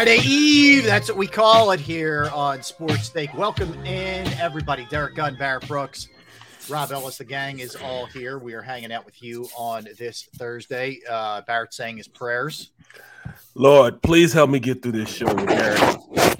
Friday 0.00 0.20
Eve, 0.24 0.84
that's 0.86 1.10
what 1.10 1.18
we 1.18 1.26
call 1.26 1.72
it 1.72 1.78
here 1.78 2.30
on 2.32 2.62
Sports 2.62 3.10
Take. 3.10 3.34
Welcome 3.34 3.74
in, 3.84 4.26
everybody. 4.40 4.86
Derrick 4.86 5.14
Gunn, 5.14 5.36
Barrett 5.36 5.68
Brooks, 5.68 6.08
Rob 6.70 6.90
Ellis, 6.90 7.18
the 7.18 7.24
gang 7.26 7.58
is 7.58 7.76
all 7.76 8.06
here. 8.06 8.38
We 8.38 8.54
are 8.54 8.62
hanging 8.62 8.92
out 8.92 9.04
with 9.04 9.22
you 9.22 9.46
on 9.58 9.86
this 9.98 10.26
Thursday. 10.36 11.00
Uh, 11.06 11.42
Barrett 11.42 11.74
saying 11.74 11.98
his 11.98 12.08
prayers. 12.08 12.70
Lord, 13.54 14.00
please 14.00 14.32
help 14.32 14.48
me 14.48 14.58
get 14.58 14.82
through 14.82 14.92
this 14.92 15.10
show 15.10 15.26
with 15.34 15.46
Derrick. 15.46 16.38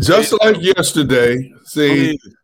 Just 0.00 0.32
like 0.40 0.56
yesterday, 0.58 1.52
see, 1.66 2.16
Please. 2.16 2.34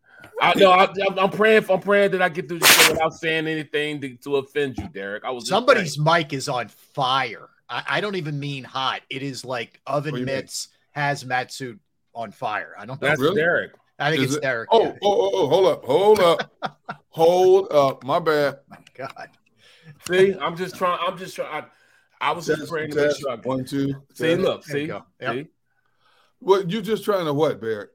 I 0.42 0.52
know 0.58 0.70
I, 0.70 0.84
I'm- 0.84 1.18
I'm 1.18 1.30
praying. 1.30 1.64
I'm 1.70 1.80
praying 1.80 2.10
that 2.10 2.20
I 2.20 2.28
get 2.28 2.46
through 2.46 2.58
the 2.58 2.66
show 2.66 2.92
without 2.92 3.14
saying 3.14 3.46
anything 3.46 4.02
to, 4.02 4.16
to 4.16 4.36
offend 4.36 4.76
you, 4.76 4.86
Derrick. 4.90 5.24
I 5.24 5.30
was 5.30 5.48
Somebody's 5.48 5.98
mic 5.98 6.34
is 6.34 6.46
on 6.46 6.68
fire. 6.68 7.48
I, 7.68 7.84
I 7.88 8.00
don't 8.00 8.16
even 8.16 8.38
mean 8.38 8.64
hot. 8.64 9.02
It 9.10 9.22
is 9.22 9.44
like 9.44 9.80
oven 9.86 10.12
What 10.12 10.16
do 10.16 10.20
you 10.20 10.26
mean? 10.26 10.36
mitts 10.36 10.68
hazmat 10.96 11.50
suit 11.50 11.78
on 12.14 12.30
fire. 12.32 12.74
I 12.78 12.86
don't 12.86 13.00
know. 13.00 13.08
That's 13.08 13.20
Really? 13.20 13.36
Derrick. 13.36 13.72
I 13.98 14.10
think 14.10 14.22
Is 14.22 14.30
it's 14.30 14.36
it- 14.36 14.42
Derrick. 14.42 14.68
oh, 14.72 14.82
yeah. 14.84 14.92
oh, 15.02 15.12
oh, 15.12 15.30
oh, 15.34 15.48
hold 15.48 15.66
up, 15.66 15.84
hold 15.84 16.20
up, 16.20 16.76
hold 17.10 17.72
up. 17.72 18.04
My 18.04 18.18
bad. 18.18 18.58
My 18.68 18.78
God. 18.94 19.28
See, 20.06 20.34
I'm 20.40 20.56
just 20.56 20.76
trying. 20.76 20.98
I'm 21.04 21.18
just 21.18 21.34
trying. 21.34 21.64
I, 21.64 21.66
I 22.20 22.32
was 22.32 22.46
just 22.46 22.60
Test, 22.60 22.70
praying 22.70 22.90
to 22.92 22.96
make 23.06 23.16
sure. 23.16 23.30
I 23.30 23.36
get- 23.36 23.46
one, 23.46 23.64
two. 23.64 23.94
See, 24.14 24.26
test. 24.28 24.40
look, 24.40 24.64
There 24.64 24.78
you 24.78 24.86
see. 24.86 24.92
Yep. 25.20 25.34
see. 25.34 25.46
What 26.40 26.70
you 26.70 26.82
just 26.82 27.04
trying 27.04 27.26
to 27.26 27.34
what, 27.34 27.60
Barrett? 27.60 27.90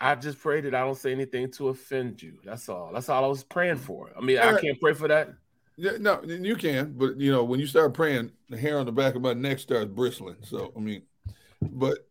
I 0.00 0.14
just 0.16 0.38
pray 0.40 0.60
that 0.60 0.74
I 0.74 0.80
don't 0.80 0.96
say 0.96 1.12
anything 1.12 1.50
to 1.52 1.68
offend 1.68 2.20
you. 2.22 2.38
That's 2.44 2.68
all. 2.68 2.90
That's 2.92 3.08
all 3.08 3.24
I 3.24 3.28
was 3.28 3.44
praying 3.44 3.76
mm. 3.76 3.80
for. 3.80 4.10
I 4.16 4.20
mean, 4.20 4.38
I 4.38 4.60
can't 4.60 4.80
pray 4.80 4.94
for 4.94 5.08
that. 5.08 5.30
Yeah, 5.76 5.92
no, 5.98 6.22
you 6.22 6.56
can, 6.56 6.94
but 6.96 7.18
you 7.18 7.32
know 7.32 7.44
when 7.44 7.58
you 7.58 7.66
start 7.66 7.94
praying, 7.94 8.32
the 8.48 8.56
hair 8.56 8.78
on 8.78 8.86
the 8.86 8.92
back 8.92 9.14
of 9.14 9.22
my 9.22 9.32
neck 9.32 9.58
starts 9.58 9.90
bristling. 9.90 10.36
So 10.42 10.72
I 10.76 10.80
mean, 10.80 11.02
but 11.60 12.06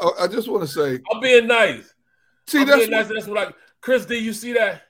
I, 0.00 0.10
I 0.20 0.26
just 0.26 0.48
want 0.48 0.62
to 0.62 0.68
say, 0.68 1.00
I'm 1.12 1.20
being 1.20 1.46
nice. 1.46 1.94
see, 2.46 2.60
I'm 2.60 2.66
that's 2.66 2.78
being 2.80 2.90
nice. 2.90 3.08
That's 3.08 3.26
what 3.26 3.48
I. 3.48 3.52
Chris, 3.80 4.04
did 4.04 4.22
you 4.22 4.32
see 4.32 4.52
that? 4.54 4.82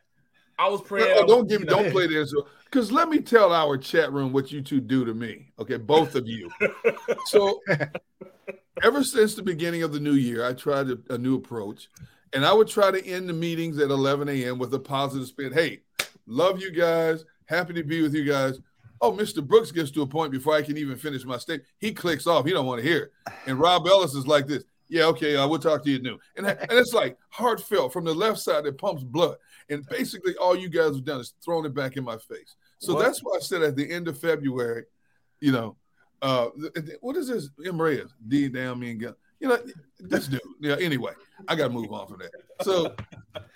I 0.59 0.69
was 0.69 0.81
praying. 0.81 1.15
No, 1.15 1.27
don't 1.27 1.45
was- 1.45 1.53
give 1.53 1.61
know, 1.67 1.83
don't 1.83 1.93
play 1.93 2.07
this 2.07 2.35
because 2.65 2.91
let 2.91 3.09
me 3.09 3.21
tell 3.21 3.53
our 3.53 3.77
chat 3.77 4.13
room 4.13 4.33
what 4.33 4.51
you 4.51 4.61
two 4.61 4.81
do 4.81 5.05
to 5.05 5.15
me. 5.15 5.53
Okay, 5.59 5.77
both 5.77 6.15
of 6.15 6.27
you. 6.27 6.51
so 7.27 7.61
ever 8.83 9.05
since 9.05 9.35
the 9.35 9.43
beginning 9.43 9.83
of 9.83 9.93
the 9.93 10.01
new 10.01 10.15
year, 10.15 10.47
I 10.47 10.53
tried 10.53 10.89
a, 10.91 10.99
a 11.11 11.19
new 11.19 11.37
approach, 11.37 11.89
and 12.33 12.45
I 12.45 12.53
would 12.53 12.69
try 12.69 12.91
to 12.91 13.07
end 13.07 13.29
the 13.29 13.33
meetings 13.33 13.79
at 13.79 13.91
11 13.91 14.29
a.m. 14.29 14.59
with 14.59 14.73
a 14.75 14.79
positive 14.79 15.29
spin. 15.29 15.53
Hey, 15.53 15.81
love 16.27 16.61
you 16.61 16.71
guys. 16.71 17.25
Happy 17.49 17.73
to 17.75 17.83
be 17.83 18.03
with 18.03 18.15
you 18.15 18.25
guys. 18.25 18.61
Oh, 19.01 19.13
Mr. 19.13 19.47
Brooks 19.47 19.71
gets 19.71 19.91
to 19.93 20.03
a 20.03 20.07
point 20.07 20.33
before 20.33 20.55
I 20.55 20.63
can 20.63 20.77
even 20.77 20.97
finish 20.97 21.25
my 21.25 21.39
statement. 21.39 21.69
He 21.79 21.93
clicks 21.93 22.27
off. 22.27 22.45
He 22.45 22.53
don't 22.53 22.67
want 22.67 22.83
to 22.83 22.87
hear 22.89 23.05
it. 23.05 23.33
And 23.47 23.59
Rob 23.59 23.87
Ellis 23.87 24.15
is 24.15 24.27
like 24.27 24.47
this. 24.47 24.65
Yeah, 24.89 25.05
okay, 25.07 25.37
I 25.37 25.45
will 25.45 25.59
talk 25.59 25.85
to 25.85 25.91
you 25.91 26.01
noon. 26.01 26.19
And, 26.37 26.47
and 26.47 26.73
it's 26.73 26.93
like 26.95 27.17
heartfelt 27.31 27.93
from 27.93 28.05
the 28.05 28.15
left 28.15 28.39
side 28.39 28.65
that 28.65 28.79
pumps 28.79 29.05
blood. 29.05 29.37
And 29.71 29.87
basically, 29.87 30.35
all 30.37 30.57
you 30.57 30.69
guys 30.69 30.95
have 30.97 31.05
done 31.05 31.21
is 31.21 31.35
thrown 31.45 31.65
it 31.67 31.75
back 31.75 31.97
in 31.97 32.05
my 32.05 32.17
face. 32.17 32.57
So 32.79 32.95
What? 32.95 33.05
that's 33.05 33.21
why 33.21 33.37
I 33.37 33.41
said 33.41 33.63
at 33.63 33.77
the 33.77 33.91
end 33.91 34.09
of 34.09 34.19
February, 34.19 34.85
you 35.41 35.53
know, 35.53 35.77
uh, 36.23 36.49
what 37.01 37.17
is 37.17 37.29
this? 37.29 37.51
M. 37.65 37.81
Reyes, 37.81 38.13
D 38.27 38.49
down 38.49 38.81
me 38.81 38.93
and 38.93 39.01
go. 39.01 39.15
You 39.41 39.49
know, 39.49 39.59
this 40.01 40.27
dude. 40.27 40.41
Yeah. 40.61 40.77
Anyway, 40.81 41.13
I 41.47 41.55
got 41.55 41.69
to 41.69 41.73
move 41.73 41.93
on 41.93 42.09
from 42.09 42.19
that. 42.19 42.31
So, 42.63 42.95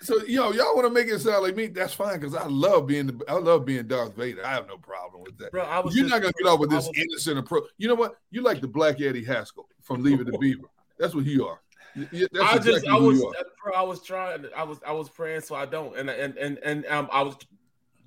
so 0.01 0.15
know, 0.27 0.51
y'all 0.53 0.75
want 0.75 0.85
to 0.87 0.89
make 0.89 1.07
it 1.07 1.19
sound 1.19 1.43
like 1.43 1.55
me? 1.55 1.67
That's 1.67 1.93
fine 1.93 2.19
because 2.19 2.35
I 2.35 2.47
love 2.47 2.87
being 2.87 3.07
the, 3.07 3.25
I 3.27 3.33
love 3.33 3.65
being 3.65 3.85
Darth 3.87 4.15
Vader. 4.15 4.45
I 4.45 4.49
have 4.53 4.67
no 4.67 4.77
problem 4.77 5.23
with 5.23 5.37
that. 5.39 5.51
Bro, 5.51 5.63
I 5.63 5.79
was 5.79 5.95
You're 5.95 6.05
just- 6.05 6.13
not 6.15 6.21
gonna 6.21 6.33
get 6.37 6.47
off 6.47 6.59
with 6.59 6.69
this 6.69 6.87
was- 6.87 6.97
innocent 6.97 7.37
approach. 7.39 7.65
You 7.77 7.87
know 7.89 7.95
what? 7.95 8.15
You 8.31 8.41
like 8.43 8.61
the 8.61 8.67
Black 8.67 9.01
Eddie 9.01 9.23
Haskell 9.23 9.67
from 9.81 10.01
Leaving 10.03 10.25
the 10.25 10.37
Beaver. 10.37 10.67
That's 10.97 11.13
what 11.15 11.25
you 11.25 11.45
are. 11.47 11.59
Y- 11.95 12.07
y- 12.13 12.27
That's 12.31 12.43
I 12.45 12.55
exactly 12.55 12.71
just, 12.73 12.87
I 12.87 12.97
was, 12.97 13.21
bro, 13.63 13.73
I 13.75 13.81
was 13.81 14.01
trying. 14.01 14.45
I 14.55 14.63
was, 14.63 14.79
I 14.87 14.91
was 14.93 15.09
praying, 15.09 15.41
so 15.41 15.53
I 15.55 15.65
don't, 15.65 15.95
and 15.97 16.09
and 16.09 16.35
and 16.37 16.57
and 16.59 16.85
um, 16.87 17.07
I 17.11 17.21
was 17.21 17.35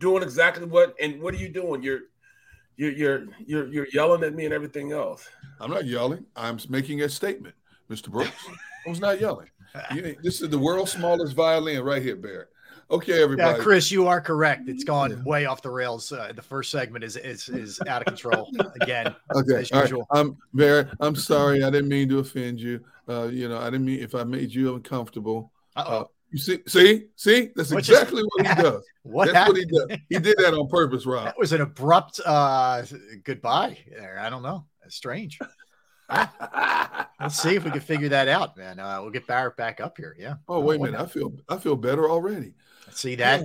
doing 0.00 0.22
exactly 0.22 0.66
what. 0.66 0.94
And 1.00 1.20
what 1.22 1.34
are 1.34 1.36
you 1.38 1.48
doing? 1.48 1.82
You're, 1.82 2.00
you're, 2.76 2.90
you're, 2.92 3.24
you're, 3.46 3.66
you're 3.68 3.86
yelling 3.92 4.24
at 4.24 4.34
me 4.34 4.44
and 4.44 4.52
everything 4.54 4.92
else. 4.92 5.28
I'm 5.60 5.70
not 5.70 5.86
yelling. 5.86 6.26
I'm 6.34 6.58
making 6.68 7.02
a 7.02 7.08
statement, 7.08 7.54
Mr. 7.90 8.10
Brooks. 8.10 8.30
I 8.86 8.88
was 8.90 8.98
not 9.00 9.20
yelling. 9.20 9.48
You- 9.94 10.16
this 10.22 10.40
is 10.42 10.48
the 10.48 10.58
world's 10.58 10.92
smallest 10.92 11.34
violin 11.34 11.82
right 11.82 12.02
here, 12.02 12.16
Barrett. 12.16 12.48
Okay, 12.88 13.16
Yeah, 13.18 13.24
everybody. 13.24 13.62
Chris, 13.62 13.90
you 13.90 14.06
are 14.06 14.20
correct. 14.20 14.68
It's 14.68 14.84
gone 14.84 15.24
way 15.24 15.44
off 15.46 15.60
the 15.60 15.70
rails. 15.70 16.12
Uh, 16.12 16.32
the 16.34 16.42
first 16.42 16.70
segment 16.70 17.02
is 17.04 17.16
is 17.16 17.48
is 17.48 17.80
out 17.88 18.02
of 18.02 18.06
control 18.06 18.48
again. 18.80 19.14
Okay, 19.34 19.60
as 19.62 19.72
all 19.72 19.80
right. 19.80 19.90
usual. 19.90 20.06
I'm 20.12 20.36
Barrett. 20.54 20.88
I'm 21.00 21.16
sorry. 21.16 21.64
I 21.64 21.70
didn't 21.70 21.88
mean 21.88 22.08
to 22.10 22.20
offend 22.20 22.60
you. 22.60 22.84
Uh, 23.08 23.24
you 23.24 23.48
know, 23.48 23.58
I 23.58 23.64
didn't 23.70 23.86
mean 23.86 24.00
if 24.00 24.14
I 24.14 24.22
made 24.24 24.52
you 24.54 24.74
uncomfortable. 24.76 25.50
Uh-oh. 25.74 26.00
Uh, 26.00 26.04
you 26.30 26.38
see, 26.38 26.58
see, 26.68 27.06
see. 27.16 27.50
That's 27.56 27.72
What 27.72 27.82
just- 27.84 28.02
exactly 28.02 28.22
what 28.22 28.46
he 28.46 28.54
does. 28.62 28.84
What 29.02 29.32
That's 29.32 29.48
what 29.48 29.56
he 29.58 29.64
does. 29.64 29.98
He 30.08 30.18
did 30.18 30.36
that 30.38 30.54
on 30.54 30.68
purpose, 30.68 31.06
Rob. 31.06 31.24
That 31.24 31.38
was 31.38 31.52
an 31.52 31.60
abrupt 31.62 32.20
uh 32.24 32.82
goodbye 33.24 33.78
there. 33.90 34.18
I 34.20 34.30
don't 34.30 34.42
know. 34.42 34.64
That's 34.82 34.94
strange. 34.94 35.38
Let's 36.10 37.40
see 37.40 37.54
if 37.56 37.64
we 37.64 37.70
can 37.70 37.80
figure 37.80 38.08
that 38.10 38.28
out, 38.28 38.56
man. 38.56 38.78
Uh, 38.78 38.98
we'll 39.02 39.10
get 39.10 39.26
Barrett 39.26 39.56
back 39.56 39.80
up 39.80 39.96
here. 39.96 40.14
Yeah. 40.18 40.34
Oh, 40.48 40.60
wait 40.60 40.80
a 40.80 40.84
minute. 40.84 41.00
I 41.00 41.06
feel 41.06 41.32
I 41.48 41.56
feel 41.56 41.76
better 41.76 42.08
already. 42.08 42.54
See 42.92 43.14
that? 43.16 43.42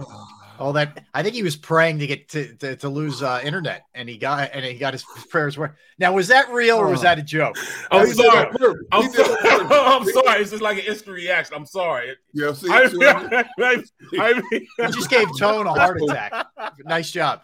All 0.59 0.73
that 0.73 1.03
I 1.13 1.23
think 1.23 1.33
he 1.33 1.41
was 1.41 1.55
praying 1.55 1.99
to 1.99 2.07
get 2.07 2.29
to 2.29 2.53
to, 2.57 2.75
to 2.75 2.89
lose 2.89 3.23
uh, 3.23 3.41
internet, 3.43 3.83
and 3.95 4.07
he 4.07 4.17
got 4.17 4.51
and 4.53 4.63
he 4.63 4.75
got 4.75 4.93
his 4.93 5.03
prayers 5.29 5.57
were. 5.57 5.75
Now, 5.97 6.13
was 6.13 6.27
that 6.27 6.51
real 6.51 6.77
or 6.77 6.87
was 6.87 7.01
that 7.01 7.17
a 7.17 7.23
joke? 7.23 7.55
I'm 7.89 8.05
He 8.05 8.13
did 8.13 8.17
sorry. 8.25 8.39
it 8.41 8.47
on 8.47 8.57
purpose. 8.57 8.85
I'm 8.91 9.01
He 9.03 9.09
did 9.09 9.19
it 9.19 9.45
on 9.45 9.67
sorry. 9.67 9.71
I'm 9.71 10.05
sorry. 10.05 10.41
It's 10.41 10.51
just 10.51 10.61
like 10.61 10.77
an 10.77 10.85
instant 10.85 11.15
reaction. 11.15 11.55
I'm 11.55 11.65
sorry. 11.65 12.15
Yeah, 12.33 12.53
see, 12.53 12.69
I, 12.69 12.87
see, 12.87 13.03
I, 13.03 13.45
I 14.19 14.41
mean, 14.51 14.67
You 14.77 14.91
just 14.91 15.09
gave 15.09 15.27
Tone 15.39 15.65
a 15.65 15.73
heart 15.73 15.99
attack. 16.07 16.45
Nice 16.85 17.09
job. 17.09 17.41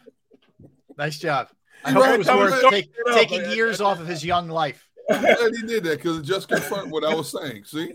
Nice 0.98 1.18
job. 1.18 1.48
I 1.84 1.92
hope 1.92 2.04
right, 2.04 2.14
it 2.16 2.18
was 2.20 2.28
Tony. 2.28 2.40
worth 2.52 2.70
take, 2.70 2.94
get 3.06 3.08
up, 3.14 3.20
taking 3.20 3.42
man. 3.44 3.56
years 3.56 3.82
off 3.82 4.00
of 4.00 4.08
his 4.08 4.24
young 4.24 4.48
life. 4.50 4.87
I'm 5.10 5.22
glad 5.22 5.56
he 5.56 5.68
did 5.68 5.84
that 5.86 5.98
because 5.98 6.18
it 6.20 6.24
just 6.24 6.48
confirmed 6.50 6.92
what 6.92 7.04
I 7.06 7.14
was 7.16 7.32
saying. 7.32 7.64
See, 7.64 7.94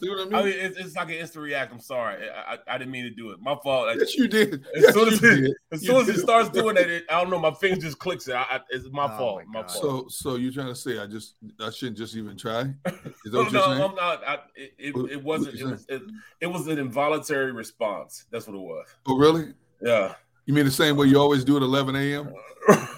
see 0.00 0.08
what 0.10 0.20
I 0.20 0.24
mean? 0.24 0.34
I 0.34 0.42
mean, 0.44 0.54
it's, 0.56 0.78
it's 0.78 0.96
like 0.96 1.08
an 1.08 1.14
instant 1.14 1.42
react. 1.44 1.72
I'm 1.72 1.80
sorry. 1.80 2.28
I, 2.30 2.54
I, 2.54 2.58
I 2.68 2.78
didn't 2.78 2.92
mean 2.92 3.04
to 3.04 3.10
do 3.10 3.30
it. 3.30 3.40
My 3.40 3.56
fault. 3.62 3.86
Like, 3.88 3.98
yes, 3.98 4.14
you 4.14 4.28
did. 4.28 4.64
As 4.76 4.82
Yes, 4.82 4.94
soon 4.94 5.08
as 5.08 5.22
it, 5.22 5.40
did. 5.40 5.54
as 5.72 5.82
You 5.82 5.88
soon 5.88 6.00
as 6.02 6.08
it 6.08 6.18
starts 6.20 6.48
doing 6.50 6.74
that, 6.76 6.88
it, 6.88 7.04
I 7.10 7.20
don't 7.20 7.30
know. 7.30 7.38
My 7.40 7.52
finger 7.52 7.80
just 7.80 7.98
clicks 7.98 8.28
it. 8.28 8.34
I, 8.34 8.42
I, 8.42 8.60
it's 8.70 8.88
my 8.92 9.04
Oh 9.06 9.18
fault. 9.18 9.42
my 9.46 9.62
My 9.62 9.66
fault. 9.68 10.10
So, 10.12 10.30
so 10.30 10.36
you're 10.36 10.52
trying 10.52 10.68
to 10.68 10.74
say 10.74 10.98
I 10.98 11.06
just 11.06 11.34
I 11.60 11.70
shouldn't 11.70 11.98
just 11.98 12.14
even 12.16 12.36
try? 12.36 12.60
Is 12.62 12.72
that 12.84 13.32
No, 13.32 13.42
what 13.42 13.52
you're 13.52 13.60
no, 13.60 13.66
saying? 13.66 13.82
I'm 13.82 13.94
not. 13.94 14.24
I, 14.26 14.34
it, 14.54 14.74
it, 14.78 14.96
What- 14.96 15.10
it 15.10 15.22
wasn't. 15.22 15.54
It 15.56 15.64
was, 15.64 15.86
it, 15.88 16.02
it 16.40 16.46
was 16.46 16.68
an 16.68 16.78
involuntary 16.78 17.52
response. 17.52 18.26
That's 18.30 18.46
what 18.46 18.54
it 18.56 18.60
was. 18.60 18.86
Oh, 19.06 19.16
really? 19.18 19.54
Yeah. 19.80 20.14
You 20.46 20.54
mean 20.54 20.64
the 20.64 20.70
same 20.70 20.96
way 20.96 21.06
you 21.06 21.18
always 21.20 21.44
do 21.44 21.56
at 21.56 21.62
11 21.62 21.94
a.m.? 21.94 22.32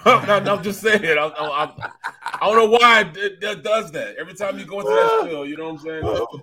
no, 0.05 0.39
no, 0.39 0.55
I'm 0.55 0.63
just 0.63 0.81
saying. 0.81 1.17
I, 1.17 1.25
I, 1.25 1.63
I, 1.65 1.91
I 2.23 2.39
don't 2.41 2.55
know 2.55 2.77
why 2.77 3.01
it, 3.15 3.43
it 3.43 3.63
does 3.63 3.91
that. 3.91 4.15
Every 4.17 4.33
time 4.33 4.59
you 4.59 4.65
go 4.65 4.79
into 4.79 4.91
that 4.91 5.21
spill, 5.21 5.45
you 5.45 5.57
know 5.57 5.65
what 5.65 5.79
I'm 5.79 5.85
saying? 5.85 6.03
Oh, 6.05 6.41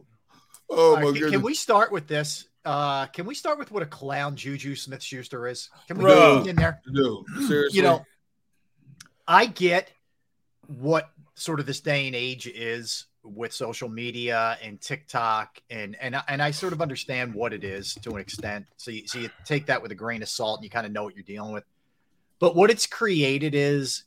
oh 0.70 0.96
my 0.96 1.02
right, 1.02 1.04
can, 1.04 1.12
goodness! 1.14 1.30
can 1.30 1.42
we 1.42 1.54
start 1.54 1.92
with 1.92 2.08
this? 2.08 2.48
Uh, 2.64 3.06
can 3.06 3.26
we 3.26 3.34
start 3.34 3.58
with 3.58 3.70
what 3.70 3.82
a 3.82 3.86
clown 3.86 4.36
Juju 4.36 4.76
Smith 4.76 5.02
Schuster 5.02 5.48
is? 5.48 5.70
Can 5.88 5.98
we 5.98 6.04
Bro. 6.04 6.38
get 6.40 6.50
in 6.50 6.56
there? 6.56 6.80
Dude, 6.92 7.26
seriously, 7.46 7.76
You 7.76 7.82
know, 7.82 8.04
I 9.26 9.46
get 9.46 9.90
what 10.66 11.10
sort 11.34 11.60
of 11.60 11.66
this 11.66 11.80
day 11.80 12.06
and 12.06 12.14
age 12.14 12.46
is 12.46 13.06
with 13.24 13.52
social 13.52 13.88
media 13.88 14.58
and 14.62 14.80
TikTok, 14.80 15.60
and 15.70 15.96
and 16.00 16.16
and 16.28 16.42
I 16.42 16.50
sort 16.50 16.72
of 16.72 16.82
understand 16.82 17.34
what 17.34 17.52
it 17.52 17.64
is 17.64 17.94
to 18.02 18.12
an 18.12 18.20
extent. 18.20 18.66
So 18.76 18.90
you, 18.90 19.06
so 19.06 19.18
you 19.18 19.30
take 19.44 19.66
that 19.66 19.80
with 19.82 19.92
a 19.92 19.94
grain 19.94 20.22
of 20.22 20.28
salt, 20.28 20.58
and 20.58 20.64
you 20.64 20.70
kind 20.70 20.86
of 20.86 20.92
know 20.92 21.04
what 21.04 21.14
you're 21.14 21.24
dealing 21.24 21.52
with. 21.52 21.64
But 22.38 22.56
what 22.56 22.70
it's 22.70 22.86
created 22.86 23.54
is 23.54 24.04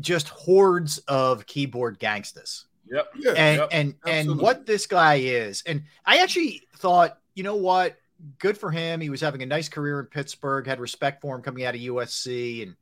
just 0.00 0.28
hordes 0.28 0.98
of 1.08 1.46
keyboard 1.46 1.98
gangsters 1.98 2.66
Yep. 2.90 3.08
yeah, 3.16 3.32
and 3.32 3.58
Yep, 3.58 3.68
and 3.72 3.94
and 4.06 4.38
what 4.38 4.66
this 4.66 4.86
guy 4.86 5.14
is 5.14 5.62
and 5.66 5.82
i 6.04 6.18
actually 6.18 6.62
thought 6.76 7.18
you 7.34 7.42
know 7.42 7.56
what 7.56 7.96
good 8.38 8.58
for 8.58 8.70
him 8.70 9.00
he 9.00 9.08
was 9.08 9.20
having 9.20 9.42
a 9.42 9.46
nice 9.46 9.68
career 9.68 10.00
in 10.00 10.06
pittsburgh 10.06 10.66
had 10.66 10.80
respect 10.80 11.22
for 11.22 11.34
him 11.34 11.42
coming 11.42 11.64
out 11.64 11.74
of 11.74 11.80
usc 11.80 12.62
and 12.62 12.76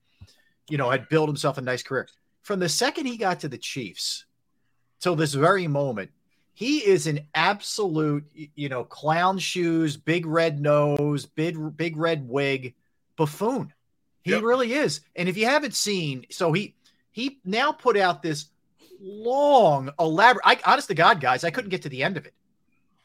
you 0.68 0.78
know 0.78 0.90
had 0.90 1.08
built 1.08 1.28
himself 1.28 1.58
a 1.58 1.60
nice 1.60 1.82
career 1.82 2.08
from 2.42 2.58
the 2.58 2.68
second 2.68 3.06
he 3.06 3.16
got 3.16 3.40
to 3.40 3.48
the 3.48 3.58
chiefs 3.58 4.24
till 5.00 5.16
this 5.16 5.34
very 5.34 5.66
moment 5.66 6.10
he 6.54 6.78
is 6.78 7.06
an 7.06 7.20
absolute 7.34 8.24
you 8.54 8.68
know 8.68 8.84
clown 8.84 9.38
shoes 9.38 9.96
big 9.96 10.26
red 10.26 10.60
nose 10.60 11.26
big 11.26 11.76
big 11.76 11.96
red 11.96 12.28
wig 12.28 12.74
buffoon 13.16 13.72
he 14.22 14.32
Yep. 14.32 14.42
really 14.42 14.72
is 14.74 15.00
and 15.16 15.28
if 15.28 15.36
you 15.36 15.46
haven't 15.46 15.74
seen 15.74 16.26
so 16.30 16.52
he 16.52 16.74
he 17.10 17.40
now 17.44 17.72
put 17.72 17.96
out 17.96 18.22
this 18.22 18.46
long, 19.00 19.90
elaborate. 19.98 20.42
I, 20.44 20.58
honest 20.64 20.88
to 20.88 20.94
God, 20.94 21.20
guys, 21.20 21.44
I 21.44 21.50
couldn't 21.50 21.70
get 21.70 21.82
to 21.82 21.88
the 21.88 22.02
end 22.02 22.16
of 22.16 22.26
it. 22.26 22.34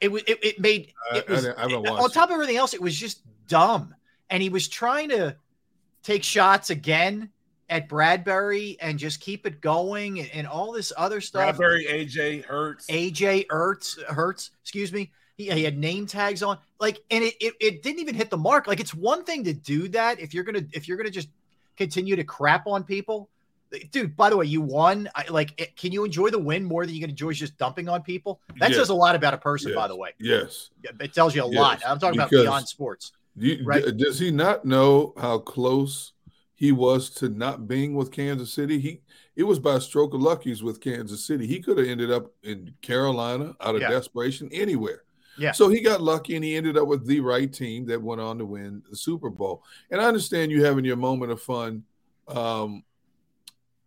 It 0.01 0.11
was 0.11 0.23
it, 0.27 0.43
it 0.43 0.59
made 0.59 0.93
it 1.13 1.27
was 1.29 1.45
I, 1.45 1.53
I 1.57 1.61
haven't 1.61 1.87
on 1.87 2.09
top 2.11 2.29
of 2.29 2.33
everything 2.33 2.57
else. 2.57 2.73
It 2.73 2.81
was 2.81 2.95
just 2.95 3.21
dumb, 3.47 3.95
and 4.29 4.43
he 4.43 4.49
was 4.49 4.67
trying 4.67 5.09
to 5.09 5.37
take 6.03 6.21
shots 6.21 6.69
again 6.69 7.29
at 7.69 7.89
Bradberry 7.89 8.77
and 8.79 8.99
just 8.99 9.19
keep 9.19 9.45
it 9.45 9.61
going 9.61 10.19
and, 10.19 10.29
and 10.33 10.47
all 10.47 10.71
this 10.71 10.93
other 10.97 11.19
stuff. 11.21 11.57
Bradberry, 11.57 11.87
AJ, 11.89 12.45
Hurts. 12.45 12.85
AJ 12.87 13.47
Ertz, 13.47 14.01
Hurts, 14.03 14.51
excuse 14.61 14.91
me. 14.93 15.11
He, 15.37 15.49
he 15.49 15.63
had 15.63 15.77
name 15.77 16.05
tags 16.05 16.43
on, 16.43 16.57
like, 16.79 17.01
and 17.11 17.23
it, 17.23 17.33
it 17.41 17.53
it 17.59 17.83
didn't 17.83 17.99
even 17.99 18.15
hit 18.15 18.29
the 18.29 18.37
mark. 18.37 18.67
Like, 18.67 18.79
it's 18.79 18.93
one 18.93 19.23
thing 19.25 19.43
to 19.43 19.53
do 19.53 19.89
that 19.89 20.19
if 20.19 20.33
you're 20.33 20.45
gonna 20.45 20.63
if 20.71 20.87
you're 20.87 20.95
gonna 20.97 21.09
just 21.09 21.27
continue 21.75 22.15
to 22.15 22.23
crap 22.23 22.67
on 22.67 22.83
people. 22.83 23.29
Dude, 23.91 24.15
by 24.15 24.29
the 24.29 24.37
way, 24.37 24.45
you 24.45 24.61
won. 24.61 25.09
I, 25.15 25.25
like, 25.29 25.59
it, 25.59 25.75
can 25.75 25.91
you 25.91 26.05
enjoy 26.05 26.29
the 26.29 26.39
win 26.39 26.63
more 26.63 26.85
than 26.85 26.95
you 26.95 27.01
can 27.01 27.09
enjoy 27.09 27.33
just 27.33 27.57
dumping 27.57 27.89
on 27.89 28.01
people? 28.03 28.39
That 28.59 28.69
Yes. 28.69 28.77
says 28.79 28.89
a 28.89 28.93
lot 28.93 29.15
about 29.15 29.33
a 29.33 29.37
person, 29.37 29.73
by 29.75 29.89
the 29.89 29.95
way. 29.97 30.11
Yes. 30.19 30.69
It 31.01 31.13
tells 31.13 31.35
you 31.35 31.43
a 31.43 31.49
Yes, 31.51 31.59
lot. 31.59 31.81
I'm 31.85 31.99
talking 31.99 32.17
about 32.17 32.29
beyond 32.29 32.69
sports. 32.69 33.11
You, 33.35 33.61
Right. 33.65 33.83
Does 33.97 34.17
he 34.19 34.31
not 34.31 34.63
know 34.63 35.13
how 35.17 35.39
close 35.39 36.13
he 36.55 36.71
was 36.71 37.09
to 37.11 37.29
not 37.29 37.67
being 37.67 37.95
with 37.95 38.11
Kansas 38.11 38.53
City? 38.53 38.79
He 38.79 39.01
it 39.35 39.43
was 39.43 39.59
by 39.59 39.75
a 39.75 39.81
stroke 39.81 40.13
of 40.13 40.21
luck 40.21 40.43
he's 40.43 40.63
with 40.63 40.79
Kansas 40.81 41.25
City. 41.25 41.45
He 41.45 41.59
could 41.59 41.77
have 41.77 41.87
ended 41.87 42.11
up 42.11 42.31
in 42.43 42.73
Carolina 42.81 43.55
out 43.61 43.75
of 43.75 43.81
Yeah. 43.81 43.89
desperation 43.89 44.49
anywhere. 44.51 45.03
Yeah. 45.37 45.51
So 45.51 45.67
he 45.67 45.81
got 45.81 46.01
lucky 46.01 46.35
and 46.35 46.45
he 46.45 46.55
ended 46.55 46.77
up 46.77 46.87
with 46.87 47.05
the 47.05 47.19
right 47.19 47.51
team 47.51 47.85
that 47.87 48.01
went 48.01 48.21
on 48.21 48.37
to 48.37 48.45
win 48.45 48.81
the 48.89 48.95
Super 48.95 49.29
Bowl. 49.29 49.63
And 49.91 49.99
I 49.99 50.05
understand 50.05 50.51
you 50.51 50.63
having 50.63 50.85
your 50.85 50.95
moment 50.95 51.33
of 51.33 51.41
fun 51.41 51.83
um, 52.29 52.83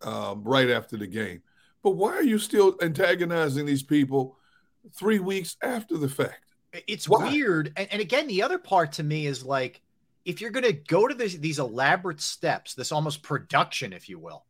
um, 0.01 0.43
right 0.43 0.69
after 0.69 0.95
the 0.97 1.07
game. 1.07 1.41
But 1.81 1.91
why 1.91 2.13
are 2.13 2.23
you 2.23 2.37
still 2.37 2.75
antagonizing 2.81 3.65
these 3.65 3.83
people 3.83 4.37
three 4.93 5.19
weeks 5.19 5.57
after 5.63 5.97
the 5.97 6.09
fact? 6.09 6.43
It's 6.87 7.09
Why? 7.09 7.31
weird. 7.31 7.73
And, 7.77 7.87
and 7.91 8.01
again, 8.01 8.27
the 8.27 8.43
other 8.43 8.59
part 8.59 8.91
to 8.93 9.03
me 9.03 9.25
is 9.25 9.43
like, 9.43 9.81
if 10.29 10.41
you're 10.41 10.51
going 10.51 10.65
to 10.65 10.73
go 10.73 11.07
to 11.07 11.15
this, 11.15 11.35
these 11.35 11.57
elaborate 11.59 12.21
steps, 12.21 12.75
this 12.75 12.91
almost 12.91 13.23
production, 13.23 13.93
if 13.93 14.07
you 14.07 14.19
will, 14.19 14.45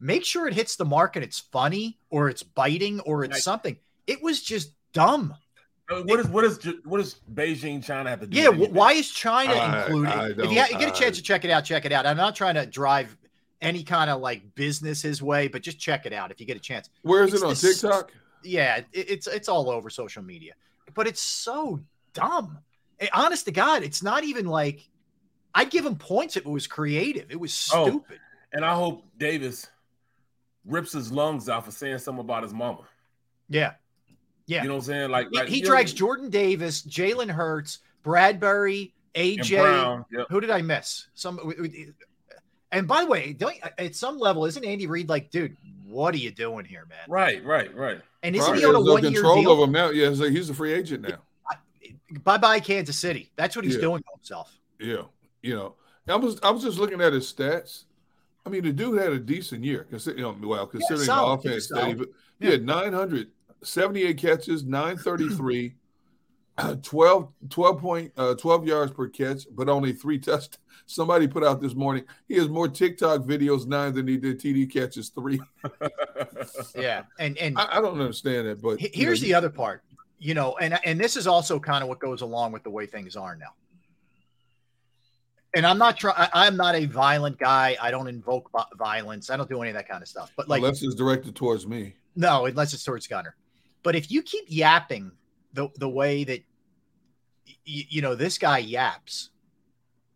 make 0.00 0.24
sure 0.24 0.46
it 0.48 0.54
hits 0.54 0.74
the 0.76 0.84
mark 0.84 1.14
and 1.16 1.24
it's 1.24 1.38
funny 1.38 1.98
or 2.10 2.28
it's 2.28 2.42
biting 2.42 2.98
or 3.00 3.22
it's 3.24 3.34
Right. 3.34 3.42
something. 3.42 3.76
It 4.06 4.22
was 4.22 4.42
just 4.42 4.72
dumb. 4.92 5.34
I 5.88 5.96
mean, 5.96 6.06
what 6.08 6.20
is 6.20 6.26
what 6.28 6.44
is 6.44 6.58
what 6.84 6.98
does 6.98 7.16
Beijing 7.32 7.84
China 7.84 8.08
have 8.10 8.20
to 8.20 8.26
do? 8.26 8.36
Yeah. 8.38 8.48
anything? 8.48 8.74
why 8.74 8.92
is 8.94 9.10
China 9.10 9.52
I- 9.52 9.82
included? 9.86 10.38
If 10.44 10.50
you, 10.50 10.60
ha- 10.60 10.78
get 10.78 10.88
a 10.88 10.98
chance 10.98 11.16
I- 11.16 11.20
to 11.20 11.22
check 11.22 11.44
it 11.44 11.50
out, 11.50 11.64
check 11.64 11.84
it 11.84 11.92
out. 11.92 12.06
I'm 12.06 12.16
not 12.16 12.34
trying 12.34 12.54
to 12.56 12.64
drive 12.66 13.16
any 13.62 13.82
kind 13.84 14.10
of 14.10 14.20
like 14.20 14.54
business 14.54 15.00
his 15.02 15.22
way, 15.22 15.46
but 15.48 15.62
just 15.62 15.78
check 15.78 16.06
it 16.06 16.12
out 16.12 16.30
if 16.30 16.40
you 16.40 16.46
get 16.46 16.56
a 16.56 16.60
chance. 16.60 16.88
Where 17.02 17.22
is 17.24 17.34
It's 17.34 17.42
it 17.42 17.46
on 17.46 17.50
this- 17.52 17.80
TikTok? 17.82 18.12
yeah, 18.42 18.76
it, 18.78 18.86
it's 18.92 19.26
it's 19.26 19.48
all 19.48 19.70
over 19.70 19.90
social 19.90 20.22
media, 20.22 20.54
but 20.94 21.06
it's 21.06 21.20
so 21.22 21.80
dumb. 22.14 22.58
Eh, 23.00 23.08
honest 23.12 23.44
to 23.44 23.52
God, 23.52 23.82
it's 23.82 24.02
not 24.02 24.24
even 24.24 24.46
like 24.46 24.88
I'd 25.54 25.70
give 25.70 25.86
him 25.86 25.96
points 25.96 26.36
if 26.36 26.44
it 26.44 26.48
was 26.50 26.66
creative. 26.66 27.30
It 27.30 27.38
was 27.38 27.54
stupid. 27.54 27.80
Oh. 27.80 27.88
stupid. 27.88 28.18
And 28.52 28.64
I 28.64 28.74
hope 28.74 29.04
Davis 29.18 29.66
rips 30.64 30.92
his 30.92 31.10
lungs 31.12 31.48
out 31.48 31.64
for 31.64 31.70
saying 31.70 31.98
something 31.98 32.20
about 32.24 32.42
his 32.42 32.52
mama. 32.54 32.82
Yeah, 33.48 33.72
yeah. 34.46 34.62
You 34.62 34.68
know 34.68 34.74
what 34.74 34.80
I'm 34.80 34.86
saying? 34.86 35.10
Like, 35.10 35.28
he, 35.30 35.36
like 35.38 35.48
he 35.48 35.56
you 35.56 35.62
know, 35.62 35.68
drags 35.70 35.92
Jordan 35.92 36.30
Davis, 36.30 36.82
Jalen 36.82 37.30
Hurts, 37.30 37.80
Bradberry, 38.04 38.92
and 39.14 39.38
AJ. 39.40 39.60
Brown. 39.60 40.04
Yep. 40.12 40.26
Who 40.30 40.40
did 40.40 40.50
I 40.50 40.62
miss? 40.62 41.08
Some. 41.14 41.36
w- 41.36 41.56
w- 41.56 41.92
And 42.72 42.88
by 42.88 43.04
the 43.04 43.10
way, 43.10 43.32
don't 43.32 43.54
at 43.78 43.94
some 43.94 44.18
level, 44.18 44.46
isn't 44.46 44.64
Andy 44.64 44.86
Reid 44.86 45.08
like, 45.08 45.30
dude, 45.30 45.56
what 45.86 46.14
are 46.14 46.18
you 46.18 46.30
doing 46.30 46.64
here, 46.64 46.86
man? 46.88 46.98
Right, 47.08 47.44
right, 47.44 47.74
right. 47.74 48.00
And 48.22 48.34
isn't 48.34 48.44
Probably 48.46 48.60
he 48.62 48.66
on 48.66 48.74
a 48.74 48.78
has 48.78 48.86
no 48.86 48.92
one 48.94 49.02
year 49.02 49.12
control 49.12 49.42
deal? 49.42 49.52
of 49.52 49.68
him 49.68 49.72
now. 49.72 49.90
Yeah, 49.90 50.10
he's 50.10 50.48
a 50.50 50.54
free 50.54 50.72
agent 50.72 51.02
now. 51.08 51.18
Bye 52.22 52.38
bye, 52.38 52.60
Kansas 52.60 52.98
City. 52.98 53.30
That's 53.36 53.56
what 53.56 53.64
he's 53.64 53.74
Yeah. 53.74 53.80
doing 53.82 54.02
to 54.02 54.08
himself. 54.16 54.56
Yeah, 54.80 55.02
you 55.44 55.54
know, 55.54 55.74
I 56.08 56.16
was 56.16 56.40
I 56.42 56.50
was 56.50 56.62
just 56.62 56.78
looking 56.78 57.00
at 57.00 57.12
his 57.12 57.30
stats. 57.32 57.84
I 58.46 58.50
mean, 58.50 58.62
the 58.62 58.72
dude 58.72 58.98
had 59.00 59.12
a 59.12 59.18
decent 59.18 59.64
year, 59.64 59.84
consider, 59.84 60.16
you 60.16 60.22
know, 60.22 60.36
well, 60.42 60.66
considering 60.66 61.06
the. 61.06 61.12
He 61.42 61.48
offense 61.48 61.68
that 61.68 61.86
he, 61.86 62.46
he 62.46 62.52
had 62.52 62.64
978 62.64 64.18
catches, 64.18 64.64
933, 64.64 65.74
12, 66.82 67.32
12 67.48 67.80
point, 67.80 68.12
uh, 68.18 68.34
12 68.34 68.66
yards 68.66 68.92
per 68.92 69.08
catch, 69.08 69.44
but 69.52 69.68
only 69.70 69.92
three 69.94 70.18
touchdowns. 70.20 70.58
Somebody 70.86 71.26
put 71.26 71.42
out 71.42 71.62
this 71.62 71.74
morning, 71.74 72.04
he 72.28 72.34
has 72.34 72.48
more 72.50 72.68
TikTok 72.68 73.22
videos 73.22 73.66
nine 73.66 73.94
than 73.94 74.06
he 74.06 74.18
did 74.18 74.38
TD 74.38 74.70
catches 74.70 75.08
three. 75.08 75.40
Yeah, 76.76 77.04
and 77.18 77.38
and 77.38 77.56
I, 77.58 77.78
I 77.78 77.80
don't 77.80 77.98
understand 77.98 78.46
that, 78.46 78.60
but 78.60 78.78
He- 78.78 78.90
you 78.92 78.92
know, 78.92 79.08
Here's 79.08 79.20
the 79.22 79.32
other 79.32 79.48
part, 79.48 79.82
you 80.18 80.34
know, 80.34 80.56
and 80.60 80.78
and 80.84 81.00
this 81.00 81.16
is 81.16 81.26
also 81.26 81.58
kind 81.58 81.82
of 81.82 81.88
what 81.88 82.00
goes 82.00 82.20
along 82.20 82.52
with 82.52 82.62
the 82.62 82.70
way 82.70 82.84
things 82.86 83.16
are 83.16 83.36
now. 83.36 83.54
And 85.54 85.66
I'm 85.66 85.78
not 85.78 85.96
trying. 85.96 86.28
I'm 86.32 86.56
not 86.56 86.74
a 86.74 86.86
violent 86.86 87.38
guy. 87.38 87.76
I 87.80 87.90
don't 87.90 88.08
invoke 88.08 88.50
violence. 88.76 89.30
I 89.30 89.36
don't 89.36 89.48
do 89.48 89.60
any 89.60 89.70
of 89.70 89.76
that 89.76 89.88
kind 89.88 90.02
of 90.02 90.08
stuff. 90.08 90.32
But 90.36 90.48
like, 90.48 90.58
unless 90.58 90.82
it's 90.82 90.94
directed 90.94 91.36
towards 91.36 91.66
me. 91.66 91.94
no, 92.16 92.46
unless 92.46 92.74
it's 92.74 92.84
towards 92.84 93.06
Gunner. 93.06 93.36
But 93.82 93.94
if 93.94 94.10
you 94.10 94.22
keep 94.22 94.44
yapping 94.48 95.12
the 95.52 95.68
the 95.76 95.88
way 95.88 96.24
that 96.24 96.40
y- 97.46 97.86
you 97.88 98.02
know 98.02 98.14
this 98.14 98.38
guy 98.38 98.58
yaps, 98.58 99.30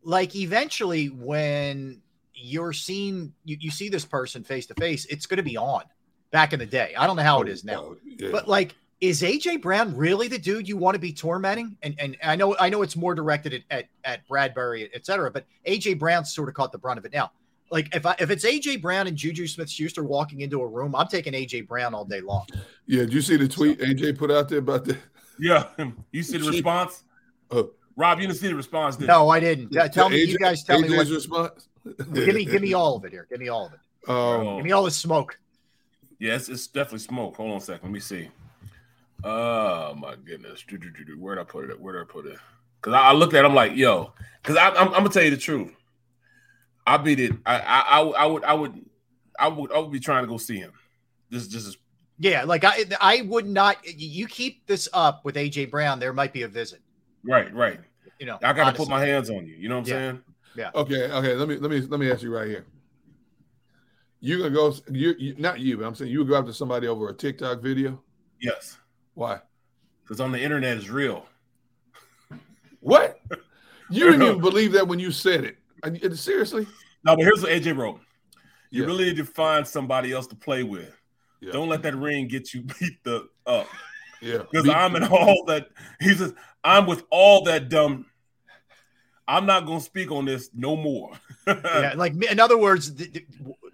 like 0.02 0.34
eventually 0.34 1.06
when 1.06 2.00
you're 2.34 2.72
seen, 2.72 3.32
you, 3.44 3.56
you 3.60 3.70
see 3.70 3.88
this 3.88 4.04
person 4.04 4.44
face 4.44 4.66
to 4.66 4.74
face, 4.74 5.04
it's 5.06 5.26
going 5.26 5.38
to 5.38 5.42
be 5.42 5.56
on. 5.56 5.82
Back 6.30 6.52
in 6.52 6.58
the 6.58 6.66
day, 6.66 6.94
I 6.96 7.06
don't 7.06 7.16
know 7.16 7.22
how 7.22 7.40
it 7.40 7.48
oh, 7.48 7.52
is 7.52 7.64
now. 7.64 7.80
Oh, 7.80 7.96
yeah. 8.04 8.28
But 8.30 8.48
like 8.48 8.74
is 9.00 9.22
AJ 9.22 9.62
Brown 9.62 9.96
really 9.96 10.28
the 10.28 10.38
dude 10.38 10.68
you 10.68 10.76
want 10.76 10.94
to 10.94 10.98
be 10.98 11.12
tormenting? 11.12 11.76
And 11.82 11.94
and 11.98 12.16
I 12.22 12.36
know 12.36 12.56
I 12.58 12.68
know 12.68 12.82
it's 12.82 12.96
more 12.96 13.14
directed 13.14 13.54
at 13.54 13.62
at, 13.70 13.88
at 14.04 14.28
Bradberry, 14.28 14.88
et 14.94 15.06
cetera, 15.06 15.30
but 15.30 15.44
AJ 15.66 15.98
Brown 15.98 16.24
sort 16.24 16.48
of 16.48 16.54
caught 16.54 16.72
the 16.72 16.78
brunt 16.78 16.98
of 16.98 17.04
it. 17.04 17.12
Now, 17.12 17.30
like 17.70 17.94
if 17.94 18.06
I 18.06 18.16
if 18.18 18.30
it's 18.30 18.44
AJ 18.44 18.82
Brown 18.82 19.06
and 19.06 19.16
Juju 19.16 19.46
Smith 19.46 19.70
Schuster 19.70 20.04
walking 20.04 20.40
into 20.40 20.60
a 20.60 20.66
room, 20.66 20.94
I'm 20.96 21.08
taking 21.08 21.32
AJ 21.32 21.68
Brown 21.68 21.94
all 21.94 22.04
day 22.04 22.20
long. 22.20 22.46
Yeah, 22.86 23.00
did 23.02 23.12
you 23.12 23.22
see 23.22 23.36
the 23.36 23.48
tweet 23.48 23.78
AJ 23.80 24.18
put 24.18 24.30
out 24.30 24.48
there 24.48 24.58
about 24.58 24.84
that? 24.86 24.98
Yeah, 25.40 25.68
you 26.10 26.24
see 26.24 26.38
the 26.38 26.50
response. 26.50 27.04
Oh. 27.52 27.70
Rob, 27.94 28.18
you 28.18 28.26
didn't 28.26 28.40
see 28.40 28.48
the 28.48 28.56
response, 28.56 28.96
did 28.96 29.06
No, 29.06 29.28
I 29.28 29.38
didn't. 29.38 29.72
Yeah, 29.72 29.86
tell 29.86 30.08
me, 30.08 30.26
AJ 30.26 30.28
you 30.30 30.38
guys 30.38 30.64
tell 30.64 30.80
me 30.80 30.88
what. 30.96 31.06
AJ's 31.06 31.12
response. 31.12 31.68
Give 32.12 32.34
me 32.34 32.44
give 32.44 32.60
me 32.60 32.74
all 32.74 32.96
of 32.96 33.04
it 33.04 33.12
here. 33.12 33.28
Give 33.30 33.38
me 33.38 33.48
all 33.48 33.66
of 33.66 33.72
it. 33.72 34.10
Um, 34.10 34.56
Give 34.56 34.64
me 34.64 34.72
all 34.72 34.82
the 34.82 34.90
smoke. 34.90 35.38
Yes, 36.18 36.48
it's 36.48 36.66
definitely 36.66 37.00
smoke. 37.00 37.36
Hold 37.36 37.52
on 37.52 37.56
a 37.58 37.60
second. 37.60 37.84
Let 37.84 37.92
me 37.92 38.00
see. 38.00 38.28
Oh 39.24 39.94
my 39.94 40.14
goodness. 40.16 40.64
Do. 40.68 40.78
Where'd 41.18 41.38
I 41.38 41.44
put 41.44 41.70
it? 41.70 41.80
Where'd 41.80 42.00
I 42.00 42.10
put 42.10 42.26
it? 42.26 42.38
Because 42.80 42.94
I, 42.94 43.08
I 43.08 43.12
looked 43.12 43.34
at 43.34 43.44
it, 43.44 43.48
I'm 43.48 43.54
like, 43.54 43.74
yo, 43.74 44.12
because 44.42 44.56
I'm, 44.56 44.76
I'm 44.76 44.92
gonna 44.92 45.08
tell 45.08 45.24
you 45.24 45.30
the 45.30 45.36
truth. 45.36 45.72
I 46.86 46.96
beat 46.96 47.20
it. 47.20 47.32
I, 47.44 47.58
I 47.58 47.80
I 47.80 48.00
I 48.00 48.26
would 48.26 48.44
I 48.44 48.54
would 48.54 48.84
I 49.38 49.48
would 49.48 49.72
I 49.72 49.78
would 49.78 49.90
be 49.92 50.00
trying 50.00 50.22
to 50.22 50.28
go 50.28 50.38
see 50.38 50.58
him. 50.58 50.72
This 51.30 51.46
just 51.48 51.68
is 51.68 51.76
Yeah, 52.18 52.44
like 52.44 52.64
I 52.64 52.84
I 53.00 53.22
would 53.22 53.46
not. 53.46 53.76
You 53.84 54.26
keep 54.26 54.66
this 54.66 54.88
up 54.92 55.24
with 55.24 55.34
AJ 55.34 55.70
Brown, 55.70 55.98
there 55.98 56.12
might 56.12 56.32
be 56.32 56.42
a 56.42 56.48
visit. 56.48 56.80
right, 57.24 57.52
right. 57.52 57.80
You 58.18 58.26
know, 58.26 58.36
I 58.36 58.52
gotta 58.52 58.62
honestly. 58.62 58.86
put 58.86 58.90
my 58.90 59.04
hands 59.04 59.30
on 59.30 59.46
you. 59.46 59.54
You 59.56 59.68
know 59.68 59.76
what 59.80 59.82
I'm 59.82 59.86
Yeah. 59.88 60.10
saying? 60.10 60.22
Yeah. 60.56 60.70
Okay, 60.74 61.10
okay. 61.12 61.34
Let 61.34 61.48
me 61.48 61.56
let 61.56 61.70
me 61.70 61.80
let 61.82 62.00
me 62.00 62.10
ask 62.10 62.22
you 62.22 62.34
right 62.34 62.48
here. 62.48 62.64
You 64.20 64.38
gonna 64.38 64.50
go? 64.50 64.74
You, 64.90 65.14
you 65.18 65.34
not 65.38 65.60
you, 65.60 65.76
but 65.76 65.86
I'm 65.86 65.94
saying 65.94 66.10
you 66.10 66.20
would 66.20 66.28
go 66.28 66.36
after 66.36 66.52
somebody 66.52 66.86
over 66.86 67.08
a 67.08 67.14
TikTok 67.14 67.60
video. 67.60 68.02
Yes. 68.40 68.78
Why? 69.18 69.40
Because 70.04 70.20
on 70.20 70.30
the 70.30 70.40
internet 70.40 70.76
is 70.76 70.88
real. 70.88 71.26
What? 72.78 73.20
You 73.90 74.04
didn't 74.04 74.22
even 74.22 74.40
believe 74.48 74.70
that 74.72 74.86
when 74.86 75.00
you 75.00 75.10
said 75.10 75.42
it. 75.42 75.58
And- 75.82 76.00
and 76.04 76.16
seriously? 76.16 76.68
No, 77.02 77.16
but 77.16 77.24
here's 77.24 77.42
what 77.42 77.50
AJ 77.50 77.76
wrote. 77.76 78.00
You 78.70 78.82
Yeah. 78.82 78.86
really 78.86 79.04
need 79.06 79.16
to 79.16 79.24
find 79.24 79.66
somebody 79.66 80.12
else 80.12 80.28
to 80.28 80.36
play 80.36 80.62
with. 80.62 80.94
Yeah. 81.40 81.50
Don't 81.50 81.68
let 81.68 81.82
that 81.82 81.96
ring 81.96 82.28
get 82.28 82.54
you 82.54 82.62
beat 82.80 83.02
the 83.02 83.28
up. 83.44 83.66
Yeah. 84.22 84.38
Because 84.38 84.64
Be- 84.66 84.72
I'm 84.72 84.94
in 84.94 85.02
all 85.02 85.44
that. 85.46 85.68
He 86.00 86.14
says, 86.14 86.32
I'm 86.62 86.86
with 86.86 87.02
all 87.10 87.42
that 87.44 87.68
dumb. 87.68 88.06
I'm 89.26 89.46
not 89.46 89.66
going 89.66 89.80
to 89.80 89.84
speak 89.84 90.12
on 90.12 90.26
this 90.26 90.48
no 90.54 90.74
more. 90.76 91.10
yeah, 91.46 91.92
like 91.96 92.14
in 92.24 92.38
other 92.40 92.56
words, 92.56 92.94
th- 92.94 93.12
th- 93.12 93.26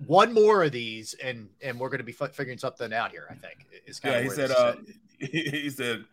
one 0.04 0.32
more 0.34 0.64
of 0.64 0.72
these, 0.72 1.14
and 1.22 1.48
and 1.62 1.78
we're 1.78 1.90
going 1.90 1.98
to 1.98 2.04
be 2.04 2.10
fi- 2.10 2.26
figuring 2.26 2.58
something 2.58 2.92
out 2.92 3.12
here. 3.12 3.28
I 3.30 3.34
think 3.34 3.64
is 3.86 4.00
kind 4.00 4.14
yeah, 4.14 4.18
of 4.18 4.22
he 4.24 4.28
where 4.28 4.36
said, 4.36 4.50
this 4.50 4.58
uh, 4.58 4.74
is 4.84 4.94
he, 5.26 5.42
he 5.50 5.70
said, 5.70 6.04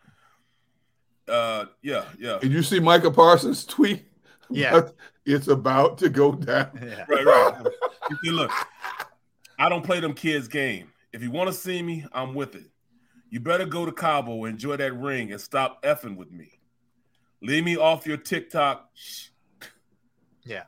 uh, 1.27 1.65
yeah, 1.81 2.05
yeah. 2.19 2.39
Did 2.39 2.51
you 2.51 2.63
see 2.63 2.79
Micah 2.79 3.11
Parsons' 3.11 3.65
tweet? 3.65 4.05
Yeah. 4.49 4.89
it's 5.25 5.47
about 5.47 5.97
to 5.99 6.09
go 6.09 6.33
down. 6.33 6.71
yeah. 6.83 7.05
Right, 7.07 7.25
right. 7.25 7.67
He 8.09 8.15
said, 8.27 8.33
look, 8.33 8.51
I 9.57 9.69
don't 9.69 9.83
play 9.83 9.99
them 9.99 10.13
kids' 10.13 10.47
game. 10.47 10.91
If 11.13 11.21
you 11.21 11.31
want 11.31 11.49
to 11.49 11.53
see 11.53 11.81
me, 11.81 12.05
I'm 12.13 12.33
with 12.33 12.55
it. 12.55 12.69
You 13.29 13.39
better 13.39 13.65
go 13.65 13.85
to 13.85 13.91
Cabo, 13.91 14.45
enjoy 14.45 14.75
that 14.77 14.93
ring, 14.93 15.31
and 15.31 15.39
stop 15.39 15.83
effing 15.83 16.17
with 16.17 16.31
me. 16.31 16.59
Leave 17.41 17.63
me 17.63 17.77
off 17.77 18.05
your 18.05 18.17
TikTok. 18.17 18.89
Yeah. 20.43 20.63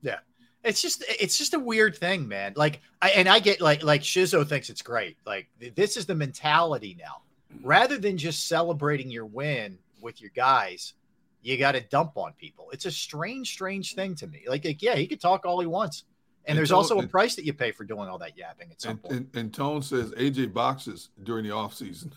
Yeah. 0.00 0.20
It's 0.62 0.80
just 0.80 1.04
it's 1.08 1.36
just 1.36 1.54
a 1.54 1.58
weird 1.58 1.96
thing, 1.96 2.26
man. 2.26 2.54
Like 2.56 2.80
I 3.02 3.10
and 3.10 3.28
I 3.28 3.40
get 3.40 3.60
like 3.60 3.82
like 3.82 4.02
Shizzo 4.02 4.46
thinks 4.48 4.70
it's 4.70 4.80
great. 4.80 5.18
Like 5.26 5.48
this 5.76 5.96
is 5.96 6.06
the 6.06 6.14
mentality 6.14 6.96
now. 6.98 7.22
Rather 7.62 7.98
than 7.98 8.16
just 8.18 8.48
celebrating 8.48 9.10
your 9.10 9.26
win 9.26 9.78
with 10.00 10.20
your 10.20 10.30
guys, 10.34 10.94
you 11.42 11.56
got 11.58 11.72
to 11.72 11.80
dump 11.80 12.16
on 12.16 12.32
people. 12.34 12.68
It's 12.72 12.86
a 12.86 12.90
strange, 12.90 13.52
strange 13.52 13.94
thing 13.94 14.14
to 14.16 14.26
me. 14.26 14.42
Like, 14.48 14.64
like, 14.64 14.82
yeah, 14.82 14.94
he 14.96 15.06
could 15.06 15.20
talk 15.20 15.44
all 15.46 15.60
he 15.60 15.66
wants, 15.66 16.04
and, 16.46 16.50
And 16.50 16.58
there's 16.58 16.68
tell- 16.70 16.78
also 16.78 16.96
a 16.96 17.00
and- 17.00 17.10
price 17.10 17.34
that 17.36 17.44
you 17.44 17.52
pay 17.54 17.70
for 17.72 17.84
doing 17.84 18.08
all 18.08 18.18
that 18.18 18.36
yapping 18.36 18.70
at 18.70 18.80
some 18.80 18.90
And, 18.92 19.02
point. 19.02 19.14
and, 19.14 19.28
and 19.36 19.54
Tone 19.54 19.82
says 19.82 20.10
AJ 20.12 20.52
boxes 20.52 21.10
during 21.22 21.44
the 21.44 21.50
offseason. 21.50 22.10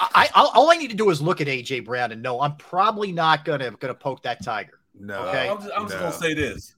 I, 0.00 0.28
I 0.34 0.50
all 0.54 0.70
I 0.70 0.76
need 0.76 0.90
to 0.90 0.96
do 0.96 1.10
is 1.10 1.20
look 1.22 1.40
at 1.40 1.46
AJ 1.46 1.84
Brown 1.84 2.12
and 2.12 2.22
know 2.22 2.40
I'm 2.40 2.56
probably 2.56 3.12
not 3.12 3.44
gonna 3.44 3.70
gonna 3.72 3.94
poke 3.94 4.22
that 4.24 4.44
tiger. 4.44 4.80
no. 4.98 5.26
Okay. 5.28 5.48
I'm 5.48 5.58
just, 5.58 5.70
I'm 5.76 5.82
just 5.84 5.94
No. 5.94 6.00
gonna 6.00 6.12
say 6.12 6.34
this, 6.34 6.74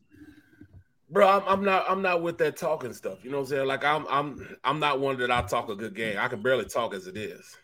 bro. 1.10 1.28
I'm, 1.28 1.42
I'm 1.46 1.64
not. 1.64 1.84
I'm 1.88 2.00
not 2.02 2.22
with 2.22 2.38
that 2.38 2.56
talking 2.56 2.92
stuff. 2.92 3.18
You 3.24 3.30
know 3.30 3.38
what 3.38 3.44
I'm 3.44 3.48
saying? 3.50 3.66
Like 3.66 3.84
I'm. 3.84 4.06
I'm. 4.10 4.56
I'm 4.64 4.78
not 4.78 5.00
one 5.00 5.18
that 5.18 5.30
I 5.30 5.42
talk 5.42 5.68
a 5.68 5.74
good 5.74 5.94
game. 5.94 6.16
I 6.18 6.28
can 6.28 6.42
barely 6.42 6.64
talk 6.66 6.94
as 6.94 7.06
it 7.06 7.16
is. 7.16 7.56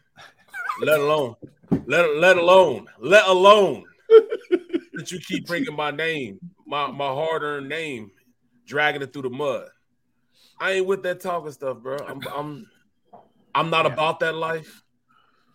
Let 0.82 1.00
alone. 1.00 1.35
Let. 1.87 2.16
Let 2.16 2.37
alone. 2.38 2.87
Let 2.99 3.26
alone 3.26 3.85
that 4.94 5.11
you 5.12 5.18
keep 5.20 5.47
bringing 5.47 5.75
my 5.75 5.90
name, 5.90 6.38
my 6.66 6.87
my 6.90 7.06
hard 7.06 7.42
earned 7.42 7.68
name, 7.68 8.11
dragging 8.66 9.02
it 9.02 9.12
through 9.12 9.23
the 9.23 9.30
mud. 9.30 9.68
I 10.61 10.73
ain't 10.73 10.87
with 10.87 11.02
that 11.04 11.20
talking 11.20 11.52
stuff, 11.52 11.78
bro. 11.78 11.97
I'm. 12.06 12.20
I'm. 12.35 12.70
I'm 13.54 13.70
not 13.70 13.87
Yeah. 13.87 13.92
about 13.92 14.20
that 14.20 14.35
life, 14.35 14.82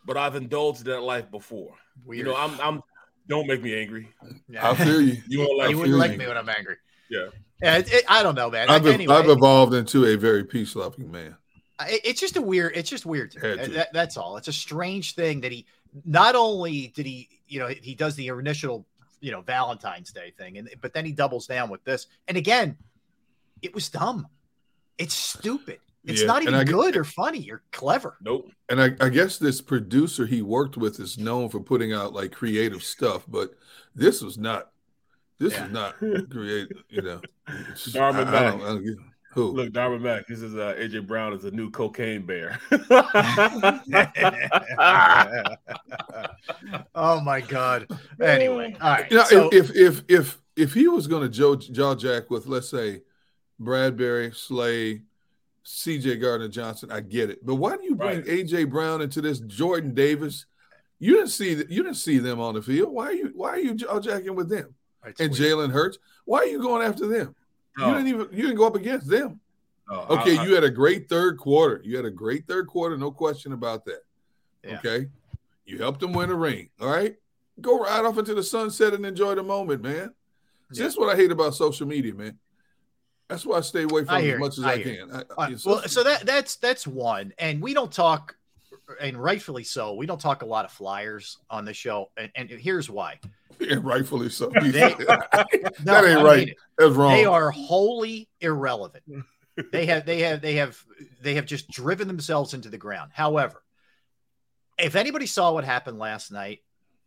but 0.05 0.17
I've 0.17 0.35
indulged 0.35 0.85
that 0.85 1.01
life 1.01 1.29
before. 1.31 1.75
Weird. 2.05 2.19
You 2.19 2.23
know, 2.31 2.37
I'm. 2.37 2.59
I'm. 2.61 2.81
Don't 3.27 3.47
make 3.47 3.61
me 3.63 3.79
angry. 3.79 4.09
Yeah. 4.49 4.69
I 4.69 4.75
feel 4.75 5.01
you. 5.01 5.17
You 5.27 5.39
won't 5.39 5.57
like. 5.57 5.69
you 5.71 5.77
wouldn't 5.77 5.97
like 5.97 6.11
you. 6.13 6.17
me 6.17 6.27
when 6.27 6.37
I'm 6.37 6.49
angry. 6.49 6.75
Yeah. 7.09 7.27
Yeah, 7.61 7.77
it, 7.77 7.93
it- 7.93 8.05
I 8.09 8.21
don't 8.23 8.35
know, 8.35 8.49
man. 8.49 8.69
I've, 8.69 8.85
anyway, 8.85 9.15
I've 9.15 9.29
evolved 9.29 9.73
into 9.73 10.05
a 10.05 10.15
very 10.17 10.43
peace 10.43 10.75
loving 10.75 11.09
man. 11.09 11.37
It- 11.81 12.01
it's 12.03 12.19
just 12.21 12.35
a 12.37 12.41
weird. 12.41 12.73
It's 12.75 12.89
just 12.89 13.05
weird. 13.05 13.31
To 13.31 13.39
me. 13.39 13.57
Had. 13.57 13.71
That- 13.73 13.93
that's 13.93 14.17
all. 14.17 14.37
It's 14.37 14.47
a 14.47 14.53
strange 14.53 15.15
thing 15.15 15.41
that 15.41 15.51
he 15.51 15.65
not 16.05 16.35
only 16.35 16.87
did 16.95 17.05
he, 17.05 17.29
you 17.47 17.59
know, 17.59 17.67
he 17.67 17.93
does 17.95 18.15
the 18.15 18.27
initial, 18.27 18.85
you 19.19 19.31
know, 19.31 19.41
Valentine's 19.41 20.11
Day 20.11 20.31
thing, 20.37 20.57
and 20.57 20.69
but 20.81 20.93
then 20.93 21.05
he 21.05 21.11
doubles 21.11 21.47
down 21.47 21.69
with 21.69 21.83
this. 21.83 22.07
And 22.27 22.37
again, 22.37 22.77
it 23.61 23.73
was 23.73 23.89
dumb. 23.89 24.27
It's 24.97 25.13
stupid. 25.13 25.79
It's 26.05 26.19
Yeah, 26.21 26.27
not 26.27 26.41
even 26.41 26.53
I 26.55 26.63
good 26.65 26.97
or 26.97 27.05
funny 27.05 27.49
or 27.49 27.63
clever. 27.71 28.17
Nope. 28.21 28.51
And 28.69 28.81
I, 28.81 28.91
I 28.99 29.07
guess 29.09 29.37
this 29.37 29.61
producer 29.61 30.25
he 30.25 30.41
worked 30.41 30.75
with 30.75 30.99
is 30.99 31.17
known 31.17 31.47
for 31.49 31.61
putting 31.61 31.93
out 31.93 32.11
like 32.13 32.31
creative 32.33 32.83
stuff, 32.83 33.23
but 33.27 33.51
this 33.95 34.21
was 34.21 34.37
not. 34.37 34.69
This 35.39 35.53
Yeah. 35.53 35.65
is 35.67 35.71
not 35.71 35.97
creative. 36.29 36.83
You 36.89 37.01
know, 37.03 37.21
It's- 37.47 37.87
Darman 37.93 38.27
I- 38.27 38.37
I 38.37 38.41
don't- 38.49 38.61
I 38.61 38.65
don't 38.65 38.83
get- 38.85 38.97
who? 39.33 39.51
Look, 39.51 39.71
Darwin 39.73 40.01
Mack. 40.01 40.27
This 40.27 40.41
is 40.41 40.55
uh, 40.55 40.75
AJ 40.77 41.07
Brown 41.07 41.33
is 41.33 41.43
a 41.45 41.51
new 41.51 41.69
cocaine 41.69 42.25
bear. 42.25 42.59
oh 46.95 47.21
my 47.21 47.41
god. 47.41 47.87
Anyway, 48.21 48.75
all 48.81 48.91
right. 48.91 49.09
You 49.11 49.17
know, 49.17 49.23
so- 49.25 49.49
if 49.51 49.75
if 49.75 50.01
if 50.07 50.41
if 50.55 50.73
he 50.73 50.87
was 50.87 51.07
going 51.07 51.23
to 51.23 51.29
jaw, 51.29 51.55
jaw 51.55 51.95
jack 51.95 52.29
with, 52.29 52.45
let's 52.47 52.69
say, 52.69 53.01
Bradberry, 53.61 54.35
Slay, 54.35 55.01
C.J. 55.63 56.17
Gardner 56.17 56.47
Johnson, 56.47 56.91
I 56.91 56.99
get 57.01 57.29
it. 57.31 57.43
But 57.45 57.55
why 57.55 57.75
do 57.75 57.83
you 57.83 57.95
bring 57.95 58.17
Right. 58.19 58.27
A.J. 58.27 58.65
Brown 58.65 59.01
into 59.01 59.19
this? 59.21 59.39
Jordan 59.39 59.93
Davis, 59.95 60.45
you 60.99 61.13
didn't 61.15 61.29
see 61.29 61.55
that. 61.55 61.71
You 61.71 61.81
didn't 61.83 61.97
see 61.97 62.19
them 62.19 62.39
on 62.39 62.53
the 62.53 62.61
field. 62.61 62.93
Why 62.93 63.07
are 63.07 63.13
you 63.13 63.31
Why 63.35 63.49
are 63.49 63.59
you 63.59 63.73
jaw 63.75 63.99
jacking 63.99 64.35
with 64.35 64.49
them? 64.49 64.75
it's 65.05 65.19
And. 65.19 65.33
Jalen 65.33 65.71
Hurts, 65.71 65.97
why 66.25 66.39
are 66.39 66.45
you 66.45 66.61
going 66.61 66.85
after 66.87 67.07
them? 67.07 67.35
You 67.77 67.85
Oh, 67.85 67.93
didn't 67.93 68.07
even 68.07 68.27
you 68.31 68.43
didn't 68.43 68.55
go 68.57 68.67
up 68.67 68.75
against 68.75 69.09
them. 69.09 69.39
oh, 69.89 70.17
Okay, 70.19 70.37
I- 70.37 70.41
I- 70.41 70.45
you 70.45 70.53
had 70.55 70.63
a 70.63 70.69
great 70.69 71.09
third 71.09 71.37
quarter. 71.37 71.81
You 71.83 71.95
had 71.95 72.05
a 72.05 72.11
great 72.11 72.45
third 72.47 72.67
quarter, 72.67 72.97
no 72.97 73.11
question 73.11 73.53
about 73.53 73.85
that. 73.85 74.01
Yeah. 74.63 74.77
Okay, 74.79 75.09
you 75.65 75.77
helped 75.79 75.99
them 75.99 76.13
win 76.13 76.29
a 76.29 76.35
ring. 76.35 76.69
All 76.79 76.89
right, 76.89 77.15
go 77.61 77.79
right 77.79 78.05
off 78.05 78.17
into 78.17 78.33
the 78.33 78.43
sunset 78.43 78.93
and 78.93 79.05
enjoy 79.05 79.35
the 79.35 79.43
moment, 79.43 79.81
man. 79.81 80.13
Yeah. 80.71 80.83
That's 80.83 80.97
what 80.97 81.09
I 81.09 81.15
hate 81.15 81.31
about 81.31 81.53
social 81.55 81.87
media, 81.87 82.13
man. 82.13 82.37
That's 83.27 83.45
why 83.45 83.57
I 83.57 83.61
stay 83.61 83.83
away 83.83 84.05
from 84.05 84.17
it 84.17 84.33
as 84.33 84.39
much 84.39 84.57
as 84.59 84.63
I 84.63 84.73
I, 84.73 84.83
can. 84.83 85.11
I, 85.11 85.15
All 85.19 85.23
right, 85.37 85.51
it's 85.53 85.65
well, 85.65 85.81
so 85.87 86.03
that 86.03 86.25
that's 86.25 86.55
that's 86.57 86.85
one, 86.85 87.33
and 87.39 87.61
we 87.61 87.73
don't 87.73 87.91
talk, 87.91 88.35
and 89.01 89.17
rightfully 89.17 89.63
so. 89.63 89.95
We 89.95 90.05
don't 90.05 90.21
talk 90.21 90.43
a 90.43 90.45
lot 90.45 90.65
of 90.65 90.71
flyers 90.71 91.39
on 91.49 91.65
the 91.65 91.73
show, 91.73 92.11
and, 92.17 92.31
and 92.35 92.49
here's 92.49 92.89
why. 92.89 93.19
yeah, 93.59 93.77
rightfully 93.81 94.29
so. 94.29 94.49
They- 94.49 94.71
that 94.71 95.77
I 95.87 95.97
ain't 95.97 96.15
mean 96.15 96.25
right. 96.25 96.47
it. 96.49 96.57
That's 96.77 96.93
wrong. 96.93 97.13
They 97.13 97.25
are 97.25 97.51
wholly 97.51 98.27
irrelevant. 98.41 99.03
they 99.71 99.85
have 99.85 100.05
they 100.05 100.21
have 100.21 100.41
they 100.41 100.55
have 100.55 100.83
they 101.21 101.35
have 101.35 101.45
just 101.45 101.69
driven 101.69 102.07
themselves 102.07 102.53
into 102.53 102.69
the 102.69 102.77
ground. 102.77 103.11
However, 103.13 103.63
if 104.77 104.95
anybody 104.95 105.25
saw 105.27 105.51
what 105.53 105.63
happened 105.63 105.99
last 105.99 106.31
night, 106.31 106.59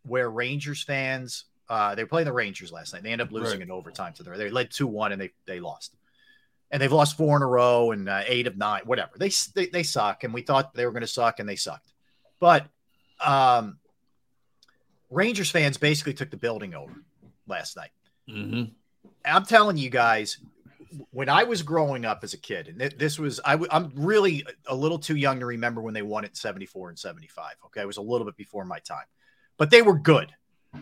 where 0.03 0.29
Rangers 0.29 0.83
fans 0.83 1.45
uh, 1.69 1.95
they 1.95 2.03
were 2.03 2.07
playing 2.07 2.25
the 2.27 2.31
Rangers 2.33 2.71
last 2.71 2.93
night, 2.93 3.03
they 3.03 3.11
end 3.11 3.21
up 3.21 3.31
losing 3.31 3.59
Right. 3.59 3.67
in 3.67 3.71
overtime 3.71 4.13
to 4.13 4.23
them. 4.23 4.37
They 4.37 4.49
led 4.49 4.71
two 4.71 4.87
one 4.87 5.11
and 5.11 5.21
they 5.21 5.31
they 5.45 5.59
lost, 5.59 5.93
and 6.71 6.81
they've 6.81 6.91
lost 6.91 7.17
four 7.17 7.35
in 7.35 7.43
a 7.43 7.47
row 7.47 7.91
and 7.91 8.07
uh, 8.07 8.21
eight 8.25 8.47
of 8.47 8.55
nine, 8.55 8.83
whatever. 8.85 9.11
They 9.17 9.31
they, 9.53 9.65
they 9.67 9.83
suck, 9.83 10.23
and 10.23 10.33
we 10.33 10.41
thought 10.43 10.73
they 10.73 10.85
were 10.85 10.93
going 10.93 11.01
to 11.01 11.07
suck, 11.07 11.39
and 11.41 11.49
they 11.49 11.57
sucked. 11.57 11.91
But 12.39 12.67
um, 13.19 13.79
Rangers 15.09 15.49
fans 15.51 15.77
basically 15.77 16.13
took 16.13 16.29
the 16.31 16.37
building 16.37 16.73
over 16.73 16.93
last 17.47 17.75
night. 17.75 17.91
Mhm. 18.29 18.71
I'm 19.25 19.45
telling 19.45 19.77
you 19.77 19.89
guys, 19.89 20.37
when 21.11 21.29
I 21.29 21.43
was 21.43 21.63
growing 21.63 22.05
up 22.05 22.23
as 22.23 22.33
a 22.33 22.37
kid, 22.37 22.67
and 22.67 22.79
this 22.97 23.19
was 23.19 23.39
I 23.45 23.51
w- 23.51 23.69
I'm 23.71 23.91
really 23.95 24.45
a 24.67 24.75
little 24.75 24.99
too 24.99 25.15
young 25.15 25.39
to 25.39 25.45
remember 25.45 25.81
when 25.81 25.93
they 25.93 26.01
won 26.01 26.25
it 26.25 26.35
74 26.35 26.89
and 26.89 26.99
75. 26.99 27.55
Okay, 27.65 27.81
it 27.81 27.87
was 27.87 27.97
a 27.97 28.01
little 28.01 28.25
bit 28.25 28.37
before 28.37 28.65
my 28.65 28.79
time, 28.79 29.05
but 29.57 29.69
they 29.69 29.81
were 29.81 29.97
good. 29.97 30.33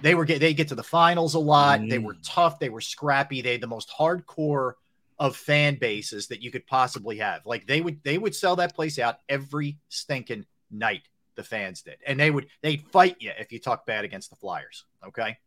They 0.02 0.16
were 0.16 0.26
get 0.26 0.40
they 0.40 0.54
get 0.54 0.68
to 0.70 0.76
the 0.76 0.84
finals 0.84 1.36
a 1.36 1.40
lot. 1.40 1.80
Mm. 1.80 1.90
They 1.90 2.00
were 2.00 2.18
tough. 2.24 2.60
They 2.60 2.70
were 2.70 2.82
scrappy. 2.82 3.42
They 3.42 3.54
had 3.54 3.62
the 3.62 3.68
most 3.68 3.90
hardcore 3.90 4.74
of 5.18 5.36
fan 5.38 5.76
bases 5.76 6.28
that 6.28 6.42
you 6.42 6.52
could 6.52 6.68
possibly 6.68 7.18
have. 7.18 7.46
Like 7.46 7.66
they 7.68 7.82
would 7.82 8.04
they 8.04 8.18
would 8.18 8.36
sell 8.36 8.56
that 8.58 8.76
place 8.76 9.00
out 9.00 9.20
every 9.30 9.78
stinking 9.90 10.46
night. 10.72 11.04
The 11.36 11.44
fans 11.44 11.82
did, 11.82 11.98
and 12.06 12.20
they 12.20 12.32
would 12.32 12.48
they'd 12.62 12.84
fight 12.92 13.18
you 13.20 13.32
if 13.38 13.52
you 13.52 13.60
talk 13.60 13.86
bad 13.86 14.06
against 14.06 14.30
the 14.30 14.36
Flyers. 14.36 14.86
Okay, 15.06 15.38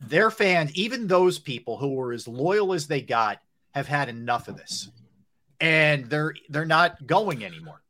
their 0.00 0.30
fans, 0.30 0.72
even 0.74 1.06
those 1.06 1.38
people 1.38 1.76
who 1.76 1.94
were 1.94 2.12
as 2.12 2.28
loyal 2.28 2.72
as 2.72 2.86
they 2.86 3.00
got, 3.00 3.40
have 3.72 3.88
had 3.88 4.08
enough 4.08 4.48
of 4.48 4.56
this, 4.56 4.90
and 5.60 6.08
they're 6.08 6.34
they're 6.48 6.64
not 6.64 7.06
going 7.06 7.44
anymore. 7.44 7.82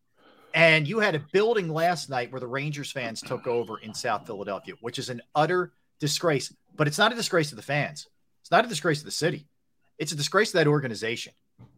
And 0.55 0.87
you 0.87 1.01
had 1.01 1.17
a 1.17 1.25
building 1.33 1.69
last 1.69 2.09
night 2.09 2.31
where 2.31 2.41
the 2.41 2.47
Rangers 2.47 2.93
fans 2.93 3.21
took 3.21 3.49
over 3.49 3.79
in 3.79 3.93
South 3.93 4.25
Philadelphia, 4.25 4.75
which 4.81 5.01
is 5.01 5.11
an 5.11 5.21
utter 5.35 5.73
disgrace. 5.99 6.55
But 6.77 6.87
it's 6.87 6.99
not 6.99 7.13
a 7.13 7.17
disgrace 7.17 7.51
to 7.51 7.57
the 7.57 7.63
fans. 7.63 8.07
It's 8.41 8.53
not 8.53 8.65
a 8.65 8.69
disgrace 8.69 9.01
to 9.01 9.05
the 9.05 9.11
city. 9.11 9.47
It's 9.99 10.13
a 10.13 10.17
disgrace 10.17 10.53
to 10.53 10.59
that 10.59 10.69
organization 10.69 11.33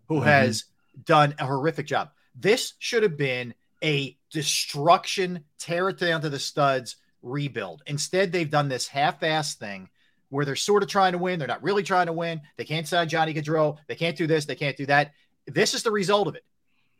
who 0.09 0.17
mm-hmm. 0.17 0.27
has 0.27 0.65
done 1.05 1.35
a 1.39 1.47
horrific 1.47 1.87
job. 1.87 2.11
This 2.35 2.75
should 2.79 3.03
have 3.03 3.17
been 3.17 3.55
a 3.87 4.19
destruction, 4.31 5.45
tear 5.59 5.89
it 5.89 5.99
down 5.99 6.21
to 6.21 6.29
the 6.29 6.39
studs 6.39 6.97
rebuild. 7.23 7.83
Instead, 7.87 8.33
they've 8.33 8.51
done 8.51 8.69
this 8.69 8.87
half-ass 8.89 9.55
thing 9.55 9.89
where 10.29 10.45
they're 10.45 10.57
sort 10.57 10.83
of 10.83 10.89
trying 10.89 11.13
to 11.13 11.19
win. 11.19 11.39
They're 11.39 11.49
not 11.49 11.63
really 11.63 11.85
trying 11.85 12.07
to 12.07 12.13
win. 12.13 12.41
They 12.57 12.65
can't 12.65 12.87
sign 12.87 13.09
Johnny 13.09 13.33
Gaudreau. 13.33 13.79
They 13.87 13.95
can't 13.95 14.17
do 14.17 14.27
this. 14.27 14.45
They 14.45 14.57
can't 14.57 14.77
do 14.77 14.87
that. 14.87 15.13
This 15.47 15.73
is 15.73 15.85
the 15.85 15.93
result 15.93 16.27
of 16.27 16.35
it. 16.35 16.45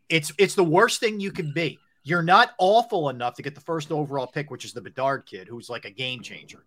It's 0.09 0.33
it's 0.39 0.55
the 0.55 0.65
worst 0.65 1.01
thing 1.01 1.19
you 1.19 1.33
can 1.33 1.53
be. 1.53 1.79
You're 2.05 2.23
not 2.23 2.53
awful 2.59 3.09
enough 3.09 3.35
to 3.35 3.43
get 3.43 3.57
the 3.57 3.61
first 3.61 3.91
overall 3.91 4.29
pick, 4.29 4.53
which 4.53 4.65
is 4.65 4.73
the 4.73 4.81
Bedard 4.81 5.27
kid, 5.27 5.49
who's 5.49 5.69
like 5.69 5.85
a 5.85 5.91
game 5.91 6.23
changer. 6.23 6.65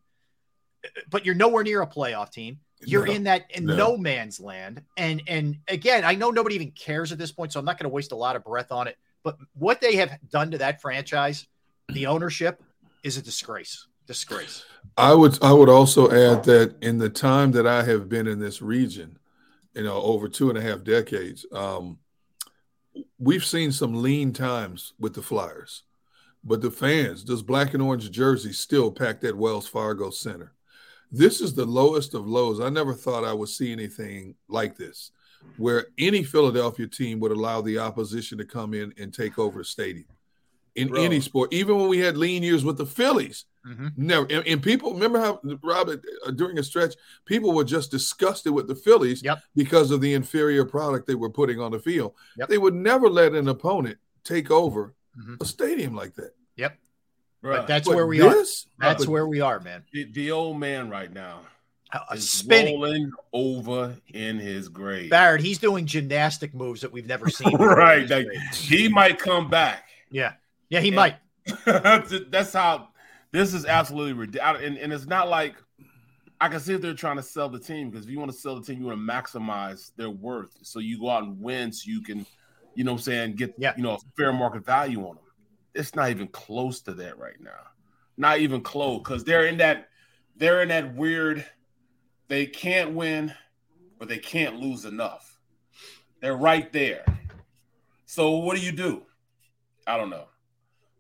But 1.10 1.26
you're 1.26 1.36
nowhere 1.36 1.64
near 1.64 1.82
a 1.82 1.88
playoff 1.88 2.32
team. 2.32 2.60
You're 2.82 3.06
no, 3.06 3.14
in 3.14 3.24
that 3.24 3.46
in 3.52 3.66
no. 3.66 3.76
no 3.76 3.98
man's 3.98 4.42
land. 4.42 4.84
And 4.98 5.22
and 5.28 5.58
again, 5.70 6.04
I 6.04 6.16
know 6.16 6.32
nobody 6.32 6.56
even 6.56 6.72
cares 6.72 7.14
at 7.14 7.18
this 7.18 7.32
point, 7.32 7.54
so 7.54 7.60
I'm 7.60 7.66
not 7.66 7.78
going 7.78 7.90
to 7.90 7.94
waste 7.94 8.12
a 8.12 8.18
lot 8.18 8.36
of 8.36 8.44
breath 8.44 8.74
on 8.74 8.90
it. 8.90 8.98
But 9.24 9.38
what 9.54 9.82
they 9.82 9.96
have 9.96 10.18
done 10.30 10.52
to 10.52 10.58
that 10.60 10.82
franchise, 10.82 11.48
the 11.90 12.08
ownership, 12.08 12.62
is 13.04 13.18
a 13.18 13.22
disgrace. 13.22 13.88
Disgrace. 14.08 14.66
I 14.98 15.14
would 15.14 15.38
I 15.44 15.54
would 15.54 15.70
also 15.70 16.10
add 16.10 16.44
that 16.46 16.76
in 16.82 16.98
the 16.98 17.10
time 17.10 17.52
that 17.52 17.68
I 17.68 17.84
have 17.84 18.10
been 18.10 18.28
in 18.28 18.40
this 18.40 18.62
region, 18.62 19.20
you 19.76 19.84
know, 19.84 20.02
over 20.02 20.28
two 20.28 20.50
and 20.50 20.58
a 20.58 20.62
half 20.62 20.84
decades, 20.84 21.46
um, 21.52 22.00
we've 23.20 23.46
seen 23.46 23.72
some 23.72 24.02
lean 24.02 24.34
times 24.34 24.94
with 25.00 25.14
the 25.14 25.22
Flyers, 25.22 25.84
but 26.44 26.62
the 26.62 26.72
fans, 26.72 27.24
those 27.24 27.44
black 27.44 27.74
and 27.74 27.84
orange 27.84 28.10
jerseys, 28.10 28.60
still 28.60 28.92
packed 28.92 29.24
at 29.24 29.38
Wells 29.38 29.68
Fargo 29.68 30.10
Center. 30.10 30.54
This 31.12 31.42
is 31.42 31.54
the 31.54 31.66
lowest 31.66 32.14
of 32.14 32.28
lows. 32.28 32.60
I 32.60 32.70
never 32.70 32.94
thought 32.94 33.24
I 33.24 33.34
would 33.34 33.50
see 33.50 33.72
anything 33.72 34.36
like 34.48 34.76
this, 34.76 35.12
where 35.58 35.88
any 35.98 36.24
Philadelphia 36.24 36.88
team 36.88 37.20
would 37.20 37.32
allow 37.32 37.62
the 37.62 37.80
opposition 37.80 38.38
to 38.38 38.46
come 38.46 38.74
in 38.74 38.94
and 38.98 39.14
take 39.14 39.38
over 39.38 39.60
the 39.60 39.66
stadium 39.66 40.08
in 40.76 40.88
Bro. 40.88 41.02
any 41.02 41.20
sport. 41.20 41.54
Even 41.54 41.78
when 41.78 41.90
we 41.90 42.00
had 42.00 42.18
lean 42.18 42.44
years 42.44 42.64
with 42.64 42.78
the 42.78 42.86
Phillies, 42.86 43.46
mm-hmm. 43.68 43.88
never. 43.98 44.26
And, 44.30 44.48
and, 44.48 44.64
people 44.64 44.94
remember 44.94 45.20
how 45.20 45.40
Robert 45.62 46.02
uh, 46.26 46.32
during 46.32 46.58
a 46.58 46.64
stretch, 46.64 46.96
people 47.26 47.54
were 47.54 47.64
just 47.64 47.92
disgusted 47.92 48.54
with 48.54 48.68
the 48.68 48.76
Phillies 48.76 49.22
yep. 49.22 49.40
because 49.56 49.92
of 49.92 50.02
the 50.02 50.14
inferior 50.14 50.66
product 50.66 51.08
they 51.08 51.16
were 51.16 51.30
putting 51.30 51.60
on 51.60 51.72
the 51.72 51.80
field. 51.80 52.14
Yep. 52.38 52.50
They 52.50 52.58
would 52.58 52.76
never 52.76 53.10
let 53.10 53.34
an 53.34 53.50
opponent 53.50 53.98
take 54.24 54.52
over 54.52 54.96
mm-hmm. 55.20 55.36
a 55.42 55.46
stadium 55.46 55.96
like 55.96 56.16
that. 56.16 56.32
Yep. 56.56 56.78
But 57.42 57.68
that's 57.68 57.88
but 57.88 57.96
where 57.96 58.08
we 58.08 58.20
this, 58.20 58.68
are. 58.82 58.90
That's 58.90 59.08
where 59.08 59.28
we 59.28 59.42
are, 59.42 59.60
man. 59.60 59.84
The, 59.94 60.06
the 60.12 60.32
old 60.32 60.60
man 60.60 60.90
right 60.90 61.12
now 61.12 61.42
Uh, 61.92 62.00
is 62.14 62.30
spinning 62.30 62.80
rolling 62.80 63.12
over 63.34 63.98
in 64.14 64.38
his 64.38 64.70
grave. 64.70 65.10
Barrett, 65.10 65.42
he's 65.42 65.58
doing 65.58 65.88
gymnastic 65.88 66.54
moves 66.54 66.82
that 66.82 66.92
we've 66.92 67.08
never 67.08 67.30
seen. 67.30 67.56
right. 67.58 68.08
Like, 68.08 68.28
he 68.54 68.88
might 68.88 69.18
come 69.18 69.50
back. 69.50 69.86
Yeah. 70.12 70.34
Yeah, 70.70 70.82
he 70.82 70.90
and, 70.90 70.96
might. 70.96 71.16
that's 72.30 72.54
how 72.54 72.90
this 73.32 73.54
is 73.54 73.66
absolutely 73.66 74.14
ridiculous. 74.14 74.62
And, 74.64 74.78
and 74.78 74.94
it's 74.94 75.08
not 75.08 75.30
like 75.30 75.56
I 76.42 76.48
can 76.48 76.60
see 76.60 76.74
if 76.74 76.82
they're 76.82 76.94
trying 76.94 77.18
to 77.18 77.24
sell 77.24 77.50
the 77.50 77.60
team 77.60 77.90
because 77.90 78.06
if 78.06 78.12
you 78.12 78.20
want 78.20 78.32
to 78.32 78.38
sell 78.38 78.56
the 78.56 78.66
team, 78.66 78.80
you 78.80 78.86
want 78.86 79.00
to 79.00 79.14
maximize 79.14 79.92
their 79.98 80.10
worth. 80.10 80.58
So 80.62 80.80
you 80.80 81.00
go 81.00 81.10
out 81.10 81.24
and 81.24 81.40
win 81.42 81.72
so 81.72 81.90
you 81.90 82.02
can, 82.02 82.26
you 82.76 82.84
know 82.84 82.94
I'm 82.94 83.00
saying, 83.00 83.36
get 83.36 83.54
yeah. 83.58 83.74
you 83.76 83.84
know 83.84 83.96
a 83.96 84.00
fair 84.16 84.32
market 84.32 84.66
value 84.66 85.02
on 85.08 85.16
them. 85.16 85.26
It's 85.76 85.96
not 85.96 86.10
even 86.12 86.28
close 86.28 86.82
to 86.82 86.94
that 86.94 87.18
right 87.18 87.40
now. 87.42 87.68
Not 88.18 88.40
even 88.40 88.62
close 88.62 89.00
because 89.00 89.24
they're 89.24 89.48
in 89.48 89.58
that 89.58 89.90
they're 90.38 90.62
in 90.62 90.70
that 90.70 90.96
weird 90.96 91.46
they 92.30 92.46
can't 92.46 92.94
win, 92.94 93.34
but 93.98 94.08
they 94.08 94.20
can't 94.20 94.56
lose 94.60 94.86
enough. 94.86 95.38
They're 96.22 96.38
right 96.38 96.72
there. 96.72 97.04
So 98.06 98.38
what 98.38 98.56
do 98.56 98.64
you 98.64 98.72
do? 98.72 99.04
I 99.86 99.98
don't 99.98 100.10
know. 100.10 100.26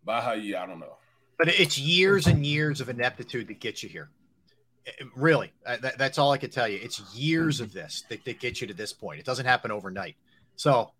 By 0.03 0.21
how 0.21 0.33
you, 0.33 0.57
I 0.57 0.65
don't 0.65 0.79
know. 0.79 0.97
But 1.37 1.47
it's 1.47 1.79
years 1.79 2.27
and 2.27 2.45
years 2.45 2.81
of 2.81 2.89
ineptitude 2.89 3.47
that 3.47 3.59
gets 3.59 3.81
you 3.81 3.89
here. 3.89 4.09
Really, 5.15 5.53
that, 5.65 5.97
that's 5.97 6.17
all 6.17 6.31
I 6.31 6.37
can 6.37 6.49
tell 6.49 6.67
you. 6.67 6.79
It's 6.81 6.99
years 7.13 7.61
of 7.61 7.71
this 7.71 8.03
that, 8.09 8.25
that 8.25 8.39
get 8.39 8.59
you 8.59 8.67
to 8.67 8.73
this 8.73 8.91
point. 8.91 9.19
It 9.19 9.25
doesn't 9.25 9.45
happen 9.45 9.71
overnight. 9.71 10.15
So, 10.55 10.91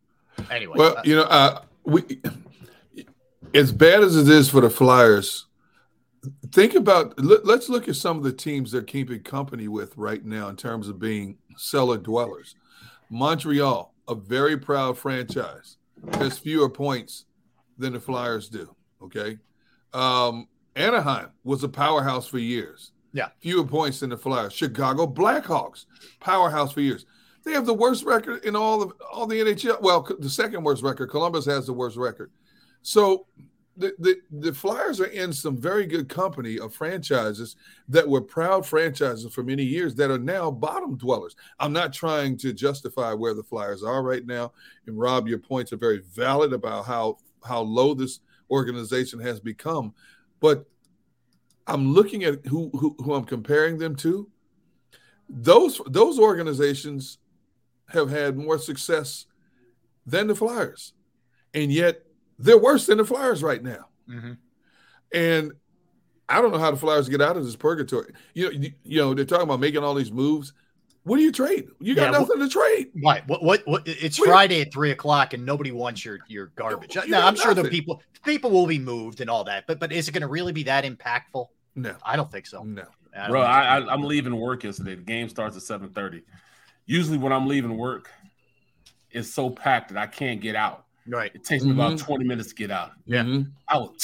anyway. 0.51 0.75
Well, 0.77 0.97
uh, 0.97 1.01
you 1.03 1.15
know, 1.15 1.23
uh, 1.23 1.63
we 1.83 2.21
as 3.53 3.71
bad 3.71 4.01
as 4.03 4.15
it 4.15 4.29
is 4.29 4.49
for 4.49 4.61
the 4.61 4.69
Flyers, 4.69 5.45
think 6.51 6.75
about 6.75 7.17
let, 7.19 7.45
us 7.47 7.69
look 7.69 7.87
at 7.87 7.95
some 7.95 8.17
of 8.17 8.23
the 8.23 8.33
teams 8.33 8.71
they're 8.71 8.81
keeping 8.81 9.21
company 9.21 9.67
with 9.67 9.95
right 9.97 10.23
now 10.23 10.47
in 10.49 10.55
terms 10.55 10.87
of 10.87 10.99
being 10.99 11.37
cellar 11.57 11.97
dwellers. 11.97 12.55
Montreal, 13.09 13.93
a 14.07 14.15
very 14.15 14.57
proud 14.57 14.97
franchise, 14.97 15.77
has 16.13 16.37
fewer 16.37 16.69
points 16.69 17.25
than 17.77 17.93
the 17.93 17.99
Flyers 17.99 18.49
do. 18.49 18.75
Okay. 19.01 19.37
Um, 19.93 20.47
Anaheim 20.75 21.29
was 21.43 21.63
a 21.63 21.69
powerhouse 21.69 22.27
for 22.27 22.37
years. 22.37 22.91
Yeah. 23.11 23.29
Fewer 23.41 23.65
points 23.65 24.01
than 24.01 24.11
the 24.11 24.17
Flyers. 24.17 24.53
Chicago 24.53 25.07
Blackhawks, 25.07 25.85
powerhouse 26.19 26.71
for 26.71 26.81
years. 26.81 27.05
They 27.43 27.51
have 27.53 27.65
the 27.65 27.73
worst 27.73 28.05
record 28.05 28.45
in 28.45 28.55
all 28.55 28.83
of 28.83 28.93
all 29.11 29.25
the 29.25 29.39
NHL. 29.39 29.81
Well, 29.81 30.07
the 30.19 30.29
second 30.29 30.63
worst 30.63 30.83
record. 30.83 31.09
Columbus 31.09 31.45
has 31.45 31.65
the 31.65 31.73
worst 31.73 31.97
record. 31.97 32.31
So 32.81 33.25
the, 33.77 33.93
the, 33.99 34.17
the 34.31 34.53
Flyers 34.53 34.99
are 34.99 35.05
in 35.05 35.31
some 35.31 35.57
very 35.57 35.85
good 35.85 36.09
company 36.09 36.59
of 36.59 36.73
franchises 36.73 37.55
that 37.87 38.07
were 38.07 38.21
proud 38.21 38.65
franchises 38.65 39.33
for 39.33 39.43
many 39.43 39.63
years 39.63 39.95
that 39.95 40.11
are 40.11 40.19
now 40.19 40.51
bottom 40.51 40.97
dwellers. 40.97 41.35
I'm 41.59 41.71
not 41.71 41.93
trying 41.93 42.37
to 42.37 42.51
justify 42.51 43.13
where 43.13 43.33
the 43.33 43.43
Flyers 43.43 43.83
are 43.83 44.03
right 44.03 44.25
now. 44.25 44.51
And 44.85 44.99
Rob, 44.99 45.27
your 45.27 45.39
points 45.39 45.71
are 45.71 45.77
very 45.77 45.99
valid 45.99 46.53
about 46.53 46.85
how 46.85 47.17
how 47.43 47.61
low 47.61 47.93
this 47.93 48.19
organization 48.51 49.19
has 49.19 49.39
become. 49.39 49.93
But 50.41 50.65
I'm 51.67 51.93
looking 51.93 52.23
at 52.23 52.45
who, 52.47 52.69
who, 52.73 52.95
who 52.99 53.13
I'm 53.13 53.23
comparing 53.23 53.77
them 53.77 53.95
to. 53.97 54.27
Those 55.29 55.79
those 55.85 56.19
organizations 56.19 57.19
have 57.87 58.09
had 58.09 58.37
more 58.37 58.57
success 58.57 59.27
than 60.05 60.27
the 60.27 60.35
Flyers, 60.35 60.93
and 61.53 61.71
yet 61.71 62.03
they're 62.39 62.57
worse 62.57 62.85
than 62.85 62.97
the 62.97 63.05
Flyers 63.05 63.43
right 63.43 63.61
now. 63.61 63.87
Mm-hmm. 64.09 64.33
And 65.13 65.51
I 66.27 66.41
don't 66.41 66.51
know 66.51 66.57
how 66.57 66.71
the 66.71 66.77
Flyers 66.77 67.09
get 67.09 67.21
out 67.21 67.37
of 67.37 67.45
this 67.45 67.55
purgatory. 67.55 68.13
You 68.33 68.45
know, 68.45 68.51
you, 68.51 68.71
you 68.83 68.97
know, 68.99 69.13
they're 69.13 69.25
talking 69.25 69.43
about 69.43 69.59
making 69.59 69.83
all 69.83 69.93
these 69.93 70.11
moves. 70.11 70.53
What 71.03 71.17
do 71.17 71.23
you 71.23 71.31
trade? 71.31 71.69
You 71.79 71.95
got 71.95 72.13
yeah, 72.13 72.19
nothing 72.19 72.39
what, 72.39 72.45
to 72.45 72.49
trade. 72.49 72.91
Right. 73.03 73.27
What, 73.27 73.43
what, 73.43 73.61
what 73.65 73.83
it's 73.85 74.19
what 74.19 74.29
Friday 74.29 74.61
at 74.61 74.71
three 74.71 74.91
o'clock 74.91 75.33
and 75.33 75.45
nobody 75.45 75.71
wants 75.71 76.05
your, 76.05 76.19
your 76.27 76.47
garbage. 76.55 76.95
You 76.95 77.07
now 77.07 77.19
I'm 77.19 77.33
nothing. 77.33 77.41
sure 77.41 77.53
the 77.53 77.69
people, 77.69 78.01
people 78.23 78.51
will 78.51 78.67
be 78.67 78.79
moved 78.79 79.21
and 79.21 79.29
all 79.29 79.43
that, 79.45 79.65
but, 79.65 79.79
but 79.79 79.91
is 79.91 80.07
it 80.07 80.11
going 80.11 80.21
to 80.21 80.27
really 80.27 80.51
be 80.51 80.63
that 80.63 80.83
impactful? 80.83 81.47
No, 81.75 81.95
I 82.03 82.15
don't 82.15 82.31
think 82.31 82.45
so. 82.45 82.63
No, 82.63 82.85
I 83.17 83.29
bro, 83.29 83.41
I, 83.41 83.79
I, 83.79 83.93
am 83.93 84.03
leaving 84.03 84.35
work 84.35 84.63
yesterday. 84.63 84.95
The 84.95 85.01
game 85.01 85.29
starts 85.29 85.55
at 85.55 85.81
7:30. 85.81 86.23
Usually, 86.85 87.17
when 87.17 87.31
I'm 87.31 87.47
leaving 87.47 87.77
work, 87.77 88.11
it's 89.11 89.33
so 89.33 89.49
packed 89.49 89.93
that 89.93 89.97
I 89.97 90.07
can't 90.07 90.41
get 90.41 90.55
out. 90.55 90.85
Right. 91.09 91.31
It 91.33 91.43
takes 91.43 91.63
mm-hmm. 91.63 91.77
me 91.77 91.85
about 91.85 91.97
20 91.97 92.23
minutes 92.23 92.49
to 92.49 92.55
get 92.55 92.71
out. 92.71 92.91
Yeah. 93.05 93.23
Mm-hmm. 93.23 93.49
I 93.67 93.77
will. 93.77 93.95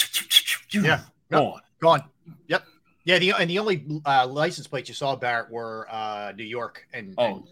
Yeah. 0.74 1.02
Gone. 1.32 1.62
Gone. 1.80 2.04
Yep. 2.48 2.64
Yeah, 3.06 3.20
the 3.20 3.34
and 3.34 3.48
the 3.48 3.60
only 3.60 3.86
uh, 4.06 4.26
license 4.26 4.68
plates 4.68 4.90
you 4.90 4.96
saw 4.96 5.16
Barrett 5.16 5.52
were 5.52 5.88
uh, 5.92 6.34
New 6.36 6.44
York 6.44 6.88
and, 6.92 7.14
oh, 7.20 7.26
and 7.26 7.44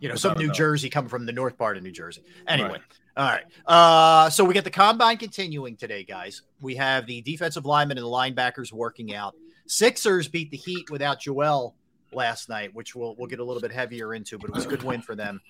you 0.00 0.08
know 0.10 0.16
some 0.16 0.36
New 0.36 0.48
know. 0.48 0.52
Jersey 0.52 0.90
coming 0.90 1.08
from 1.08 1.24
the 1.24 1.32
north 1.32 1.56
part 1.56 1.78
of 1.78 1.82
New 1.82 1.90
Jersey. 1.90 2.22
Anyway, 2.46 2.68
right. 2.68 2.80
all 3.16 3.24
right. 3.24 3.44
Uh, 3.66 4.28
so 4.28 4.44
we 4.44 4.52
get 4.52 4.64
the 4.64 4.70
combine 4.70 5.16
continuing 5.16 5.76
today, 5.76 6.04
guys. 6.04 6.42
We 6.60 6.74
have 6.76 7.06
the 7.06 7.22
defensive 7.22 7.64
linemen 7.64 7.96
and 7.96 8.04
the 8.04 8.10
linebackers 8.10 8.70
working 8.70 9.14
out. 9.14 9.34
Sixers 9.66 10.28
beat 10.28 10.50
the 10.50 10.58
Heat 10.58 10.90
without 10.90 11.20
Joel 11.20 11.74
last 12.12 12.48
night, 12.48 12.74
which 12.74 12.94
we'll 12.94 13.14
we'll 13.16 13.26
get 13.26 13.38
a 13.38 13.44
little 13.44 13.60
bit 13.60 13.72
heavier 13.72 14.14
into, 14.14 14.38
but 14.38 14.50
it 14.50 14.54
was 14.54 14.64
a 14.64 14.68
good 14.68 14.82
win 14.82 15.02
for 15.02 15.14
them 15.14 15.40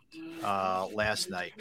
uh, 0.43 0.87
last 0.93 1.31
night. 1.31 1.53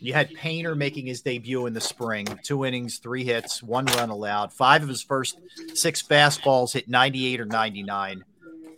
You 0.00 0.12
had 0.12 0.32
Painter 0.34 0.74
making 0.74 1.06
his 1.06 1.20
debut 1.20 1.66
in 1.66 1.72
the 1.72 1.80
spring, 1.80 2.26
two 2.42 2.64
innings, 2.64 2.98
three 2.98 3.24
hits, 3.24 3.62
one 3.62 3.86
run 3.86 4.10
allowed. 4.10 4.52
Five 4.52 4.82
of 4.82 4.88
his 4.88 5.02
first 5.02 5.38
six 5.74 6.02
fastballs 6.02 6.72
hit 6.72 6.88
98 6.88 7.40
or 7.40 7.46
99. 7.46 8.24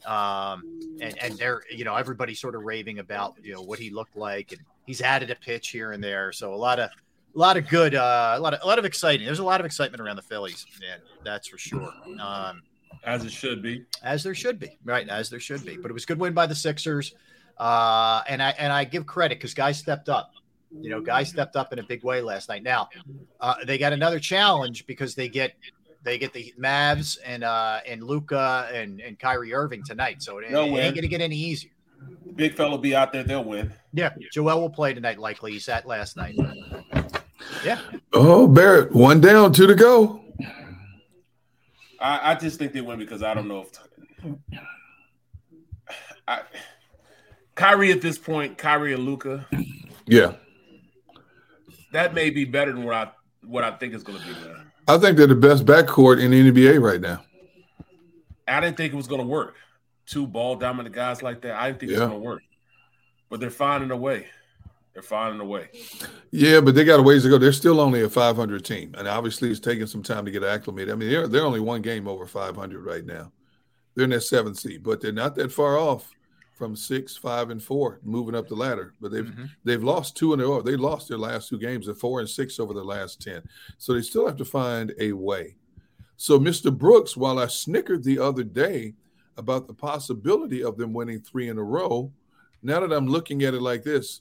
Um, 0.07 0.81
and 1.01 1.17
and 1.23 1.39
they're 1.39 1.63
you 1.71 1.85
know 1.85 1.95
everybody 1.95 2.35
sort 2.35 2.55
of 2.55 2.63
raving 2.63 2.99
about 2.99 3.35
you 3.43 3.55
know 3.55 3.63
what 3.63 3.79
he 3.79 3.91
looked 3.91 4.17
like, 4.17 4.53
and 4.53 4.61
he's 4.87 5.01
added 5.01 5.31
a 5.31 5.37
pitch 5.37 5.69
here 5.69 5.93
and 5.93 6.03
there, 6.03 6.33
so 6.33 6.55
a 6.55 6.57
lot 6.57 6.79
of 6.79 6.91
a 7.35 7.39
lot 7.39 7.57
of 7.57 7.69
good, 7.69 7.95
uh, 7.95 8.35
a 8.37 8.41
lot 8.41 8.55
of 8.55 8.61
a 8.63 8.67
lot 8.67 8.79
of 8.79 8.85
exciting. 8.85 9.25
There's 9.25 9.39
a 9.39 9.45
lot 9.45 9.61
of 9.61 9.67
excitement 9.67 10.01
around 10.01 10.17
the 10.17 10.23
Phillies, 10.23 10.67
man. 10.81 10.99
That's 11.25 11.49
for 11.49 11.59
sure. 11.59 11.93
Um, 12.21 12.63
as 13.05 13.25
it 13.25 13.33
should 13.33 13.63
be, 13.63 13.85
as 14.03 14.23
there 14.23 14.35
should 14.35 14.59
be, 14.59 14.79
right? 14.85 15.09
As 15.09 15.31
there 15.31 15.41
should 15.41 15.65
be. 15.65 15.77
But 15.77 15.91
it 15.91 15.95
was 15.95 16.07
good 16.07 16.19
win 16.19 16.33
by 16.33 16.47
the 16.47 16.55
Sixers, 16.55 17.15
uh, 17.59 18.23
and 18.29 18.43
I 18.43 18.51
and 18.59 18.73
I 18.73 18.85
give 18.85 19.07
credit 19.07 19.39
because 19.39 19.55
guys 19.55 19.79
stepped 19.79 20.09
up. 20.09 20.33
You 20.81 20.89
know, 20.89 21.01
guys 21.01 21.29
stepped 21.29 21.55
up 21.57 21.73
in 21.73 21.79
a 21.79 21.83
big 21.83 22.03
way 22.03 22.23
last 22.23 22.49
night. 22.49 22.63
Now 22.63 22.89
uh, 23.41 23.55
they 23.67 23.77
got 23.77 23.93
another 23.93 24.19
challenge 24.19 24.87
because 24.87 25.15
they 25.15 25.29
get 25.29 25.53
they 26.03 26.19
get 26.19 26.33
the 26.33 26.53
Mavs 26.59 27.19
and 27.25 27.45
uh, 27.45 27.81
and 27.87 28.03
Luka 28.03 28.69
and 28.73 29.01
and 29.01 29.19
Kyrie 29.19 29.53
Irving 29.53 29.83
tonight. 29.85 30.23
So 30.23 30.39
it, 30.39 30.51
it 30.51 30.55
ain't 30.55 30.95
gonna 30.95 31.09
get 31.09 31.21
any 31.21 31.37
easier. 31.37 31.71
Big 32.35 32.55
fella 32.55 32.79
be 32.79 32.97
out 32.97 33.13
there, 33.13 33.23
they'll 33.23 33.45
win. 33.45 33.73
Yeah, 33.93 34.11
Joel 34.33 34.61
will 34.61 34.71
play 34.71 34.95
tonight. 34.95 35.19
Likely, 35.19 35.53
he 35.53 35.59
sat 35.59 35.87
last 35.87 36.17
night. 36.17 36.37
Yeah. 37.65 37.79
Oh, 38.13 38.47
Barrett, 38.47 38.93
one 38.93 39.21
down, 39.21 39.53
two 39.53 39.67
to 39.67 39.75
go. 39.75 40.21
I, 42.03 42.33
I 42.33 42.35
just 42.35 42.59
think 42.59 42.73
they 42.73 42.81
win 42.81 42.99
because 42.99 43.23
I 43.23 43.33
don't 43.33 43.49
know 43.49 43.65
if 43.65 44.35
I, 46.27 46.41
Kyrie 47.55 47.93
at 47.93 48.01
this 48.01 48.19
point, 48.19 48.59
Kyrie 48.59 48.93
and 48.93 49.05
Luka. 49.05 49.47
Yeah. 50.07 50.35
That 51.93 52.13
may 52.15 52.31
be 52.31 52.45
better 52.45 52.73
than 52.73 52.85
what 52.85 52.95
I 52.95 53.11
what 53.45 53.65
I 53.65 53.71
think 53.73 53.95
is 53.95 54.03
going 54.03 54.19
to 54.19 54.27
be 54.27 54.33
there. 54.35 54.57
I 54.89 54.99
think 54.99 55.17
they're 55.17 55.27
the 55.27 55.35
best 55.35 55.65
backcourt 55.65 56.21
in 56.21 56.31
the 56.31 56.51
NBA 56.51 56.81
right 56.81 57.01
now. 57.01 57.23
I 58.49 58.61
didn't 58.61 58.77
think 58.77 58.93
it 58.93 58.97
was 58.97 59.07
going 59.07 59.21
to 59.21 59.27
work. 59.27 59.55
Two 60.07 60.27
ball 60.27 60.57
dominant 60.57 60.95
guys 60.95 61.23
like 61.23 61.43
that. 61.43 61.55
I 61.55 61.69
didn't 61.69 61.81
think 61.81 61.93
yeah. 61.93 61.99
it 61.99 62.01
was 62.01 62.09
going 62.09 62.21
to 62.21 62.27
work. 62.27 62.43
But 63.31 63.41
they're 63.41 63.51
finding 63.51 63.91
a 63.91 63.97
way. 63.97 64.27
They're 64.93 65.03
finding 65.03 65.41
a 65.41 65.45
way. 65.45 65.69
Yeah, 66.31 66.61
but 66.61 66.75
they 66.75 66.85
got 66.85 67.01
a 67.01 67.03
ways 67.03 67.23
to 67.23 67.31
go. 67.31 67.39
They're 67.39 67.53
still 67.53 67.81
only 67.81 68.03
a 68.03 68.11
500 68.11 68.65
team, 68.65 68.95
and 68.99 69.09
obviously 69.09 69.51
it's 69.51 69.61
taking 69.61 69.87
some 69.87 70.03
time 70.03 70.25
to 70.27 70.31
get 70.31 70.45
acclimated. 70.45 70.93
I 70.93 70.97
mean, 70.97 71.11
they're 71.11 71.29
they're 71.29 71.47
only 71.47 71.61
one 71.61 71.81
game 71.81 72.07
over 72.07 72.27
500 72.27 72.85
right 72.85 73.05
now. 73.05 73.33
They're 73.95 74.05
in 74.05 74.11
that 74.11 74.23
seventh 74.23 74.59
seed, 74.59 74.83
but 74.83 75.01
they're 75.01 75.13
not 75.13 75.35
that 75.37 75.53
far 75.53 75.79
off 75.79 76.13
from 76.55 76.77
six, 76.77 77.17
five, 77.17 77.51
and 77.51 77.63
four, 77.63 78.01
moving 78.03 78.35
up 78.35 78.49
the 78.49 78.55
ladder. 78.55 78.93
But 79.01 79.13
they've 79.13 79.25
mm-hmm. 79.25 79.47
they've 79.65 79.83
lost 79.83 80.17
two 80.17 80.35
in 80.35 80.41
a 80.41 80.45
row. 80.47 80.61
They 80.61 80.77
lost 80.77 81.09
their 81.09 81.19
last 81.19 81.49
two 81.49 81.59
games. 81.59 81.87
They're 81.87 81.95
four 81.95 82.21
and 82.21 82.29
six 82.29 82.61
over 82.61 82.75
the 82.75 82.85
last 82.85 83.21
ten. 83.21 83.43
So 83.79 83.95
they 83.95 84.03
still 84.03 84.27
have 84.27 84.37
to 84.37 84.45
find 84.45 84.93
a 84.99 85.13
way. 85.13 85.57
So 86.17 86.39
Mr. 86.39 86.77
Brooks, 86.77 87.17
while 87.17 87.39
I 87.39 87.47
snickered 87.47 88.05
the 88.05 88.19
other 88.19 88.45
day 88.45 88.95
about 89.37 89.67
the 89.67 89.75
possibility 89.75 90.63
of 90.63 90.77
them 90.77 90.93
winning 90.93 91.21
three 91.21 91.49
in 91.49 91.59
a 91.59 91.65
row, 91.65 92.13
now 92.63 92.81
that 92.81 92.93
I'm 92.93 93.09
looking 93.09 93.43
at 93.43 93.55
it 93.55 93.63
like 93.63 93.83
this, 93.83 94.21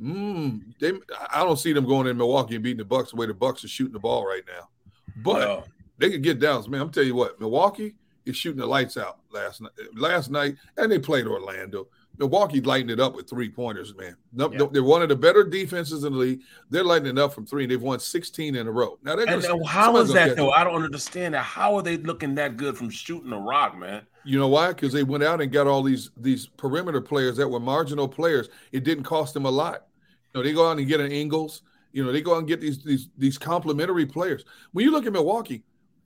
Mm, 0.00 0.62
they, 0.80 0.92
I 1.30 1.44
don't 1.44 1.58
see 1.58 1.72
them 1.72 1.86
going 1.86 2.06
in 2.06 2.16
Milwaukee 2.16 2.54
and 2.54 2.64
beating 2.64 2.78
the 2.78 2.84
Bucks 2.84 3.10
the 3.10 3.16
way 3.16 3.26
the 3.26 3.34
Bucks 3.34 3.64
are 3.64 3.68
shooting 3.68 3.92
the 3.92 3.98
ball 3.98 4.26
right 4.26 4.44
now. 4.46 4.68
But 5.16 5.40
no. 5.40 5.64
they 5.98 6.10
could 6.10 6.22
get 6.22 6.38
down. 6.38 6.68
Man, 6.70 6.80
I'm 6.80 6.90
telling 6.90 7.08
you 7.08 7.14
what, 7.14 7.38
Milwaukee 7.40 7.94
is 8.24 8.36
shooting 8.36 8.60
the 8.60 8.66
lights 8.66 8.96
out 8.96 9.18
last 9.30 9.60
night. 9.60 9.72
Last 9.94 10.30
night, 10.30 10.56
and 10.76 10.90
they 10.90 10.98
played 10.98 11.26
Orlando. 11.26 11.88
Milwaukee 12.18 12.60
lighting 12.60 12.90
it 12.90 13.00
up 13.00 13.14
with 13.14 13.28
three 13.28 13.48
pointers, 13.48 13.94
man. 13.96 14.14
Yeah. 14.34 14.66
They're 14.70 14.82
one 14.82 15.00
of 15.00 15.08
the 15.08 15.16
better 15.16 15.42
defenses 15.42 16.04
in 16.04 16.12
the 16.12 16.18
league. 16.18 16.40
They're 16.68 16.84
lighting 16.84 17.08
it 17.08 17.18
up 17.18 17.32
from 17.32 17.46
three. 17.46 17.64
and 17.64 17.70
They've 17.70 17.80
won 17.80 17.98
16 17.98 18.56
in 18.56 18.66
a 18.66 18.70
row. 18.70 18.98
Now, 19.02 19.16
they're 19.16 19.26
and 19.26 19.42
gonna, 19.42 19.66
how 19.66 19.96
is 19.96 20.12
that 20.12 20.36
though? 20.36 20.50
I 20.50 20.62
don't 20.62 20.82
understand 20.82 21.32
that. 21.32 21.44
How 21.44 21.76
are 21.76 21.82
they 21.82 21.96
looking 21.96 22.34
that 22.34 22.58
good 22.58 22.76
from 22.76 22.90
shooting 22.90 23.30
the 23.30 23.38
rock, 23.38 23.78
man? 23.78 24.02
You 24.24 24.38
know 24.38 24.48
why? 24.48 24.68
Because 24.68 24.92
they 24.92 25.02
went 25.02 25.24
out 25.24 25.40
and 25.40 25.50
got 25.50 25.66
all 25.66 25.82
these 25.82 26.10
these 26.18 26.46
perimeter 26.46 27.00
players 27.00 27.38
that 27.38 27.48
were 27.48 27.60
marginal 27.60 28.06
players. 28.06 28.50
It 28.70 28.84
didn't 28.84 29.04
cost 29.04 29.32
them 29.32 29.46
a 29.46 29.50
lot. 29.50 29.86
You 30.32 30.40
know, 30.40 30.44
they 30.44 30.52
go 30.52 30.68
out 30.68 30.78
and 30.78 30.86
get 30.86 31.00
an 31.00 31.12
Ingles. 31.12 31.62
You 31.92 32.04
know, 32.04 32.12
they 32.12 32.20
go 32.20 32.34
out 32.34 32.38
and 32.38 32.48
get 32.48 32.60
these 32.60 32.82
these 32.82 33.08
these 33.18 33.38
complementary 33.38 34.06
players. 34.06 34.44
When 34.72 34.84
you 34.84 34.92
look 34.92 35.06
at 35.06 35.12
Milwaukee, 35.12 35.64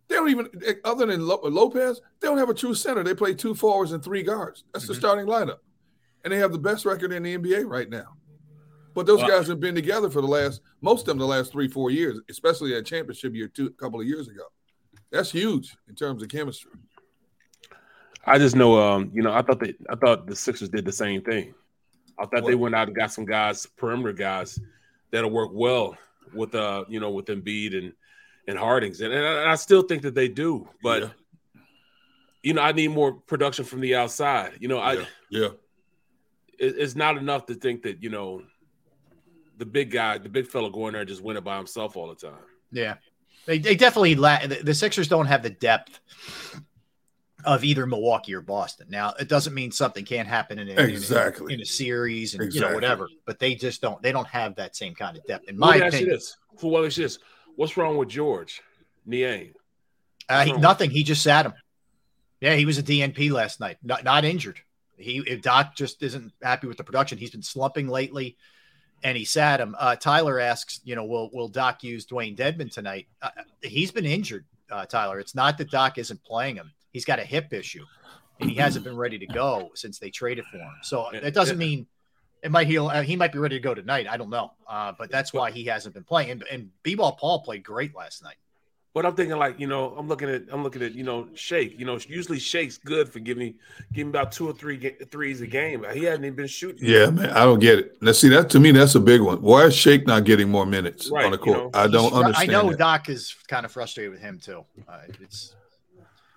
they 0.09 0.17
don't 0.17 0.31
even 0.31 0.49
other 0.85 1.07
than 1.07 1.27
Lopez, 1.27 2.01
they 2.21 2.29
don't 2.29 2.39
have 2.39 2.51
a 2.51 2.55
true 2.55 2.75
center. 2.75 3.03
They 3.03 3.15
play 3.15 3.35
two 3.35 3.55
forwards 3.55 3.93
and 3.93 4.03
three 4.03 4.23
guards. 4.23 4.65
That's 4.73 4.85
mm-hmm. 4.85 4.95
the 4.95 4.99
starting 4.99 5.27
lineup, 5.27 5.59
and 6.25 6.33
they 6.33 6.39
have 6.39 6.53
the 6.53 6.59
best 6.59 6.85
record 6.85 7.13
in 7.13 7.23
the 7.23 7.37
NBA 7.37 7.69
right 7.69 7.89
now. 7.89 8.17
But 8.95 9.07
those 9.07 9.21
guys 9.23 9.49
have 9.49 9.59
been 9.59 9.75
together 9.75 10.09
for 10.09 10.21
the 10.21 10.29
last 10.29 10.61
most 10.81 11.01
of 11.03 11.07
them 11.07 11.19
the 11.19 11.27
last 11.27 11.53
three 11.53 11.69
four 11.69 11.91
years, 11.91 12.21
especially 12.31 12.73
that 12.75 12.87
championship 12.87 13.35
year 13.35 13.49
two 13.49 13.67
a 13.67 13.71
couple 13.71 14.01
of 14.01 14.07
years 14.07 14.29
ago. 14.29 14.45
That's 15.11 15.31
huge 15.31 15.77
in 15.89 15.95
terms 15.95 16.23
of 16.23 16.29
chemistry. 16.29 16.73
I 18.27 18.39
just 18.39 18.57
know, 18.57 18.81
um, 18.81 19.11
you 19.13 19.23
know, 19.23 19.33
I 19.33 19.43
thought 19.43 19.61
that 19.61 19.75
I 19.91 19.97
thought 19.97 20.27
the 20.27 20.37
Sixers 20.37 20.69
did 20.69 20.85
the 20.85 20.93
same 20.93 21.23
thing. 21.23 21.55
I 22.19 22.23
thought 22.25 22.43
what? 22.43 22.47
they 22.47 22.55
went 22.55 22.75
out 22.75 22.89
and 22.89 22.97
got 22.97 23.13
some 23.13 23.25
guys, 23.25 23.67
perimeter 23.67 24.13
guys, 24.13 24.59
that'll 25.11 25.31
work 25.31 25.51
well 25.53 25.97
with 26.33 26.55
uh, 26.55 26.85
you 26.89 27.01
know, 27.01 27.11
with 27.11 27.27
Embiid 27.27 27.77
and 27.77 27.93
and 28.47 28.59
Hardings, 28.59 29.01
and, 29.01 29.13
and 29.13 29.49
I 29.49 29.55
still 29.55 29.83
think 29.83 30.03
that 30.03 30.15
they 30.15 30.29
do, 30.29 30.69
but. 30.83 31.03
Yeah. 31.03 31.09
You 32.47 32.53
know, 32.53 32.61
I 32.61 32.73
need 32.73 32.89
more 32.89 33.15
production 33.15 33.65
from 33.65 33.81
the 33.81 33.95
outside. 33.95 34.59
You 34.61 34.69
know, 34.69 34.79
I 34.79 35.07
yeah, 35.31 35.49
It, 36.59 36.75
it's 36.77 36.95
not 36.95 37.17
enough 37.17 37.47
to 37.47 37.55
think 37.55 37.85
that 37.85 38.03
you 38.03 38.11
know 38.11 38.43
the 39.57 39.65
big 39.65 39.91
guy, 39.91 40.19
the 40.19 40.29
big 40.29 40.47
fella, 40.49 40.71
going 40.71 40.93
there 40.93 41.01
and 41.01 41.09
just 41.09 41.23
win 41.23 41.39
it 41.39 41.43
by 41.43 41.57
himself 41.57 41.97
all 41.97 42.07
the 42.07 42.15
time. 42.15 42.43
Yeah, 42.71 42.97
they, 43.47 43.57
they 43.57 43.75
definitely 43.75 44.15
la- 44.15 44.47
the, 44.47 44.57
the 44.57 44.75
Sixers 44.75 45.09
don't 45.09 45.25
have 45.25 45.43
the 45.43 45.49
depth 45.49 46.01
of 47.45 47.65
either 47.65 47.87
Milwaukee 47.87 48.35
or 48.35 48.41
Boston. 48.41 48.87
Now, 48.91 49.15
it 49.19 49.29
doesn't 49.29 49.55
mean 49.55 49.71
something 49.71 50.05
can't 50.05 50.29
happen 50.29 50.59
in 50.59 50.69
a, 50.69 50.83
exactly 50.83 51.53
in, 51.53 51.61
in 51.61 51.63
a 51.63 51.67
series 51.67 52.35
and 52.35 52.43
exactly. 52.43 52.61
you 52.61 52.69
know 52.69 52.75
whatever, 52.75 53.09
but 53.27 53.39
they 53.39 53.55
just 53.55 53.81
don't. 53.81 54.03
They 54.03 54.13
don't 54.13 54.27
have 54.29 54.57
that 54.57 54.77
same 54.77 54.95
kind 54.95 55.17
of 55.17 55.25
depth. 55.27 55.49
In 55.49 55.59
my 55.59 55.77
Let 55.77 55.89
opinion, 55.89 56.11
this. 56.11 56.37
For 56.59 56.71
what 56.71 56.85
is 56.85 56.97
this? 56.97 57.19
What's 57.57 57.77
wrong 57.77 57.97
with 57.97 58.09
Georges 58.09 58.61
Niang? 59.07 59.53
Uh, 60.29 60.45
he, 60.45 60.53
nothing. 60.53 60.91
He 60.91 61.03
just 61.03 61.23
sat 61.23 61.47
him. 61.47 61.55
Yeah, 62.41 62.55
he 62.55 62.67
was 62.67 62.79
a 62.79 62.83
DNP 62.83 63.31
last 63.31 63.61
night, 63.61 63.79
not 63.83 64.05
not 64.05 64.25
injured. 64.25 64.61
He 64.97 65.21
Doc 65.37 65.77
just 65.77 66.03
isn't 66.03 66.33
happy 66.43 66.67
with 66.67 66.77
the 66.77 66.85
production. 66.85 67.19
He's 67.19 67.31
been 67.31 67.43
slumping 67.43 67.89
lately, 67.89 68.37
and 69.03 69.17
he 69.17 69.25
sat 69.25 69.61
him. 69.61 69.77
Uh, 69.79 69.97
Tyler 69.97 70.41
asks, 70.41 70.81
you 70.85 70.95
know, 70.95 71.05
will 71.05 71.31
will 71.33 71.49
Doc 71.49 71.83
use 71.83 72.07
Dewayne 72.07 72.37
Dedmon 72.37 72.73
tonight? 72.73 73.09
Uh, 73.21 73.31
he's 73.63 73.91
been 73.91 74.07
injured, 74.07 74.45
uh, 74.71 74.87
Tyler. 74.87 75.19
It's 75.19 75.35
not 75.35 75.59
that 75.59 75.71
Doc 75.71 75.99
isn't 75.99 76.23
playing 76.25 76.57
him 76.57 76.73
he's 76.95 77.05
got 77.05 77.19
a 77.19 77.25
hip 77.25 77.53
issue 77.53 77.85
and 78.41 78.49
he 78.49 78.57
hasn't 78.57 78.85
been 78.85 78.97
ready 78.97 79.19
to 79.19 79.27
go 79.27 79.71
since 79.75 79.99
they 79.99 80.09
traded 80.09 80.47
for 80.47 80.57
him. 80.57 80.73
So 80.83 81.11
it 81.11 81.35
doesn't 81.35 81.59
mean 81.59 81.87
it 82.43 82.51
might 82.51 82.67
heal. 82.67 82.87
Uh, 82.89 83.03
he 83.03 83.17
might 83.17 83.33
be 83.33 83.39
ready 83.39 83.57
to 83.57 83.63
go 83.63 83.75
tonight. 83.75 84.07
I 84.09 84.17
don't 84.17 84.31
know, 84.31 84.53
uh, 84.67 84.93
but 84.99 85.11
that's 85.11 85.33
why 85.33 85.51
he 85.51 85.65
hasn't 85.65 85.95
been 85.95 86.05
playing. 86.05 86.31
And, 86.31 86.45
and 86.51 86.71
B-ball 86.83 87.13
Paul 87.13 87.41
played 87.41 87.63
great 87.63 87.95
last 87.95 88.23
night. 88.23 88.37
But 88.93 89.05
I'm 89.05 89.17
thinking 89.17 89.37
like 89.39 89.59
you 89.59 89.67
know 89.67 89.93
I'm 89.99 90.07
looking 90.07 90.29
at 90.29 90.43
I'm 90.53 90.63
looking 90.63 90.81
at 90.81 90.95
you 90.95 91.03
know 91.03 91.27
Shake 91.35 91.77
you 91.81 91.85
know 91.85 91.99
usually 92.07 92.39
Shake's 92.39 92.79
good 92.79 93.09
for 93.09 93.19
giving 93.19 93.49
me, 93.49 93.55
giving 93.93 94.11
about 94.11 94.31
two 94.31 94.49
or 94.49 94.53
three 94.53 94.77
ga- 94.77 94.97
threes 95.11 95.41
a 95.41 95.49
game. 95.49 95.85
He 95.93 96.05
hasn't 96.05 96.25
even 96.25 96.37
been 96.37 96.47
shooting. 96.47 96.89
Yeah, 96.89 97.11
man, 97.11 97.31
I 97.31 97.45
don't 97.45 97.59
get 97.59 97.81
it. 97.81 97.97
Let's 98.01 98.21
see 98.21 98.29
that 98.29 98.51
to 98.51 98.61
me 98.61 98.71
that's 98.71 98.95
a 98.95 99.01
big 99.01 99.21
one. 99.21 99.43
Why 99.43 99.65
is 99.65 99.75
Shake 99.75 100.07
not 100.07 100.23
getting 100.23 100.49
more 100.49 100.65
minutes 100.65 101.11
right, 101.11 101.25
on 101.25 101.33
the 101.33 101.39
court? 101.39 101.59
You 101.59 101.65
know, 101.65 101.71
I 101.75 101.89
don't 101.89 102.13
understand. 102.13 102.51
I 102.51 102.53
know 102.53 102.71
that. 102.71 102.79
Doc 102.79 103.09
is 103.09 103.35
kind 103.49 103.67
of 103.67 103.73
frustrated 103.73 104.13
with 104.13 104.21
him 104.21 104.39
too. 104.39 104.65
Uh, 104.87 105.01
it's 105.21 105.57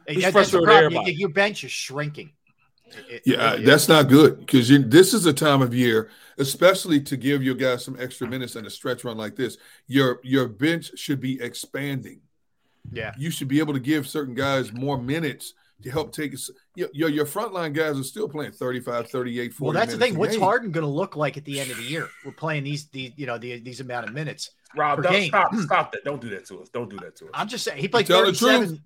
He's 0.08 0.32
that's 0.32 0.52
the 0.52 0.62
problem. 0.62 1.04
Your 1.08 1.30
bench 1.30 1.64
is 1.64 1.72
shrinking. 1.72 2.32
It, 3.10 3.24
yeah, 3.26 3.56
it, 3.56 3.66
that's 3.66 3.90
not 3.90 4.08
good 4.08 4.40
because 4.40 4.70
this 4.70 5.14
is 5.14 5.26
a 5.26 5.34
time 5.34 5.62
of 5.62 5.74
year, 5.74 6.10
especially 6.38 7.02
to 7.02 7.18
give 7.18 7.44
your 7.44 7.56
guys 7.56 7.84
some 7.84 7.98
extra 8.00 8.28
minutes 8.28 8.56
and 8.56 8.66
a 8.66 8.70
stretch 8.70 9.04
run 9.04 9.18
like 9.18 9.36
this. 9.36 9.58
Your 9.88 10.20
your 10.24 10.48
bench 10.48 10.98
should 10.98 11.20
be 11.20 11.42
expanding. 11.42 12.22
Yeah, 12.92 13.14
you 13.18 13.30
should 13.30 13.50
be 13.50 13.60
able 13.60 13.74
to 13.74 13.80
give 13.80 14.08
certain 14.08 14.34
guys 14.34 14.72
more 14.72 14.98
minutes 14.98 15.54
to 15.84 15.92
help 15.92 16.14
take 16.14 16.34
us. 16.34 16.50
Your, 16.76 17.10
your 17.10 17.26
frontline 17.26 17.74
guys 17.74 18.00
are 18.00 18.04
still 18.04 18.28
playing 18.28 18.52
35, 18.52 19.10
38, 19.10 19.54
40 19.54 19.66
Well, 19.66 19.74
that's 19.74 19.94
the 19.94 20.00
thing. 20.00 20.18
What's 20.18 20.34
game. 20.34 20.42
Harden 20.42 20.72
going 20.72 20.86
to 20.86 20.92
look 20.92 21.16
like 21.16 21.38
at 21.38 21.46
the 21.46 21.60
end 21.60 21.72
of 21.72 21.78
the 21.78 21.84
year? 21.84 22.10
We're 22.26 22.32
playing 22.32 22.64
these, 22.64 22.88
these 22.88 23.12
you 23.16 23.26
know, 23.26 23.38
the, 23.38 23.60
these 23.60 23.80
amount 23.80 24.08
of 24.08 24.14
minutes. 24.14 24.52
Rob, 24.76 25.04
don't, 25.04 25.24
stop, 25.24 25.52
hmm. 25.52 25.62
stop 25.62 25.92
that. 25.92 26.04
Don't 26.04 26.22
do 26.22 26.30
that 26.30 26.46
to 26.48 26.62
us. 26.62 26.70
Don't 26.70 26.90
do 26.90 26.98
that 26.98 27.16
to 27.18 27.26
us. 27.26 27.32
I'm 27.34 27.48
just 27.48 27.64
saying 27.64 27.80
he 27.80 27.88
played 27.88 28.08
37 28.08 28.82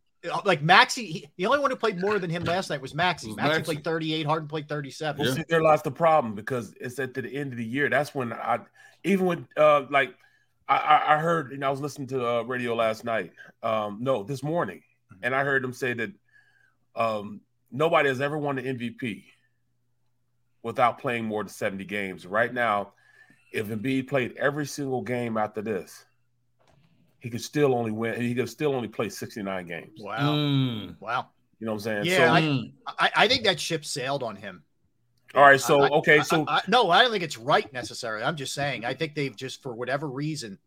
like 0.46 0.62
Maxey, 0.62 1.06
he, 1.06 1.30
the 1.38 1.46
only 1.46 1.60
one 1.60 1.72
who 1.72 1.78
played 1.78 2.00
more 2.00 2.20
than 2.20 2.30
him 2.30 2.44
last 2.44 2.70
night 2.70 2.82
was 2.82 2.94
Maxey. 2.94 3.28
Was 3.28 3.38
Maxey, 3.38 3.50
Maxey, 3.50 3.64
played 3.64 3.84
38, 3.84 4.26
Harden 4.26 4.48
played 4.48 4.70
37. 4.70 5.24
Well, 5.24 5.36
see, 5.36 5.44
there 5.50 5.62
lies 5.62 5.82
the 5.82 5.92
problem 5.92 6.36
because 6.36 6.74
it's 6.80 7.00
at 7.00 7.14
the 7.14 7.28
end 7.28 7.54
of 7.54 7.58
the 7.58 7.66
year. 7.66 7.90
That's 7.90 8.14
when 8.14 8.32
I, 8.34 8.60
even 9.04 9.26
with 9.26 9.46
uh, 9.58 9.86
like, 9.90 10.16
I, 10.70 11.16
I 11.16 11.18
heard, 11.18 11.52
you 11.52 11.58
know, 11.58 11.68
I 11.68 11.72
was 11.72 11.82
listening 11.82 12.08
to 12.10 12.28
uh, 12.28 12.42
radio 12.44 12.76
last 12.76 13.04
night. 13.04 13.34
Um, 13.64 13.98
no, 14.02 14.24
this 14.24 14.44
morning, 14.44 14.84
mm-hmm. 15.12 15.24
and 15.24 15.36
I 15.36 15.44
heard 15.44 15.64
them 15.64 15.74
say 15.74 15.94
that 15.94 16.12
um, 16.96 17.42
nobody 17.72 18.10
has 18.10 18.22
ever 18.22 18.38
won 18.38 18.58
the 18.58 18.64
MVP 18.64 19.24
without 20.64 21.00
playing 21.00 21.26
more 21.26 21.44
than 21.44 21.50
70 21.50 21.84
games. 21.86 22.28
Right 22.28 22.54
now, 22.54 22.94
if 23.52 23.68
Embiid 23.68 24.08
played 24.08 24.38
every 24.38 24.66
single 24.66 25.02
game 25.02 25.36
after 25.38 25.62
this, 25.62 26.06
he 27.22 27.30
could 27.30 27.42
still 27.42 27.74
only 27.74 27.92
win. 27.92 28.20
He 28.20 28.36
could 28.36 28.50
still 28.50 28.76
only 28.76 28.88
play 28.90 29.08
69 29.10 29.68
games. 29.68 30.00
Wow. 30.02 30.34
Mm. 30.36 30.96
Wow. 31.00 31.28
You 31.60 31.66
know 31.68 31.74
what 31.74 31.76
I'm 31.78 31.80
saying? 31.82 32.06
Yeah, 32.06 32.18
So, 32.18 32.34
I, 32.34 32.42
Mm. 32.42 32.72
I, 33.00 33.12
I 33.16 33.28
think 33.28 33.44
that 33.46 33.60
ship 33.60 33.86
sailed 33.86 34.24
on 34.24 34.36
him. 34.36 34.64
all 35.36 35.44
right. 35.44 35.62
So, 35.62 35.82
I- 35.82 35.86
I- 35.88 35.90
okay. 36.00 36.20
I- 36.20 36.24
So, 36.24 36.44
I- 36.48 36.62
no, 36.68 36.90
I 36.90 37.04
don't 37.04 37.12
think 37.12 37.24
it's 37.24 37.38
right 37.38 37.72
necessarily. 37.72 38.24
I'm 38.26 38.36
just 38.36 38.54
saying. 38.54 38.84
I 38.86 38.94
think 38.96 39.16
they've 39.16 39.36
just 39.36 39.62
for 39.62 39.74
whatever 39.74 40.10
reason, 40.10 40.58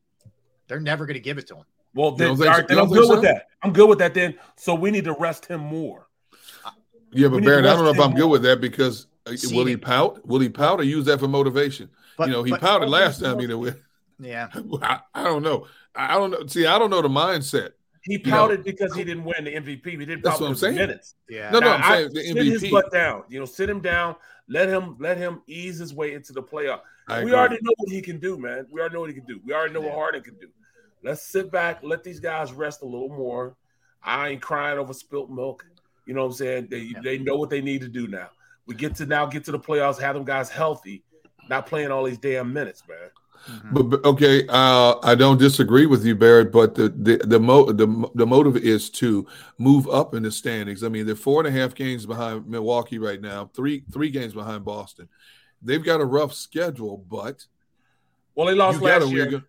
they're 0.69 0.81
never 0.81 1.05
going 1.07 1.14
to 1.14 1.21
give 1.21 1.37
it 1.38 1.47
to 1.49 1.57
him. 1.57 1.64
well, 1.95 2.12
then, 2.12 2.29
don't 2.29 2.31
all 2.31 2.37
think 2.37 2.49
right, 2.49 2.61
so? 2.62 2.67
then 2.75 2.79
I'm 2.79 2.88
good 2.88 3.01
think 3.03 3.11
with 3.12 3.23
that. 3.23 3.47
I'm 3.62 3.73
good 3.73 3.88
with 3.88 3.99
that 3.99 4.14
then. 4.14 4.35
So, 4.57 4.75
we 4.75 4.90
need 4.90 5.05
to 5.05 5.12
rest 5.19 5.47
him 5.47 5.61
more. 5.61 6.09
Yeah, 7.12 7.29
but 7.29 7.45
Baron, 7.45 7.67
I 7.67 7.75
don't 7.75 7.85
know 7.85 7.90
if 7.90 8.01
I'm 8.01 8.11
him 8.12 8.17
good 8.17 8.29
with 8.29 8.43
that 8.43 8.61
because 8.61 9.07
uh, 9.27 9.33
will 9.53 9.67
he 9.67 9.77
pout? 9.77 10.25
Will 10.27 10.40
he 10.40 10.49
pout 10.49 10.81
or 10.81 10.85
use 10.85 11.05
that 11.07 11.19
for 11.21 11.29
motivation? 11.29 11.88
But 12.17 12.29
you 12.29 12.33
know, 12.33 12.43
he 12.45 12.51
but- 12.53 12.61
pouted 12.61 12.88
last 12.88 13.21
time. 13.21 13.40
You 13.40 13.49
know, 13.49 13.73
Yeah. 14.21 14.49
I, 14.83 15.01
I 15.14 15.25
don't 15.25 15.43
know. 15.43 15.67
I 15.96 16.14
don't 16.14 16.30
know. 16.30 16.46
See, 16.46 16.66
I 16.66 16.78
don't 16.78 16.90
know 16.90 17.02
the 17.02 17.09
mindset. 17.09 17.70
He 18.02 18.18
know- 18.18 18.30
pouted 18.30 18.64
because 18.64 18.94
he 18.94 19.02
didn't 19.04 19.24
win 19.24 19.44
the 19.44 19.52
MVP. 19.54 19.90
He 19.92 19.96
didn't 19.96 20.22
That's 20.22 20.40
what 20.40 20.48
I'm 20.48 20.54
saying. 20.54 20.74
minutes. 20.76 21.14
Yeah. 21.28 21.50
No, 21.50 21.59
no, 21.61 21.68
Now, 21.68 21.74
I'm 21.76 21.83
I- 21.83 21.96
saying 21.96 22.11
the 22.12 22.20
sit 22.22 22.37
his 22.46 22.62
MVP. 22.64 22.70
butt 22.70 22.92
down. 22.92 23.24
You 23.28 23.38
know, 23.40 23.46
sit 23.46 23.68
him 23.70 23.80
down. 23.80 24.16
Let 24.48 24.68
him 24.68 24.96
let 24.98 25.16
him 25.16 25.40
ease 25.46 25.78
his 25.78 25.94
way 25.94 26.12
into 26.12 26.33
the 26.35 26.42
playoff. 26.42 26.80
I 27.09 27.18
we 27.18 27.22
agree. 27.30 27.35
already 27.35 27.59
know 27.62 27.72
what 27.78 27.90
he 27.90 28.02
can 28.02 28.18
do, 28.18 28.37
man. 28.37 28.66
We 28.70 28.80
already 28.80 28.94
know 28.94 29.00
what 29.00 29.09
he 29.11 29.14
can 29.14 29.24
do. 29.24 29.40
We 29.44 29.54
already 29.54 29.72
know 29.72 29.80
Yeah. 29.80 29.87
what 29.87 29.94
Harden 29.94 30.22
can 30.22 30.35
do. 30.35 30.48
Let's 31.02 31.22
sit 31.22 31.50
back, 31.50 31.80
let 31.83 32.02
these 32.04 32.20
guys 32.20 32.52
rest 32.52 32.83
a 32.83 32.85
little 32.87 33.09
more. 33.09 33.57
I 34.02 34.28
ain't 34.30 34.42
crying 34.42 34.78
over 34.78 34.92
spilt 34.92 35.30
milk. 35.30 35.64
You 36.07 36.12
know 36.12 36.20
what 36.22 36.26
I'm 36.28 36.33
saying? 36.35 36.68
They 36.70 36.78
Yeah. 36.80 37.00
they 37.02 37.16
know 37.18 37.37
what 37.37 37.48
they 37.48 37.62
need 37.62 37.80
to 37.83 37.88
do 37.88 38.07
now. 38.07 38.28
We 38.66 38.74
get 38.74 38.94
to 38.96 39.07
now 39.07 39.24
get 39.26 39.44
to 39.44 39.52
the 39.52 39.59
playoffs, 39.59 39.98
have 40.00 40.14
them 40.14 40.24
guys 40.24 40.50
healthy, 40.50 41.04
not 41.48 41.66
playing 41.66 41.90
all 41.90 42.04
these 42.04 42.18
damn 42.18 42.52
minutes, 42.52 42.83
man. 42.87 43.11
Mm-hmm. 43.50 43.74
But, 43.74 43.83
but 43.85 44.04
okay, 44.04 44.46
uh, 44.48 44.96
I 45.02 45.14
don't 45.14 45.38
disagree 45.38 45.87
with 45.87 46.04
you, 46.04 46.14
Barrett. 46.14 46.50
But 46.52 46.74
the 46.74 46.88
the 46.88 47.18
the, 47.18 47.40
mo- 47.40 47.70
the 47.72 48.09
the 48.14 48.26
motive 48.26 48.57
is 48.57 48.90
to 48.90 49.26
move 49.59 49.88
up 49.88 50.14
in 50.14 50.22
the 50.22 50.30
standings. 50.30 50.83
I 50.83 50.88
mean, 50.88 51.07
they're 51.07 51.14
four 51.14 51.44
and 51.44 51.48
a 51.48 51.61
half 51.61 51.74
games 51.74 52.07
behind 52.07 52.46
Milwaukee 52.48 52.98
right 52.98 53.20
now, 53.20 53.50
three 53.54 53.85
three 53.92 54.11
games 54.11 54.33
behind 54.35 54.64
Boston. 54.64 55.09
They've 55.62 55.85
got 55.85 56.00
a 56.00 56.04
rough 56.04 56.35
schedule, 56.35 56.98
but 57.09 57.44
Well, 58.35 58.46
they 58.46 58.54
lost 58.54 58.80
you 58.80 58.87
last 58.87 59.00
gotta, 59.00 59.11
year. 59.12 59.30
you 59.30 59.42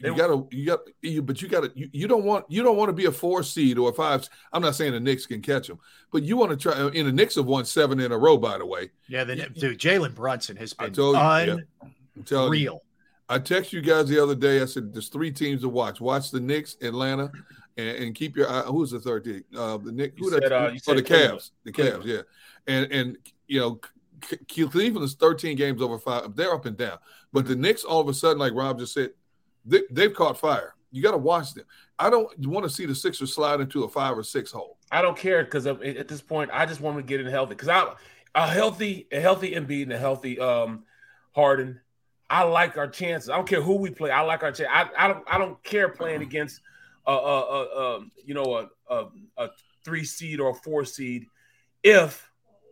They- 0.00 0.14
got 0.14 0.26
to 0.28 0.48
you 0.50 0.66
got 0.66 0.80
you, 1.02 1.22
but 1.22 1.40
you 1.40 1.48
got 1.48 1.60
to 1.62 1.72
you, 1.74 1.88
you 1.92 2.08
don't 2.08 2.24
want 2.24 2.44
you 2.48 2.62
don't 2.62 2.76
want 2.76 2.88
to 2.88 2.92
be 2.94 3.04
a 3.04 3.12
four 3.12 3.42
seed 3.42 3.78
or 3.78 3.90
a 3.90 3.92
five. 3.92 4.28
I'm 4.52 4.60
not 4.62 4.74
saying 4.74 4.92
the 4.92 5.00
Knicks 5.00 5.24
can 5.24 5.40
catch 5.40 5.68
them, 5.68 5.78
but 6.10 6.22
you 6.22 6.36
want 6.36 6.50
to 6.50 6.56
try. 6.56 6.74
And 6.78 7.06
the 7.06 7.12
Knicks 7.12 7.36
have 7.36 7.46
won 7.46 7.64
seven 7.64 8.00
in 8.00 8.10
a 8.12 8.18
row, 8.18 8.36
by 8.36 8.58
the 8.58 8.66
way. 8.66 8.90
Yeah. 9.08 9.24
the, 9.24 9.36
dude, 9.36 9.78
Jalen 9.78 10.14
Brunson 10.14 10.56
has 10.56 10.74
I 10.78 10.84
been 10.86 10.94
told 10.94 11.14
you, 11.16 11.22
yeah. 11.22 11.40
unreal. 11.42 11.60
I'm 12.16 12.24
telling 12.24 12.60
you. 12.60 12.80
I 13.28 13.38
text 13.38 13.72
you 13.72 13.80
guys 13.80 14.08
the 14.08 14.22
other 14.22 14.34
day. 14.34 14.60
I 14.62 14.64
said 14.64 14.92
there's 14.92 15.08
three 15.08 15.30
teams 15.30 15.62
to 15.62 15.68
watch. 15.68 16.00
Watch 16.00 16.30
the 16.30 16.40
Knicks, 16.40 16.76
Atlanta, 16.80 17.30
and, 17.76 17.88
and 17.88 18.14
keep 18.14 18.36
your 18.36 18.50
eye. 18.50 18.62
Who's 18.62 18.90
the 18.90 19.00
third 19.00 19.24
team? 19.24 19.44
Uh, 19.56 19.76
the 19.76 19.92
Knicks. 19.92 20.14
Who 20.18 20.30
said, 20.30 20.52
uh, 20.52 20.70
oh, 20.72 20.94
the 20.94 21.02
Cavs. 21.02 21.50
The 21.64 21.72
Cavs. 21.72 22.04
Yeah, 22.04 22.22
and 22.66 22.90
and 22.90 23.18
you 23.46 23.60
know, 23.60 23.80
C- 24.24 24.38
C- 24.50 24.68
Cleveland's 24.68 25.14
13 25.14 25.56
games 25.56 25.82
over 25.82 25.98
five. 25.98 26.34
They're 26.34 26.54
up 26.54 26.66
and 26.66 26.76
down, 26.76 26.98
but 27.32 27.46
the 27.46 27.56
Knicks 27.56 27.84
all 27.84 28.00
of 28.00 28.08
a 28.08 28.14
sudden, 28.14 28.38
like 28.38 28.54
Rob 28.54 28.78
just 28.78 28.94
said, 28.94 29.10
they, 29.64 29.82
they've 29.90 30.14
caught 30.14 30.38
fire. 30.38 30.74
You 30.90 31.02
got 31.02 31.10
to 31.10 31.18
watch 31.18 31.52
them. 31.52 31.64
I 31.98 32.08
don't 32.08 32.28
want 32.46 32.64
to 32.64 32.70
see 32.70 32.86
the 32.86 32.94
Sixers 32.94 33.34
slide 33.34 33.60
into 33.60 33.84
a 33.84 33.88
five 33.88 34.16
or 34.16 34.22
six 34.22 34.50
hole. 34.50 34.78
I 34.90 35.02
don't 35.02 35.18
care 35.18 35.44
because 35.44 35.66
at 35.66 36.08
this 36.08 36.22
point, 36.22 36.50
I 36.52 36.64
just 36.64 36.80
want 36.80 36.96
to 36.96 37.02
get 37.02 37.20
in 37.20 37.26
healthy. 37.26 37.50
Because 37.50 37.68
I 37.68 37.92
a 38.34 38.46
healthy, 38.46 39.06
a 39.12 39.20
healthy 39.20 39.52
Embiid 39.52 39.84
and 39.84 39.92
a 39.92 39.98
healthy 39.98 40.40
um 40.40 40.84
Harden, 41.32 41.80
I 42.30 42.42
like 42.42 42.76
our 42.76 42.88
chances. 42.88 43.30
I 43.30 43.36
don't 43.36 43.48
care 43.48 43.62
who 43.62 43.76
we 43.76 43.90
play. 43.90 44.10
I 44.10 44.20
like 44.20 44.42
our 44.42 44.52
chance. 44.52 44.68
I, 44.72 44.88
I 44.96 45.08
don't 45.08 45.24
I 45.26 45.38
don't 45.38 45.62
care 45.64 45.88
playing 45.88 46.16
uh-huh. 46.16 46.26
against 46.26 46.60
a, 47.06 47.12
a, 47.12 47.40
a, 47.40 47.64
a 47.64 48.00
you 48.24 48.34
know 48.34 48.56
a, 48.56 48.94
a 48.94 49.06
a 49.38 49.48
three 49.84 50.04
seed 50.04 50.40
or 50.40 50.50
a 50.50 50.54
four 50.54 50.84
seed 50.84 51.26
if 51.82 52.30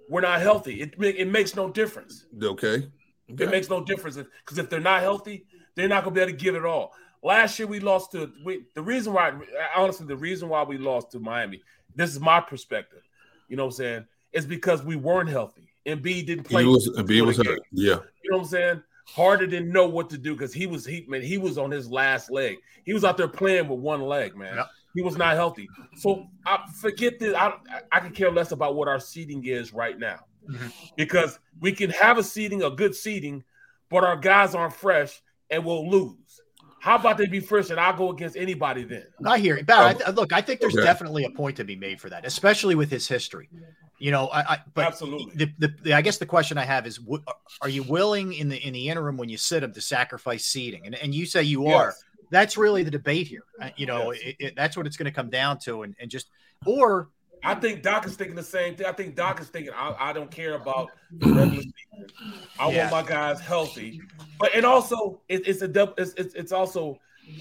we're 0.08 0.20
not 0.20 0.40
healthy. 0.40 0.82
It 0.82 0.94
it 0.98 1.28
makes 1.28 1.56
no 1.56 1.70
difference. 1.70 2.26
Okay. 2.40 2.88
It 3.28 3.50
makes 3.50 3.68
no 3.68 3.82
difference 3.82 4.16
because 4.16 4.58
if 4.58 4.70
they're 4.70 4.78
not 4.78 5.00
healthy, 5.00 5.46
they're 5.74 5.88
not 5.88 6.04
gonna 6.04 6.14
be 6.14 6.20
able 6.20 6.32
to 6.32 6.36
give 6.36 6.54
it 6.54 6.64
all. 6.64 6.92
Last 7.22 7.58
year 7.58 7.66
we 7.66 7.80
lost 7.80 8.12
to 8.12 8.30
we, 8.44 8.64
the 8.74 8.82
reason 8.82 9.12
why 9.12 9.32
honestly 9.74 10.06
the 10.06 10.16
reason 10.16 10.48
why 10.48 10.62
we 10.62 10.78
lost 10.78 11.10
to 11.12 11.18
Miami. 11.18 11.62
This 11.94 12.10
is 12.10 12.20
my 12.20 12.40
perspective. 12.40 13.02
You 13.48 13.56
know 13.56 13.64
what 13.64 13.74
I'm 13.74 13.76
saying? 13.76 14.06
It's 14.32 14.46
because 14.46 14.82
we 14.82 14.96
weren't 14.96 15.30
healthy. 15.30 15.68
Embiid 15.86 16.26
didn't 16.26 16.44
play. 16.44 16.62
He 16.62 16.68
was, 16.68 16.90
was 16.90 17.36
hurt. 17.38 17.60
Yeah. 17.72 18.00
You 18.22 18.30
know 18.30 18.36
what 18.38 18.42
I'm 18.42 18.48
saying? 18.48 18.82
Harden 19.08 19.50
didn't 19.50 19.72
know 19.72 19.86
what 19.86 20.10
to 20.10 20.18
do 20.18 20.32
because 20.34 20.52
he 20.52 20.66
was 20.66 20.84
he 20.84 21.04
man, 21.08 21.22
he 21.22 21.38
was 21.38 21.58
on 21.58 21.70
his 21.70 21.90
last 21.90 22.30
leg. 22.30 22.56
He 22.84 22.92
was 22.92 23.04
out 23.04 23.16
there 23.16 23.28
playing 23.28 23.68
with 23.68 23.78
one 23.78 24.02
leg, 24.02 24.36
man. 24.36 24.56
Yep. 24.56 24.66
He 24.94 25.02
was 25.02 25.16
not 25.16 25.34
healthy. 25.34 25.68
So 25.96 26.26
I 26.44 26.64
forget 26.80 27.18
this. 27.18 27.34
I 27.34 27.54
I 27.92 28.00
can 28.00 28.12
care 28.12 28.30
less 28.30 28.52
about 28.52 28.74
what 28.74 28.88
our 28.88 28.98
seating 29.00 29.44
is 29.44 29.72
right 29.72 29.98
now. 29.98 30.20
Mhm. 30.50 30.72
Because 30.96 31.38
we 31.60 31.72
can 31.72 31.90
have 31.90 32.18
a 32.18 32.22
seating, 32.22 32.62
a 32.62 32.70
good 32.70 32.94
seating, 32.94 33.44
but 33.90 34.04
our 34.04 34.16
guys 34.16 34.54
aren't 34.54 34.74
fresh 34.74 35.22
and 35.50 35.64
we'll 35.64 35.88
lose. 35.88 36.40
How 36.80 36.96
about 36.96 37.18
they 37.18 37.26
be 37.26 37.40
fresh 37.40 37.70
and 37.70 37.80
I'll 37.80 37.96
go 37.96 38.10
against 38.10 38.36
anybody 38.36 38.84
then? 38.84 39.06
I 39.24 39.38
hear 39.38 39.56
you. 39.56 39.64
Barrett, 39.64 39.96
I 40.02 40.04
th- 40.04 40.16
look, 40.16 40.32
I 40.32 40.40
think 40.40 40.60
there's 40.60 40.76
Okay. 40.76 40.84
definitely 40.84 41.24
a 41.24 41.30
point 41.30 41.56
to 41.56 41.64
be 41.64 41.74
made 41.74 42.00
for 42.00 42.08
that, 42.10 42.24
especially 42.24 42.74
with 42.76 42.90
his 42.90 43.08
history. 43.08 43.48
You 43.98 44.10
know, 44.10 44.26
I, 44.28 44.40
I 44.54 44.58
but 44.74 44.86
Absolutely. 44.86 45.32
the, 45.34 45.52
the, 45.58 45.74
the 45.82 45.92
I 45.94 46.02
guess 46.02 46.18
the 46.18 46.26
question 46.26 46.58
I 46.58 46.64
have 46.64 46.86
is, 46.86 46.98
w- 46.98 47.22
are 47.62 47.68
you 47.68 47.82
willing 47.82 48.34
in 48.34 48.48
the 48.48 48.58
in 48.58 48.74
the 48.74 48.88
interim 48.88 49.16
when 49.16 49.28
you 49.28 49.38
sit 49.38 49.62
him 49.62 49.72
to 49.72 49.80
sacrifice 49.80 50.44
seating? 50.44 50.86
And 50.86 50.94
and 50.96 51.14
you 51.14 51.24
say 51.26 51.42
you 51.42 51.66
are. 51.68 51.94
That's 52.30 52.56
really 52.56 52.82
the 52.82 52.90
debate 52.90 53.26
here. 53.28 53.44
You 53.76 53.86
know, 53.86 54.12
Yes. 54.12 54.22
it, 54.24 54.36
it, 54.40 54.56
that's 54.56 54.76
what 54.76 54.86
it's 54.86 54.96
going 54.96 55.06
to 55.06 55.12
come 55.12 55.30
down 55.30 55.58
to, 55.60 55.82
and, 55.82 55.94
and 56.00 56.10
just 56.10 56.28
or 56.66 57.08
I 57.44 57.54
think 57.54 57.82
Doc 57.82 58.04
is 58.06 58.16
thinking 58.16 58.34
the 58.34 58.42
same 58.42 58.74
thing. 58.74 58.86
I 58.86 58.92
think 58.92 59.14
Doc 59.14 59.40
is 59.40 59.48
thinking 59.48 59.72
I, 59.74 59.94
I 59.98 60.12
don't 60.12 60.30
care 60.30 60.54
about 60.54 60.90
the 61.20 61.28
regular 61.28 61.62
season. 61.62 62.10
I 62.58 62.68
Yeah. 62.68 62.90
want 62.90 63.06
my 63.06 63.14
guys 63.14 63.40
healthy, 63.40 64.00
but 64.38 64.54
and 64.54 64.66
also 64.66 65.20
it, 65.28 65.46
it's 65.46 65.62
a 65.62 65.94
it's 65.96 66.34
it's 66.34 66.52
also 66.52 66.98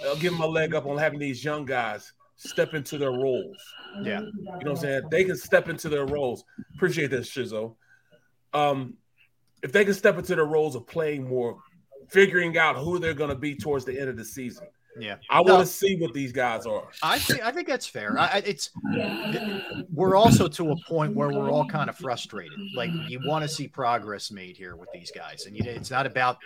uh, 0.08 0.16
giving 0.16 0.38
my 0.38 0.46
leg 0.46 0.76
up 0.76 0.86
on 0.86 0.98
having 0.98 1.20
these 1.20 1.44
young 1.44 1.66
guys 1.66 2.14
step 2.38 2.74
into 2.74 2.98
their 2.98 3.12
roles. 3.12 3.58
yeah, 4.04 4.20
You 4.22 4.32
know 4.44 4.52
what 4.52 4.68
I'm 4.68 4.76
saying? 4.76 5.02
They 5.12 5.24
can 5.24 5.36
step 5.38 5.70
into 5.70 5.90
their 5.90 6.06
roles. 6.06 6.44
Appreciate 6.76 7.12
that, 7.12 7.22
Shizzo. 7.24 7.76
Um, 8.54 8.96
if 9.64 9.72
they 9.72 9.86
can 9.86 9.94
step 9.94 10.18
into 10.18 10.36
their 10.36 10.46
roles 10.46 10.76
of 10.76 10.86
playing 10.88 11.28
more, 11.28 11.58
figuring 12.10 12.58
out 12.58 12.76
who 12.78 13.00
they're 13.00 13.14
going 13.14 13.30
to 13.32 13.36
be 13.36 13.56
towards 13.56 13.86
the 13.86 14.00
end 14.00 14.10
of 14.10 14.18
the 14.18 14.26
season. 14.26 14.68
yeah. 15.00 15.16
I 15.30 15.42
want 15.42 15.60
to 15.62 15.66
see 15.66 15.96
what 15.98 16.14
these 16.14 16.32
guys 16.32 16.66
are. 16.66 16.88
I 17.02 17.18
think 17.20 17.44
I 17.44 17.52
think 17.52 17.68
that's 17.68 17.88
fair. 17.88 18.18
I, 18.18 18.26
I- 18.28 18.44
it's 18.46 18.70
we're 19.92 20.16
also 20.16 20.48
to 20.48 20.72
a 20.72 20.76
point 20.88 21.16
where 21.16 21.30
we're 21.30 21.50
all 21.52 21.66
kind 21.68 21.90
of 21.90 21.98
frustrated. 21.98 22.58
Like 22.76 22.92
you 23.08 23.20
want 23.26 23.44
to 23.44 23.50
see 23.50 23.68
progress 23.68 24.32
made 24.32 24.56
here 24.56 24.76
with 24.76 24.90
these 24.94 25.12
guys, 25.12 25.48
and 25.48 25.56
you, 25.58 25.64
it's 25.66 25.92
not 25.92 26.06
about 26.06 26.38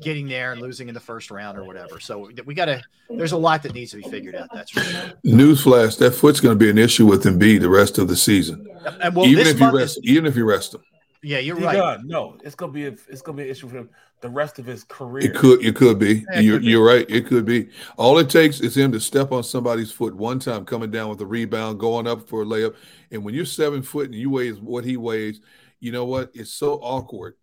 getting 0.00 0.28
there 0.28 0.52
and 0.52 0.60
losing 0.60 0.88
in 0.88 0.94
the 0.94 1.00
first 1.00 1.30
round 1.30 1.58
or 1.58 1.64
whatever. 1.64 2.00
So 2.00 2.30
we 2.44 2.54
got 2.54 2.66
to. 2.66 2.82
There's 3.08 3.32
a 3.32 3.36
lot 3.36 3.62
that 3.62 3.74
needs 3.74 3.92
to 3.92 3.98
be 3.98 4.02
figured 4.04 4.34
out. 4.34 4.48
That's 4.52 4.70
for 4.70 4.80
sure. 4.80 5.12
Newsflash: 5.24 5.98
That 5.98 6.12
foot's 6.12 6.40
going 6.40 6.58
to 6.58 6.62
be 6.62 6.70
an 6.70 6.78
issue 6.78 7.06
with 7.06 7.24
Embiid 7.24 7.60
the 7.60 7.70
rest 7.70 7.98
of 7.98 8.08
the 8.08 8.16
season. 8.16 8.66
And 9.00 9.14
well, 9.14 9.26
even 9.26 9.46
if 9.46 9.60
you 9.60 9.70
rest, 9.70 9.98
is, 9.98 10.04
even 10.04 10.26
if 10.26 10.36
you 10.36 10.44
rest 10.44 10.74
him, 10.74 10.82
yeah, 11.22 11.38
you're 11.38 11.56
right. 11.56 11.76
God, 11.76 12.04
no, 12.04 12.38
it's 12.44 12.54
gonna 12.54 12.72
be 12.72 12.86
a, 12.86 12.94
it's 13.08 13.22
gonna 13.22 13.36
be 13.36 13.44
an 13.44 13.48
issue 13.48 13.68
for 13.68 13.76
him 13.76 13.90
the 14.20 14.30
rest 14.30 14.58
of 14.58 14.64
his 14.64 14.84
career. 14.84 15.24
it 15.24 15.34
could 15.34 15.64
it 15.64 15.76
could 15.76 15.98
be. 15.98 16.24
Yeah, 16.30 16.38
it 16.38 16.44
you're, 16.44 16.56
could 16.56 16.62
be. 16.64 16.70
you're 16.70 16.86
right. 16.86 17.06
It 17.08 17.26
could 17.26 17.44
be. 17.44 17.68
All 17.96 18.18
it 18.18 18.30
takes 18.30 18.60
is 18.60 18.76
him 18.76 18.92
to 18.92 19.00
step 19.00 19.32
on 19.32 19.44
somebody's 19.44 19.92
foot 19.92 20.14
one 20.14 20.38
time, 20.38 20.64
coming 20.64 20.90
down 20.90 21.08
with 21.08 21.20
a 21.20 21.26
rebound, 21.26 21.78
going 21.78 22.06
up 22.06 22.28
for 22.28 22.42
a 22.42 22.44
layup. 22.44 22.74
And 23.10 23.24
when 23.24 23.34
you're 23.34 23.44
seven 23.44 23.82
foot 23.82 24.06
and 24.06 24.14
you 24.14 24.30
weigh 24.30 24.50
what 24.50 24.84
he 24.84 24.96
weighs, 24.96 25.40
you 25.80 25.92
know 25.92 26.04
what? 26.04 26.30
It's 26.34 26.52
so 26.52 26.74
awkward. 26.74 27.34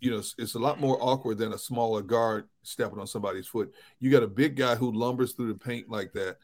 You 0.00 0.12
know, 0.12 0.18
it's, 0.18 0.34
it's 0.38 0.54
a 0.54 0.58
lot 0.58 0.80
more 0.80 0.98
awkward 1.00 1.38
than 1.38 1.52
a 1.52 1.58
smaller 1.58 2.02
guard 2.02 2.48
stepping 2.62 2.98
on 2.98 3.06
somebody's 3.06 3.46
foot. 3.46 3.72
You 4.00 4.10
got 4.10 4.22
a 4.22 4.28
big 4.28 4.54
guy 4.56 4.74
who 4.76 4.92
lumbers 4.92 5.32
through 5.32 5.52
the 5.52 5.58
paint 5.58 5.88
like 5.90 6.12
that. 6.12 6.36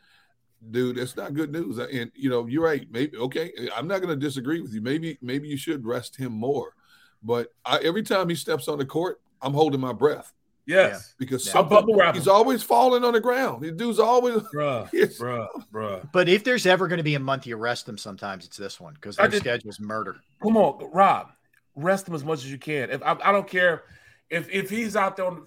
Dude, 0.70 0.96
that's 0.96 1.16
not 1.16 1.34
good 1.34 1.52
news. 1.52 1.78
And 1.78 2.10
you 2.14 2.30
know, 2.30 2.46
you're 2.46 2.64
right. 2.64 2.86
Maybe 2.90 3.16
okay. 3.18 3.52
I'm 3.76 3.86
not 3.86 4.00
going 4.02 4.18
to 4.18 4.26
disagree 4.26 4.60
with 4.60 4.72
you. 4.72 4.80
Maybe 4.80 5.18
maybe 5.20 5.46
you 5.48 5.56
should 5.56 5.84
rest 5.84 6.16
him 6.16 6.32
more. 6.32 6.74
But 7.22 7.52
I, 7.64 7.78
every 7.78 8.02
time 8.02 8.28
he 8.28 8.34
steps 8.34 8.66
on 8.68 8.78
the 8.78 8.84
court, 8.86 9.20
I'm 9.42 9.52
holding 9.54 9.80
my 9.80 9.92
breath 9.92 10.32
Yes, 10.66 11.14
because 11.18 11.44
Yeah. 11.46 11.52
Something- 11.52 11.76
bubble 11.76 11.94
wrap 11.96 12.14
he's 12.14 12.26
always 12.28 12.62
falling 12.62 13.04
on 13.04 13.12
the 13.12 13.20
ground. 13.20 13.62
The 13.62 13.70
dude's 13.72 13.98
always 13.98 14.36
bruh, 14.54 14.90
bruh, 15.20 15.48
bruh. 15.72 16.08
But 16.12 16.28
if 16.28 16.42
there's 16.44 16.64
ever 16.64 16.88
going 16.88 16.96
to 16.98 17.02
be 17.04 17.14
a 17.16 17.20
month 17.20 17.46
you 17.46 17.56
rest 17.56 17.84
them, 17.84 17.98
sometimes 17.98 18.46
it's 18.46 18.56
this 18.56 18.80
one 18.80 18.94
because 18.94 19.18
I 19.18 19.22
their 19.22 19.30
did- 19.32 19.40
schedule's 19.40 19.78
murder. 19.80 20.16
Come 20.42 20.56
on, 20.56 20.90
Rob. 20.92 21.28
Rest 21.76 22.08
him 22.08 22.14
as 22.14 22.24
much 22.24 22.38
as 22.40 22.50
you 22.50 22.58
can. 22.58 22.90
If 22.90 23.02
I, 23.02 23.16
I 23.24 23.32
don't 23.32 23.48
care 23.48 23.84
if 24.30 24.48
if 24.50 24.70
he's 24.70 24.96
out 24.96 25.16
there, 25.16 25.26
on, 25.26 25.46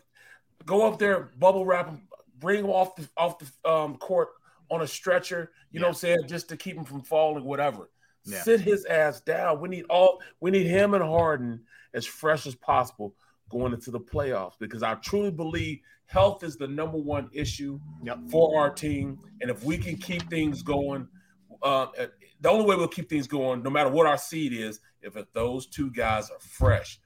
go 0.65 0.87
up 0.87 0.99
there, 0.99 1.31
bubble 1.37 1.65
wrap 1.65 1.87
him, 1.87 2.07
bring 2.39 2.65
him 2.65 2.69
off 2.69 2.95
the 2.95 3.07
off 3.17 3.37
the 3.39 3.69
um, 3.69 3.97
court 3.97 4.29
on 4.69 4.81
a 4.81 4.87
stretcher. 4.87 5.51
You 5.71 5.79
know 5.79 5.87
what 5.87 5.95
I'm 5.95 5.99
saying, 5.99 6.17
just 6.27 6.49
to 6.49 6.57
keep 6.57 6.75
him 6.75 6.85
from 6.85 7.01
falling, 7.01 7.43
whatever. 7.43 7.89
Yeah. 8.25 8.41
Sit 8.41 8.61
his 8.61 8.85
ass 8.85 9.21
down. 9.21 9.61
We 9.61 9.69
need 9.69 9.85
all 9.89 10.21
we 10.39 10.51
need 10.51 10.67
him 10.67 10.93
and 10.93 11.03
Harden 11.03 11.61
as 11.93 12.05
fresh 12.05 12.45
as 12.45 12.55
possible 12.55 13.15
going 13.49 13.73
into 13.73 13.91
the 13.91 13.99
playoffs 13.99 14.59
because 14.59 14.83
I 14.83 14.95
truly 14.95 15.31
believe 15.31 15.79
health 16.05 16.43
is 16.43 16.57
the 16.57 16.67
number 16.67 16.97
one 16.97 17.29
issue 17.31 17.79
yep. 18.03 18.19
for 18.29 18.59
our 18.59 18.69
team. 18.69 19.19
And 19.41 19.49
if 19.49 19.63
we 19.63 19.77
can 19.77 19.95
keep 19.97 20.29
things 20.29 20.61
going, 20.61 21.07
uh, 21.63 21.87
the 22.41 22.49
only 22.49 22.65
way 22.65 22.75
we'll 22.75 22.87
keep 22.87 23.09
things 23.09 23.27
going, 23.27 23.63
no 23.63 23.69
matter 23.69 23.89
what 23.89 24.05
our 24.05 24.17
seed 24.17 24.53
is, 24.53 24.79
if 25.01 25.15
those 25.33 25.67
two 25.67 25.91
guys 25.91 26.29
are 26.29 26.39
fresh 26.39 26.99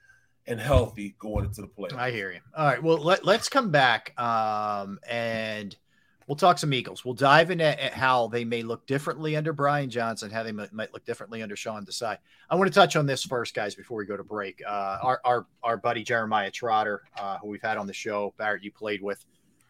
and 0.47 0.59
healthy 0.59 1.15
going 1.19 1.45
into 1.45 1.61
the 1.61 1.67
playoffs. 1.67 1.93
I 1.93 2.11
hear 2.11 2.31
you. 2.31 2.39
All 2.55 2.65
right. 2.65 2.81
Well, 2.81 2.97
let, 2.97 3.27
us 3.27 3.49
come 3.49 3.71
back 3.71 4.19
um, 4.19 4.99
and– 5.07 5.75
we'll 6.31 6.37
talk 6.37 6.57
some 6.57 6.73
Eagles. 6.73 7.03
We'll 7.03 7.13
dive 7.13 7.51
into 7.51 7.83
at 7.83 7.91
how 7.91 8.27
they 8.27 8.45
may 8.45 8.63
look 8.63 8.87
differently 8.87 9.35
under 9.35 9.51
Brian 9.51 9.89
Johnson, 9.89 10.31
how 10.31 10.43
they 10.43 10.53
might, 10.53 10.71
might 10.71 10.93
look 10.93 11.03
differently 11.03 11.41
under 11.41 11.57
Sean 11.57 11.85
Desai. 11.85 12.17
I 12.49 12.55
want 12.55 12.71
to 12.71 12.73
touch 12.73 12.95
on 12.95 13.05
this 13.05 13.21
first, 13.25 13.53
guys, 13.53 13.75
before 13.75 13.97
we 13.97 14.05
go 14.05 14.15
to 14.15 14.23
break. 14.23 14.61
Uh, 14.65 14.97
our, 15.01 15.21
our, 15.25 15.45
our 15.61 15.75
buddy 15.75 16.03
Jeremiah 16.03 16.49
Trotter, 16.49 17.01
uh, 17.19 17.37
who 17.39 17.49
we've 17.49 17.61
had 17.61 17.77
on 17.77 17.85
the 17.85 17.93
show, 17.93 18.33
Barrett, 18.37 18.63
you 18.63 18.71
played 18.71 19.01
with, 19.01 19.25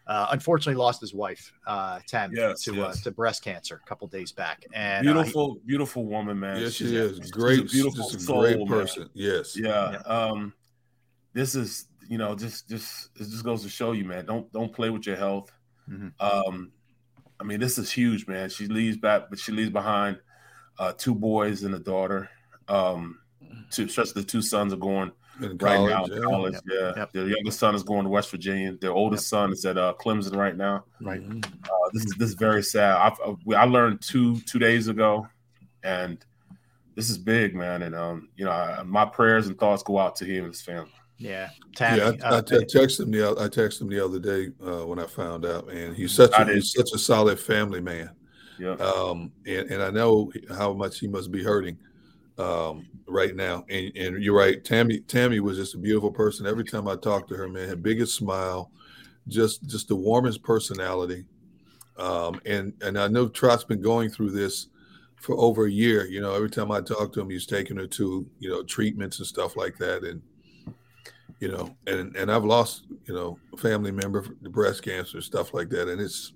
uh, 0.08 0.28
unfortunately 0.32 0.80
lost 0.80 1.00
his 1.00 1.14
wife, 1.14 1.54
uh, 1.68 2.00
Tam, 2.08 2.32
yes, 2.34 2.64
to 2.64 2.84
uh, 2.84 2.94
to 3.04 3.12
breast 3.12 3.44
cancer 3.44 3.82
a 3.84 3.88
couple 3.88 4.08
days 4.08 4.32
back. 4.32 4.66
And 4.74 5.08
uh, 5.08 5.14
beautiful, 5.14 5.54
he, 5.56 5.60
beautiful 5.66 6.06
woman, 6.06 6.40
man. 6.40 6.62
Yes, 6.62 6.74
she 6.74 6.96
is. 6.96 7.20
Great, 7.32 7.70
beautiful, 7.70 8.10
just 8.10 8.16
a 8.16 8.20
soul, 8.20 8.42
great 8.42 8.68
person. 8.68 9.04
Man. 9.04 9.12
Yes. 9.14 9.58
Yeah. 9.58 9.92
yeah. 9.92 9.98
Um, 10.00 10.54
this 11.34 11.56
is, 11.56 11.88
you 12.08 12.18
know, 12.18 12.36
just 12.36 12.68
just 12.68 13.10
it 13.16 13.30
just 13.30 13.44
goes 13.44 13.64
to 13.64 13.70
show 13.70 13.92
you, 13.92 14.06
man. 14.06 14.26
Don't 14.26 14.52
don't 14.52 14.74
play 14.74 14.90
with 14.90 15.06
your 15.06 15.18
health. 15.18 15.52
Mm-hmm. 15.90 16.10
Um, 16.20 16.72
I 17.40 17.44
mean, 17.44 17.60
this 17.60 17.78
is 17.78 17.92
huge, 17.92 18.28
man. 18.28 18.50
She 18.50 18.68
leaves 18.68 18.98
back, 18.98 19.30
but 19.30 19.40
she 19.40 19.52
leaves 19.52 19.72
behind 19.72 20.20
uh, 20.78 20.94
two 20.98 21.16
boys 21.16 21.64
and 21.64 21.74
a 21.74 21.80
daughter. 21.80 22.30
Um, 22.68 23.20
two, 23.72 23.86
especially 23.86 24.22
the 24.22 24.28
two 24.28 24.42
sons 24.42 24.74
are 24.74 24.78
going 24.78 25.12
in 25.42 25.58
right 25.58 25.80
now 25.80 26.06
yeah. 26.06 26.20
college. 26.22 26.54
Yep. 26.54 26.64
Yeah, 26.68 26.94
yep. 26.96 27.12
their 27.14 27.28
youngest 27.28 27.60
son 27.60 27.76
is 27.76 27.84
going 27.84 28.04
to 28.04 28.10
West 28.10 28.32
Virginia. 28.32 28.74
Their 28.74 28.94
oldest 28.94 29.26
yep. 29.26 29.30
son 29.30 29.52
is 29.52 29.66
at 29.66 29.78
uh, 29.78 29.94
Clemson 30.00 30.36
right 30.36 30.56
now. 30.56 30.86
Right. 31.02 31.22
Uh, 31.22 31.90
this 31.94 32.06
is 32.06 32.14
this 32.18 32.30
is 32.30 32.36
very 32.36 32.64
sad. 32.64 32.98
I've, 32.98 33.20
uh, 33.26 33.56
I 33.56 33.66
learned 33.66 34.02
two 34.02 34.40
two 34.42 34.60
days 34.60 34.88
ago, 34.88 35.28
and 35.84 36.24
this 36.96 37.10
is 37.10 37.18
big, 37.18 37.56
man. 37.56 37.84
And 37.84 37.96
um, 37.96 38.30
you 38.36 38.46
know, 38.46 38.52
I, 38.52 38.84
my 38.84 39.06
prayers 39.06 39.48
and 39.48 39.58
thoughts 39.58 39.84
go 39.84 39.98
out 39.98 40.16
to 40.18 40.26
him 40.26 40.46
and 40.46 40.54
his 40.54 40.62
family. 40.62 40.92
Yeah, 41.18 41.50
Tammy, 41.76 42.00
yeah. 42.00 42.12
I, 42.24 42.28
uh, 42.30 42.38
I, 42.38 42.42
texted 42.42 43.02
him 43.02 43.12
the 43.12 43.30
I 43.30 43.48
texted 43.48 43.82
him 43.82 43.90
the 43.90 44.04
other 44.04 44.20
day 44.20 44.50
uh, 44.66 44.88
when 44.88 44.98
I 44.98 45.06
found 45.06 45.46
out, 45.46 45.70
and 45.72 45.96
he's 45.96 46.14
such 46.14 46.32
a, 46.34 46.46
he's 46.46 46.74
such 46.74 46.92
a 46.94 46.98
solid 46.98 47.40
family 47.40 47.82
man. 47.82 48.10
Yeah. 48.58 48.74
Um, 48.74 49.32
and 49.46 49.72
and 49.72 49.84
I 49.84 49.92
know 49.92 50.32
how 50.50 50.74
much 50.74 51.00
he 51.00 51.08
must 51.08 51.32
be 51.32 51.44
hurting 51.44 51.78
um, 52.38 52.88
right 53.08 53.36
now. 53.36 53.66
And 53.70 53.96
and 53.96 54.24
you're 54.24 54.38
right, 54.38 54.64
Tammy. 54.64 55.00
Tammy 55.02 55.40
was 55.40 55.58
just 55.58 55.76
a 55.76 55.80
beautiful 55.80 56.12
person. 56.12 56.46
Every 56.46 56.64
time 56.64 56.88
I 56.88 56.96
talked 56.96 57.30
to 57.30 57.36
her, 57.36 57.48
man, 57.48 57.70
her 57.70 57.76
biggest 57.76 58.16
smile, 58.16 58.72
just 59.28 59.68
just 59.68 59.88
the 59.88 59.96
warmest 59.96 60.44
personality. 60.44 61.26
Um, 61.98 62.42
and 62.46 62.74
and 62.82 62.98
I 62.98 63.08
know 63.08 63.28
Trot's 63.28 63.64
been 63.64 63.82
going 63.82 64.10
through 64.10 64.32
this 64.32 64.68
for 65.18 65.38
over 65.38 65.66
a 65.66 65.72
year. 65.72 66.08
You 66.08 66.22
know, 66.22 66.34
every 66.34 66.50
time 66.50 66.72
I 66.72 66.82
talk 66.82 67.14
to 67.14 67.22
him, 67.22 67.30
he's 67.30 67.46
taking 67.46 67.78
her 67.78 67.88
to 67.88 68.26
you 68.40 68.50
know 68.50 68.64
treatments 68.64 69.20
and 69.20 69.28
stuff 69.28 69.56
like 69.56 69.78
that, 69.78 70.04
and 70.04 70.22
you 71.40 71.50
know, 71.52 71.76
and 71.88 72.16
and 72.16 72.32
I've 72.32 72.46
lost, 72.46 72.86
you 73.06 73.14
know, 73.14 73.38
family 73.58 73.92
member 73.92 74.22
to 74.22 74.50
breast 74.50 74.84
cancer, 74.84 75.22
stuff 75.22 75.54
like 75.54 75.70
that, 75.70 75.90
and 75.90 76.00
it's 76.00 76.34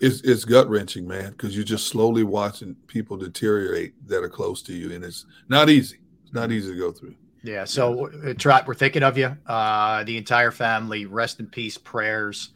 it's 0.00 0.22
it's 0.22 0.44
gut 0.44 0.68
wrenching, 0.68 1.06
man, 1.06 1.32
because 1.32 1.54
you're 1.54 1.64
just 1.64 1.88
slowly 1.88 2.24
watching 2.24 2.74
people 2.86 3.16
deteriorate 3.16 3.94
that 4.08 4.22
are 4.22 4.28
close 4.28 4.62
to 4.62 4.72
you, 4.72 4.92
and 4.92 5.04
it's 5.04 5.26
not 5.48 5.68
easy. 5.68 5.98
It's 6.24 6.32
not 6.32 6.50
easy 6.50 6.72
to 6.72 6.78
go 6.78 6.90
through. 6.90 7.14
Yeah. 7.42 7.64
So, 7.64 8.10
uh, 8.24 8.34
Trot, 8.34 8.66
we're 8.66 8.74
thinking 8.74 9.02
of 9.02 9.16
you. 9.16 9.36
Uh, 9.46 10.04
the 10.04 10.16
entire 10.16 10.50
family. 10.50 11.06
Rest 11.06 11.40
in 11.40 11.46
peace. 11.46 11.78
Prayers, 11.78 12.50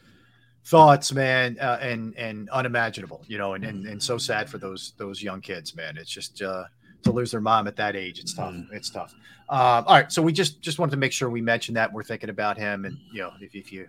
thoughts, 0.64 1.12
man, 1.12 1.58
uh, 1.60 1.78
and 1.80 2.16
and 2.16 2.48
unimaginable. 2.50 3.22
You 3.26 3.38
know, 3.38 3.54
and, 3.54 3.64
and 3.64 3.86
and 3.86 4.02
so 4.02 4.16
sad 4.16 4.48
for 4.48 4.58
those 4.58 4.94
those 4.96 5.22
young 5.22 5.40
kids, 5.40 5.76
man. 5.76 5.98
It's 5.98 6.10
just 6.10 6.40
uh, 6.40 6.64
to 7.02 7.12
lose 7.12 7.30
their 7.30 7.42
mom 7.42 7.66
at 7.66 7.76
that 7.76 7.94
age. 7.94 8.18
It's 8.20 8.34
tough. 8.34 8.54
Mm-hmm. 8.54 8.74
It's 8.74 8.90
tough. 8.90 9.14
Uh, 9.50 9.82
all 9.86 9.94
right, 9.94 10.10
so 10.10 10.22
we 10.22 10.32
just 10.32 10.62
just 10.62 10.78
wanted 10.78 10.92
to 10.92 10.96
make 10.96 11.12
sure 11.12 11.28
we 11.28 11.42
mentioned 11.42 11.76
that 11.76 11.92
we're 11.92 12.02
thinking 12.02 12.30
about 12.30 12.56
him, 12.56 12.86
and 12.86 12.96
you 13.12 13.20
know, 13.20 13.32
if, 13.40 13.54
if 13.54 13.70
you 13.70 13.82
if 13.82 13.88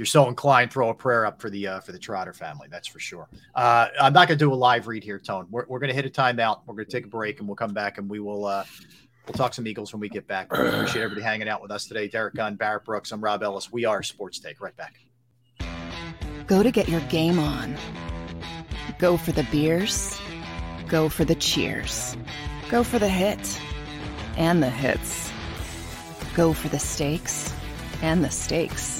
you're 0.00 0.06
so 0.06 0.28
inclined, 0.28 0.72
throw 0.72 0.88
a 0.88 0.94
prayer 0.94 1.26
up 1.26 1.42
for 1.42 1.50
the 1.50 1.66
uh, 1.66 1.80
for 1.80 1.92
the 1.92 1.98
Trotter 1.98 2.32
family. 2.32 2.68
That's 2.70 2.88
for 2.88 2.98
sure. 2.98 3.28
Uh, 3.54 3.88
I'm 4.00 4.14
not 4.14 4.28
going 4.28 4.38
to 4.38 4.42
do 4.42 4.50
a 4.50 4.54
live 4.54 4.88
read 4.88 5.04
here, 5.04 5.18
Tone. 5.18 5.46
We're, 5.50 5.66
we're 5.68 5.78
going 5.78 5.90
to 5.90 5.94
hit 5.94 6.06
a 6.06 6.08
timeout. 6.08 6.60
We're 6.64 6.72
going 6.72 6.86
to 6.86 6.90
take 6.90 7.04
a 7.04 7.08
break, 7.08 7.38
and 7.38 7.46
we'll 7.46 7.54
come 7.54 7.74
back, 7.74 7.98
and 7.98 8.08
we 8.08 8.18
will 8.18 8.46
uh, 8.46 8.64
we'll 9.26 9.34
talk 9.34 9.52
some 9.52 9.66
Eagles 9.66 9.92
when 9.92 10.00
we 10.00 10.08
get 10.08 10.26
back. 10.26 10.50
We 10.50 10.66
appreciate 10.66 11.02
everybody 11.02 11.20
hanging 11.20 11.50
out 11.50 11.60
with 11.60 11.70
us 11.70 11.84
today. 11.84 12.08
Derrick 12.08 12.32
Gunn, 12.32 12.54
Barrett 12.54 12.86
Brooks, 12.86 13.12
I'm 13.12 13.22
Rob 13.22 13.42
Ellis. 13.42 13.70
We 13.70 13.84
are 13.84 14.02
Sports 14.02 14.38
Take. 14.38 14.62
Right 14.62 14.74
back. 14.74 14.94
Go 16.46 16.62
to 16.62 16.70
get 16.70 16.88
your 16.88 17.02
game 17.02 17.38
on. 17.38 17.76
Go 18.98 19.18
for 19.18 19.32
the 19.32 19.46
beers. 19.52 20.18
Go 20.88 21.10
for 21.10 21.26
the 21.26 21.34
cheers. 21.34 22.16
Go 22.70 22.82
for 22.82 22.98
the 22.98 23.08
hit 23.08 23.60
and 24.38 24.62
the 24.62 24.70
hits. 24.70 25.30
Go 26.34 26.54
for 26.54 26.68
the 26.68 26.78
stakes 26.78 27.54
and 28.00 28.24
the 28.24 28.30
stakes. 28.30 28.99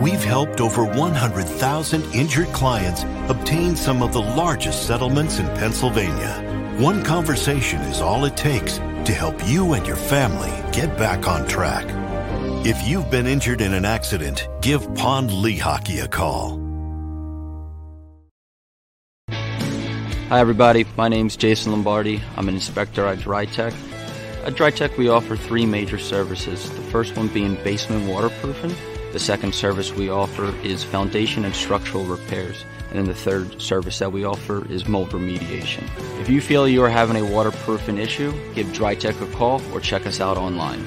we've 0.00 0.22
helped 0.22 0.60
over 0.60 0.84
100,000 0.84 2.14
injured 2.14 2.48
clients 2.48 3.04
obtain 3.28 3.76
some 3.76 4.02
of 4.02 4.12
the 4.12 4.22
largest 4.22 4.86
settlements 4.86 5.38
in 5.38 5.46
Pennsylvania. 5.56 6.74
One 6.78 7.02
conversation 7.02 7.80
is 7.82 8.00
all 8.00 8.24
it 8.24 8.36
takes 8.36 8.78
to 8.78 9.12
help 9.12 9.46
you 9.46 9.74
and 9.74 9.86
your 9.86 9.96
family 9.96 10.52
get 10.72 10.96
back 10.96 11.28
on 11.28 11.46
track. 11.46 11.84
If 12.64 12.86
you've 12.86 13.10
been 13.10 13.26
injured 13.26 13.60
in 13.60 13.74
an 13.74 13.84
accident, 13.84 14.48
give 14.60 14.94
Pond 14.94 15.30
Lehocky 15.30 16.02
a 16.02 16.08
call. 16.08 16.60
Hi, 20.28 20.40
everybody. 20.40 20.86
My 20.96 21.08
name 21.08 21.26
is 21.26 21.36
Jason 21.36 21.72
Lombardi. 21.72 22.22
I'm 22.36 22.48
an 22.48 22.54
inspector 22.54 23.04
at 23.04 23.18
DryTech. 23.18 23.74
At 24.46 24.54
DryTech, 24.54 24.96
we 24.96 25.08
offer 25.08 25.36
three 25.36 25.66
major 25.66 25.98
services. 25.98 26.70
The 26.70 26.82
first 26.84 27.16
one 27.16 27.28
being 27.28 27.56
basement 27.62 28.08
waterproofing. 28.08 28.74
The 29.12 29.18
second 29.18 29.54
service 29.54 29.92
we 29.92 30.08
offer 30.08 30.54
is 30.64 30.82
foundation 30.82 31.44
and 31.44 31.54
structural 31.54 32.04
repairs. 32.04 32.64
And 32.88 32.98
then 32.98 33.04
the 33.04 33.14
third 33.14 33.60
service 33.60 33.98
that 33.98 34.10
we 34.10 34.24
offer 34.24 34.66
is 34.70 34.88
mold 34.88 35.10
remediation. 35.10 35.84
If 36.18 36.30
you 36.30 36.40
feel 36.40 36.66
you 36.66 36.82
are 36.82 36.88
having 36.88 37.16
a 37.16 37.24
waterproofing 37.24 37.98
issue, 37.98 38.32
give 38.54 38.68
DryTech 38.68 39.20
a 39.20 39.30
call 39.34 39.60
or 39.74 39.80
check 39.80 40.06
us 40.06 40.20
out 40.20 40.38
online. 40.38 40.86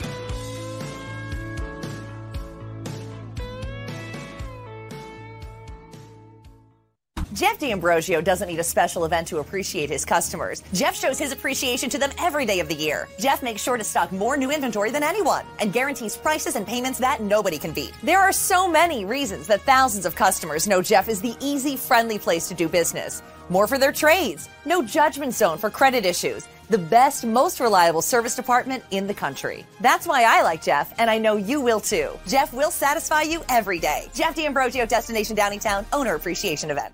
Jeff 7.35 7.59
D'Ambrosio 7.59 8.21
doesn't 8.21 8.47
need 8.47 8.59
a 8.59 8.63
special 8.63 9.03
event 9.03 9.27
to 9.27 9.39
appreciate 9.39 9.89
his 9.89 10.05
customers. 10.05 10.63
Jeff 10.71 10.95
shows 10.95 11.19
his 11.19 11.33
appreciation 11.33 11.89
to 11.89 11.97
them 11.97 12.09
every 12.17 12.45
day 12.45 12.61
of 12.61 12.69
the 12.69 12.75
year. 12.75 13.09
Jeff 13.19 13.43
makes 13.43 13.61
sure 13.61 13.75
to 13.75 13.83
stock 13.83 14.09
more 14.13 14.37
new 14.37 14.51
inventory 14.51 14.89
than 14.89 15.03
anyone 15.03 15.43
and 15.59 15.73
guarantees 15.73 16.15
prices 16.15 16.55
and 16.55 16.65
payments 16.65 16.97
that 16.97 17.21
nobody 17.21 17.57
can 17.57 17.73
beat. 17.73 17.91
There 18.01 18.21
are 18.21 18.31
so 18.31 18.69
many 18.69 19.03
reasons 19.03 19.47
that 19.47 19.63
thousands 19.63 20.05
of 20.05 20.15
customers 20.15 20.65
know 20.65 20.81
Jeff 20.81 21.09
is 21.09 21.19
the 21.19 21.35
easy, 21.41 21.75
friendly 21.75 22.17
place 22.17 22.47
to 22.47 22.53
do 22.53 22.69
business. 22.69 23.21
More 23.49 23.67
for 23.67 23.77
their 23.77 23.91
trades. 23.91 24.47
No 24.63 24.81
judgment 24.81 25.33
zone 25.33 25.57
for 25.57 25.69
credit 25.69 26.05
issues. 26.05 26.47
The 26.69 26.77
best, 26.77 27.25
most 27.25 27.59
reliable 27.59 28.01
service 28.01 28.37
department 28.37 28.81
in 28.91 29.07
the 29.07 29.13
country. 29.13 29.65
That's 29.81 30.07
why 30.07 30.23
I 30.23 30.41
like 30.41 30.63
Jeff, 30.63 30.93
and 30.99 31.09
I 31.09 31.17
know 31.17 31.35
you 31.35 31.59
will 31.59 31.81
too. 31.81 32.11
Jeff 32.27 32.53
will 32.53 32.71
satisfy 32.71 33.23
you 33.23 33.43
every 33.49 33.79
day. 33.79 34.07
Jeff 34.15 34.35
D'Ambrosio, 34.35 34.85
Destination 34.85 35.35
Downingtown, 35.35 35.85
Owner 35.91 36.15
Appreciation 36.15 36.71
Event. 36.71 36.93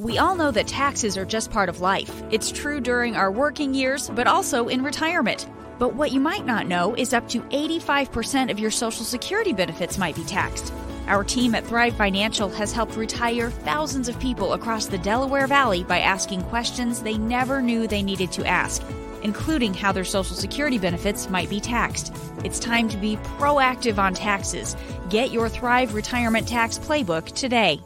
We 0.00 0.16
all 0.16 0.34
know 0.34 0.50
that 0.52 0.66
taxes 0.66 1.18
are 1.18 1.26
just 1.26 1.50
part 1.50 1.68
of 1.68 1.82
life. 1.82 2.22
It's 2.30 2.50
true 2.50 2.80
during 2.80 3.16
our 3.16 3.30
working 3.30 3.74
years, 3.74 4.08
but 4.08 4.26
also 4.26 4.68
in 4.68 4.82
retirement. 4.82 5.46
But 5.78 5.94
what 5.94 6.10
you 6.10 6.20
might 6.20 6.46
not 6.46 6.66
know 6.66 6.94
is 6.94 7.12
up 7.12 7.28
to 7.28 7.42
85% 7.42 8.50
of 8.50 8.58
your 8.58 8.70
Social 8.70 9.04
Security 9.04 9.52
benefits 9.52 9.98
might 9.98 10.16
be 10.16 10.24
taxed. 10.24 10.72
Our 11.06 11.22
team 11.22 11.54
at 11.54 11.66
Thrive 11.66 11.96
Financial 11.96 12.48
has 12.48 12.72
helped 12.72 12.96
retire 12.96 13.50
thousands 13.50 14.08
of 14.08 14.18
people 14.18 14.54
across 14.54 14.86
the 14.86 14.96
Delaware 14.96 15.46
Valley 15.46 15.84
by 15.84 16.00
asking 16.00 16.44
questions 16.44 17.02
they 17.02 17.18
never 17.18 17.60
knew 17.60 17.86
they 17.86 18.02
needed 18.02 18.32
to 18.32 18.46
ask. 18.46 18.82
including 19.22 19.74
how 19.74 19.92
their 19.92 20.02
Social 20.02 20.34
Security 20.34 20.78
benefits 20.78 21.28
might 21.28 21.50
be 21.50 21.60
taxed. 21.60 22.10
It's 22.42 22.58
time 22.58 22.88
to 22.88 22.96
be 22.96 23.16
proactive 23.38 23.98
on 23.98 24.14
taxes. 24.14 24.74
Get 25.10 25.30
your 25.30 25.50
Thrive 25.50 25.92
Retirement 25.92 26.48
Tax 26.48 26.78
Playbook 26.78 27.26
today. 27.34 27.82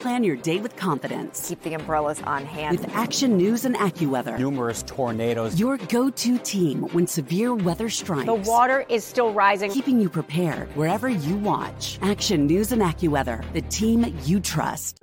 Plan 0.00 0.24
your 0.24 0.36
day 0.36 0.60
with 0.60 0.76
confidence. 0.76 1.46
Keep 1.46 1.62
the 1.62 1.74
umbrellas 1.74 2.22
on 2.22 2.46
hand. 2.46 2.80
With 2.80 2.88
Action 2.94 3.36
News 3.36 3.66
and 3.66 3.76
AccuWeather. 3.76 4.38
Numerous 4.38 4.82
tornadoes. 4.84 5.60
Your 5.60 5.76
go 5.76 6.08
to 6.08 6.38
team 6.38 6.84
when 6.92 7.06
severe 7.06 7.54
weather 7.54 7.90
strikes. 7.90 8.24
The 8.24 8.32
water 8.32 8.86
is 8.88 9.04
still 9.04 9.34
rising. 9.34 9.70
Keeping 9.70 10.00
you 10.00 10.08
prepared 10.08 10.74
wherever 10.74 11.10
you 11.10 11.36
watch. 11.36 11.98
Action 12.00 12.46
News 12.46 12.72
and 12.72 12.80
AccuWeather, 12.80 13.44
the 13.52 13.60
team 13.62 14.16
you 14.24 14.40
trust. 14.40 15.02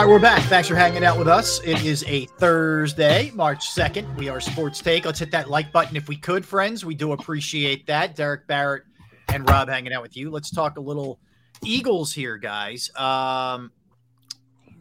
Right, 0.00 0.08
we're 0.08 0.18
back. 0.18 0.40
Thanks 0.44 0.66
for 0.66 0.76
hanging 0.76 1.04
out 1.04 1.18
with 1.18 1.28
us. 1.28 1.60
It 1.62 1.84
is 1.84 2.04
a 2.04 2.24
Thursday, 2.24 3.30
March 3.34 3.68
2nd. 3.68 4.16
We 4.16 4.30
are 4.30 4.40
Sports 4.40 4.80
Take. 4.80 5.04
Let's 5.04 5.18
hit 5.18 5.30
that 5.32 5.50
like 5.50 5.72
button 5.72 5.94
if 5.94 6.08
we 6.08 6.16
could, 6.16 6.42
friends. 6.42 6.86
We 6.86 6.94
do 6.94 7.12
appreciate 7.12 7.86
that. 7.86 8.16
Derrick 8.16 8.46
Barrett 8.46 8.84
and 9.28 9.46
Rob 9.46 9.68
hanging 9.68 9.92
out 9.92 10.00
with 10.00 10.16
you. 10.16 10.30
Let's 10.30 10.50
talk 10.50 10.78
a 10.78 10.80
little 10.80 11.20
Eagles 11.62 12.14
here, 12.14 12.38
guys. 12.38 12.90
Um, 12.96 13.72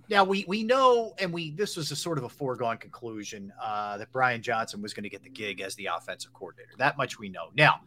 now 0.08 0.24
we 0.24 0.46
we 0.48 0.64
know, 0.64 1.16
and 1.20 1.34
we 1.34 1.52
this 1.52 1.76
was 1.76 1.92
a 1.92 1.98
sort 1.98 2.18
of 2.18 2.24
a 2.24 2.30
foregone 2.30 2.78
conclusion 2.78 3.52
uh, 3.62 3.98
that 3.98 4.14
Brian 4.14 4.42
Johnson 4.42 4.82
was 4.82 4.94
going 4.94 5.04
to 5.04 5.10
get 5.10 5.22
the 5.22 5.30
gig 5.30 5.60
as 5.60 5.76
the 5.76 5.88
offensive 5.88 6.32
coordinator. 6.32 6.72
That 6.78 6.96
much 6.96 7.20
we 7.20 7.28
know. 7.28 7.50
Now, 7.58 7.82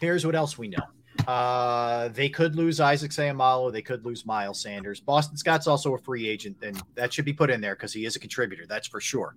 here's 0.00 0.26
what 0.26 0.34
else 0.34 0.58
we 0.58 0.66
know. 0.66 0.82
Uh, 1.26 2.08
they 2.08 2.28
could 2.28 2.54
lose 2.54 2.80
Isaac 2.80 3.10
Seumalo. 3.10 3.72
They 3.72 3.82
could 3.82 4.04
lose 4.04 4.26
Miles 4.26 4.60
Sanders. 4.60 5.00
Boston 5.00 5.36
Scott's 5.36 5.66
also 5.66 5.94
a 5.94 5.98
free 5.98 6.28
agent, 6.28 6.56
and 6.62 6.80
that 6.94 7.12
should 7.12 7.24
be 7.24 7.32
put 7.32 7.50
in 7.50 7.60
there 7.60 7.74
because 7.74 7.92
he 7.92 8.04
is 8.04 8.16
a 8.16 8.20
contributor. 8.20 8.66
That's 8.66 8.88
for 8.88 9.00
sure. 9.00 9.36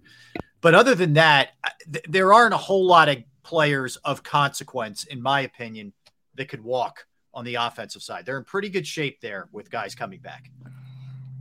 But 0.62 0.76
other 0.76 0.96
than 0.96 1.14
that, 1.14 1.50
th- 1.92 2.06
there 2.10 2.34
aren't 2.34 2.54
a 2.54 2.58
whole 2.58 2.86
lot 2.86 3.10
of 3.10 3.18
players 3.44 3.96
of 3.98 4.24
consequence, 4.24 5.06
in 5.06 5.22
my 5.22 5.42
opinion, 5.42 5.94
that 6.36 6.50
could 6.50 6.64
walk 6.64 7.06
on 7.34 7.46
the 7.46 7.56
offensive 7.56 8.02
side. 8.02 8.26
They're 8.26 8.38
in 8.38 8.44
pretty 8.44 8.70
good 8.70 8.86
shape 8.86 9.22
there 9.22 9.48
with 9.52 9.70
guys 9.70 9.94
coming 9.96 10.20
back. 10.20 10.50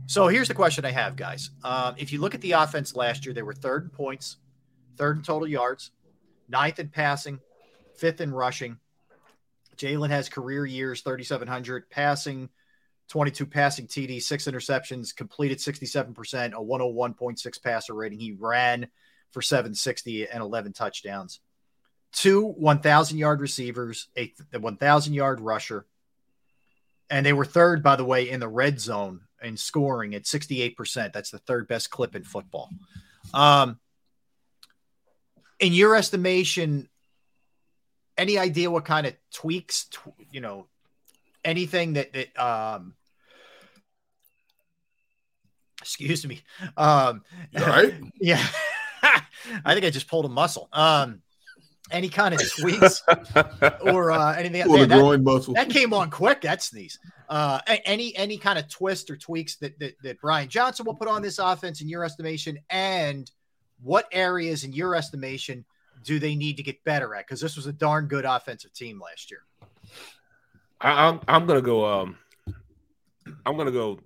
So 0.05 0.27
here's 0.27 0.47
the 0.47 0.53
question 0.53 0.85
I 0.85 0.91
have, 0.91 1.15
guys. 1.15 1.49
Um, 1.63 1.95
if 1.97 2.13
you 2.13 2.21
look 2.21 2.33
at 2.33 2.41
the 2.41 2.53
offense 2.53 2.95
last 2.95 3.25
year, 3.25 3.33
they 3.33 3.41
were 3.41 3.53
third 3.53 3.83
in 3.83 3.89
points, 3.89 4.37
third 4.95 5.17
in 5.17 5.23
total 5.23 5.47
yards, 5.47 5.91
ninth 6.47 6.79
in 6.79 6.87
passing, 6.89 7.39
fifth 7.97 8.21
in 8.21 8.31
rushing. 8.31 8.77
Jalen 9.77 10.09
has 10.09 10.29
career 10.29 10.65
years 10.65 11.01
3,700 11.01 11.89
passing, 11.89 12.49
22 13.09 13.45
passing 13.45 13.87
TD, 13.87 14.21
six 14.21 14.45
interceptions, 14.45 15.15
completed 15.15 15.59
67%, 15.59 16.53
a 16.53 16.57
101.6 16.57 17.63
passer 17.63 17.93
rating. 17.93 18.19
He 18.19 18.33
ran 18.33 18.87
for 19.31 19.41
760 19.41 20.27
and 20.27 20.41
11 20.41 20.73
touchdowns. 20.73 21.39
Two 22.11 22.45
1,000 22.45 23.17
yard 23.17 23.41
receivers, 23.41 24.07
a 24.17 24.33
1,000 24.57 25.13
yard 25.13 25.39
rusher. 25.39 25.85
And 27.09 27.25
they 27.25 27.33
were 27.33 27.45
third, 27.45 27.83
by 27.83 27.95
the 27.95 28.05
way, 28.05 28.29
in 28.29 28.39
the 28.39 28.47
red 28.47 28.79
zone 28.79 29.21
in 29.41 29.55
scoring 29.57 30.15
at 30.15 30.23
68%. 30.23 31.13
That's 31.13 31.31
the 31.31 31.37
third 31.39 31.67
best 31.67 31.89
clip 31.89 32.15
in 32.15 32.23
football. 32.23 32.69
Um, 33.33 33.79
in 35.59 35.73
your 35.73 35.95
estimation, 35.95 36.89
any 38.17 38.37
idea 38.37 38.69
what 38.71 38.85
kind 38.85 39.07
of 39.07 39.15
tweaks, 39.31 39.85
tw- 39.85 40.13
you 40.31 40.41
know, 40.41 40.67
anything 41.45 41.93
that 41.93 42.13
that 42.13 42.37
um 42.37 42.93
excuse 45.81 46.25
me. 46.27 46.41
Um 46.75 47.23
right? 47.53 47.93
yeah. 48.21 48.43
I 49.63 49.73
think 49.73 49.85
I 49.85 49.89
just 49.89 50.07
pulled 50.07 50.25
a 50.25 50.29
muscle. 50.29 50.67
Um 50.73 51.21
any 51.89 52.09
kind 52.09 52.33
of 52.33 52.41
tweaks 52.51 53.01
or 53.81 54.11
uh 54.11 54.33
anything 54.35 54.63
Pulled 54.63 54.81
a 54.81 54.87
that, 54.87 55.21
muscle. 55.21 55.53
that 55.53 55.69
came 55.69 55.93
on 55.93 56.09
quick 56.09 56.41
that 56.41 56.61
sneeze 56.61 56.99
uh 57.29 57.61
any 57.85 58.13
any 58.17 58.37
kind 58.37 58.59
of 58.59 58.67
twist 58.67 59.09
or 59.09 59.15
tweaks 59.15 59.55
that, 59.57 59.79
that 59.79 59.93
that 60.03 60.19
brian 60.19 60.49
johnson 60.49 60.85
will 60.85 60.95
put 60.95 61.07
on 61.07 61.21
this 61.21 61.39
offense 61.39 61.79
in 61.79 61.87
your 61.87 62.03
estimation 62.03 62.59
and 62.69 63.31
what 63.81 64.05
areas 64.11 64.65
in 64.65 64.73
your 64.73 64.95
estimation 64.95 65.63
do 66.03 66.19
they 66.19 66.35
need 66.35 66.57
to 66.57 66.63
get 66.63 66.83
better 66.83 67.15
at 67.15 67.25
because 67.25 67.41
this 67.41 67.55
was 67.55 67.67
a 67.67 67.73
darn 67.73 68.07
good 68.07 68.25
offensive 68.25 68.73
team 68.73 68.99
last 68.99 69.31
year 69.31 69.41
I, 70.79 71.07
I'm 71.07 71.19
I'm 71.27 71.45
gonna 71.45 71.61
go. 71.61 71.85
Um, 71.85 72.17
I'm 73.45 73.57
gonna 73.57 73.71
go 73.71 73.99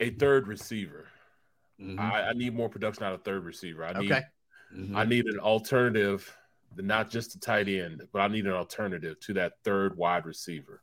a 0.00 0.10
third 0.10 0.48
receiver. 0.48 1.06
I, 1.98 2.22
I 2.22 2.32
need 2.32 2.54
more 2.54 2.68
production 2.68 3.04
out 3.04 3.14
of 3.14 3.22
third 3.24 3.44
receiver. 3.44 3.84
I 3.84 4.00
need 4.00 4.12
Okay. 4.12 4.22
I 4.94 5.04
need 5.04 5.26
an 5.26 5.38
alternative, 5.38 6.34
not 6.76 7.10
just 7.10 7.34
a 7.36 7.40
tight 7.40 7.68
end, 7.68 8.02
but 8.12 8.20
I 8.20 8.28
need 8.28 8.46
an 8.46 8.52
alternative 8.52 9.20
to 9.20 9.34
that 9.34 9.52
third 9.62 9.96
wide 9.96 10.24
receiver. 10.24 10.80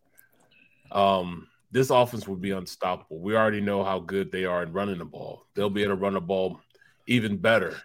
Um, 0.92 1.48
this 1.72 1.90
offense 1.90 2.28
will 2.28 2.36
be 2.36 2.52
unstoppable. 2.52 3.20
We 3.20 3.36
already 3.36 3.62
know 3.62 3.84
how 3.84 4.00
good 4.00 4.32
they 4.32 4.46
are 4.46 4.64
in 4.64 4.72
running 4.72 5.00
the 5.00 5.06
ball. 5.06 5.46
They'll 5.56 5.70
be 5.70 5.84
able 5.84 5.96
to 5.96 6.02
run 6.02 6.14
the 6.14 6.22
ball 6.22 6.60
even 7.08 7.38
better, 7.38 7.82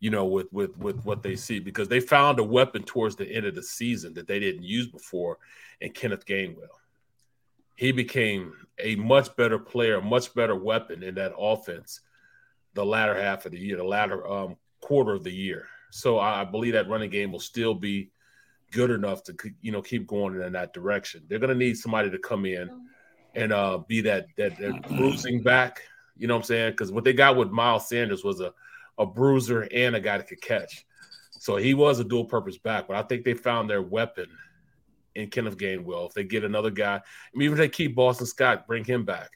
you 0.00 0.10
know, 0.10 0.24
with 0.26 0.52
with 0.52 0.76
with 0.78 1.04
what 1.04 1.22
they 1.22 1.36
see 1.36 1.58
because 1.58 1.88
they 1.88 2.00
found 2.00 2.38
a 2.38 2.44
weapon 2.44 2.82
towards 2.82 3.16
the 3.16 3.28
end 3.28 3.46
of 3.46 3.54
the 3.54 3.62
season 3.62 4.14
that 4.14 4.26
they 4.26 4.38
didn't 4.38 4.62
use 4.62 4.86
before 4.86 5.38
and 5.80 5.94
Kenneth 5.94 6.26
Gainwell. 6.26 6.68
He 7.76 7.92
became 7.92 8.52
a 8.78 8.96
much 8.96 9.34
better 9.36 9.58
player, 9.58 9.96
a 9.96 10.02
much 10.02 10.34
better 10.34 10.56
weapon 10.56 11.02
in 11.02 11.14
that 11.16 11.32
offense 11.38 12.00
the 12.74 12.84
latter 12.84 13.20
half 13.20 13.44
of 13.44 13.52
the 13.52 13.58
year, 13.58 13.76
the 13.76 13.84
latter 13.84 14.26
um, 14.30 14.56
quarter 14.80 15.12
of 15.12 15.24
the 15.24 15.32
year. 15.32 15.66
So 15.90 16.18
I 16.18 16.42
I 16.42 16.44
believe 16.44 16.74
that 16.74 16.88
running 16.88 17.10
game 17.10 17.32
will 17.32 17.40
still 17.40 17.74
be 17.74 18.10
good 18.70 18.90
enough 18.90 19.22
to 19.24 19.34
you 19.60 19.72
know 19.72 19.82
keep 19.82 20.06
going 20.06 20.40
in 20.40 20.52
that 20.52 20.72
direction. 20.72 21.24
They're 21.28 21.38
going 21.38 21.52
to 21.52 21.56
need 21.56 21.76
somebody 21.76 22.10
to 22.10 22.18
come 22.18 22.44
in 22.44 22.70
and 23.34 23.52
uh, 23.52 23.78
be 23.78 24.00
that 24.02 24.26
that, 24.36 24.58
that 24.58 24.88
bruising 24.96 25.42
back. 25.42 25.82
You 26.16 26.26
know 26.26 26.34
what 26.34 26.40
I'm 26.40 26.46
saying? 26.46 26.70
Because 26.72 26.92
what 26.92 27.04
they 27.04 27.12
got 27.12 27.36
with 27.36 27.50
Miles 27.50 27.88
Sanders 27.88 28.24
was 28.24 28.40
a 28.40 28.52
a 28.98 29.06
bruiser 29.06 29.68
and 29.72 29.96
a 29.96 30.00
guy 30.00 30.18
that 30.18 30.28
could 30.28 30.40
catch. 30.40 30.84
So 31.30 31.56
he 31.56 31.74
was 31.74 32.00
a 32.00 32.04
dual 32.04 32.24
purpose 32.24 32.58
back, 32.58 32.88
but 32.88 32.96
I 32.96 33.02
think 33.02 33.24
they 33.24 33.34
found 33.34 33.70
their 33.70 33.82
weapon 33.82 34.26
in 35.14 35.30
Kenneth 35.30 35.56
Gainwell. 35.56 36.08
If 36.08 36.14
they 36.14 36.24
get 36.24 36.44
another 36.44 36.70
guy, 36.70 36.96
I 36.96 37.36
mean, 37.36 37.46
even 37.46 37.54
if 37.54 37.58
they 37.58 37.68
keep 37.68 37.94
Boston 37.94 38.26
Scott, 38.26 38.66
bring 38.66 38.84
him 38.84 39.04
back. 39.04 39.30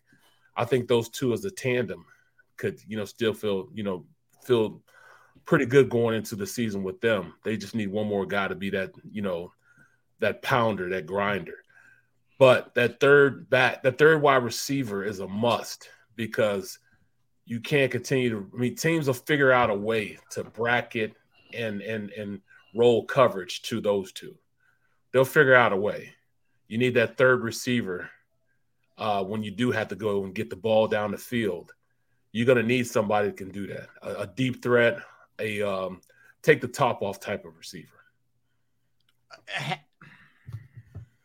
I 0.57 0.65
think 0.65 0.89
those 0.89 1.09
two 1.09 1.33
as 1.33 1.45
a 1.45 1.51
tandem 1.51 2.05
could, 2.57 2.81
you 2.87 2.97
know, 2.97 3.05
still 3.05 3.33
feel, 3.33 3.69
you 3.73 3.83
know, 3.83 4.05
feel 4.45 4.83
pretty 5.45 5.67
good 5.67 5.89
going 5.89 6.17
into 6.17 6.37
the 6.37 6.47
season 6.47 6.83
with 6.83 7.01
them. 7.01 7.35
They 7.45 7.57
just 7.57 7.75
need 7.75 7.89
one 7.89 8.07
more 8.07 8.27
guy 8.27 8.49
to 8.49 8.55
be 8.55 8.71
that, 8.71 8.93
you 9.11 9.23
know, 9.23 9.53
that 10.21 10.43
pounder, 10.43 10.89
that 10.91 11.07
grinder. 11.07 11.65
But 12.39 12.75
that 12.75 13.01
third 13.01 13.49
back, 13.51 13.83
that 13.83 13.99
third 13.99 14.21
wide 14.23 14.43
receiver 14.43 15.05
is 15.05 15.21
a 15.21 15.29
must 15.29 15.89
because 16.17 16.79
you 17.45 17.61
can't 17.61 17.91
continue 17.91 18.31
to. 18.31 18.51
I 18.55 18.57
mean, 18.57 18.77
teams 18.77 19.07
will 19.07 19.15
figure 19.15 19.53
out 19.53 19.71
a 19.71 19.75
way 19.75 20.19
to 20.31 20.45
bracket 20.45 21.15
and 21.55 21.83
and 21.83 22.11
and 22.11 22.41
roll 22.75 23.05
coverage 23.05 23.63
to 23.63 23.81
those 23.81 24.13
two. 24.13 24.35
They'll 25.13 25.25
figure 25.25 25.55
out 25.55 25.73
a 25.73 25.77
way. 25.77 26.15
You 26.69 26.79
need 26.79 26.95
that 26.95 27.19
third 27.19 27.43
receiver 27.43 28.09
uh, 28.97 29.23
when 29.25 29.43
you 29.43 29.51
do 29.51 29.71
have 29.71 29.89
to 29.89 29.95
go 29.95 30.25
and 30.25 30.35
get 30.35 30.49
the 30.49 30.57
ball 30.57 30.87
down 30.87 31.11
the 31.11 31.19
field. 31.19 31.75
You're 32.31 32.47
going 32.47 32.57
to 32.57 32.65
need 32.65 32.87
somebody 32.87 33.29
that 33.29 33.37
can 33.37 33.51
do 33.51 33.67
that. 33.67 33.89
A, 34.01 34.23
a 34.23 34.27
deep 34.27 34.63
threat, 34.63 35.01
a 35.39 35.61
um, 35.63 36.01
take 36.43 36.61
the 36.63 36.69
top 36.69 37.03
off 37.03 37.21
type 37.21 37.45
of 37.45 37.57
receiver. 37.59 37.89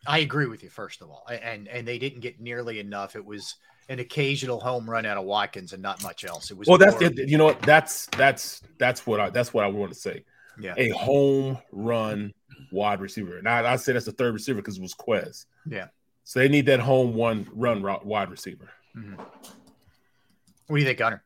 I 0.07 0.19
agree 0.19 0.47
with 0.47 0.63
you, 0.63 0.69
first 0.69 1.01
of 1.01 1.09
all, 1.09 1.25
and 1.29 1.67
and 1.67 1.87
they 1.87 1.99
didn't 1.99 2.21
get 2.21 2.39
nearly 2.39 2.79
enough. 2.79 3.15
It 3.15 3.25
was 3.25 3.55
an 3.89 3.99
occasional 3.99 4.59
home 4.59 4.89
run 4.89 5.05
out 5.05 5.17
of 5.17 5.23
Watkins 5.25 5.73
and 5.73 5.81
not 5.81 6.01
much 6.03 6.25
else. 6.25 6.51
It 6.51 6.57
was 6.57 6.67
Well, 6.67 6.77
that's 6.77 6.99
more- 6.99 7.03
it. 7.11 7.29
You 7.29 7.37
know 7.37 7.45
what? 7.45 7.61
That's 7.61 8.07
that's 8.17 8.61
that's 8.77 9.05
what 9.07 9.19
I 9.19 9.29
that's 9.29 9.53
what 9.53 9.63
I 9.63 9.67
want 9.67 9.93
to 9.93 9.99
say. 9.99 10.23
Yeah. 10.59 10.73
A 10.77 10.89
home 10.89 11.57
run 11.71 12.33
wide 12.71 12.99
receiver. 12.99 13.41
Now 13.41 13.65
I 13.65 13.75
say 13.75 13.93
that's 13.93 14.05
the 14.05 14.11
third 14.11 14.33
receiver 14.33 14.57
because 14.61 14.77
it 14.77 14.81
was 14.81 14.93
Quez. 14.95 15.45
Yeah. 15.65 15.87
So 16.23 16.39
they 16.39 16.49
need 16.49 16.65
that 16.65 16.79
home 16.79 17.13
one 17.13 17.47
run 17.53 17.81
wide 17.81 18.29
receiver. 18.29 18.69
Mm-hmm. 18.95 19.15
What 19.15 20.75
do 20.75 20.75
you 20.77 20.85
think, 20.85 20.99
Gunner? 20.99 21.23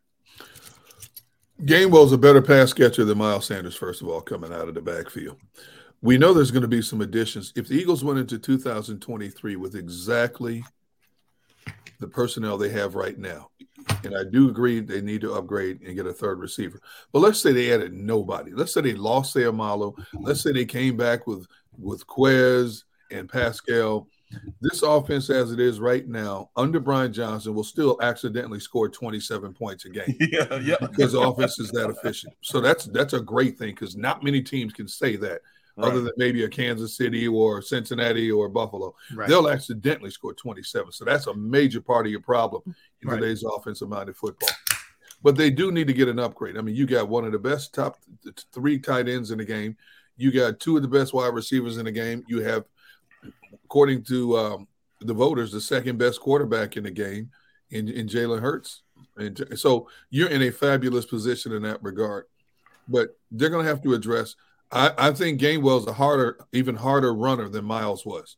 Gainwell's 1.64 2.12
a 2.12 2.18
better 2.18 2.42
pass 2.42 2.74
catcher 2.74 3.06
than 3.06 3.18
Miles 3.18 3.46
Sanders, 3.46 3.76
first 3.76 4.02
of 4.02 4.08
all, 4.08 4.22
coming 4.22 4.52
out 4.52 4.68
of 4.68 4.74
the 4.74 4.82
backfield. 4.82 5.38
We 6.02 6.18
know 6.18 6.34
there's 6.34 6.50
going 6.52 6.64
to 6.64 6.68
be 6.68 6.82
some 6.82 7.02
additions. 7.02 7.54
If 7.56 7.68
the 7.68 7.76
Eagles 7.76 8.04
went 8.04 8.18
into 8.20 8.40
2023 8.40 9.56
with 9.56 9.76
exactly 9.76 10.64
the 12.00 12.08
personnel 12.08 12.58
they 12.58 12.70
have 12.70 12.96
right 12.96 13.18
now. 13.18 13.50
And 14.04 14.16
I 14.16 14.24
do 14.30 14.50
agree 14.50 14.80
they 14.80 15.02
need 15.02 15.22
to 15.22 15.34
upgrade 15.34 15.82
and 15.82 15.96
get 15.96 16.06
a 16.06 16.14
third 16.14 16.40
receiver. 16.40 16.80
But 17.12 17.20
let's 17.20 17.40
say 17.40 17.52
they 17.52 17.72
added 17.72 17.94
nobody. 17.94 18.52
Let's 18.54 18.74
say 18.74 18.82
they 18.82 18.94
lost 18.94 19.36
Seumalo. 19.36 19.94
Let's 20.14 20.42
say 20.42 20.52
they 20.52 20.66
came 20.66 20.98
back 20.98 21.28
with 21.28 21.48
with 21.78 22.06
Quez 22.08 22.84
and 23.12 23.30
Pascal. 23.30 24.08
This 24.62 24.82
offense, 24.82 25.30
as 25.30 25.52
it 25.52 25.60
is 25.60 25.80
right 25.80 26.08
now, 26.08 26.52
under 26.56 26.80
Brian 26.80 27.12
Johnson, 27.12 27.54
will 27.54 27.66
still 27.66 27.98
accidentally 28.02 28.62
score 28.62 28.88
27 28.88 29.54
points 29.54 29.86
a 29.86 29.90
game. 29.90 30.16
Yeah, 30.20 30.58
yeah. 30.60 30.76
Because 30.80 31.12
the 31.12 31.20
offense 31.20 31.60
is 31.60 31.70
that 31.72 31.90
efficient. 31.90 32.34
So 32.42 32.62
that's 32.62 32.86
that's 32.86 33.14
a 33.14 33.20
great 33.20 33.58
thing 33.58 33.72
because 33.72 33.98
not 33.98 34.24
many 34.24 34.42
teams 34.42 34.74
can 34.74 34.88
say 34.88 35.16
that, 35.18 35.42
other 35.78 36.02
than 36.02 36.14
maybe 36.18 36.44
a 36.44 36.50
Kansas 36.50 36.96
City 36.96 37.28
or 37.28 37.62
Cincinnati 37.62 38.32
or 38.32 38.50
Buffalo. 38.50 38.94
Right. 39.14 39.28
They'll 39.30 39.50
accidentally 39.50 40.12
score 40.12 40.34
27. 40.34 40.92
So 40.92 41.06
that's 41.06 41.28
a 41.28 41.34
major 41.34 41.82
part 41.82 42.06
of 42.06 42.12
your 42.12 42.22
problem 42.22 42.62
in 43.02 43.10
Right. 43.10 43.20
today's 43.20 43.44
offensive 43.44 43.90
minded 43.90 44.16
football. 44.16 44.50
But 45.24 45.36
they 45.36 45.50
do 45.52 45.72
need 45.72 45.88
to 45.88 45.94
get 45.94 46.08
an 46.08 46.20
upgrade. 46.20 46.58
I 46.58 46.62
mean, 46.62 46.76
you 46.76 46.86
got 46.86 47.08
one 47.08 47.26
of 47.26 47.32
the 47.32 47.40
best 47.40 47.74
top 47.74 47.98
three 48.52 48.80
tight 48.80 49.08
ends 49.08 49.32
in 49.32 49.38
the 49.38 49.46
game. 49.46 49.78
You 50.18 50.32
got 50.32 50.60
two 50.60 50.76
of 50.76 50.82
the 50.82 50.88
best 50.88 51.14
wide 51.14 51.34
receivers 51.34 51.78
in 51.78 51.86
the 51.86 51.92
game. 51.92 52.24
You 52.28 52.42
have, 52.42 52.66
according 53.64 54.04
to 54.06 54.38
um, 54.38 54.68
the 55.00 55.14
voters, 55.14 55.52
the 55.52 55.62
second 55.62 55.98
best 55.98 56.20
quarterback 56.20 56.76
in 56.76 56.84
the 56.84 56.92
game 56.92 57.30
in, 57.70 57.88
in 57.88 58.08
Jalen 58.08 58.42
Hurts. 58.42 58.82
And 59.18 59.48
so 59.56 59.88
you're 60.10 60.30
in 60.30 60.42
a 60.44 60.52
fabulous 60.52 61.06
position 61.06 61.52
in 61.54 61.62
that 61.64 61.82
regard. 61.84 62.26
But 62.88 63.18
they're 63.30 63.50
going 63.50 63.64
to 63.64 63.70
have 63.70 63.84
to 63.84 63.94
address. 63.94 64.36
I, 64.72 64.92
I 64.98 65.12
think 65.12 65.40
Gainwell's 65.42 65.88
a 65.88 65.94
harder, 65.94 66.38
even 66.54 66.76
harder 66.76 67.14
runner 67.14 67.50
than 67.50 67.66
Miles 67.66 68.06
was. 68.06 68.38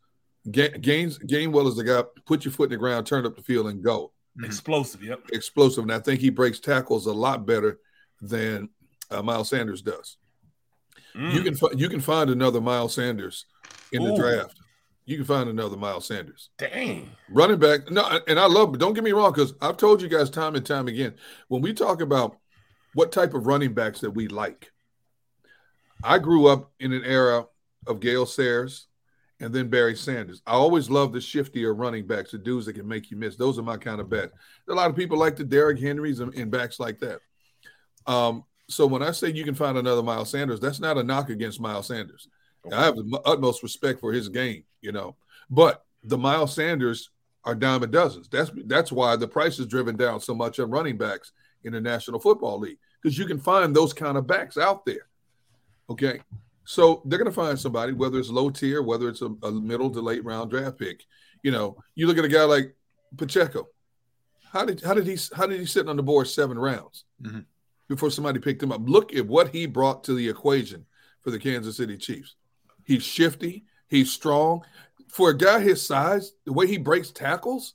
Ga- 0.51 0.77
Gaines 0.77 1.19
Gainwell 1.19 1.67
is 1.67 1.75
the 1.75 1.83
guy 1.83 2.03
put 2.25 2.43
your 2.43 2.51
foot 2.51 2.65
in 2.65 2.71
the 2.71 2.77
ground, 2.77 3.05
turn 3.05 3.25
up 3.25 3.35
the 3.35 3.43
field, 3.43 3.67
and 3.67 3.83
go 3.83 4.11
Explosive. 4.43 5.03
Yep. 5.03 5.29
explosive. 5.31 5.83
And 5.83 5.93
I 5.93 5.99
think 5.99 6.19
he 6.19 6.29
breaks 6.31 6.59
tackles 6.59 7.05
a 7.05 7.13
lot 7.13 7.45
better 7.45 7.79
than 8.19 8.67
uh, 9.11 9.21
Miles 9.21 9.49
Sanders 9.49 9.81
does. 9.83 10.17
You 11.13 11.21
Mm. 11.21 11.43
can 11.43 11.55
fi- 11.55 11.75
you 11.77 11.87
can 11.89 12.01
find 12.01 12.31
another 12.31 12.59
Miles 12.59 12.95
Sanders 12.95 13.45
in 13.91 14.03
the 14.03 14.15
draft. 14.15 14.57
You 15.05 15.17
can 15.17 15.25
find 15.25 15.49
another 15.49 15.77
Miles 15.77 16.07
Sanders. 16.07 16.49
Dang. 16.57 17.09
Running 17.29 17.59
back, 17.59 17.91
no, 17.91 18.19
and 18.27 18.39
I 18.39 18.47
love, 18.47 18.79
don't 18.79 18.93
get 18.95 19.03
me 19.03 19.11
wrong, 19.11 19.31
because 19.33 19.53
I've 19.61 19.77
told 19.77 20.01
you 20.01 20.07
guys 20.09 20.29
time 20.31 20.55
and 20.55 20.65
time 20.65 20.87
again, 20.87 21.13
when 21.49 21.61
we 21.61 21.73
talk 21.73 22.01
about 22.01 22.37
what 22.95 23.11
type 23.11 23.35
of 23.35 23.45
running 23.45 23.73
backs 23.75 23.99
that 23.99 24.11
we 24.11 24.27
like, 24.29 24.71
I 26.03 26.19
grew 26.19 26.47
up 26.47 26.71
in 26.79 26.93
an 26.93 27.03
era 27.05 27.45
of 27.87 27.99
Gale 27.99 28.25
Sayers 28.25 28.87
and 29.39 29.53
then 29.53 29.69
Barry 29.69 29.95
Sanders. 29.95 30.41
I 30.45 30.53
always 30.53 30.89
loved 30.89 31.13
the 31.13 31.19
shiftier 31.19 31.77
running 31.77 32.07
backs, 32.07 32.31
the 32.31 32.37
dudes 32.37 32.65
that 32.65 32.73
can 32.73 32.87
make 32.87 33.09
you 33.09 33.17
miss. 33.17 33.35
Those 33.35 33.57
are 33.57 33.63
my 33.63 33.77
kind 33.77 33.99
of 33.99 34.09
bets. 34.09 34.33
A 34.69 34.73
lot 34.73 34.89
of 34.89 34.95
people 34.95 35.17
like 35.17 35.35
the 35.35 35.43
Derrick 35.43 35.79
Henrys 35.79 36.19
and, 36.19 36.33
and 36.35 36.51
backs 36.51 36.79
like 36.79 36.99
that. 36.99 37.19
Um, 38.05 38.43
so 38.69 38.85
when 38.85 39.03
I 39.03 39.11
say 39.11 39.31
you 39.31 39.43
can 39.43 39.55
find 39.55 39.77
another 39.77 40.03
Miles 40.03 40.29
Sanders, 40.29 40.59
that's 40.59 40.79
not 40.79 40.97
a 40.97 41.03
knock 41.03 41.29
against 41.29 41.59
Miles 41.59 41.87
Sanders. 41.87 42.27
I 42.71 42.85
have 42.85 42.95
the 42.95 43.21
utmost 43.25 43.63
respect 43.63 43.99
for 43.99 44.13
his 44.13 44.29
game, 44.29 44.63
you 44.81 44.91
know. 44.91 45.17
But 45.49 45.83
the 46.03 46.17
Miles 46.17 46.53
Sanders 46.55 47.09
are 47.43 47.55
dime 47.55 47.83
a 47.83 47.87
dozens. 47.87 48.29
That's 48.29 48.51
that's 48.65 48.91
why 48.91 49.15
the 49.15 49.27
price 49.27 49.59
is 49.59 49.67
driven 49.67 49.97
down 49.97 50.21
so 50.21 50.33
much 50.33 50.59
on 50.59 50.71
running 50.71 50.97
backs 50.97 51.33
in 51.63 51.73
the 51.73 51.81
National 51.81 52.19
Football 52.19 52.59
League 52.59 52.77
because 53.01 53.17
you 53.17 53.25
can 53.25 53.39
find 53.39 53.75
those 53.75 53.93
kind 53.93 54.17
of 54.17 54.27
backs 54.27 54.57
out 54.57 54.85
there. 54.85 55.07
Okay, 55.89 56.21
so 56.65 57.01
they're 57.05 57.19
going 57.19 57.29
to 57.29 57.35
find 57.35 57.59
somebody, 57.59 57.91
whether 57.93 58.17
it's 58.17 58.29
low 58.29 58.49
tier, 58.49 58.81
whether 58.81 59.09
it's 59.09 59.21
a, 59.21 59.29
a 59.43 59.51
middle 59.51 59.89
to 59.91 60.01
late 60.01 60.23
round 60.23 60.49
draft 60.49 60.79
pick. 60.79 61.03
You 61.41 61.51
know, 61.51 61.77
you 61.95 62.07
look 62.07 62.17
at 62.17 62.25
a 62.25 62.29
guy 62.29 62.43
like 62.43 62.75
Pacheco. 63.17 63.67
How 64.51 64.65
did 64.65 64.81
how 64.81 64.93
did 64.93 65.07
he 65.07 65.17
how 65.35 65.45
did 65.47 65.59
he 65.59 65.65
sit 65.65 65.89
on 65.89 65.97
the 65.97 66.03
board 66.03 66.27
seven 66.27 66.57
rounds 66.57 67.05
Mhm. 67.21 67.45
before 67.89 68.09
somebody 68.11 68.39
picked 68.39 68.63
him 68.63 68.71
up? 68.71 68.81
Look 68.85 69.13
at 69.13 69.27
what 69.27 69.49
he 69.49 69.65
brought 69.65 70.03
to 70.05 70.13
the 70.13 70.29
equation 70.29 70.85
for 71.21 71.31
the 71.31 71.39
Kansas 71.39 71.77
City 71.77 71.97
Chiefs. 71.97 72.35
He's 72.85 73.03
shifty. 73.03 73.65
He's 73.89 74.11
strong. 74.11 74.63
For 75.09 75.29
a 75.31 75.37
guy 75.37 75.59
his 75.59 75.85
size, 75.85 76.33
the 76.45 76.53
way 76.53 76.67
he 76.67 76.77
breaks 76.77 77.11
tackles, 77.11 77.73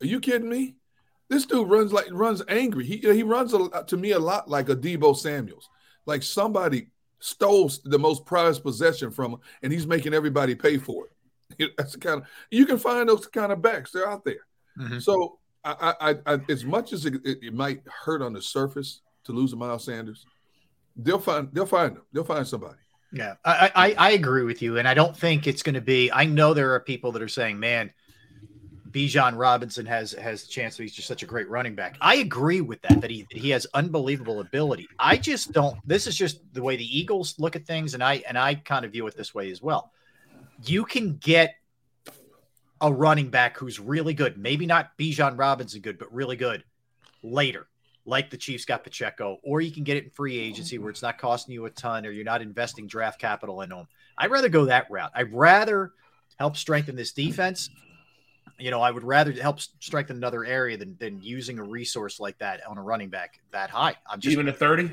are 0.00 0.06
you 0.06 0.20
kidding 0.20 0.48
me? 0.48 0.76
This 1.28 1.44
dude 1.44 1.68
runs 1.68 1.92
like 1.92 2.06
runs 2.12 2.42
angry. 2.48 2.86
He 2.86 2.96
he 2.98 3.22
runs 3.22 3.52
a, 3.52 3.84
to 3.88 3.96
me 3.96 4.12
a 4.12 4.18
lot 4.18 4.48
like 4.48 4.68
a 4.68 4.76
Deebo 4.76 5.16
Samuels, 5.16 5.68
like 6.06 6.22
somebody 6.22 6.88
stole 7.18 7.70
the 7.84 7.98
most 7.98 8.24
prized 8.24 8.62
possession 8.62 9.10
from 9.10 9.32
him, 9.32 9.38
and 9.62 9.72
he's 9.72 9.86
making 9.86 10.14
everybody 10.14 10.54
pay 10.54 10.78
for 10.78 11.06
it. 11.06 11.72
That's 11.76 11.92
the 11.92 11.98
kind 11.98 12.22
of 12.22 12.28
you 12.50 12.66
can 12.66 12.78
find 12.78 13.08
those 13.08 13.26
kind 13.26 13.52
of 13.52 13.62
backs. 13.62 13.92
They're 13.92 14.08
out 14.08 14.24
there. 14.24 14.46
Mhm. 14.78 15.02
So 15.02 15.38
I, 15.64 15.94
I, 16.00 16.34
I, 16.34 16.40
as 16.48 16.64
much 16.64 16.92
as 16.92 17.06
it, 17.06 17.14
it, 17.24 17.38
it 17.42 17.54
might 17.54 17.82
hurt 17.88 18.22
on 18.22 18.32
the 18.32 18.42
surface 18.42 19.00
to 19.24 19.32
lose 19.32 19.52
a 19.52 19.56
Miles 19.56 19.84
Sanders, 19.84 20.24
they'll 20.96 21.18
find 21.18 21.48
they'll 21.52 21.66
find 21.66 21.96
them. 21.96 22.02
They'll 22.12 22.24
find 22.24 22.46
somebody. 22.46 22.78
Yeah, 23.12 23.34
I, 23.44 23.70
I 23.74 23.94
I 23.98 24.10
agree 24.10 24.44
with 24.44 24.62
you, 24.62 24.78
and 24.78 24.86
I 24.86 24.94
don't 24.94 25.16
think 25.16 25.46
it's 25.46 25.62
going 25.62 25.74
to 25.74 25.80
be. 25.80 26.10
I 26.12 26.24
know 26.24 26.54
there 26.54 26.72
are 26.74 26.80
people 26.80 27.12
that 27.12 27.22
are 27.22 27.28
saying, 27.28 27.58
"Man, 27.58 27.92
Bijan 28.96 29.36
Robinson 29.36 29.84
has 29.84 30.12
has 30.12 30.44
a 30.44 30.48
chance 30.48 30.78
be 30.78 30.88
just 30.88 31.06
such 31.06 31.22
a 31.22 31.26
great 31.26 31.50
running 31.50 31.74
back." 31.74 31.98
I 32.00 32.16
agree 32.16 32.62
with 32.62 32.80
that. 32.80 33.02
That 33.02 33.10
he 33.10 33.26
that 33.30 33.38
he 33.38 33.50
has 33.50 33.66
unbelievable 33.74 34.40
ability. 34.40 34.88
I 34.98 35.18
just 35.18 35.52
don't. 35.52 35.76
This 35.86 36.06
is 36.06 36.16
just 36.16 36.40
the 36.54 36.62
way 36.62 36.76
the 36.76 36.98
Eagles 36.98 37.38
look 37.38 37.56
at 37.56 37.66
things, 37.66 37.92
and 37.92 38.02
I 38.02 38.22
and 38.26 38.38
I 38.38 38.54
kind 38.54 38.86
of 38.86 38.92
view 38.92 39.06
it 39.06 39.14
this 39.14 39.34
way 39.34 39.50
as 39.50 39.60
well. 39.60 39.92
You 40.64 40.86
can 40.86 41.18
get 41.18 41.56
a 42.80 42.90
running 42.90 43.28
back 43.28 43.58
who's 43.58 43.78
really 43.78 44.14
good, 44.14 44.38
maybe 44.38 44.64
not 44.64 44.96
Bijan 44.96 45.38
Robinson 45.38 45.82
good, 45.82 45.98
but 45.98 46.10
really 46.10 46.36
good 46.36 46.64
later 47.22 47.66
like 48.06 48.30
the 48.30 48.36
Chiefs 48.36 48.64
got 48.64 48.84
Pacheco, 48.84 49.38
or 49.42 49.60
you 49.60 49.72
can 49.72 49.82
get 49.84 49.96
it 49.96 50.04
in 50.04 50.10
free 50.10 50.38
agency 50.38 50.78
where 50.78 50.90
it's 50.90 51.02
not 51.02 51.18
costing 51.18 51.52
you 51.52 51.66
a 51.66 51.70
ton 51.70 52.06
or 52.06 52.10
you're 52.10 52.24
not 52.24 52.40
investing 52.40 52.86
draft 52.86 53.20
capital 53.20 53.60
in 53.60 53.68
them. 53.70 53.88
I'd 54.16 54.30
rather 54.30 54.48
go 54.48 54.66
that 54.66 54.90
route. 54.90 55.10
I'd 55.14 55.34
rather 55.34 55.92
help 56.38 56.56
strengthen 56.56 56.96
this 56.96 57.12
defense. 57.12 57.68
You 58.58 58.70
know, 58.70 58.80
I 58.80 58.90
would 58.90 59.04
rather 59.04 59.32
help 59.32 59.60
strengthen 59.60 60.16
another 60.16 60.44
area 60.44 60.76
than, 60.76 60.96
than 60.98 61.20
using 61.20 61.58
a 61.58 61.62
resource 61.62 62.18
like 62.18 62.38
that 62.38 62.66
on 62.66 62.78
a 62.78 62.82
running 62.82 63.10
back 63.10 63.40
that 63.52 63.70
high. 63.70 63.96
I'm 64.10 64.20
just 64.20 64.32
Even 64.32 64.48
at 64.48 64.58
30? 64.58 64.92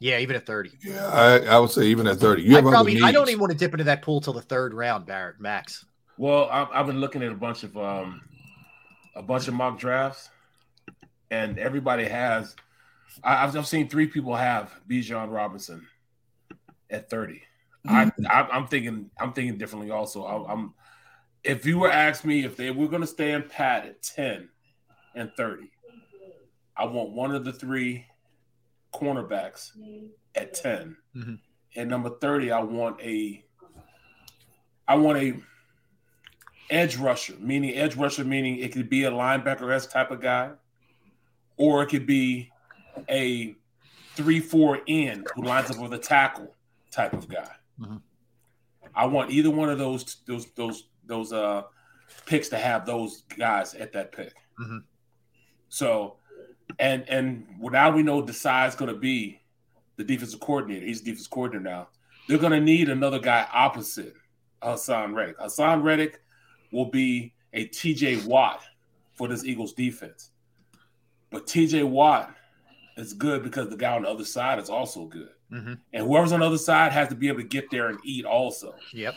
yeah, 0.00 0.18
even 0.18 0.34
at 0.36 0.44
30. 0.44 0.72
Yeah, 0.82 1.06
I, 1.06 1.38
I 1.40 1.58
would 1.58 1.70
say 1.70 1.84
even 1.86 2.06
at 2.06 2.16
thirty, 2.16 2.42
you 2.42 2.52
I 2.52 2.56
have 2.56 2.66
other 2.66 2.74
probably 2.74 3.00
I 3.00 3.12
don't 3.12 3.28
even 3.28 3.40
want 3.40 3.52
to 3.52 3.58
dip 3.58 3.72
into 3.72 3.84
that 3.84 4.02
pool 4.02 4.20
till 4.20 4.32
the 4.32 4.42
third 4.42 4.74
round, 4.74 5.06
Barrett 5.06 5.40
Max. 5.40 5.84
Well, 6.18 6.48
I've, 6.50 6.68
I've 6.72 6.86
been 6.86 7.00
looking 7.00 7.22
at 7.22 7.32
a 7.32 7.36
bunch 7.36 7.62
of 7.62 7.76
um, 7.76 8.20
a 9.14 9.22
bunch 9.22 9.48
of 9.48 9.54
mock 9.54 9.78
drafts, 9.78 10.30
and 11.30 11.58
everybody 11.58 12.04
has. 12.04 12.56
I, 13.22 13.44
I've, 13.44 13.56
I've 13.56 13.68
seen 13.68 13.88
three 13.88 14.08
people 14.08 14.34
have 14.34 14.72
Bijan 14.88 15.32
Robinson 15.32 15.86
at 16.90 17.08
30 17.08 17.42
I, 17.86 18.10
I 18.28 18.42
I'm 18.50 18.66
thinking 18.66 19.10
I'm 19.18 19.32
thinking 19.32 19.58
differently. 19.58 19.90
Also, 19.90 20.24
I, 20.24 20.52
I'm 20.52 20.72
if 21.44 21.64
you 21.66 21.78
were 21.78 21.90
asked 21.90 22.24
me 22.24 22.44
if 22.44 22.56
they 22.56 22.70
were 22.70 22.88
going 22.88 23.02
to 23.02 23.06
stand 23.06 23.48
pat 23.50 23.86
at 23.86 24.02
ten 24.02 24.48
and 25.14 25.30
thirty, 25.36 25.70
I 26.76 26.86
want 26.86 27.10
one 27.10 27.34
of 27.34 27.44
the 27.44 27.52
three 27.52 28.06
cornerbacks 28.92 29.70
at 30.34 30.54
10 30.54 30.96
Mhm. 31.16 31.38
and 31.76 31.90
number 31.90 32.10
thirty. 32.20 32.50
I 32.50 32.60
want 32.60 33.00
a 33.00 33.44
I 34.86 34.96
want 34.96 35.18
a 35.18 35.34
edge 36.70 36.96
rusher, 36.96 37.34
meaning 37.38 37.74
edge 37.74 37.96
rusher, 37.96 38.24
meaning 38.24 38.58
it 38.58 38.72
could 38.72 38.88
be 38.88 39.04
a 39.04 39.10
linebacker 39.10 39.72
s 39.72 39.86
type 39.86 40.10
of 40.10 40.20
guy, 40.20 40.52
or 41.56 41.82
it 41.82 41.88
could 41.88 42.06
be 42.06 42.50
a 43.08 43.54
three 44.14 44.40
four 44.40 44.80
end 44.86 45.26
who 45.34 45.42
lines 45.42 45.70
up 45.70 45.78
with 45.78 45.92
a 45.92 45.98
tackle 45.98 46.54
type 46.90 47.12
of 47.12 47.28
guy. 47.28 47.50
Mhm. 47.80 48.02
I 48.94 49.06
want 49.06 49.30
either 49.32 49.50
one 49.50 49.68
of 49.70 49.78
those 49.78 50.16
those 50.26 50.52
those 50.52 50.84
those 51.06 51.32
uh 51.32 51.62
picks 52.26 52.48
to 52.48 52.56
have 52.58 52.86
those 52.86 53.22
guys 53.38 53.74
at 53.74 53.92
that 53.92 54.12
pick. 54.12 54.34
Mhm. 54.60 54.82
So, 55.68 56.16
and 56.78 57.08
and 57.08 57.46
now 57.60 57.90
we 57.90 58.02
know 58.02 58.22
Desai's 58.22 58.74
going 58.74 58.92
to 58.92 58.98
be 58.98 59.40
the 59.96 60.04
defensive 60.04 60.40
coordinator. 60.40 60.86
He's 60.86 61.00
the 61.00 61.10
defensive 61.10 61.30
coordinator 61.30 61.64
now. 61.64 61.88
They're 62.28 62.38
going 62.38 62.52
to 62.52 62.60
need 62.60 62.88
another 62.88 63.18
guy 63.18 63.46
opposite 63.52 64.14
Haason 64.62 65.14
Reddick. 65.14 65.38
Haason 65.38 65.82
Reddick 65.82 66.20
will 66.72 66.86
be 66.90 67.32
a 67.52 67.66
TJ 67.68 68.24
Watt 68.26 68.60
for 69.14 69.28
this 69.28 69.44
Eagles 69.44 69.72
defense. 69.72 70.30
But 71.30 71.46
TJ 71.46 71.84
Watt 71.88 72.34
is 72.96 73.12
good 73.12 73.42
because 73.42 73.68
the 73.68 73.76
guy 73.76 73.94
on 73.96 74.02
the 74.02 74.08
other 74.08 74.24
side 74.24 74.58
is 74.58 74.70
also 74.70 75.04
good. 75.06 75.30
Mhm. 75.52 75.78
And 75.92 76.06
whoever's 76.06 76.32
on 76.32 76.40
the 76.40 76.46
other 76.46 76.58
side 76.58 76.92
has 76.92 77.08
to 77.08 77.14
be 77.14 77.28
able 77.28 77.40
to 77.40 77.46
get 77.46 77.70
there 77.70 77.88
and 77.88 77.98
eat 78.04 78.24
also. 78.24 78.74
Yep. 78.92 79.14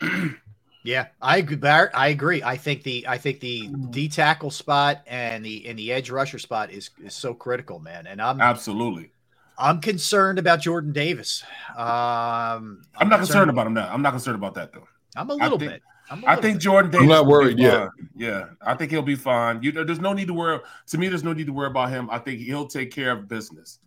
yeah, 0.86 1.08
I 1.20 1.38
agree. 1.38 1.56
Barrett, 1.56 1.90
I 1.94 2.08
agree. 2.08 2.42
I 2.42 2.56
think 2.56 2.84
the 2.84 3.06
I 3.08 3.18
think 3.18 3.40
the 3.40 3.68
D 3.90 4.08
tackle 4.08 4.50
spot 4.50 5.02
and 5.06 5.44
the 5.44 5.66
and 5.66 5.78
the 5.78 5.92
edge 5.92 6.10
rusher 6.10 6.38
spot 6.38 6.70
is 6.70 6.90
is 7.02 7.14
so 7.14 7.34
critical, 7.34 7.80
man. 7.80 8.06
And 8.06 8.22
I'm 8.22 8.40
Absolutely. 8.40 9.10
I'm 9.58 9.80
concerned 9.80 10.38
about 10.38 10.60
Jordan 10.60 10.92
Davis. 10.92 11.42
Um, 11.70 12.82
I'm, 12.96 13.08
not 13.08 13.20
concerned 13.20 13.50
about 13.50 13.66
him 13.66 13.74
now. 13.74 13.88
I'm 13.90 14.02
not 14.02 14.12
concerned 14.12 14.36
about 14.36 14.54
that 14.54 14.72
though. 14.72 14.86
I'm 15.16 15.30
a 15.30 15.34
little 15.34 15.58
think, 15.58 15.72
bit. 15.72 15.82
I'm 16.10 16.22
a 16.22 16.26
I 16.26 16.30
little 16.30 16.42
think 16.42 16.56
bit. 16.56 16.62
Jordan 16.62 16.90
Davis. 16.90 17.02
I'm 17.02 17.08
not 17.08 17.26
worried 17.26 17.58
yet. 17.58 17.72
fine. 17.72 18.10
Yeah, 18.14 18.44
I 18.60 18.74
think 18.74 18.90
he'll 18.90 19.02
be 19.02 19.16
fine. 19.16 19.62
You 19.62 19.72
know, 19.72 19.82
there's 19.82 20.00
no 20.00 20.12
need 20.12 20.28
to 20.28 20.34
worry. 20.34 20.60
To 20.88 20.98
me, 20.98 21.08
there's 21.08 21.24
no 21.24 21.32
need 21.32 21.46
to 21.46 21.52
worry 21.52 21.68
about 21.68 21.90
him. 21.90 22.08
I 22.10 22.18
think 22.18 22.40
he'll 22.40 22.68
take 22.68 22.92
care 22.92 23.12
of 23.12 23.28
business. 23.28 23.78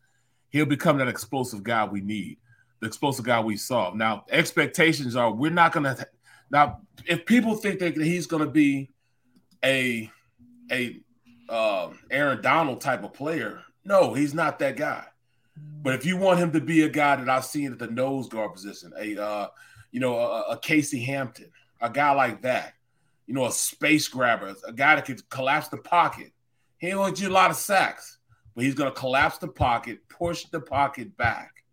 He'll 0.50 0.66
become 0.66 0.98
that 0.98 1.08
explosive 1.08 1.64
guy 1.64 1.86
we 1.86 2.02
need, 2.02 2.40
the 2.80 2.88
explosive 2.88 3.24
guy 3.24 3.40
we 3.40 3.56
saw. 3.56 3.94
Now, 3.94 4.26
expectations 4.32 5.16
are 5.16 5.32
we're 5.32 5.52
not 5.52 5.72
gonna. 5.72 5.98
Now, 6.52 6.82
if 7.06 7.26
people 7.26 7.56
think 7.56 7.80
that 7.80 7.96
he's 7.96 8.28
gonna 8.28 8.50
be 8.50 8.92
a 9.64 10.10
a 10.72 11.00
uh, 11.50 11.90
Aaron 12.12 12.42
Donald 12.42 12.82
type 12.82 13.04
of 13.04 13.14
player, 13.14 13.62
no, 13.84 14.14
he's 14.14 14.34
not 14.34 14.60
that 14.60 14.76
guy. 14.76 15.06
But 15.82 15.96
if 15.96 16.06
you 16.06 16.18
want 16.18 16.40
him 16.40 16.52
to 16.54 16.62
be 16.62 16.84
a 16.84 16.90
guy 16.90 17.16
that 17.16 17.30
I've 17.30 17.46
seen 17.46 17.72
at 17.72 17.80
the 17.80 17.88
nose 17.88 18.30
guard 18.30 18.54
position, 18.54 18.94
a 18.98 19.22
uh, 19.22 19.48
you 19.92 20.00
know, 20.00 20.18
a, 20.18 20.42
a 20.52 20.60
Casey 20.60 21.04
Hampton, 21.04 21.52
a 21.82 21.90
guy 21.90 22.12
like 22.12 22.42
that, 22.44 22.74
you 23.26 23.34
know, 23.34 23.46
a 23.46 23.52
space 23.52 24.08
grabber, 24.08 24.56
a 24.68 24.74
guy 24.74 24.96
that 24.96 25.06
could 25.06 25.28
collapse 25.30 25.68
the 25.68 25.78
pocket. 25.78 26.32
He 26.78 26.92
gonna 26.92 27.14
get 27.14 27.30
a 27.30 27.34
lot 27.34 27.52
of 27.52 27.58
sacks, 27.58 28.18
but 28.56 28.64
he's 28.64 28.76
gonna 28.76 28.92
collapse 28.92 29.38
the 29.38 29.48
pocket, 29.48 30.00
push 30.10 30.46
the 30.46 30.60
pocket 30.60 31.16
back. 31.18 31.64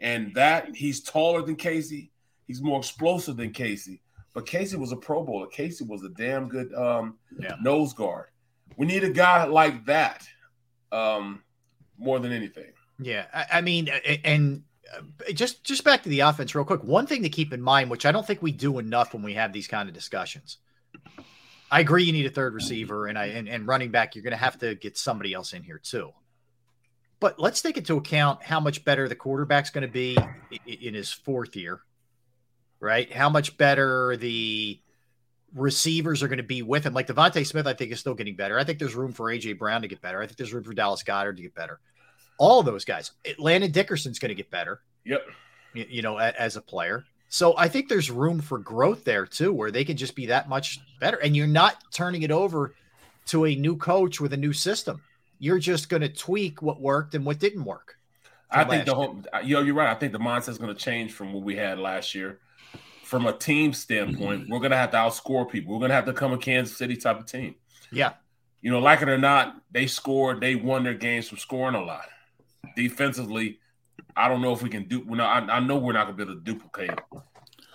And 0.00 0.34
that 0.34 0.74
he's 0.74 1.02
taller 1.02 1.42
than 1.42 1.56
Casey, 1.56 2.12
he's 2.46 2.62
more 2.62 2.78
explosive 2.78 3.36
than 3.36 3.52
Casey. 3.52 4.02
But 4.34 4.46
Casey 4.46 4.76
was 4.76 4.92
a 4.92 4.96
pro 4.96 5.22
bowler. 5.24 5.46
Casey 5.46 5.84
was 5.84 6.02
a 6.04 6.08
damn 6.10 6.48
good 6.48 6.74
um, 6.74 7.18
Yeah. 7.38 7.54
nose 7.62 7.92
guard. 7.94 8.26
We 8.76 8.86
need 8.86 9.04
a 9.04 9.10
guy 9.10 9.44
like 9.44 9.86
that 9.86 10.26
um, 10.92 11.42
more 11.98 12.18
than 12.18 12.32
anything. 12.32 12.72
Yeah, 12.98 13.26
I, 13.32 13.46
I 13.54 13.60
mean, 13.60 13.88
and 13.88 14.62
uh, 14.96 15.32
just 15.32 15.64
just 15.64 15.84
back 15.84 16.02
to 16.02 16.08
the 16.08 16.20
offense 16.20 16.54
real 16.54 16.64
quick. 16.64 16.82
One 16.84 17.06
thing 17.06 17.22
to 17.22 17.28
keep 17.28 17.52
in 17.52 17.62
mind, 17.62 17.90
which 17.90 18.04
I 18.06 18.12
don't 18.12 18.26
think 18.26 18.42
we 18.42 18.52
do 18.52 18.78
enough 18.78 19.14
when 19.14 19.22
we 19.22 19.34
have 19.34 19.52
these 19.52 19.66
kind 19.68 19.88
of 19.88 19.94
discussions. 19.94 20.58
I 21.70 21.80
agree, 21.80 22.04
you 22.04 22.12
need 22.12 22.26
a 22.26 22.30
third 22.30 22.54
receiver, 22.54 23.06
and 23.06 23.18
I 23.18 23.26
and, 23.26 23.48
and 23.48 23.66
running 23.66 23.90
back. 23.90 24.14
You're 24.14 24.22
going 24.24 24.30
to 24.32 24.36
have 24.36 24.58
to 24.60 24.74
get 24.74 24.96
somebody 24.98 25.32
else 25.34 25.52
in 25.52 25.62
here 25.62 25.78
too. 25.82 26.10
But 27.20 27.38
let's 27.40 27.62
take 27.62 27.76
into 27.76 27.96
account 27.96 28.42
how 28.42 28.60
much 28.60 28.84
better 28.84 29.08
the 29.08 29.14
quarterback's 29.16 29.70
going 29.70 29.82
to 29.86 29.92
be 29.92 30.16
i- 30.18 30.28
i- 30.52 30.78
in 30.80 30.94
his 30.94 31.10
fourth 31.12 31.56
year, 31.56 31.80
right? 32.84 33.12
How 33.12 33.28
much 33.28 33.56
better 33.56 34.16
the 34.16 34.80
receivers 35.54 36.22
are 36.22 36.28
going 36.28 36.38
to 36.38 36.42
be 36.42 36.62
with 36.62 36.84
him. 36.84 36.92
Like 36.92 37.06
DeVonta 37.06 37.46
Smith, 37.46 37.66
I 37.66 37.74
think 37.74 37.92
is 37.92 38.00
still 38.00 38.14
getting 38.14 38.36
better. 38.36 38.58
I 38.58 38.64
think 38.64 38.78
there's 38.78 38.94
room 38.94 39.12
for 39.12 39.26
AJ 39.26 39.58
Brown 39.58 39.82
to 39.82 39.88
get 39.88 40.02
better. 40.02 40.20
I 40.20 40.26
think 40.26 40.36
there's 40.36 40.52
room 40.52 40.64
for 40.64 40.74
Dallas 40.74 41.02
Goedert 41.02 41.36
to 41.36 41.42
get 41.42 41.54
better. 41.54 41.80
All 42.38 42.60
of 42.60 42.66
those 42.66 42.84
guys. 42.84 43.12
Landon 43.38 43.70
Dickerson's 43.70 44.18
going 44.18 44.30
to 44.30 44.34
get 44.34 44.50
better. 44.50 44.80
Yep. 45.04 45.24
You, 45.72 45.86
you 45.88 46.02
know, 46.02 46.18
a- 46.18 46.34
as 46.38 46.56
a 46.56 46.60
player. 46.60 47.04
So 47.28 47.56
I 47.56 47.68
think 47.68 47.88
there's 47.88 48.10
room 48.10 48.40
for 48.40 48.58
growth 48.58 49.04
there 49.04 49.26
too, 49.26 49.52
where 49.52 49.70
they 49.70 49.84
can 49.84 49.96
just 49.96 50.14
be 50.14 50.26
that 50.26 50.48
much 50.48 50.80
better. 51.00 51.16
And 51.18 51.36
you're 51.36 51.46
not 51.46 51.76
turning 51.92 52.22
it 52.22 52.30
over 52.30 52.74
to 53.26 53.46
a 53.46 53.54
new 53.54 53.76
coach 53.76 54.20
with 54.20 54.32
a 54.32 54.36
new 54.36 54.52
system. 54.52 55.00
You're 55.38 55.58
just 55.58 55.88
going 55.88 56.02
to 56.02 56.08
tweak 56.08 56.62
what 56.62 56.80
worked 56.80 57.14
and 57.14 57.24
what 57.24 57.38
didn't 57.38 57.64
work. 57.64 57.96
I 58.50 58.64
think 58.64 58.84
the 58.84 58.94
whole, 58.94 59.20
yo, 59.42 59.62
you're 59.62 59.74
right. 59.74 59.88
I 59.88 59.98
think 59.98 60.12
the 60.12 60.18
mindset's 60.20 60.58
going 60.58 60.72
to 60.72 60.80
change 60.80 61.12
from 61.12 61.32
what 61.32 61.42
we 61.42 61.56
had 61.56 61.78
last 61.80 62.14
year. 62.14 62.38
From 63.04 63.26
a 63.26 63.32
team 63.32 63.72
standpoint, 63.72 64.48
we're 64.48 64.58
going 64.58 64.70
to 64.70 64.76
have 64.76 64.90
to 64.92 64.96
outscore 64.96 65.48
people. 65.50 65.74
We're 65.74 65.80
going 65.80 65.90
to 65.90 65.94
have 65.94 66.06
to 66.06 66.12
come 66.12 66.32
a 66.32 66.38
Kansas 66.38 66.76
City 66.76 66.96
type 66.96 67.20
of 67.20 67.26
team. 67.26 67.54
Yeah. 67.92 68.14
You 68.62 68.70
know, 68.70 68.78
like 68.78 69.02
it 69.02 69.08
or 69.08 69.18
not, 69.18 69.56
they 69.70 69.86
scored. 69.86 70.40
They 70.40 70.54
won 70.54 70.84
their 70.84 70.94
games 70.94 71.28
from 71.28 71.38
scoring 71.38 71.74
a 71.74 71.82
lot. 71.82 72.06
Defensively, 72.76 73.58
I 74.16 74.28
don't 74.28 74.40
know 74.40 74.52
if 74.52 74.62
we 74.62 74.70
can 74.70 74.88
do. 74.88 75.04
Well, 75.06 75.16
no, 75.16 75.24
I, 75.24 75.38
I 75.40 75.60
know 75.60 75.76
we're 75.76 75.92
not 75.92 76.06
going 76.06 76.16
to 76.16 76.24
be 76.24 76.30
able 76.30 76.40
to 76.40 76.44
duplicate 76.44 76.98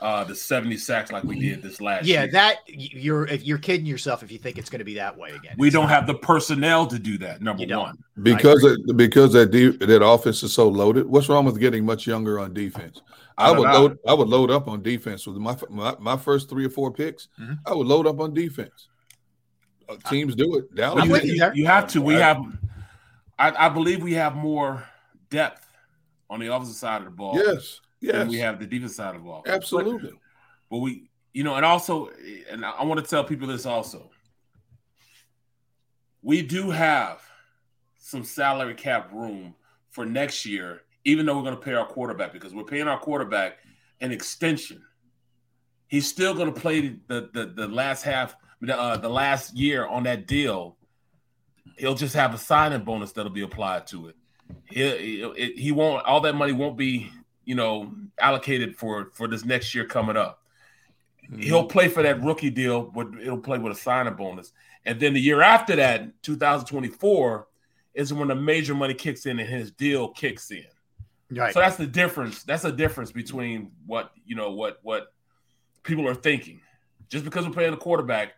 uh, 0.02 0.24
the 0.24 0.36
70 0.36 0.78
sacks 0.78 1.12
like 1.12 1.24
we 1.24 1.40
did 1.40 1.62
this 1.62 1.82
last 1.82 2.06
year. 2.06 2.16
Yeah, 2.16 2.24
year. 2.24 2.32
that 2.32 2.58
you're 2.68 3.28
if 3.28 3.44
you're 3.44 3.58
kidding 3.58 3.86
yourself 3.86 4.24
if 4.24 4.32
you 4.32 4.38
think 4.38 4.58
it's 4.58 4.70
going 4.70 4.80
to 4.80 4.86
be 4.86 4.96
that 4.96 5.18
way 5.18 5.32
again. 5.32 5.56
we 5.58 5.70
don't 5.70 5.90
have 5.90 6.08
the 6.08 6.14
personnel 6.14 6.88
to 6.88 6.98
do 6.98 7.18
that. 7.20 7.42
Number 7.42 7.66
one, 7.78 7.98
because 8.24 8.64
it, 8.64 8.98
because 8.98 9.34
that 9.34 9.52
de- 9.52 9.78
that 9.86 10.04
offense 10.04 10.42
is 10.44 10.54
so 10.54 10.68
loaded. 10.68 11.06
What's 11.06 11.30
wrong 11.30 11.46
with 11.46 11.60
getting 11.60 11.86
much 11.86 12.08
younger 12.08 12.40
on 12.40 12.54
defense? 12.54 13.02
I, 13.40 13.48
I 13.48 13.52
would 13.58 13.70
load. 13.70 13.98
I 14.08 14.14
would 14.14 14.28
load 14.28 14.52
up 14.52 14.68
on 14.68 14.82
defense 14.82 15.26
with 15.26 15.38
my 15.38 15.56
my, 15.70 15.96
my 16.00 16.18
first 16.18 16.50
three 16.50 16.66
or 16.66 16.70
four 16.70 16.92
picks. 16.92 17.30
Mm-hmm. 17.40 17.54
I 17.66 17.74
would 17.74 17.88
load 17.88 18.06
up 18.06 18.20
on 18.20 18.34
defense. 18.34 18.90
Uh, 19.88 19.96
teams 20.10 20.36
do 20.36 20.58
it. 20.58 20.76
Dallas. 20.76 21.06
You, 21.06 21.16
you- 21.34 21.52
you 21.56 21.66
have 21.66 21.88
to. 21.90 22.02
We 22.02 22.18
I- 22.18 22.20
have. 22.20 22.38
I, 23.40 23.68
I 23.68 23.70
believe 23.70 24.04
we 24.04 24.14
have 24.16 24.36
more 24.36 24.84
depth 25.30 25.66
on 26.30 26.42
the 26.42 26.48
offensive 26.54 26.76
side 26.76 26.98
of 27.00 27.06
the 27.06 27.12
ball. 27.12 27.36
Yes, 27.38 27.80
Than 28.02 28.28
we 28.28 28.38
have 28.40 28.60
the 28.60 28.66
defensive 28.68 28.98
side 28.98 29.16
of 29.16 29.22
the 29.22 29.26
ball. 29.28 29.44
Absolutely. 29.48 30.10
But, 30.10 30.20
but 30.70 30.78
we, 30.80 31.10
you 31.34 31.46
know, 31.46 31.56
and 31.56 31.64
also, 31.66 32.10
and 32.52 32.66
I 32.66 32.84
want 32.84 33.02
to 33.02 33.10
tell 33.10 33.24
people 33.24 33.48
this 33.48 33.66
also. 33.66 34.12
We 36.22 36.42
do 36.42 36.70
have 36.70 37.22
some 37.98 38.26
salary 38.26 38.74
cap 38.74 39.12
room 39.14 39.56
for 39.90 40.06
next 40.06 40.46
year, 40.46 40.82
even 41.06 41.26
though 41.26 41.38
we're 41.38 41.44
going 41.44 41.56
to 41.56 41.62
pay 41.62 41.74
our 41.74 41.86
quarterback 41.86 42.34
because 42.34 42.54
we're 42.54 42.64
paying 42.64 42.88
our 42.88 43.00
quarterback 43.00 43.58
an 44.02 44.12
extension. 44.12 44.84
He's 45.88 46.08
still 46.08 46.34
going 46.34 46.54
to 46.54 46.60
play 46.60 46.96
the 47.08 47.30
the, 47.34 47.46
the 47.56 47.68
last 47.68 48.04
half, 48.04 48.36
the, 48.62 48.78
uh, 48.78 48.98
the 48.98 49.10
last 49.10 49.56
year 49.56 49.86
on 49.86 50.04
that 50.04 50.28
deal. 50.28 50.78
He'll 51.78 51.96
just 51.96 52.16
have 52.16 52.34
a 52.34 52.38
signing 52.38 52.84
bonus 52.84 53.12
that'll 53.14 53.32
be 53.32 53.42
applied 53.42 53.88
to 53.88 54.10
it. 54.10 54.16
He, 54.66 55.24
he, 55.36 55.54
he 55.54 55.72
won't. 55.72 56.06
All 56.06 56.22
that 56.22 56.36
money 56.36 56.52
won't 56.52 56.78
be, 56.78 57.12
you 57.46 57.56
know, 57.56 57.92
allocated 58.20 58.76
for 58.76 59.10
for 59.14 59.28
this 59.28 59.46
next 59.46 59.74
year 59.74 59.86
coming 59.86 60.18
up. 60.18 60.44
He'll 61.38 61.66
play 61.66 61.88
for 61.90 62.02
that 62.02 62.24
rookie 62.24 62.50
deal, 62.50 62.84
but 62.84 63.08
he'll 63.22 63.38
play 63.38 63.60
with 63.60 63.72
a 63.72 63.80
signing 63.80 64.16
bonus. 64.16 64.52
And 64.86 65.00
then 65.00 65.14
the 65.14 65.22
year 65.22 65.42
after 65.42 65.76
that, 65.76 66.24
2024, 66.24 67.48
is 67.94 68.14
when 68.14 68.30
the 68.30 68.36
major 68.36 68.74
money 68.74 68.96
kicks 68.96 69.28
in 69.28 69.40
and 69.40 69.48
his 69.48 69.72
deal 69.72 70.10
kicks 70.10 70.50
in. 70.50 70.66
Right. 71.32 71.54
So 71.54 71.60
that's 71.60 71.76
the 71.78 71.88
difference. 71.88 72.44
That's 72.44 72.66
a 72.66 72.72
difference 72.72 73.12
between 73.12 73.72
what 73.86 74.12
you 74.26 74.36
know 74.36 74.52
what 74.52 74.80
what 74.82 75.14
people 75.84 76.08
are 76.08 76.16
thinking. 76.16 76.62
Just 77.10 77.26
because 77.26 77.46
we're 77.46 77.54
playing 77.54 77.72
the 77.72 77.78
quarterback, 77.78 78.34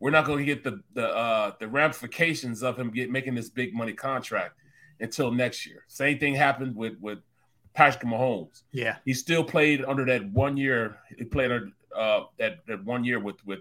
we're 0.00 0.10
not 0.10 0.26
going 0.26 0.38
to 0.38 0.44
get 0.44 0.62
the 0.64 0.80
the 0.94 1.08
uh, 1.08 1.52
the 1.58 1.68
ramifications 1.68 2.62
of 2.62 2.78
him 2.78 2.90
get 2.90 3.10
making 3.10 3.34
this 3.34 3.50
big 3.50 3.74
money 3.74 3.92
contract 3.92 4.58
until 5.00 5.30
next 5.32 5.66
year. 5.66 5.84
Same 5.88 6.18
thing 6.18 6.34
happened 6.34 6.76
with 6.76 6.94
with 7.00 7.18
Patrick 7.74 8.04
Mahomes. 8.04 8.62
Yeah. 8.72 8.96
He 9.04 9.12
still 9.12 9.44
played 9.44 9.84
under 9.84 10.04
that 10.06 10.24
one 10.30 10.56
year. 10.56 10.98
He 11.18 11.24
played 11.24 11.50
under 11.50 11.70
uh, 11.94 12.24
that 12.38 12.58
that 12.66 12.84
one 12.84 13.04
year 13.04 13.18
with 13.18 13.44
with 13.44 13.60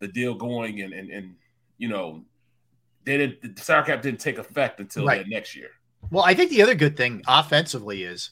the 0.00 0.08
deal 0.08 0.34
going 0.34 0.80
and 0.82 0.92
and 0.92 1.10
and 1.10 1.34
you 1.78 1.88
know 1.88 2.24
they 3.04 3.16
didn't 3.16 3.56
the 3.56 3.62
salary 3.62 3.86
cap 3.86 4.02
didn't 4.02 4.20
take 4.20 4.38
effect 4.38 4.80
until 4.80 5.06
Right. 5.06 5.22
that 5.24 5.28
next 5.28 5.56
year. 5.56 5.70
Well, 6.10 6.24
I 6.24 6.34
think 6.34 6.50
the 6.50 6.62
other 6.62 6.74
good 6.74 6.96
thing 6.96 7.22
offensively 7.26 8.02
is, 8.04 8.30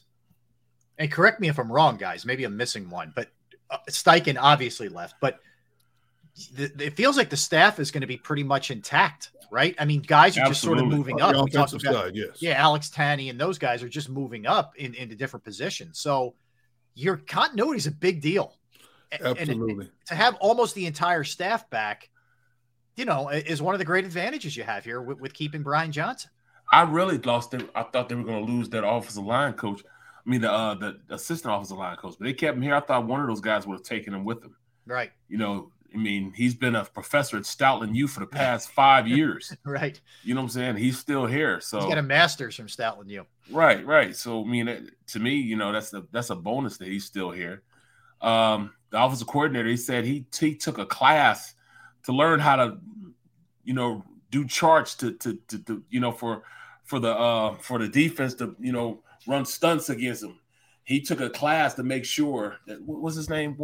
and 0.97 1.11
correct 1.11 1.39
me 1.39 1.47
if 1.47 1.59
I'm 1.59 1.71
wrong, 1.71 1.97
guys. 1.97 2.25
Maybe 2.25 2.43
I'm 2.43 2.57
missing 2.57 2.89
one, 2.89 3.13
but 3.15 3.29
uh, 3.69 3.77
Steichen 3.89 4.37
obviously 4.39 4.89
left, 4.89 5.15
but 5.21 5.39
th- 6.55 6.71
it 6.79 6.95
feels 6.95 7.17
like 7.17 7.29
the 7.29 7.37
staff 7.37 7.79
is 7.79 7.91
going 7.91 8.01
to 8.01 8.07
be 8.07 8.17
pretty 8.17 8.43
much 8.43 8.71
intact, 8.71 9.31
right? 9.51 9.75
I 9.77 9.85
mean, 9.85 10.01
guys 10.01 10.37
are 10.37 10.45
just 10.47 10.61
sort 10.61 10.79
of 10.79 10.87
moving 10.87 11.21
up. 11.21 11.35
offensive 11.35 11.81
about- 11.81 12.05
side, 12.05 12.15
yes. 12.15 12.41
Yeah, 12.41 12.53
Alex 12.53 12.89
Tanney 12.89 13.29
and 13.29 13.39
those 13.39 13.57
guys 13.59 13.83
are 13.83 13.89
just 13.89 14.09
moving 14.09 14.47
up 14.47 14.73
in, 14.77 14.93
into 14.95 15.15
different 15.15 15.43
positions. 15.43 15.99
So 15.99 16.33
your 16.95 17.17
continuity 17.17 17.77
is 17.77 17.87
a 17.87 17.91
big 17.91 18.21
deal. 18.21 18.55
A- 19.11 19.23
and 19.27 19.37
Absolutely. 19.39 19.89
to 20.07 20.15
have 20.15 20.35
almost 20.35 20.73
the 20.73 20.85
entire 20.85 21.23
staff 21.23 21.69
back, 21.69 22.09
you 22.95 23.05
know, 23.05 23.29
is 23.29 23.61
one 23.61 23.75
of 23.75 23.79
the 23.79 23.85
great 23.85 24.05
advantages 24.05 24.57
you 24.57 24.63
have 24.63 24.83
here 24.83 24.99
with, 25.01 25.19
with 25.19 25.33
keeping 25.33 25.61
Brian 25.61 25.91
Johnson. 25.91 26.31
I 26.71 26.81
really 26.83 27.17
lost 27.19 27.51
them. 27.51 27.69
I 27.75 27.83
thought 27.83 28.09
they 28.09 28.15
were 28.15 28.23
going 28.23 28.45
to 28.45 28.51
lose 28.51 28.69
that 28.69 28.85
offensive 28.87 29.23
line 29.23 29.53
coach. 29.53 29.81
I 30.25 30.29
mean, 30.29 30.41
the 30.41 30.51
uh, 30.51 30.75
the 30.75 30.99
assistant 31.09 31.53
offensive 31.53 31.77
line 31.77 31.95
coach, 31.95 32.15
but 32.19 32.25
they 32.25 32.33
kept 32.33 32.57
him 32.57 32.61
here. 32.63 32.75
I 32.75 32.81
thought 32.81 33.07
one 33.07 33.21
of 33.21 33.27
those 33.27 33.39
guys 33.41 33.65
would 33.65 33.75
have 33.75 33.83
taken 33.83 34.13
him 34.13 34.25
with 34.25 34.41
them. 34.41 34.55
Right. 34.85 35.11
You 35.29 35.37
know, 35.37 35.71
I 35.93 35.97
mean, 35.97 36.33
he's 36.35 36.53
been 36.53 36.75
a 36.75 36.83
professor 36.83 37.37
at 37.37 37.43
Stoutland 37.43 37.95
U 37.95 38.07
for 38.07 38.19
the 38.19 38.25
past 38.27 38.69
five 38.75 39.07
years. 39.07 39.55
Right. 39.65 39.99
You 40.23 40.33
know 40.35 40.41
what 40.41 40.45
I'm 40.45 40.49
saying? 40.51 40.75
He's 40.77 40.97
still 40.99 41.25
here. 41.25 41.61
So 41.61 41.79
He's 41.79 41.89
got 41.89 41.97
a 41.97 42.01
master's 42.03 42.55
from 42.55 42.67
Stoutland 42.67 43.09
U. 43.09 43.25
Right, 43.51 43.85
right. 43.85 44.15
So 44.15 44.43
I 44.43 44.47
mean, 44.47 44.67
it- 44.67 44.91
to 45.07 45.19
me, 45.19 45.35
you 45.35 45.55
know, 45.55 45.71
that's 45.71 45.93
a 45.93 46.03
that's 46.11 46.29
a 46.29 46.35
bonus 46.35 46.77
that 46.79 46.89
he's 46.89 47.05
still 47.05 47.31
here. 47.31 47.63
Um, 48.21 48.73
the 48.89 49.01
offensive 49.01 49.27
coordinator, 49.27 49.69
he 49.69 49.77
said 49.77 50.03
he 50.03 50.25
he 50.37 50.55
took 50.55 50.77
a 50.77 50.85
class 50.85 51.53
to 52.03 52.11
learn 52.11 52.39
how 52.39 52.55
to, 52.57 52.77
you 53.63 53.73
know, 53.73 54.03
do 54.31 54.45
charts 54.45 54.95
to 54.95 55.13
to 55.13 55.37
to, 55.47 55.59
to 55.59 55.83
you 55.89 55.99
know 56.01 56.11
for 56.11 56.43
for 56.87 56.99
the 56.99 57.11
uh 57.11 57.55
for 57.57 57.77
the 57.77 57.87
defense 57.87 58.33
to 58.35 58.55
you 58.59 58.71
know 58.71 59.03
run 59.27 59.45
stunts 59.45 59.89
against 59.89 60.23
him. 60.23 60.39
He 60.83 61.01
took 61.01 61.19
a 61.21 61.29
class 61.29 61.73
to 61.75 61.83
make 61.83 62.05
sure 62.05 62.57
that 62.65 62.81
what 62.81 63.01
was 63.01 63.15
his 63.15 63.29
name? 63.29 63.55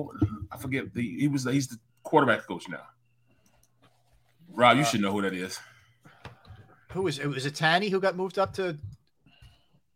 I 0.51 0.57
forget. 0.57 0.93
The, 0.93 1.01
he 1.19 1.27
was 1.27 1.45
he's 1.45 1.67
the 1.69 1.77
quarterback 2.03 2.45
coach 2.47 2.67
now. 2.69 2.83
Rob, 4.53 4.75
you 4.77 4.83
Uh, 4.83 4.85
should 4.85 5.01
know 5.01 5.11
who 5.11 5.21
that 5.21 5.33
is. 5.33 5.59
Who 6.91 7.07
is 7.07 7.17
it? 7.19 7.27
Was 7.27 7.45
it 7.45 7.55
Tanney 7.55 7.89
who 7.89 7.99
got 7.99 8.15
moved 8.15 8.37
up 8.37 8.53
to? 8.55 8.77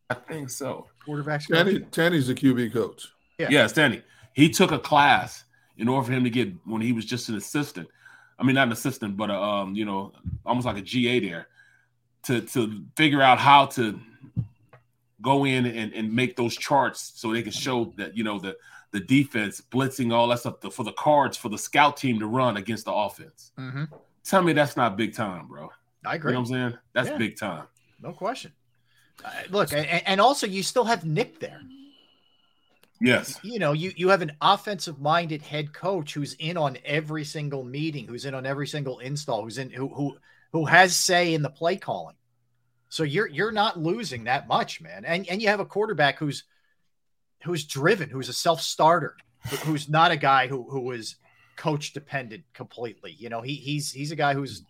I 0.09 0.13
think 0.15 0.49
so. 0.49 0.87
Quarterbacks. 1.05 1.47
Tanney, 1.47 1.85
Tanney's 1.91 2.27
the 2.27 2.33
QB 2.33 2.73
coach. 2.73 3.07
Yeah. 3.37 3.49
yeah, 3.51 3.67
Stanley. 3.67 4.01
He 4.33 4.49
took 4.49 4.71
a 4.71 4.79
class 4.79 5.43
in 5.77 5.87
order 5.87 6.07
for 6.07 6.11
him 6.13 6.23
to 6.23 6.29
get 6.29 6.49
when 6.65 6.81
he 6.81 6.91
was 6.93 7.05
just 7.05 7.29
an 7.29 7.35
assistant. 7.35 7.87
I 8.39 8.43
mean, 8.43 8.55
not 8.55 8.67
an 8.67 8.71
assistant, 8.73 9.17
but 9.17 9.29
a, 9.29 9.35
um, 9.35 9.75
you 9.75 9.83
know, 9.85 10.13
almost 10.45 10.65
like 10.65 10.77
a 10.77 10.81
GA 10.81 11.19
there, 11.19 11.47
to 12.27 12.41
to 12.41 12.83
figure 12.95 13.21
out 13.21 13.39
how 13.39 13.65
to 13.65 13.99
go 15.21 15.45
in 15.45 15.65
and, 15.65 15.93
and 15.93 16.13
make 16.13 16.35
those 16.35 16.55
charts 16.55 17.13
so 17.15 17.33
they 17.33 17.41
can 17.41 17.51
show 17.51 17.93
that 17.97 18.15
you 18.15 18.23
know 18.23 18.37
the 18.39 18.55
the 18.91 18.99
defense 18.99 19.61
blitzing 19.71 20.13
all 20.13 20.27
that 20.27 20.39
stuff 20.39 20.55
for 20.73 20.83
the 20.83 20.93
cards 20.93 21.35
for 21.35 21.49
the 21.49 21.57
scout 21.57 21.97
team 21.97 22.19
to 22.19 22.27
run 22.27 22.57
against 22.57 22.85
the 22.85 22.93
offense. 22.93 23.51
Mm-hmm. 23.57 23.85
Tell 24.23 24.41
me 24.43 24.53
that's 24.53 24.77
not 24.77 24.95
big 24.95 25.13
time, 25.13 25.47
bro. 25.47 25.69
I 26.05 26.15
agree. 26.15 26.31
You 26.31 26.35
know 26.35 26.41
what 26.41 26.49
I'm 26.49 26.53
saying? 26.53 26.77
That's 26.93 27.09
Yeah. 27.09 27.17
big 27.17 27.37
time. 27.37 27.63
No 28.01 28.13
question. 28.13 28.53
Uh, 29.25 29.29
look, 29.49 29.73
and, 29.73 29.85
and 29.87 30.21
also 30.21 30.45
you 30.47 30.63
still 30.63 30.85
have 30.85 31.03
Nick 31.03 31.39
there. 31.39 31.61
Yes. 33.01 33.39
You 33.43 33.59
know, 33.59 33.73
you 33.73 33.91
you 33.95 34.09
have 34.09 34.21
an 34.21 34.31
offensive 34.41 34.99
minded 34.99 35.41
head 35.41 35.73
coach 35.73 36.13
who's 36.13 36.33
in 36.39 36.57
on 36.57 36.77
every 36.85 37.23
single 37.23 37.63
meeting, 37.63 38.07
who's 38.07 38.25
in 38.25 38.33
on 38.33 38.45
every 38.45 38.67
single 38.67 38.99
install, 38.99 39.43
who's 39.43 39.57
in 39.57 39.69
who 39.69 39.87
who 39.89 40.17
who 40.51 40.65
has 40.65 40.95
say 40.95 41.33
in 41.33 41.41
the 41.41 41.49
play 41.49 41.77
calling. 41.77 42.15
So 42.89 43.03
you're 43.03 43.27
you're 43.27 43.51
not 43.51 43.79
losing 43.79 44.25
that 44.25 44.47
much, 44.47 44.81
man. 44.81 45.05
And 45.05 45.27
and 45.29 45.41
you 45.41 45.49
have 45.49 45.59
a 45.59 45.65
quarterback 45.65 46.17
who's 46.19 46.43
who's 47.43 47.65
driven, 47.65 48.09
who's 48.09 48.29
a 48.29 48.33
self 48.33 48.61
starter, 48.61 49.15
who's 49.63 49.89
not 49.89 50.11
a 50.11 50.17
guy 50.17 50.47
who 50.47 50.63
who 50.69 50.91
is 50.91 51.15
coach 51.57 51.93
dependent 51.93 52.43
completely. 52.53 53.15
You 53.17 53.29
know, 53.29 53.41
he 53.41 53.55
he's 53.55 53.91
he's 53.91 54.11
a 54.11 54.15
guy 54.15 54.33
who's 54.33 54.63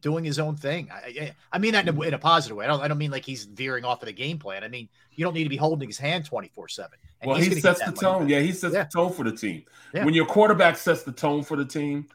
doing 0.00 0.24
his 0.24 0.38
own 0.38 0.56
thing. 0.56 0.88
I, 0.92 1.32
I, 1.50 1.58
mean 1.58 1.72
that 1.72 1.88
in 1.88 1.96
a, 1.96 2.00
in 2.02 2.14
a 2.14 2.18
positive 2.18 2.56
way. 2.56 2.64
I 2.64 2.68
don't 2.68 2.82
I 2.82 2.88
don't 2.88 2.98
mean 2.98 3.10
like 3.10 3.24
he's 3.24 3.44
veering 3.44 3.84
off 3.84 4.02
of 4.02 4.06
the 4.06 4.12
game 4.12 4.38
plan. 4.38 4.62
I 4.62 4.68
mean 4.68 4.88
you 5.14 5.24
don't 5.24 5.34
need 5.34 5.44
to 5.44 5.50
be 5.50 5.56
holding 5.56 5.88
his 5.88 5.98
hand 5.98 6.24
twenty 6.24 6.48
four 6.54 6.68
seven. 6.68 6.98
Well, 7.24 7.36
he 7.36 7.60
sets 7.60 7.84
the 7.84 7.92
tone. 7.92 8.28
Yeah, 8.28 8.40
he 8.40 8.52
sets 8.52 8.74
the 8.74 8.84
tone 8.84 9.12
for 9.12 9.24
the 9.24 9.32
team. 9.32 9.64
Yeah. 9.94 10.04
When 10.04 10.14
your 10.14 10.26
quarterback 10.26 10.76
sets 10.76 11.02
the 11.02 11.12
tone 11.12 11.42
for 11.42 11.56
the 11.56 11.64
team, 11.64 12.06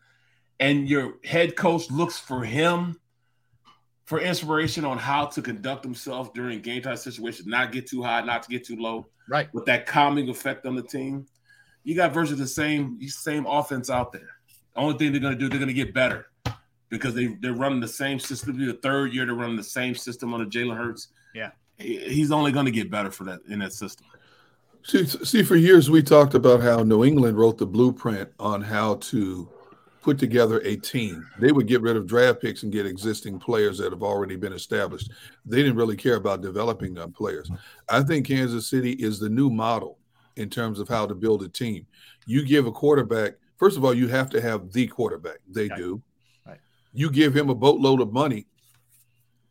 and 0.60 0.90
your 0.90 1.16
head 1.24 1.56
coach 1.56 1.90
looks 1.92 2.18
for 2.18 2.44
him 2.44 3.00
for 4.06 4.20
inspiration 4.22 4.86
on 4.86 4.98
how 4.98 5.26
to 5.26 5.42
conduct 5.42 5.84
himself 5.84 6.34
during 6.34 6.62
game 6.62 6.82
time 6.82 6.96
situations, 6.96 7.48
not 7.48 7.72
get 7.72 7.88
too 7.88 8.02
high, 8.02 8.22
not 8.22 8.42
to 8.44 8.50
get 8.50 8.66
too 8.66 8.78
low, 8.78 9.08
right? 9.30 9.54
With 9.54 9.66
that 9.66 9.86
calming 9.86 10.30
effect 10.30 10.66
on 10.66 10.76
the 10.76 10.82
team, 10.82 11.26
you 11.84 11.96
got 11.96 12.14
virtually 12.14 12.40
the 12.40 12.48
same 12.48 13.00
same 13.08 13.46
offense 13.46 13.90
out 13.90 14.12
there. 14.12 14.30
The 14.74 14.80
only 14.82 14.98
thing 14.98 15.12
they're 15.12 15.22
going 15.22 15.34
to 15.34 15.40
do, 15.40 15.50
they're 15.50 15.60
going 15.60 15.68
to 15.68 15.74
get 15.74 15.94
better 15.94 16.28
because 16.90 17.14
they 17.14 17.28
they're 17.42 17.54
running 17.54 17.80
the 17.82 17.88
same 17.88 18.18
system. 18.20 18.58
The 18.58 18.74
third 18.74 19.14
year 19.14 19.26
they're 19.26 19.36
running 19.36 19.58
the 19.58 19.64
same 19.64 19.94
system 19.96 20.34
on 20.34 20.40
the 20.40 20.46
Jalen 20.46 20.78
Hurts. 20.78 21.10
Yeah, 21.36 21.52
He- 21.78 22.00
he's 22.00 22.32
only 22.32 22.52
going 22.52 22.66
to 22.66 22.72
get 22.72 22.90
better 22.90 23.12
for 23.12 23.26
that 23.26 23.40
in 23.50 23.60
that 23.60 23.74
system. 23.74 24.08
See, 24.84 25.06
see, 25.06 25.44
for 25.44 25.58
years 25.58 25.90
we 25.90 26.02
talked 26.02 26.34
about 26.34 26.62
how 26.62 26.82
New 26.84 27.04
England 27.04 27.38
wrote 27.38 27.58
the 27.58 27.66
blueprint 27.66 28.30
on 28.40 28.62
how 28.62 28.96
to 28.96 29.50
put 30.08 30.18
together 30.18 30.62
a 30.64 30.78
team. 30.78 31.28
They 31.38 31.52
would 31.52 31.68
get 31.68 31.82
rid 31.82 31.98
of 31.98 32.08
draft 32.08 32.42
picks 32.42 32.64
and 32.64 32.72
get 32.72 32.86
existing 32.86 33.40
players 33.40 33.78
that 33.80 33.92
have 33.92 34.04
already 34.04 34.38
been 34.38 34.54
established. 34.54 35.12
They 35.46 35.58
didn't 35.58 35.76
really 35.76 35.98
care 35.98 36.16
about 36.16 36.40
developing 36.40 36.94
them 36.94 37.12
players. 37.12 37.52
I 37.90 38.02
think 38.04 38.26
Kansas 38.26 38.70
City 38.70 38.94
is 38.94 39.20
the 39.20 39.28
new 39.28 39.50
model 39.50 40.00
in 40.38 40.50
terms 40.50 40.80
of 40.80 40.88
how 40.88 41.08
to 41.08 41.14
build 41.14 41.44
a 41.44 41.50
team. 41.50 41.86
You 42.26 42.46
give 42.46 42.68
a 42.68 42.72
quarterback, 42.72 43.34
first 43.58 43.76
of 43.76 43.84
all, 43.84 43.94
you 43.94 44.08
have 44.08 44.30
to 44.30 44.40
have 44.40 44.72
the 44.72 44.88
quarterback. 44.88 45.40
They 45.46 45.68
do. 45.68 46.02
Right. 46.46 46.60
You 46.94 47.12
give 47.12 47.36
him 47.36 47.50
a 47.50 47.56
boatload 47.56 48.00
of 48.00 48.14
money, 48.14 48.48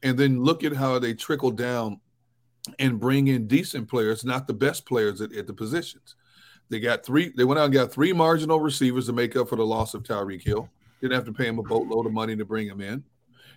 and 0.03 0.19
then 0.19 0.43
look 0.43 0.65
at 0.65 0.73
how 0.73 0.99
they 0.99 1.13
trickle 1.13 1.51
down 1.51 2.01
and 2.79 2.99
bring 2.99 3.29
in 3.29 3.47
decent 3.47 3.91
players, 3.91 4.25
not 4.25 4.47
the 4.47 4.55
best 4.55 4.87
players 4.87 5.21
at, 5.21 5.35
at 5.35 5.47
the 5.47 5.53
positions. 5.53 6.15
They 6.69 6.81
got 6.81 7.05
three, 7.05 7.33
they 7.37 7.45
went 7.45 7.59
out 7.59 7.67
and 7.67 7.75
got 7.75 7.93
three 7.93 8.13
marginal 8.13 8.61
receivers 8.61 9.07
to 9.07 9.13
make 9.13 9.37
up 9.37 9.49
for 9.49 9.57
the 9.57 9.67
loss 9.67 9.95
of 9.95 10.03
Tyreek 10.03 10.43
Hill. 10.43 10.69
Didn't 11.01 11.15
have 11.15 11.25
to 11.27 11.33
pay 11.33 11.47
him 11.47 11.59
a 11.59 11.63
boatload 11.63 12.07
of 12.07 12.13
money 12.13 12.35
to 12.37 12.45
bring 12.45 12.67
him 12.67 12.81
in. 12.81 13.05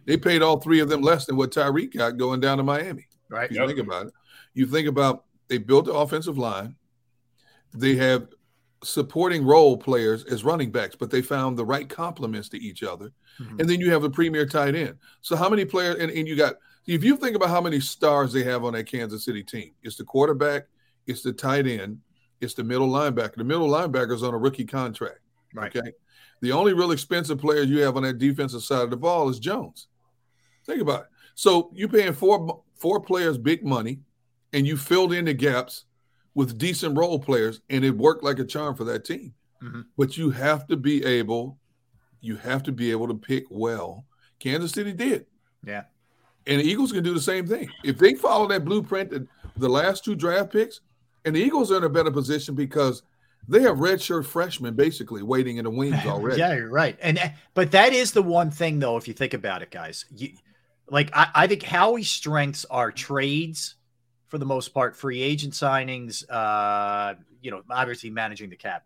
They 0.06 0.18
paid 0.18 0.42
all 0.42 0.60
three 0.60 0.80
of 0.80 0.90
them 0.90 1.02
less 1.02 1.26
than 1.26 1.38
what 1.38 1.52
Tyreek 1.52 1.96
got 1.96 2.18
going 2.18 2.40
down 2.40 2.58
to 2.58 2.64
Miami. 2.64 3.08
Right. 3.30 3.50
If 3.50 3.58
you 3.58 3.68
think 3.68 3.80
about 3.80 4.08
it. 4.08 4.14
You 4.54 4.66
think 4.66 4.88
about 4.88 5.26
they 5.48 5.58
built 5.58 5.86
the 5.86 5.94
offensive 5.94 6.38
line. 6.38 6.76
They 7.74 7.96
have 7.96 8.28
supporting 8.84 9.46
role 9.46 9.78
players 9.78 10.24
as 10.26 10.44
running 10.44 10.72
backs, 10.72 10.96
but 10.96 11.12
they 11.12 11.22
found 11.22 11.58
the 11.58 11.66
right 11.66 11.90
complements 11.90 12.50
to 12.50 12.58
each 12.58 12.84
other. 12.84 13.12
Mm-hmm. 13.40 13.60
And 13.60 13.70
then 13.70 13.80
you 13.80 13.92
have 13.92 14.02
the 14.02 14.10
premier 14.10 14.46
tight 14.46 14.76
end. 14.76 14.96
So 15.22 15.36
how 15.36 15.50
many 15.50 15.66
players 15.66 15.98
and, 16.00 16.12
and 16.12 16.28
you 16.28 16.36
got 16.36 16.56
if 16.88 17.04
you 17.04 17.18
think 17.18 17.36
about 17.36 17.50
how 17.50 17.62
many 17.62 17.80
stars 17.80 18.34
they 18.34 18.44
have 18.44 18.64
on 18.64 18.74
that 18.74 18.86
Kansas 18.86 19.26
City 19.26 19.44
team, 19.44 19.72
it's 19.84 19.98
the 19.98 20.04
quarterback, 20.04 20.64
it's 21.08 21.22
the 21.22 21.34
tight 21.34 21.68
end, 21.68 22.00
it's 22.42 22.54
the 22.54 22.64
middle 22.64 22.90
linebacker. 22.90 23.36
The 23.36 23.44
middle 23.44 23.70
linebacker 23.70 24.14
is 24.14 24.24
on 24.24 24.34
a 24.34 24.38
rookie 24.38 24.66
contract. 24.66 25.20
Right. 25.54 25.76
Okay. 25.76 25.92
The 26.42 26.52
only 26.52 26.74
real 26.74 26.92
expensive 26.92 27.40
player 27.40 27.64
you 27.64 27.82
have 27.82 27.98
on 27.98 28.04
that 28.04 28.18
defensive 28.18 28.64
side 28.64 28.84
of 28.84 28.90
the 28.90 28.98
ball 28.98 29.30
is 29.30 29.40
Jones. 29.40 29.88
Think 30.66 30.82
about 30.82 31.02
it. 31.02 31.08
So 31.36 31.72
you're 31.74 31.90
paying 31.90 32.14
four 32.14 32.62
four 32.76 33.02
players 33.02 33.38
big 33.38 33.66
money, 33.66 34.00
and 34.54 34.66
you 34.66 34.78
filled 34.78 35.14
in 35.14 35.26
the 35.26 35.34
gaps 35.34 35.86
with 36.34 36.58
decent 36.58 36.98
role 36.98 37.20
players, 37.20 37.62
and 37.70 37.84
it 37.84 37.98
worked 37.98 38.24
like 38.24 38.40
a 38.40 38.46
charm 38.46 38.76
for 38.76 38.86
that 38.86 39.04
team. 39.04 39.34
Mhm. 39.62 39.86
But 39.98 40.18
you 40.18 40.30
have 40.30 40.68
to 40.68 40.78
be 40.78 41.04
able, 41.04 41.60
you 42.22 42.38
have 42.38 42.64
to 42.64 42.72
be 42.72 42.92
able 42.92 43.08
to 43.10 43.16
pick 43.16 43.46
well. 43.50 44.06
Kansas 44.40 44.72
City 44.72 44.94
did. 44.94 45.26
Yeah. 45.66 45.84
And 46.48 46.62
the 46.62 46.66
Eagles 46.66 46.94
can 46.94 47.04
do 47.04 47.14
the 47.14 47.20
same 47.20 47.46
thing. 47.46 47.70
If 47.84 47.98
they 47.98 48.14
follow 48.14 48.48
that 48.48 48.64
blueprint, 48.64 49.10
that 49.10 49.28
the 49.58 49.68
last 49.68 50.06
two 50.06 50.16
draft 50.16 50.54
picks, 50.54 50.80
and 51.30 51.38
the 51.38 51.42
Eagles 51.42 51.72
are 51.72 51.78
in 51.78 51.84
a 51.84 51.90
better 51.90 52.12
position 52.12 52.56
because 52.56 53.04
they 53.48 53.62
have 53.62 53.78
redshirt 53.78 54.26
freshmen 54.26 54.74
basically 54.74 55.24
waiting 55.24 55.58
in 55.58 55.64
the 55.64 55.70
wings 55.70 55.96
already. 56.06 56.40
Yeah, 56.40 56.56
you're 56.56 56.70
right. 56.70 56.98
And 57.02 57.20
but 57.54 57.72
that 57.72 57.94
is 57.94 58.12
the 58.12 58.24
one 58.24 58.52
thing 58.52 58.80
though, 58.80 58.98
if 58.98 59.08
you 59.08 59.14
think 59.14 59.34
about 59.34 59.62
it, 59.62 59.72
guys. 59.72 60.06
You, 60.16 60.32
like 60.90 61.12
I, 61.14 61.30
I 61.36 61.48
think 61.48 61.64
Howie's 61.64 62.10
strengths 62.10 62.66
are 62.66 62.92
trades 62.92 63.76
for 64.28 64.38
the 64.38 64.46
most 64.46 64.70
part, 64.70 64.96
free 64.96 65.22
agent 65.22 65.54
signings, 65.54 66.24
uh, 66.30 67.16
you 67.42 67.52
know, 67.52 67.62
obviously 67.70 68.10
managing 68.10 68.50
the 68.50 68.56
cap. 68.56 68.86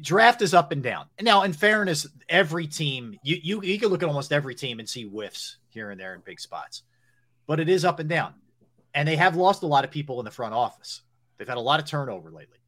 Draft 0.00 0.42
is 0.42 0.54
up 0.54 0.72
and 0.72 0.82
down. 0.82 1.06
Now, 1.20 1.42
in 1.42 1.52
fairness, 1.52 2.06
every 2.28 2.66
team 2.66 3.18
you 3.22 3.38
you 3.42 3.62
you 3.62 3.78
can 3.78 3.88
look 3.88 4.02
at 4.02 4.08
almost 4.08 4.32
every 4.32 4.54
team 4.54 4.78
and 4.78 4.88
see 4.88 5.04
whiffs 5.04 5.56
here 5.68 5.90
and 5.90 6.00
there 6.00 6.14
in 6.14 6.20
big 6.20 6.40
spots, 6.40 6.82
but 7.46 7.60
it 7.60 7.68
is 7.68 7.84
up 7.84 7.98
and 7.98 8.08
down, 8.08 8.34
and 8.94 9.06
they 9.06 9.16
have 9.16 9.36
lost 9.36 9.62
a 9.62 9.66
lot 9.66 9.84
of 9.84 9.90
people 9.90 10.18
in 10.20 10.24
the 10.24 10.30
front 10.30 10.54
office. 10.54 11.02
They've 11.36 11.48
had 11.48 11.56
a 11.56 11.60
lot 11.60 11.80
of 11.80 11.86
turnover 11.86 12.30
lately 12.30 12.58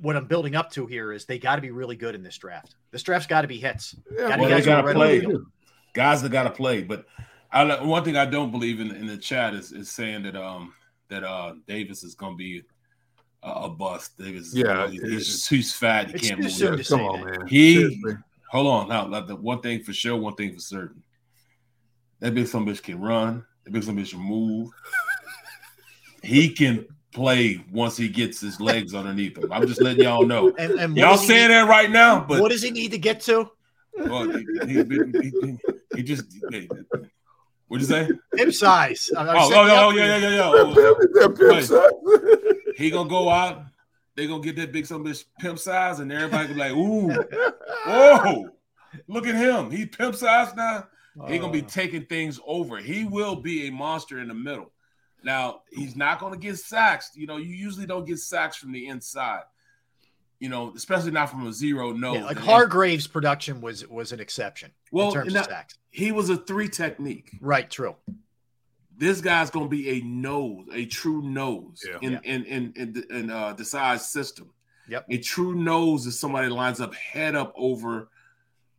what 0.00 0.16
I'm 0.16 0.26
building 0.26 0.54
up 0.54 0.70
to 0.72 0.86
here 0.86 1.12
is 1.12 1.24
they 1.24 1.38
got 1.38 1.56
to 1.56 1.62
be 1.62 1.70
really 1.70 1.96
good 1.96 2.14
in 2.14 2.22
this 2.22 2.38
draft. 2.38 2.76
This 2.90 3.02
draft's 3.02 3.26
got 3.26 3.42
to 3.42 3.48
be 3.48 3.58
hits. 3.58 3.96
Yeah, 4.16 4.28
Gotta 4.28 4.40
Well, 4.42 4.48
be 4.48 4.54
they 4.54 4.60
guys 4.60 4.64
who 4.64 4.70
got 4.70 4.82
to 4.82 4.94
play. 4.94 5.26
Guys 5.94 6.22
that 6.22 6.32
got 6.32 6.42
to 6.44 6.50
play. 6.50 6.82
But 6.82 7.06
I, 7.50 7.82
one 7.82 8.04
thing 8.04 8.16
I 8.16 8.26
don't 8.26 8.50
believe 8.50 8.80
in 8.80 8.90
in 8.94 9.06
the 9.06 9.16
chat 9.16 9.54
is, 9.54 9.72
is 9.72 9.90
saying 9.90 10.22
that 10.24 10.36
um 10.36 10.74
that 11.08 11.24
uh 11.24 11.54
Davis 11.66 12.04
is 12.04 12.14
going 12.14 12.34
to 12.34 12.36
be 12.36 12.62
a, 13.42 13.50
a 13.50 13.68
bust. 13.68 14.16
Davis, 14.18 14.54
Yeah, 14.54 14.88
he's, 14.88 15.02
it's- 15.02 15.12
he's, 15.26 15.48
he's 15.48 15.72
fat. 15.74 16.08
He 16.08 16.14
It's 16.14 16.28
can't 16.28 16.38
too 16.40 16.44
move. 16.44 16.86
soon 16.86 16.98
Come 16.98 17.06
on, 17.06 17.20
that. 17.20 17.38
man. 17.40 17.46
He 17.48 17.74
Seriously. 17.74 18.16
hold 18.50 18.66
on 18.66 18.88
now. 18.88 19.06
like, 19.08 19.26
The 19.26 19.36
one 19.36 19.60
thing 19.60 19.82
for 19.82 19.92
sure, 19.92 20.16
one 20.16 20.34
thing 20.34 20.54
for 20.54 20.60
certain. 20.60 21.02
That 22.20 22.34
big 22.34 22.46
some 22.46 22.66
bitch 22.66 22.82
can 22.82 23.00
run. 23.00 23.44
That 23.64 23.72
big 23.72 23.82
some 23.82 23.96
bitch 23.96 24.10
can 24.10 24.20
move. 24.20 24.70
He 26.22 26.48
can 26.50 26.86
play 27.12 27.64
once 27.72 27.96
he 27.96 28.08
gets 28.08 28.40
his 28.40 28.60
legs 28.60 28.94
underneath 28.94 29.36
him. 29.38 29.50
I'm 29.52 29.66
just 29.66 29.80
letting 29.80 30.04
y'all 30.04 30.26
know. 30.26 30.52
And, 30.58 30.72
and 30.72 30.96
Y'all 30.96 31.16
saying 31.16 31.48
need- 31.48 31.54
that 31.54 31.68
right 31.68 31.90
now, 31.90 32.20
but 32.20 32.40
what 32.40 32.50
does 32.50 32.62
he 32.62 32.70
need 32.70 32.90
to 32.92 32.98
get 32.98 33.20
to? 33.22 33.50
well, 33.96 34.30
he, 34.30 34.46
he, 34.66 34.74
he, 34.84 35.32
he, 35.40 35.58
he 35.96 36.02
just 36.02 36.24
he- 36.50 36.68
what'd 37.66 37.86
you 37.88 37.94
say? 37.94 38.08
Hip 38.36 38.52
size. 38.52 39.10
I- 39.16 39.22
I 39.26 39.34
Oh, 39.36 39.50
oh, 39.52 39.86
oh, 39.86 39.90
yeah, 39.90 40.16
yeah, 40.16 40.16
yeah, 40.16 40.36
yeah. 40.36 40.52
Oh, 40.54 40.96
pimp- 41.12 41.38
pimp 41.38 41.62
size. 41.62 41.90
he 42.76 42.90
gonna 42.90 43.08
go 43.08 43.28
out. 43.28 43.64
They 44.14 44.26
gonna 44.26 44.42
get 44.42 44.56
that 44.56 44.72
big 44.72 44.84
some 44.86 45.04
bitch 45.04 45.24
pimp 45.38 45.58
size, 45.58 46.00
and 46.00 46.12
everybody 46.12 46.48
gonna 46.48 46.54
be 46.54 46.60
like, 46.60 46.72
"Ooh, 46.72 47.08
whoa, 47.86 48.48
look 49.06 49.26
at 49.28 49.36
him. 49.36 49.70
He 49.70 49.86
pimp 49.86 50.16
size 50.16 50.54
now. 50.56 50.88
He 51.28 51.38
gonna 51.38 51.52
be 51.52 51.62
uh. 51.62 51.68
taking 51.68 52.04
things 52.04 52.38
over. 52.46 52.78
He 52.78 53.04
will 53.04 53.36
be 53.36 53.68
a 53.68 53.72
monster 53.72 54.18
in 54.20 54.28
the 54.28 54.34
middle. 54.34 54.72
Now 55.24 55.62
he's 55.70 55.96
not 55.96 56.20
gonna 56.20 56.36
get 56.36 56.58
sacks. 56.58 57.10
You 57.14 57.26
know, 57.26 57.36
you 57.36 57.54
usually 57.54 57.86
don't 57.86 58.06
get 58.06 58.18
sacks 58.18 58.56
from 58.56 58.72
the 58.72 58.86
inside. 58.86 59.42
You 60.40 60.48
know, 60.48 60.72
especially 60.76 61.10
not 61.10 61.30
from 61.30 61.46
a 61.46 61.52
zero 61.52 61.92
no. 61.92 62.14
Yeah, 62.14 62.24
like 62.24 62.38
Hargrave's 62.38 63.08
production 63.08 63.60
was 63.60 63.86
was 63.88 64.12
an 64.12 64.20
exception 64.20 64.70
Well, 64.92 65.08
in 65.08 65.14
terms 65.14 65.28
and 65.28 65.36
of 65.38 65.44
sacks. 65.46 65.74
He 65.90 66.12
was 66.12 66.30
a 66.30 66.36
three 66.36 66.68
technique. 66.68 67.36
Right, 67.40 67.68
true. 67.68 67.96
this 68.96 69.20
guy's 69.20 69.50
gonna 69.50 69.68
be 69.68 69.90
a 69.90 70.00
nose, 70.02 70.66
a 70.72 70.84
true 70.86 71.22
nose 71.22 71.84
Yeah. 71.88 71.98
in, 72.02 72.12
Yeah. 72.12 72.20
in 72.24 72.44
in 72.44 72.72
in 72.76 73.04
in 73.10 73.30
uh 73.30 73.52
the 73.54 73.64
size 73.64 74.08
system. 74.08 74.50
Yep. 74.88 75.06
A 75.10 75.18
true 75.18 75.54
nose 75.54 76.06
is 76.06 76.18
somebody 76.18 76.48
that 76.48 76.54
lines 76.54 76.80
up 76.80 76.94
head 76.94 77.34
up 77.34 77.52
over 77.56 78.08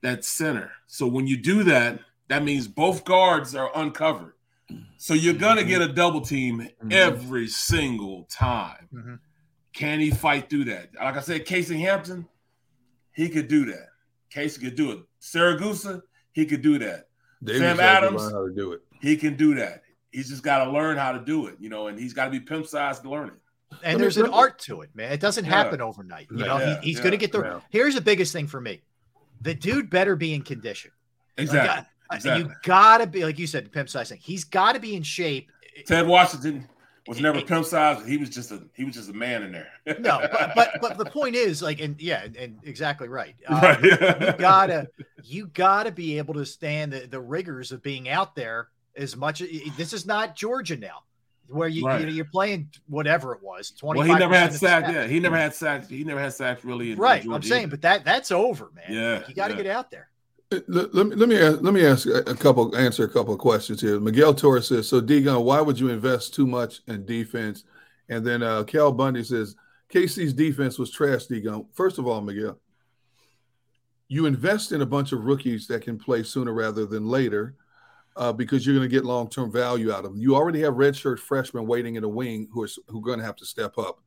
that 0.01 0.23
center. 0.25 0.71
So 0.87 1.05
when 1.07 1.27
you 1.27 1.37
do 1.37 1.63
that, 1.65 1.99
that 2.29 2.43
means 2.43 2.67
both 2.67 3.03
guards 3.05 3.53
are 3.53 3.69
uncovered. 3.75 4.33
So 4.97 5.13
you're 5.13 5.33
gonna 5.33 5.63
get 5.63 5.81
a 5.81 5.87
double 5.91 6.21
team 6.21 6.59
Mm-hmm. 6.61 6.91
every 6.91 7.47
single 7.47 8.25
time. 8.29 8.87
Mhm. 8.93 9.19
Can 9.73 9.99
he 9.99 10.11
fight 10.11 10.49
through 10.49 10.65
that? 10.65 10.89
Like 10.95 11.15
I 11.17 11.21
said, 11.21 11.45
Casey 11.45 11.79
Hampton, 11.79 12.27
he 13.13 13.29
could 13.29 13.47
do 13.47 13.65
that. 13.65 13.87
Casey 14.29 14.61
could 14.61 14.75
do 14.75 14.91
it. 14.91 14.99
Siragusa, 15.21 16.01
he 16.33 16.45
could 16.45 16.61
do 16.61 16.77
that. 16.79 17.07
Davis 17.43 17.61
Sam 17.61 17.77
has 17.77 17.77
to 17.77 17.83
Adams, 17.83 18.21
learn 18.23 18.33
how 18.33 18.47
to 18.47 18.53
do 18.53 18.71
it. 18.73 18.81
he 19.01 19.15
can 19.15 19.35
do 19.35 19.55
that. 19.55 19.83
He's 20.11 20.27
just 20.29 20.43
got 20.43 20.65
to 20.65 20.71
learn 20.71 20.97
how 20.97 21.11
to 21.13 21.19
do 21.19 21.47
it, 21.47 21.55
you 21.59 21.69
know, 21.69 21.87
and 21.87 21.97
he's 21.99 22.13
got 22.13 22.25
to 22.25 22.31
be 22.31 22.39
pimp 22.39 22.65
sized 22.67 23.03
to 23.03 23.09
learn 23.09 23.27
it. 23.29 23.33
And 23.83 23.93
Let 23.93 23.99
there's 23.99 24.17
an 24.17 24.23
let 24.23 24.31
me- 24.31 24.37
art 24.37 24.59
to 24.59 24.81
it, 24.81 24.89
man. 24.95 25.11
It 25.11 25.19
doesn't 25.19 25.45
Yeah. 25.45 25.51
happen 25.51 25.79
overnight. 25.81 26.27
You 26.31 26.37
know, 26.37 26.57
Yeah, 26.57 26.79
he, 26.81 26.87
he's 26.87 26.97
yeah, 26.97 27.03
going 27.03 27.11
to 27.11 27.17
get 27.17 27.31
the. 27.31 27.41
yeah. 27.43 27.59
Here's 27.69 27.93
the 27.95 28.01
biggest 28.01 28.33
thing 28.33 28.47
for 28.47 28.59
me: 28.59 28.81
the 29.41 29.53
dude 29.53 29.89
better 29.89 30.15
be 30.15 30.33
in 30.33 30.41
condition. 30.41 30.91
Exactly. 31.37 31.67
Like, 31.69 31.79
I- 31.79 31.85
exactly. 32.13 32.49
You 32.49 32.55
gotta 32.63 33.07
be, 33.07 33.23
like 33.23 33.39
you 33.39 33.47
said, 33.47 33.71
pimp 33.71 33.89
size. 33.89 34.11
He's 34.19 34.43
got 34.43 34.73
to 34.73 34.79
be 34.79 34.95
in 34.95 35.03
shape. 35.03 35.51
Ted 35.85 36.07
Washington 36.07 36.67
was 37.07 37.19
never 37.19 37.41
pimp 37.41 37.65
sized. 37.65 38.07
He 38.07 38.17
was 38.17 38.29
just 38.29 38.51
a 38.51 38.61
he 38.75 38.85
was 38.85 38.95
just 38.95 39.09
a 39.09 39.13
man 39.13 39.43
in 39.43 39.51
there. 39.51 39.67
No, 39.99 40.19
but 40.31 40.51
but, 40.55 40.69
but 40.81 40.97
the 40.97 41.05
point 41.05 41.35
is, 41.35 41.61
like, 41.61 41.81
and 41.81 41.99
yeah, 41.99 42.27
and, 42.37 42.59
exactly 42.63 43.07
right. 43.07 43.35
Right. 43.49 43.77
Um, 43.77 43.83
you 43.83 44.33
gotta 44.37 44.87
you 45.23 45.47
gotta 45.47 45.91
be 45.91 46.17
able 46.17 46.35
to 46.35 46.45
stand 46.45 46.93
the, 46.93 47.07
the 47.07 47.19
rigors 47.19 47.71
of 47.71 47.81
being 47.81 48.07
out 48.09 48.35
there 48.35 48.69
as 48.95 49.17
much. 49.17 49.41
This 49.77 49.93
is 49.93 50.05
not 50.05 50.35
Georgia 50.35 50.77
now, 50.77 51.03
where 51.47 51.67
you, 51.67 51.85
Right. 51.85 52.01
you 52.01 52.05
know, 52.05 52.11
you're 52.11 52.25
playing 52.25 52.69
whatever 52.87 53.33
it 53.33 53.41
was. 53.41 53.71
Twenty. 53.71 53.99
well, 53.99 54.07
he 54.07 54.15
never 54.15 54.35
had 54.35 54.53
sacks. 54.53 54.91
Yeah, 54.91 55.07
he 55.07 55.19
never 55.19 55.37
had 55.37 55.55
sacks. 55.55 55.89
He 55.89 56.03
never 56.03 56.19
had 56.19 56.33
sacks 56.33 56.63
really. 56.63 56.93
Right, 56.93 57.25
I'm 57.25 57.41
saying, 57.41 57.63
either. 57.63 57.71
but 57.71 57.81
that 57.81 58.05
that's 58.05 58.31
over, 58.31 58.71
man. 58.75 58.85
Yeah, 58.89 59.23
you 59.27 59.33
got 59.33 59.47
to 59.47 59.55
yeah. 59.55 59.63
get 59.63 59.71
out 59.71 59.89
there. 59.89 60.08
Let, 60.51 60.95
let 60.95 61.07
me 61.07 61.15
let 61.15 61.29
me 61.29 61.37
ask, 61.37 61.61
let 61.61 61.73
me 61.75 61.85
ask 61.85 62.07
a 62.07 62.35
couple 62.35 62.75
answer 62.75 63.03
a 63.03 63.09
couple 63.09 63.33
of 63.33 63.39
questions 63.39 63.81
here. 63.81 63.99
Miguel 63.99 64.33
Torres 64.33 64.67
says, 64.67 64.87
"So 64.87 64.99
Degon, 64.99 65.43
why 65.43 65.61
would 65.61 65.79
you 65.79 65.89
invest 65.89 66.33
too 66.33 66.47
much 66.47 66.79
in 66.87 67.05
defense?" 67.05 67.65
And 68.09 68.25
then 68.25 68.41
uh, 68.41 68.63
Cal 68.63 68.91
Bundy 68.91 69.23
says, 69.23 69.55
"KC's 69.93 70.33
defense 70.33 70.79
was 70.79 70.89
trash." 70.89 71.27
Degon, 71.27 71.67
first 71.73 71.99
of 71.99 72.07
all, 72.07 72.21
Miguel, 72.21 72.59
you 74.07 74.25
invest 74.25 74.71
in 74.71 74.81
a 74.81 74.87
bunch 74.87 75.11
of 75.11 75.23
rookies 75.25 75.67
that 75.67 75.83
can 75.83 75.99
play 75.99 76.23
sooner 76.23 76.53
rather 76.53 76.85
than 76.85 77.07
later. 77.07 77.55
Uh, 78.15 78.33
because 78.33 78.65
you're 78.65 78.75
going 78.75 78.89
to 78.89 78.93
get 78.93 79.05
long-term 79.05 79.49
value 79.49 79.93
out 79.93 80.03
of 80.03 80.11
them. 80.11 80.19
You 80.19 80.35
already 80.35 80.59
have 80.61 80.73
redshirt 80.73 81.19
freshmen 81.19 81.65
waiting 81.65 81.95
in 81.95 82.01
the 82.01 82.09
wing 82.09 82.49
who 82.51 82.63
are 82.63 82.67
who 82.87 82.97
are 82.99 83.03
going 83.03 83.19
to 83.19 83.23
have 83.23 83.37
to 83.37 83.45
step 83.45 83.77
up. 83.77 84.01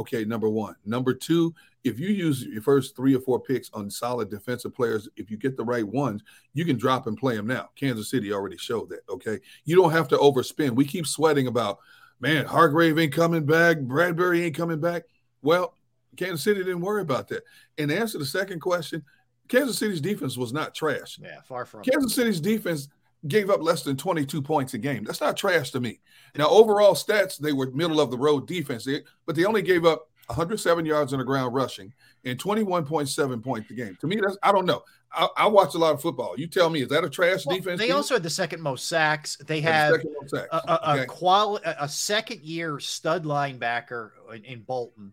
Okay, 0.00 0.24
number 0.24 0.48
one. 0.48 0.74
Number 0.86 1.12
two, 1.12 1.54
if 1.84 2.00
you 2.00 2.08
use 2.08 2.42
your 2.42 2.62
first 2.62 2.96
three 2.96 3.14
or 3.14 3.20
four 3.20 3.38
picks 3.38 3.70
on 3.74 3.90
solid 3.90 4.30
defensive 4.30 4.74
players, 4.74 5.10
if 5.16 5.30
you 5.30 5.36
get 5.36 5.58
the 5.58 5.64
right 5.64 5.86
ones, 5.86 6.22
you 6.54 6.64
can 6.64 6.78
drop 6.78 7.06
and 7.06 7.18
play 7.18 7.36
them 7.36 7.46
now. 7.46 7.68
Kansas 7.76 8.10
City 8.10 8.32
already 8.32 8.56
showed 8.56 8.88
that. 8.88 9.00
Okay, 9.10 9.38
you 9.66 9.76
don't 9.76 9.92
have 9.92 10.08
to 10.08 10.16
overspend. 10.16 10.70
We 10.70 10.86
keep 10.86 11.06
sweating 11.06 11.48
about, 11.48 11.80
man, 12.18 12.46
Hargrave 12.46 12.98
ain't 12.98 13.12
coming 13.12 13.44
back, 13.44 13.76
Bradberry 13.76 14.42
ain't 14.44 14.56
coming 14.56 14.80
back. 14.80 15.02
Well, 15.42 15.74
Kansas 16.16 16.42
City 16.42 16.60
didn't 16.64 16.80
worry 16.80 17.02
about 17.02 17.28
that. 17.28 17.42
And 17.76 17.90
to 17.90 17.98
answer 17.98 18.18
the 18.18 18.24
second 18.24 18.60
question, 18.60 19.04
Kansas 19.48 19.76
City's 19.76 20.00
defense 20.00 20.38
was 20.38 20.54
not 20.54 20.74
trash. 20.74 21.18
Yeah, 21.20 21.42
far 21.46 21.66
from. 21.66 21.82
Kansas 21.82 22.14
City's 22.14 22.40
defense 22.40 22.88
gave 23.28 23.50
up 23.50 23.62
less 23.62 23.82
than 23.82 23.96
22 23.96 24.40
points 24.42 24.74
a 24.74 24.78
game. 24.78 25.04
That's 25.04 25.20
not 25.20 25.36
trash 25.36 25.70
to 25.72 25.80
me. 25.80 26.00
Now, 26.36 26.48
overall 26.48 26.94
stats, 26.94 27.38
they 27.38 27.52
were 27.52 27.70
middle 27.72 28.00
of 28.00 28.10
the 28.10 28.18
road 28.18 28.46
defense, 28.46 28.86
but 29.26 29.34
they 29.36 29.44
only 29.44 29.62
gave 29.62 29.84
up 29.84 30.08
107 30.26 30.86
yards 30.86 31.12
on 31.12 31.18
the 31.18 31.24
ground 31.24 31.54
rushing 31.54 31.92
and 32.24 32.38
21.7 32.38 33.42
points 33.42 33.70
a 33.70 33.74
game. 33.74 33.96
To 34.00 34.06
me, 34.06 34.16
that's 34.16 34.36
I 34.42 34.52
don't 34.52 34.64
know. 34.66 34.82
I, 35.12 35.28
I 35.36 35.46
watch 35.48 35.74
a 35.74 35.78
lot 35.78 35.92
of 35.92 36.00
football. 36.00 36.34
You 36.38 36.46
tell 36.46 36.70
me, 36.70 36.82
is 36.82 36.88
that 36.90 37.02
a 37.02 37.10
trash 37.10 37.44
Well, 37.44 37.56
defense? 37.56 37.80
they 37.80 37.88
you? 37.88 37.94
also 37.96 38.14
had 38.14 38.22
the 38.22 38.30
second 38.30 38.62
most 38.62 38.86
sacks. 38.86 39.36
They 39.44 39.60
Had 39.60 39.92
the 39.94 40.28
sacks. 40.28 40.48
a, 40.52 40.56
a, 40.56 41.00
a 41.02 41.06
quali- 41.06 41.60
a 41.64 41.88
second 41.88 42.42
year 42.42 42.78
stud 42.78 43.24
linebacker 43.24 44.10
in, 44.34 44.44
in 44.44 44.60
Bolton. 44.60 45.12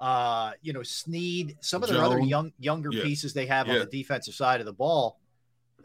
Uh, 0.00 0.50
you 0.62 0.72
know, 0.72 0.82
Sneed, 0.82 1.56
some 1.60 1.82
of 1.82 1.88
their 1.88 2.02
other 2.02 2.18
young 2.18 2.52
younger 2.58 2.90
Yeah. 2.92 3.04
pieces 3.04 3.32
they 3.32 3.46
have 3.46 3.68
on 3.68 3.78
the 3.78 3.86
defensive 3.86 4.34
side 4.34 4.60
of 4.60 4.66
the 4.66 4.72
ball 4.72 5.18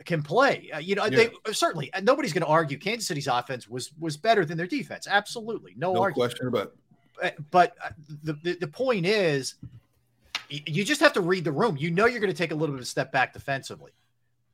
can 0.06 0.22
play. 0.24 0.70
Uh, 0.74 0.80
you 0.80 0.96
know, 0.96 1.06
Yeah. 1.06 1.30
they 1.46 1.54
certainly 1.54 1.92
nobody's 2.02 2.34
going 2.34 2.44
to 2.44 2.48
argue 2.50 2.78
Kansas 2.78 3.08
City's 3.08 3.28
offense 3.28 3.68
was 3.68 3.92
was 4.00 4.18
better 4.18 4.46
than 4.46 4.58
their 4.58 4.68
defense. 4.68 5.08
Absolutely, 5.10 5.74
no, 5.78 5.94
no 5.94 6.12
question 6.12 6.48
about 6.48 6.68
it. 6.68 6.74
Uh, 7.38 7.42
But 7.52 7.76
uh, 7.84 7.90
the, 8.24 8.34
the 8.34 8.54
the 8.56 8.68
point 8.68 9.06
is, 9.06 9.56
you 10.50 10.84
just 10.84 11.02
have 11.02 11.14
to 11.14 11.22
read 11.22 11.44
the 11.44 11.52
room. 11.52 11.78
You 11.78 11.92
know, 11.92 12.06
you're 12.06 12.20
going 12.20 12.32
to 12.32 12.38
take 12.38 12.52
a 12.52 12.56
little 12.56 12.76
bit 12.76 12.80
of 12.80 12.84
a 12.84 12.90
step 12.90 13.12
back 13.12 13.34
defensively. 13.34 13.92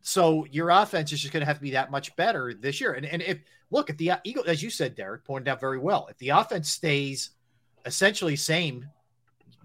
So 0.02 0.46
your 0.52 0.70
offense 0.70 1.12
is 1.12 1.20
just 1.20 1.34
going 1.34 1.42
to 1.42 1.46
have 1.46 1.58
to 1.58 1.62
be 1.62 1.72
that 1.72 1.92
much 1.92 2.16
better 2.16 2.54
this 2.54 2.80
year. 2.80 2.94
And 2.94 3.06
and 3.06 3.22
if 3.22 3.40
look 3.72 3.90
at 3.90 3.98
the 3.98 4.12
uh, 4.12 4.18
Eagle, 4.24 4.44
as 4.48 4.64
you 4.64 4.70
said, 4.70 4.96
Derrick 4.96 5.24
pointed 5.26 5.50
out 5.50 5.60
very 5.60 5.80
well, 5.80 6.08
if 6.10 6.18
the 6.18 6.30
offense 6.30 6.70
stays 6.70 7.32
essentially 7.86 8.36
same, 8.36 8.86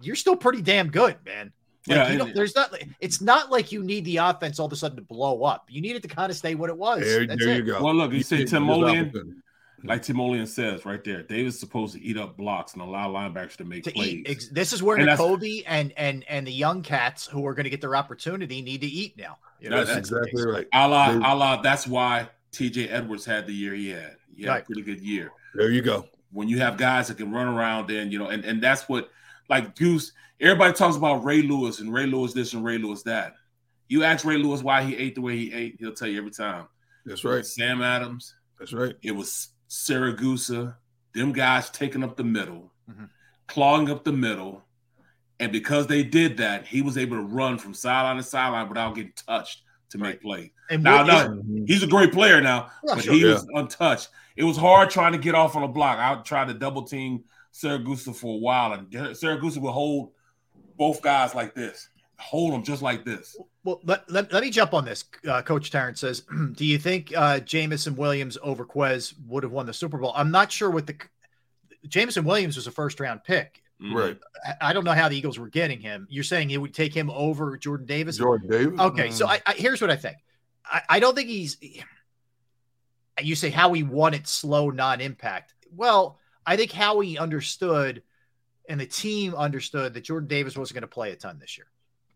you're 0.00 0.16
still 0.16 0.36
pretty 0.36 0.62
damn 0.62 0.90
good, 0.90 1.16
man. 1.24 1.52
Like, 1.88 1.96
Yeah, 1.96 2.12
you 2.12 2.22
and- 2.22 2.34
there's 2.34 2.54
not. 2.54 2.72
It's 3.00 3.20
not 3.20 3.50
like 3.50 3.72
you 3.72 3.82
need 3.82 4.04
the 4.04 4.18
offense 4.18 4.58
all 4.60 4.66
of 4.66 4.72
a 4.72 4.76
sudden 4.76 4.96
to 4.96 5.02
blow 5.02 5.42
up. 5.44 5.66
You 5.68 5.80
need 5.80 5.96
it 5.96 6.02
to 6.02 6.08
kind 6.08 6.30
of 6.30 6.36
stay 6.36 6.54
what 6.54 6.70
it 6.70 6.76
was. 6.76 7.00
There, 7.00 7.26
That's 7.26 7.44
there 7.44 7.54
it. 7.54 7.56
you 7.58 7.62
go. 7.72 7.82
Well, 7.82 7.94
look, 7.94 8.12
you 8.12 8.22
say 8.22 8.38
get 8.38 8.48
Tim 8.48 8.66
this 8.66 9.24
like 9.84 10.02
Tim 10.02 10.16
Mullian 10.16 10.46
says 10.46 10.84
right 10.86 11.02
there, 11.02 11.24
Davis 11.24 11.58
supposed 11.58 11.94
to 11.94 12.00
eat 12.00 12.16
up 12.16 12.36
blocks 12.36 12.74
and 12.74 12.82
allow 12.82 13.08
linebackers 13.10 13.56
to 13.56 13.64
make 13.64 13.82
to 13.82 13.90
plays. 13.90 14.22
eat. 14.28 14.48
This 14.52 14.72
is 14.72 14.80
where 14.80 14.96
And 14.96 15.08
that's- 15.08 15.64
and 15.66 15.92
and 15.96 16.24
and 16.28 16.46
the 16.46 16.52
young 16.52 16.82
cats 16.82 17.26
who 17.26 17.44
are 17.46 17.52
going 17.54 17.64
to 17.64 17.70
get 17.70 17.80
their 17.80 17.96
opportunity 17.96 18.62
need 18.62 18.80
to 18.82 18.86
eat 18.86 19.16
now. 19.18 19.38
You 19.60 19.70
know, 19.70 19.78
That's 19.84 19.90
the 19.90 19.98
exactly 20.18 20.44
right. 20.46 20.68
A 20.72 20.86
la, 20.88 21.10
a 21.10 21.34
la, 21.34 21.62
that's 21.62 21.86
why 21.88 22.28
TJ 22.52 22.92
Edwards 22.92 23.24
had 23.24 23.46
the 23.46 23.52
year 23.52 23.74
he 23.74 23.88
had. 23.90 24.16
He 24.36 24.44
had 24.44 24.50
Right. 24.50 24.62
a 24.62 24.66
pretty 24.66 24.82
good 24.82 25.00
year. 25.00 25.32
There 25.54 25.70
you 25.72 25.82
go. 25.82 26.06
When 26.30 26.48
you 26.48 26.58
have 26.58 26.76
guys 26.76 27.08
that 27.08 27.16
can 27.16 27.32
run 27.32 27.48
around, 27.48 27.88
then 27.88 28.12
you 28.12 28.18
know, 28.20 28.28
and, 28.28 28.44
and 28.44 28.62
that's 28.62 28.88
what 28.88 29.10
like 29.48 29.74
Goose. 29.74 30.12
Everybody 30.42 30.72
talks 30.72 30.96
about 30.96 31.24
Ray 31.24 31.42
Lewis 31.42 31.78
and 31.78 31.92
Ray 31.94 32.06
Lewis 32.06 32.32
this 32.32 32.52
and 32.52 32.64
Ray 32.64 32.76
Lewis 32.76 33.04
that. 33.04 33.34
You 33.88 34.02
ask 34.02 34.24
Ray 34.24 34.38
Lewis 34.38 34.62
why 34.62 34.82
he 34.82 34.96
ate 34.96 35.14
the 35.14 35.20
way 35.20 35.36
he 35.38 35.52
ate, 35.52 35.76
he'll 35.78 35.92
tell 35.94 36.08
you 36.08 36.18
every 36.18 36.32
time. 36.32 36.66
That's 37.06 37.22
right. 37.24 37.46
Sam 37.46 37.80
Adams, 37.80 38.34
That's 38.58 38.72
right. 38.72 38.96
it 39.02 39.12
was 39.12 39.50
Siragusa, 39.70 40.74
them 41.14 41.32
guys 41.32 41.70
taking 41.70 42.02
up 42.02 42.16
the 42.16 42.24
middle, 42.24 42.72
Mhm. 42.90 43.08
clogging 43.46 43.90
up 43.90 44.02
the 44.02 44.12
middle. 44.12 44.64
And 45.38 45.52
because 45.52 45.86
they 45.86 46.02
did 46.02 46.36
that, 46.38 46.66
he 46.66 46.82
was 46.82 46.98
able 46.98 47.16
to 47.16 47.22
run 47.22 47.58
from 47.58 47.72
sideline 47.74 48.16
to 48.16 48.22
sideline 48.24 48.68
without 48.68 48.94
getting 48.96 49.12
touched 49.14 49.62
to 49.90 49.98
make 49.98 50.22
plays. 50.22 50.50
And 50.70 50.82
Now, 50.82 51.04
now 51.04 51.32
is- 51.34 51.40
he's 51.68 51.82
a 51.82 51.86
great 51.86 52.12
player 52.12 52.40
now, 52.40 52.70
Yeah, 52.88 52.94
but 52.94 53.04
sure. 53.04 53.14
he 53.14 53.20
Yeah. 53.26 53.34
was 53.34 53.46
untouched. 53.54 54.08
It 54.36 54.44
was 54.44 54.56
hard 54.56 54.90
trying 54.90 55.12
to 55.12 55.18
get 55.18 55.34
off 55.36 55.54
on 55.54 55.62
a 55.62 55.68
block. 55.68 55.98
I 55.98 56.20
tried 56.22 56.48
to 56.48 56.54
double 56.54 56.82
team 56.82 57.24
Siragusa 57.52 58.14
for 58.16 58.34
a 58.34 58.38
while, 58.38 58.72
and 58.72 58.88
Siragusa 58.90 59.58
would 59.58 59.72
hold 59.72 60.12
both 60.76 61.02
guys 61.02 61.34
like 61.34 61.54
this, 61.54 61.88
hold 62.18 62.52
them 62.52 62.62
just 62.62 62.82
like 62.82 63.04
this. 63.04 63.36
Well, 63.64 63.80
let, 63.84 64.10
let, 64.10 64.32
let 64.32 64.42
me 64.42 64.50
jump 64.50 64.74
on 64.74 64.84
this. 64.84 65.04
Uh, 65.28 65.42
Coach 65.42 65.70
Tarrant 65.70 65.98
says, 65.98 66.24
"Do 66.54 66.64
you 66.66 66.78
think 66.78 67.12
uh, 67.16 67.40
Jameson 67.40 67.94
Williams 67.96 68.36
over 68.42 68.64
Quez 68.64 69.14
would 69.28 69.42
have 69.42 69.52
won 69.52 69.66
the 69.66 69.74
Super 69.74 69.98
Bowl?" 69.98 70.12
I'm 70.16 70.30
not 70.30 70.50
sure 70.50 70.70
what 70.70 70.86
the 70.86 70.96
Jameson 71.88 72.24
Williams 72.24 72.56
was 72.56 72.66
a 72.66 72.70
first 72.70 73.00
round 73.00 73.24
pick. 73.24 73.62
Mhm. 73.80 73.94
Right. 73.94 74.18
I- 74.46 74.70
I 74.70 74.72
don't 74.72 74.84
know 74.84 74.92
how 74.92 75.08
the 75.08 75.16
Eagles 75.16 75.38
were 75.38 75.48
getting 75.48 75.80
him. 75.80 76.06
You're 76.10 76.22
saying 76.24 76.50
it 76.50 76.58
would 76.58 76.74
take 76.74 76.94
him 76.94 77.10
over 77.10 77.56
Jordan 77.56 77.86
Davis? 77.86 78.16
Jordan 78.18 78.48
Davis. 78.48 78.78
Okay, 78.80 79.10
so 79.10 79.26
I, 79.28 79.40
I 79.46 79.52
here's 79.54 79.80
what 79.80 79.90
I 79.90 79.96
think. 79.96 80.16
I, 80.64 80.82
I 80.88 81.00
don't 81.00 81.14
think 81.16 81.28
he's. 81.28 81.56
You 83.22 83.34
say 83.34 83.50
how 83.50 83.72
he 83.72 83.82
won 83.82 84.14
it 84.14 84.26
slow, 84.26 84.70
non-impact. 84.70 85.54
Well, 85.74 86.18
I 86.46 86.56
think 86.56 86.72
how 86.72 87.00
he 87.00 87.18
understood, 87.18 88.02
and 88.68 88.80
the 88.80 88.86
team 88.86 89.34
understood 89.34 89.94
that 89.94 90.02
Jordan 90.02 90.28
Davis 90.28 90.56
wasn't 90.56 90.74
going 90.74 90.82
to 90.82 90.88
play 90.88 91.10
a 91.12 91.16
ton 91.16 91.38
this 91.38 91.58
year. 91.58 91.66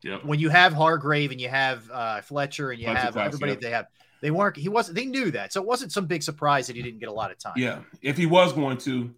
Yep. 0.03 0.24
When 0.24 0.38
you 0.38 0.49
have 0.51 0.72
Hargrave 0.72 1.32
and 1.32 1.40
you 1.40 1.49
have 1.49 1.90
uh, 1.90 2.20
Fletcher 2.20 2.70
and 2.70 2.80
you 2.80 2.86
Fletcher 2.86 3.01
have 3.01 3.12
class, 3.14 3.26
everybody 3.26 3.53
yep. 3.53 3.61
they 3.61 3.70
have, 3.70 3.86
they 4.20 4.30
weren't. 4.30 4.57
He 4.57 4.68
wasn't. 4.68 4.97
They 4.97 5.07
knew 5.07 5.30
that, 5.32 5.53
so 5.53 5.61
it 5.61 5.66
wasn't 5.66 5.92
some 5.92 6.07
big 6.07 6.22
surprise 6.22 6.66
that 6.68 6.76
he 6.76 6.82
didn't 6.82 7.01
get 7.01 7.09
a 7.09 7.12
lot 7.12 7.30
of 7.30 7.38
time. 7.38 7.55
Yeah. 7.57 7.80
If 8.03 8.16
he 8.16 8.26
was 8.26 8.53
going 8.53 8.78
to, 8.78 9.12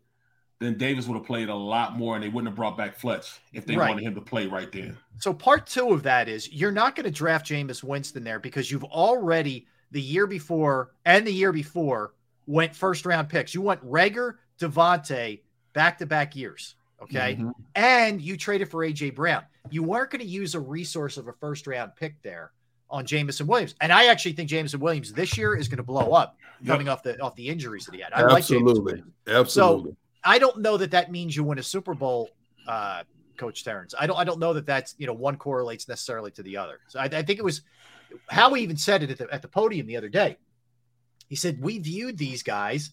then 0.61 0.77
Davis 0.77 1.07
would 1.07 1.17
have 1.17 1.27
played 1.27 1.49
a 1.49 1.55
lot 1.55 1.97
more, 1.97 2.15
and 2.15 2.25
they 2.25 2.29
wouldn't 2.29 2.49
have 2.49 2.57
brought 2.57 2.77
back 2.77 2.97
Fletch 2.97 3.39
if 3.53 3.65
they 3.65 3.77
Right. 3.77 3.91
wanted 3.91 4.05
him 4.05 4.15
to 4.15 4.21
play 4.21 4.47
right 4.47 4.71
then. 4.73 4.97
So 5.19 5.33
part 5.33 5.67
two 5.67 5.93
of 5.93 6.03
that 6.05 6.29
is 6.29 6.53
you're 6.53 6.73
not 6.73 6.97
going 6.97 7.05
to 7.05 7.11
draft 7.11 7.47
Jameis 7.47 7.83
Winston 7.83 8.25
there 8.25 8.41
because 8.41 8.71
you've 8.71 8.85
already 8.85 9.67
the 9.91 10.01
year 10.01 10.27
before 10.27 10.93
and 11.05 11.27
the 11.27 11.33
year 11.33 11.53
before 11.53 12.15
went 12.47 12.75
first 12.75 13.07
round 13.07 13.29
picks. 13.29 13.55
You 13.55 13.61
want 13.61 13.85
Reagor, 13.85 14.35
DeVonta 14.59 15.41
back 15.75 15.99
to 15.99 16.07
back 16.07 16.35
years. 16.35 16.75
Okay. 17.03 17.37
Mhm. 17.37 17.53
And 17.75 18.21
you 18.21 18.37
traded 18.37 18.71
for 18.71 18.85
AJ 18.85 19.15
Brown. 19.15 19.45
You 19.71 19.83
weren't 19.83 20.11
going 20.11 20.21
to 20.21 20.27
use 20.27 20.55
a 20.55 20.61
resource 20.61 21.17
of 21.17 21.29
a 21.29 21.33
first 21.33 21.67
round 21.67 21.93
pick 21.97 22.21
there 22.23 22.53
on 22.91 23.07
Jameson 23.07 23.47
Williams. 23.47 23.75
And 23.81 23.93
I 23.93 24.07
actually 24.07 24.33
think 24.33 24.49
Jameson 24.49 24.81
Williams 24.81 25.13
this 25.13 25.37
year 25.37 25.55
is 25.55 25.69
going 25.69 25.77
to 25.77 25.83
blow 25.83 26.13
up 26.13 26.37
coming 26.67 26.89
off 26.89 27.03
the 27.03 27.21
off 27.21 27.37
the 27.37 27.49
injuries 27.49 27.85
that 27.87 27.95
he 27.95 28.01
had. 28.01 28.13
I 28.13 28.23
like 28.23 28.39
Absolutely. 28.39 28.81
Williams. 28.81 29.13
Absolutely. 29.27 29.97
I 30.25 30.39
don't 30.39 30.59
know 30.61 30.77
that 30.77 30.91
that 30.91 31.11
means 31.13 31.37
you 31.37 31.45
win 31.45 31.59
a 31.59 31.63
Super 31.63 31.95
Bowl, 31.95 32.31
uh, 32.67 33.05
Coach 33.37 33.65
Terrence. 33.65 33.95
I 33.99 34.07
don't. 34.07 34.17
I 34.17 34.25
don't 34.25 34.41
know 34.41 34.53
that 34.55 34.67
that's 34.67 34.95
you 34.99 35.07
know 35.07 35.13
one 35.13 35.37
correlates 35.37 35.89
necessarily 35.89 36.31
to 36.33 36.43
the 36.43 36.57
other. 36.57 36.81
So 36.89 36.99
I, 36.99 37.05
I 37.05 37.23
think 37.23 37.39
it 37.39 37.45
was 37.45 37.63
how 38.29 38.53
he 38.55 38.63
even 38.63 38.77
said 38.77 39.03
it 39.03 39.11
at 39.11 39.19
the 39.19 39.33
at 39.33 39.43
the 39.43 39.49
podium 39.49 39.87
the 39.87 39.97
other 39.97 40.09
day. 40.09 40.37
He 41.29 41.37
said 41.37 41.61
we 41.61 41.79
viewed 41.79 42.19
these 42.19 42.43
guys 42.43 42.91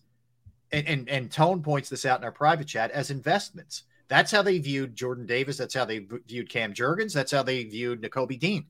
and, 0.72 0.88
and 0.88 1.10
and 1.10 1.32
Tone 1.32 1.64
points 1.64 1.90
this 1.90 2.06
out 2.06 2.20
in 2.20 2.26
our 2.26 2.32
private 2.32 2.68
chat 2.68 2.92
as 2.92 3.10
investments. 3.10 3.84
That's 4.08 4.32
how 4.32 4.42
they 4.42 4.60
viewed 4.60 4.96
Jordan 4.96 5.26
Davis. 5.26 5.58
That's 5.58 5.74
how 5.74 5.86
they 5.86 6.06
viewed 6.28 6.50
Cam 6.50 6.74
Jurgens. 6.74 7.14
That's 7.14 7.32
how 7.32 7.44
they 7.44 7.64
viewed 7.64 8.02
Nakobe 8.02 8.40
Dean. 8.40 8.66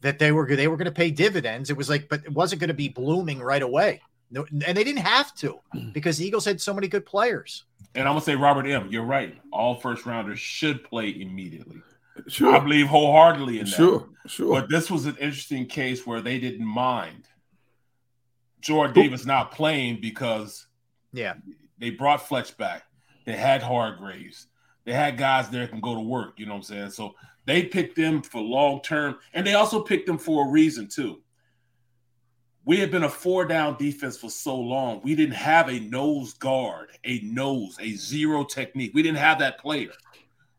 That 0.00 0.18
they 0.18 0.30
were 0.30 0.46
they 0.46 0.68
were 0.68 0.76
going 0.76 0.86
to 0.86 0.92
pay 0.92 1.10
dividends. 1.10 1.70
It 1.70 1.76
was 1.76 1.90
like, 1.90 2.08
but 2.08 2.24
it 2.24 2.32
wasn't 2.32 2.60
going 2.60 2.68
to 2.68 2.74
be 2.74 2.88
blooming 2.88 3.40
right 3.40 3.62
away. 3.62 4.00
No, 4.30 4.46
and 4.50 4.76
they 4.76 4.84
didn't 4.84 4.98
have 4.98 5.34
to 5.36 5.58
mm. 5.74 5.92
because 5.92 6.18
the 6.18 6.26
Eagles 6.26 6.44
had 6.44 6.60
so 6.60 6.74
many 6.74 6.86
good 6.86 7.06
players. 7.06 7.64
And 7.94 8.06
I'm 8.06 8.12
gonna 8.12 8.24
say 8.24 8.36
Robert 8.36 8.66
M. 8.66 8.88
You're 8.90 9.04
right. 9.04 9.34
All 9.52 9.76
first 9.76 10.04
rounders 10.04 10.38
should 10.38 10.84
play 10.84 11.18
immediately. 11.20 11.80
Sure. 12.26 12.54
I 12.54 12.58
believe 12.58 12.88
wholeheartedly 12.88 13.60
in 13.60 13.64
that. 13.64 13.70
Sure, 13.70 14.08
sure. 14.26 14.60
But 14.60 14.68
this 14.68 14.90
was 14.90 15.06
an 15.06 15.16
interesting 15.16 15.66
case 15.66 16.06
where 16.06 16.20
they 16.20 16.38
didn't 16.38 16.66
mind 16.66 17.26
Jordan 18.60 18.94
Davis 18.94 19.24
not 19.24 19.52
playing 19.52 20.00
because 20.00 20.66
Yeah, 21.12 21.34
they 21.78 21.90
brought 21.90 22.28
Fletch 22.28 22.56
back. 22.56 22.82
They 23.24 23.36
had 23.36 23.62
Hargraves. 23.62 24.46
They 24.88 24.94
had 24.94 25.18
guys 25.18 25.50
there 25.50 25.66
that 25.66 25.70
can 25.70 25.82
go 25.82 25.94
to 25.94 26.00
work. 26.00 26.38
You 26.38 26.46
know 26.46 26.52
what 26.52 26.60
I'm 26.60 26.62
saying? 26.62 26.90
So 26.92 27.14
they 27.44 27.64
picked 27.64 27.94
them 27.94 28.22
for 28.22 28.40
long 28.40 28.80
term, 28.80 29.16
and 29.34 29.46
they 29.46 29.52
also 29.52 29.82
picked 29.82 30.06
them 30.06 30.16
for 30.16 30.48
a 30.48 30.50
reason 30.50 30.88
too. 30.88 31.20
We 32.64 32.78
had 32.78 32.90
been 32.90 33.02
a 33.02 33.08
four 33.10 33.44
down 33.44 33.76
defense 33.76 34.16
for 34.16 34.30
so 34.30 34.56
long. 34.56 35.02
We 35.04 35.14
didn't 35.14 35.34
have 35.34 35.68
a 35.68 35.78
nose 35.80 36.32
guard, 36.32 36.88
a 37.04 37.20
nose, 37.20 37.76
a 37.78 37.92
zero 37.96 38.44
technique. 38.44 38.92
We 38.94 39.02
didn't 39.02 39.18
have 39.18 39.40
that 39.40 39.58
player. 39.58 39.90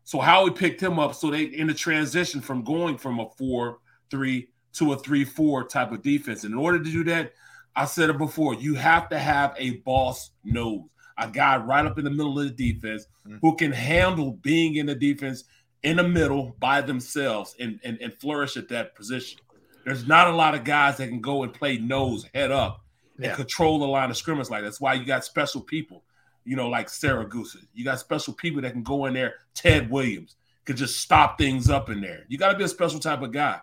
So 0.04 0.20
Howie 0.20 0.52
picked 0.52 0.80
him 0.80 1.00
up 1.00 1.16
so 1.16 1.32
they 1.32 1.42
in 1.42 1.66
the 1.66 1.74
transition 1.74 2.40
from 2.40 2.62
going 2.62 2.98
from 2.98 3.18
a 3.18 3.28
four 3.36 3.78
three 4.12 4.46
to 4.74 4.92
a 4.92 4.96
three 4.96 5.24
four 5.24 5.64
type 5.64 5.90
of 5.90 6.02
defense. 6.02 6.44
And 6.44 6.52
in 6.52 6.58
order 6.60 6.78
to 6.78 6.84
do 6.84 7.02
that, 7.02 7.32
I 7.74 7.84
said 7.84 8.10
it 8.10 8.18
before, 8.18 8.54
you 8.54 8.76
have 8.76 9.08
to 9.08 9.18
have 9.18 9.56
a 9.58 9.78
boss 9.78 10.30
nose, 10.44 10.84
a 11.20 11.28
guy 11.28 11.56
right 11.58 11.84
up 11.84 11.98
in 11.98 12.04
the 12.04 12.10
middle 12.10 12.38
of 12.38 12.56
the 12.56 12.72
defense 12.72 13.06
who 13.24 13.30
mm-hmm. 13.30 13.56
can 13.56 13.72
handle 13.72 14.32
being 14.32 14.76
in 14.76 14.86
the 14.86 14.94
defense 14.94 15.44
in 15.82 15.96
the 15.96 16.02
middle 16.02 16.56
by 16.58 16.80
themselves 16.80 17.54
and, 17.60 17.78
and, 17.84 17.98
and 18.00 18.12
flourish 18.14 18.56
at 18.56 18.68
that 18.68 18.94
position. 18.94 19.38
There's 19.84 20.06
not 20.06 20.28
a 20.28 20.34
lot 20.34 20.54
of 20.54 20.64
guys 20.64 20.96
that 20.98 21.08
can 21.08 21.20
go 21.20 21.42
and 21.42 21.52
play 21.52 21.78
nose 21.78 22.26
head 22.34 22.50
up 22.50 22.84
and 23.16 23.26
Yeah. 23.26 23.34
control 23.34 23.78
the 23.78 23.86
line 23.86 24.10
of 24.10 24.16
scrimmage 24.16 24.50
like 24.50 24.60
that. 24.60 24.66
That's 24.66 24.80
why 24.80 24.94
you 24.94 25.04
got 25.04 25.24
special 25.24 25.60
people, 25.60 26.04
you 26.44 26.56
know, 26.56 26.68
like 26.68 26.88
Siragusa. 26.88 27.66
You 27.74 27.84
got 27.84 27.98
special 27.98 28.34
people 28.34 28.62
that 28.62 28.72
can 28.72 28.82
go 28.82 29.06
in 29.06 29.14
there. 29.14 29.34
Ted 29.54 29.90
Williams 29.90 30.36
could 30.64 30.76
just 30.76 31.00
stop 31.00 31.38
things 31.38 31.70
up 31.70 31.88
in 31.90 32.00
there. 32.00 32.24
You 32.28 32.38
got 32.38 32.52
to 32.52 32.58
be 32.58 32.64
a 32.64 32.68
special 32.68 33.00
type 33.00 33.22
of 33.22 33.32
guy. 33.32 33.60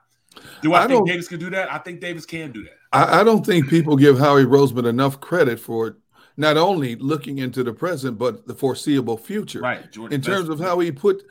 Do 0.61 0.73
I, 0.73 0.83
I 0.83 0.87
think 0.87 1.07
Davis 1.07 1.27
can 1.27 1.39
do 1.39 1.49
that? 1.51 1.71
I 1.71 1.77
think 1.79 1.99
Davis 1.99 2.25
can 2.25 2.51
do 2.51 2.63
that. 2.63 2.77
I, 2.93 3.21
I 3.21 3.23
don't 3.23 3.45
think 3.45 3.69
people 3.69 3.95
give 3.95 4.17
Howie 4.17 4.45
Roseman 4.45 4.87
enough 4.87 5.19
credit 5.19 5.59
for 5.59 5.97
not 6.37 6.55
only 6.55 6.95
looking 6.95 7.39
into 7.39 7.63
the 7.63 7.73
present 7.73 8.17
but 8.17 8.47
the 8.47 8.53
foreseeable 8.55 9.17
future. 9.17 9.59
Right, 9.59 9.91
Jordan, 9.91 10.15
in 10.15 10.21
terms 10.21 10.47
that's- 10.47 10.59
of 10.61 10.65
how 10.65 10.79
he 10.79 10.91
put 10.91 11.23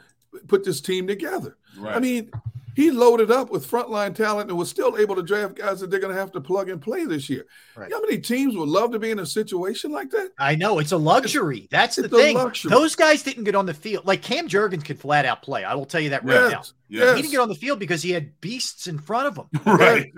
put 0.48 0.64
this 0.64 0.80
team 0.80 1.06
together. 1.06 1.56
Right. 1.78 1.96
I 1.96 2.00
mean, 2.00 2.30
he 2.76 2.90
loaded 2.92 3.30
up 3.30 3.50
with 3.50 3.68
frontline 3.68 4.14
talent 4.14 4.50
and 4.50 4.58
was 4.58 4.68
still 4.70 4.96
able 4.98 5.16
to 5.16 5.22
draft 5.22 5.56
guys 5.56 5.80
that 5.80 5.90
they're 5.90 5.98
going 5.98 6.14
to 6.14 6.20
have 6.20 6.30
to 6.32 6.40
plug 6.42 6.68
and 6.68 6.80
play 6.80 7.06
this 7.06 7.28
year. 7.30 7.46
Right. 7.74 7.84
You 7.88 7.90
know 7.90 7.96
how 7.96 8.02
many 8.02 8.18
teams 8.18 8.54
would 8.54 8.68
love 8.68 8.92
to 8.92 8.98
be 8.98 9.10
in 9.10 9.18
a 9.18 9.24
situation 9.26 9.90
like 9.90 10.10
that? 10.10 10.30
I 10.38 10.54
know 10.54 10.78
it's 10.78 10.92
a 10.92 10.96
luxury. 10.98 11.66
That's 11.70 11.96
the 11.96 12.04
it's 12.04 12.12
a 12.12 12.16
thing. 12.16 12.36
luxury. 12.36 12.68
Those 12.70 12.94
guys 12.94 13.22
didn't 13.22 13.44
get 13.44 13.54
on 13.54 13.64
the 13.66 13.72
field. 13.74 14.06
Like 14.06 14.20
Cam 14.22 14.46
Jurgens 14.46 14.84
could 14.84 15.00
flat 15.00 15.24
out 15.24 15.40
play. 15.42 15.64
I 15.64 15.74
will 15.74 15.86
tell 15.86 16.00
you 16.02 16.10
that 16.10 16.22
right 16.24 16.34
Yes, 16.34 16.52
now. 16.52 16.62
yes. 17.00 17.16
He 17.16 17.22
didn't 17.22 17.32
get 17.32 17.40
on 17.40 17.48
the 17.48 17.54
field 17.54 17.78
because 17.78 18.02
he 18.02 18.10
had 18.10 18.38
beasts 18.42 18.86
in 18.86 18.98
front 18.98 19.26
of 19.28 19.36
him. 19.38 19.46
Right. 19.64 20.12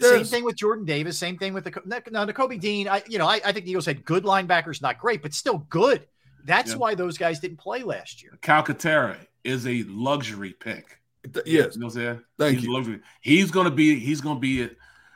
Same 0.00 0.18
Yes. 0.18 0.30
thing 0.30 0.42
with 0.44 0.56
Jordan 0.56 0.84
Davis. 0.84 1.16
Same 1.16 1.38
thing 1.38 1.54
with 1.54 1.62
the 1.64 1.80
now 1.86 2.26
Nakobe 2.26 2.58
Dean. 2.60 2.88
I 2.88 3.02
you 3.08 3.18
know 3.18 3.26
I, 3.28 3.40
I 3.44 3.52
think 3.52 3.64
the 3.66 3.70
Eagles 3.70 3.86
had 3.86 4.04
good 4.04 4.24
linebackers, 4.24 4.82
not 4.82 4.98
great, 4.98 5.22
but 5.22 5.32
still 5.32 5.58
good. 5.70 6.06
That's 6.44 6.72
Yeah. 6.72 6.78
why 6.78 6.96
those 6.96 7.16
guys 7.16 7.38
didn't 7.38 7.58
play 7.60 7.84
last 7.84 8.22
year. 8.24 8.36
Calcaterra 8.42 9.16
is 9.44 9.64
a 9.68 9.84
luxury 9.84 10.52
pick. 10.58 10.98
Th- 11.32 11.46
Yes. 11.46 11.74
You 11.74 11.80
know 11.80 11.86
what 11.86 11.94
I'm 11.96 12.00
saying? 12.00 12.20
Thank 12.38 12.54
he's 12.58 12.64
you. 12.64 12.72
Luxury. 12.74 13.00
He's 13.20 13.50
gonna 13.50 13.70
be. 13.70 13.98
He's 13.98 14.20
gonna 14.20 14.40
be. 14.40 14.68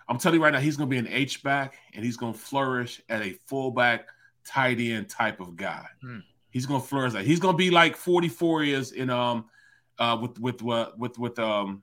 I'm 0.08 0.18
telling 0.18 0.38
you 0.38 0.44
right 0.44 0.52
now, 0.52 0.60
he's 0.60 0.76
gonna 0.76 0.88
be 0.90 0.98
an 0.98 1.08
H 1.08 1.42
back, 1.42 1.74
and 1.94 2.04
he's 2.04 2.16
gonna 2.16 2.32
flourish 2.34 3.00
at 3.08 3.22
a 3.22 3.32
fullback, 3.46 4.06
tight 4.46 4.78
end 4.78 5.08
type 5.08 5.40
of 5.40 5.56
guy. 5.56 5.84
Hmm. 6.00 6.18
He's 6.50 6.64
gonna 6.66 6.80
flourish. 6.80 7.12
Like, 7.14 7.26
he's 7.26 7.40
gonna 7.40 7.56
be 7.58 7.70
like 7.70 7.96
44 7.96 8.62
years 8.64 8.92
in 8.92 9.10
um 9.10 9.46
uh 9.98 10.16
with 10.20 10.38
with 10.38 10.64
uh, 10.66 10.90
with 10.96 11.18
with 11.18 11.38
um 11.38 11.82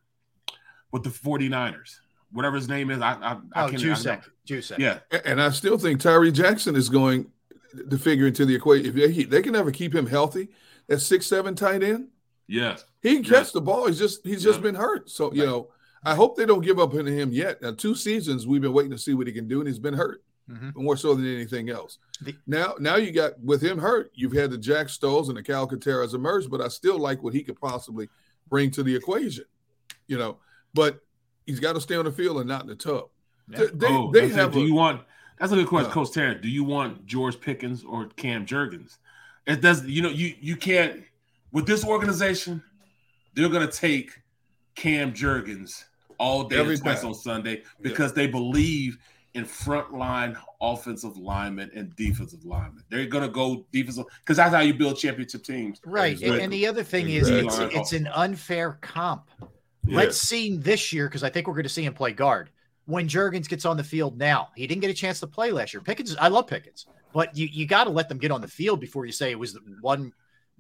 with 0.92 1.04
the 1.04 1.10
49ers. 1.10 1.98
Whatever 2.32 2.56
his 2.56 2.70
name 2.70 2.90
is, 2.92 3.02
I 3.02 3.14
I, 3.14 3.32
I 3.54 3.66
Oh, 3.66 3.70
can't. 3.70 3.82
Juszczyk. 3.82 4.22
I, 4.22 4.22
Juszczyk. 4.48 4.78
yeah, 4.80 5.00
And 5.26 5.42
I 5.42 5.50
still 5.50 5.78
think 5.78 6.00
Tyree 6.00 6.32
Jackson 6.32 6.76
is 6.76 6.90
going 6.90 7.30
to 7.90 7.98
figure 7.98 8.26
into 8.28 8.46
the 8.46 8.56
equation. 8.56 8.86
If 8.88 8.94
they, 8.96 9.24
they 9.24 9.42
can 9.42 9.56
ever 9.56 9.72
keep 9.72 9.94
him 9.94 10.06
healthy, 10.08 10.50
that 10.88 11.00
six 11.00 11.28
seven 11.28 11.56
tight 11.56 11.84
end, 11.84 12.08
yes. 12.48 12.86
he 13.02 13.16
can 13.16 13.24
catch 13.24 13.52
the 13.52 13.62
ball. 13.62 13.88
He's 13.88 14.00
just 14.00 14.26
he's 14.26 14.44
just 14.44 14.62
been 14.62 14.76
hurt. 14.76 15.10
So 15.10 15.32
you 15.34 15.46
know, 15.46 15.70
I 16.04 16.16
hope 16.16 16.36
they 16.38 16.46
don't 16.46 16.62
give 16.64 16.80
up 16.80 16.94
on 16.94 17.06
him 17.06 17.32
yet. 17.32 17.62
Now, 17.62 17.72
two 17.72 17.96
seasons 17.96 18.46
we've 18.48 18.62
been 18.62 18.74
waiting 18.74 18.91
to 18.91 18.98
see 18.98 19.14
what 19.14 19.28
he 19.28 19.34
can 19.34 19.48
do, 19.48 19.60
and 19.60 19.68
he's 19.68 19.80
been 19.80 19.94
hurt 19.94 20.24
Mhm. 20.52 20.76
more 20.76 20.98
so 20.98 21.16
than 21.16 21.26
anything 21.26 21.70
else. 21.70 22.00
The- 22.22 22.36
now, 22.46 22.76
now 22.80 22.98
you 22.98 23.12
got 23.12 23.39
with 23.39 23.62
him 23.62 23.78
hurt, 23.78 24.12
you've 24.14 24.34
had 24.34 24.52
the 24.52 24.58
Jack 24.58 24.89
Stolls 24.89 25.30
and 25.30 25.38
the 25.38 25.44
Calcaterras 25.44 26.14
emerge, 26.14 26.50
but 26.50 26.60
I 26.60 26.68
still 26.68 27.00
like 27.00 27.24
what 27.24 27.34
he 27.34 27.44
could 27.44 27.58
possibly 27.60 28.10
bring 28.50 28.70
to 28.72 28.84
the 28.84 28.94
equation. 28.94 29.46
You 30.08 30.18
know, 30.18 30.39
but 30.74 31.00
he's 31.46 31.62
got 31.62 31.74
to 31.74 31.82
stay 31.82 31.96
on 31.96 32.04
the 32.04 32.12
field 32.12 32.38
and 32.39 32.48
not 32.50 32.64
in 32.64 32.68
the 32.68 32.76
tub. 32.76 33.06
They, 33.48 33.68
they, 33.68 33.88
oh, 33.88 34.12
they 34.12 34.22
that's 34.22 34.34
it. 34.34 34.38
have. 34.38 34.52
do 34.54 34.60
a- 34.60 34.66
you 34.66 34.74
want? 34.74 35.02
That's 35.39 35.52
a 35.54 35.56
good 35.56 35.68
question, 35.68 35.91
Uh. 35.91 35.94
Coach 35.94 36.12
Terry. 36.12 36.36
Do 36.36 36.50
you 36.50 36.64
want 36.66 37.06
George 37.06 37.39
Pickens 37.39 37.84
or 37.86 38.08
Cam 38.18 38.46
Jurgens? 38.46 38.98
It 39.48 39.62
does. 39.62 39.86
You 39.86 40.02
know, 40.02 40.10
you 40.10 40.36
you 40.41 40.56
can't 40.58 41.04
with 41.54 41.66
this 41.66 41.86
organization. 41.86 42.62
They're 43.36 43.49
gonna 43.49 43.72
take 43.72 44.12
Cam 44.76 45.14
Jurgens 45.14 45.86
all 46.18 46.43
day 46.43 46.58
Every 46.58 46.74
and 46.74 46.84
twice 46.84 47.01
time. 47.01 47.10
on 47.10 47.16
Sunday 47.16 47.64
because 47.82 48.14
they 48.14 48.28
believe 48.28 48.97
in 49.34 49.45
frontline 49.45 50.38
offensive 50.62 51.18
linemen 51.18 51.72
and 51.74 51.95
defensive 51.95 52.43
linemen. 52.45 52.84
They're 52.89 53.08
gonna 53.08 53.30
go 53.30 53.66
defensive 53.72 54.06
because 54.20 54.38
that's 54.38 54.54
how 54.54 54.62
you 54.62 54.74
build 54.74 54.97
championship 54.97 55.43
teams. 55.43 55.80
Right. 55.86 56.22
And, 56.22 56.36
and 56.36 56.54
the 56.54 56.68
other 56.68 56.84
thing 56.84 57.10
is 57.10 57.30
it's, 57.30 57.58
it's 57.58 57.93
an 57.93 58.08
unfair 58.08 58.74
comp. 58.82 59.30
Yeah. 59.86 59.97
Let's 59.97 60.18
see 60.18 60.56
this 60.56 60.93
year, 60.93 61.08
because 61.08 61.24
I 61.24 61.30
think 61.30 61.47
we're 61.47 61.56
going 61.56 61.64
to 61.64 61.70
see 61.70 61.84
him 61.84 61.93
play 61.93 62.14
guard. 62.14 62.49
When 62.86 63.08
Jurgens 63.08 63.49
gets 63.49 63.66
on 63.66 63.76
the 63.76 63.84
field 63.84 64.18
now, 64.18 64.49
he 64.56 64.66
didn't 64.66 64.82
get 64.82 64.89
a 64.89 64.93
chance 64.93 65.20
to 65.22 65.28
play 65.28 65.51
last 65.51 65.74
year. 65.74 65.82
Pickens, 65.82 66.16
I 66.18 66.30
love 66.30 66.47
Pickens, 66.47 66.86
but 67.14 67.36
you, 67.36 67.47
you 67.51 67.66
got 67.66 67.86
to 67.86 67.89
let 67.89 68.08
them 68.08 68.18
get 68.18 68.32
on 68.32 68.39
the 68.39 68.47
field 68.47 68.80
before 68.80 69.06
you 69.06 69.12
say 69.12 69.32
it 69.32 69.39
was 69.39 69.54
the 69.54 69.60
one 69.82 70.14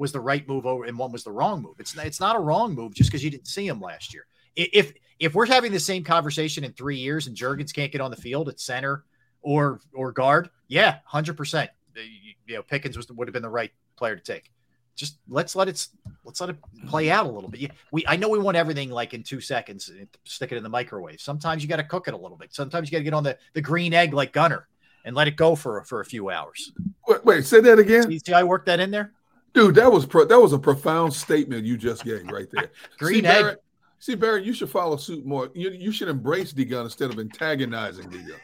was 0.03 0.11
the 0.11 0.19
right 0.19 0.47
move 0.47 0.65
over 0.65 0.83
and 0.83 0.97
one 0.97 1.11
was 1.11 1.23
the 1.23 1.31
wrong 1.31 1.61
move. 1.61 1.75
It's 1.79 1.97
it's 1.97 2.19
not 2.19 2.35
a 2.35 2.39
wrong 2.39 2.75
move 2.75 2.93
just 2.93 3.09
because 3.09 3.23
you 3.23 3.31
didn't 3.31 3.47
see 3.47 3.67
him 3.67 3.81
last 3.81 4.13
year. 4.13 4.27
If 4.55 4.93
if 5.17 5.33
we're 5.33 5.47
having 5.47 5.71
the 5.71 5.79
same 5.79 6.03
conversation 6.03 6.63
in 6.63 6.73
three 6.73 6.97
years 6.97 7.27
and 7.27 7.35
Jurgens 7.35 7.73
can't 7.73 7.91
get 7.91 8.01
on 8.01 8.11
the 8.11 8.17
field 8.17 8.49
at 8.49 8.59
center 8.59 9.05
or 9.41 9.79
or 9.93 10.11
guard, 10.11 10.49
yeah, 10.67 10.99
hundred 11.05 11.37
percent. 11.37 11.71
Uh, 11.97 12.01
you 12.45 12.55
know, 12.55 12.61
Pickens 12.61 12.97
was 12.97 13.09
would 13.09 13.27
have 13.27 13.33
been 13.33 13.41
the 13.41 13.49
right 13.49 13.71
player 13.95 14.15
to 14.15 14.21
take 14.21 14.51
just 14.95 15.17
let's 15.27 15.55
let 15.55 15.67
it 15.67 15.87
let's 16.23 16.39
let 16.39 16.51
it 16.51 16.57
play 16.87 17.09
out 17.09 17.25
a 17.25 17.29
little 17.29 17.49
bit. 17.49 17.71
We 17.91 18.05
I 18.07 18.15
know 18.15 18.29
we 18.29 18.39
want 18.39 18.57
everything 18.57 18.89
like 18.89 19.13
in 19.13 19.23
two 19.23 19.41
seconds, 19.41 19.89
uh, 19.89 20.05
stick 20.23 20.51
it 20.51 20.57
in 20.57 20.63
the 20.63 20.69
microwave. 20.69 21.19
Sometimes 21.19 21.63
you 21.63 21.69
got 21.69 21.77
to 21.77 21.83
cook 21.83 22.07
it 22.07 22.13
a 22.13 22.17
little 22.17 22.37
bit. 22.37 22.53
Sometimes 22.53 22.89
you 22.89 22.91
got 22.91 22.99
to 22.99 23.03
get 23.03 23.13
on 23.13 23.23
the 23.23 23.37
the 23.53 23.61
green 23.61 23.93
egg 23.93 24.13
like 24.13 24.33
Gunner 24.33 24.67
and 25.05 25.15
let 25.15 25.27
it 25.27 25.35
go 25.35 25.55
for 25.55 25.83
for 25.85 26.01
a 26.01 26.05
few 26.05 26.29
hours. 26.29 26.71
Wait, 27.07 27.25
wait, 27.25 27.45
say 27.45 27.59
that 27.61 27.79
again, 27.79 28.03
See, 28.03 28.19
see, 28.19 28.33
I 28.33 28.43
worked 28.43 28.67
that 28.67 28.79
in 28.79 28.91
there. 28.91 29.13
Dude. 29.53 29.75
That 29.75 29.91
was 29.91 30.05
pro, 30.05 30.25
that 30.25 30.39
was 30.39 30.53
a 30.53 30.59
profound 30.59 31.13
statement 31.13 31.65
you 31.65 31.77
just 31.77 32.03
gave 32.03 32.27
right 32.29 32.47
there. 32.51 32.71
Green 32.99 33.21
see, 33.23 33.27
egg. 33.27 33.41
Barrett, 33.43 33.63
see, 33.99 34.15
Barrett, 34.15 34.43
you 34.45 34.53
should 34.53 34.69
follow 34.69 34.97
suit 34.97 35.25
more. 35.25 35.49
You, 35.53 35.71
you 35.71 35.91
should 35.91 36.07
embrace 36.09 36.51
D 36.53 36.65
Gun 36.65 36.85
instead 36.85 37.11
of 37.11 37.19
antagonizing 37.19 38.09
D 38.09 38.17
Gun. 38.17 38.39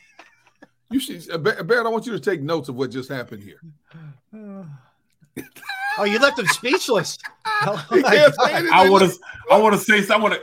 You 0.92 1.00
should, 1.00 1.30
uh, 1.32 1.38
Barrett. 1.38 1.86
I 1.86 1.90
want 1.90 2.06
you 2.06 2.12
to 2.14 2.20
take 2.20 2.42
notes 2.42 2.68
of 2.70 2.76
what 2.76 2.90
just 2.92 3.10
happened 3.10 3.44
here. 3.44 3.60
Oh, 5.98 6.04
you 6.06 6.18
left 6.20 6.40
him 6.40 6.48
speechless. 6.48 7.18
Oh, 7.62 7.76
He 7.90 8.00
my 8.02 8.16
can't 8.16 8.36
God. 8.38 8.46
say 8.48 8.54
anything. 8.54 8.74
I 8.74 8.90
want 8.90 9.12
to. 9.12 9.20
I 9.52 9.58
want 9.58 9.76
to 9.76 9.82
say. 9.82 10.14
I 10.14 10.18
want 10.18 10.34
to. 10.34 10.40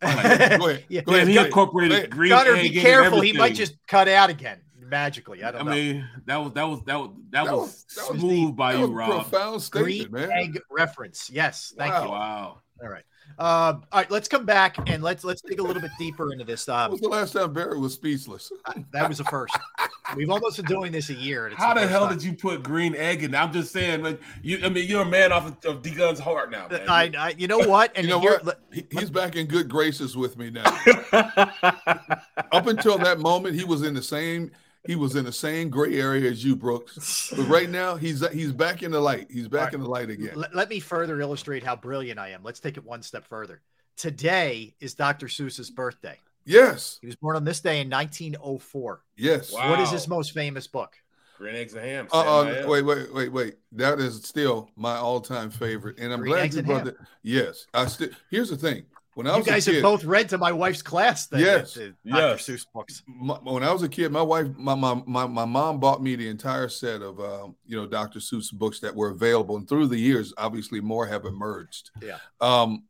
Go 0.00 0.08
ahead. 0.08 0.58
Go 0.58 0.66
Man, 0.66 0.70
ahead. 0.70 0.84
he 0.88 1.00
Go 1.02 1.12
ahead. 1.12 1.46
incorporated 1.46 2.10
Go 2.10 2.16
green 2.16 2.30
Gunner, 2.30 2.54
egg 2.54 2.72
be 2.72 2.80
careful. 2.80 3.20
He 3.20 3.34
might 3.34 3.54
just 3.54 3.74
cut 3.86 4.08
out 4.08 4.30
again 4.30 4.58
magically. 4.92 5.42
I 5.42 5.50
don't 5.50 5.62
I 5.62 5.64
know. 5.64 5.70
mean, 5.72 6.08
that 6.26 6.36
was 6.36 6.52
that 6.52 6.62
was 6.68 6.80
that 6.86 6.98
was 7.00 7.10
that, 7.30 7.44
That 7.46 7.52
was, 7.52 7.60
was- 7.60 7.84
that 7.96 8.10
was 8.12 8.20
smooth 8.20 8.54
by 8.56 8.72
That 8.72 8.78
you, 8.78 8.82
was 8.82 8.90
a 8.90 8.94
Rob. 8.94 9.10
profound 9.10 9.68
green 9.72 10.10
man. 10.12 10.30
egg 10.30 10.60
reference. 10.70 11.28
Yes, 11.30 11.74
thank 11.76 11.92
Wow. 11.92 12.04
you. 12.04 12.10
Wow. 12.10 12.58
All 12.82 12.88
right. 12.88 13.04
Um, 13.38 13.84
all 13.92 14.00
right, 14.00 14.10
let's 14.10 14.28
come 14.28 14.44
back 14.44 14.76
and 14.90 15.02
let's 15.02 15.24
let's 15.24 15.40
dig 15.40 15.58
a 15.58 15.62
little 15.62 15.80
bit 15.80 15.92
deeper 15.98 16.32
into 16.32 16.44
this. 16.44 16.66
When 16.66 16.76
Um, 16.76 16.90
was 16.90 17.00
the 17.00 17.08
last 17.08 17.32
time 17.32 17.52
Barry 17.54 17.78
was 17.78 17.94
speechless? 17.94 18.52
that 18.92 19.08
was 19.08 19.18
the 19.18 19.24
first. 19.24 19.56
We've 20.16 20.28
almost 20.28 20.56
been 20.56 20.66
doing 20.66 20.92
this 20.92 21.08
a 21.08 21.14
year. 21.14 21.46
and 21.46 21.54
it's 21.54 21.62
How 21.62 21.72
the 21.72 21.80
first 21.80 21.90
hell 21.92 22.08
time. 22.08 22.18
did 22.18 22.24
you 22.24 22.34
put 22.34 22.62
green 22.62 22.94
egg 22.94 23.22
in? 23.22 23.34
I'm 23.34 23.50
just 23.52 23.72
saying, 23.72 24.02
like 24.02 24.20
you. 24.42 24.58
I 24.62 24.68
mean, 24.68 24.86
you're 24.86 25.02
a 25.02 25.06
man 25.06 25.32
off 25.32 25.46
of, 25.46 25.64
of 25.64 25.82
D 25.82 25.92
Gun's 25.94 26.18
heart 26.18 26.50
now, 26.50 26.68
man. 26.68 26.86
I, 26.88 27.10
I, 27.16 27.28
you 27.38 27.46
know 27.46 27.60
what? 27.60 27.92
And 27.94 28.04
You 28.04 28.10
know 28.12 28.20
here- 28.20 28.40
what? 28.42 28.60
He- 28.70 28.86
he's 28.90 29.08
back 29.08 29.34
in 29.36 29.46
good 29.46 29.66
graces 29.68 30.14
with 30.14 30.36
me 30.36 30.50
now. 30.50 30.64
Up 32.52 32.66
until 32.66 32.98
that 32.98 33.18
moment, 33.18 33.54
he 33.54 33.64
was 33.64 33.82
in 33.82 33.94
the 33.94 34.02
same 34.02 34.50
he 34.86 34.96
was 34.96 35.14
in 35.14 35.24
the 35.24 35.32
same 35.32 35.70
gray 35.70 36.00
area 36.00 36.30
as 36.30 36.44
you, 36.44 36.56
Brooks. 36.56 37.32
But 37.36 37.48
right 37.48 37.70
now, 37.70 37.96
he's 37.96 38.26
he's 38.30 38.52
back 38.52 38.82
in 38.82 38.90
the 38.90 39.00
light. 39.00 39.28
He's 39.30 39.48
back 39.48 39.66
right. 39.66 39.74
in 39.74 39.80
the 39.80 39.88
light 39.88 40.10
again. 40.10 40.32
Let, 40.34 40.54
let 40.54 40.68
me 40.68 40.80
further 40.80 41.20
illustrate 41.20 41.62
how 41.62 41.76
brilliant 41.76 42.18
I 42.18 42.30
am. 42.30 42.42
Let's 42.42 42.60
take 42.60 42.76
it 42.76 42.84
one 42.84 43.02
step 43.02 43.26
further. 43.26 43.60
Today 43.96 44.74
is 44.80 44.94
Dr. 44.94 45.26
Seuss's 45.26 45.70
birthday. 45.70 46.18
Yes. 46.44 46.98
He 47.00 47.06
was 47.06 47.16
born 47.16 47.36
on 47.36 47.44
this 47.44 47.60
day 47.60 47.80
in 47.80 47.88
1904. 47.88 49.02
Yes. 49.16 49.52
Wow. 49.52 49.70
What 49.70 49.80
is 49.80 49.90
his 49.90 50.08
most 50.08 50.32
famous 50.32 50.66
book? 50.66 50.96
Green 51.38 51.54
Eggs 51.56 51.74
and 51.74 51.84
Ham. 51.84 52.08
Uh, 52.12 52.20
uh, 52.20 52.64
wait, 52.66 52.82
wait, 52.82 53.12
wait, 53.12 53.32
wait. 53.32 53.54
That 53.72 53.98
is 53.98 54.22
still 54.22 54.70
my 54.76 54.96
all-time 54.96 55.50
favorite, 55.50 55.98
and 55.98 56.12
I'm 56.12 56.20
Green 56.20 56.34
glad 56.34 56.44
Eggs 56.44 56.56
you 56.56 56.62
brought 56.62 56.84
that. 56.84 56.96
Yes, 57.22 57.66
I 57.74 57.86
still. 57.86 58.10
Here's 58.30 58.50
the 58.50 58.56
thing: 58.56 58.84
when 59.14 59.26
I 59.26 59.36
you 59.36 59.44
guys 59.44 59.66
kid, 59.66 59.74
have 59.74 59.82
both 59.82 60.04
read 60.04 60.28
to 60.30 60.38
my 60.38 60.52
wife's 60.52 60.82
class. 60.82 61.26
Then, 61.26 61.40
yes, 61.40 61.74
the, 61.74 61.94
the 62.04 62.16
yes. 62.18 62.46
Seuss 62.46 62.66
books. 62.72 63.02
My, 63.06 63.34
when 63.34 63.62
I 63.62 63.72
was 63.72 63.82
a 63.82 63.88
kid, 63.88 64.10
my 64.10 64.22
wife, 64.22 64.48
my, 64.56 64.74
my 64.74 65.02
my 65.06 65.26
my 65.26 65.44
mom 65.44 65.80
bought 65.80 66.02
me 66.02 66.16
the 66.16 66.28
entire 66.28 66.68
set 66.68 67.02
of 67.02 67.20
um, 67.20 67.56
you 67.66 67.76
know 67.76 67.86
Dr. 67.86 68.20
Seuss 68.20 68.52
books 68.52 68.80
that 68.80 68.94
were 68.94 69.10
available, 69.10 69.56
and 69.56 69.68
through 69.68 69.88
the 69.88 69.98
years, 69.98 70.32
obviously 70.38 70.80
more 70.80 71.06
have 71.06 71.24
emerged. 71.24 71.90
Yeah. 72.00 72.18
Um, 72.40 72.84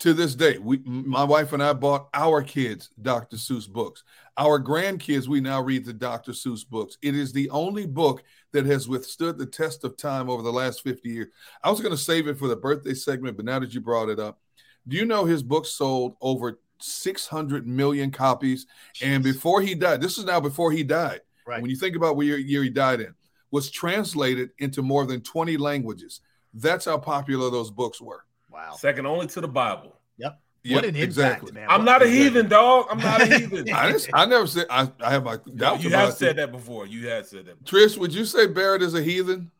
to 0.00 0.12
this 0.12 0.34
day, 0.34 0.58
we, 0.58 0.78
my 0.84 1.24
wife 1.24 1.52
and 1.52 1.62
I 1.62 1.72
bought 1.72 2.08
our 2.14 2.42
kids 2.42 2.90
Dr. 3.00 3.36
Seuss 3.36 3.68
books. 3.68 4.02
Our 4.36 4.60
grandkids, 4.60 5.28
we 5.28 5.40
now 5.40 5.62
read 5.62 5.84
the 5.84 5.92
Dr. 5.92 6.32
Seuss 6.32 6.68
books. 6.68 6.98
It 7.00 7.14
is 7.14 7.32
the 7.32 7.48
only 7.50 7.86
book 7.86 8.24
that 8.52 8.66
has 8.66 8.88
withstood 8.88 9.38
the 9.38 9.46
test 9.46 9.84
of 9.84 9.96
time 9.96 10.28
over 10.28 10.42
the 10.42 10.52
last 10.52 10.82
50 10.82 11.08
years. 11.08 11.28
I 11.62 11.70
was 11.70 11.80
going 11.80 11.92
to 11.92 11.96
save 11.96 12.26
it 12.26 12.38
for 12.38 12.48
the 12.48 12.56
birthday 12.56 12.94
segment, 12.94 13.36
but 13.36 13.46
now 13.46 13.60
that 13.60 13.72
you 13.72 13.80
brought 13.80 14.08
it 14.08 14.18
up, 14.18 14.40
do 14.86 14.96
you 14.96 15.04
know 15.04 15.24
his 15.24 15.42
book 15.42 15.66
sold 15.66 16.16
over 16.20 16.58
600 16.78 17.66
million 17.66 18.10
copies? 18.10 18.66
And 19.02 19.22
before 19.24 19.60
he 19.62 19.74
died, 19.74 20.00
this 20.00 20.18
is 20.18 20.24
now 20.24 20.40
before 20.40 20.72
he 20.72 20.82
died. 20.82 21.20
Right. 21.46 21.60
When 21.62 21.70
you 21.70 21.76
think 21.76 21.96
about 21.96 22.16
what 22.16 22.26
year, 22.26 22.38
year 22.38 22.62
he 22.62 22.70
died 22.70 23.00
in, 23.00 23.14
was 23.50 23.70
translated 23.70 24.50
into 24.58 24.82
more 24.82 25.06
than 25.06 25.20
20 25.20 25.56
languages. 25.56 26.20
That's 26.54 26.84
how 26.84 26.98
popular 26.98 27.50
those 27.50 27.70
books 27.70 28.00
were. 28.00 28.24
Wow. 28.50 28.74
Second 28.78 29.06
only 29.06 29.26
to 29.28 29.40
the 29.40 29.48
Bible. 29.48 29.98
Yep. 30.18 30.40
Yep, 30.62 30.74
what 30.76 30.84
an 30.84 30.88
impact, 30.90 31.04
exactly. 31.04 31.52
man. 31.52 31.66
I'm 31.68 31.84
not 31.84 32.02
a 32.02 32.08
heathen, 32.08 32.48
dog. 32.48 32.86
I'm 32.90 32.98
not 32.98 33.20
a 33.20 33.26
heathen. 33.38 33.70
I, 33.70 33.92
didn't- 33.92 34.08
I 34.14 34.24
never 34.24 34.46
said 34.46 34.66
I, 34.70 34.90
I 35.00 35.10
have 35.10 35.24
my 35.24 35.36
doubts 35.56 35.82
you 35.82 35.90
about 35.90 36.06
have 36.06 36.14
said 36.14 36.30
it. 36.30 36.36
that 36.36 36.52
before. 36.52 36.86
You 36.86 37.08
have 37.08 37.26
said 37.26 37.44
that. 37.46 37.62
Trish, 37.64 37.98
would 37.98 38.14
you 38.14 38.24
say 38.24 38.46
Barrett 38.46 38.80
is 38.80 38.94
a 38.94 39.02
heathen? 39.02 39.50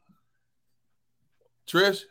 Trish, 1.67 2.03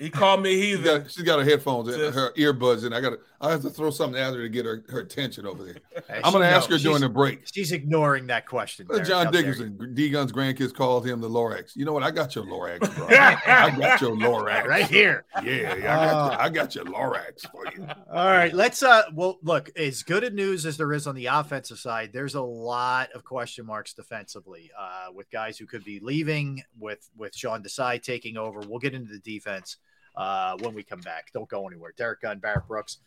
He 0.00 0.08
called 0.08 0.42
me 0.42 0.52
she's 0.52 0.78
heathen. 0.78 0.84
got, 1.02 1.10
she's 1.10 1.24
got 1.24 1.38
her 1.40 1.44
headphones, 1.44 1.94
in, 1.94 2.12
her 2.14 2.32
earbuds, 2.32 2.86
and 2.86 2.94
I 2.94 3.02
got 3.02 3.10
to. 3.10 3.18
I 3.42 3.50
have 3.50 3.62
to 3.62 3.70
throw 3.70 3.90
something 3.90 4.20
at 4.20 4.32
her 4.32 4.42
to 4.42 4.48
get 4.48 4.64
her, 4.64 4.82
her 4.88 5.00
attention 5.00 5.46
over 5.46 5.62
there. 5.64 5.76
Hey, 6.08 6.20
I'm 6.24 6.32
going 6.32 6.42
to 6.42 6.48
ask 6.48 6.68
her 6.70 6.78
during 6.78 7.02
the 7.02 7.08
break. 7.08 7.42
She's 7.52 7.72
ignoring 7.72 8.26
that 8.28 8.46
question. 8.46 8.86
Uh, 8.88 8.94
Derrick. 8.94 9.08
John 9.08 9.26
How 9.26 9.30
dare. 9.30 9.42
Dickerson, 9.42 9.94
D 9.94 10.08
Gun's 10.08 10.32
grandkids 10.32 10.74
called 10.74 11.06
him 11.06 11.20
the 11.20 11.28
Lorax. 11.28 11.76
You 11.76 11.84
know 11.84 11.92
what? 11.92 12.02
I 12.02 12.10
got 12.10 12.34
your 12.34 12.44
Lorax, 12.44 12.96
bro. 12.96 13.06
I 13.10 13.70
got 13.78 14.00
your 14.00 14.16
Lorax 14.16 14.66
Right 14.66 14.86
here. 14.86 15.24
Yeah, 15.44 15.76
yeah, 15.76 16.00
I 16.00 16.06
got, 16.06 16.32
your, 16.32 16.40
I 16.40 16.48
got 16.48 16.74
your 16.74 16.84
Lorax 16.86 17.50
for 17.50 17.64
you. 17.76 17.86
All 18.12 18.26
right, 18.26 18.52
let's 18.52 18.82
uh 18.82 19.02
well 19.14 19.38
look, 19.42 19.70
as 19.76 20.02
good 20.02 20.24
a 20.24 20.30
news 20.30 20.64
as 20.66 20.76
there 20.76 20.92
is 20.92 21.06
on 21.06 21.14
the 21.14 21.26
offensive 21.26 21.78
side, 21.78 22.10
there's 22.12 22.34
a 22.34 22.42
lot 22.42 23.10
of 23.14 23.24
question 23.24 23.66
marks 23.66 23.92
defensively, 23.92 24.70
uh, 24.78 25.12
with 25.14 25.30
guys 25.30 25.58
who 25.58 25.66
could 25.66 25.84
be 25.84 26.00
leaving, 26.00 26.62
with 26.78 27.08
with 27.16 27.34
Sean 27.36 27.62
Desai 27.62 28.02
taking 28.02 28.36
over. 28.36 28.60
We'll 28.60 28.80
get 28.80 28.94
into 28.94 29.12
the 29.12 29.20
defense 29.20 29.76
uh 30.20 30.56
when 30.60 30.74
we 30.74 30.82
come 30.82 31.00
back. 31.00 31.32
Don't 31.32 31.48
go 31.48 31.66
anywhere. 31.66 31.94
Derrick 31.96 32.20
Gunn, 32.20 32.38
Barrett 32.38 32.68
Brooks, 32.68 32.98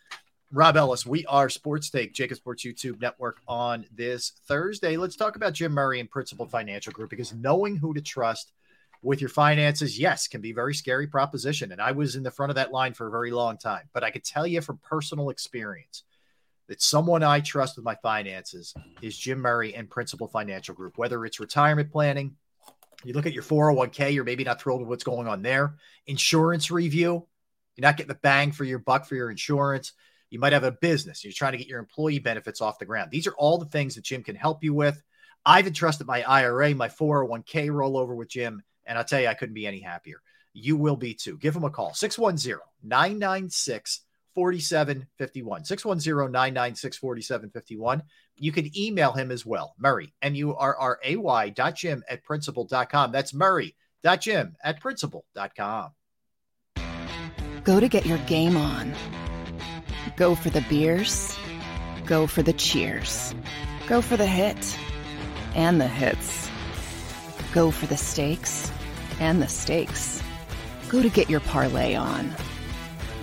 Rob 0.51 0.75
Ellis. 0.75 1.05
We 1.05 1.25
are 1.27 1.47
Sports 1.47 1.89
Take, 1.89 2.13
JAKIB 2.13 2.35
Sports 2.35 2.65
YouTube 2.65 2.99
Network 2.99 3.37
on 3.47 3.85
this 3.93 4.33
Thursday. 4.47 4.97
Let's 4.97 5.15
talk 5.15 5.35
about 5.35 5.53
Jim 5.53 5.71
Murray 5.71 5.99
and 5.99 6.09
Principal 6.09 6.47
Financial 6.47 6.91
Group 6.91 7.11
because 7.11 7.33
knowing 7.33 7.75
who 7.75 7.93
to 7.93 8.01
trust 8.01 8.51
with 9.03 9.21
your 9.21 9.29
finances, 9.29 9.99
yes, 9.99 10.27
can 10.27 10.41
be 10.41 10.51
a 10.51 10.55
very 10.55 10.73
scary 10.73 11.05
proposition. 11.05 11.71
And 11.71 11.81
I 11.81 11.91
was 11.91 12.15
in 12.15 12.23
the 12.23 12.31
front 12.31 12.49
of 12.49 12.55
that 12.55 12.71
line 12.71 12.93
for 12.93 13.07
a 13.07 13.11
very 13.11 13.31
long 13.31 13.57
time. 13.57 13.89
But 13.93 14.03
I 14.03 14.09
could 14.09 14.23
tell 14.23 14.47
you 14.47 14.61
from 14.61 14.79
personal 14.81 15.29
experience 15.29 16.03
that 16.67 16.81
someone 16.81 17.21
I 17.21 17.41
trust 17.41 17.75
with 17.75 17.85
my 17.85 17.95
finances 17.95 18.73
is 19.01 19.17
Jim 19.17 19.39
Murray 19.39 19.75
and 19.75 19.89
Principal 19.89 20.27
Financial 20.27 20.73
Group, 20.73 20.97
whether 20.97 21.25
it's 21.25 21.39
retirement 21.39 21.91
planning, 21.91 22.37
you 23.05 23.13
look 23.13 23.25
at 23.25 23.33
your 23.33 23.43
401k, 23.43 24.13
you're 24.13 24.23
maybe 24.23 24.43
not 24.43 24.61
thrilled 24.61 24.81
with 24.81 24.89
what's 24.89 25.03
going 25.03 25.27
on 25.27 25.41
there. 25.41 25.75
Insurance 26.07 26.71
review, 26.71 27.27
you're 27.75 27.81
not 27.81 27.97
getting 27.97 28.09
the 28.09 28.19
bang 28.21 28.51
for 28.51 28.63
your 28.63 28.79
buck 28.79 29.05
for 29.05 29.15
your 29.15 29.31
insurance. 29.31 29.93
You 30.29 30.39
might 30.39 30.53
have 30.53 30.63
a 30.63 30.71
business, 30.71 31.23
you're 31.23 31.33
trying 31.33 31.51
to 31.51 31.57
get 31.57 31.67
your 31.67 31.79
employee 31.79 32.19
benefits 32.19 32.61
off 32.61 32.79
the 32.79 32.85
ground. 32.85 33.11
These 33.11 33.27
are 33.27 33.35
all 33.35 33.57
the 33.57 33.65
things 33.65 33.95
that 33.95 34.03
Jim 34.03 34.23
can 34.23 34.35
help 34.35 34.63
you 34.63 34.73
with. 34.73 35.01
I've 35.45 35.67
entrusted 35.67 36.07
my 36.07 36.23
IRA, 36.23 36.73
my 36.73 36.87
401k 36.87 37.69
rollover 37.69 38.15
with 38.15 38.29
Jim, 38.29 38.63
and 38.85 38.97
I'll 38.97 39.03
tell 39.03 39.19
you, 39.19 39.27
I 39.27 39.33
couldn't 39.33 39.55
be 39.55 39.67
any 39.67 39.79
happier. 39.79 40.21
You 40.53 40.77
will 40.77 40.95
be 40.95 41.13
too. 41.13 41.37
Give 41.37 41.55
him 41.55 41.63
a 41.63 41.69
call 41.69 41.93
610 41.93 42.59
996 42.83 44.01
4751. 44.35 45.65
610 45.65 46.31
996 46.31 46.97
4751. 46.97 48.03
You 48.35 48.51
can 48.51 48.77
email 48.77 49.11
him 49.11 49.31
as 49.31 49.45
well, 49.45 49.75
Murray, 49.77 50.13
M 50.21 50.35
U 50.35 50.55
R 50.55 50.75
R 50.75 50.99
A 51.03 51.15
Y 51.15 51.49
dot 51.49 51.75
Jim 51.75 52.03
at 52.09 52.23
principal.com. 52.23 53.11
That's 53.11 53.33
Murray 53.33 53.75
dot 54.01 54.21
Jim 54.21 54.55
at 54.63 54.79
principal.com. 54.79 55.91
Go 57.63 57.79
to 57.79 57.87
get 57.87 58.05
your 58.05 58.17
game 58.19 58.57
on. 58.57 58.93
Go 60.17 60.35
for 60.35 60.49
the 60.49 60.61
beers. 60.69 61.37
Go 62.05 62.27
for 62.27 62.43
the 62.43 62.53
cheers. 62.53 63.33
Go 63.87 64.01
for 64.01 64.17
the 64.17 64.27
hit 64.27 64.77
and 65.55 65.79
the 65.79 65.87
hits. 65.87 66.49
Go 67.53 67.71
for 67.71 67.85
the 67.85 67.97
stakes 67.97 68.71
and 69.19 69.41
the 69.41 69.47
stakes. 69.47 70.21
Go 70.89 71.01
to 71.01 71.09
get 71.09 71.29
your 71.29 71.39
parlay 71.39 71.95
on. 71.95 72.33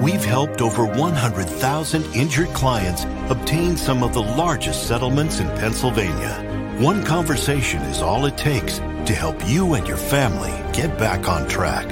we've 0.00 0.24
helped 0.24 0.60
over 0.60 0.84
100,000 0.84 2.04
injured 2.14 2.48
clients 2.48 3.04
obtain 3.30 3.76
some 3.76 4.02
of 4.02 4.14
the 4.14 4.22
largest 4.22 4.86
settlements 4.86 5.40
in 5.40 5.48
Pennsylvania. 5.58 6.76
One 6.78 7.04
conversation 7.04 7.82
is 7.82 8.00
all 8.00 8.26
it 8.26 8.36
takes 8.36 8.78
to 8.78 9.14
help 9.14 9.36
you 9.46 9.74
and 9.74 9.86
your 9.86 9.96
family 9.96 10.52
get 10.72 10.96
back 10.98 11.28
on 11.28 11.48
track. 11.48 11.86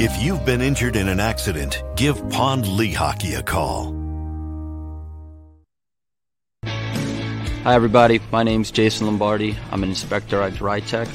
If 0.00 0.22
you've 0.22 0.44
been 0.44 0.60
injured 0.60 0.96
in 0.96 1.08
an 1.08 1.20
accident, 1.20 1.82
give 1.96 2.16
Pond 2.28 2.64
Lehocky 2.64 3.38
a 3.38 3.42
call. 3.42 3.98
Hi, 6.64 7.74
everybody. 7.74 8.20
My 8.32 8.42
name's 8.42 8.72
Jason 8.72 9.06
Lombardi. 9.06 9.56
I'm 9.70 9.84
an 9.84 9.88
inspector 9.88 10.42
at 10.42 10.54
DryTech. 10.54 11.08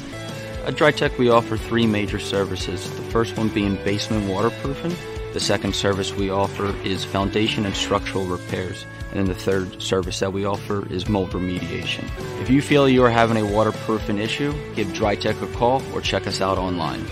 At 0.66 0.74
DryTech, 0.74 1.18
we 1.18 1.28
offer 1.28 1.58
three 1.58 1.86
major 1.86 2.18
services. 2.18 2.90
The 2.96 3.02
first 3.02 3.36
one 3.36 3.48
being 3.48 3.76
basement 3.84 4.28
waterproofing. 4.30 4.96
The 5.32 5.40
second 5.40 5.74
service 5.74 6.12
we 6.14 6.30
offer 6.30 6.74
is 6.84 7.04
foundation 7.04 7.66
and 7.66 7.76
structural 7.76 8.24
repairs. 8.24 8.86
And 9.10 9.20
then 9.20 9.26
the 9.26 9.34
third 9.34 9.80
service 9.80 10.20
that 10.20 10.32
we 10.32 10.44
offer 10.44 10.90
is 10.92 11.08
mold 11.08 11.30
remediation. 11.30 12.04
If 12.40 12.50
you 12.50 12.62
feel 12.62 12.88
you 12.88 13.04
are 13.04 13.10
having 13.10 13.36
a 13.36 13.46
waterproofing 13.46 14.18
issue, 14.18 14.52
give 14.74 14.88
DryTech 14.88 15.40
a 15.42 15.46
call 15.54 15.82
or 15.92 16.00
check 16.00 16.26
us 16.26 16.40
out 16.40 16.58
online. 16.58 17.06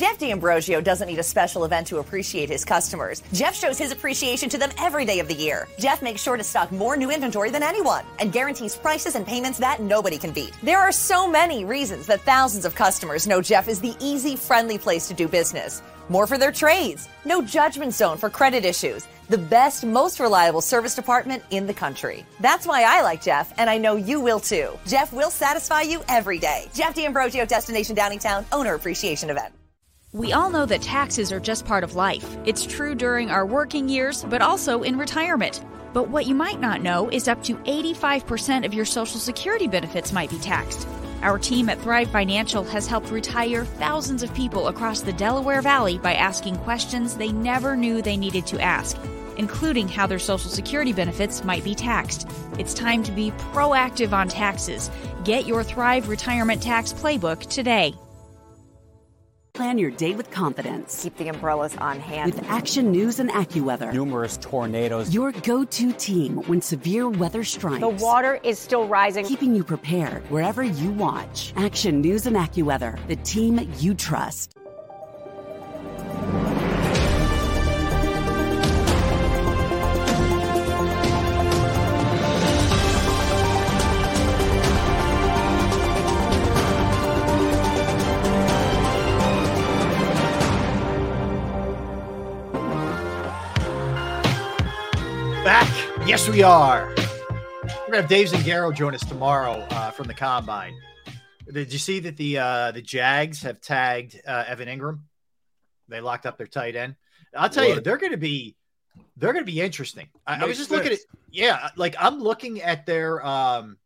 Jeff 0.00 0.16
D'Ambrosio 0.16 0.80
doesn't 0.80 1.08
need 1.08 1.18
a 1.18 1.22
special 1.22 1.66
event 1.66 1.86
to 1.88 1.98
appreciate 1.98 2.48
his 2.48 2.64
customers. 2.64 3.22
Jeff 3.34 3.54
shows 3.54 3.76
his 3.76 3.92
appreciation 3.92 4.48
to 4.48 4.56
them 4.56 4.70
every 4.78 5.04
day 5.04 5.20
of 5.20 5.28
the 5.28 5.34
year. 5.34 5.68
Jeff 5.78 6.00
makes 6.00 6.22
sure 6.22 6.38
to 6.38 6.42
stock 6.42 6.72
more 6.72 6.96
new 6.96 7.10
inventory 7.10 7.50
than 7.50 7.62
anyone 7.62 8.02
and 8.18 8.32
guarantees 8.32 8.74
prices 8.74 9.14
and 9.14 9.26
payments 9.26 9.58
that 9.58 9.82
nobody 9.82 10.16
can 10.16 10.30
beat. 10.32 10.56
There 10.62 10.78
are 10.78 10.90
so 10.90 11.28
many 11.28 11.66
reasons 11.66 12.06
that 12.06 12.22
thousands 12.22 12.64
of 12.64 12.74
customers 12.74 13.26
know 13.26 13.42
Jeff 13.42 13.68
is 13.68 13.78
the 13.78 13.94
easy, 14.00 14.36
friendly 14.36 14.78
place 14.78 15.06
to 15.08 15.12
do 15.12 15.28
business. 15.28 15.82
More 16.08 16.26
for 16.26 16.38
their 16.38 16.50
trades, 16.50 17.06
no 17.26 17.42
judgment 17.42 17.92
zone 17.92 18.16
for 18.16 18.30
credit 18.30 18.64
issues, 18.64 19.06
the 19.28 19.36
best, 19.36 19.84
most 19.84 20.18
reliable 20.18 20.62
service 20.62 20.94
department 20.94 21.42
in 21.50 21.66
the 21.66 21.74
country. 21.74 22.24
That's 22.40 22.66
why 22.66 22.84
I 22.84 23.02
like 23.02 23.20
Jeff, 23.20 23.52
and 23.58 23.68
I 23.68 23.76
know 23.76 23.96
you 23.96 24.18
will 24.18 24.40
too. 24.40 24.70
Jeff 24.86 25.12
will 25.12 25.30
satisfy 25.30 25.82
you 25.82 26.02
every 26.08 26.38
day. 26.38 26.68
Jeff 26.72 26.94
D'Ambrosio, 26.94 27.44
Destination 27.44 27.94
Downingtown, 27.94 28.46
Owner 28.50 28.72
Appreciation 28.72 29.28
Event. 29.28 29.52
We 30.12 30.32
all 30.32 30.50
know 30.50 30.66
that 30.66 30.82
taxes 30.82 31.30
are 31.30 31.38
just 31.38 31.66
part 31.66 31.84
of 31.84 31.94
life. 31.94 32.36
It's 32.44 32.66
true 32.66 32.96
during 32.96 33.30
our 33.30 33.46
working 33.46 33.88
years, 33.88 34.24
but 34.24 34.42
also 34.42 34.82
in 34.82 34.98
retirement. 34.98 35.64
But 35.92 36.08
what 36.08 36.26
you 36.26 36.34
might 36.34 36.58
not 36.58 36.82
know 36.82 37.08
is 37.10 37.28
up 37.28 37.44
to 37.44 37.54
85% 37.58 38.66
of 38.66 38.74
your 38.74 38.84
Social 38.84 39.20
Security 39.20 39.68
benefits 39.68 40.12
might 40.12 40.28
be 40.28 40.40
taxed. 40.40 40.88
Our 41.22 41.38
team 41.38 41.68
at 41.68 41.80
Thrive 41.80 42.10
Financial 42.10 42.64
has 42.64 42.88
helped 42.88 43.12
retire 43.12 43.64
thousands 43.64 44.24
of 44.24 44.34
people 44.34 44.66
across 44.66 45.00
the 45.00 45.12
Delaware 45.12 45.62
Valley 45.62 45.98
by 45.98 46.14
asking 46.14 46.56
questions 46.56 47.14
they 47.14 47.30
never 47.30 47.76
knew 47.76 48.02
they 48.02 48.16
needed 48.16 48.48
to 48.48 48.60
ask, 48.60 48.98
including 49.36 49.86
how 49.86 50.08
their 50.08 50.18
Social 50.18 50.50
Security 50.50 50.92
benefits 50.92 51.44
might 51.44 51.62
be 51.62 51.76
taxed. 51.76 52.28
It's 52.58 52.74
time 52.74 53.04
to 53.04 53.12
be 53.12 53.30
proactive 53.52 54.12
on 54.12 54.26
taxes. 54.26 54.90
Get 55.22 55.46
your 55.46 55.62
Thrive 55.62 56.08
Retirement 56.08 56.60
Tax 56.60 56.92
Playbook 56.92 57.48
today. 57.48 57.94
Plan 59.60 59.76
your 59.76 59.90
day 59.90 60.14
with 60.14 60.30
confidence. 60.30 61.02
Keep 61.02 61.18
the 61.18 61.28
umbrellas 61.28 61.76
on 61.76 62.00
hand. 62.00 62.34
With 62.34 62.42
Action 62.44 62.90
News 62.90 63.20
and 63.20 63.28
AccuWeather. 63.28 63.92
Numerous 63.92 64.38
tornadoes. 64.38 65.12
Your 65.12 65.32
go 65.32 65.66
to 65.66 65.92
team 65.92 66.36
when 66.46 66.62
severe 66.62 67.10
weather 67.10 67.44
strikes. 67.44 67.80
The 67.80 67.90
water 67.90 68.40
is 68.42 68.58
still 68.58 68.88
rising. 68.88 69.26
Keeping 69.26 69.54
you 69.54 69.62
prepared 69.62 70.22
wherever 70.30 70.62
you 70.62 70.92
watch. 70.92 71.52
Action 71.56 72.00
News 72.00 72.24
and 72.24 72.36
AccuWeather, 72.36 73.06
the 73.06 73.16
team 73.16 73.70
you 73.76 73.92
trust. 73.92 74.56
Yes, 96.10 96.28
we 96.28 96.42
are. 96.42 96.92
We're 96.96 97.86
gonna 97.86 98.00
have 98.00 98.08
Dave 98.08 98.26
Zangaro 98.26 98.74
join 98.74 98.96
us 98.96 99.06
tomorrow 99.06 99.64
uh, 99.70 99.92
from 99.92 100.08
the 100.08 100.12
combine. 100.12 100.74
Did 101.52 101.72
you 101.72 101.78
see 101.78 102.00
that 102.00 102.16
the 102.16 102.36
uh, 102.36 102.72
the 102.72 102.82
Jags 102.82 103.42
have 103.42 103.60
tagged 103.60 104.20
uh, 104.26 104.42
Evan 104.48 104.66
Engram? 104.66 105.02
They 105.86 106.00
locked 106.00 106.26
up 106.26 106.36
their 106.36 106.48
tight 106.48 106.74
end. 106.74 106.96
I'll 107.32 107.48
tell 107.48 107.64
you, 107.64 107.80
they're 107.80 107.96
going 107.96 108.10
to 108.10 108.18
be 108.18 108.56
they're 109.18 109.32
going 109.32 109.44
to 109.44 109.52
be 109.52 109.60
interesting. 109.60 110.08
I, 110.26 110.42
I 110.42 110.46
was 110.46 110.58
just 110.58 110.72
looking 110.72 110.90
at 110.90 110.98
yeah, 111.30 111.68
like 111.76 111.94
I'm 111.96 112.18
looking 112.18 112.60
at 112.60 112.86
their 112.86 113.24
um 113.24 113.78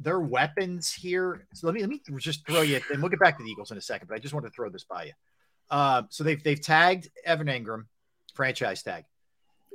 their 0.00 0.18
weapons 0.18 0.92
here. 0.92 1.46
So 1.54 1.68
let 1.68 1.74
me 1.74 1.82
let 1.82 1.88
me 1.88 2.00
just 2.18 2.44
throw 2.48 2.62
you, 2.62 2.80
and 2.92 3.00
we'll 3.00 3.10
get 3.10 3.20
back 3.20 3.38
to 3.38 3.44
the 3.44 3.48
Eagles 3.48 3.70
in 3.70 3.78
a 3.78 3.80
second. 3.80 4.08
But 4.08 4.16
I 4.16 4.18
just 4.18 4.34
want 4.34 4.44
to 4.44 4.50
throw 4.50 4.70
this 4.70 4.82
by 4.82 5.04
you. 5.04 5.12
Um, 5.70 6.08
so 6.10 6.24
they've 6.24 6.42
they've 6.42 6.60
tagged 6.60 7.10
Evan 7.24 7.46
Engram, 7.46 7.84
franchise 8.34 8.82
tag. 8.82 9.04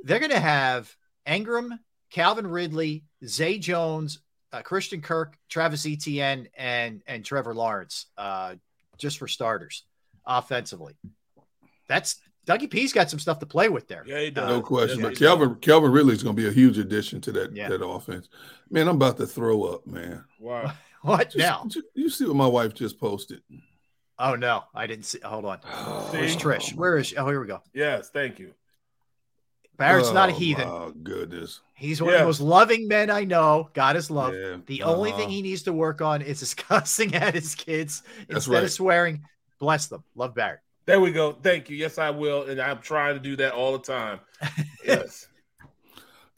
They're 0.04 0.18
going 0.18 0.30
to 0.30 0.40
have 0.40 0.94
Engram, 1.26 1.78
Calvin 2.10 2.46
Ridley, 2.46 3.04
Zay 3.24 3.58
Jones, 3.58 4.20
uh, 4.52 4.62
Christian 4.62 5.00
Kirk, 5.00 5.36
Travis 5.48 5.86
Etienne, 5.86 6.48
and 6.56 7.02
and 7.06 7.24
Trevor 7.24 7.54
Lawrence, 7.54 8.06
uh, 8.18 8.54
just 8.98 9.18
for 9.18 9.28
starters, 9.28 9.84
offensively. 10.26 10.94
That's 11.88 12.16
Dougie 12.46 12.70
P's 12.70 12.92
got 12.92 13.10
some 13.10 13.18
stuff 13.18 13.38
to 13.40 13.46
play 13.46 13.68
with 13.68 13.86
there. 13.86 14.02
Yeah, 14.06 14.20
he 14.20 14.30
does. 14.30 14.48
No 14.48 14.60
question. 14.62 14.98
Yeah, 14.98 15.02
but 15.04 15.08
he 15.10 15.14
does. 15.14 15.28
Kelvin 15.38 15.54
Kelvin 15.56 15.92
Ridley 15.92 16.14
is 16.14 16.22
going 16.22 16.34
to 16.34 16.42
be 16.42 16.48
a 16.48 16.52
huge 16.52 16.78
addition 16.78 17.20
to 17.22 17.32
that 17.32 17.54
Yeah. 17.54 17.68
that 17.68 17.84
offense. 17.84 18.28
Man, 18.70 18.88
I'm 18.88 18.96
about 18.96 19.16
to 19.18 19.26
throw 19.26 19.64
up, 19.64 19.86
man. 19.86 20.24
Wow. 20.38 20.72
What 21.02 21.28
Just- 21.30 21.38
now? 21.38 21.64
ju- 21.66 21.82
You 21.94 22.10
see 22.10 22.26
what 22.26 22.36
my 22.36 22.46
wife 22.46 22.74
just 22.74 23.00
posted? 23.00 23.40
Oh 24.18 24.34
no, 24.34 24.64
I 24.74 24.86
didn't 24.86 25.06
see. 25.06 25.18
Hold 25.24 25.46
on. 25.46 25.58
Where's 26.10 26.36
Trish? 26.36 26.74
Where 26.74 26.98
is 26.98 27.06
she? 27.06 27.16
Oh, 27.16 27.26
here 27.26 27.40
we 27.40 27.46
go. 27.46 27.62
Yes, 27.72 28.10
thank 28.10 28.38
you. 28.38 28.52
Barrett's 29.80 30.12
not 30.12 30.28
a 30.28 30.32
Oh, 30.32 30.36
heathen. 30.36 30.68
Oh 30.68 30.92
goodness. 31.02 31.60
He's 31.74 32.00
one 32.02 32.12
of 32.12 32.20
the 32.20 32.26
most 32.26 32.40
loving 32.40 32.86
men 32.86 33.10
I 33.10 33.24
know. 33.24 33.70
God 33.72 33.96
is 33.96 34.10
love. 34.10 34.34
Yeah, 34.34 34.58
The 34.66 34.82
only 34.82 35.10
uh-huh. 35.10 35.18
thing 35.20 35.30
he 35.30 35.40
needs 35.42 35.62
to 35.62 35.72
work 35.72 36.00
on 36.02 36.20
is 36.22 36.40
his 36.40 36.52
cussing 36.54 37.14
at 37.16 37.34
his 37.34 37.54
kids 37.54 38.02
That's 38.28 38.46
instead 38.46 38.62
of 38.64 38.70
swearing. 38.70 39.22
Bless 39.58 39.86
them. 39.86 40.04
Love 40.14 40.34
Barrett. 40.34 40.60
There 40.86 41.00
we 41.00 41.12
go. 41.12 41.32
Thank 41.32 41.70
you. 41.70 41.76
Yes, 41.76 41.98
I 41.98 42.10
will, 42.10 42.42
and 42.44 42.60
I'm 42.60 42.80
trying 42.80 43.14
to 43.14 43.20
do 43.20 43.36
that 43.36 43.52
all 43.54 43.72
the 43.72 43.78
time. 43.78 44.20
Yes. 44.84 45.26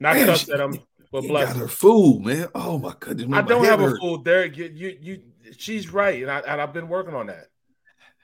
Not 0.00 0.16
Man, 0.16 0.26
cuss 0.26 0.48
at 0.48 0.58
them, 0.58 0.78
but 1.12 1.22
bless 1.22 1.46
got 1.46 1.52
them. 1.52 1.62
her 1.62 1.68
food, 1.68 2.22
man. 2.24 2.48
Oh 2.54 2.76
my 2.78 2.92
goodness. 2.98 3.28
I 3.32 3.42
don't 3.42 3.64
have 3.64 3.80
a 3.80 3.84
hurt. 3.90 4.00
fool, 4.00 4.18
Derrick. 4.18 4.56
You, 4.56 4.70
you, 4.74 4.98
you, 5.00 5.22
she's 5.56 5.92
right, 5.92 6.20
and 6.22 6.30
I, 6.30 6.40
and 6.40 6.60
I've 6.60 6.72
been 6.72 6.88
working 6.88 7.14
on 7.14 7.26
that. 7.28 7.46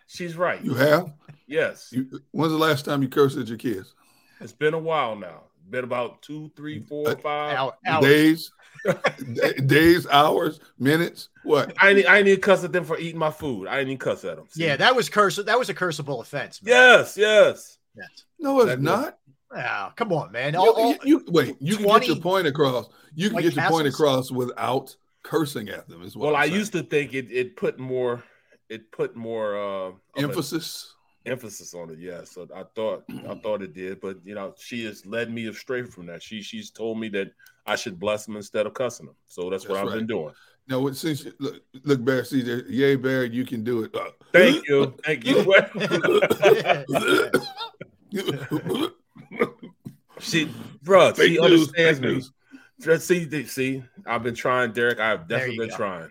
She's 0.08 0.36
right. 0.36 0.62
You 0.62 0.74
have? 0.74 1.12
Yes, 1.46 1.88
You, 1.92 2.20
when's 2.32 2.52
the 2.52 2.58
last 2.58 2.84
time 2.84 3.02
you 3.02 3.08
cursed 3.08 3.38
at 3.38 3.46
your 3.48 3.58
kids? 3.58 3.94
It's 4.40 4.52
been 4.52 4.74
a 4.74 4.78
while 4.78 5.16
now. 5.16 5.42
Been 5.70 5.84
about 5.84 6.22
two, 6.22 6.50
three, 6.56 6.80
four, 6.80 7.14
five 7.16 7.58
Uh, 7.58 7.70
hours. 7.86 8.02
Days, 8.02 8.52
days, 9.66 10.06
hours, 10.06 10.60
minutes. 10.78 11.28
What? 11.44 11.74
I 11.78 11.92
need, 11.92 12.06
I 12.06 12.22
need 12.22 12.36
to 12.36 12.40
cuss 12.40 12.64
at 12.64 12.72
them 12.72 12.84
for 12.84 12.98
eating 12.98 13.18
my 13.18 13.30
food. 13.30 13.68
I 13.68 13.84
didn't 13.84 14.00
cuss 14.00 14.24
at 14.24 14.36
them. 14.36 14.46
See? 14.50 14.64
Yeah, 14.64 14.76
that 14.76 14.94
was 14.96 15.08
curse. 15.08 15.36
That 15.36 15.58
was 15.58 15.68
a 15.68 15.74
cursable 15.74 16.20
offense. 16.20 16.62
Man. 16.62 16.72
Yes, 16.72 17.16
yes. 17.16 17.78
Yes. 17.96 18.24
No, 18.38 18.60
it's 18.60 18.68
That- 18.70 18.80
not. 18.80 19.18
Oh, 19.54 19.92
come 19.96 20.12
on, 20.12 20.30
man. 20.30 20.54
All- 20.56 20.70
all- 20.74 20.90
you- 20.92 20.98
you- 21.04 21.24
wait. 21.28 21.56
You 21.60 21.76
can 21.78 21.86
get 21.86 22.06
your 22.06 22.16
point 22.16 22.46
across. 22.46 22.86
You 23.14 23.28
can 23.28 23.36
White 23.36 23.42
get 23.44 23.54
your 23.56 23.68
point 23.68 23.86
across 23.88 24.30
without 24.30 24.94
cursing 25.22 25.68
at 25.70 25.88
them. 25.88 26.02
as 26.02 26.14
well. 26.16 26.28
Well, 26.28 26.36
I'm 26.36 26.42
I 26.42 26.46
saying. 26.46 26.58
used 26.58 26.72
to 26.72 26.82
think 26.82 27.14
it, 27.14 27.30
it 27.32 27.56
put 27.56 27.78
more, 27.78 28.22
it 28.68 28.92
put 28.92 29.16
more 29.16 29.56
uh, 29.56 29.60
of 29.88 29.94
a- 30.16 30.20
emphasis. 30.20 30.94
Emphasis 31.30 31.74
on 31.74 31.90
it. 31.90 31.98
Yeah, 31.98 32.24
so 32.24 32.46
I 32.54 32.64
thought 32.74 33.04
I 33.28 33.34
thought 33.36 33.62
it 33.62 33.72
did, 33.74 34.00
but 34.00 34.18
you 34.24 34.34
know, 34.34 34.54
she 34.58 34.84
has 34.86 35.04
led 35.06 35.30
me 35.30 35.46
astray 35.48 35.82
from 35.82 36.06
that. 36.06 36.22
She 36.22 36.42
she's 36.42 36.70
told 36.70 36.98
me 36.98 37.08
that 37.10 37.32
I 37.66 37.76
should 37.76 37.98
bless 37.98 38.24
them 38.26 38.36
instead 38.36 38.66
of 38.66 38.74
cussing 38.74 39.06
them. 39.06 39.16
So 39.26 39.50
that's, 39.50 39.68
what 39.68 39.74
That's 39.76 39.88
I've 39.88 39.94
been 39.98 40.06
doing. 40.06 40.32
Now, 40.68 40.80
what- 40.80 40.96
since 40.96 41.24
you- 41.24 41.32
look, 41.38 41.62
look, 41.84 42.04
Barry, 42.04 42.24
see, 42.26 42.42
there- 42.42 42.66
yay, 42.70 42.96
Barry, 42.96 43.30
you 43.30 43.44
can 43.46 43.62
do 43.64 43.84
it. 43.84 43.94
Uh, 43.94 44.10
Thank 44.32 44.66
you, 44.68 44.94
thank 45.04 45.24
you. 45.26 45.42
she, 50.20 50.50
bro, 50.82 51.12
Fake 51.14 51.26
she 51.26 51.38
news, 51.38 51.42
understands 51.68 52.00
me. 52.00 52.08
news. 52.14 52.32
Just 52.80 53.06
see, 53.08 53.44
see, 53.46 53.82
I've 54.06 54.22
been 54.22 54.34
trying, 54.34 54.72
Derrick. 54.72 55.00
I've 55.00 55.26
definitely 55.28 55.58
been 55.58 55.68
go. 55.70 55.76
trying. 55.76 56.08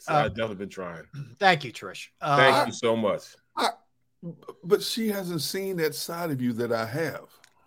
So 0.00 0.12
Uh, 0.12 0.16
I've 0.24 0.34
definitely 0.34 0.56
been 0.56 0.68
trying. 0.68 1.04
Thank 1.38 1.64
you, 1.64 1.72
Trish. 1.72 2.08
Uh, 2.20 2.36
Thank 2.36 2.66
you 2.68 2.72
so 2.72 2.96
much. 2.96 3.22
But 4.64 4.82
she 4.82 5.08
hasn't 5.08 5.42
seen 5.42 5.76
that 5.78 5.94
side 5.94 6.30
of 6.30 6.40
you 6.42 6.52
that 6.54 6.72
I 6.72 6.84
have. 6.86 7.22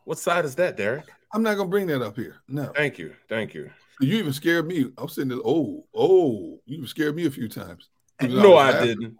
What 0.06 0.20
side 0.20 0.46
is 0.46 0.56
that, 0.56 0.78
Derrick? 0.78 1.06
I'm 1.34 1.42
not 1.42 1.56
gonna 1.58 1.70
bring 1.70 1.88
that 1.88 2.02
up 2.02 2.16
here. 2.16 2.36
No, 2.48 2.66
Thank 2.76 3.00
you, 3.00 3.16
thank 3.28 3.54
you. 3.56 3.72
you 4.00 4.18
even 4.18 4.34
scared 4.34 4.68
me. 4.68 4.92
I'm 4.98 5.10
sitting 5.10 5.30
there. 5.30 5.40
Oh, 5.44 5.86
oh, 5.96 6.60
you 6.66 6.76
even 6.78 6.88
scared 6.88 7.16
me 7.16 7.26
a 7.26 7.32
few 7.32 7.48
times. 7.50 7.90
No, 8.22 8.52
was 8.52 8.76
I 8.76 8.86
didn't. 8.86 9.18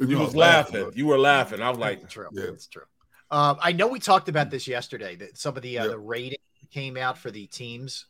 Even 0.00 0.10
You 0.10 0.18
was 0.18 0.34
laughing. 0.34 0.84
but- 0.86 0.96
You 0.96 1.06
were 1.06 1.18
laughing. 1.18 1.60
I 1.60 1.68
was 1.68 1.78
like, 1.78 2.02
It's 2.02 2.12
true. 2.12 2.28
Yeah. 2.32 2.44
It's 2.44 2.66
true. 2.66 2.84
Um, 3.30 3.58
I 3.62 3.72
know 3.72 3.86
we 3.86 4.00
talked 4.00 4.28
about 4.28 4.50
this 4.50 4.66
yesterday. 4.66 5.14
That 5.16 5.36
some 5.38 5.56
of 5.56 5.62
the 5.62 5.78
uh, 5.78 5.82
Yep. 5.84 5.92
the 5.92 5.98
rating 5.98 6.38
came 6.72 6.96
out 6.96 7.16
for 7.18 7.30
the 7.30 7.46
teams, 7.46 8.06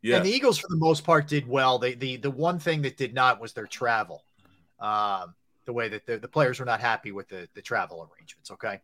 yeah, 0.00 0.16
and 0.16 0.24
the 0.24 0.30
Eagles 0.30 0.56
for 0.58 0.68
the 0.70 0.76
most 0.76 1.04
part 1.04 1.26
did 1.28 1.46
well. 1.48 1.78
They, 1.78 1.94
the 1.94 2.16
the 2.16 2.30
one 2.30 2.58
thing 2.58 2.80
that 2.82 2.96
did 2.96 3.12
not 3.12 3.40
was 3.40 3.52
their 3.52 3.66
travel. 3.66 4.22
Um, 4.80 5.34
the 5.68 5.72
way 5.74 5.86
that 5.90 6.06
the, 6.06 6.16
the 6.16 6.26
players 6.26 6.58
were 6.58 6.64
not 6.64 6.80
happy 6.80 7.12
with 7.12 7.28
the 7.28 7.46
the 7.54 7.60
travel 7.60 8.08
arrangements. 8.10 8.50
Okay. 8.50 8.80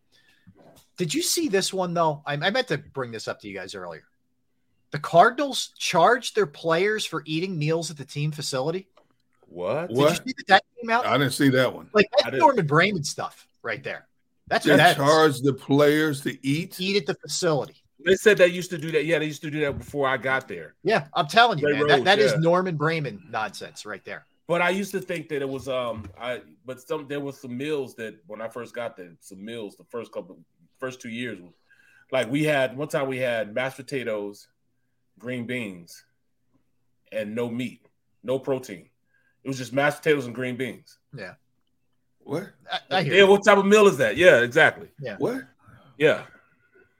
Did 0.97 1.11
you 1.15 1.23
see 1.23 1.49
this 1.49 1.73
one 1.73 1.95
though? 1.95 2.21
I, 2.27 2.33
I 2.33 2.51
meant 2.51 2.67
to 2.67 2.77
bring 2.77 3.09
this 3.11 3.27
up 3.27 3.39
to 3.41 3.47
you 3.47 3.55
guys 3.55 3.73
earlier. 3.73 4.03
The 4.91 4.99
Cardinals 4.99 5.73
charged 5.79 6.35
their 6.35 6.45
players 6.45 7.03
for 7.03 7.23
eating 7.25 7.57
meals 7.57 7.89
at 7.89 7.97
the 7.97 8.05
team 8.05 8.31
facility. 8.31 8.87
what? 9.47 9.87
Did 9.87 9.97
What? 9.97 10.09
you 10.11 10.15
see 10.27 10.33
that 10.37 10.47
that 10.47 10.63
came 10.79 10.91
out? 10.91 11.07
I 11.07 11.17
didn't 11.17 11.33
see 11.33 11.49
that 11.49 11.73
one. 11.73 11.89
Like 11.91 12.05
that's 12.23 12.37
Norman 12.37 12.67
Braman 12.67 13.03
stuff 13.03 13.47
right 13.63 13.83
there. 13.83 14.05
That's 14.47 14.63
what 14.67 14.73
They 14.73 14.77
that 14.77 14.91
is. 14.91 14.95
charge 14.97 15.39
the 15.41 15.53
players 15.53 16.21
to 16.21 16.47
eat. 16.47 16.79
Eat 16.79 16.97
at 16.97 17.07
the 17.07 17.15
facility. 17.15 17.81
They 18.05 18.13
said 18.13 18.37
they 18.37 18.45
used 18.45 18.69
to 18.69 18.77
do 18.77 18.91
that. 18.91 19.05
Yeah, 19.05 19.17
they 19.17 19.25
used 19.25 19.41
to 19.41 19.49
do 19.49 19.61
that 19.61 19.79
before 19.79 20.07
I 20.07 20.17
got 20.17 20.47
there. 20.47 20.75
Yeah, 20.83 21.07
I'm 21.15 21.25
telling 21.25 21.57
you, 21.57 21.65
Ray 21.65 21.73
man. 21.73 21.87
That, 21.87 21.93
Rhodes, 21.93 22.03
that 22.05 22.19
is 22.19 22.31
yeah. 22.33 22.37
Norman 22.41 22.77
Braman 22.77 23.27
nonsense 23.31 23.83
right 23.87 24.05
there. 24.05 24.27
But 24.47 24.61
I 24.61 24.69
used 24.69 24.91
to 24.91 24.99
think 25.01 25.29
that 25.29 25.41
it 25.41 25.49
was 25.49 25.67
um 25.67 26.05
I 26.19 26.41
but 26.65 26.79
some 26.81 27.07
there 27.07 27.19
was 27.19 27.39
some 27.41 27.57
meals 27.57 27.95
that 27.95 28.15
when 28.27 28.41
I 28.41 28.47
first 28.47 28.73
got 28.75 28.95
there, 28.97 29.11
some 29.19 29.43
meals 29.43 29.75
the 29.75 29.83
first 29.85 30.11
couple 30.11 30.37
first 30.79 31.01
two 31.01 31.09
years 31.09 31.39
like 32.11 32.29
we 32.29 32.43
had 32.43 32.77
one 32.77 32.87
time 32.87 33.07
we 33.07 33.17
had 33.17 33.53
mashed 33.55 33.77
potatoes, 33.77 34.47
green 35.17 35.47
beans, 35.47 36.05
and 37.11 37.33
no 37.33 37.49
meat, 37.49 37.81
no 38.23 38.37
protein. 38.37 38.89
It 39.43 39.47
was 39.47 39.57
just 39.57 39.73
mashed 39.73 39.97
potatoes 39.97 40.25
and 40.27 40.35
green 40.35 40.55
beans. 40.55 40.99
Yeah. 41.17 41.33
What? 42.19 42.49
I, 42.71 42.97
I 42.97 43.03
hear 43.03 43.13
Yeah, 43.13 43.19
you. 43.21 43.27
what 43.27 43.43
type 43.43 43.57
of 43.57 43.65
meal 43.65 43.87
is 43.87 43.97
that? 43.97 44.17
Yeah, 44.17 44.41
exactly. 44.41 44.89
Yeah. 44.99 45.15
What? 45.17 45.43
Yeah. 45.97 46.23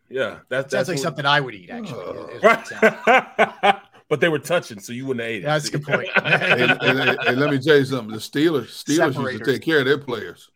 Yeah. 0.09 0.39
That's 0.49 0.71
Sounds 0.71 0.87
that's 0.87 0.89
like 0.89 0.97
what- 0.97 1.03
something 1.03 1.25
I 1.25 1.39
would 1.39 1.53
eat, 1.55 1.69
actually. 1.69 2.03
Oh. 2.03 2.27
is 2.27 2.41
what 4.07 4.21
it 4.21 4.21
sounds 4.21 4.21
like. 4.21 4.21
but 4.21 4.21
they 4.21 4.29
were 4.29 4.39
touching, 4.39 4.79
so 4.79 4.93
you 4.93 5.05
wouldn't 5.05 5.21
have 5.23 5.31
ate 5.31 5.43
it. 5.43 5.45
That's 5.45 5.67
a 5.67 5.71
good 5.71 5.83
point. 5.83 6.09
and, 6.23 6.71
and- 6.71 6.99
and- 6.99 7.19
and 7.27 7.39
let 7.39 7.49
me 7.51 7.59
tell 7.59 7.77
you 7.77 7.85
something. 7.85 8.11
The 8.13 8.19
Steelers, 8.19 8.67
Steelers 8.83 9.31
used 9.31 9.43
to 9.43 9.51
take 9.51 9.61
care 9.61 9.79
of 9.79 9.85
their 9.85 9.97
players 9.97 10.49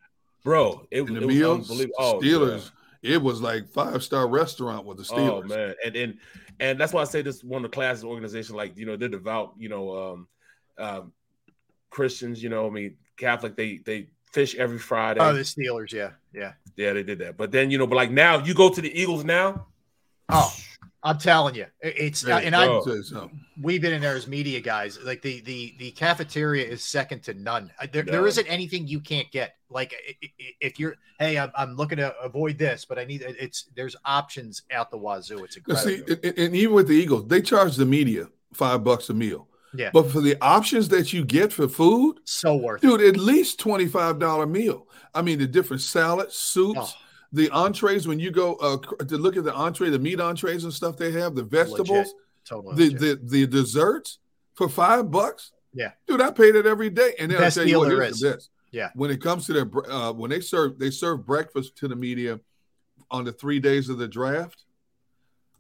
Bro, 0.44 0.88
it, 0.92 1.02
in 1.02 1.14
the 1.14 1.22
it 1.22 1.26
was 1.26 1.36
meals. 1.36 1.70
unbelievable. 1.70 1.96
Oh, 2.00 2.20
Steelers, 2.22 2.72
it 3.02 3.22
was 3.22 3.42
like 3.42 3.68
five 3.70 4.04
star 4.04 4.28
restaurant 4.28 4.86
with 4.86 4.98
the 4.98 5.04
Steelers. 5.04 5.44
Oh 5.44 5.48
man, 5.48 5.76
and 5.86 5.96
and 5.96 6.18
and 6.62 6.80
that's 6.80 6.92
why 6.94 7.02
I 7.02 7.06
say 7.06 7.22
this 7.22 7.44
one 7.44 7.64
of 7.64 7.72
the 7.72 7.76
classes 7.76 8.04
organization. 8.04 8.56
Like 8.56 8.78
you 8.78 8.86
know, 8.86 8.96
they're 8.98 9.10
devout. 9.10 9.54
You 9.58 9.70
know, 9.70 9.96
um, 10.14 10.28
um, 10.78 11.14
Christians. 11.90 12.42
You 12.44 12.50
know, 12.50 12.68
I 12.68 12.70
mean, 12.70 12.96
Catholic. 13.18 13.56
They 13.56 13.78
they 13.78 14.08
fish 14.32 14.56
every 14.56 14.80
Friday. 14.80 15.20
Oh, 15.22 15.34
the 15.34 15.42
Steelers. 15.42 15.92
Yeah, 15.92 16.12
yeah, 16.34 16.54
yeah. 16.78 16.94
They 16.94 17.04
did 17.04 17.20
that, 17.20 17.38
but 17.38 17.52
then 17.52 17.70
you 17.72 17.78
know, 17.78 17.88
but 17.88 17.96
like 17.96 18.12
now, 18.12 18.44
you 18.44 18.54
go 18.54 18.70
to 18.70 18.82
the 18.82 18.92
Eagles 19.02 19.24
now. 19.24 19.68
Oh, 20.30 20.54
I'm 21.02 21.18
telling 21.18 21.56
you, 21.56 21.66
it's 21.82 22.22
There 22.22 22.40
you 22.42 22.48
and 22.48 22.56
I 22.56 22.82
we've 23.62 23.82
been 23.82 23.94
in 23.94 24.02
there 24.02 24.16
as 24.16 24.28
media 24.28 24.60
guys. 24.60 25.00
Like 25.02 25.22
the 25.22 25.40
the 25.42 25.76
the 25.80 25.92
cafeteria 25.92 26.66
is 26.66 26.84
second 26.84 27.24
to 27.24 27.34
none. 27.34 27.72
Uh, 27.82 27.88
There, 27.92 28.04
there 28.04 28.22
No. 28.22 28.28
isn't 28.28 28.48
anything 28.48 28.86
you 28.88 29.00
can't 29.00 29.30
get. 29.32 29.56
Like 29.70 29.94
if 30.60 30.80
you're, 30.80 30.96
hey, 31.20 31.38
I'm, 31.38 31.52
I'm 31.56 31.76
looking 31.76 32.00
to 32.00 32.14
avoid 32.20 32.58
this, 32.58 32.84
but 32.86 33.00
I 33.00 33.06
need 33.06 33.22
it's 33.22 33.70
there's 33.76 33.96
options 34.04 34.64
out 34.72 34.92
the 34.92 34.98
wazoo. 34.98 35.44
It's 35.46 35.56
incredible. 35.56 35.90
See, 35.90 36.32
and, 36.38 36.56
even 36.56 36.76
with 36.76 36.88
the 36.88 36.96
Eagles, 36.96 37.28
they 37.28 37.42
charge 37.42 37.76
the 37.76 37.86
media 37.86 38.28
five 38.54 38.84
bucks 38.84 39.10
a 39.10 39.14
meal. 39.14 39.48
Yeah. 39.74 39.92
But 39.94 40.12
for 40.12 40.20
the 40.20 40.36
options 40.42 40.90
that 40.90 41.14
you 41.14 41.24
get 41.24 41.54
for 41.54 41.68
food, 41.70 42.20
so 42.26 42.56
worth 42.56 42.82
dude, 42.82 43.02
at 43.02 43.18
least 43.18 43.60
twenty 43.60 43.88
five 43.88 44.20
dollar 44.20 44.48
meal. 44.48 44.88
I 45.14 45.22
mean, 45.22 45.40
the 45.40 45.48
different 45.48 45.82
salads, 45.82 46.36
soups, 46.36 46.80
Oh. 46.80 46.94
The 47.32 47.50
entrees. 47.52 48.08
When 48.08 48.20
you 48.20 48.32
go 48.32 48.56
uh, 48.56 48.78
to 49.04 49.18
look 49.18 49.38
at 49.38 49.44
the 49.44 49.54
entree, 49.54 49.90
the 49.90 50.00
meat 50.00 50.20
entrees 50.20 50.64
and 50.64 50.74
stuff 50.74 50.98
they 50.98 51.12
have, 51.12 51.36
the 51.36 51.44
vegetables, 51.44 51.90
Legit. 51.90 52.14
Totally. 52.48 52.90
the, 52.90 52.96
the 52.96 53.20
the 53.24 53.48
desserts 53.48 54.20
for 54.56 54.70
five 54.70 55.12
bucks. 55.12 55.52
Yeah. 55.74 55.92
dude, 56.08 56.22
I 56.22 56.32
paid 56.32 56.56
it 56.56 56.66
every 56.66 56.90
day. 56.90 57.14
And 57.20 57.32
then 57.32 57.38
I 57.38 57.42
Best 57.42 57.58
tell 57.58 57.68
you 57.68 57.80
what, 57.80 57.90
here's 57.90 58.20
the 58.20 58.32
best. 58.32 58.50
Yeah. 58.72 58.90
When 58.96 59.12
it 59.12 59.22
comes 59.22 59.46
to 59.48 59.54
their 59.54 59.92
uh, 59.92 60.14
when 60.14 60.30
they 60.30 60.42
serve 60.42 60.80
they 60.80 60.92
serve 60.92 61.26
breakfast 61.26 61.76
to 61.78 61.88
the 61.88 61.96
media 61.96 62.40
on 63.12 63.24
the 63.26 63.32
three 63.32 63.60
days 63.60 63.90
of 63.90 63.98
the 63.98 64.08
draft, 64.08 64.66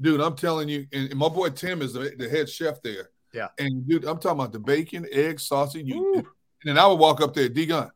dude. 0.02 0.22
I'm 0.22 0.36
telling 0.36 0.70
you, 0.70 0.88
and, 0.92 1.10
and 1.10 1.20
my 1.20 1.30
boy 1.30 1.50
Tim 1.50 1.82
is 1.82 1.94
the, 1.94 2.14
the 2.18 2.30
head 2.30 2.50
chef 2.50 2.82
there. 2.82 3.10
Yeah. 3.34 3.48
And 3.58 3.88
dude, 3.88 4.06
I'm 4.06 4.20
talking 4.20 4.40
about 4.40 4.54
the 4.54 4.60
bacon, 4.60 5.06
eggs, 5.12 5.48
sausage. 5.48 5.86
You, 5.86 6.16
and 6.16 6.26
then 6.64 6.78
I 6.78 6.88
would 6.88 7.00
walk 7.00 7.22
up 7.22 7.34
there, 7.34 7.50
D 7.50 7.66
gun. 7.66 7.92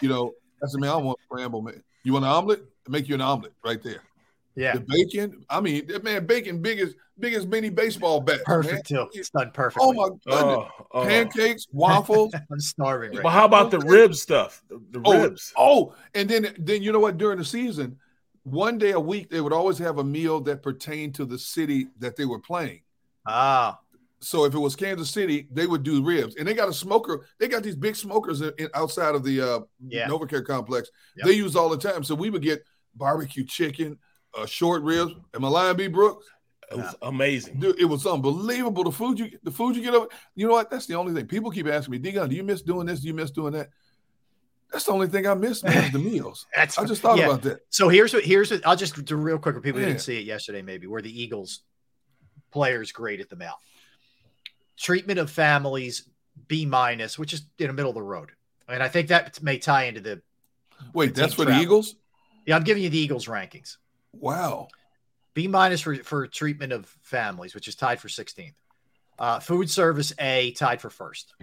You 0.00 0.08
know, 0.08 0.32
I 0.62 0.66
said, 0.66 0.80
man, 0.80 0.90
I 0.90 0.96
want 0.96 1.18
scramble, 1.24 1.62
man. 1.62 1.82
You 2.04 2.12
want 2.12 2.24
an 2.24 2.30
omelet? 2.30 2.64
I 2.86 2.90
make 2.90 3.08
you 3.08 3.14
an 3.14 3.20
omelet 3.20 3.52
right 3.64 3.82
there. 3.82 4.00
Yeah. 4.56 4.74
The 4.74 4.80
bacon. 4.80 5.44
I 5.50 5.60
mean, 5.60 5.86
that 5.88 6.04
man, 6.04 6.26
bacon 6.26 6.62
big 6.62 6.78
as 6.80 6.94
big 7.18 7.34
as 7.34 7.44
many 7.46 7.70
baseball 7.70 8.20
bats. 8.20 8.42
Perfect 8.44 8.90
man. 8.90 9.06
too. 9.06 9.10
It's 9.18 9.30
done 9.30 9.50
perfectly. 9.52 9.88
Oh 9.88 9.92
my 9.92 10.08
goodness. 10.08 10.20
Oh, 10.30 10.68
oh. 10.92 11.04
Pancakes, 11.06 11.66
waffles. 11.72 12.32
I'm 12.52 12.60
starving. 12.60 13.12
Right 13.14 13.22
But 13.22 13.30
how 13.30 13.44
about 13.46 13.70
the 13.72 13.80
rib 13.80 14.14
stuff? 14.14 14.62
The, 14.68 14.80
the 14.90 15.00
Oh, 15.04 15.22
ribs. 15.22 15.52
Oh, 15.56 15.94
and 16.14 16.28
then 16.28 16.54
then 16.58 16.82
you 16.82 16.92
know 16.92 17.00
what? 17.00 17.18
During 17.18 17.38
the 17.38 17.44
season, 17.44 17.98
one 18.44 18.78
day 18.78 18.92
a 18.92 19.00
week 19.00 19.28
they 19.30 19.40
would 19.40 19.52
always 19.52 19.78
have 19.78 19.98
a 19.98 20.04
meal 20.04 20.40
that 20.42 20.62
pertained 20.62 21.14
to 21.16 21.24
the 21.24 21.38
city 21.38 21.88
that 21.98 22.14
they 22.14 22.24
were 22.24 22.38
playing. 22.40 22.82
Ah, 23.26 23.80
So 24.20 24.44
if 24.44 24.54
it 24.54 24.58
was 24.58 24.76
Kansas 24.76 25.10
City, 25.10 25.48
they 25.50 25.66
would 25.66 25.82
do 25.82 26.02
ribs, 26.04 26.36
and 26.36 26.46
they 26.46 26.54
got 26.54 26.68
a 26.68 26.72
smoker. 26.72 27.26
They 27.40 27.48
got 27.48 27.62
these 27.64 27.74
big 27.76 27.96
smokers 27.96 28.40
in, 28.40 28.52
in- 28.58 28.70
outside 28.74 29.14
of 29.16 29.24
the 29.24 29.40
uh, 29.40 29.60
Yeah. 29.88 30.06
NovaCare 30.08 30.44
complex. 30.46 30.90
Yep. 31.16 31.26
They 31.26 31.32
use 31.32 31.56
all 31.56 31.68
the 31.68 31.76
time. 31.78 32.04
So 32.04 32.14
we 32.14 32.30
would 32.30 32.42
get 32.42 32.64
barbecue 32.94 33.44
chicken, 33.44 33.98
uh, 34.36 34.46
short 34.46 34.82
ribs. 34.82 35.12
Am 35.34 35.44
I 35.44 35.48
lying, 35.48 35.76
B. 35.76 35.88
Brooks? 35.88 36.26
It 36.70 36.78
was 36.78 36.94
amazing. 37.02 37.60
Dude, 37.60 37.78
it 37.78 37.84
was 37.84 38.06
unbelievable. 38.06 38.84
The 38.84 38.92
food 38.92 39.18
you 39.18 39.38
the 39.42 39.50
food 39.50 39.76
you 39.76 39.82
get 39.82 39.94
over. 39.94 40.08
You 40.34 40.46
know 40.46 40.54
what? 40.54 40.70
That's 40.70 40.86
the 40.86 40.94
only 40.94 41.12
thing. 41.12 41.26
People 41.26 41.50
keep 41.50 41.66
asking 41.66 41.92
me, 41.92 41.98
Digon, 41.98 42.28
do 42.28 42.36
you 42.36 42.42
miss 42.42 42.62
doing 42.62 42.86
this? 42.86 43.00
Do 43.00 43.06
you 43.06 43.14
miss 43.14 43.30
doing 43.30 43.52
that? 43.52 43.68
That's 44.72 44.86
the 44.86 44.92
only 44.92 45.06
thing 45.06 45.26
I 45.26 45.34
miss, 45.34 45.62
man, 45.62 45.84
is 45.84 45.92
the 45.92 45.98
meals. 45.98 46.46
That's 46.56 46.78
I 46.78 46.84
just 46.84 47.00
thought 47.00 47.18
yeah. 47.18 47.26
about 47.26 47.42
that. 47.42 47.60
So 47.70 47.88
here's 47.88 48.12
what 48.12 48.24
here's 48.24 48.50
what 48.50 48.66
I'll 48.66 48.76
just 48.76 49.04
do 49.04 49.16
real 49.16 49.38
quick 49.38 49.54
for 49.54 49.60
people 49.60 49.80
who 49.80 49.86
didn't 49.86 50.00
see 50.00 50.18
it 50.18 50.24
yesterday, 50.24 50.62
maybe 50.62 50.86
where 50.86 51.02
the 51.02 51.22
Eagles 51.22 51.60
players 52.50 52.90
graded 52.90 53.30
them 53.30 53.42
out. 53.42 53.56
Treatment 54.76 55.20
of 55.20 55.30
families 55.30 56.08
B 56.48 56.66
minus, 56.66 57.18
which 57.18 57.32
is 57.32 57.42
in 57.58 57.68
the 57.68 57.72
middle 57.72 57.90
of 57.90 57.94
the 57.94 58.02
road, 58.02 58.32
and 58.68 58.82
I 58.82 58.88
think 58.88 59.08
that 59.08 59.40
may 59.42 59.58
tie 59.58 59.84
into 59.84 60.00
the. 60.00 60.22
Wait, 60.92 61.14
the 61.14 61.20
that's 61.20 61.36
team 61.36 61.46
for 61.46 61.52
the. 61.52 61.60
Eagles? 61.60 61.94
Yeah, 62.46 62.56
I'm 62.56 62.64
giving 62.64 62.82
you 62.82 62.90
the 62.90 62.98
Eagles 62.98 63.26
rankings. 63.26 63.76
Wow. 64.12 64.68
B 65.34 65.48
minus 65.48 65.80
for 65.80 65.96
for 65.96 66.26
treatment 66.26 66.72
of 66.72 66.86
families, 67.02 67.54
which 67.54 67.68
is 67.68 67.74
tied 67.74 68.00
for 68.00 68.08
16th. 68.08 68.54
Uh, 69.18 69.40
food 69.40 69.70
service 69.70 70.12
A 70.18 70.52
tied 70.52 70.80
for 70.80 70.90
first. 70.90 71.34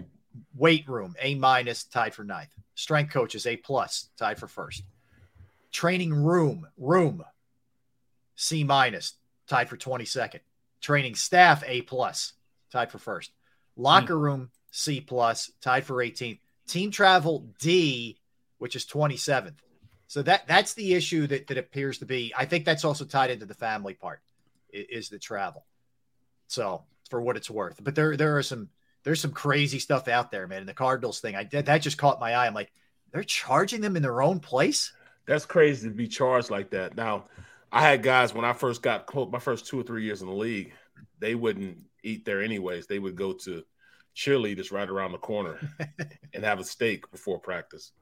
Weight 0.56 0.88
room 0.88 1.14
A 1.20 1.34
minus 1.34 1.84
tied 1.84 2.14
for 2.14 2.24
ninth. 2.24 2.50
Strength 2.74 3.12
coaches 3.12 3.46
A 3.46 3.56
plus 3.56 4.08
tied 4.16 4.38
for 4.38 4.48
first. 4.48 4.82
Training 5.72 6.12
room 6.12 6.66
room 6.78 7.22
C 8.36 8.64
minus 8.64 9.14
tied 9.46 9.68
for 9.68 9.76
22nd. 9.76 10.40
Training 10.80 11.14
staff 11.14 11.62
A 11.66 11.82
plus 11.82 12.32
tied 12.70 12.90
for 12.90 12.98
first. 12.98 13.30
Locker 13.76 14.18
room 14.18 14.50
C 14.70 15.00
plus 15.00 15.50
tied 15.60 15.84
for 15.84 15.96
18th. 15.96 16.40
Team 16.66 16.90
travel 16.90 17.48
D, 17.60 18.18
which 18.58 18.76
is 18.76 18.86
27th. 18.86 19.56
So 20.12 20.20
that 20.24 20.46
that's 20.46 20.74
the 20.74 20.92
issue 20.92 21.26
that, 21.28 21.46
that 21.46 21.56
appears 21.56 21.96
to 22.00 22.04
be. 22.04 22.34
I 22.36 22.44
think 22.44 22.66
that's 22.66 22.84
also 22.84 23.06
tied 23.06 23.30
into 23.30 23.46
the 23.46 23.54
family 23.54 23.94
part 23.94 24.20
is 24.70 25.08
the 25.08 25.18
travel. 25.18 25.64
So 26.48 26.82
for 27.08 27.18
what 27.18 27.38
it's 27.38 27.48
worth, 27.48 27.82
but 27.82 27.94
there 27.94 28.14
there 28.14 28.36
are 28.36 28.42
some 28.42 28.68
there's 29.04 29.22
some 29.22 29.32
crazy 29.32 29.78
stuff 29.78 30.08
out 30.08 30.30
there, 30.30 30.46
man. 30.46 30.58
And 30.58 30.68
the 30.68 30.74
Cardinals 30.74 31.20
thing, 31.20 31.34
I 31.34 31.44
did 31.44 31.64
that 31.64 31.78
just 31.78 31.96
caught 31.96 32.20
my 32.20 32.34
eye. 32.34 32.46
I'm 32.46 32.52
like, 32.52 32.70
they're 33.10 33.24
charging 33.24 33.80
them 33.80 33.96
in 33.96 34.02
their 34.02 34.20
own 34.20 34.38
place. 34.38 34.92
That's 35.26 35.46
crazy 35.46 35.88
to 35.88 35.94
be 35.94 36.08
charged 36.08 36.50
like 36.50 36.68
that. 36.72 36.94
Now, 36.94 37.24
I 37.72 37.80
had 37.80 38.02
guys 38.02 38.34
when 38.34 38.44
I 38.44 38.52
first 38.52 38.82
got 38.82 39.06
close, 39.06 39.32
my 39.32 39.38
first 39.38 39.66
two 39.66 39.80
or 39.80 39.82
three 39.82 40.04
years 40.04 40.20
in 40.20 40.28
the 40.28 40.34
league, 40.34 40.74
they 41.20 41.34
wouldn't 41.34 41.78
eat 42.02 42.26
there 42.26 42.42
anyways. 42.42 42.86
They 42.86 42.98
would 42.98 43.16
go 43.16 43.32
to 43.44 43.62
cheerleaders 44.14 44.72
right 44.72 44.90
around 44.90 45.12
the 45.12 45.18
corner 45.18 45.58
and 46.34 46.44
have 46.44 46.60
a 46.60 46.64
steak 46.64 47.10
before 47.10 47.38
practice. 47.38 47.92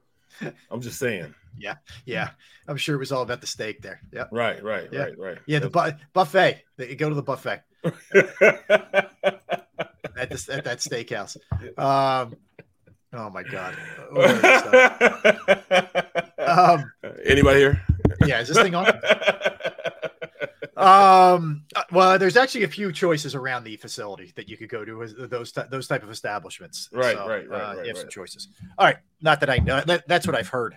I'm 0.70 0.80
just 0.80 0.98
saying. 0.98 1.34
Yeah, 1.58 1.74
yeah. 2.04 2.30
I'm 2.68 2.76
sure 2.76 2.94
it 2.94 2.98
was 2.98 3.12
all 3.12 3.22
about 3.22 3.40
the 3.40 3.46
steak 3.46 3.82
there. 3.82 4.00
Yeah, 4.12 4.24
Right, 4.30 4.62
right, 4.62 4.88
Yeah. 4.92 5.00
right, 5.04 5.18
right. 5.18 5.38
yeah. 5.46 5.58
The 5.58 5.70
bu- 5.70 5.92
buffet. 6.12 6.62
They 6.76 6.94
go 6.94 7.08
to 7.08 7.14
the 7.14 7.22
buffet 7.22 7.62
at 10.16 10.30
this 10.30 10.48
at 10.48 10.64
that 10.64 10.78
steakhouse. 10.78 11.36
Um, 11.78 12.34
oh 13.12 13.30
my 13.30 13.42
god. 13.42 13.74
What 14.10 14.30
other 14.44 14.58
stuff? 14.58 16.06
Um, 16.40 16.90
Anybody 17.24 17.60
here? 17.60 17.80
yeah, 18.26 18.40
is 18.40 18.48
this 18.48 18.58
thing 18.58 18.74
on? 18.74 18.86
Um, 20.80 21.64
uh, 21.76 21.82
well, 21.92 22.18
there's 22.18 22.36
actually 22.36 22.64
a 22.64 22.68
few 22.68 22.92
choices 22.92 23.34
around 23.34 23.64
the 23.64 23.76
facility 23.76 24.32
that 24.36 24.48
you 24.48 24.56
could 24.56 24.68
go 24.68 24.84
to 24.84 25.06
those 25.26 25.52
those 25.52 25.86
type 25.86 26.02
of 26.02 26.10
establishments. 26.10 26.88
Right, 26.92 27.16
So, 27.16 27.28
right, 27.28 27.48
right, 27.48 27.60
uh, 27.60 27.74
right, 27.76 27.84
You 27.84 27.88
have 27.90 27.98
some 27.98 28.08
choices. 28.08 28.48
All 28.78 28.86
right, 28.86 28.98
not 29.20 29.40
that 29.40 29.50
I 29.50 29.58
know. 29.58 29.80
That, 29.80 30.08
that's 30.08 30.26
what 30.26 30.36
I've 30.36 30.48
heard. 30.48 30.76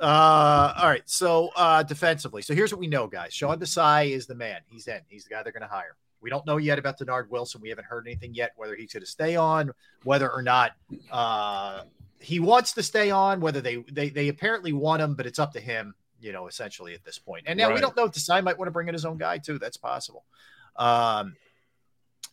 Uh, 0.00 0.74
all 0.76 0.88
right. 0.88 1.02
So 1.06 1.50
uh, 1.54 1.82
defensively, 1.84 2.42
so 2.42 2.54
here's 2.54 2.72
what 2.72 2.80
we 2.80 2.88
know, 2.88 3.06
guys. 3.06 3.32
Sean 3.32 3.58
Desai 3.58 4.10
is 4.10 4.26
the 4.26 4.34
man. 4.34 4.60
He's 4.66 4.88
in. 4.88 5.00
He's 5.08 5.24
the 5.24 5.30
guy 5.30 5.42
they're 5.44 5.52
going 5.52 5.62
to 5.62 5.68
hire. 5.68 5.96
We 6.20 6.30
don't 6.30 6.46
know 6.46 6.56
yet 6.56 6.78
about 6.78 6.98
Dennard 6.98 7.28
Wilson. 7.30 7.60
We 7.60 7.68
haven't 7.68 7.84
heard 7.84 8.06
anything 8.06 8.34
yet 8.34 8.52
whether 8.56 8.74
he's 8.74 8.92
going 8.92 9.02
to 9.02 9.10
stay 9.10 9.36
on, 9.36 9.70
whether 10.04 10.30
or 10.30 10.42
not 10.42 10.72
uh, 11.10 11.82
he 12.20 12.40
wants 12.40 12.72
to 12.74 12.82
stay 12.82 13.10
on. 13.10 13.40
Whether 13.40 13.60
they 13.60 13.84
they 13.90 14.08
they 14.08 14.28
apparently 14.28 14.72
want 14.72 15.02
him, 15.02 15.14
but 15.14 15.26
it's 15.26 15.38
up 15.38 15.52
to 15.54 15.60
him. 15.60 15.94
You 16.22 16.32
know, 16.32 16.46
essentially 16.46 16.94
at 16.94 17.04
this 17.04 17.18
point. 17.18 17.44
And 17.46 17.58
now 17.58 17.72
we 17.74 17.80
don't 17.80 17.96
know 17.96 18.04
if 18.04 18.12
Desai 18.12 18.42
might 18.42 18.56
want 18.56 18.68
to 18.68 18.72
bring 18.72 18.88
in 18.88 18.94
his 18.94 19.04
own 19.04 19.18
guy 19.18 19.38
too. 19.38 19.58
That's 19.58 19.76
possible. 19.76 20.24
Um, 20.76 21.36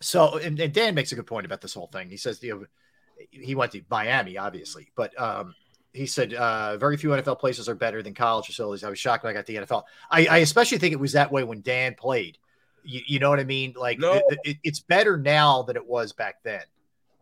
so 0.02 0.38
and, 0.38 0.60
and 0.60 0.74
Dan 0.74 0.96
makes 0.96 1.12
a 1.12 1.16
good 1.16 1.28
point 1.28 1.46
about 1.46 1.62
this 1.62 1.74
whole 1.74 1.88
thing. 1.88 2.10
He 2.10 2.18
says 2.18 2.42
you 2.42 2.56
know, 2.56 2.66
he 3.32 3.56
went 3.56 3.72
to 3.74 3.82
Miami, 3.90 4.38
obviously, 4.38 4.92
but 4.96 5.20
um, 5.20 5.54
he 5.92 6.06
said 6.06 6.34
uh, 6.34 6.78
very 6.78 6.96
few 6.98 7.10
NFL 7.10 7.40
places 7.40 7.68
are 7.68 7.76
better 7.76 8.02
than 8.02 8.14
college 8.14 8.46
facilities. 8.46 8.84
I 8.84 8.90
was 8.90 9.00
shocked 9.00 9.24
when 9.24 9.32
I 9.32 9.34
got 9.34 9.46
the 9.46 9.56
NFL. 9.56 9.84
I, 10.10 10.26
I 10.28 10.38
especially 10.38 10.78
think 10.78 10.94
it 10.94 11.00
was 11.00 11.14
that 11.14 11.32
way 11.32 11.44
when 11.44 11.62
Dan 11.62 11.96
played. 11.96 12.38
You, 12.84 13.02
you 13.08 13.20
know 13.20 13.30
what 13.30 13.40
I 13.40 13.44
mean? 13.44 13.74
Like 13.76 14.00
No. 14.00 14.14
it- 14.14 14.40
it- 14.44 14.58
it's 14.64 14.80
better 14.80 15.18
now 15.18 15.64
than 15.64 15.76
it 15.76 15.86
was 15.86 16.14
back 16.14 16.42
then. 16.44 16.62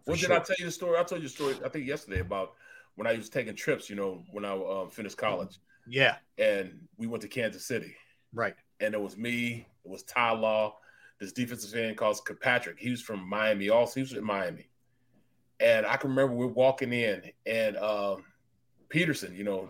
for 0.06 0.12
When 0.12 0.20
did. 0.20 0.32
I 0.32 0.40
tell 0.40 0.56
you 0.60 0.66
the 0.66 0.72
story? 0.72 1.00
I 1.00 1.04
told 1.04 1.22
you 1.24 1.28
the 1.30 1.34
story, 1.34 1.56
I 1.66 1.70
think 1.70 1.88
yesterday 1.88 2.20
about 2.20 2.54
when 2.96 3.08
I 3.08 3.14
was 3.14 3.30
taking 3.30 3.56
trips, 3.56 3.90
you 3.90 3.96
know, 3.96 4.24
when 4.32 4.46
I 4.46 4.52
um, 4.54 4.90
finished 4.92 5.18
college. 5.18 5.58
Yeah, 5.90 6.18
And 6.38 6.88
we 6.98 7.08
went 7.08 7.22
to 7.22 7.28
Kansas 7.28 7.66
City. 7.66 7.96
right. 8.34 8.56
and 8.80 8.94
it 8.94 9.02
was 9.02 9.18
me, 9.18 9.66
it 9.86 9.90
was 9.90 10.04
Ty 10.04 10.32
Law, 10.32 10.78
this 11.20 11.32
defensive 11.32 11.74
end 11.80 11.98
called 11.98 12.20
Kirkpatrick. 12.26 12.78
He 12.80 12.90
was 12.92 13.02
from 13.02 13.28
Miami, 13.28 13.70
also 13.70 13.96
he 13.96 14.02
was 14.02 14.14
in 14.14 14.24
Miami. 14.24 14.68
And 15.60 15.86
I 15.86 15.98
can 15.98 16.10
remember 16.12 16.34
we're 16.36 16.48
walking 16.48 16.94
in, 16.94 17.24
and 17.48 17.76
um, 17.78 18.24
Peterson, 18.90 19.34
you 19.36 19.44
know, 19.44 19.70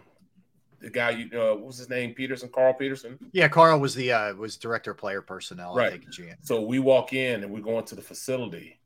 the 0.80 0.89
guy, 0.89 1.11
you 1.11 1.30
uh, 1.41 1.56
what 1.56 1.65
was 1.68 1.77
his 1.77 1.89
name? 1.89 2.14
Peterson, 2.14 2.49
Carl 2.53 2.73
Peterson. 2.73 3.18
Yeah, 3.31 3.48
Carl 3.48 3.80
was 3.80 3.95
the 3.95 4.11
uh, 4.11 4.34
was 4.35 4.57
director 4.57 4.91
of 4.91 4.98
player 4.98 5.22
personnel. 5.22 5.73
I 5.73 5.77
Right. 5.77 5.91
think. 5.94 6.35
So 6.41 6.61
we 6.61 6.80
walk 6.80 7.14
in, 7.14 7.44
and 7.44 7.52
we're 7.52 7.61
going 7.61 7.85
to 7.85 7.95
the 7.95 8.02
facility, 8.02 8.80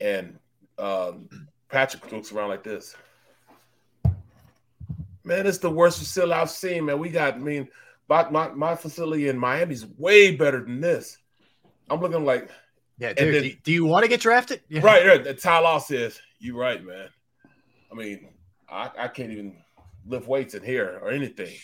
and 0.00 0.38
um, 0.78 1.28
Patrick 1.68 2.10
looks 2.10 2.32
around 2.32 2.48
like 2.48 2.64
this. 2.64 2.96
Man, 5.24 5.46
it's 5.46 5.58
the 5.58 5.70
worst 5.70 5.98
facility 5.98 6.32
I've 6.32 6.50
seen, 6.50 6.86
man. 6.86 6.98
We 6.98 7.10
got, 7.10 7.34
I 7.34 7.38
mean, 7.38 7.68
my, 8.08 8.28
my 8.30 8.48
my 8.48 8.74
facility 8.74 9.28
in 9.28 9.38
Miami's 9.38 9.86
way 9.86 10.34
better 10.34 10.62
than 10.64 10.80
this. 10.80 11.18
I'm 11.88 12.00
looking 12.00 12.24
like, 12.24 12.50
yeah, 12.98 13.12
dude. 13.12 13.44
Then, 13.44 13.52
do 13.62 13.72
you 13.72 13.84
want 13.84 14.04
to 14.04 14.08
get 14.08 14.20
drafted? 14.20 14.60
Yeah. 14.68 14.82
Right, 14.82 15.06
right. 15.06 15.38
Ty 15.38 15.58
Law 15.60 15.78
says, 15.78 16.20
"You're 16.38 16.56
right, 16.56 16.84
man. 16.84 17.08
I 17.90 17.94
mean, 17.94 18.28
I, 18.68 18.90
I 18.98 19.08
can't 19.08 19.32
even 19.32 19.56
lift 20.06 20.28
weights 20.28 20.54
in 20.54 20.62
here 20.62 20.98
or 21.02 21.10
anything. 21.10 21.54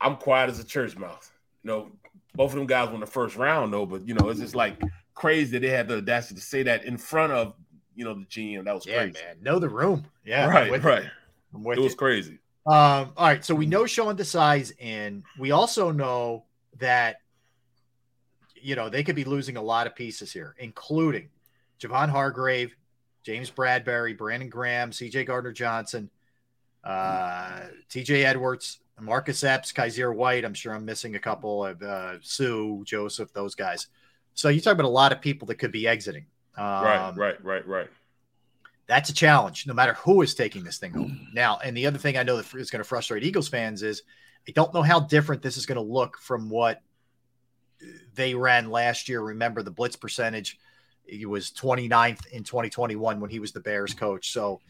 I'm 0.00 0.16
quiet 0.16 0.50
as 0.50 0.58
a 0.58 0.64
church 0.64 0.96
mouse. 0.96 1.30
You 1.62 1.68
know, 1.68 1.92
both 2.34 2.52
of 2.52 2.58
them 2.58 2.66
guys 2.66 2.90
won 2.90 3.00
the 3.00 3.06
first 3.06 3.36
round 3.36 3.72
though, 3.72 3.86
but 3.86 4.06
you 4.06 4.14
know, 4.14 4.28
it's 4.28 4.40
just 4.40 4.54
like 4.54 4.80
crazy 5.14 5.52
that 5.52 5.60
they 5.60 5.70
had 5.70 5.88
the 5.88 5.98
audacity 5.98 6.36
to 6.36 6.40
say 6.40 6.62
that 6.64 6.84
in 6.84 6.96
front 6.96 7.32
of 7.32 7.54
you 7.94 8.04
know 8.04 8.14
the 8.14 8.24
GM. 8.26 8.64
That 8.64 8.74
was 8.74 8.86
yeah, 8.86 9.02
crazy. 9.02 9.18
man. 9.24 9.36
Know 9.42 9.58
the 9.58 9.68
room. 9.68 10.04
Yeah, 10.24 10.46
right, 10.46 10.82
right. 10.82 11.04
It 11.54 11.80
was 11.80 11.94
crazy. 11.94 12.38
Um, 12.66 13.12
all 13.16 13.26
right, 13.26 13.44
so 13.44 13.54
we 13.54 13.66
know 13.66 13.86
Sean 13.86 14.16
Desai's 14.16 14.72
in. 14.78 15.24
We 15.38 15.50
also 15.50 15.90
know 15.90 16.44
that 16.78 17.20
you 18.54 18.76
know 18.76 18.88
they 18.88 19.02
could 19.02 19.16
be 19.16 19.24
losing 19.24 19.56
a 19.56 19.62
lot 19.62 19.86
of 19.86 19.94
pieces 19.94 20.32
here, 20.32 20.54
including 20.58 21.30
Javon 21.80 22.10
Hargrave, 22.10 22.76
James 23.22 23.50
Bradberry, 23.50 24.16
Brandon 24.16 24.48
Graham, 24.48 24.90
CJ 24.90 25.26
Gardner 25.26 25.52
Johnson, 25.52 26.10
uh, 26.84 27.62
TJ 27.88 28.24
Edwards, 28.24 28.80
Marcus 29.00 29.42
Epps, 29.42 29.72
Kyzir 29.72 30.14
White. 30.14 30.44
I'm 30.44 30.54
sure 30.54 30.74
I'm 30.74 30.84
missing 30.84 31.16
a 31.16 31.20
couple 31.20 31.64
of 31.64 31.82
uh, 31.82 32.14
Suh, 32.20 32.82
Joseph, 32.84 33.32
those 33.32 33.54
guys. 33.54 33.88
So 34.34 34.48
you 34.48 34.60
talk 34.60 34.74
about 34.74 34.86
a 34.86 34.88
lot 34.88 35.12
of 35.12 35.20
people 35.20 35.46
that 35.46 35.56
could 35.56 35.72
be 35.72 35.88
exiting. 35.88 36.26
Um, 36.56 36.64
right, 36.64 37.12
right, 37.16 37.44
right, 37.44 37.66
right. 37.66 37.88
That's 38.90 39.08
a 39.08 39.14
challenge, 39.14 39.68
no 39.68 39.72
matter 39.72 39.94
who 39.94 40.20
is 40.20 40.34
taking 40.34 40.64
this 40.64 40.78
thing 40.78 40.92
home. 40.92 41.20
Mm. 41.28 41.32
Now, 41.34 41.60
and 41.64 41.76
the 41.76 41.86
other 41.86 41.96
thing 41.96 42.16
I 42.16 42.24
know 42.24 42.36
that 42.36 42.52
is 42.54 42.72
going 42.72 42.82
to 42.82 42.88
frustrate 42.88 43.22
Eagles 43.22 43.46
fans 43.46 43.84
is 43.84 44.02
I 44.48 44.50
don't 44.50 44.74
know 44.74 44.82
how 44.82 44.98
different 44.98 45.42
this 45.42 45.56
is 45.56 45.64
going 45.64 45.76
to 45.76 45.80
look 45.82 46.18
from 46.18 46.50
what 46.50 46.82
they 48.16 48.34
ran 48.34 48.68
last 48.68 49.08
year. 49.08 49.20
Remember 49.20 49.62
the 49.62 49.70
blitz 49.70 49.94
percentage 49.94 50.58
he 51.04 51.24
was 51.24 51.52
29th 51.52 52.26
in 52.32 52.42
2021 52.42 53.20
when 53.20 53.30
he 53.30 53.38
was 53.38 53.52
the 53.52 53.60
Bears 53.60 53.94
coach. 53.94 54.32
So, 54.32 54.60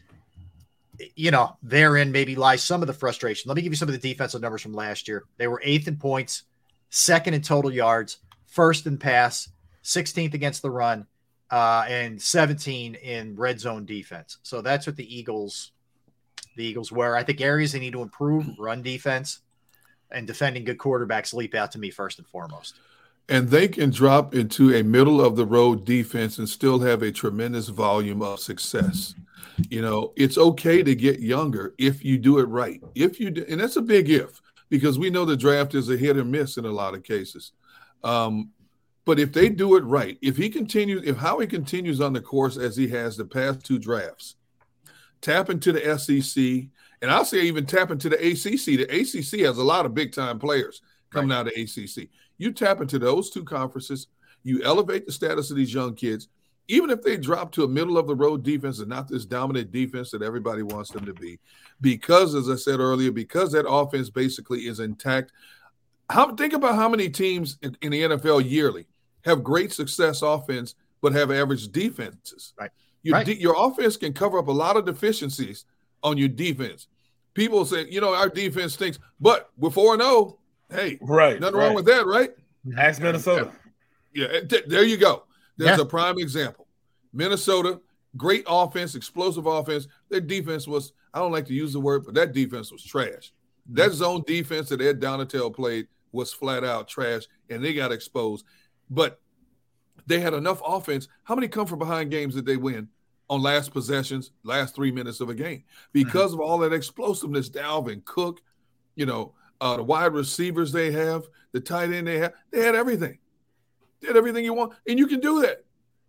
you 1.15 1.31
know, 1.31 1.57
therein 1.63 2.11
maybe 2.11 2.35
lies 2.35 2.63
some 2.63 2.83
of 2.83 2.87
the 2.87 2.93
frustration. 2.93 3.49
Let 3.49 3.55
me 3.55 3.63
give 3.63 3.71
you 3.71 3.77
some 3.77 3.89
of 3.89 3.99
the 3.99 4.07
defensive 4.07 4.41
numbers 4.41 4.61
from 4.61 4.73
last 4.73 5.07
year. 5.07 5.23
They 5.37 5.47
were 5.47 5.61
eighth 5.63 5.87
in 5.87 5.97
points, 5.97 6.43
second 6.91 7.33
in 7.33 7.41
total 7.41 7.73
yards, 7.73 8.17
first 8.45 8.85
in 8.85 8.99
pass, 8.99 9.49
16th 9.83 10.35
against 10.35 10.61
the 10.61 10.69
run, 10.69 11.07
uh, 11.51 11.85
and 11.87 12.21
17 12.21 12.95
in 12.95 13.35
red 13.35 13.59
zone 13.59 13.85
defense. 13.85 14.37
So 14.43 14.61
that's 14.61 14.87
what 14.87 14.95
the 14.95 15.15
Eagles, 15.15 15.71
the 16.55 16.65
Eagles 16.65 16.91
were. 16.91 17.15
I 17.15 17.23
think 17.23 17.41
areas 17.41 17.73
they 17.73 17.79
need 17.79 17.93
to 17.93 18.01
improve: 18.01 18.47
run 18.57 18.81
defense 18.81 19.39
and 20.11 20.25
defending 20.25 20.65
good 20.65 20.77
quarterbacks 20.77 21.33
leap 21.33 21.55
out 21.55 21.71
to 21.71 21.79
me 21.79 21.89
first 21.89 22.19
and 22.19 22.27
foremost 22.27 22.75
and 23.31 23.47
they 23.47 23.67
can 23.67 23.89
drop 23.89 24.35
into 24.35 24.75
a 24.75 24.83
middle 24.83 25.21
of 25.21 25.37
the 25.37 25.45
road 25.45 25.85
defense 25.85 26.37
and 26.37 26.49
still 26.49 26.79
have 26.79 27.01
a 27.01 27.11
tremendous 27.11 27.69
volume 27.69 28.21
of 28.21 28.41
success. 28.41 29.15
You 29.69 29.81
know, 29.81 30.11
it's 30.17 30.37
okay 30.37 30.83
to 30.83 30.93
get 30.93 31.21
younger 31.21 31.73
if 31.77 32.03
you 32.03 32.17
do 32.17 32.39
it 32.39 32.49
right. 32.49 32.81
If 32.93 33.21
you 33.21 33.31
do, 33.31 33.45
and 33.47 33.59
that's 33.59 33.77
a 33.77 33.81
big 33.81 34.09
if 34.09 34.41
because 34.69 34.99
we 34.99 35.09
know 35.09 35.23
the 35.23 35.37
draft 35.37 35.75
is 35.75 35.89
a 35.89 35.95
hit 35.95 36.17
or 36.17 36.25
miss 36.25 36.57
in 36.57 36.65
a 36.65 36.71
lot 36.71 36.93
of 36.93 37.03
cases. 37.03 37.53
Um, 38.03 38.49
but 39.05 39.19
if 39.19 39.33
they 39.33 39.49
do 39.49 39.75
it 39.75 39.83
right, 39.83 40.17
if 40.21 40.37
he 40.37 40.49
continues, 40.49 41.03
if 41.05 41.17
Howie 41.17 41.47
continues 41.47 41.99
on 41.99 42.13
the 42.13 42.21
course 42.21 42.57
as 42.57 42.77
he 42.77 42.87
has 42.89 43.17
the 43.17 43.25
past 43.25 43.65
two 43.65 43.79
drafts, 43.79 44.35
tap 45.21 45.49
into 45.49 45.71
the 45.71 45.97
SEC, 45.97 46.43
and 47.01 47.09
I'll 47.09 47.25
say 47.25 47.41
even 47.41 47.65
tap 47.65 47.89
into 47.89 48.09
the 48.09 48.17
ACC. 48.17 48.77
The 48.77 48.83
ACC 48.83 49.45
has 49.45 49.57
a 49.57 49.63
lot 49.63 49.85
of 49.85 49.95
big 49.95 50.13
time 50.13 50.37
players 50.37 50.81
coming 51.09 51.31
right. 51.31 51.39
out 51.39 51.47
of 51.47 51.53
ACC. 51.53 52.09
You 52.37 52.51
tap 52.51 52.81
into 52.81 52.99
those 52.99 53.29
two 53.31 53.43
conferences, 53.43 54.07
you 54.43 54.61
elevate 54.63 55.05
the 55.05 55.11
status 55.11 55.49
of 55.49 55.57
these 55.57 55.73
young 55.73 55.95
kids, 55.95 56.27
even 56.67 56.89
if 56.89 57.01
they 57.01 57.17
drop 57.17 57.51
to 57.53 57.63
a 57.63 57.67
middle 57.67 57.97
of 57.97 58.07
the 58.07 58.15
road 58.15 58.43
defense 58.43 58.79
and 58.79 58.87
not 58.87 59.07
this 59.07 59.25
dominant 59.25 59.71
defense 59.71 60.11
that 60.11 60.21
everybody 60.21 60.61
wants 60.61 60.91
them 60.91 61.05
to 61.05 61.13
be, 61.13 61.39
because 61.81 62.35
as 62.35 62.49
I 62.49 62.55
said 62.55 62.79
earlier, 62.79 63.11
because 63.11 63.51
that 63.51 63.67
offense 63.67 64.09
basically 64.09 64.61
is 64.67 64.79
intact. 64.79 65.31
How 66.09 66.35
think 66.35 66.53
about 66.53 66.75
how 66.75 66.89
many 66.89 67.09
teams 67.09 67.57
in, 67.61 67.75
in 67.81 67.91
the 67.91 68.01
NFL 68.01 68.49
yearly 68.49 68.85
have 69.23 69.43
great 69.43 69.71
success 69.71 70.21
offense 70.21 70.75
but 71.01 71.13
have 71.13 71.31
average 71.31 71.67
defenses. 71.69 72.53
Right. 72.59 72.71
Your, 73.03 73.15
right. 73.15 73.25
De- 73.25 73.39
your 73.39 73.55
offense 73.57 73.97
can 73.97 74.13
cover 74.13 74.37
up 74.37 74.47
a 74.47 74.51
lot 74.51 74.77
of 74.77 74.85
deficiencies 74.85 75.65
on 76.03 76.17
your 76.17 76.27
defense. 76.27 76.87
People 77.33 77.65
say, 77.65 77.87
you 77.89 78.01
know, 78.01 78.13
our 78.13 78.29
defense 78.29 78.73
stinks, 78.73 78.99
but 79.19 79.49
we're 79.57 79.69
4 79.69 79.97
0. 79.97 80.37
Hey, 80.69 80.97
right, 81.01 81.39
nothing 81.39 81.57
right. 81.57 81.65
wrong 81.65 81.75
with 81.75 81.85
that, 81.85 82.05
right? 82.05 82.31
Ask 82.77 83.01
Minnesota. 83.01 83.51
Yeah, 84.13 84.41
there 84.67 84.83
you 84.83 84.97
go. 84.97 85.23
There's 85.57 85.77
yeah. 85.77 85.83
a 85.83 85.85
prime 85.85 86.17
example. 86.17 86.67
Minnesota, 87.13 87.81
great 88.17 88.43
offense, 88.47 88.95
explosive 88.95 89.45
offense. 89.45 89.87
Their 90.09 90.21
defense 90.21 90.67
was, 90.67 90.93
I 91.13 91.19
don't 91.19 91.31
like 91.31 91.45
to 91.47 91.53
use 91.53 91.73
the 91.73 91.79
word, 91.79 92.05
but 92.05 92.13
that 92.15 92.33
defense 92.33 92.71
was 92.71 92.83
trash. 92.83 93.33
That 93.69 93.87
mm-hmm. 93.89 93.95
zone 93.95 94.23
defense 94.27 94.69
that 94.69 94.81
Ed 94.81 94.99
Donatell 94.99 95.53
played 95.53 95.87
was 96.11 96.33
flat 96.33 96.63
out 96.63 96.87
trash, 96.87 97.23
and 97.49 97.63
they 97.63 97.73
got 97.73 97.91
exposed. 97.91 98.45
But 98.91 99.19
they 100.05 100.19
had 100.19 100.33
enough 100.33 100.61
offense. 100.65 101.07
How 101.23 101.33
many 101.33 101.47
come 101.47 101.65
from 101.65 101.79
behind 101.79 102.11
games 102.11 102.35
did 102.35 102.45
they 102.45 102.57
win 102.57 102.89
on 103.29 103.41
last 103.41 103.71
possessions, 103.71 104.31
last 104.43 104.75
three 104.75 104.91
minutes 104.91 105.21
of 105.21 105.29
a 105.29 105.33
game? 105.33 105.63
Because 105.93 106.33
mm-hmm. 106.33 106.41
of 106.41 106.47
all 106.47 106.57
that 106.59 106.73
explosiveness, 106.73 107.49
Dalvin 107.49 108.03
Cook, 108.03 108.41
you 108.95 109.05
know, 109.05 109.33
uh, 109.61 109.77
the 109.77 109.83
wide 109.83 110.13
receivers 110.13 110.71
they 110.71 110.91
have, 110.91 111.23
the 111.53 111.61
tight 111.61 111.91
end 111.91 112.07
they 112.07 112.19
have, 112.19 112.33
they 112.51 112.61
had 112.61 112.75
everything. 112.75 113.17
They 114.01 114.07
had 114.07 114.17
everything 114.17 114.43
you 114.43 114.53
want, 114.53 114.73
and 114.87 114.99
you 114.99 115.07
can 115.07 115.19
do 115.19 115.41
that. 115.43 115.63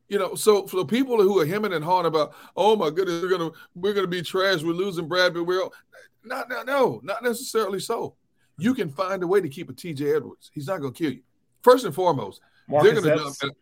You 0.08 0.18
know, 0.18 0.34
so 0.34 0.66
for 0.66 0.76
the 0.76 0.84
people 0.84 1.22
who 1.22 1.38
are 1.38 1.46
hemming 1.46 1.72
and 1.72 1.84
hawing 1.84 2.06
about, 2.06 2.34
oh 2.56 2.76
my 2.76 2.90
goodness, 2.90 3.22
we're 3.22 3.30
gonna 3.30 3.50
we're 3.74 3.94
gonna 3.94 4.06
be 4.06 4.22
trash, 4.22 4.62
we're 4.62 4.72
losing 4.72 5.08
Brad, 5.08 5.34
but 5.34 5.44
we're 5.44 5.68
not, 6.24 6.48
not 6.48 6.66
no, 6.66 7.00
not 7.02 7.22
necessarily 7.22 7.80
so. 7.80 8.14
You 8.58 8.74
can 8.74 8.90
find 8.90 9.22
a 9.22 9.26
way 9.26 9.40
to 9.40 9.48
keep 9.48 9.70
a 9.70 9.72
TJ 9.72 10.16
Edwards. 10.16 10.50
He's 10.52 10.66
not 10.66 10.80
gonna 10.80 10.92
kill 10.92 11.12
you. 11.12 11.22
First 11.62 11.84
and 11.84 11.94
foremost, 11.94 12.40
Marcus 12.68 13.02
they're 13.02 13.16
gonna 13.16 13.30
dump, 13.40 13.56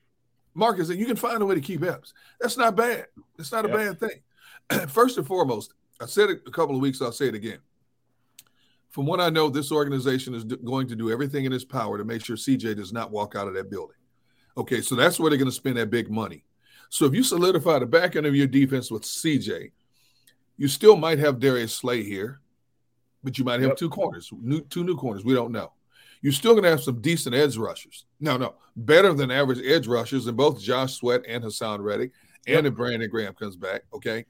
Marcus, 0.54 0.88
you 0.90 1.06
can 1.06 1.16
find 1.16 1.42
a 1.42 1.46
way 1.46 1.54
to 1.54 1.60
keep 1.60 1.82
Epps. 1.82 2.12
That's 2.40 2.56
not 2.56 2.76
bad. 2.76 3.06
It's 3.38 3.52
not 3.52 3.64
a 3.64 3.68
yep. 3.68 3.98
bad 4.00 4.00
thing. 4.00 4.88
First 4.88 5.16
and 5.16 5.26
foremost, 5.26 5.74
I 6.00 6.06
said 6.06 6.30
it 6.30 6.42
a 6.46 6.50
couple 6.50 6.74
of 6.74 6.80
weeks, 6.80 7.00
I'll 7.00 7.12
say 7.12 7.28
it 7.28 7.34
again 7.34 7.60
from 8.90 9.06
what 9.06 9.20
I 9.20 9.30
know, 9.30 9.48
this 9.48 9.72
organization 9.72 10.34
is 10.34 10.44
going 10.44 10.88
to 10.88 10.96
do 10.96 11.10
everything 11.10 11.44
in 11.44 11.52
its 11.52 11.64
power 11.64 11.96
to 11.96 12.04
make 12.04 12.24
sure 12.24 12.36
CJ 12.36 12.76
does 12.76 12.92
not 12.92 13.12
walk 13.12 13.36
out 13.36 13.48
of 13.48 13.54
that 13.54 13.70
building. 13.70 13.96
Okay, 14.56 14.80
so 14.80 14.96
that's 14.96 15.18
where 15.18 15.30
they're 15.30 15.38
going 15.38 15.50
to 15.50 15.54
spend 15.54 15.76
that 15.76 15.90
big 15.90 16.10
money. 16.10 16.44
So 16.88 17.06
if 17.06 17.14
you 17.14 17.22
solidify 17.22 17.78
the 17.78 17.86
back 17.86 18.16
end 18.16 18.26
of 18.26 18.34
your 18.34 18.48
defense 18.48 18.90
with 18.90 19.02
CJ, 19.02 19.70
you 20.56 20.68
still 20.68 20.96
might 20.96 21.20
have 21.20 21.38
Darius 21.38 21.72
Slay 21.72 22.02
here, 22.02 22.40
but 23.22 23.38
you 23.38 23.44
might 23.44 23.60
have 23.60 23.70
yep. 23.70 23.76
two 23.76 23.88
corners, 23.88 24.28
new, 24.40 24.60
two 24.62 24.82
new 24.82 24.96
corners. 24.96 25.24
We 25.24 25.34
don't 25.34 25.52
know. 25.52 25.72
You're 26.22 26.32
still 26.32 26.52
going 26.52 26.64
to 26.64 26.70
have 26.70 26.82
some 26.82 27.00
decent 27.00 27.34
edge 27.34 27.56
rushers. 27.56 28.04
No, 28.20 28.36
no, 28.36 28.54
better 28.76 29.12
than 29.14 29.30
average 29.30 29.64
edge 29.64 29.86
rushers 29.86 30.26
in 30.26 30.36
both 30.36 30.60
Josh 30.60 30.94
Sweat 30.94 31.22
and 31.26 31.42
Haason 31.42 31.82
Reddick, 31.82 32.12
and 32.46 32.64
yep. 32.64 32.72
if 32.72 32.74
Brandon 32.74 33.08
Graham 33.08 33.34
comes 33.34 33.56
back. 33.56 33.82
Okay, 33.92 34.26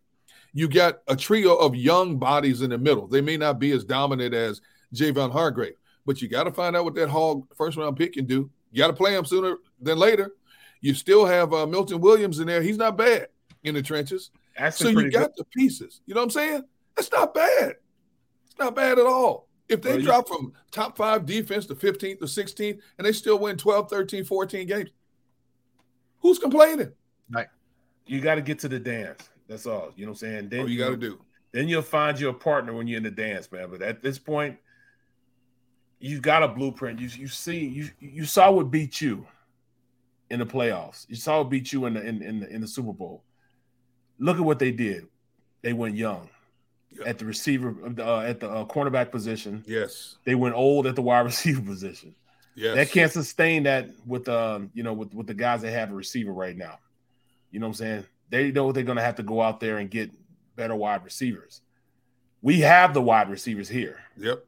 you 0.52 0.68
got 0.68 1.00
a 1.08 1.16
trio 1.16 1.56
of 1.56 1.74
young 1.74 2.16
bodies 2.16 2.62
in 2.62 2.70
the 2.70 2.78
middle. 2.78 3.06
They 3.06 3.20
may 3.20 3.36
not 3.36 3.58
be 3.58 3.72
as 3.72 3.84
dominant 3.84 4.34
as 4.34 4.60
Javon 4.94 5.32
Hargrave, 5.32 5.74
but 6.06 6.22
you 6.22 6.28
got 6.28 6.44
to 6.44 6.52
find 6.52 6.76
out 6.76 6.84
what 6.84 6.94
that 6.94 7.08
hog 7.08 7.46
first 7.56 7.76
round 7.76 7.96
pick 7.96 8.14
can 8.14 8.26
do. 8.26 8.50
You 8.72 8.78
got 8.78 8.88
to 8.88 8.92
play 8.92 9.14
him 9.14 9.24
sooner 9.24 9.56
than 9.80 9.98
later. 9.98 10.32
You 10.80 10.94
still 10.94 11.26
have 11.26 11.52
uh, 11.52 11.66
Milton 11.66 12.00
Williams 12.00 12.38
in 12.38 12.46
there. 12.46 12.62
He's 12.62 12.78
not 12.78 12.96
bad 12.96 13.28
in 13.64 13.74
the 13.74 13.82
trenches. 13.82 14.30
That's 14.56 14.78
so 14.78 14.88
you 14.88 15.10
got 15.10 15.34
good. 15.34 15.38
the 15.38 15.44
pieces. 15.44 16.00
You 16.06 16.14
know 16.14 16.20
what 16.20 16.24
I'm 16.24 16.30
saying? 16.30 16.64
That's 16.96 17.12
not 17.12 17.34
bad. 17.34 17.74
It's 18.46 18.58
not 18.58 18.74
bad 18.74 18.98
at 18.98 19.06
all. 19.06 19.46
If 19.70 19.82
they 19.82 19.94
well, 19.94 20.02
drop 20.02 20.28
you- 20.28 20.36
from 20.36 20.52
top 20.70 20.96
five 20.96 21.24
defense 21.24 21.66
to 21.66 21.74
15th 21.74 22.22
or 22.22 22.26
16th 22.26 22.80
and 22.98 23.06
they 23.06 23.12
still 23.12 23.38
win 23.38 23.56
12, 23.56 23.88
13, 23.88 24.24
14 24.24 24.66
games, 24.66 24.90
who's 26.20 26.38
complaining? 26.38 26.92
Right. 27.30 27.46
You 28.06 28.20
got 28.20 28.34
to 28.34 28.42
get 28.42 28.58
to 28.60 28.68
the 28.68 28.80
dance. 28.80 29.28
That's 29.48 29.66
all. 29.66 29.92
You 29.96 30.06
know 30.06 30.12
what 30.12 30.22
I'm 30.22 30.28
saying? 30.28 30.48
Then 30.48 30.60
oh, 30.60 30.66
you 30.66 30.78
got 30.78 30.90
to 30.90 30.96
do. 30.96 31.20
Then 31.52 31.68
you'll 31.68 31.82
find 31.82 32.18
your 32.18 32.32
partner 32.32 32.72
when 32.72 32.86
you're 32.86 32.98
in 32.98 33.02
the 33.02 33.10
dance, 33.10 33.50
man. 33.50 33.68
But 33.70 33.82
at 33.82 34.02
this 34.02 34.18
point, 34.18 34.56
you 35.98 36.20
got 36.20 36.42
a 36.42 36.48
blueprint. 36.48 36.98
You 36.98 37.08
you 37.08 37.28
see 37.28 37.66
you 37.66 37.90
you 37.98 38.24
saw 38.24 38.50
what 38.50 38.70
beat 38.70 39.00
you 39.00 39.26
in 40.30 40.38
the 40.38 40.46
playoffs. 40.46 41.06
You 41.08 41.16
saw 41.16 41.38
what 41.38 41.50
beat 41.50 41.72
you 41.72 41.86
in 41.86 41.94
the 41.94 42.02
in 42.02 42.22
in 42.22 42.40
the, 42.40 42.48
in 42.48 42.60
the 42.60 42.68
Super 42.68 42.92
Bowl. 42.92 43.24
Look 44.18 44.36
at 44.38 44.44
what 44.44 44.58
they 44.58 44.70
did. 44.70 45.06
They 45.62 45.72
went 45.72 45.96
young. 45.96 46.28
At 47.06 47.18
the 47.18 47.24
receiver 47.24 47.74
uh, 47.98 48.20
at 48.20 48.40
the 48.40 48.50
uh, 48.50 48.64
cornerback 48.66 49.10
position. 49.10 49.64
Yes, 49.66 50.16
they 50.24 50.34
went 50.34 50.54
old 50.56 50.86
at 50.86 50.96
the 50.96 51.02
wide 51.02 51.20
receiver 51.24 51.62
position. 51.62 52.14
Yes, 52.56 52.74
that 52.74 52.90
can't 52.90 53.12
sustain 53.12 53.62
that 53.62 53.88
with 54.06 54.28
um 54.28 54.70
you 54.74 54.82
know 54.82 54.92
with 54.92 55.14
with 55.14 55.26
the 55.28 55.34
guys 55.34 55.62
that 55.62 55.70
have 55.70 55.90
a 55.92 55.94
receiver 55.94 56.32
right 56.32 56.56
now. 56.56 56.78
You 57.52 57.60
know 57.60 57.66
what 57.68 57.70
I'm 57.70 57.74
saying? 57.86 58.04
They 58.28 58.50
know 58.50 58.70
they're 58.72 58.82
going 58.84 58.96
to 58.98 59.02
have 59.02 59.16
to 59.16 59.22
go 59.22 59.40
out 59.40 59.60
there 59.60 59.78
and 59.78 59.90
get 59.90 60.10
better 60.56 60.74
wide 60.74 61.04
receivers. 61.04 61.62
We 62.42 62.60
have 62.60 62.92
the 62.94 63.00
wide 63.02 63.28
receivers 63.30 63.68
here. 63.68 63.98
Yep. 64.16 64.44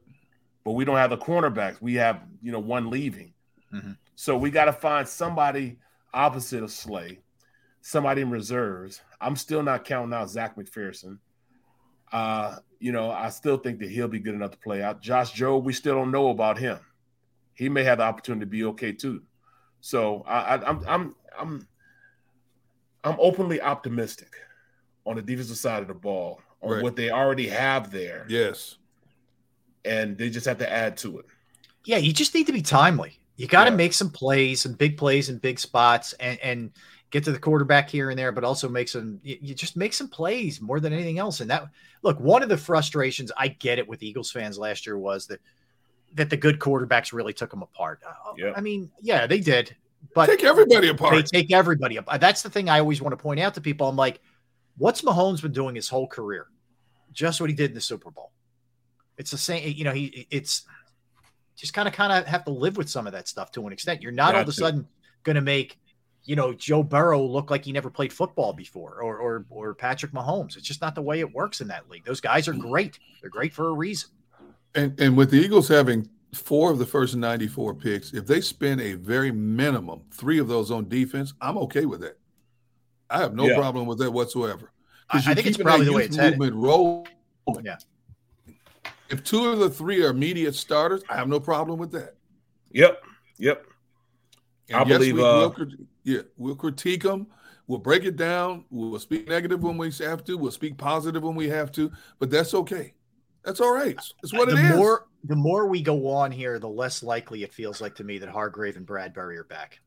but 0.63 0.71
we 0.71 0.85
don't 0.85 0.95
have 0.97 1.09
the 1.09 1.17
cornerbacks. 1.17 1.81
We 1.81 1.95
have 1.95 2.21
you 2.41 2.51
know 2.51 2.59
one 2.59 2.89
leaving, 2.89 3.33
Mhm. 3.73 3.97
so 4.15 4.37
we 4.37 4.51
got 4.51 4.65
to 4.65 4.73
find 4.73 5.07
somebody 5.07 5.77
opposite 6.13 6.61
of 6.61 6.71
Slay, 6.71 7.19
somebody 7.81 8.21
in 8.21 8.29
reserves. 8.29 9.01
I'm 9.21 9.35
still 9.37 9.63
not 9.63 9.85
counting 9.85 10.13
out 10.13 10.29
Zech 10.29 10.55
McPhearson. 10.57 11.17
Uh, 12.13 12.57
you 12.79 12.91
know, 12.91 13.11
I 13.11 13.29
still 13.29 13.57
think 13.57 13.79
that 13.79 13.89
he'll 13.89 14.07
be 14.07 14.19
good 14.19 14.35
enough 14.35 14.51
to 14.51 14.57
play 14.57 14.81
out. 14.83 15.01
Josh 15.01 15.33
Jobe, 15.33 15.63
we 15.63 15.73
still 15.73 15.95
don't 15.95 16.11
know 16.11 16.29
about 16.29 16.57
him. 16.57 16.79
He 17.55 17.67
may 17.69 17.83
have 17.83 17.97
the 17.97 18.03
opportunity 18.05 18.41
to 18.41 18.45
be 18.49 18.63
okay 18.65 18.91
too. 18.93 19.23
So 19.81 20.23
I, 20.27 20.55
I, 20.55 20.69
I'm 20.69 20.83
I'm 20.87 21.15
I'm 21.37 21.67
I'm 23.03 23.15
openly 23.19 23.61
optimistic 23.61 24.29
on 25.05 25.15
the 25.17 25.21
defensive 25.21 25.57
side 25.57 25.81
of 25.81 25.87
the 25.87 25.93
ball 25.93 26.39
on 26.61 26.71
Right. 26.71 26.83
what 26.83 26.95
they 26.95 27.09
already 27.11 27.47
have 27.49 27.91
there, 27.91 28.25
Yes. 28.29 28.77
and 29.83 30.17
they 30.17 30.29
just 30.29 30.45
have 30.45 30.59
to 30.59 30.71
add 30.71 30.95
to 30.97 31.19
it. 31.19 31.25
Yeah, 31.83 31.97
you 31.97 32.13
just 32.13 32.33
need 32.33 32.47
to 32.47 32.53
be 32.53 32.61
timely. 32.61 33.19
You 33.35 33.47
got 33.47 33.65
to 33.65 33.71
Yeah. 33.71 33.75
make 33.77 33.93
some 33.93 34.09
plays, 34.09 34.61
some 34.61 34.73
big 34.73 34.97
plays 34.97 35.29
in 35.29 35.39
big 35.39 35.59
spots, 35.59 36.13
and 36.13 36.39
and 36.39 36.71
get 37.13 37.23
to 37.23 37.31
the 37.31 37.37
quarterback 37.37 37.91
here 37.91 38.09
and 38.09 38.17
there, 38.17 38.31
but 38.31 38.43
also 38.43 38.67
make 38.67 38.89
some. 38.89 39.19
You, 39.23 39.37
you 39.39 39.53
just 39.53 39.77
make 39.77 39.93
some 39.93 40.07
plays 40.07 40.59
more 40.59 40.79
than 40.79 40.91
anything 40.91 41.19
else. 41.19 41.41
And 41.41 41.49
that 41.51 41.67
look, 42.01 42.19
one 42.19 42.41
of 42.41 42.49
the 42.49 42.57
frustrations 42.57 43.31
I 43.37 43.49
get 43.49 43.77
it 43.77 43.87
with 43.87 44.01
Eagles 44.01 44.31
fans 44.31 44.57
last 44.57 44.87
year 44.87 44.97
was 44.97 45.27
that 45.27 45.39
that 46.15 46.31
the 46.31 46.37
good 46.37 46.57
quarterbacks 46.59 47.13
really 47.13 47.31
took 47.31 47.51
them 47.51 47.61
apart. 47.61 48.01
Uh, 48.07 48.33
Yeah. 48.35 48.53
I 48.55 48.61
mean, 48.61 48.89
yeah, 48.99 49.27
they 49.27 49.39
did, 49.39 49.75
but 50.15 50.25
Take 50.25 50.43
everybody 50.43 50.89
apart. 50.89 51.11
they 51.11 51.19
apart. 51.19 51.31
take 51.31 51.51
everybody 51.53 51.99
up. 51.99 52.07
That's 52.19 52.41
the 52.41 52.49
thing 52.49 52.67
I 52.67 52.79
always 52.79 52.99
want 52.99 53.13
to 53.13 53.21
point 53.21 53.39
out 53.39 53.53
to 53.53 53.61
people. 53.61 53.87
I'm 53.87 53.95
like, 53.95 54.19
what's 54.77 55.03
Mahomes 55.03 55.41
been 55.41 55.53
doing 55.53 55.75
his 55.75 55.87
whole 55.89 56.07
career? 56.07 56.47
Just 57.11 57.39
what 57.39 57.49
he 57.49 57.55
did 57.55 57.69
in 57.69 57.75
the 57.75 57.81
Super 57.81 58.09
Bowl. 58.09 58.31
It's 59.19 59.29
the 59.29 59.37
same, 59.37 59.71
you 59.77 59.83
know, 59.83 59.91
he 59.91 60.25
it's 60.31 60.65
just 61.55 61.75
kind 61.75 61.87
of 61.87 61.93
kind 61.93 62.11
of 62.11 62.25
have 62.25 62.43
to 62.45 62.51
live 62.51 62.75
with 62.75 62.89
some 62.89 63.05
of 63.05 63.13
that 63.13 63.27
stuff 63.27 63.51
to 63.51 63.67
an 63.67 63.71
extent. 63.73 64.01
You're 64.01 64.11
not 64.11 64.33
all 64.33 64.41
of 64.41 64.47
a 64.47 64.51
sudden 64.51 64.87
going 65.23 65.35
to 65.35 65.41
make, 65.41 65.79
you 66.25 66.35
know, 66.35 66.53
Joe 66.53 66.83
Burrow 66.83 67.21
look 67.21 67.51
like 67.51 67.65
he 67.65 67.71
never 67.71 67.89
played 67.89 68.13
football 68.13 68.53
before 68.53 69.01
or 69.01 69.17
or 69.17 69.45
or 69.49 69.73
Patrick 69.73 70.11
Mahomes. 70.13 70.55
It's 70.57 70.65
just 70.67 70.81
not 70.81 70.95
the 70.95 71.01
way 71.01 71.19
it 71.19 71.33
works 71.33 71.59
in 71.61 71.67
that 71.67 71.89
league. 71.89 72.05
Those 72.05 72.21
guys 72.21 72.47
are 72.47 72.53
great. 72.53 72.99
They're 73.21 73.29
great 73.29 73.53
for 73.53 73.67
a 73.69 73.73
reason. 73.73 74.09
And 74.75 74.97
and 74.99 75.17
with 75.17 75.31
the 75.31 75.37
Eagles 75.37 75.67
having 75.67 76.09
four 76.33 76.71
of 76.71 76.79
the 76.79 76.85
first 76.85 77.15
94 77.15 77.75
picks, 77.75 78.13
if 78.13 78.25
they 78.25 78.41
spend 78.41 78.81
a 78.81 78.93
very 78.93 79.31
minimum 79.31 80.01
three 80.11 80.39
of 80.39 80.47
those 80.47 80.71
on 80.71 80.87
defense, 80.89 81.33
I'm 81.41 81.57
okay 81.59 81.85
with 81.85 82.01
that. 82.01 82.17
I 83.09 83.19
have 83.19 83.35
no 83.35 83.47
Yeah. 83.47 83.55
problem 83.57 83.85
with 83.85 83.99
that 83.99 84.11
whatsoever. 84.11 84.71
I- 85.09 85.17
I 85.17 85.33
think 85.35 85.45
it's 85.45 85.57
probably 85.57 85.85
the 85.85 85.93
way 85.93 86.03
youth 86.03 86.11
it's 86.11 86.17
headed. 86.17 86.55
rolling. 86.55 87.05
Yeah. 87.63 87.77
If 89.09 89.23
two 89.23 89.47
of 89.49 89.59
the 89.59 89.69
three 89.69 90.03
are 90.03 90.09
immediate 90.09 90.55
starters, 90.55 91.03
I 91.07 91.17
have 91.17 91.27
no 91.27 91.39
problem 91.39 91.77
with 91.77 91.91
that. 91.91 92.15
Yep, 92.71 93.03
yep. 93.37 93.67
And 94.69 94.77
I 94.77 94.83
believe, 94.85 95.15
we, 95.17 95.21
uh, 95.21 95.37
will 95.39 95.51
crit- 95.51 95.69
yeah, 96.03 96.21
we'll 96.37 96.55
critique 96.55 97.03
them. 97.03 97.27
We'll 97.67 97.79
break 97.79 98.03
it 98.03 98.17
down. 98.17 98.65
We'll 98.69 98.99
speak 98.99 99.27
negative 99.27 99.63
when 99.63 99.77
we 99.77 99.89
have 99.91 100.23
to. 100.25 100.37
We'll 100.37 100.51
speak 100.51 100.77
positive 100.77 101.23
when 101.23 101.35
we 101.35 101.47
have 101.49 101.71
to. 101.73 101.91
But 102.19 102.29
that's 102.29 102.53
okay. 102.53 102.93
That's 103.43 103.61
all 103.61 103.73
right. 103.73 103.97
It's 104.21 104.33
what 104.33 104.49
the 104.49 104.57
it 104.57 104.71
is. 104.71 104.75
more 104.75 105.07
the 105.23 105.35
more 105.35 105.67
we 105.67 105.81
go 105.81 106.09
on 106.09 106.31
here, 106.31 106.59
the 106.59 106.69
less 106.69 107.03
likely 107.03 107.43
it 107.43 107.53
feels 107.53 107.81
like 107.81 107.95
to 107.95 108.03
me 108.03 108.17
that 108.19 108.29
Hargrave 108.29 108.75
and 108.75 108.85
Bradberry 108.85 109.37
are 109.37 109.45
back. 109.45 109.79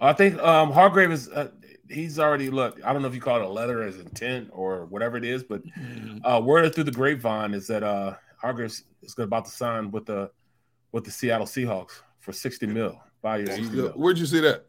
I 0.00 0.12
think 0.12 0.38
um 0.40 0.72
Hargrave 0.72 1.12
is 1.12 1.28
uh, 1.28 1.50
he's 1.88 2.18
already 2.18 2.50
look. 2.50 2.80
I 2.84 2.92
don't 2.92 3.02
know 3.02 3.08
if 3.08 3.14
you 3.14 3.20
call 3.20 3.36
it 3.36 3.42
a 3.42 3.48
letter 3.48 3.82
as 3.82 3.98
intent 3.98 4.48
or 4.52 4.86
whatever 4.86 5.16
it 5.16 5.24
is, 5.24 5.42
but 5.44 5.62
uh, 6.24 6.40
word 6.42 6.74
through 6.74 6.84
the 6.84 6.90
grapevine 6.90 7.54
is 7.54 7.66
that 7.68 7.82
uh 7.82 8.14
Hargrave 8.38 8.74
is 9.02 9.14
about 9.18 9.44
to 9.44 9.50
sign 9.50 9.90
with 9.90 10.06
the 10.06 10.30
with 10.92 11.04
the 11.04 11.10
Seattle 11.10 11.46
Seahawks 11.46 12.00
for 12.20 12.32
sixty 12.32 12.66
mil, 12.66 12.98
five 13.20 13.46
years. 13.46 13.56
60 13.56 13.76
mil. 13.76 13.88
Where'd 13.90 14.18
you 14.18 14.26
see 14.26 14.40
that? 14.40 14.66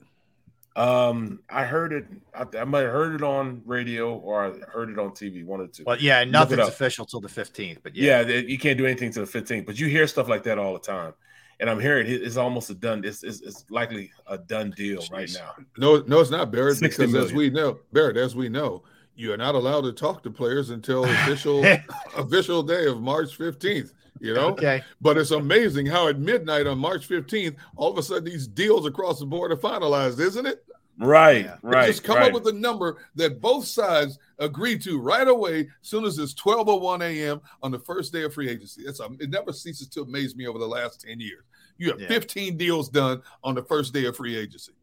Um, 0.75 1.39
I 1.49 1.65
heard 1.65 1.93
it. 1.93 2.05
I, 2.33 2.45
I 2.57 2.63
might 2.63 2.81
have 2.81 2.91
heard 2.91 3.15
it 3.15 3.21
on 3.23 3.61
radio 3.65 4.15
or 4.15 4.45
I 4.45 4.51
heard 4.71 4.89
it 4.89 4.97
on 4.97 5.11
TV. 5.11 5.45
One 5.45 5.61
or 5.61 5.67
two. 5.67 5.83
Well, 5.85 5.97
yeah, 5.99 6.23
nothing's 6.23 6.67
official 6.67 7.05
till 7.05 7.21
the 7.21 7.29
fifteenth. 7.29 7.79
But 7.83 7.95
Yeah, 7.95 8.19
yeah, 8.19 8.23
they- 8.23 8.45
you 8.45 8.57
can't 8.57 8.77
do 8.77 8.85
anything 8.85 9.11
till 9.11 9.25
the 9.25 9.31
15th, 9.31 9.65
but 9.67 9.79
you 9.79 9.87
hear 9.87 10.07
stuff 10.07 10.27
like 10.27 10.43
that 10.43 10.57
all 10.57 10.73
the 10.73 10.79
time. 10.79 11.13
And 11.59 11.69
I'm 11.69 11.79
hearing 11.79 12.07
it- 12.07 12.23
it's 12.23 12.37
almost 12.37 12.69
a 12.71 12.73
done. 12.73 13.03
It's, 13.05 13.23
it's, 13.23 13.41
it's 13.41 13.65
likely 13.69 14.11
a 14.27 14.37
done 14.39 14.71
deal 14.75 15.03
right 15.11 15.29
now. 15.33 15.53
No, 15.77 16.03
no, 16.07 16.19
it's 16.19 16.31
not 16.31 16.51
Barrett. 16.51 16.77
60 16.77 17.05
Because 17.05 17.25
as 17.27 17.33
we 17.33 17.51
know, 17.51 17.77
Barrett, 17.91 18.17
as 18.17 18.35
we 18.35 18.49
know, 18.49 18.83
you 19.15 19.31
are 19.31 19.37
not 19.37 19.53
allowed 19.53 19.81
to 19.81 19.93
talk 19.93 20.23
to 20.23 20.31
players 20.31 20.71
until 20.71 21.03
official 21.21 21.63
official 22.17 22.63
day 22.63 22.87
of 22.87 22.99
March 22.99 23.35
fifteenth. 23.35 23.93
You 24.19 24.34
know, 24.34 24.49
Okay. 24.49 24.84
But 25.02 25.18
it's 25.18 25.31
amazing 25.31 25.85
how 25.85 26.07
at 26.07 26.19
midnight 26.19 26.68
on 26.68 26.77
March 26.77 27.06
fifteenth, 27.06 27.56
all 27.76 27.91
of 27.91 27.98
a 27.98 28.03
sudden 28.03 28.26
these 28.26 28.48
deals 28.48 28.85
across 28.85 29.19
the 29.19 29.26
board 29.26 29.52
are 29.52 29.57
finalized, 29.57 30.19
isn't 30.19 30.45
it? 30.45 30.65
Right, 30.99 31.45
Yeah. 31.45 31.57
Right. 31.64 31.88
Just 31.88 32.03
come 32.03 32.18
right. 32.18 32.27
up 32.27 32.34
with 32.34 32.48
a 32.48 32.57
number 32.57 32.98
that 33.15 33.41
both 33.41 33.65
sides 33.65 34.19
agree 34.38 34.77
to 34.80 34.99
right 34.99 35.27
away, 35.27 35.61
as 35.61 35.68
soon 35.81 36.06
as 36.06 36.19
it's 36.19 36.35
12:01 36.35 37.02
a.m. 37.02 37.41
on 37.64 37.72
the 37.72 37.80
first 37.80 38.14
day 38.14 38.23
of 38.23 38.34
free 38.34 38.48
agency. 38.49 38.84
It's 38.84 38.99
um, 38.99 39.18
it 39.19 39.30
never 39.31 39.52
ceases 39.52 39.88
to 39.90 40.03
amaze 40.03 40.35
me 40.35 40.48
over 40.48 40.60
the 40.60 40.68
last 40.68 41.02
10 41.02 41.19
years. 41.19 41.44
You 41.80 41.90
have 41.90 41.99
Yeah. 41.99 42.07
15 42.10 42.57
deals 42.57 42.90
done 42.90 43.23
on 43.44 43.56
the 43.56 43.64
first 43.64 43.91
day 43.94 44.06
of 44.06 44.15
free 44.15 44.35
agency. 44.38 44.73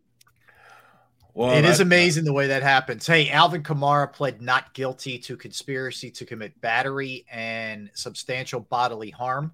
Well, 1.35 1.57
it 1.57 1.65
is 1.65 1.81
amazing 1.81 2.25
the 2.25 2.33
way 2.33 2.49
that 2.49 2.63
happens. 2.63 3.07
Hey, 3.07 3.31
Alvin 3.31 3.63
Kamara 3.63 4.13
pled 4.13 4.43
not 4.43 4.75
guilty 4.75 5.19
to 5.21 5.37
conspiracy 5.37 6.11
to 6.13 6.25
commit 6.25 6.61
battery 6.61 7.25
and 7.31 7.91
substantial 7.95 8.61
bodily 8.61 9.11
harm 9.11 9.53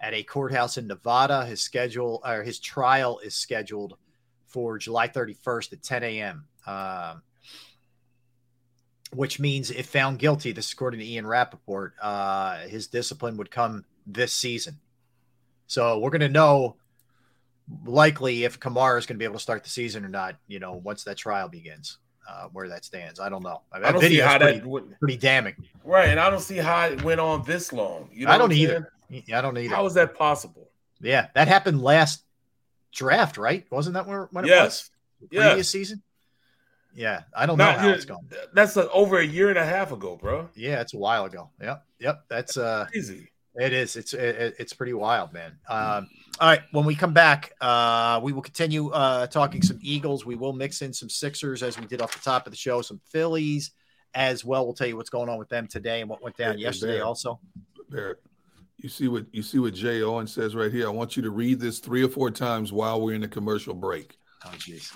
at 0.00 0.14
a 0.14 0.22
courthouse 0.22 0.78
in 0.78 0.86
Nevada. 0.86 1.44
His 1.44 1.60
schedule 1.60 2.22
or 2.24 2.42
his 2.42 2.58
trial 2.58 3.18
is 3.18 3.34
scheduled 3.34 3.96
for 4.46 4.78
July 4.78 5.08
31st 5.08 5.72
at 5.74 5.82
10 5.82 6.02
a.m. 6.04 6.44
Um, 6.66 7.22
which 9.12 9.38
means 9.38 9.70
if 9.70 9.86
found 9.86 10.18
guilty, 10.18 10.52
this 10.52 10.66
is 10.66 10.72
according 10.72 11.00
to 11.00 11.06
Ian 11.06 11.26
Rapoport, 11.26 11.94
uh, 12.00 12.58
his 12.60 12.86
discipline 12.86 13.36
would 13.36 13.50
come 13.50 13.84
this 14.06 14.32
season. 14.32 14.78
So 15.66 15.98
we're 15.98 16.10
going 16.10 16.20
to 16.20 16.28
know 16.28 16.76
likely 17.84 18.44
if 18.44 18.58
Kamara 18.60 18.98
is 18.98 19.06
going 19.06 19.16
to 19.16 19.18
be 19.18 19.24
able 19.24 19.34
to 19.36 19.40
start 19.40 19.64
the 19.64 19.70
season 19.70 20.04
or 20.04 20.08
not, 20.08 20.36
you 20.46 20.58
know, 20.58 20.74
once 20.74 21.04
that 21.04 21.16
trial 21.16 21.48
begins, 21.48 21.98
uh, 22.28 22.48
where 22.52 22.68
that 22.68 22.84
stands. 22.84 23.20
I 23.20 23.28
don't 23.28 23.42
know. 23.42 23.62
I 23.72 23.78
mean, 23.78 23.84
I 23.86 23.92
don't 23.92 24.02
see 24.02 24.18
how 24.18 24.38
pretty, 24.38 24.58
that 24.58 24.66
would. 24.66 24.98
pretty 24.98 25.16
damning. 25.16 25.54
Right, 25.84 26.08
and 26.08 26.20
I 26.20 26.30
don't 26.30 26.40
see 26.40 26.58
how 26.58 26.86
it 26.86 27.02
went 27.02 27.20
on 27.20 27.42
this 27.44 27.72
long. 27.72 28.10
You 28.12 28.26
know 28.26 28.32
I 28.32 28.38
don't 28.38 28.52
either. 28.52 28.92
I 29.32 29.40
don't 29.40 29.56
either. 29.56 29.74
How 29.74 29.86
is 29.86 29.94
that 29.94 30.14
possible? 30.16 30.68
yeah, 31.00 31.28
that 31.34 31.48
happened 31.48 31.82
last 31.82 32.24
draft, 32.92 33.38
right? 33.38 33.64
Wasn't 33.70 33.94
that 33.94 34.06
where 34.06 34.28
when 34.32 34.44
it 34.44 34.48
Yes, 34.48 34.90
was? 35.20 35.28
yes. 35.30 35.46
Previous 35.46 35.68
season? 35.70 36.02
Yeah, 36.94 37.22
I 37.34 37.46
don't 37.46 37.58
know 37.58 37.64
how 37.64 37.90
it's 37.90 38.04
going. 38.04 38.28
That's 38.52 38.74
like 38.74 38.88
over 38.92 39.18
a 39.18 39.24
year 39.24 39.50
and 39.50 39.58
a 39.58 39.64
half 39.64 39.92
ago, 39.92 40.16
bro. 40.16 40.48
Yeah, 40.54 40.80
it's 40.80 40.94
a 40.94 40.98
while 40.98 41.26
ago. 41.26 41.50
Yep, 41.62 41.84
yep. 42.00 42.24
That's 42.28 42.56
uh, 42.56 42.86
Easy. 42.94 43.28
It 43.54 43.72
is. 43.72 43.96
It's 43.96 44.14
it, 44.14 44.56
it's 44.58 44.72
pretty 44.72 44.94
wild, 44.94 45.32
man. 45.32 45.58
Um, 45.68 46.08
all 46.40 46.48
right, 46.48 46.60
when 46.72 46.84
we 46.84 46.94
come 46.94 47.12
back, 47.12 47.52
uh, 47.60 48.20
we 48.22 48.32
will 48.32 48.42
continue 48.42 48.90
uh, 48.90 49.26
talking 49.26 49.62
some 49.62 49.78
Eagles. 49.82 50.24
We 50.24 50.34
will 50.36 50.52
mix 50.52 50.82
in 50.82 50.92
some 50.92 51.08
Sixers 51.08 51.62
as 51.62 51.78
we 51.78 51.86
did 51.86 52.00
off 52.00 52.12
the 52.12 52.20
top 52.20 52.46
of 52.46 52.52
the 52.52 52.56
show, 52.56 52.80
some 52.82 53.00
Phillies 53.06 53.72
as 54.14 54.44
well. 54.44 54.64
We'll 54.64 54.74
tell 54.74 54.86
you 54.86 54.96
what's 54.96 55.10
going 55.10 55.28
on 55.28 55.38
with 55.38 55.48
them 55.48 55.66
today 55.66 56.00
and 56.00 56.08
what 56.08 56.22
went 56.22 56.36
down 56.36 56.54
Hey, 56.56 56.62
yesterday. 56.62 56.92
Barrett. 56.94 57.06
Also, 57.06 57.40
Barrett, 57.90 58.18
you 58.78 58.88
see 58.88 59.08
what 59.08 59.26
you 59.32 59.42
see 59.42 59.58
what 59.58 59.74
Jay 59.74 60.02
Owen 60.02 60.26
says 60.26 60.54
right 60.54 60.70
here. 60.72 60.86
I 60.86 60.90
want 60.90 61.16
you 61.16 61.22
to 61.24 61.30
read 61.30 61.58
this 61.60 61.78
three 61.80 62.04
or 62.04 62.08
four 62.08 62.30
times 62.30 62.72
while 62.72 63.00
we're 63.00 63.14
in 63.14 63.24
a 63.24 63.28
commercial 63.28 63.74
break. 63.74 64.16
oh 64.46 64.50
jeez. 64.58 64.92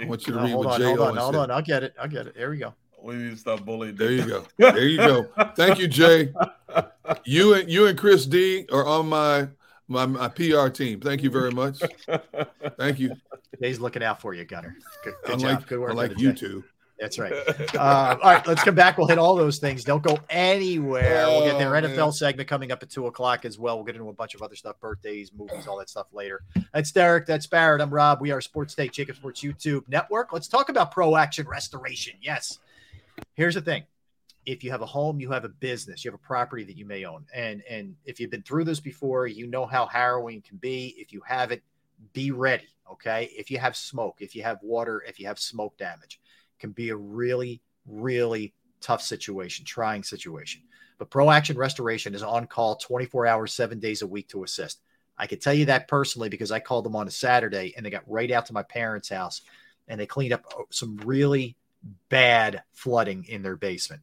I 0.00 0.06
want 0.06 0.26
you 0.26 0.34
to 0.34 0.38
No, 0.38 0.44
read 0.44 0.52
hold 0.52 0.66
what 0.66 0.74
on, 0.74 0.80
Jay 0.80 0.86
hold 0.86 1.00
Owen 1.00 1.08
on, 1.10 1.16
hold 1.16 1.34
said. 1.34 1.40
on. 1.40 1.50
I'll 1.50 1.62
get 1.62 1.82
it. 1.84 1.94
I'll 2.00 2.08
get 2.08 2.26
it. 2.26 2.34
There 2.36 2.50
we 2.50 2.58
go. 2.58 2.74
We 3.02 3.14
need 3.14 3.30
to 3.30 3.36
stop 3.36 3.64
bullying. 3.64 3.94
There 3.94 4.10
you 4.10 4.26
go. 4.26 4.44
There 4.58 4.86
you 4.86 4.98
go. 4.98 5.28
Thank 5.56 5.78
you, 5.78 5.88
Jay. 5.88 6.32
You 7.24 7.54
and 7.54 7.70
you 7.70 7.86
and 7.86 7.98
Chris 7.98 8.26
D 8.26 8.66
are 8.70 8.84
on 8.86 9.08
my 9.08 9.48
my, 9.88 10.06
my 10.06 10.28
PR 10.28 10.68
team. 10.68 11.00
Thank 11.00 11.22
you 11.22 11.30
very 11.30 11.50
much. 11.50 11.80
Thank 12.78 12.98
you. 12.98 13.14
Jay's 13.60 13.80
looking 13.80 14.02
out 14.02 14.20
for 14.20 14.34
you, 14.34 14.44
Gunner. 14.44 14.76
Good, 15.04 15.14
good 15.24 15.34
unlike 15.34 15.58
job. 15.60 15.68
Good 15.68 15.80
work. 15.80 15.96
there, 15.96 16.12
you 16.18 16.32
two. 16.32 16.64
That's 17.00 17.16
right. 17.18 17.32
Uh, 17.76 18.16
all 18.20 18.30
right, 18.32 18.44
let's 18.46 18.64
come 18.64 18.74
back. 18.74 18.98
We'll 18.98 19.06
hit 19.06 19.18
all 19.18 19.36
those 19.36 19.58
things. 19.58 19.84
Don't 19.84 20.02
go 20.02 20.18
anywhere. 20.30 21.26
we'll 21.28 21.44
get 21.44 21.58
their 21.58 21.74
Oh, 21.76 21.80
NFL 21.80 21.96
man. 21.96 22.12
segment 22.12 22.48
coming 22.48 22.72
up 22.72 22.82
at 22.82 22.90
two 22.90 23.06
o'clock 23.06 23.44
as 23.44 23.56
well. 23.56 23.76
We'll 23.76 23.84
get 23.84 23.94
into 23.94 24.08
a 24.08 24.12
bunch 24.12 24.34
of 24.34 24.42
other 24.42 24.56
stuff, 24.56 24.80
birthdays, 24.80 25.30
movies, 25.32 25.68
all 25.68 25.78
that 25.78 25.88
stuff 25.88 26.08
later. 26.12 26.42
That's 26.74 26.90
Derrick. 26.90 27.24
That's 27.26 27.46
Barrett. 27.46 27.80
I'm 27.80 27.90
Rob. 27.90 28.20
We 28.20 28.32
are 28.32 28.40
Sports 28.40 28.74
Take, 28.74 28.90
JAKIB 28.92 29.14
Sports 29.14 29.42
YouTube 29.42 29.88
Network. 29.88 30.32
Let's 30.32 30.48
talk 30.48 30.70
about 30.70 30.90
Pro 30.90 31.14
Action 31.16 31.46
Restoration. 31.46 32.14
Yes. 32.20 32.58
Here's 33.34 33.54
the 33.54 33.60
thing. 33.60 33.84
If 34.48 34.64
you 34.64 34.70
have 34.70 34.82
a 34.82 34.86
home, 34.86 35.20
you 35.20 35.30
have 35.30 35.44
a 35.44 35.50
business, 35.50 36.04
you 36.04 36.10
have 36.10 36.18
a 36.18 36.26
property 36.26 36.64
that 36.64 36.76
you 36.76 36.86
may 36.86 37.04
own. 37.04 37.26
And 37.34 37.62
and 37.68 37.94
if 38.04 38.18
you've 38.18 38.30
been 38.30 38.42
through 38.42 38.64
this 38.64 38.80
before, 38.80 39.26
you 39.26 39.46
know 39.46 39.66
how 39.66 39.86
harrowing 39.86 40.38
it 40.38 40.44
can 40.44 40.56
be. 40.56 40.94
If 40.96 41.12
you 41.12 41.20
haven't, 41.26 41.62
be 42.12 42.30
ready. 42.30 42.68
Okay. 42.90 43.30
If 43.36 43.50
you 43.50 43.58
have 43.58 43.76
smoke, 43.76 44.16
if 44.20 44.34
you 44.34 44.42
have 44.42 44.58
water, 44.62 45.04
if 45.06 45.20
you 45.20 45.26
have 45.26 45.38
smoke 45.38 45.76
damage, 45.76 46.20
can 46.58 46.70
be 46.70 46.88
a 46.88 46.96
really, 46.96 47.60
really 47.86 48.54
tough 48.80 49.02
situation, 49.02 49.64
trying 49.64 50.02
situation. 50.02 50.62
But 50.98 51.10
Pro 51.10 51.30
Action 51.30 51.56
Restoration 51.56 52.14
is 52.14 52.22
on 52.22 52.46
call 52.46 52.76
24 52.76 53.26
hours, 53.26 53.52
seven 53.52 53.78
days 53.78 54.02
a 54.02 54.06
week 54.06 54.28
to 54.30 54.44
assist. 54.44 54.80
I 55.18 55.26
could 55.26 55.40
tell 55.40 55.54
you 55.54 55.66
that 55.66 55.88
personally 55.88 56.28
because 56.28 56.50
I 56.50 56.60
called 56.60 56.84
them 56.84 56.96
on 56.96 57.06
a 57.06 57.10
Saturday 57.10 57.74
and 57.76 57.84
they 57.84 57.90
got 57.90 58.08
right 58.08 58.30
out 58.30 58.46
to 58.46 58.52
my 58.52 58.62
parents' 58.62 59.08
house 59.08 59.42
and 59.88 60.00
they 60.00 60.06
cleaned 60.06 60.32
up 60.32 60.44
uh, 60.56 60.62
some 60.70 60.96
really 60.98 61.56
bad 62.08 62.62
flooding 62.72 63.24
in 63.24 63.42
their 63.42 63.56
basement. 63.56 64.02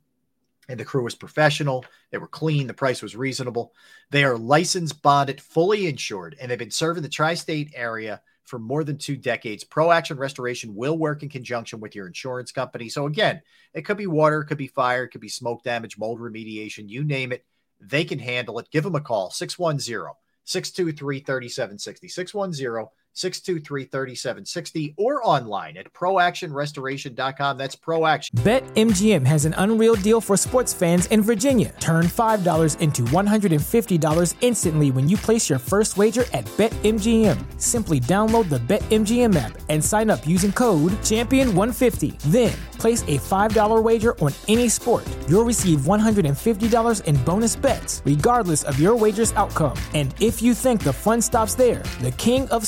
And 0.67 0.79
the 0.79 0.85
crew 0.85 1.03
was 1.03 1.15
professional. 1.15 1.85
They 2.11 2.17
were 2.17 2.27
clean. 2.27 2.67
The 2.67 2.73
price 2.73 3.01
was 3.01 3.15
reasonable. 3.15 3.73
They 4.11 4.23
are 4.23 4.37
licensed, 4.37 5.01
bonded, 5.01 5.41
fully 5.41 5.87
insured, 5.87 6.35
and 6.39 6.49
they've 6.49 6.57
been 6.57 6.71
serving 6.71 7.03
the 7.03 7.09
tri 7.09 7.35
state 7.35 7.71
area 7.75 8.21
for 8.43 8.59
more 8.59 8.83
than 8.83 8.97
two 8.97 9.17
decades. 9.17 9.63
Pro 9.63 9.91
Action 9.91 10.17
Restoration 10.17 10.75
will 10.75 10.97
work 10.97 11.23
in 11.23 11.29
conjunction 11.29 11.79
with 11.79 11.95
your 11.95 12.07
insurance 12.07 12.51
company. 12.51 12.89
So, 12.89 13.07
again, 13.07 13.41
it 13.73 13.83
could 13.83 13.97
be 13.97 14.07
water, 14.07 14.41
it 14.41 14.45
could 14.45 14.57
be 14.57 14.67
fire, 14.67 15.03
it 15.03 15.09
could 15.09 15.21
be 15.21 15.29
smoke 15.29 15.63
damage, 15.63 15.97
mold 15.97 16.19
remediation, 16.19 16.89
you 16.89 17.03
name 17.03 17.31
it. 17.31 17.43
They 17.81 18.05
can 18.05 18.19
handle 18.19 18.59
it. 18.59 18.69
Give 18.71 18.83
them 18.83 18.95
a 18.95 19.01
call 19.01 19.31
610 19.31 20.13
623 20.45 21.19
3760. 21.19 22.07
610 22.07 22.87
623 23.15 23.85
3760 23.85 24.93
or 24.97 25.25
online 25.25 25.77
at 25.77 25.91
proactionrestoration.com. 25.93 27.57
That's 27.57 27.75
proaction. 27.75 28.37
BetMGM 28.39 29.25
has 29.25 29.45
an 29.45 29.55
unreal 29.57 29.95
deal 29.95 30.19
for 30.19 30.35
sports 30.35 30.73
fans 30.73 31.05
in 31.07 31.21
Virginia. 31.21 31.73
Turn 31.79 32.05
$5 32.05 32.79
into 32.81 33.03
$150 33.03 34.35
instantly 34.41 34.91
when 34.91 35.07
you 35.07 35.15
place 35.15 35.49
your 35.49 35.59
first 35.59 35.95
wager 35.95 36.25
at 36.33 36.45
BetMGM. 36.57 37.61
Simply 37.61 38.01
download 38.01 38.49
the 38.49 38.59
BetMGM 38.59 39.35
app 39.37 39.57
and 39.69 39.83
sign 39.83 40.09
up 40.09 40.27
using 40.27 40.51
code 40.51 40.91
Champion150. 41.03 42.19
Then 42.23 42.53
place 42.77 43.03
a 43.03 43.17
$5 43.17 43.81
wager 43.81 44.19
on 44.19 44.33
any 44.47 44.67
sport. 44.67 45.07
You'll 45.29 45.45
receive 45.45 45.79
$150 45.79 47.03
in 47.05 47.23
bonus 47.23 47.55
bets, 47.55 48.01
regardless 48.03 48.63
of 48.63 48.79
your 48.79 48.95
wager's 48.97 49.31
outcome. 49.33 49.77
And 49.93 50.13
if 50.19 50.41
you 50.41 50.53
think 50.53 50.83
the 50.83 50.91
fun 50.91 51.21
stops 51.21 51.55
there, 51.55 51.83
the 52.01 52.11
King 52.11 52.49
of 52.49 52.67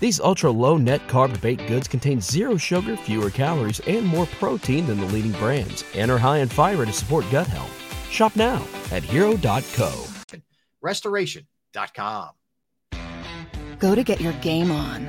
These 0.00 0.20
ultra 0.20 0.50
low 0.50 0.76
net 0.76 1.06
carb 1.08 1.40
baked 1.40 1.66
goods 1.66 1.88
contain 1.88 2.20
zero 2.20 2.56
sugar, 2.56 2.96
fewer 2.96 3.30
calories, 3.30 3.80
and 3.80 4.06
more 4.06 4.26
protein 4.26 4.86
than 4.86 5.00
the 5.00 5.06
leading 5.06 5.32
brands, 5.32 5.84
and 5.94 6.10
are 6.10 6.18
high 6.18 6.38
in 6.38 6.48
fiber 6.48 6.86
to 6.86 6.92
support 6.92 7.24
gut 7.30 7.46
health. 7.46 7.74
Shop 8.10 8.34
now 8.36 8.64
at 8.92 9.02
hero.co. 9.02 10.04
Restoration.com. 10.80 12.30
Go 13.78 13.94
to 13.94 14.02
get 14.02 14.20
your 14.20 14.32
game 14.34 14.70
on. 14.70 15.08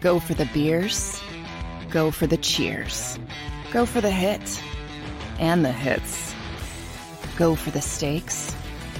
Go 0.00 0.18
for 0.18 0.34
the 0.34 0.46
beers. 0.46 1.20
Go 1.90 2.10
for 2.10 2.26
the 2.26 2.36
cheers. 2.36 3.18
Go 3.70 3.86
for 3.86 4.00
the 4.00 4.10
hit 4.10 4.62
and 5.38 5.64
the 5.64 5.72
hits. 5.72 6.34
Go 7.36 7.54
for 7.54 7.70
the 7.70 7.80
stakes 7.80 8.54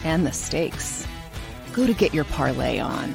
and 0.05 0.27
the 0.27 0.32
stakes. 0.32 1.07
Go 1.73 1.86
to 1.86 1.95
get 1.95 2.15
your 2.15 2.24
parlay 2.24 2.78
on. 2.78 3.15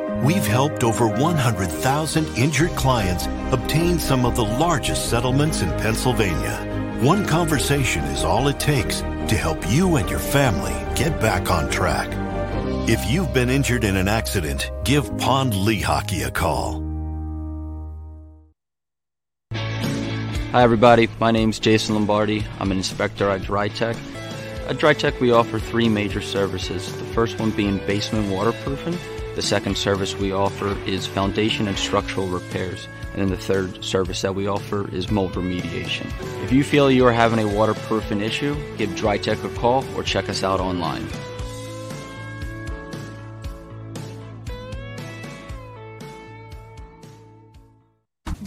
we've 0.23 0.45
helped 0.45 0.83
over 0.83 1.07
100,000 1.07 2.37
injured 2.37 2.71
clients 2.71 3.27
obtain 3.51 3.99
some 3.99 4.25
of 4.25 4.35
the 4.35 4.43
largest 4.43 5.09
settlements 5.09 5.61
in 5.61 5.69
Pennsylvania. 5.79 6.99
One 7.01 7.25
conversation 7.25 8.03
is 8.05 8.23
all 8.23 8.47
it 8.47 8.59
takes 8.59 9.01
to 9.01 9.35
help 9.35 9.59
you 9.69 9.95
and 9.95 10.09
your 10.09 10.19
family 10.19 10.75
get 10.95 11.19
back 11.19 11.49
on 11.49 11.69
track. 11.69 12.09
If 12.87 13.09
you've 13.09 13.33
been 13.33 13.49
injured 13.49 13.83
in 13.83 13.95
an 13.95 14.07
accident, 14.07 14.71
give 14.83 15.17
Pond 15.17 15.53
Lehocky 15.53 16.25
a 16.25 16.31
call. 16.31 16.87
Hi, 20.51 20.63
everybody. 20.63 21.07
My 21.19 21.31
name 21.31 21.49
is 21.49 21.59
Jason 21.59 21.95
Lombardi. 21.95 22.45
I'm 22.59 22.71
an 22.71 22.77
inspector 22.77 23.29
at 23.29 23.41
DryTech. 23.41 23.95
At 24.67 24.75
DryTech, 24.75 25.19
we 25.21 25.31
offer 25.31 25.59
three 25.59 25.87
major 25.87 26.21
services. 26.21 26.93
The 26.97 27.05
first 27.05 27.39
one 27.39 27.51
being 27.51 27.77
basement 27.87 28.29
waterproofing. 28.29 28.97
The 29.35 29.41
second 29.41 29.77
service 29.77 30.15
we 30.15 30.33
offer 30.33 30.77
is 30.85 31.07
foundation 31.07 31.67
and 31.67 31.77
structural 31.77 32.27
repairs. 32.27 32.87
And 33.13 33.21
then 33.21 33.29
the 33.29 33.37
third 33.37 33.83
service 33.83 34.21
that 34.21 34.35
we 34.35 34.47
offer 34.47 34.89
is 34.93 35.09
mold 35.09 35.33
remediation. 35.33 36.11
If 36.43 36.51
you 36.51 36.63
feel 36.63 36.91
you 36.91 37.05
are 37.05 37.13
having 37.13 37.39
a 37.39 37.47
waterproofing 37.47 38.21
issue, 38.21 38.55
give 38.77 38.89
DryTech 38.91 39.43
a 39.43 39.49
call 39.57 39.85
or 39.95 40.03
check 40.03 40.29
us 40.29 40.43
out 40.43 40.59
online. 40.59 41.07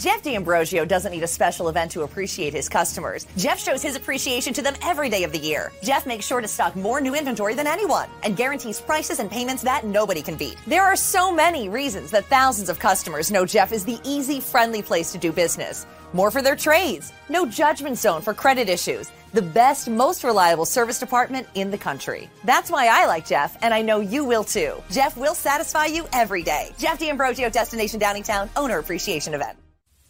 Jeff 0.05 0.21
D'Ambrosio 0.21 0.85
doesn't 0.85 1.11
need 1.11 1.23
a 1.23 1.27
special 1.27 1.67
event 1.67 1.89
to 1.89 2.03
appreciate 2.03 2.53
his 2.53 2.69
customers. 2.69 3.25
Jeff 3.37 3.57
shows 3.57 3.81
his 3.81 3.95
appreciation 3.95 4.53
to 4.53 4.61
them 4.61 4.75
every 4.83 5.09
day 5.09 5.23
of 5.23 5.31
the 5.31 5.39
year. 5.39 5.71
Jeff 5.81 6.05
makes 6.05 6.27
sure 6.27 6.41
to 6.41 6.47
stock 6.47 6.75
more 6.75 7.01
new 7.01 7.15
inventory 7.15 7.55
than 7.55 7.65
anyone 7.65 8.07
and 8.21 8.37
guarantees 8.37 8.79
prices 8.79 9.17
and 9.17 9.31
payments 9.31 9.63
that 9.63 9.83
nobody 9.83 10.21
can 10.21 10.35
beat. 10.35 10.57
There 10.67 10.83
are 10.83 10.95
so 10.95 11.31
many 11.31 11.69
reasons 11.69 12.11
that 12.11 12.25
thousands 12.25 12.69
of 12.69 12.77
customers 12.77 13.31
know 13.31 13.47
Jeff 13.47 13.71
is 13.71 13.83
the 13.83 13.97
easy, 14.03 14.39
friendly 14.39 14.83
place 14.83 15.11
to 15.11 15.17
do 15.17 15.31
business. 15.31 15.87
More 16.13 16.29
for 16.29 16.43
their 16.43 16.55
trades, 16.55 17.11
no 17.27 17.47
judgment 17.47 17.97
zone 17.97 18.21
for 18.21 18.35
credit 18.35 18.69
issues, 18.69 19.09
the 19.33 19.41
best, 19.41 19.89
most 19.89 20.23
reliable 20.23 20.65
service 20.65 20.99
department 20.99 21.47
in 21.55 21.71
the 21.71 21.79
country. 21.79 22.29
That's 22.43 22.69
why 22.69 22.89
I 22.91 23.07
like 23.07 23.25
Jeff, 23.25 23.57
and 23.63 23.73
I 23.73 23.81
know 23.81 24.01
you 24.01 24.23
will 24.23 24.43
too. 24.43 24.75
Jeff 24.91 25.17
will 25.17 25.33
satisfy 25.33 25.87
you 25.87 26.05
every 26.13 26.43
day. 26.43 26.73
Jeff 26.77 26.99
D'Ambrosio, 26.99 27.49
Destination 27.49 27.99
Downingtown, 27.99 28.49
Owner 28.55 28.77
Appreciation 28.77 29.33
Event. 29.33 29.57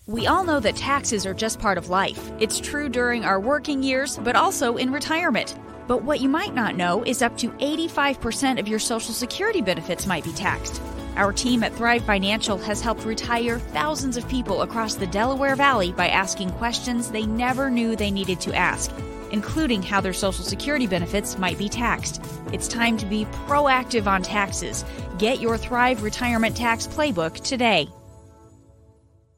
We 0.08 0.28
all 0.28 0.44
know 0.44 0.60
that 0.60 0.76
taxes 0.76 1.26
are 1.26 1.34
just 1.34 1.60
part 1.60 1.80
of 1.80 1.90
life. 1.90 2.32
It's 2.40 2.60
true 2.60 2.90
during 2.90 3.26
our 3.26 3.40
working 3.40 3.82
years, 3.82 4.18
but 4.18 4.36
also 4.36 4.78
in 4.78 4.92
retirement. 4.92 5.56
But 5.88 6.04
what 6.04 6.22
you 6.22 6.30
might 6.30 6.54
not 6.54 6.76
know 6.76 7.04
is 7.04 7.24
up 7.24 7.36
to 7.40 7.50
85% 7.50 8.60
of 8.60 8.68
your 8.68 8.78
Social 8.78 9.16
Security 9.16 9.62
benefits 9.62 10.06
might 10.06 10.24
be 10.24 10.32
taxed. 10.32 10.80
Our 11.16 11.34
team 11.34 11.64
at 11.64 11.74
Thrive 11.74 12.06
Financial 12.06 12.60
has 12.60 12.82
helped 12.82 13.04
retire 13.04 13.58
thousands 13.58 14.16
of 14.16 14.30
people 14.30 14.62
across 14.62 14.94
the 14.94 15.08
Delaware 15.08 15.56
Valley 15.56 15.92
by 15.92 16.10
asking 16.10 16.52
questions 16.52 17.10
they 17.10 17.26
never 17.26 17.72
knew 17.72 17.96
they 17.96 18.12
needed 18.12 18.40
to 18.42 18.54
ask, 18.54 18.92
including 19.32 19.82
how 19.82 20.02
their 20.02 20.14
Social 20.14 20.46
Security 20.46 20.86
benefits 20.86 21.40
might 21.40 21.58
be 21.58 21.68
taxed. 21.68 22.22
It's 22.54 22.68
time 22.68 22.98
to 22.98 23.08
be 23.08 23.26
proactive 23.48 24.06
on 24.06 24.22
taxes. 24.22 24.86
Get 25.18 25.42
your 25.42 25.58
Thrive 25.58 26.04
Retirement 26.04 26.56
Tax 26.56 26.86
Playbook 26.86 27.44
today. 27.44 27.90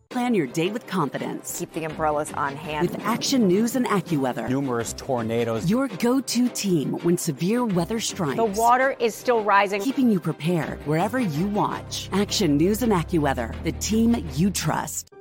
Plan 0.09 0.34
your 0.34 0.47
day 0.47 0.69
with 0.71 0.88
confidence. 0.88 1.59
Keep 1.59 1.73
the 1.73 1.84
umbrellas 1.84 2.31
on 2.31 2.55
hand. 2.55 2.89
With 2.89 3.01
Action 3.01 3.45
News 3.47 3.75
and 3.75 3.85
AccuWeather. 3.85 4.49
Numerous 4.49 4.93
tornadoes. 4.93 5.69
Your 5.69 5.89
go 5.89 6.21
to 6.21 6.49
team 6.49 6.93
when 7.03 7.17
severe 7.17 7.65
weather 7.65 7.99
strikes. 7.99 8.38
The 8.38 8.45
water 8.45 8.95
is 8.99 9.13
still 9.13 9.43
rising. 9.43 9.81
Keeping 9.81 10.09
you 10.09 10.21
prepared 10.21 10.79
wherever 10.88 11.19
you 11.19 11.47
watch. 11.47 12.09
Action 12.13 12.55
News 12.55 12.84
and 12.84 12.93
AccuWeather, 12.93 13.61
the 13.63 13.73
team 13.73 14.25
you 14.35 14.49
trust. 14.49 15.11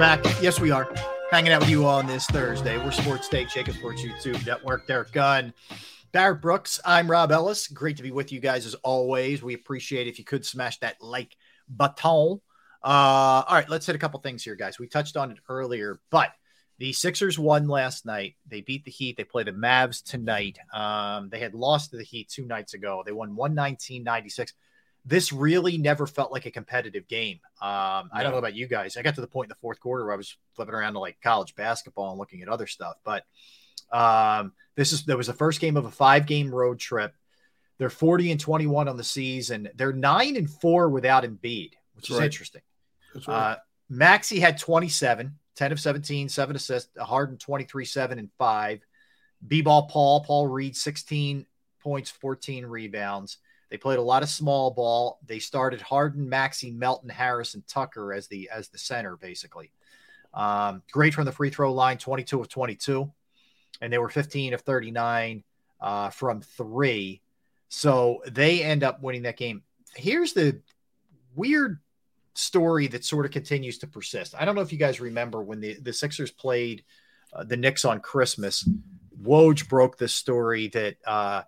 Back. 0.00 0.24
Yes, 0.40 0.58
we 0.58 0.70
are 0.70 0.90
hanging 1.30 1.52
out 1.52 1.60
with 1.60 1.68
you 1.68 1.86
on 1.86 2.06
this 2.06 2.24
Thursday. 2.24 2.78
We're 2.78 2.90
Sports 2.90 3.28
Take, 3.28 3.48
JAKIB 3.48 3.74
Sports 3.74 4.00
YouTube 4.00 4.46
Network. 4.46 4.86
Derrick 4.86 5.12
Gunn, 5.12 5.52
Barrett 6.10 6.40
Brooks. 6.40 6.80
I'm 6.86 7.10
Rob 7.10 7.30
Ellis. 7.30 7.68
Great 7.68 7.98
to 7.98 8.02
be 8.02 8.10
with 8.10 8.32
you 8.32 8.40
guys 8.40 8.64
as 8.64 8.72
always. 8.76 9.42
We 9.42 9.52
appreciate 9.52 10.06
if 10.06 10.18
you 10.18 10.24
could 10.24 10.46
smash 10.46 10.78
that 10.78 10.96
like 11.02 11.36
button. 11.68 12.40
Uh, 12.82 13.44
all 13.44 13.44
right, 13.50 13.68
let's 13.68 13.84
hit 13.84 13.94
a 13.94 13.98
couple 13.98 14.18
things 14.20 14.42
here, 14.42 14.54
guys. 14.54 14.78
We 14.78 14.86
touched 14.86 15.18
on 15.18 15.32
it 15.32 15.38
earlier, 15.50 16.00
but 16.08 16.30
the 16.78 16.94
Sixers 16.94 17.38
won 17.38 17.68
last 17.68 18.06
night. 18.06 18.36
They 18.48 18.62
beat 18.62 18.86
the 18.86 18.90
Heat. 18.90 19.18
They 19.18 19.24
play 19.24 19.42
the 19.42 19.52
Mavs 19.52 20.02
tonight. 20.02 20.58
Um, 20.72 21.28
they 21.28 21.40
had 21.40 21.54
lost 21.54 21.90
to 21.90 21.98
the 21.98 22.04
Heat 22.04 22.30
two 22.30 22.46
nights 22.46 22.72
ago. 22.72 23.02
They 23.04 23.12
won 23.12 23.36
119 23.36 24.02
96 24.02 24.54
this 25.04 25.32
really 25.32 25.78
never 25.78 26.06
felt 26.06 26.32
like 26.32 26.46
a 26.46 26.50
competitive 26.50 27.08
game. 27.08 27.40
Um, 27.60 28.10
I 28.12 28.22
don't 28.22 28.32
know 28.32 28.38
about 28.38 28.54
you 28.54 28.66
guys. 28.66 28.96
I 28.96 29.02
got 29.02 29.14
to 29.14 29.20
the 29.20 29.26
point 29.26 29.46
in 29.46 29.50
the 29.50 29.60
fourth 29.60 29.80
quarter 29.80 30.04
where 30.04 30.12
I 30.12 30.16
was 30.16 30.36
flipping 30.54 30.74
around 30.74 30.92
to 30.94 30.98
like 30.98 31.18
college 31.22 31.54
basketball 31.54 32.10
and 32.10 32.18
looking 32.18 32.42
at 32.42 32.48
other 32.48 32.66
stuff. 32.66 32.96
But 33.04 33.24
um, 33.92 34.52
this 34.76 34.92
is 34.92 35.04
there 35.04 35.16
was 35.16 35.26
the 35.26 35.32
first 35.32 35.60
game 35.60 35.76
of 35.76 35.86
a 35.86 35.90
five 35.90 36.26
game 36.26 36.54
road 36.54 36.78
trip. 36.78 37.14
They're 37.78 37.90
40 37.90 38.32
and 38.32 38.40
21 38.40 38.88
on 38.88 38.96
the 38.96 39.04
season. 39.04 39.70
They're 39.74 39.92
nine 39.92 40.36
and 40.36 40.50
four 40.50 40.90
without 40.90 41.24
Embiid, 41.24 41.72
which 41.94 42.08
That's 42.08 42.10
is 42.10 42.16
right. 42.18 42.24
interesting. 42.26 42.62
Right. 43.14 43.28
Uh, 43.28 43.56
Maxey 43.88 44.38
had 44.38 44.58
27, 44.58 45.34
10 45.56 45.72
of 45.72 45.80
17, 45.80 46.28
seven 46.28 46.56
assists, 46.56 46.90
Harden 46.98 47.38
23, 47.38 47.84
seven 47.86 48.18
and 48.18 48.30
five. 48.38 48.80
B 49.46 49.62
ball 49.62 49.88
Paul, 49.88 50.20
Paul 50.20 50.46
Reed, 50.46 50.76
16 50.76 51.46
points, 51.80 52.10
14 52.10 52.66
rebounds. 52.66 53.38
They 53.70 53.76
played 53.76 53.98
a 53.98 54.02
lot 54.02 54.22
of 54.22 54.28
small 54.28 54.72
ball. 54.72 55.20
They 55.24 55.38
started 55.38 55.80
Harden, 55.80 56.28
Maxey, 56.28 56.70
Melton, 56.70 57.08
Harris, 57.08 57.54
and 57.54 57.66
Tucker 57.66 58.12
as 58.12 58.26
the 58.26 58.50
as 58.52 58.68
the 58.68 58.78
center, 58.78 59.16
basically. 59.16 59.72
Um, 60.34 60.82
great 60.90 61.14
from 61.14 61.24
the 61.24 61.32
free 61.32 61.50
throw 61.50 61.72
line, 61.72 61.98
22 61.98 62.40
of 62.40 62.48
22. 62.48 63.10
And 63.80 63.92
they 63.92 63.98
were 63.98 64.08
15 64.08 64.54
of 64.54 64.60
39 64.62 65.42
uh, 65.80 66.10
from 66.10 66.40
three. 66.42 67.22
So 67.68 68.22
they 68.26 68.62
end 68.62 68.82
up 68.82 69.02
winning 69.02 69.22
that 69.22 69.36
game. 69.36 69.62
Here's 69.94 70.32
the 70.32 70.60
weird 71.34 71.78
story 72.34 72.86
that 72.88 73.04
sort 73.04 73.26
of 73.26 73.32
continues 73.32 73.78
to 73.78 73.86
persist. 73.86 74.34
I 74.38 74.44
don't 74.44 74.54
know 74.54 74.60
if 74.60 74.72
you 74.72 74.78
guys 74.78 75.00
remember 75.00 75.42
when 75.42 75.60
the, 75.60 75.74
the 75.80 75.92
Sixers 75.92 76.30
played 76.30 76.84
uh, 77.32 77.44
the 77.44 77.56
Knicks 77.56 77.84
on 77.84 78.00
Christmas. 78.00 78.68
Woj 79.22 79.68
broke 79.68 79.98
this 79.98 80.14
story 80.14 80.68
that 80.68 80.96
uh, 81.06 81.42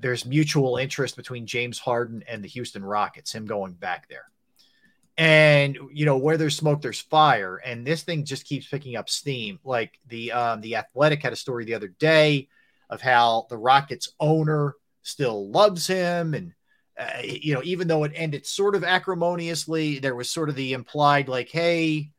there's 0.00 0.26
mutual 0.26 0.76
interest 0.76 1.16
between 1.16 1.46
James 1.46 1.78
Harden 1.78 2.24
and 2.28 2.42
the 2.42 2.48
Houston 2.48 2.84
Rockets, 2.84 3.34
him 3.34 3.46
going 3.46 3.72
back 3.72 4.08
there. 4.08 4.30
And 5.18 5.78
you 5.92 6.04
know, 6.04 6.18
where 6.18 6.36
there's 6.36 6.56
smoke, 6.56 6.82
there's 6.82 7.00
fire. 7.00 7.56
And 7.56 7.86
this 7.86 8.02
thing 8.02 8.24
just 8.24 8.44
keeps 8.44 8.68
picking 8.68 8.96
up 8.96 9.08
steam. 9.08 9.58
Like 9.64 9.98
the 10.08 10.32
um, 10.32 10.60
the 10.60 10.76
athletic 10.76 11.22
had 11.22 11.32
a 11.32 11.36
story 11.36 11.64
the 11.64 11.74
other 11.74 11.88
day 11.88 12.48
of 12.90 13.00
how 13.00 13.46
the 13.48 13.56
Rockets 13.56 14.12
owner 14.20 14.74
still 15.02 15.50
loves 15.50 15.86
him 15.86 16.34
and 16.34 16.52
uh, 16.98 17.20
you 17.22 17.52
know, 17.52 17.60
even 17.62 17.88
though 17.88 18.04
it 18.04 18.12
ended 18.14 18.46
sort 18.46 18.74
of 18.74 18.82
acrimoniously, 18.82 19.98
there 19.98 20.14
was 20.14 20.30
sort 20.30 20.48
of 20.48 20.54
the 20.54 20.72
implied, 20.72 21.28
like, 21.28 21.50
hey, 21.50 22.10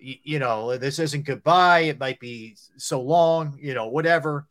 you 0.00 0.38
know, 0.40 0.76
this 0.76 0.98
isn't 0.98 1.26
goodbye. 1.26 1.80
It 1.80 2.00
might 2.00 2.18
be 2.18 2.56
so 2.76 3.00
long, 3.00 3.56
you 3.60 3.74
know, 3.74 3.86
whatever 3.86 4.48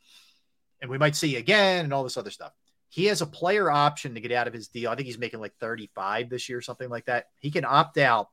and 0.81 0.89
we 0.89 0.97
might 0.97 1.15
see 1.15 1.35
again 1.35 1.85
and 1.85 1.93
all 1.93 2.03
this 2.03 2.17
other 2.17 2.31
stuff. 2.31 2.53
He 2.89 3.05
has 3.05 3.21
a 3.21 3.27
player 3.27 3.69
option 3.69 4.15
to 4.15 4.21
get 4.21 4.31
out 4.31 4.47
of 4.47 4.53
his 4.53 4.67
deal. 4.67 4.89
I 4.89 4.95
think 4.95 5.05
he's 5.05 5.19
making 5.19 5.39
like 5.39 5.55
35 5.59 6.29
this 6.29 6.49
year, 6.49 6.57
or 6.57 6.61
something 6.61 6.89
like 6.89 7.05
that. 7.05 7.27
He 7.39 7.51
can 7.51 7.65
opt 7.65 7.97
out 7.97 8.29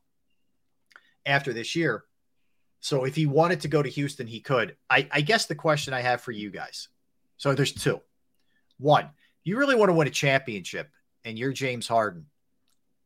after 1.25 1.53
this 1.53 1.75
year. 1.75 2.05
So 2.79 3.03
if 3.03 3.15
he 3.15 3.25
wanted 3.25 3.61
to 3.61 3.67
go 3.67 3.83
to 3.83 3.89
Houston, 3.89 4.27
he 4.27 4.39
could. 4.39 4.75
I, 4.89 5.07
I 5.11 5.21
guess 5.21 5.45
the 5.45 5.55
question 5.55 5.93
I 5.93 6.01
have 6.01 6.21
for 6.21 6.31
you 6.31 6.49
guys. 6.49 6.87
So 7.37 7.53
there's 7.53 7.73
two. 7.73 8.01
One, 8.79 9.09
you 9.43 9.57
really 9.57 9.75
want 9.75 9.89
to 9.89 9.93
win 9.93 10.07
a 10.07 10.11
championship 10.11 10.89
and 11.23 11.37
you're 11.37 11.53
James 11.53 11.87
Harden. 11.87 12.25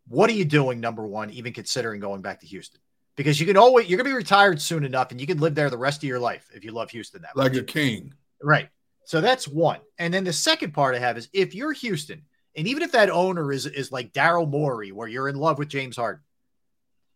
What 0.07 0.29
are 0.29 0.33
you 0.33 0.45
doing, 0.45 0.79
number 0.79 1.05
one, 1.05 1.29
even 1.31 1.53
considering 1.53 2.01
going 2.01 2.21
back 2.21 2.41
to 2.41 2.47
Houston? 2.47 2.81
Because 3.15 3.39
you 3.39 3.45
can 3.45 3.57
always 3.57 3.87
you're 3.89 3.97
gonna 3.97 4.09
be 4.09 4.15
retired 4.15 4.61
soon 4.61 4.83
enough 4.83 5.11
and 5.11 5.19
you 5.19 5.27
can 5.27 5.39
live 5.39 5.53
there 5.53 5.69
the 5.69 5.77
rest 5.77 6.01
of 6.01 6.07
your 6.07 6.19
life 6.19 6.49
if 6.53 6.63
you 6.63 6.71
love 6.71 6.89
Houston 6.91 7.21
that 7.21 7.35
like 7.35 7.53
much. 7.53 7.61
a 7.61 7.63
king. 7.63 8.13
Right. 8.41 8.69
So 9.05 9.21
that's 9.21 9.47
one. 9.47 9.79
And 9.97 10.13
then 10.13 10.23
the 10.23 10.33
second 10.33 10.73
part 10.73 10.95
I 10.95 10.99
have 10.99 11.17
is 11.17 11.29
if 11.33 11.55
you're 11.55 11.73
Houston, 11.73 12.23
and 12.55 12.67
even 12.67 12.83
if 12.83 12.91
that 12.93 13.09
owner 13.09 13.51
is 13.51 13.65
is 13.65 13.91
like 13.91 14.13
Daryl 14.13 14.49
Morey, 14.49 14.91
where 14.91 15.07
you're 15.07 15.29
in 15.29 15.35
love 15.35 15.57
with 15.57 15.69
James 15.69 15.97
Harden, 15.97 16.23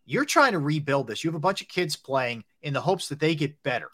you're 0.05 0.25
trying 0.25 0.53
to 0.53 0.59
rebuild 0.59 1.07
this. 1.07 1.23
You 1.23 1.29
have 1.29 1.35
a 1.35 1.39
bunch 1.39 1.61
of 1.61 1.67
kids 1.67 1.95
playing 1.95 2.43
in 2.61 2.73
the 2.73 2.81
hopes 2.81 3.09
that 3.09 3.19
they 3.19 3.35
get 3.35 3.61
better. 3.63 3.89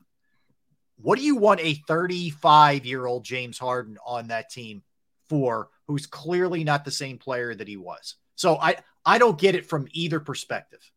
What 0.98 1.18
do 1.18 1.26
you 1.26 1.36
want 1.36 1.62
a 1.62 1.76
35 1.88 2.86
year 2.86 3.06
old 3.06 3.24
James 3.24 3.58
Harden 3.58 3.98
on 4.06 4.28
that 4.28 4.50
team 4.50 4.84
for, 5.30 5.70
who's 5.88 6.06
clearly 6.06 6.64
not 6.64 6.86
the 6.86 6.92
same 6.92 7.18
player 7.18 7.56
that 7.56 7.68
he 7.68 7.78
was? 7.78 8.16
So 8.36 8.58
I 8.58 8.78
I 9.06 9.18
don't 9.18 9.38
get 9.38 9.56
it 9.56 9.66
from 9.66 9.88
either 9.92 10.20
perspective. 10.20 10.92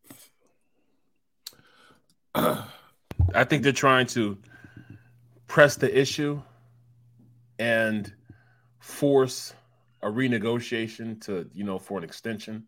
I 2.35 3.45
think 3.45 3.63
they're 3.63 3.73
trying 3.73 4.07
to 4.09 4.39
press 5.47 5.77
the 5.77 5.99
issue 5.99 6.43
and 7.59 8.13
force 8.81 9.55
a 10.03 10.07
renegotiation 10.07 11.21
to 11.23 11.49
you 11.55 11.65
know 11.65 11.79
for 11.79 11.99
an 11.99 12.05
extension. 12.05 12.65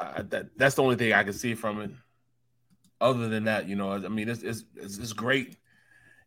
Uh, 0.00 0.22
that 0.28 0.46
that's 0.56 0.76
the 0.76 0.82
only 0.82 0.96
thing 0.96 1.12
I 1.12 1.22
can 1.22 1.32
see 1.32 1.54
from 1.54 1.80
it. 1.80 1.90
Other 3.00 3.28
than 3.28 3.44
that, 3.44 3.68
you 3.68 3.76
know, 3.76 3.92
I 3.92 4.08
mean, 4.08 4.28
it's 4.28 4.42
it's 4.42 4.64
it's, 4.76 5.12
great. 5.12 5.56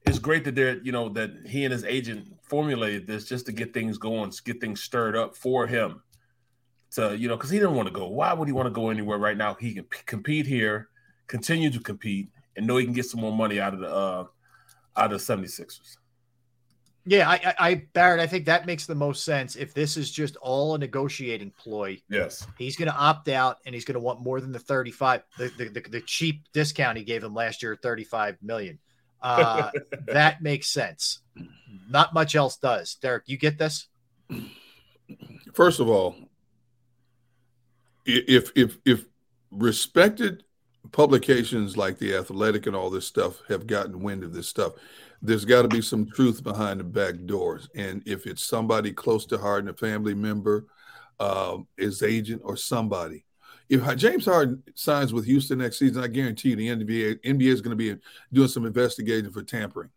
It's 0.05 0.19
great 0.19 0.45
that 0.45 0.55
they're 0.55 0.77
you 0.83 0.91
know 0.91 1.09
that 1.09 1.31
he 1.45 1.65
and 1.65 1.71
his 1.71 1.83
agent 1.83 2.27
formulated 2.43 3.07
this 3.07 3.25
just 3.25 3.45
to 3.47 3.51
get 3.51 3.73
things 3.73 3.97
going, 3.97 4.31
get 4.45 4.61
things 4.61 4.81
stirred 4.81 5.15
up 5.15 5.35
for 5.35 5.67
him. 5.67 6.01
To 6.91 7.17
you 7.17 7.27
know, 7.27 7.35
because 7.35 7.49
he 7.49 7.59
didn't 7.59 7.75
want 7.75 7.87
to 7.87 7.93
go. 7.93 8.07
Why 8.07 8.33
would 8.33 8.47
he 8.47 8.53
want 8.53 8.67
to 8.67 8.71
go 8.71 8.89
anywhere 8.89 9.17
right 9.17 9.37
now? 9.37 9.55
He 9.55 9.73
can 9.73 9.83
p- 9.85 9.99
compete 10.05 10.45
here, 10.45 10.89
continue 11.27 11.71
to 11.71 11.79
compete, 11.79 12.29
and 12.55 12.67
know 12.67 12.77
he 12.77 12.85
can 12.85 12.93
get 12.93 13.05
some 13.05 13.21
more 13.21 13.35
money 13.35 13.59
out 13.59 13.73
of 13.73 13.79
the 13.79 13.93
uh, 13.93 14.25
out 14.95 15.13
of 15.13 15.25
the 15.25 15.33
76ers. 15.33 15.97
Yeah, 17.05 17.27
I, 17.27 17.53
I, 17.57 17.75
Barrett, 17.93 18.19
I 18.19 18.27
think 18.27 18.45
that 18.45 18.67
makes 18.67 18.85
the 18.85 18.93
most 18.93 19.25
sense. 19.25 19.55
If 19.55 19.73
this 19.73 19.97
is 19.97 20.11
just 20.11 20.35
all 20.37 20.75
a 20.75 20.77
negotiating 20.77 21.51
ploy, 21.57 21.99
yes, 22.09 22.45
he's 22.59 22.75
going 22.75 22.89
to 22.91 22.95
opt 22.95 23.27
out 23.27 23.57
and 23.65 23.73
he's 23.73 23.85
going 23.85 23.95
to 23.95 23.99
want 23.99 24.21
more 24.21 24.39
than 24.39 24.51
the 24.51 24.59
thirty-five, 24.59 25.23
the, 25.37 25.51
the, 25.57 25.69
the, 25.69 25.89
the 25.89 26.01
cheap 26.01 26.43
discount 26.53 26.97
he 26.97 27.03
gave 27.03 27.23
him 27.23 27.33
last 27.33 27.63
year, 27.63 27.75
thirty-five 27.75 28.37
million. 28.43 28.77
Uh, 29.19 29.71
that 30.07 30.43
makes 30.43 30.67
sense. 30.67 31.21
Not 31.89 32.13
much 32.13 32.35
else 32.35 32.57
does. 32.57 32.95
Derrick, 32.95 33.23
you 33.25 33.37
get 33.37 33.57
this? 33.57 33.87
First 35.53 35.79
of 35.79 35.89
all, 35.89 36.15
if 38.05 38.51
if 38.55 38.77
if 38.85 39.05
respected 39.49 40.43
publications 40.91 41.77
like 41.77 41.97
the 41.97 42.15
Athletic 42.15 42.67
and 42.67 42.75
all 42.75 42.89
this 42.89 43.07
stuff 43.07 43.41
have 43.47 43.67
gotten 43.67 44.01
wind 44.01 44.23
of 44.23 44.33
this 44.33 44.47
stuff, 44.47 44.73
there's 45.21 45.45
got 45.45 45.61
to 45.61 45.67
be 45.67 45.81
some 45.81 46.09
truth 46.11 46.43
behind 46.43 46.79
the 46.79 46.83
back 46.83 47.15
doors. 47.25 47.69
And 47.75 48.01
if 48.05 48.25
it's 48.25 48.43
somebody 48.43 48.91
close 48.91 49.25
to 49.27 49.37
Harden, 49.37 49.69
a 49.69 49.73
family 49.73 50.15
member, 50.15 50.65
um, 51.19 51.67
his 51.77 52.01
agent, 52.01 52.41
or 52.43 52.57
somebody, 52.57 53.25
if 53.69 53.95
James 53.95 54.25
Harden 54.25 54.61
signs 54.75 55.13
with 55.13 55.25
Houston 55.25 55.59
next 55.59 55.79
season, 55.79 56.03
I 56.03 56.07
guarantee 56.07 56.49
you 56.49 56.55
the 56.57 56.67
NBA 56.67 57.21
NBA 57.23 57.53
is 57.53 57.61
going 57.61 57.77
to 57.77 57.95
be 57.95 58.01
doing 58.33 58.49
some 58.49 58.65
investigation 58.65 59.31
for 59.31 59.43
tampering. 59.43 59.89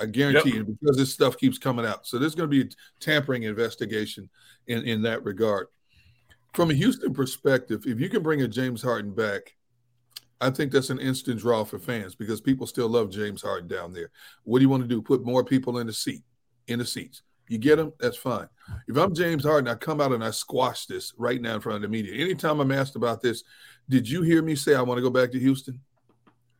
I 0.00 0.06
guarantee 0.06 0.50
yep. 0.50 0.58
you 0.58 0.76
because 0.80 0.96
this 0.96 1.12
stuff 1.12 1.36
keeps 1.36 1.58
coming 1.58 1.86
out. 1.86 2.06
So 2.06 2.18
there's 2.18 2.34
going 2.34 2.50
to 2.50 2.64
be 2.64 2.68
a 2.68 3.00
tampering 3.00 3.44
investigation 3.44 4.28
in, 4.66 4.82
in 4.84 5.02
that 5.02 5.24
regard. 5.24 5.68
From 6.54 6.70
a 6.70 6.74
Houston 6.74 7.12
perspective, 7.12 7.84
if 7.86 8.00
you 8.00 8.08
can 8.08 8.22
bring 8.22 8.42
a 8.42 8.48
James 8.48 8.82
Harden 8.82 9.12
back 9.14 9.54
I 10.40 10.50
think 10.50 10.70
that's 10.70 10.90
an 10.90 11.00
instant 11.00 11.40
draw 11.40 11.64
for 11.64 11.78
fans 11.78 12.14
because 12.14 12.40
people 12.40 12.66
still 12.66 12.88
love 12.88 13.10
James 13.10 13.42
Harden 13.42 13.68
down 13.68 13.92
there. 13.92 14.10
What 14.44 14.58
do 14.58 14.62
you 14.62 14.68
want 14.68 14.82
to 14.82 14.88
do? 14.88 15.02
Put 15.02 15.24
more 15.24 15.44
people 15.44 15.78
in 15.78 15.86
the 15.86 15.92
seat, 15.92 16.22
in 16.68 16.78
the 16.78 16.84
seats. 16.84 17.22
You 17.48 17.58
get 17.58 17.76
them, 17.76 17.92
that's 17.98 18.16
fine. 18.16 18.46
If 18.86 18.96
I'm 18.96 19.14
James 19.14 19.42
Harden, 19.42 19.68
I 19.68 19.74
come 19.74 20.00
out 20.00 20.12
and 20.12 20.22
I 20.22 20.30
squash 20.30 20.86
this 20.86 21.14
right 21.16 21.40
now 21.40 21.54
in 21.54 21.60
front 21.60 21.76
of 21.76 21.82
the 21.82 21.88
media. 21.88 22.22
Anytime 22.22 22.60
I'm 22.60 22.70
asked 22.70 22.94
about 22.94 23.22
this, 23.22 23.42
did 23.88 24.08
you 24.08 24.22
hear 24.22 24.42
me 24.42 24.54
say 24.54 24.74
I 24.74 24.82
want 24.82 24.98
to 24.98 25.02
go 25.02 25.10
back 25.10 25.32
to 25.32 25.40
Houston? 25.40 25.80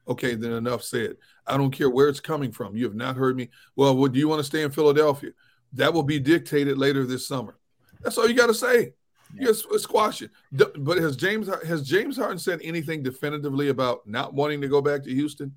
Okay, 0.08 0.34
then 0.34 0.52
enough 0.52 0.82
said. 0.82 1.16
I 1.46 1.58
don't 1.58 1.70
care 1.70 1.90
where 1.90 2.08
it's 2.08 2.20
coming 2.20 2.50
from. 2.50 2.74
You 2.74 2.84
have 2.84 2.94
not 2.94 3.16
heard 3.16 3.36
me. 3.36 3.50
Well, 3.76 3.94
what, 3.94 4.12
do 4.12 4.18
you 4.18 4.28
want 4.28 4.40
to 4.40 4.44
stay 4.44 4.62
in 4.62 4.70
Philadelphia? 4.70 5.30
That 5.74 5.92
will 5.92 6.02
be 6.02 6.18
dictated 6.18 6.78
later 6.78 7.04
this 7.04 7.28
summer. 7.28 7.58
That's 8.00 8.16
all 8.16 8.26
you 8.26 8.34
got 8.34 8.46
to 8.46 8.54
say. 8.54 8.94
Yes, 9.34 9.64
squash 9.78 10.22
it. 10.22 10.30
But 10.52 10.98
has 10.98 11.16
James 11.16 11.48
has 11.66 11.82
James 11.82 12.16
Harden 12.16 12.38
said 12.38 12.60
anything 12.62 13.02
definitively 13.02 13.68
about 13.68 14.06
not 14.06 14.32
wanting 14.34 14.60
to 14.62 14.68
go 14.68 14.80
back 14.80 15.02
to 15.04 15.14
Houston? 15.14 15.54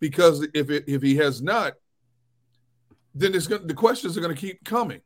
Because 0.00 0.46
if 0.54 0.70
it, 0.70 0.84
if 0.86 1.02
he 1.02 1.16
has 1.16 1.42
not, 1.42 1.74
then 3.14 3.34
it's 3.34 3.46
going 3.46 3.66
the 3.66 3.74
questions 3.74 4.16
are 4.16 4.20
going 4.20 4.34
to 4.34 4.40
keep 4.40 4.64
coming 4.64 5.00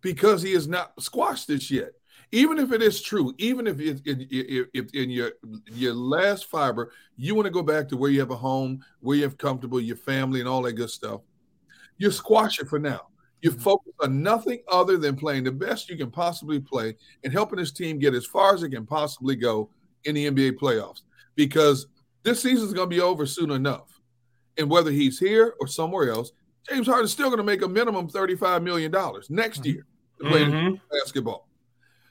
because 0.00 0.42
he 0.42 0.52
has 0.52 0.66
not 0.66 1.00
squashed 1.00 1.46
this 1.46 1.70
yet. 1.70 1.92
even 2.32 2.58
if 2.58 2.72
it 2.72 2.82
is 2.82 3.02
true, 3.02 3.34
even 3.38 3.66
if 3.66 3.78
it, 3.78 4.00
it, 4.04 4.26
it, 4.30 4.68
if 4.72 4.94
in 4.94 5.10
your 5.10 5.32
your 5.66 5.94
last 5.94 6.46
fiber 6.46 6.92
you 7.16 7.34
want 7.34 7.46
to 7.46 7.50
go 7.52 7.62
back 7.62 7.88
to 7.88 7.96
where 7.96 8.10
you 8.10 8.18
have 8.20 8.30
a 8.30 8.36
home, 8.36 8.82
where 9.00 9.16
you 9.16 9.22
have 9.22 9.36
comfortable, 9.38 9.80
your 9.80 9.96
family, 9.96 10.40
and 10.40 10.48
all 10.48 10.62
that 10.62 10.72
good 10.72 10.90
stuff, 10.90 11.20
you 11.98 12.10
squash 12.10 12.58
it 12.58 12.68
for 12.68 12.78
now. 12.78 13.02
You 13.42 13.50
Mm-hmm. 13.50 13.60
focus 13.60 13.92
on 14.00 14.22
nothing 14.22 14.60
other 14.68 14.96
than 14.96 15.16
playing 15.16 15.44
the 15.44 15.52
best 15.52 15.90
you 15.90 15.96
can 15.96 16.10
possibly 16.10 16.60
play 16.60 16.96
and 17.24 17.32
helping 17.32 17.58
this 17.58 17.72
team 17.72 17.98
get 17.98 18.14
as 18.14 18.24
far 18.24 18.54
as 18.54 18.62
it 18.62 18.70
can 18.70 18.86
possibly 18.86 19.36
go 19.36 19.68
in 20.04 20.14
the 20.14 20.30
NBA 20.30 20.52
playoffs. 20.58 21.02
Because 21.34 21.86
this 22.22 22.40
season 22.40 22.66
is 22.66 22.72
going 22.72 22.88
to 22.88 22.94
be 22.94 23.00
over 23.00 23.26
soon 23.26 23.50
enough. 23.50 24.00
And 24.58 24.70
whether 24.70 24.90
he's 24.90 25.18
here 25.18 25.54
or 25.60 25.66
somewhere 25.66 26.10
else, 26.10 26.30
James 26.68 26.86
Harden's 26.86 27.10
still 27.12 27.28
going 27.28 27.38
to 27.38 27.44
make 27.44 27.62
a 27.62 27.68
minimum 27.68 28.08
$35 28.08 28.62
million 28.62 28.94
next 29.28 29.66
year 29.66 29.84
to 30.20 30.28
play 30.28 30.44
Mhm. 30.44 30.80
basketball. 30.90 31.48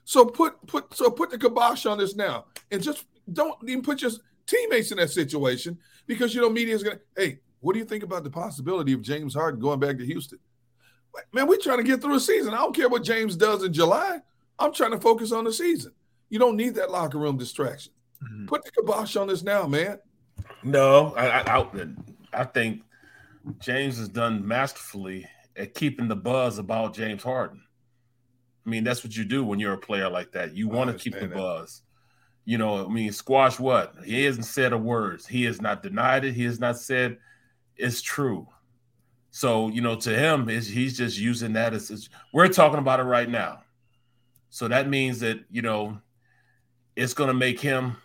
So 0.03 0.25
put 0.25 0.65
put 0.67 0.93
so 0.93 1.09
put 1.11 1.29
the 1.29 1.37
kibosh 1.37 1.85
on 1.85 1.97
this 1.99 2.15
now, 2.15 2.45
and 2.71 2.81
just 2.83 3.05
don't 3.31 3.55
even 3.69 3.83
put 3.83 4.01
your 4.01 4.11
teammates 4.47 4.91
in 4.91 4.97
that 4.97 5.11
situation 5.11 5.77
because 6.07 6.33
you 6.35 6.41
know 6.41 6.49
media 6.49 6.73
is 6.75 6.83
gonna. 6.83 6.99
Hey, 7.15 7.39
what 7.61 7.73
do 7.73 7.79
you 7.79 7.85
think 7.85 8.03
about 8.03 8.23
the 8.25 8.29
possibility 8.29 8.91
of 8.93 9.01
James 9.03 9.33
Harden 9.35 9.59
going 9.61 9.79
back 9.79 9.97
to 9.99 10.05
Houston? 10.05 10.39
Man, 11.33 11.47
we're 11.47 11.57
trying 11.57 11.77
to 11.77 11.83
get 11.83 12.01
through 12.01 12.15
a 12.15 12.19
season. 12.19 12.53
I 12.53 12.57
don't 12.57 12.75
care 12.75 12.89
what 12.89 13.03
James 13.03 13.35
does 13.35 13.63
in 13.63 13.73
July. 13.73 14.19
I'm 14.59 14.73
trying 14.73 14.91
to 14.91 14.99
focus 14.99 15.31
on 15.31 15.43
the 15.43 15.53
season. 15.53 15.91
You 16.29 16.39
don't 16.39 16.55
need 16.55 16.75
that 16.75 16.91
locker 16.91 17.17
room 17.17 17.37
distraction. 17.37 17.91
Mm-hmm. 18.23 18.45
Put 18.45 18.63
the 18.63 18.71
kibosh 18.71 19.15
on 19.15 19.27
this 19.27 19.43
now, 19.43 19.67
man. 19.67 19.99
No, 20.63 21.13
I, 21.15 21.27
I, 21.27 21.59
I, 21.59 21.67
I 22.33 22.43
think 22.45 22.83
James 23.59 23.97
has 23.97 24.07
done 24.07 24.47
masterfully 24.47 25.27
at 25.55 25.73
keeping 25.73 26.07
the 26.07 26.15
buzz 26.15 26.57
about 26.57 26.93
James 26.93 27.23
Harden. 27.23 27.61
I 28.65 28.69
mean, 28.69 28.83
that's 28.83 29.03
what 29.03 29.15
you 29.17 29.25
do 29.25 29.43
when 29.43 29.59
you're 29.59 29.73
a 29.73 29.77
player 29.77 30.09
like 30.09 30.31
that. 30.33 30.55
You 30.55 30.67
want 30.67 30.91
to 30.91 30.97
keep 31.03 31.19
the 31.19 31.27
that. 31.27 31.33
buzz. 31.33 31.81
You 32.45 32.57
know, 32.57 32.85
I 32.85 32.89
mean, 32.89 33.11
squash 33.11 33.59
what? 33.59 33.95
He 34.05 34.23
hasn't 34.23 34.45
said 34.45 34.73
a 34.73 34.77
word. 34.77 35.21
He 35.27 35.43
has 35.45 35.61
not 35.61 35.83
denied 35.83 36.25
it. 36.25 36.33
He 36.33 36.43
has 36.45 36.59
not 36.59 36.77
said 36.77 37.17
it's 37.75 38.01
true. 38.01 38.47
So, 39.31 39.69
you 39.69 39.81
know, 39.81 39.95
to 39.95 40.09
him, 40.09 40.47
he's 40.47 40.97
just 40.97 41.17
using 41.17 41.53
that 41.53 41.73
as, 41.73 42.09
we're 42.33 42.49
talking 42.49 42.79
about 42.79 42.99
it 42.99 43.03
right 43.03 43.29
now. 43.29 43.63
So 44.49 44.67
that 44.67 44.89
means 44.89 45.21
that, 45.21 45.39
you 45.49 45.61
know, 45.61 45.99
it's 46.97 47.13
going 47.13 47.29
to 47.29 47.33
make 47.33 47.59
him 47.59 47.95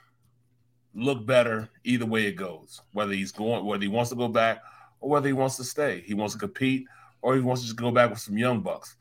look 0.95 1.27
better 1.27 1.69
either 1.83 2.07
way 2.07 2.27
it 2.27 2.37
goes. 2.37 2.81
Whether 2.93 3.13
he's 3.13 3.33
going, 3.33 3.65
whether 3.65 3.83
he 3.83 3.89
wants 3.89 4.11
to 4.11 4.17
go 4.17 4.29
back 4.29 4.63
or 5.01 5.11
whether 5.11 5.27
he 5.27 5.33
wants 5.33 5.57
to 5.57 5.65
stay. 5.65 6.03
He 6.07 6.15
wants 6.15 6.35
to 6.35 6.41
compete 6.41 6.87
or 7.23 7.35
he 7.35 7.41
wants 7.41 7.63
to 7.63 7.67
just 7.67 7.77
go 7.77 7.91
back 7.91 8.11
with 8.11 8.21
some 8.21 8.39
young 8.39 8.61
bucks. 8.61 8.97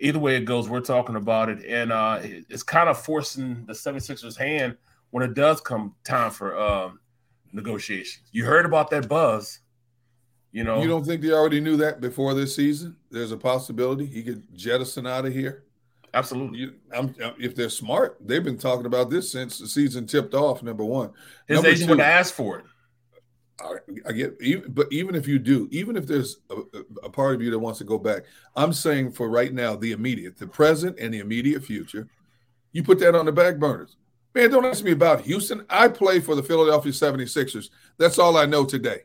Either 0.00 0.18
way 0.18 0.36
it 0.36 0.46
goes, 0.46 0.68
we're 0.68 0.80
talking 0.80 1.16
about 1.16 1.50
it. 1.50 1.64
And 1.66 1.92
uh 1.92 2.20
it's 2.22 2.62
kind 2.62 2.88
of 2.88 2.98
forcing 2.98 3.66
the 3.66 3.74
76ers 3.74 4.38
hand 4.38 4.76
when 5.10 5.22
it 5.22 5.34
does 5.34 5.60
come 5.60 5.94
time 6.04 6.30
for 6.30 6.58
um 6.58 7.00
negotiations. 7.52 8.28
You 8.32 8.44
heard 8.44 8.64
about 8.64 8.90
that 8.90 9.08
buzz. 9.08 9.60
You 10.52 10.64
know, 10.64 10.80
You 10.82 10.88
don't 10.88 11.04
think 11.04 11.20
they 11.22 11.30
already 11.32 11.60
knew 11.60 11.76
that 11.76 12.00
before 12.00 12.32
this 12.34 12.56
season? 12.56 12.96
There's 13.10 13.32
a 13.32 13.36
possibility 13.36 14.06
he 14.06 14.22
could 14.22 14.42
jettison 14.56 15.06
out 15.06 15.26
of 15.26 15.32
here. 15.34 15.64
Absolutely. 16.14 16.58
You, 16.58 16.74
I'm, 16.94 17.14
if 17.38 17.54
they're 17.54 17.68
smart, 17.68 18.16
they've 18.20 18.42
been 18.42 18.56
talking 18.56 18.86
about 18.86 19.10
this 19.10 19.30
since 19.30 19.58
the 19.58 19.68
season 19.68 20.06
tipped 20.06 20.32
off. 20.34 20.62
Number 20.62 20.84
one, 20.84 21.10
his 21.46 21.56
Number 21.56 21.68
agent 21.68 21.88
two- 21.90 21.96
would 21.96 22.00
ask 22.00 22.32
for 22.34 22.60
it. 22.60 22.64
I, 23.60 23.74
I 24.08 24.12
get, 24.12 24.36
even, 24.40 24.72
but 24.72 24.86
even 24.92 25.14
if 25.14 25.26
you 25.28 25.38
do, 25.38 25.68
even 25.70 25.96
if 25.96 26.06
there's 26.06 26.38
a, 26.48 26.62
a- 27.02 27.10
part 27.10 27.34
of 27.34 27.42
you 27.42 27.50
that 27.50 27.58
wants 27.58 27.78
to 27.80 27.84
go 27.84 27.98
back, 27.98 28.22
I'm 28.56 28.72
saying 28.72 29.12
for 29.12 29.28
right 29.28 29.52
now, 29.52 29.76
the 29.76 29.92
immediate, 29.92 30.38
the 30.38 30.46
present, 30.46 30.98
and 30.98 31.12
the 31.12 31.18
immediate 31.18 31.62
future, 31.64 32.08
you 32.72 32.82
put 32.82 33.00
that 33.00 33.14
on 33.14 33.26
the 33.26 33.32
back 33.32 33.58
burners. 33.58 33.96
Man, 34.34 34.50
don't 34.50 34.64
ask 34.64 34.84
me 34.84 34.92
about 34.92 35.22
Houston. 35.22 35.66
I 35.68 35.88
play 35.88 36.20
for 36.20 36.34
the 36.36 36.42
Philadelphia 36.42 36.92
76ers. 36.92 37.70
That's 37.98 38.18
all 38.18 38.36
I 38.36 38.46
know 38.46 38.64
today. 38.64 39.02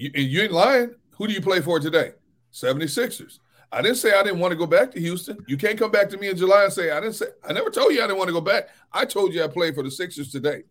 You, 0.00 0.10
and 0.14 0.24
you 0.24 0.40
ain't 0.40 0.52
lying. 0.52 0.94
Who 1.18 1.26
do 1.26 1.34
you 1.34 1.42
play 1.42 1.60
for 1.60 1.78
today? 1.78 2.12
76ers. 2.54 3.38
I 3.70 3.82
didn't 3.82 3.98
say 3.98 4.14
I 4.18 4.22
didn't 4.22 4.40
want 4.40 4.50
to 4.52 4.56
go 4.56 4.66
back 4.66 4.90
to 4.92 5.00
Houston. 5.00 5.44
You 5.46 5.56
can't 5.58 5.78
come 5.78 5.90
back 5.90 6.08
to 6.08 6.16
me 6.16 6.28
in 6.28 6.36
July 6.36 6.64
and 6.64 6.72
say 6.72 6.90
I 6.90 7.00
didn't 7.00 7.14
say 7.16 7.26
I 7.46 7.52
never 7.52 7.68
told 7.70 7.92
you 7.92 7.98
I 8.02 8.06
didn't 8.06 8.16
want 8.18 8.28
to 8.28 8.32
go 8.32 8.40
back. 8.40 8.70
I 8.92 9.04
told 9.04 9.34
you 9.34 9.44
I 9.44 9.46
played 9.46 9.74
for 9.74 9.82
the 9.82 9.90
Sixers 9.90 10.32
today. 10.32 10.62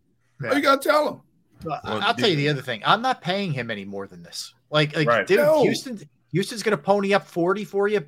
Oh, 0.44 0.54
you 0.54 0.60
gotta 0.60 0.82
tell 0.82 1.04
them. 1.04 1.20
Well, 1.64 1.80
I'll 1.84 2.14
tell 2.14 2.28
you 2.28 2.36
the 2.36 2.48
other 2.48 2.60
thing. 2.60 2.82
I'm 2.84 3.02
not 3.02 3.22
paying 3.22 3.52
him 3.52 3.70
any 3.70 3.84
more 3.84 4.06
than 4.06 4.22
this. 4.22 4.52
Like, 4.70 4.96
like 4.96 5.06
Right. 5.06 5.26
dude, 5.26 5.38
No. 5.38 5.62
Houston, 5.62 6.00
Houston's 6.32 6.62
going 6.62 6.76
to 6.76 6.82
pony 6.82 7.12
up 7.12 7.26
40 7.26 7.64
for 7.66 7.86
you. 7.86 8.04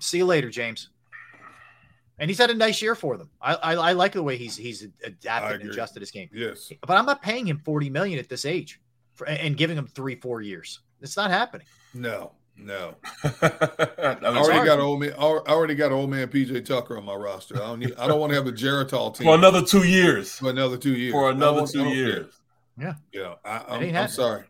See 0.00 0.18
you 0.18 0.26
later, 0.26 0.50
James. 0.50 0.90
And 2.18 2.28
he's 2.30 2.38
had 2.38 2.50
a 2.50 2.54
nice 2.54 2.82
year 2.82 2.94
for 2.94 3.16
them. 3.16 3.30
I, 3.40 3.54
I, 3.54 3.72
I 3.74 3.92
like 3.92 4.12
the 4.12 4.22
way 4.22 4.36
he's 4.36 4.56
he's 4.56 4.86
adapted 5.02 5.62
and 5.62 5.70
adjusted 5.70 6.00
his 6.00 6.10
game. 6.10 6.28
Yes. 6.32 6.70
But 6.86 6.96
I'm 6.96 7.06
not 7.06 7.22
paying 7.22 7.46
him 7.46 7.60
40 7.64 7.90
million 7.90 8.18
at 8.18 8.28
this 8.28 8.44
age 8.44 8.80
for, 9.14 9.26
and 9.28 9.56
giving 9.56 9.76
him 9.76 9.86
three, 9.86 10.16
four 10.16 10.40
years. 10.42 10.80
It's 11.00 11.16
not 11.16 11.30
happening. 11.30 11.66
No, 11.92 12.32
no. 12.56 12.94
I 13.24 14.16
I 14.22 14.36
already 14.36 14.64
got 14.66 14.78
old 14.80 15.00
man. 15.00 15.12
I 15.18 15.22
already 15.22 15.74
got 15.74 15.92
old 15.92 16.10
man 16.10 16.28
PJ 16.28 16.64
Tucker 16.64 16.96
on 16.96 17.04
my 17.04 17.14
roster. 17.14 17.56
I 17.56 17.66
don't 17.66 17.78
need. 17.80 17.94
I 17.98 18.06
don't 18.06 18.20
want 18.20 18.30
to 18.30 18.36
have 18.36 18.46
a 18.46 18.52
Geritol 18.52 19.14
team 19.16 19.26
For 19.26 19.34
another 19.34 19.62
two 19.62 19.84
years. 19.84 20.32
For 20.38 20.50
another 20.50 20.76
two 20.76 20.94
years. 20.94 21.12
For 21.12 21.30
another 21.30 21.58
don't- 21.60 21.70
two 21.70 21.78
don't 21.78 21.88
care. 21.88 21.96
years. 21.96 22.34
Yeah. 22.78 22.94
Yeah. 23.12 23.34
I, 23.44 23.56
It 23.58 23.88
I'm, 23.90 23.96
I'm 23.96 24.08
sorry, 24.08 24.44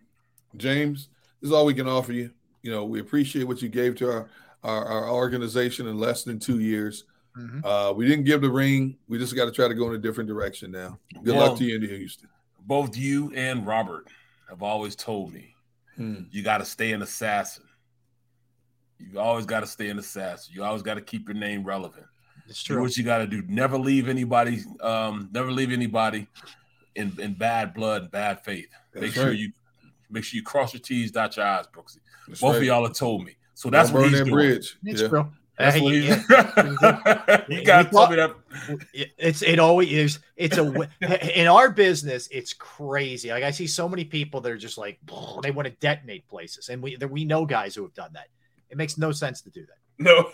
James. 0.57 1.09
This 1.41 1.49
is 1.49 1.53
all 1.55 1.67
we 1.67 1.75
can 1.75 1.87
offer 1.89 2.13
you. 2.13 2.31
You 2.63 2.71
know, 2.71 2.85
we 2.85 3.01
appreciate 3.01 3.45
what 3.45 3.61
you 3.61 3.69
gave 3.69 3.97
to 3.97 4.11
our 4.11 4.29
our, 4.63 4.85
our 4.87 5.11
organization 5.11 5.87
in 5.89 5.99
less 5.99 6.25
than 6.25 6.39
two 6.39 6.61
years. 6.61 7.05
Mm-hmm. 7.37 7.67
Uh, 7.67 7.93
we 7.93 8.07
didn't 8.07 8.25
give 8.25 8.41
the 8.41 8.51
ring. 8.51 8.97
We 9.09 9.19
just 9.19 9.35
got 9.35 9.45
to 9.47 9.51
try 9.51 9.67
to 9.69 9.75
go 9.75 9.89
in 9.89 9.95
a 9.95 9.99
different 9.99 10.29
direction 10.29 10.71
now. 10.71 10.99
Good 11.23 11.35
Well- 11.37 11.49
luck 11.49 11.59
to 11.59 11.65
you 11.65 11.77
in 11.77 11.83
Houston. 11.83 12.29
Both 12.67 12.97
you 12.97 13.31
and 13.35 13.67
Robert 13.67 14.09
have 14.49 14.63
always 14.63 14.95
told 14.97 15.33
me 15.33 15.55
Hmm. 15.97 16.23
you 16.31 16.43
got 16.43 16.59
to 16.59 16.65
stay 16.65 16.93
an 16.93 17.03
assassin. 17.03 17.65
You 18.99 19.19
always 19.21 19.47
got 19.47 19.61
to 19.61 19.67
stay 19.67 19.91
an 19.91 19.99
assassin. 19.99 20.53
You 20.55 20.65
always 20.65 20.83
got 20.83 20.95
to 20.95 21.01
keep 21.01 21.29
your 21.29 21.37
name 21.37 21.63
relevant. 21.65 22.07
It's 22.49 22.63
Do 22.63 22.75
true. 22.75 22.83
what 22.83 22.97
you 22.97 23.05
got 23.05 23.19
to 23.19 23.27
do. 23.27 23.43
Never 23.49 23.79
leave 23.79 24.09
anybody. 24.09 24.63
Um, 24.81 25.29
never 25.33 25.51
leave 25.53 25.73
anybody 25.73 26.27
in, 26.97 27.13
in 27.21 27.35
bad 27.35 27.75
blood, 27.75 28.03
and 28.03 28.11
bad 28.11 28.43
faith. 28.45 28.67
make 28.95 29.03
That's 29.03 29.15
sure 29.15 29.33
you 29.33 29.53
make 30.11 30.25
sure 30.25 30.37
you 30.37 30.43
cross 30.43 30.73
your 30.75 30.81
T's, 30.81 31.11
dot 31.11 31.37
your 31.37 31.47
I's, 31.47 31.67
Brooksy. 31.69 31.99
That's 32.29 32.41
Both 32.41 32.53
right. 32.55 32.59
of 32.59 32.65
y'all 32.65 32.85
have 32.87 32.95
told 32.97 33.25
me. 33.25 33.37
So 33.55 33.71
that's 33.71 33.89
Don't 33.91 33.95
what 33.97 34.01
burn 34.03 34.11
he's 34.11 34.19
that 34.19 34.25
doing. 34.27 34.35
bridge. 34.35 34.77
It's 34.85 35.01
Yeah. 35.03 35.09
true. 35.09 35.33
That's 35.59 35.77
Uh, 35.77 35.81
what 35.83 35.95
yeah. 35.95 37.45
you 37.49 37.65
got 37.65 37.85
to 37.85 37.91
tell 37.91 38.11
me 38.11 38.17
that. 38.17 38.35
It's 39.19 39.43
it 39.43 39.59
always 39.59 39.93
is. 39.93 40.19
It's 40.37 40.59
a 40.59 40.65
w- 40.65 40.89
in 41.35 41.47
our 41.47 41.71
business. 41.71 42.29
It's 42.31 42.53
crazy. 42.53 43.31
Like 43.31 43.45
I 43.45 43.51
see 43.53 43.67
so 43.67 43.89
many 43.89 44.05
people 44.05 44.41
that 44.41 44.51
are 44.53 44.59
just 44.59 44.79
like 44.79 44.99
they 45.43 45.51
want 45.51 45.67
to 45.69 45.75
detonate 45.81 46.27
places, 46.29 46.69
and 46.69 46.83
we 46.83 46.97
we 47.09 47.25
know 47.25 47.47
guys 47.47 47.75
who 47.75 47.83
have 47.83 47.95
done 47.95 48.11
that. 48.15 48.29
It 48.71 48.77
makes 48.77 48.99
no 48.99 49.13
sense 49.13 49.43
to 49.43 49.51
do 49.51 49.61
that. 49.67 49.79
No, 49.97 50.29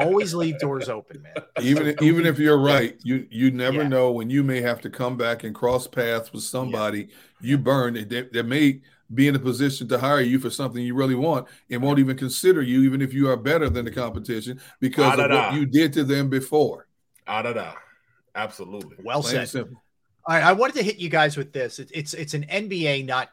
always 0.00 0.32
leave 0.32 0.58
doors 0.58 0.88
open, 0.88 1.20
man. 1.22 1.34
even 1.60 1.94
even 2.02 2.24
if 2.24 2.38
you're 2.38 2.58
right, 2.58 2.96
you 3.04 3.26
you 3.30 3.50
never 3.50 3.82
Yeah. 3.82 3.88
know 3.88 4.10
when 4.10 4.30
you 4.30 4.42
may 4.42 4.62
have 4.62 4.80
to 4.82 4.88
come 4.90 5.18
back 5.18 5.44
and 5.44 5.54
cross 5.54 5.86
paths 5.86 6.32
with 6.32 6.44
somebody 6.44 7.08
you 7.42 7.58
burn 7.58 7.92
that, 8.08 8.32
that 8.32 8.46
may 8.46 8.80
be 9.14 9.28
in 9.28 9.36
a 9.36 9.38
position 9.38 9.88
to 9.88 9.98
hire 9.98 10.20
you 10.20 10.38
for 10.38 10.50
something 10.50 10.82
you 10.82 10.94
really 10.94 11.14
want 11.14 11.46
and 11.70 11.82
won't 11.82 11.98
even 11.98 12.16
consider 12.16 12.62
you, 12.62 12.82
even 12.82 13.02
if 13.02 13.12
you 13.12 13.28
are 13.28 13.36
better 13.36 13.68
than 13.68 13.84
the 13.84 13.90
competition 13.90 14.60
because 14.80 15.14
of 15.14 15.20
Ah-da-da. 15.20 15.50
what 15.50 15.54
you 15.58 15.66
did 15.66 15.92
to 15.94 16.04
them 16.04 16.28
before. 16.28 16.86
Ah, 17.26 17.42
da, 17.42 17.52
da. 17.52 17.72
Absolutely. 18.34 18.96
Well 19.02 19.22
Plain 19.22 19.46
said. 19.46 19.68
All 20.24 20.34
right, 20.36 20.42
I 20.44 20.52
wanted 20.52 20.76
to 20.76 20.82
hit 20.82 20.96
you 20.96 21.08
guys 21.08 21.36
with 21.36 21.52
this. 21.52 21.78
It, 21.78 21.90
it's 21.92 22.14
it's 22.14 22.34
an 22.34 22.44
NBA, 22.44 23.04
not 23.06 23.30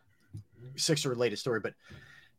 Sixer 0.76 1.10
related 1.10 1.38
story, 1.38 1.60
but 1.60 1.74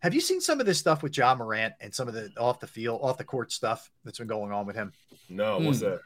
have 0.01 0.12
you 0.15 0.21
seen 0.21 0.41
some 0.41 0.61
of 0.61 0.67
this 0.67 0.79
stuff 0.79 1.03
with 1.03 1.17
Ja 1.17 1.35
Morant 1.35 1.75
and 1.81 1.95
some 1.95 2.09
of 2.09 2.15
the 2.15 2.31
off 2.39 2.59
the 2.61 2.67
field, 2.67 3.01
off 3.03 3.17
the 3.19 3.25
court 3.25 3.53
stuff 3.53 3.91
that's 4.05 4.19
been 4.19 4.27
going 4.27 4.51
on 4.53 4.67
with 4.67 4.77
him? 4.77 4.93
No, 5.29 5.59
what's 5.59 5.79
Hmm. 5.81 5.87
that? 5.87 6.01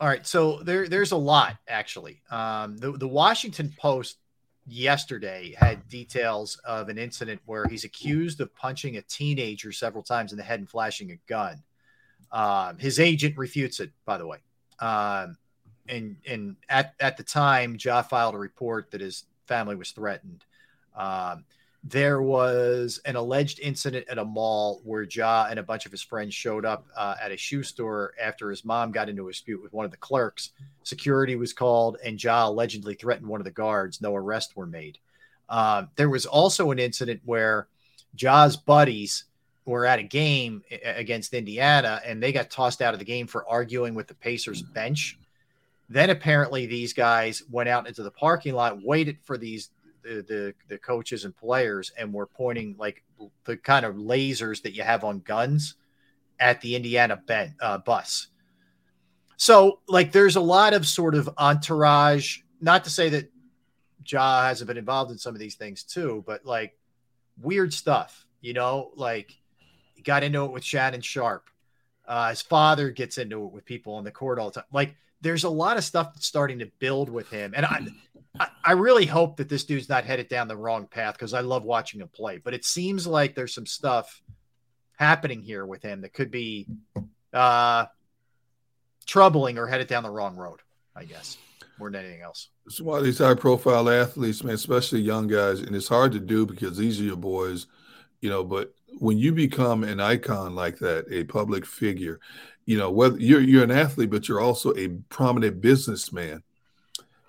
All 0.00 0.08
right, 0.08 0.26
so 0.26 0.60
there 0.64 0.88
there's 0.88 1.12
a 1.12 1.16
lot 1.16 1.56
actually. 1.68 2.20
Um, 2.30 2.76
the 2.78 2.92
the 2.92 3.06
Washington 3.08 3.72
Post 3.78 4.18
yesterday 4.66 5.54
had 5.58 5.88
details 5.88 6.60
of 6.64 6.88
an 6.88 6.98
incident 6.98 7.40
where 7.46 7.66
he's 7.66 7.84
accused 7.84 8.40
of 8.40 8.54
punching 8.54 8.96
a 8.96 9.02
teenager 9.02 9.72
several 9.72 10.02
times 10.02 10.32
in 10.32 10.38
the 10.38 10.44
head 10.44 10.60
and 10.60 10.68
flashing 10.68 11.10
a 11.10 11.18
gun. 11.26 11.62
Um, 12.30 12.78
his 12.78 12.98
agent 12.98 13.36
refutes 13.36 13.80
it, 13.80 13.90
by 14.04 14.18
the 14.18 14.26
way. 14.26 14.38
Um, 14.80 15.36
and 15.88 16.16
and 16.26 16.56
at 16.68 16.94
at 17.00 17.16
the 17.16 17.22
time, 17.22 17.76
Ja 17.78 18.02
filed 18.02 18.34
a 18.34 18.38
report 18.38 18.90
that 18.92 19.00
his 19.00 19.24
family 19.46 19.74
was 19.74 19.90
threatened. 19.90 20.44
Um, 20.96 21.44
there 21.84 22.22
was 22.22 23.00
an 23.04 23.16
alleged 23.16 23.58
incident 23.58 24.06
at 24.08 24.18
a 24.18 24.24
mall 24.24 24.80
where 24.84 25.02
Ja 25.02 25.48
and 25.50 25.58
a 25.58 25.62
bunch 25.62 25.84
of 25.84 25.90
his 25.90 26.02
friends 26.02 26.32
showed 26.32 26.64
up 26.64 26.86
uh, 26.96 27.16
at 27.20 27.32
a 27.32 27.36
shoe 27.36 27.62
store 27.64 28.14
after 28.22 28.50
his 28.50 28.64
mom 28.64 28.92
got 28.92 29.08
into 29.08 29.26
a 29.26 29.30
dispute 29.32 29.60
with 29.60 29.72
one 29.72 29.84
of 29.84 29.90
the 29.90 29.96
clerks. 29.96 30.50
Security 30.84 31.34
was 31.34 31.52
called, 31.52 31.96
and 32.04 32.22
Ja 32.22 32.46
allegedly 32.48 32.94
threatened 32.94 33.26
one 33.26 33.40
of 33.40 33.44
the 33.44 33.50
guards. 33.50 34.00
No 34.00 34.14
arrests 34.14 34.54
were 34.54 34.66
made. 34.66 34.98
Um, 35.48 35.90
there 35.96 36.08
was 36.08 36.24
also 36.24 36.70
an 36.70 36.78
incident 36.78 37.20
where 37.24 37.66
Ja's 38.14 38.56
buddies 38.56 39.24
were 39.64 39.84
at 39.84 39.98
a 39.98 40.04
game 40.04 40.62
against 40.84 41.34
Indiana 41.34 42.00
and 42.04 42.22
they 42.22 42.32
got 42.32 42.50
tossed 42.50 42.82
out 42.82 42.94
of 42.94 42.98
the 42.98 43.04
game 43.04 43.26
for 43.26 43.48
arguing 43.48 43.94
with 43.94 44.08
the 44.08 44.14
Pacers 44.14 44.62
bench. 44.62 45.18
Then 45.88 46.10
apparently 46.10 46.66
these 46.66 46.92
guys 46.92 47.42
went 47.50 47.68
out 47.68 47.86
into 47.86 48.02
the 48.02 48.10
parking 48.10 48.54
lot, 48.54 48.82
waited 48.82 49.18
for 49.22 49.36
these 49.36 49.70
the, 50.02 50.22
the, 50.22 50.54
the 50.68 50.78
coaches 50.78 51.24
and 51.24 51.36
players, 51.36 51.92
and 51.98 52.12
were 52.12 52.26
pointing 52.26 52.76
like 52.78 53.02
the 53.44 53.56
kind 53.56 53.86
of 53.86 53.96
lasers 53.96 54.62
that 54.62 54.74
you 54.74 54.82
have 54.82 55.04
on 55.04 55.20
guns 55.20 55.76
at 56.40 56.60
the 56.60 56.74
Indiana 56.74 57.20
ben, 57.26 57.54
uh, 57.60 57.78
bus. 57.78 58.28
So 59.36 59.80
like 59.88 60.12
there's 60.12 60.36
a 60.36 60.40
lot 60.40 60.74
of 60.74 60.86
sort 60.86 61.14
of 61.14 61.28
entourage. 61.38 62.38
Not 62.60 62.84
to 62.84 62.90
say 62.90 63.08
that 63.10 63.30
Ja 64.06 64.44
hasn't 64.44 64.68
been 64.68 64.76
involved 64.76 65.10
in 65.10 65.18
some 65.18 65.34
of 65.34 65.40
these 65.40 65.54
things 65.56 65.82
too, 65.82 66.22
but 66.26 66.44
like 66.44 66.76
weird 67.40 67.72
stuff, 67.72 68.26
you 68.40 68.52
know, 68.52 68.90
like 68.94 69.36
got 70.04 70.22
into 70.22 70.44
it 70.44 70.52
with 70.52 70.64
Shannon 70.64 71.00
Sharpe. 71.00 71.48
Uh, 72.06 72.30
his 72.30 72.42
father 72.42 72.90
gets 72.90 73.18
into 73.18 73.44
it 73.44 73.52
with 73.52 73.64
people 73.64 73.94
on 73.94 74.04
the 74.04 74.10
court 74.10 74.38
all 74.38 74.50
the 74.50 74.60
time. 74.60 74.64
Like 74.72 74.96
there's 75.20 75.44
a 75.44 75.50
lot 75.50 75.76
of 75.76 75.84
stuff 75.84 76.12
that's 76.14 76.26
starting 76.26 76.58
to 76.58 76.66
build 76.78 77.08
with 77.08 77.28
him. 77.30 77.52
And 77.56 77.64
I, 77.64 77.86
I, 78.38 78.72
really 78.72 79.04
hope 79.04 79.36
that 79.36 79.48
this 79.48 79.64
dude's 79.64 79.88
not 79.88 80.04
headed 80.04 80.28
down 80.28 80.48
the 80.48 80.56
wrong 80.56 80.86
path 80.86 81.14
because 81.14 81.34
I 81.34 81.40
love 81.40 81.64
watching 81.64 82.00
him 82.00 82.08
play. 82.08 82.38
But 82.38 82.54
it 82.54 82.64
seems 82.64 83.06
like 83.06 83.34
there's 83.34 83.54
some 83.54 83.66
stuff 83.66 84.22
happening 84.96 85.42
here 85.42 85.66
with 85.66 85.82
him 85.82 86.00
that 86.00 86.14
could 86.14 86.30
be 86.30 86.66
uh, 87.32 87.86
troubling 89.06 89.58
or 89.58 89.66
headed 89.66 89.88
down 89.88 90.02
the 90.02 90.10
wrong 90.10 90.36
road, 90.36 90.60
I 90.96 91.04
guess, 91.04 91.36
more 91.78 91.90
than 91.90 92.04
anything 92.04 92.22
else. 92.22 92.48
It's 92.66 92.80
one 92.80 92.98
of 92.98 93.04
these 93.04 93.18
high 93.18 93.34
profile 93.34 93.90
athletes, 93.90 94.42
man, 94.42 94.54
especially 94.54 95.00
young 95.00 95.26
guys. 95.26 95.60
And 95.60 95.76
it's 95.76 95.88
hard 95.88 96.12
to 96.12 96.20
do 96.20 96.46
because 96.46 96.78
these 96.78 97.00
are 97.00 97.04
your 97.04 97.16
boys, 97.16 97.66
you 98.20 98.30
know, 98.30 98.44
but 98.44 98.72
when 98.98 99.18
you 99.18 99.32
become 99.32 99.84
an 99.84 100.00
icon 100.00 100.54
like 100.54 100.78
that, 100.78 101.06
a 101.10 101.24
public 101.24 101.66
figure, 101.66 102.20
you 102.64 102.78
know, 102.78 102.90
whether 102.90 103.18
you're 103.18 103.40
you're 103.40 103.64
an 103.64 103.70
athlete, 103.70 104.10
but 104.10 104.28
you're 104.28 104.40
also 104.40 104.74
a 104.76 104.88
prominent 105.08 105.60
businessman, 105.60 106.42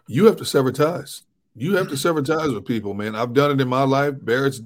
you 0.08 0.26
have 0.26 0.38
to 0.38 0.46
sever 0.46 0.72
ties. 0.72 1.24
You 1.56 1.76
have 1.76 1.88
to 1.90 1.98
sever 1.98 2.22
ties 2.22 2.52
with 2.52 2.66
people, 2.66 2.94
man. 2.94 3.16
I've 3.16 3.34
done 3.34 3.52
it 3.52 3.62
in 3.62 3.68
my 3.68 3.84
life. 3.84 4.16
Barrett's 4.20 4.62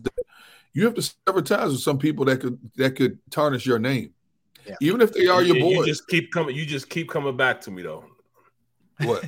you 0.74 0.86
have 0.86 0.94
to 0.94 1.02
sever 1.02 1.42
ties 1.42 1.72
with 1.72 1.82
some 1.82 1.98
people 1.98 2.26
that 2.26 2.40
could 2.40 2.60
that 2.76 2.96
could 2.96 3.18
tarnish 3.30 3.66
your 3.66 3.80
name. 3.80 4.14
Yeah. 4.66 4.76
Even 4.82 5.02
if 5.02 5.14
they 5.14 5.28
are 5.28 5.42
your 5.42 5.60
boys. 5.60 5.78
You 5.78 5.86
just 5.86 6.08
keep 6.08 6.32
coming, 6.32 6.56
you 6.56 6.66
just 6.66 6.90
keep 6.90 7.10
coming 7.10 7.36
back 7.36 7.62
to 7.62 7.72
me 7.72 7.82
though. 7.82 8.06
What? 9.02 9.26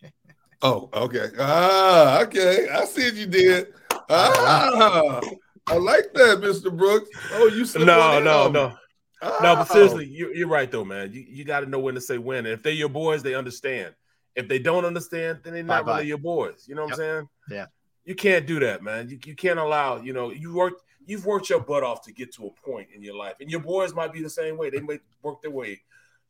oh, 0.62 0.88
okay. 0.92 1.28
Ah, 1.38 2.22
okay. 2.22 2.68
I 2.68 2.84
see 2.84 3.04
what 3.04 3.14
you 3.14 3.26
did. 3.26 3.68
Ah, 4.10 5.20
I 5.66 5.74
like 5.76 6.12
that, 6.14 6.38
Mr. 6.40 6.74
Brooks. 6.74 7.10
Oh, 7.32 7.48
you 7.48 7.64
said 7.64 7.82
no, 7.82 8.20
no, 8.20 8.48
no. 8.50 8.74
Oh. 9.20 9.38
No, 9.42 9.56
but 9.56 9.68
seriously, 9.68 10.06
you, 10.06 10.32
you're 10.32 10.48
right 10.48 10.70
though, 10.70 10.84
man. 10.84 11.12
You, 11.12 11.24
you 11.28 11.44
got 11.44 11.60
to 11.60 11.66
know 11.66 11.80
when 11.80 11.94
to 11.96 12.00
say 12.00 12.18
when. 12.18 12.46
And 12.46 12.48
if 12.48 12.62
they're 12.62 12.72
your 12.72 12.88
boys, 12.88 13.22
they 13.22 13.34
understand. 13.34 13.94
If 14.38 14.48
they 14.48 14.60
don't 14.60 14.84
understand, 14.84 15.40
then 15.42 15.52
they're 15.52 15.62
not 15.62 15.84
Bye-bye. 15.84 15.96
really 15.98 16.08
your 16.08 16.18
boys. 16.18 16.64
You 16.68 16.76
know 16.76 16.84
what 16.84 16.90
yep. 16.90 16.98
I'm 16.98 17.04
saying? 17.04 17.28
Yeah. 17.50 17.66
You 18.04 18.14
can't 18.14 18.46
do 18.46 18.60
that, 18.60 18.82
man. 18.82 19.08
You, 19.10 19.18
you 19.26 19.34
can't 19.34 19.58
allow, 19.58 20.00
you 20.00 20.12
know, 20.12 20.30
you 20.30 20.54
work 20.54 20.74
you've 21.08 21.26
worked 21.26 21.48
your 21.50 21.60
butt 21.60 21.82
off 21.82 22.02
to 22.02 22.12
get 22.12 22.32
to 22.34 22.46
a 22.46 22.50
point 22.64 22.88
in 22.94 23.02
your 23.02 23.16
life. 23.16 23.34
And 23.40 23.50
your 23.50 23.60
boys 23.60 23.94
might 23.94 24.12
be 24.12 24.22
the 24.22 24.30
same 24.30 24.56
way. 24.56 24.70
They 24.70 24.80
might 24.80 25.00
work 25.22 25.42
their 25.42 25.50
way. 25.50 25.80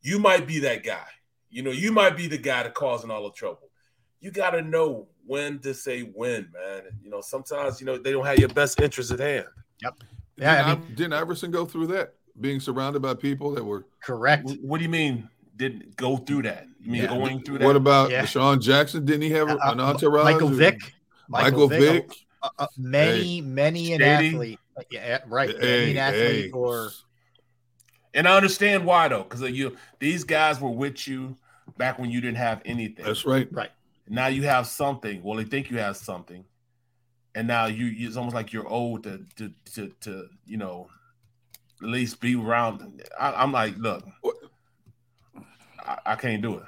You 0.01 0.17
might 0.19 0.47
be 0.47 0.59
that 0.59 0.83
guy. 0.83 1.05
You 1.49 1.63
know, 1.63 1.71
you 1.71 1.91
might 1.91 2.15
be 2.15 2.27
the 2.27 2.37
guy 2.37 2.63
that 2.63 2.73
causing 2.73 3.11
all 3.11 3.23
the 3.23 3.31
trouble. 3.31 3.69
You 4.21 4.31
got 4.31 4.51
to 4.51 4.61
know 4.61 5.07
when 5.25 5.59
to 5.59 5.73
say 5.73 6.01
when, 6.01 6.49
man. 6.53 6.83
You 7.03 7.09
know, 7.09 7.21
sometimes, 7.21 7.79
you 7.79 7.85
know, 7.85 7.97
they 7.97 8.11
don't 8.11 8.25
have 8.25 8.39
your 8.39 8.49
best 8.49 8.79
interest 8.79 9.11
at 9.11 9.19
hand. 9.19 9.45
Yep. 9.83 9.93
Yeah, 10.37 10.55
didn't, 10.55 10.65
I 10.65 10.75
mean, 10.75 10.95
didn't 10.95 11.13
Iverson 11.13 11.51
go 11.51 11.65
through 11.65 11.87
that? 11.87 12.15
Being 12.39 12.61
surrounded 12.61 13.01
by 13.01 13.15
people 13.15 13.51
that 13.51 13.63
were 13.63 13.85
correct. 14.01 14.49
What 14.61 14.77
do 14.77 14.83
you 14.83 14.89
mean? 14.89 15.29
Didn't 15.59 15.97
go 15.97 16.15
through 16.15 16.43
that? 16.43 16.67
You 16.81 16.91
mean 16.93 17.01
yeah. 17.03 17.09
going 17.09 17.43
through 17.43 17.57
that? 17.57 17.65
What 17.65 17.75
about 17.75 18.09
yeah. 18.09 18.23
Sean 18.23 18.61
Jackson? 18.61 19.03
Didn't 19.03 19.23
he 19.23 19.31
have 19.31 19.49
uh, 19.49 19.57
an 19.63 19.81
entourage? 19.81 20.23
Michael 20.23 20.47
Vick. 20.47 20.93
Michael, 21.27 21.67
Michael 21.67 21.67
Vick. 21.67 22.07
Vick. 22.07 22.17
Uh, 22.41 22.49
uh, 22.59 22.67
many, 22.77 23.35
hey. 23.35 23.41
many 23.41 23.91
an 23.91 23.99
Shady. 23.99 24.27
athlete. 24.29 24.59
Yeah, 24.89 25.19
right. 25.27 25.49
Hey, 25.49 25.79
many 25.79 25.91
an 25.91 25.97
athlete 25.97 26.45
hey. 26.45 26.51
or. 26.51 26.91
And 28.13 28.25
I 28.25 28.37
understand 28.37 28.85
why 28.85 29.09
though, 29.09 29.23
because 29.23 29.41
you 29.51 29.75
these 29.99 30.23
guys 30.23 30.61
were 30.61 30.69
with 30.69 31.05
you 31.07 31.35
back 31.77 31.99
when 31.99 32.09
you 32.09 32.21
didn't 32.21 32.37
have 32.37 32.61
anything. 32.63 33.03
That's 33.03 33.25
right. 33.25 33.47
Right. 33.51 33.71
Now 34.07 34.27
you 34.27 34.43
have 34.43 34.65
something. 34.65 35.21
Well, 35.21 35.37
they 35.37 35.43
think 35.43 35.69
you 35.69 35.77
have 35.79 35.97
something, 35.97 36.45
and 37.35 37.47
now 37.47 37.65
you 37.65 37.91
it's 38.07 38.15
almost 38.15 38.33
like 38.33 38.53
you're 38.53 38.67
old 38.67 39.03
to 39.03 39.25
to 39.35 39.51
to, 39.73 39.91
to 40.01 40.27
you 40.45 40.57
know 40.57 40.87
at 41.81 41.87
least 41.89 42.19
be 42.19 42.35
around. 42.35 43.03
I, 43.19 43.43
am 43.43 43.51
like, 43.51 43.77
look, 43.77 44.03
I, 45.89 45.97
I, 46.05 46.15
can't 46.15 46.41
do 46.41 46.55
it. 46.55 46.63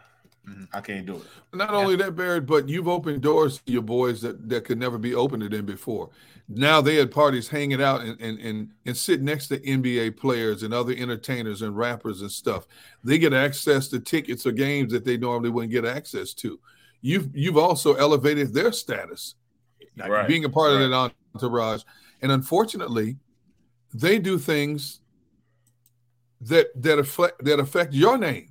Mm-hmm. 0.49 0.63
I 0.73 0.81
can't 0.81 1.05
do 1.05 1.17
it. 1.17 1.23
Not 1.53 1.69
yeah. 1.69 1.77
only 1.77 1.95
that, 1.97 2.15
Barrett, 2.15 2.47
but 2.47 2.67
you've 2.67 2.87
opened 2.87 3.21
doors 3.21 3.61
to 3.65 3.71
your 3.71 3.83
boys 3.83 4.21
that, 4.21 4.49
that 4.49 4.65
could 4.65 4.79
never 4.79 4.97
be 4.97 5.13
opened 5.13 5.43
to 5.43 5.49
them 5.49 5.65
before. 5.65 6.09
Now 6.49 6.81
they 6.81 6.95
had 6.95 7.11
parties 7.11 7.47
hanging 7.47 7.81
out 7.81 8.01
and, 8.01 8.19
and, 8.19 8.39
and, 8.39 8.71
and 8.85 8.97
sit 8.97 9.21
next 9.21 9.47
to 9.47 9.59
NBA 9.59 10.17
players 10.17 10.63
and 10.63 10.73
other 10.73 10.93
entertainers 10.93 11.61
and 11.61 11.77
rappers 11.77 12.21
and 12.21 12.31
stuff. 12.31 12.67
They 13.03 13.17
get 13.19 13.33
access 13.33 13.87
to 13.89 13.99
tickets 13.99 14.45
or 14.45 14.51
games 14.51 14.91
that 14.91 15.05
they 15.05 15.17
normally 15.17 15.49
wouldn't 15.51 15.71
get 15.71 15.85
access 15.85 16.33
to. 16.35 16.59
You've 17.01 17.35
you've 17.35 17.57
also 17.57 17.95
elevated 17.95 18.53
their 18.53 18.71
status, 18.71 19.35
right. 19.97 20.27
being 20.27 20.45
a 20.45 20.49
part 20.49 20.71
right. 20.71 20.81
of 20.81 20.91
that 20.91 21.11
entourage. 21.35 21.81
And 22.21 22.31
unfortunately, 22.31 23.17
they 23.93 24.19
do 24.19 24.37
things 24.37 25.01
that 26.41 26.67
that 26.81 26.99
affect 26.99 27.43
that 27.45 27.59
affect 27.59 27.93
your 27.93 28.17
name. 28.17 28.50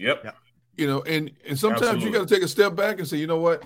Yep. 0.00 0.34
You 0.76 0.86
know, 0.86 1.02
and 1.02 1.30
and 1.46 1.58
sometimes 1.58 1.82
Absolutely. 1.82 2.06
you 2.06 2.12
got 2.12 2.28
to 2.28 2.34
take 2.34 2.42
a 2.42 2.48
step 2.48 2.74
back 2.74 2.98
and 2.98 3.06
say, 3.06 3.18
you 3.18 3.26
know 3.26 3.38
what? 3.38 3.62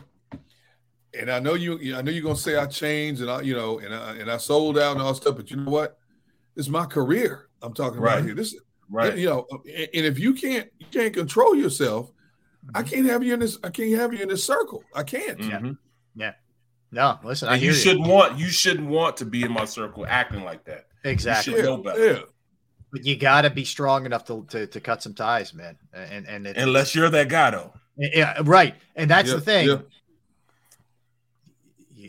And 1.19 1.31
I 1.31 1.39
know 1.39 1.55
you, 1.55 1.97
I 1.97 2.02
know 2.02 2.11
you're 2.11 2.24
gonna 2.24 2.35
say 2.35 2.56
I 2.56 2.66
changed 2.66 3.20
and 3.20 3.31
I, 3.31 3.40
you 3.43 3.55
know, 3.55 3.78
and 3.78 3.94
I 3.94 4.16
and 4.16 4.31
I 4.31 4.36
sold 4.36 4.77
out 4.78 4.93
and 4.93 5.02
all 5.02 5.15
stuff, 5.15 5.36
but 5.36 5.51
you 5.51 5.59
know 5.59 5.70
what? 5.70 5.97
It's 6.56 6.69
my 6.69 6.86
career. 6.86 7.48
I'm 7.62 7.73
talking 7.73 8.01
right. 8.01 8.15
about 8.15 8.24
here. 8.24 8.35
This 8.35 8.56
right. 8.90 9.16
You 9.16 9.28
know, 9.28 9.47
and 9.52 9.89
if 9.93 10.19
you 10.19 10.35
can't 10.35 10.69
you 10.78 10.86
can't 10.90 11.15
control 11.15 11.55
yourself, 11.55 12.11
I 12.74 12.82
mm-hmm. 12.82 12.94
can't 12.94 13.06
have 13.06 13.23
you 13.23 13.35
in 13.35 13.40
this. 13.40 13.59
I 13.62 13.70
can't 13.70 13.94
have 13.94 14.12
you 14.12 14.20
in 14.20 14.28
this 14.28 14.44
circle. 14.44 14.82
I 14.93 15.05
can't. 15.05 15.39
Mm-hmm. 15.39 15.73
Yeah. 16.16 16.32
No, 16.90 17.19
listen. 17.23 17.48
And 17.48 17.62
you 17.62 17.73
shouldn't 17.73 18.09
want 18.09 18.39
you 18.39 18.48
shouldn't 18.48 18.89
want 18.89 19.16
to 19.19 19.24
be 19.24 19.44
in 19.44 19.52
my 19.52 19.66
circle 19.66 20.05
acting 20.06 20.43
like 20.43 20.65
that. 20.65 20.86
Exactly. 21.05 21.52
You 21.52 21.59
should 21.59 21.66
know 21.66 21.77
better. 21.77 22.12
Yeah. 22.12 22.20
But 22.95 23.05
you 23.05 23.16
got 23.16 23.41
to 23.41 23.51
be 23.51 23.65
strong 23.65 24.07
enough 24.07 24.25
to, 24.27 24.47
to, 24.51 24.69
to 24.69 24.81
cut 24.81 25.03
some 25.03 25.15
ties, 25.15 25.53
man. 25.53 25.77
And 25.93 26.29
and 26.29 26.47
unless 26.47 26.95
you're 26.95 27.11
that 27.11 27.29
guy, 27.29 27.51
though. 27.51 27.73
Yeah, 27.97 28.41
right. 28.45 28.77
And 28.95 29.11
that's 29.11 29.31
yeah, 29.31 29.35
the 29.35 29.41
thing. 29.41 29.66
Yeah. 29.66 29.79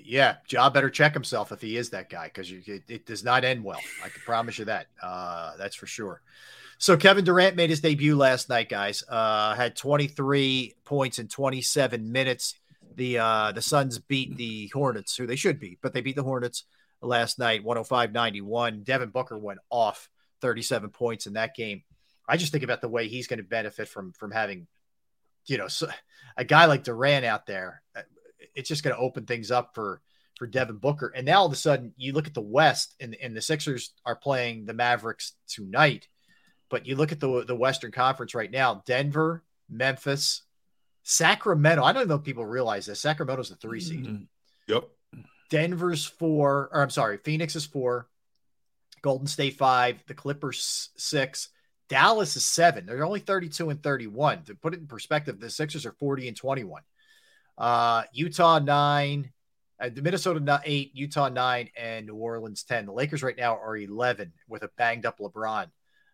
yeah, 0.05 0.35
Ja 0.47 0.69
better 0.69 0.91
check 0.91 1.15
himself 1.15 1.51
if 1.51 1.59
he 1.59 1.75
is 1.75 1.89
that 1.89 2.07
guy 2.07 2.25
because 2.25 2.51
it, 2.51 2.83
it, 2.87 3.07
does 3.07 3.23
not 3.23 3.43
end 3.43 3.63
well. 3.63 3.79
I 4.03 4.09
can 4.09 4.21
promise 4.27 4.59
you 4.59 4.65
that. 4.65 4.85
Uh, 5.01 5.57
that's 5.57 5.75
for 5.75 5.87
sure. 5.87 6.21
So 6.77 6.97
Kevin 6.97 7.25
Durant 7.25 7.55
made 7.55 7.71
his 7.71 7.81
debut 7.81 8.15
last 8.15 8.47
night, 8.47 8.69
guys. 8.69 9.03
Uh, 9.09 9.55
had 9.55 9.75
23 9.75 10.75
points 10.83 11.17
in 11.17 11.27
27 11.27 12.11
minutes. 12.11 12.53
The 12.93 13.17
uh, 13.17 13.51
the 13.53 13.61
Suns 13.63 13.97
beat 13.97 14.37
the 14.37 14.67
Hornets, 14.71 15.17
who 15.17 15.25
they 15.25 15.35
should 15.35 15.59
beat, 15.59 15.79
but 15.81 15.93
they 15.93 16.01
beat 16.01 16.15
the 16.15 16.21
Hornets 16.21 16.65
last 17.01 17.39
night, 17.39 17.65
105-91. 17.65 18.83
Devin 18.83 19.09
Booker 19.09 19.37
went 19.39 19.59
off 19.71 20.09
37 20.45 20.91
points 20.91 21.25
in 21.25 21.33
that 21.33 21.55
game. 21.55 21.81
I 22.29 22.37
just 22.37 22.51
think 22.51 22.63
about 22.63 22.79
the 22.79 22.87
way 22.87 23.07
he's 23.07 23.25
going 23.25 23.39
to 23.39 23.43
benefit 23.43 23.87
from 23.87 24.13
from 24.13 24.29
having, 24.29 24.67
you 25.47 25.57
know, 25.57 25.67
so, 25.67 25.87
a 26.37 26.45
guy 26.45 26.65
like 26.65 26.83
Durant 26.83 27.25
out 27.25 27.47
there. 27.47 27.81
Uh, 27.95 28.03
it's 28.53 28.69
just 28.69 28.83
going 28.83 28.95
to 28.95 29.01
open 29.01 29.25
things 29.25 29.49
up 29.49 29.73
for 29.73 30.01
for 30.37 30.45
Devin 30.45 30.77
Booker. 30.77 31.11
And 31.15 31.25
now 31.25 31.39
all 31.39 31.47
of 31.47 31.51
a 31.51 31.55
sudden, 31.55 31.93
you 31.97 32.13
look 32.13 32.27
at 32.27 32.35
the 32.35 32.41
West, 32.41 32.93
and, 32.99 33.15
and 33.15 33.35
the 33.35 33.41
Sixers 33.41 33.91
are 34.05 34.15
playing 34.15 34.65
the 34.65 34.73
Mavericks 34.73 35.33
tonight. 35.47 36.07
But 36.69 36.85
you 36.85 36.95
look 36.95 37.11
at 37.11 37.19
the 37.19 37.43
the 37.43 37.55
Western 37.55 37.91
Conference 37.91 38.35
right 38.35 38.51
now: 38.51 38.83
Denver, 38.85 39.43
Memphis, 39.67 40.43
Sacramento. 41.01 41.83
I 41.83 41.91
don't 41.91 42.07
know 42.07 42.15
if 42.15 42.23
people 42.23 42.45
realize 42.45 42.85
this. 42.85 42.99
Sacramento's 42.99 43.49
the 43.49 43.55
three 43.55 43.79
seed. 43.79 44.05
Mm-hmm. 44.05 44.23
Yep. 44.67 44.89
Denver's 45.49 46.05
four, 46.05 46.69
or 46.71 46.81
I'm 46.83 46.91
sorry, 46.91 47.17
Phoenix 47.17 47.55
is 47.55 47.65
four, 47.65 48.09
Golden 49.05 49.27
State 49.27 49.55
five, 49.55 50.03
the 50.07 50.15
Clippers 50.15 50.89
six, 50.97 51.49
Dallas 51.89 52.35
is 52.35 52.43
seven. 52.43 52.87
They're 52.87 53.05
only 53.05 53.19
32 53.19 53.69
and 53.69 53.83
31. 53.83 54.45
To 54.45 54.55
put 54.55 54.73
it 54.73 54.79
in 54.79 54.87
perspective, 54.87 55.39
the 55.39 55.51
Sixers 55.51 55.85
are 55.85 55.91
40 55.91 56.27
and 56.29 56.35
21. 56.35 56.81
Uh, 57.55 58.01
Utah 58.13 58.57
nine, 58.57 59.31
uh, 59.79 59.89
the 59.93 60.01
Minnesota 60.01 60.59
eight, 60.65 60.89
Utah 60.95 61.29
nine, 61.29 61.69
and 61.77 62.07
New 62.07 62.15
Orleans 62.15 62.63
10. 62.63 62.87
The 62.87 62.93
Lakers 62.93 63.21
right 63.21 63.37
now 63.37 63.59
are 63.59 63.77
11 63.77 64.33
with 64.49 64.63
a 64.63 64.71
banged 64.75 65.05
up 65.05 65.19
LeBron 65.19 65.67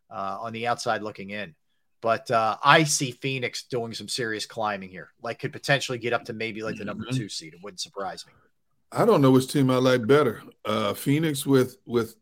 uh, 0.10 0.38
on 0.42 0.52
the 0.52 0.68
outside 0.68 1.02
looking 1.02 1.30
in. 1.30 1.56
But 2.02 2.30
uh, 2.30 2.58
I 2.62 2.84
see 2.84 3.12
Phoenix 3.12 3.64
doing 3.64 3.94
some 3.94 4.10
serious 4.10 4.46
climbing 4.46 4.90
here. 4.90 5.12
Like 5.24 5.40
could 5.40 5.54
potentially 5.54 5.98
get 5.98 6.12
up 6.12 6.26
to 6.26 6.34
maybe 6.34 6.62
like 6.62 6.76
the 6.76 6.84
number 6.84 7.06
mm-hmm. 7.06 7.16
two 7.16 7.30
seed. 7.30 7.54
It 7.54 7.64
wouldn't 7.64 7.80
surprise 7.80 8.26
me. 8.28 8.34
I 8.92 9.06
don't 9.06 9.22
know 9.22 9.32
which 9.32 9.52
team 9.52 9.72
I 9.72 9.78
like 9.78 10.06
better. 10.06 10.42
Uh, 10.66 10.94
Phoenix 10.94 11.46
with 11.46 11.78
with 11.86 12.16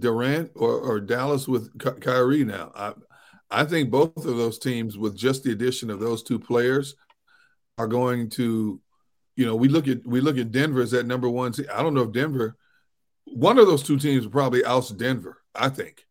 Durant 0.00 0.50
or, 0.54 0.78
or 0.78 1.00
Dallas 1.00 1.46
with 1.46 1.78
Ky- 1.78 2.00
Kyrie 2.00 2.44
now. 2.44 2.72
I 2.74 2.92
I 3.50 3.64
think 3.64 3.90
both 3.90 4.16
of 4.16 4.36
those 4.36 4.58
teams 4.58 4.98
with 4.98 5.16
just 5.16 5.44
the 5.44 5.52
addition 5.52 5.90
of 5.90 6.00
those 6.00 6.22
two 6.22 6.38
players 6.38 6.96
are 7.78 7.86
going 7.86 8.30
to 8.30 8.80
you 9.36 9.46
know, 9.46 9.56
we 9.56 9.68
look 9.68 9.88
at 9.88 10.06
we 10.06 10.20
look 10.20 10.38
at 10.38 10.52
Denver 10.52 10.80
as 10.80 10.92
that 10.92 11.06
number 11.06 11.28
one 11.28 11.52
team. 11.52 11.66
I 11.72 11.82
don't 11.82 11.94
know 11.94 12.02
if 12.02 12.12
Denver 12.12 12.56
one 13.26 13.58
of 13.58 13.66
those 13.66 13.82
two 13.82 13.98
teams 13.98 14.24
will 14.24 14.32
probably 14.32 14.64
oust 14.64 14.96
Denver, 14.96 15.42
I 15.54 15.68
think, 15.68 16.06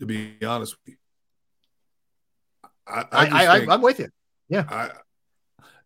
to 0.00 0.06
be 0.06 0.36
honest 0.44 0.76
with 0.84 0.94
you. 0.94 2.70
I, 2.86 3.04
I, 3.12 3.26
I, 3.26 3.58
I, 3.58 3.74
am 3.74 3.82
with 3.82 3.98
you. 3.98 4.08
Yeah. 4.48 4.64
I, 4.68 4.90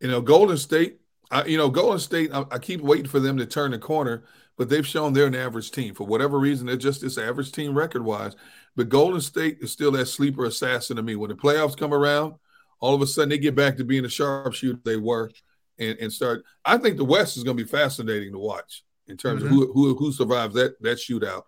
you 0.00 0.08
know, 0.08 0.20
Golden 0.20 0.56
State, 0.56 0.99
I, 1.30 1.44
you 1.44 1.56
know, 1.56 1.68
Golden 1.68 1.98
State, 1.98 2.30
I, 2.32 2.44
I, 2.50 2.58
keep 2.58 2.80
waiting 2.80 3.06
for 3.06 3.20
them 3.20 3.36
to 3.36 3.46
turn 3.46 3.70
the 3.70 3.78
corner, 3.78 4.24
but 4.58 4.68
they've 4.68 4.86
shown 4.86 5.12
they're 5.12 5.26
an 5.26 5.34
average 5.34 5.70
team. 5.70 5.94
For 5.94 6.04
whatever 6.06 6.38
reason, 6.38 6.66
they're 6.66 6.76
just 6.76 7.00
this 7.00 7.18
average 7.18 7.52
team 7.52 7.76
record 7.76 8.04
wise. 8.04 8.34
But 8.76 8.88
Golden 8.88 9.20
State 9.20 9.58
is 9.60 9.70
still 9.70 9.92
that 9.92 10.06
sleeper 10.06 10.44
assassin 10.44 10.96
to 10.96 11.02
me. 11.02 11.16
When 11.16 11.30
the 11.30 11.36
playoffs 11.36 11.76
come 11.76 11.94
around, 11.94 12.34
all 12.80 12.94
of 12.94 13.02
a 13.02 13.06
sudden 13.06 13.28
they 13.28 13.38
get 13.38 13.54
back 13.54 13.76
to 13.76 13.84
being 13.84 14.02
the 14.02 14.08
sharpshooter 14.08 14.80
they 14.84 14.96
were 14.96 15.30
and, 15.78 15.98
and 15.98 16.12
start. 16.12 16.44
I 16.64 16.78
think 16.78 16.96
the 16.96 17.04
West 17.04 17.36
is 17.36 17.44
going 17.44 17.56
to 17.56 17.64
be 17.64 17.68
fascinating 17.68 18.32
to 18.32 18.38
watch 18.38 18.82
in 19.06 19.16
terms 19.16 19.42
mm-hmm. 19.42 19.52
of 19.52 19.68
who, 19.68 19.72
who 19.72 19.94
who 19.96 20.12
survives 20.12 20.54
that 20.54 20.80
that 20.82 20.98
shootout. 20.98 21.42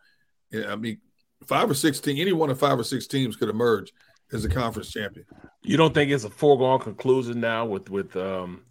I 0.69 0.77
mean, 0.77 0.99
five 1.47 1.71
or 1.71 1.75
six 1.75 2.01
teams, 2.01 2.21
any 2.21 2.33
one 2.33 2.51
of 2.51 2.59
five 2.59 2.79
or 2.79 2.85
six 2.85 3.07
teams 3.07 3.37
could 3.37 3.49
emerge 3.49 3.93
as 4.33 4.45
a 4.45 4.49
conference 4.49 4.91
champion. 4.91 5.27
You 5.63 5.77
don't 5.77 5.95
think 5.95 6.11
it's 6.11 6.25
a 6.25 6.31
foregone 6.31 6.81
conclusion 6.81 7.41
now 7.41 7.65
with 7.67 7.89
with 7.91 8.17
um 8.17 8.63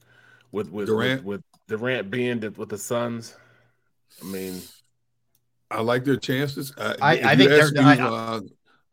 with 0.52 0.70
with 0.70 0.88
Durant 0.88 1.24
with, 1.24 1.44
with 1.70 1.80
Durant 1.80 2.12
being 2.12 2.40
the, 2.40 2.52
with 2.52 2.70
the 2.70 2.78
Suns? 2.78 3.36
I 4.22 4.26
mean, 4.26 4.62
I 5.70 5.82
like 5.82 6.04
their 6.04 6.18
chances. 6.18 6.74
I, 6.78 6.96
I, 7.02 7.12
I 7.32 7.36
think 7.36 7.50
they're. 7.50 7.72
Me, 7.72 7.80
I, 7.80 7.98
uh, 7.98 8.40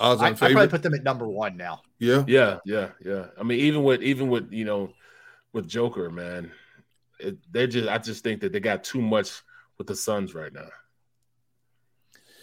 I, 0.01 0.13
I 0.29 0.33
probably 0.33 0.69
put 0.69 0.83
them 0.83 0.95
at 0.95 1.03
number 1.03 1.27
one 1.27 1.57
now. 1.57 1.83
Yeah, 1.99 2.25
yeah, 2.27 2.59
yeah, 2.65 2.91
yeah. 3.05 3.27
I 3.39 3.43
mean, 3.43 3.61
even 3.61 3.83
with 3.83 4.03
even 4.03 4.29
with 4.29 4.53
you 4.53 4.65
know 4.65 4.93
with 5.53 5.69
Joker, 5.69 6.11
man, 6.11 6.53
it, 7.19 7.37
they 7.53 7.67
just 7.67 7.89
I 7.89 7.99
just 7.99 8.23
think 8.23 8.41
that 8.43 8.53
they 8.53 8.61
got 8.61 8.85
too 8.85 9.03
much 9.03 9.43
with 9.77 9.89
the 9.89 9.97
Suns 9.97 10.35
right 10.35 10.53
now. 10.53 10.69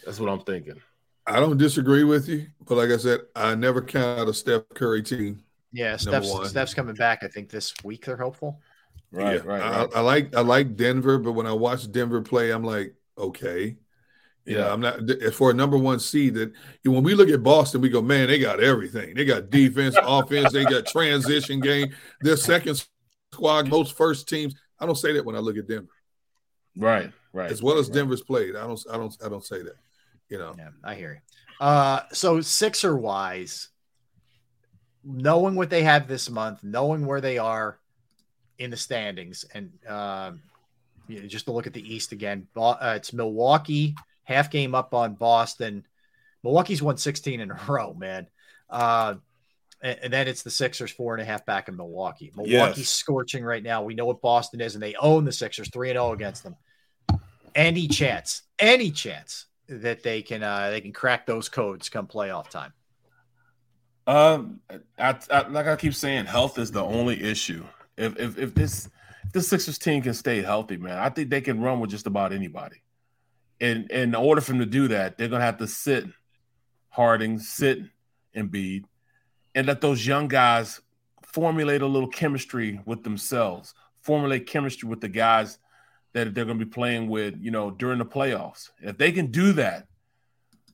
That's 0.04 0.20
what 0.20 0.28
I'm 0.28 0.40
thinking. 0.40 0.80
I 1.26 1.40
don't 1.40 1.56
disagree 1.56 2.04
with 2.04 2.28
you, 2.28 2.46
but 2.66 2.76
like 2.76 2.90
I 2.90 2.98
said, 2.98 3.20
I 3.34 3.54
never 3.54 3.82
count 3.82 4.20
out 4.20 4.28
a 4.28 4.34
Steph 4.34 4.62
Curry 4.74 5.02
team. 5.02 5.42
Yeah, 5.72 5.96
Steph's, 5.96 6.50
Steph's 6.50 6.74
coming 6.74 6.94
back. 6.94 7.24
I 7.24 7.28
think 7.28 7.50
this 7.50 7.74
week 7.82 8.04
they're 8.04 8.16
hopeful. 8.16 8.60
Right, 9.16 9.36
yeah, 9.36 9.50
right, 9.50 9.62
right. 9.62 9.88
I, 9.94 9.98
I, 9.98 10.00
like 10.00 10.36
I 10.36 10.40
like 10.42 10.76
Denver, 10.76 11.16
but 11.16 11.32
when 11.32 11.46
I 11.46 11.52
watch 11.52 11.90
Denver 11.90 12.20
play, 12.20 12.50
I'm 12.50 12.64
like, 12.64 12.94
okay. 13.16 13.76
You 14.44 14.58
yeah, 14.58 14.64
know, 14.64 14.72
I'm 14.74 14.80
not 14.80 15.32
for 15.32 15.50
a 15.50 15.54
number 15.54 15.78
one 15.78 15.98
seed. 15.98 16.34
That 16.34 16.52
when 16.84 17.02
we 17.02 17.14
look 17.14 17.30
at 17.30 17.42
Boston, 17.42 17.80
we 17.80 17.88
go, 17.88 18.02
man, 18.02 18.28
they 18.28 18.38
got 18.38 18.62
everything. 18.62 19.14
They 19.14 19.24
got 19.24 19.48
defense, 19.48 19.96
offense, 20.02 20.52
they 20.52 20.64
got 20.64 20.86
transition 20.86 21.60
game. 21.60 21.94
Their 22.20 22.36
second 22.36 22.84
squad, 23.32 23.68
most 23.68 23.96
first 23.96 24.28
teams. 24.28 24.54
I 24.78 24.84
don't 24.84 24.96
say 24.96 25.14
that 25.14 25.24
when 25.24 25.34
I 25.34 25.38
look 25.38 25.56
at 25.56 25.66
Denver. 25.66 25.88
Right, 26.76 27.10
right. 27.32 27.50
As 27.50 27.62
well 27.62 27.78
as 27.78 27.88
right. 27.88 27.94
Denver's 27.94 28.22
played. 28.22 28.54
I 28.54 28.66
don't 28.66 28.80
I 28.92 28.98
don't 28.98 29.16
I 29.24 29.30
don't 29.30 29.44
say 29.44 29.62
that. 29.62 29.76
You 30.28 30.38
know. 30.38 30.54
Yeah, 30.58 30.68
I 30.84 30.94
hear 30.94 31.22
you. 31.22 31.66
Uh 31.66 32.02
so 32.12 32.42
Sixer 32.42 32.94
wise, 32.94 33.70
knowing 35.02 35.54
what 35.54 35.70
they 35.70 35.84
have 35.84 36.06
this 36.06 36.28
month, 36.28 36.62
knowing 36.62 37.06
where 37.06 37.22
they 37.22 37.38
are 37.38 37.78
in 38.58 38.70
the 38.70 38.76
standings, 38.76 39.44
and 39.54 39.72
um, 39.86 40.40
you 41.08 41.20
know, 41.20 41.26
just 41.26 41.46
to 41.46 41.52
look 41.52 41.66
at 41.66 41.72
the 41.72 41.94
East 41.94 42.12
again, 42.12 42.46
uh, 42.56 42.94
it's 42.96 43.12
Milwaukee 43.12 43.94
half 44.26 44.50
game 44.50 44.74
up 44.74 44.92
on 44.92 45.14
Boston. 45.14 45.84
Milwaukee's 46.42 46.82
won 46.82 46.96
16 46.96 47.40
in 47.40 47.50
a 47.50 47.60
row, 47.68 47.94
man. 47.94 48.26
Uh, 48.68 49.14
and, 49.80 49.98
and, 50.04 50.12
then 50.12 50.26
it's 50.28 50.42
the 50.42 50.50
Sixers 50.50 50.90
four 50.90 51.14
and 51.14 51.22
a 51.22 51.24
half 51.24 51.46
back 51.46 51.68
in 51.68 51.76
Milwaukee. 51.76 52.32
Milwaukee's 52.36 52.78
yes. 52.78 52.88
scorching 52.88 53.44
right 53.44 53.62
now. 53.62 53.82
We 53.82 53.94
know 53.94 54.06
what 54.06 54.20
Boston 54.20 54.60
is, 54.60 54.74
and 54.74 54.82
they 54.82 54.94
own 54.96 55.24
the 55.24 55.32
Sixers 55.32 55.70
three 55.70 55.90
and 55.90 55.96
zero 55.96 56.08
oh 56.08 56.12
against 56.12 56.42
them. 56.42 56.56
Any 57.54 57.88
chance, 57.88 58.42
any 58.58 58.90
chance 58.90 59.46
that 59.68 60.02
they 60.02 60.22
can 60.22 60.42
uh, 60.42 60.70
they 60.70 60.80
can 60.80 60.92
crack 60.92 61.26
those 61.26 61.48
codes 61.48 61.88
come 61.88 62.06
playoff 62.06 62.48
time? 62.48 62.72
Um, 64.06 64.60
I, 64.98 65.16
I, 65.30 65.48
like 65.48 65.66
I 65.66 65.76
keep 65.76 65.94
saying, 65.94 66.26
health 66.26 66.58
is 66.58 66.70
the 66.70 66.82
only 66.82 67.22
issue. 67.22 67.64
If 67.96 68.18
if 68.18 68.38
if 68.38 68.54
this 68.54 68.88
if 69.24 69.32
the 69.32 69.42
Sixers 69.42 69.78
team 69.78 70.02
can 70.02 70.14
stay 70.14 70.42
healthy, 70.42 70.76
man, 70.76 70.98
I 70.98 71.08
think 71.08 71.30
they 71.30 71.40
can 71.40 71.60
run 71.60 71.80
with 71.80 71.90
just 71.90 72.06
about 72.06 72.32
anybody. 72.32 72.82
And, 73.60 73.90
and 73.90 74.14
in 74.14 74.14
order 74.14 74.40
for 74.40 74.52
them 74.52 74.60
to 74.60 74.66
do 74.66 74.88
that, 74.88 75.16
they're 75.16 75.28
gonna 75.28 75.44
have 75.44 75.58
to 75.58 75.66
sit 75.66 76.04
Harden, 76.88 77.38
sit 77.38 77.80
Embiid, 78.34 78.84
and 79.54 79.66
let 79.66 79.80
those 79.80 80.06
young 80.06 80.28
guys 80.28 80.80
formulate 81.22 81.82
a 81.82 81.86
little 81.86 82.08
chemistry 82.08 82.80
with 82.86 83.04
themselves, 83.04 83.74
formulate 84.00 84.46
chemistry 84.46 84.88
with 84.88 85.02
the 85.02 85.08
guys 85.08 85.58
that 86.14 86.34
they're 86.34 86.46
going 86.46 86.58
to 86.58 86.64
be 86.64 86.70
playing 86.70 87.10
with, 87.10 87.34
you 87.38 87.50
know, 87.50 87.70
during 87.70 87.98
the 87.98 88.06
playoffs. 88.06 88.70
If 88.80 88.96
they 88.96 89.12
can 89.12 89.30
do 89.30 89.52
that, 89.52 89.86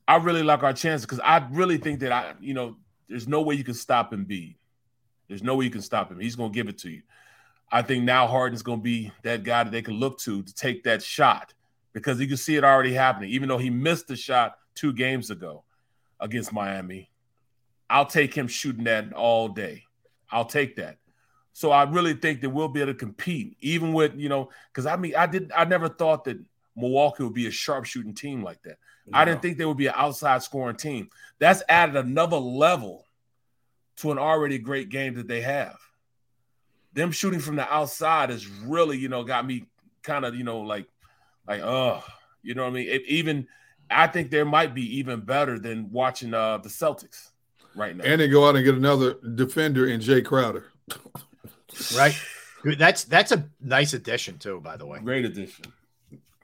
I 0.06 0.16
really 0.16 0.44
like 0.44 0.62
our 0.62 0.72
chances 0.72 1.04
because 1.04 1.18
I 1.18 1.44
really 1.50 1.78
think 1.78 1.98
that 2.00 2.12
I, 2.12 2.34
you 2.40 2.54
know, 2.54 2.76
there's 3.08 3.26
no 3.26 3.42
way 3.42 3.56
you 3.56 3.64
can 3.64 3.74
stop 3.74 4.12
Embiid. 4.12 4.54
There's 5.32 5.42
no 5.42 5.56
way 5.56 5.64
you 5.64 5.70
can 5.70 5.80
stop 5.80 6.12
him. 6.12 6.20
He's 6.20 6.36
going 6.36 6.52
to 6.52 6.54
give 6.54 6.68
it 6.68 6.76
to 6.80 6.90
you. 6.90 7.00
I 7.70 7.80
think 7.80 8.04
now 8.04 8.26
Harden's 8.26 8.62
going 8.62 8.80
to 8.80 8.82
be 8.82 9.10
that 9.22 9.44
guy 9.44 9.64
that 9.64 9.70
they 9.70 9.80
can 9.80 9.94
look 9.94 10.18
to 10.20 10.42
to 10.42 10.54
take 10.54 10.84
that 10.84 11.02
shot 11.02 11.54
because 11.94 12.20
you 12.20 12.28
can 12.28 12.36
see 12.36 12.56
it 12.56 12.64
already 12.64 12.92
happening. 12.92 13.30
Even 13.30 13.48
though 13.48 13.56
he 13.56 13.70
missed 13.70 14.08
the 14.08 14.16
shot 14.16 14.58
two 14.74 14.92
games 14.92 15.30
ago 15.30 15.64
against 16.20 16.52
Miami, 16.52 17.10
I'll 17.88 18.04
take 18.04 18.34
him 18.34 18.46
shooting 18.46 18.84
that 18.84 19.14
all 19.14 19.48
day. 19.48 19.84
I'll 20.30 20.44
take 20.44 20.76
that. 20.76 20.98
So 21.54 21.70
I 21.70 21.84
really 21.84 22.12
think 22.12 22.42
that 22.42 22.50
we'll 22.50 22.68
be 22.68 22.82
able 22.82 22.92
to 22.92 22.98
compete, 22.98 23.56
even 23.60 23.94
with 23.94 24.14
you 24.16 24.28
know, 24.28 24.50
because 24.70 24.84
I 24.84 24.96
mean, 24.96 25.16
I 25.16 25.26
did, 25.26 25.50
I 25.56 25.64
never 25.64 25.88
thought 25.88 26.24
that 26.24 26.38
Milwaukee 26.76 27.22
would 27.22 27.32
be 27.32 27.46
a 27.46 27.50
sharpshooting 27.50 28.14
team 28.14 28.42
like 28.42 28.62
that. 28.64 28.76
I 29.14 29.24
didn't 29.24 29.40
think 29.40 29.56
they 29.56 29.64
would 29.64 29.78
be 29.78 29.86
an 29.86 29.94
outside 29.96 30.42
scoring 30.42 30.76
team. 30.76 31.08
That's 31.38 31.62
added 31.70 31.96
another 31.96 32.36
level 32.36 33.06
to 33.96 34.12
an 34.12 34.18
already 34.18 34.58
great 34.58 34.88
game 34.88 35.14
that 35.14 35.28
they 35.28 35.40
have. 35.42 35.76
Them 36.92 37.10
shooting 37.10 37.40
from 37.40 37.56
the 37.56 37.72
outside 37.72 38.30
has 38.30 38.46
really, 38.46 38.98
you 38.98 39.08
know, 39.08 39.24
got 39.24 39.46
me 39.46 39.66
kind 40.02 40.24
of, 40.24 40.34
you 40.34 40.44
know, 40.44 40.60
like, 40.60 40.86
like, 41.46 41.62
oh, 41.62 42.02
you 42.42 42.54
know 42.54 42.64
what 42.64 42.70
I 42.70 42.74
mean? 42.74 42.88
It, 42.88 43.02
even 43.06 43.46
I 43.90 44.06
think 44.06 44.30
there 44.30 44.44
might 44.44 44.74
be 44.74 44.98
even 44.98 45.20
better 45.20 45.58
than 45.58 45.90
watching 45.90 46.34
uh 46.34 46.58
the 46.58 46.68
Celtics 46.68 47.30
right 47.74 47.96
now. 47.96 48.04
And 48.04 48.20
they 48.20 48.28
go 48.28 48.48
out 48.48 48.56
and 48.56 48.64
get 48.64 48.74
another 48.74 49.14
defender 49.34 49.86
in 49.86 50.00
Jae 50.00 50.24
Crowder. 50.24 50.66
right. 51.96 52.14
That's 52.78 53.04
that's 53.04 53.32
a 53.32 53.48
nice 53.60 53.92
addition 53.92 54.38
too, 54.38 54.60
by 54.60 54.76
the 54.76 54.86
way. 54.86 54.98
Great 55.00 55.24
addition. 55.24 55.64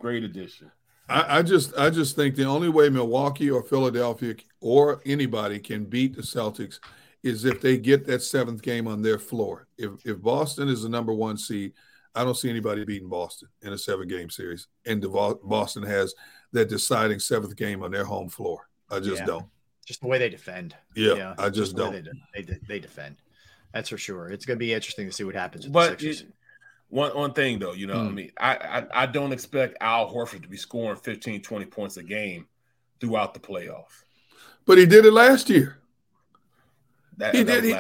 Great 0.01 0.25
addition. 0.25 0.71
I, 1.09 1.39
I, 1.39 1.43
just 1.43 1.77
I 1.79 1.91
just 1.91 2.17
think 2.17 2.35
the 2.35 2.45
only 2.45 2.69
way 2.69 2.91
Milwaukee 2.91 3.51
or 3.51 3.63
Philadelphia 3.63 4.35
or 4.61 5.01
anybody 5.07 5.59
can 5.59 5.85
beat 5.85 6.15
the 6.15 6.23
Celtics 6.23 6.81
is 7.23 7.45
if 7.45 7.61
they 7.61 7.77
get 7.77 8.07
that 8.07 8.23
seventh 8.23 8.63
game 8.63 8.87
on 8.87 9.03
their 9.03 9.19
floor. 9.19 9.67
If 9.77 9.91
if 10.05 10.21
Boston 10.21 10.69
is 10.69 10.83
the 10.83 10.89
number 10.89 11.13
one 11.13 11.37
seed, 11.37 11.73
I 12.15 12.25
don't 12.25 12.37
see 12.37 12.51
anybody 12.51 12.85
beating 12.85 13.09
Boston 13.09 13.49
in 13.63 13.73
a 13.73 13.79
seven 13.79 14.09
game 14.09 14.31
series. 14.31 14.69
And 14.87 15.05
Boston 15.43 15.83
has 15.85 16.15
that 16.53 16.69
deciding 16.69 17.21
seventh 17.21 17.57
game 17.57 17.83
on 17.83 17.91
their 17.91 18.05
home 18.05 18.29
floor. 18.29 18.69
I 18.91 19.01
just 19.01 19.21
yeah. 19.21 19.27
don't. 19.27 19.47
Just 19.87 20.01
the 20.01 20.07
way 20.07 20.19
they 20.19 20.29
defend. 20.29 20.75
Yeah, 20.95 21.15
yeah 21.15 21.35
I 21.39 21.49
just, 21.49 21.75
just 21.75 21.77
don't. 21.77 21.93
They, 22.35 22.43
they, 22.43 22.59
they, 22.69 22.79
defend. 22.79 23.17
That's 23.73 23.89
for 23.89 23.99
sure. 23.99 24.29
It's 24.29 24.45
going 24.45 24.59
to 24.59 24.59
be 24.59 24.73
interesting 24.73 25.07
to 25.07 25.13
see 25.13 25.25
what 25.25 25.35
happens. 25.35 25.67
but 25.67 26.03
it, 26.03 26.25
one 26.89 27.15
one 27.17 27.33
thing 27.33 27.59
though, 27.59 27.73
you 27.73 27.87
know, 27.87 27.95
mm. 27.95 28.09
I 28.09 28.11
mean, 28.11 28.33
I, 28.39 28.57
I 28.57 29.03
I 29.03 29.07
don't 29.07 29.33
expect 29.33 29.77
Al 29.81 30.13
Horford 30.13 30.43
to 30.43 30.49
be 30.49 30.57
scoring 30.57 30.97
15, 30.97 31.43
20 31.43 31.65
points 31.67 31.97
a 31.97 32.03
game 32.03 32.47
throughout 33.01 33.35
the 33.35 33.41
playoffs. 33.41 34.05
But 34.67 34.79
he 34.79 34.87
did 34.87 35.05
it 35.05 35.13
last 35.13 35.49
year. 35.49 35.78
That, 37.19 37.35
he 37.35 37.43
that 37.43 37.61
did. 37.61 37.69
He, 37.69 37.75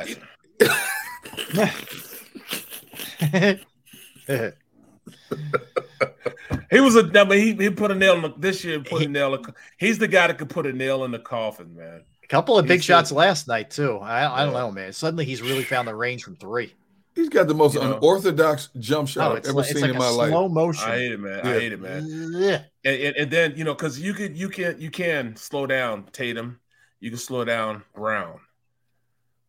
he 6.70 6.80
was 6.80 6.96
a. 6.96 7.10
I 7.14 7.24
mean, 7.24 7.40
he, 7.40 7.64
he 7.64 7.70
put 7.70 7.90
a 7.90 7.94
nail 7.94 8.16
in 8.16 8.22
the, 8.22 8.34
this 8.36 8.64
year. 8.64 8.80
Put 8.80 9.02
a 9.02 9.08
nail. 9.08 9.34
In, 9.34 9.44
he's 9.78 9.98
the 9.98 10.08
guy 10.08 10.26
that 10.26 10.38
could 10.38 10.50
put 10.50 10.66
a 10.66 10.72
nail 10.72 11.04
in 11.04 11.12
the 11.12 11.18
coffin, 11.18 11.76
man. 11.76 12.02
A 12.22 12.26
couple 12.26 12.58
of 12.58 12.66
big 12.66 12.82
shots 12.82 13.12
last 13.12 13.48
night 13.48 13.70
too. 13.70 13.98
I, 13.98 14.42
I 14.42 14.44
don't 14.44 14.54
know, 14.54 14.70
man. 14.70 14.92
Suddenly 14.92 15.24
he's 15.24 15.40
really 15.40 15.64
found 15.64 15.88
the 15.88 15.94
range 15.94 16.24
from 16.24 16.36
three. 16.36 16.74
He's 17.14 17.28
got 17.28 17.48
the 17.48 17.54
most 17.54 17.74
you 17.74 17.80
unorthodox 17.80 18.68
know? 18.74 18.80
jump 18.80 19.08
shot 19.08 19.32
oh, 19.32 19.36
I've 19.36 19.44
ever 19.44 19.54
like, 19.54 19.66
seen 19.66 19.82
like 19.82 19.90
in 19.90 19.98
my 19.98 20.08
life. 20.08 20.30
Slow 20.30 20.48
motion. 20.48 20.88
I 20.88 20.98
hate 20.98 21.12
it, 21.12 21.20
man. 21.20 21.40
Yeah. 21.42 21.50
I 21.50 21.58
hate 21.58 21.72
it, 21.72 21.80
man. 21.80 22.06
Yeah. 22.32 22.62
And, 22.84 23.02
and, 23.02 23.16
and 23.16 23.30
then 23.30 23.54
you 23.56 23.64
know, 23.64 23.74
because 23.74 23.98
you 23.98 24.14
could, 24.14 24.36
you 24.36 24.48
can, 24.48 24.80
you 24.80 24.90
can 24.90 25.34
slow 25.36 25.66
down 25.66 26.04
Tatum. 26.12 26.60
You 27.00 27.10
can 27.10 27.18
slow 27.18 27.44
down 27.44 27.82
Brown. 27.94 28.40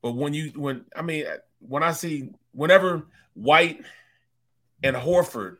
But 0.01 0.13
when 0.13 0.33
you, 0.33 0.49
when 0.55 0.85
I 0.95 1.01
mean, 1.01 1.25
when 1.59 1.83
I 1.83 1.91
see 1.91 2.31
whenever 2.53 3.05
White 3.33 3.83
and 4.83 4.95
Horford 4.95 5.57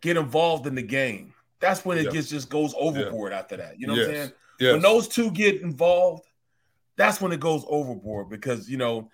get 0.00 0.16
involved 0.16 0.66
in 0.66 0.74
the 0.74 0.82
game, 0.82 1.34
that's 1.60 1.84
when 1.84 1.98
it 1.98 2.06
Yeah. 2.06 2.12
gets 2.12 2.28
just 2.28 2.48
goes 2.48 2.74
overboard 2.78 3.32
after 3.32 3.56
that. 3.56 3.78
You 3.78 3.86
know 3.86 3.94
Yes. 3.94 4.06
what 4.06 4.08
I'm 4.10 4.14
saying? 4.22 4.32
Yes. 4.60 4.72
When 4.72 4.82
those 4.82 5.08
two 5.08 5.30
get 5.30 5.60
involved, 5.60 6.24
that's 6.96 7.20
when 7.20 7.32
it 7.32 7.40
goes 7.40 7.64
overboard 7.68 8.30
because 8.30 8.68
you 8.68 8.78
know 8.78 9.10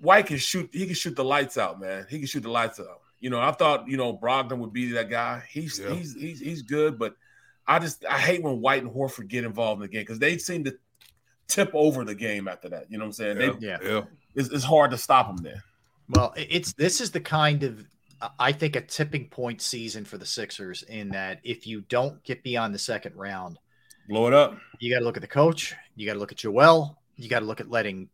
White 0.00 0.26
can 0.26 0.36
shoot. 0.38 0.70
He 0.72 0.86
can 0.86 0.94
shoot 0.94 1.16
the 1.16 1.24
lights 1.24 1.56
out, 1.58 1.80
man. 1.80 2.06
He 2.08 2.18
can 2.18 2.26
shoot 2.28 2.42
the 2.42 2.50
lights 2.50 2.78
out. 2.78 3.00
You 3.20 3.30
know, 3.30 3.40
I 3.40 3.52
thought 3.52 3.88
you 3.88 3.96
know 3.96 4.16
Brogdon 4.16 4.58
would 4.58 4.72
be 4.72 4.92
that 4.92 5.08
guy. 5.10 5.42
He's 5.50 5.78
Yeah. 5.78 5.94
he's 5.94 6.14
he's 6.14 6.40
he's 6.40 6.62
good, 6.62 6.98
but 6.98 7.16
I 7.66 7.78
just 7.78 8.04
I 8.04 8.18
hate 8.18 8.42
when 8.42 8.60
White 8.60 8.82
and 8.82 8.92
Horford 8.92 9.28
get 9.28 9.44
involved 9.44 9.80
in 9.82 9.88
the 9.88 9.92
game 9.92 10.02
because 10.02 10.18
they 10.18 10.36
seem 10.38 10.62
to 10.64 10.76
tip 11.48 11.70
over 11.74 12.04
the 12.04 12.14
game 12.14 12.48
after 12.48 12.68
that. 12.70 12.90
You 12.90 12.98
know 12.98 13.04
what 13.04 13.08
I'm 13.08 13.12
saying? 13.12 13.40
Yeah. 13.40 13.52
They, 13.58 13.66
Yeah. 13.66 13.78
Yeah. 13.82 14.00
it's, 14.34 14.48
it's 14.50 14.64
hard 14.64 14.90
to 14.92 14.98
stop 14.98 15.28
them 15.28 15.44
there. 15.44 15.62
Well, 16.08 16.34
it's 16.36 16.72
this 16.74 17.00
is 17.00 17.10
the 17.10 17.20
kind 17.20 17.62
of 17.62 17.84
I 18.38 18.52
think 18.52 18.76
a 18.76 18.80
tipping 18.80 19.28
point 19.28 19.60
season 19.62 20.04
for 20.04 20.18
the 20.18 20.26
Sixers 20.26 20.82
in 20.82 21.10
that 21.10 21.40
if 21.44 21.66
you 21.66 21.82
don't 21.82 22.22
get 22.24 22.42
beyond 22.42 22.74
the 22.74 22.78
second 22.78 23.16
round, 23.16 23.58
Blow 24.08 24.26
it 24.26 24.34
up. 24.34 24.58
you 24.80 24.92
got 24.92 24.98
to 24.98 25.04
look 25.04 25.16
at 25.16 25.22
the 25.22 25.28
coach, 25.28 25.74
you 25.96 26.06
got 26.06 26.14
to 26.14 26.18
look 26.18 26.32
at 26.32 26.38
Joel, 26.38 26.98
you 27.16 27.28
got 27.28 27.40
to 27.40 27.46
look 27.46 27.60
at 27.60 27.70
letting 27.70 28.08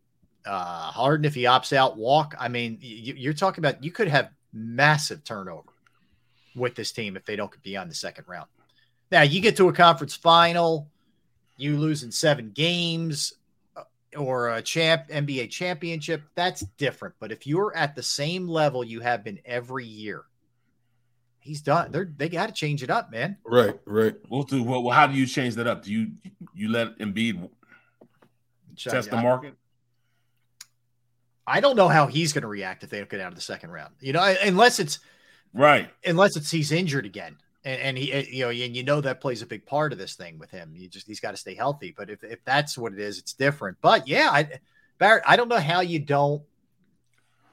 uh, 0.45 0.91
Harden 0.91 1.25
if 1.25 1.35
he 1.35 1.43
opts 1.43 1.73
out 1.73 1.97
walk. 1.97 2.33
I 2.39 2.47
mean, 2.47 2.77
you, 2.81 3.13
you're 3.15 3.33
talking 3.33 3.63
about 3.63 3.83
you 3.83 3.91
could 3.91 4.07
have 4.07 4.31
massive 4.53 5.23
turnover 5.23 5.69
with 6.55 6.75
this 6.75 6.91
team 6.91 7.15
if 7.15 7.25
they 7.25 7.35
don't 7.35 7.51
get 7.51 7.61
beyond 7.61 7.89
the 7.91 7.95
second 7.95 8.25
round. 8.27 8.47
Now 9.11 9.21
you 9.21 9.41
get 9.41 9.57
to 9.57 9.67
a 9.69 9.73
conference 9.73 10.15
final, 10.15 10.87
you 11.61 11.77
lose 11.77 12.03
in 12.03 12.11
seven 12.11 12.51
games 12.51 13.33
uh, 13.75 13.83
or 14.17 14.49
a 14.49 14.61
champ 14.61 15.07
NBA 15.09 15.49
championship, 15.49 16.23
that's 16.35 16.61
different. 16.77 17.15
But 17.19 17.31
if 17.31 17.45
you're 17.47 17.75
at 17.75 17.95
the 17.95 18.03
same 18.03 18.47
level 18.47 18.83
you 18.83 18.99
have 19.01 19.23
been 19.23 19.39
every 19.45 19.85
year, 19.85 20.23
he's 21.39 21.61
done. 21.61 21.91
They're 21.91 22.11
they 22.17 22.29
got 22.29 22.47
to 22.47 22.53
change 22.53 22.83
it 22.83 22.89
up, 22.89 23.11
man. 23.11 23.37
Right. 23.45 23.79
Right. 23.85 24.15
We'll 24.29 24.43
do. 24.43 24.63
Well, 24.63 24.83
well, 24.83 24.95
how 24.95 25.07
do 25.07 25.13
you 25.13 25.25
change 25.25 25.55
that 25.55 25.67
up? 25.67 25.83
Do 25.83 25.91
you 25.91 26.11
you 26.53 26.69
let 26.69 26.97
Embiid 26.99 27.49
test 28.77 29.09
the 29.09 29.17
market? 29.17 29.55
I 31.47 31.59
don't 31.59 31.75
know 31.75 31.87
how 31.87 32.07
he's 32.07 32.33
going 32.33 32.43
to 32.43 32.47
react 32.47 32.83
if 32.83 32.89
they 32.89 32.99
don't 32.99 33.09
get 33.09 33.19
out 33.19 33.29
of 33.29 33.35
the 33.35 33.41
second 33.41 33.71
round. 33.71 33.95
You 33.99 34.13
know, 34.13 34.35
unless 34.43 34.79
it's 34.79 34.99
Right. 35.53 35.89
unless 36.05 36.37
it's 36.37 36.49
he's 36.49 36.71
injured 36.71 37.05
again, 37.05 37.35
and, 37.63 37.81
and 37.81 37.97
he, 37.97 38.35
you 38.35 38.45
know, 38.45 38.49
and 38.49 38.75
you 38.75 38.83
know 38.83 39.01
that 39.01 39.21
plays 39.21 39.41
a 39.41 39.45
big 39.45 39.65
part 39.65 39.91
of 39.91 39.99
this 39.99 40.15
thing 40.15 40.39
with 40.39 40.49
him. 40.49 40.73
You 40.75 40.87
just 40.87 41.07
he's 41.07 41.19
got 41.19 41.31
to 41.31 41.37
stay 41.37 41.55
healthy. 41.55 41.93
But 41.95 42.09
if 42.09 42.23
if 42.23 42.43
that's 42.43 42.77
what 42.77 42.93
it 42.93 42.99
is, 42.99 43.19
it's 43.19 43.33
different. 43.33 43.77
But 43.81 44.07
yeah, 44.07 44.29
I, 44.31 44.59
Barrett, 44.97 45.23
I 45.27 45.35
don't 45.35 45.49
know 45.49 45.59
how 45.59 45.81
you 45.81 45.99
don't 45.99 46.43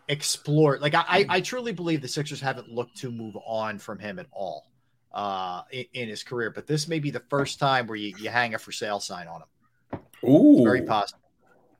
explore. 0.08 0.78
Like 0.78 0.94
I, 0.94 1.04
I, 1.06 1.26
I 1.28 1.40
truly 1.40 1.72
believe 1.72 2.02
the 2.02 2.08
Sixers 2.08 2.40
haven't 2.40 2.68
looked 2.68 2.96
to 2.98 3.10
move 3.10 3.36
on 3.46 3.78
from 3.78 3.98
him 3.98 4.18
at 4.18 4.26
all 4.32 4.70
uh, 5.12 5.62
in, 5.70 5.84
in 5.94 6.08
his 6.08 6.22
career. 6.22 6.50
But 6.50 6.66
this 6.66 6.88
may 6.88 6.98
be 6.98 7.10
the 7.10 7.22
first 7.28 7.58
time 7.58 7.86
where 7.86 7.96
you, 7.96 8.14
you 8.18 8.30
hang 8.30 8.54
a 8.54 8.58
for 8.58 8.72
sale 8.72 9.00
sign 9.00 9.28
on 9.28 9.42
him. 9.42 10.00
Ooh. 10.28 10.56
It's 10.56 10.64
very 10.64 10.82
possible. 10.82 11.22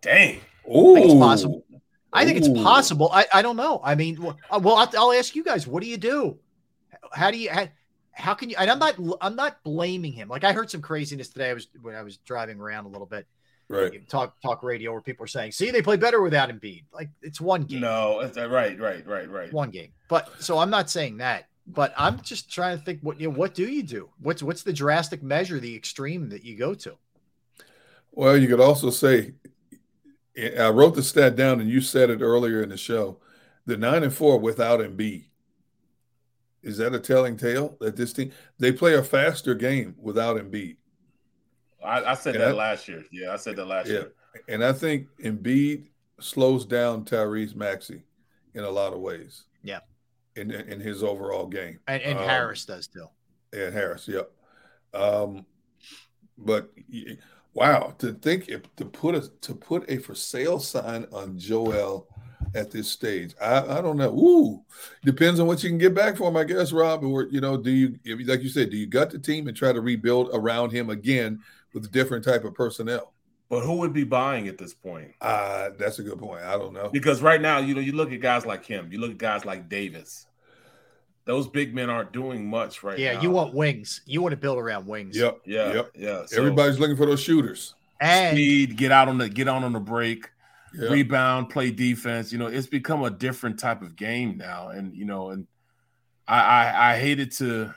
Dang. 0.01 0.41
Ooh. 0.71 0.97
I 0.97 1.01
think 1.01 1.11
it's 1.11 1.21
possible. 1.21 1.65
I 2.13 2.25
think 2.25 2.39
it's 2.39 2.49
possible. 2.49 3.11
I, 3.13 3.27
I 3.33 3.43
don't 3.43 3.57
know. 3.57 3.81
I 3.85 3.95
mean, 3.95 4.21
well, 4.21 4.39
uh, 4.51 4.61
well, 4.63 4.77
I'll, 4.77 4.91
I'll 4.99 5.13
ask 5.13 5.35
you 5.35 5.45
guys. 5.45 5.67
What 5.67 5.83
do 5.83 5.89
you 5.89 5.99
do? 5.99 6.39
How 7.13 7.31
do 7.31 7.39
you? 7.39 7.51
How, 7.51 7.69
how 8.19 8.35
can 8.35 8.51
you? 8.51 8.57
And 8.59 8.71
I'm 8.71 8.79
not. 8.79 8.97
I'm 9.21 9.37
not 9.37 9.63
blaming 9.63 10.13
him. 10.13 10.29
Like 10.29 10.45
I 10.45 10.53
heard 10.53 10.71
some 10.71 10.83
craziness 10.83 11.29
today. 11.29 11.51
I 11.51 11.55
was 11.55 11.69
when 11.81 11.95
I 11.95 12.03
was 12.03 12.17
driving 12.19 12.59
around 12.59 12.87
a 12.87 12.89
little 12.89 13.07
bit. 13.07 13.27
Right. 13.69 14.09
Talk 14.09 14.41
talk 14.41 14.63
radio 14.63 14.93
where 14.93 15.01
people 15.01 15.25
are 15.25 15.29
saying, 15.29 15.53
"See, 15.53 15.71
they 15.71 15.83
play 15.83 15.97
better 15.97 16.21
without 16.21 16.49
Embiid." 16.49 16.85
Like 16.93 17.11
it's 17.23 17.41
one 17.41 17.63
game. 17.65 17.81
No, 17.81 18.21
it's, 18.21 18.37
uh, 18.37 18.49
right, 18.49 18.79
right, 18.79 19.07
right, 19.07 19.31
right. 19.31 19.53
One 19.53 19.71
game. 19.71 19.93
But 20.09 20.31
so 20.41 20.59
I'm 20.59 20.71
not 20.71 20.91
saying 20.91 21.19
that. 21.19 21.49
But 21.67 21.93
I'm 21.97 22.21
just 22.23 22.51
trying 22.51 22.79
to 22.79 22.85
think. 22.85 23.01
What 23.03 23.21
you 23.21 23.29
know, 23.29 23.37
what 23.37 23.55
do 23.55 23.69
you 23.69 23.83
do? 23.83 24.11
What's 24.21 24.43
what's 24.43 24.63
the 24.63 24.73
drastic 24.73 25.23
measure, 25.23 25.61
the 25.61 25.77
extreme 25.77 26.31
that 26.31 26.45
you 26.45 26.57
go 26.57 26.75
to? 26.75 26.97
Well, 28.11 28.37
you 28.37 28.49
could 28.49 28.61
also 28.61 28.91
say, 28.91 29.35
I 30.59 30.71
wrote 30.71 30.97
the 30.97 31.03
stat 31.03 31.37
down, 31.37 31.61
and 31.61 31.71
you 31.71 31.81
said 31.81 32.11
it 32.11 32.21
earlier 32.21 32.63
in 32.63 32.71
the 32.71 32.77
show. 32.77 33.19
The 33.67 33.77
nine 33.77 34.03
and 34.03 34.13
four 34.13 34.39
without 34.39 34.81
Embiid. 34.81 35.28
Is 36.69 36.77
that 36.77 36.95
a 36.95 37.01
telling 37.01 37.37
tale 37.39 37.77
that 37.81 37.97
this 37.97 38.13
team 38.13 38.31
they 38.59 38.73
play 38.73 38.95
a 38.95 39.03
faster 39.03 39.55
game 39.55 39.95
without 39.99 40.37
Embiid? 40.37 40.77
I, 41.83 42.05
I 42.05 42.15
said 42.15 42.35
And 42.35 42.43
that 42.45 42.51
I- 42.51 42.53
last 42.53 42.87
year. 42.89 43.05
Yeah, 43.11 43.33
I 43.33 43.37
said 43.37 43.57
that 43.57 43.65
last 43.67 43.87
Yeah, 43.87 43.93
year. 43.95 44.13
and 44.49 44.63
I 44.63 44.73
think 44.75 45.09
Embiid 45.25 45.87
slows 46.21 46.67
down 46.67 47.05
Tyrese 47.07 47.55
Maxey 47.55 48.03
in 48.55 48.65
a 48.65 48.71
lot 48.71 48.93
of 48.93 49.01
ways. 49.01 49.45
Yeah. 49.63 49.81
In 50.37 50.51
in 50.51 50.79
his 50.79 51.03
overall 51.03 51.47
game, 51.47 51.81
And, 51.89 52.03
and 52.03 52.19
Um, 52.19 52.25
Harris 52.27 52.65
does 52.67 52.87
too. 52.87 53.09
and 53.53 53.73
Harris, 53.73 54.07
yep. 54.07 54.31
Um, 54.93 55.47
but 56.37 56.71
wow, 57.55 57.95
to 57.99 58.13
think 58.13 58.49
if, 58.49 58.63
to 58.77 58.85
put 58.85 59.15
a 59.15 59.29
to 59.41 59.55
put 59.55 59.91
a 59.91 59.97
for 59.99 60.15
sale 60.15 60.61
sign 60.61 61.07
on 61.13 61.39
Joel 61.39 62.07
at 62.55 62.71
this 62.71 62.91
stage, 62.91 63.35
I, 63.41 63.79
I 63.79 63.81
don't 63.81 63.97
know. 63.97 64.11
Ooh, 64.11 64.63
depends 65.05 65.41
on 65.41 65.47
what 65.47 65.63
you 65.63 65.69
can 65.71 65.79
get 65.79 65.95
back 65.95 66.17
for 66.17 66.29
him, 66.29 66.37
I 66.37 66.45
guess, 66.45 66.73
Rob. 66.73 67.05
Or 67.05 67.25
you 67.25 67.41
know, 67.41 67.57
do 67.57 67.71
you 67.71 67.99
if, 68.05 68.27
like 68.27 68.43
you 68.43 68.49
said, 68.49 68.71
do 68.71 68.77
you 68.77 68.87
gut 68.87 69.11
the 69.11 69.19
team 69.19 69.49
and 69.49 69.57
try 69.57 69.73
to 69.73 69.81
rebuild 69.81 70.31
around 70.33 70.71
him 70.71 70.91
again 70.91 71.41
with 71.75 71.85
a 71.85 71.89
different 71.89 72.25
type 72.25 72.45
of 72.45 72.55
personnel? 72.55 73.13
But 73.51 73.61
who 73.61 73.77
would 73.77 73.95
be 73.95 74.05
buying 74.05 74.47
at 74.49 74.59
this 74.59 74.75
point? 74.75 75.13
Uh, 75.21 75.71
that's 75.79 75.99
a 75.99 76.03
good 76.03 76.19
point. 76.19 76.43
I 76.43 76.59
don't 76.59 76.75
know. 76.75 76.91
Because 76.91 77.23
right 77.23 77.41
now, 77.41 77.59
you 77.59 77.75
know, 77.75 77.81
you 77.81 77.93
look 77.93 78.13
at 78.13 78.21
guys 78.21 78.45
like 78.45 78.65
him, 78.67 78.93
you 78.93 79.01
look 79.01 79.11
at 79.11 79.19
guys 79.19 79.45
like 79.45 79.69
Davis. 79.69 80.27
Those 81.25 81.47
big 81.47 81.75
men 81.75 81.91
aren't 81.91 82.13
doing 82.13 82.49
much 82.49 82.83
right 82.83 82.97
now. 82.99 83.05
yeah, 83.05 83.13
now. 83.15 83.23
you 83.23 83.31
want 83.31 83.55
wings. 83.55 84.01
You 84.07 84.23
want 84.23 84.33
to 84.33 84.37
build 84.39 84.59
around 84.59 84.87
wings. 84.87 85.17
Yep. 85.17 85.41
Yeah, 85.45 85.73
Yep. 85.75 85.91
yeah. 85.95 86.27
So 86.27 86.39
Everybody's 86.39 86.79
looking 86.79 86.97
for 86.97 87.05
those 87.05 87.21
shooters. 87.21 87.75
And 88.01 88.35
speed, 88.35 88.77
get 88.77 88.93
out 88.93 89.09
on 89.09 89.19
the 89.19 89.29
get 89.29 89.49
on 89.49 89.65
on 89.65 89.73
the 89.73 89.81
break, 89.81 90.31
Yeah. 90.75 90.89
rebound, 90.91 91.51
play 91.51 91.71
defense. 91.71 92.33
You 92.33 92.39
know, 92.39 92.47
it's 92.47 92.67
become 92.67 93.03
a 93.03 93.11
different 93.11 93.59
type 93.59 93.83
of 93.83 93.97
game 93.97 94.37
now, 94.37 94.69
and 94.69 94.95
you 94.95 95.05
know, 95.05 95.31
and 95.31 95.47
I 96.27 96.41
I, 96.41 96.93
I 96.93 96.99
hated 96.99 97.33
to. 97.33 97.75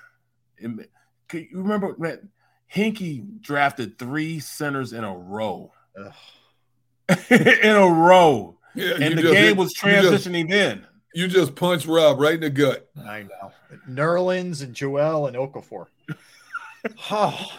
Can 0.59 0.87
you 1.31 1.47
remember, 1.53 1.95
man? 1.97 2.29
Hinkie 2.73 3.41
drafted 3.41 3.97
three 3.99 4.39
centers 4.39 4.93
in 4.93 5.03
a 5.03 5.15
row. 5.15 5.73
in 7.29 7.75
a 7.75 7.87
row. 7.87 8.57
Yeah, 8.75 8.93
and 9.01 9.17
the 9.17 9.21
just 9.23 9.33
game 9.33 9.45
hit- 9.47 9.57
was 9.57 9.73
you 9.83 9.91
just- 9.91 10.27
transitioning 10.27 10.49
then. 10.49 10.87
You 11.13 11.27
just 11.27 11.55
punched 11.55 11.87
Rob 11.87 12.21
right 12.21 12.35
in 12.35 12.39
the 12.39 12.49
gut. 12.49 12.89
I 12.97 13.23
know. 13.23 13.51
Nerlens 13.89 14.63
and 14.63 14.73
Joel 14.73 15.27
and 15.27 15.35
Okafor. 15.35 15.87
oh. 17.11 17.51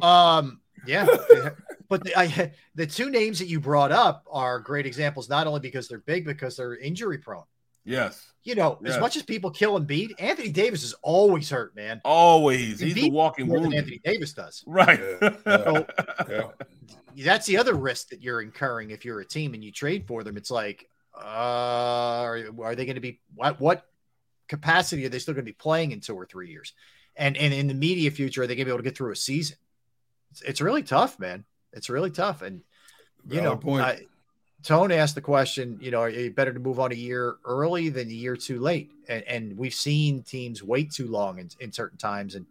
um, 0.00 0.60
yeah. 0.86 1.04
But 1.94 2.02
the, 2.02 2.18
I, 2.18 2.52
the 2.74 2.86
two 2.88 3.08
names 3.08 3.38
that 3.38 3.46
you 3.46 3.60
brought 3.60 3.92
up 3.92 4.26
are 4.28 4.58
great 4.58 4.84
examples, 4.84 5.28
not 5.28 5.46
only 5.46 5.60
because 5.60 5.86
they're 5.86 5.98
big, 6.00 6.24
because 6.24 6.56
they're 6.56 6.76
injury 6.76 7.18
prone. 7.18 7.44
Yes. 7.84 8.32
You 8.42 8.56
know, 8.56 8.80
as 8.84 8.98
much 8.98 9.16
as 9.16 9.22
people 9.22 9.50
kill 9.50 9.78
Embiid, 9.78 10.14
Anthony 10.18 10.48
Davis 10.48 10.82
is 10.82 10.94
always 11.02 11.48
hurt, 11.50 11.76
man. 11.76 12.00
Always. 12.04 12.80
He's 12.80 12.94
the 12.94 13.10
walking 13.10 13.46
more 13.46 13.60
than. 13.60 13.72
Anthony 13.74 14.00
Davis 14.02 14.32
does. 14.32 14.64
Right. 14.66 15.00
So 15.44 15.86
Yeah. 16.28 16.50
that's 17.24 17.46
the 17.46 17.58
other 17.58 17.74
risk 17.74 18.08
that 18.08 18.22
you're 18.22 18.40
incurring 18.42 18.90
if 18.90 19.04
you're 19.04 19.20
a 19.20 19.24
team 19.24 19.54
and 19.54 19.62
you 19.62 19.70
trade 19.70 20.06
for 20.08 20.24
them. 20.24 20.36
It's 20.36 20.50
like, 20.50 20.88
uh, 21.16 21.20
are, 21.26 22.40
are 22.62 22.74
they 22.74 22.86
going 22.86 22.96
to 22.96 23.00
be 23.00 23.20
what 23.36 23.60
what 23.60 23.86
capacity 24.48 25.06
are 25.06 25.08
they 25.10 25.20
still 25.20 25.34
going 25.34 25.44
to 25.44 25.48
be 25.50 25.52
playing 25.52 25.92
in 25.92 26.00
two 26.00 26.16
or 26.16 26.26
three 26.26 26.50
years? 26.50 26.72
And 27.14 27.36
and 27.36 27.54
in 27.54 27.68
the 27.68 27.74
media 27.74 28.10
future, 28.10 28.42
are 28.42 28.46
they 28.48 28.56
going 28.56 28.64
to 28.64 28.70
be 28.70 28.70
able 28.72 28.78
to 28.82 28.90
get 28.90 28.96
through 28.96 29.12
a 29.12 29.16
season? 29.16 29.58
It's, 30.32 30.42
it's 30.42 30.60
really 30.60 30.82
tough, 30.82 31.20
man. 31.20 31.44
It's 31.74 31.90
really 31.90 32.10
tough. 32.10 32.42
And 32.42 32.62
you 33.28 33.40
Valid 33.40 33.44
know, 33.44 33.56
point. 33.56 33.84
I, 33.84 34.06
Tone 34.62 34.90
asked 34.92 35.14
the 35.14 35.20
question, 35.20 35.78
you 35.80 35.90
know, 35.90 36.00
are 36.00 36.08
you 36.08 36.30
better 36.30 36.52
to 36.52 36.58
move 36.58 36.80
on 36.80 36.90
a 36.90 36.94
year 36.94 37.36
early 37.44 37.90
than 37.90 38.08
a 38.08 38.12
year 38.12 38.34
too 38.34 38.58
late? 38.58 38.92
And, 39.08 39.22
and 39.24 39.58
we've 39.58 39.74
seen 39.74 40.22
teams 40.22 40.62
wait 40.62 40.90
too 40.90 41.06
long 41.08 41.38
in, 41.38 41.50
in 41.60 41.70
certain 41.70 41.98
times, 41.98 42.34
and 42.34 42.46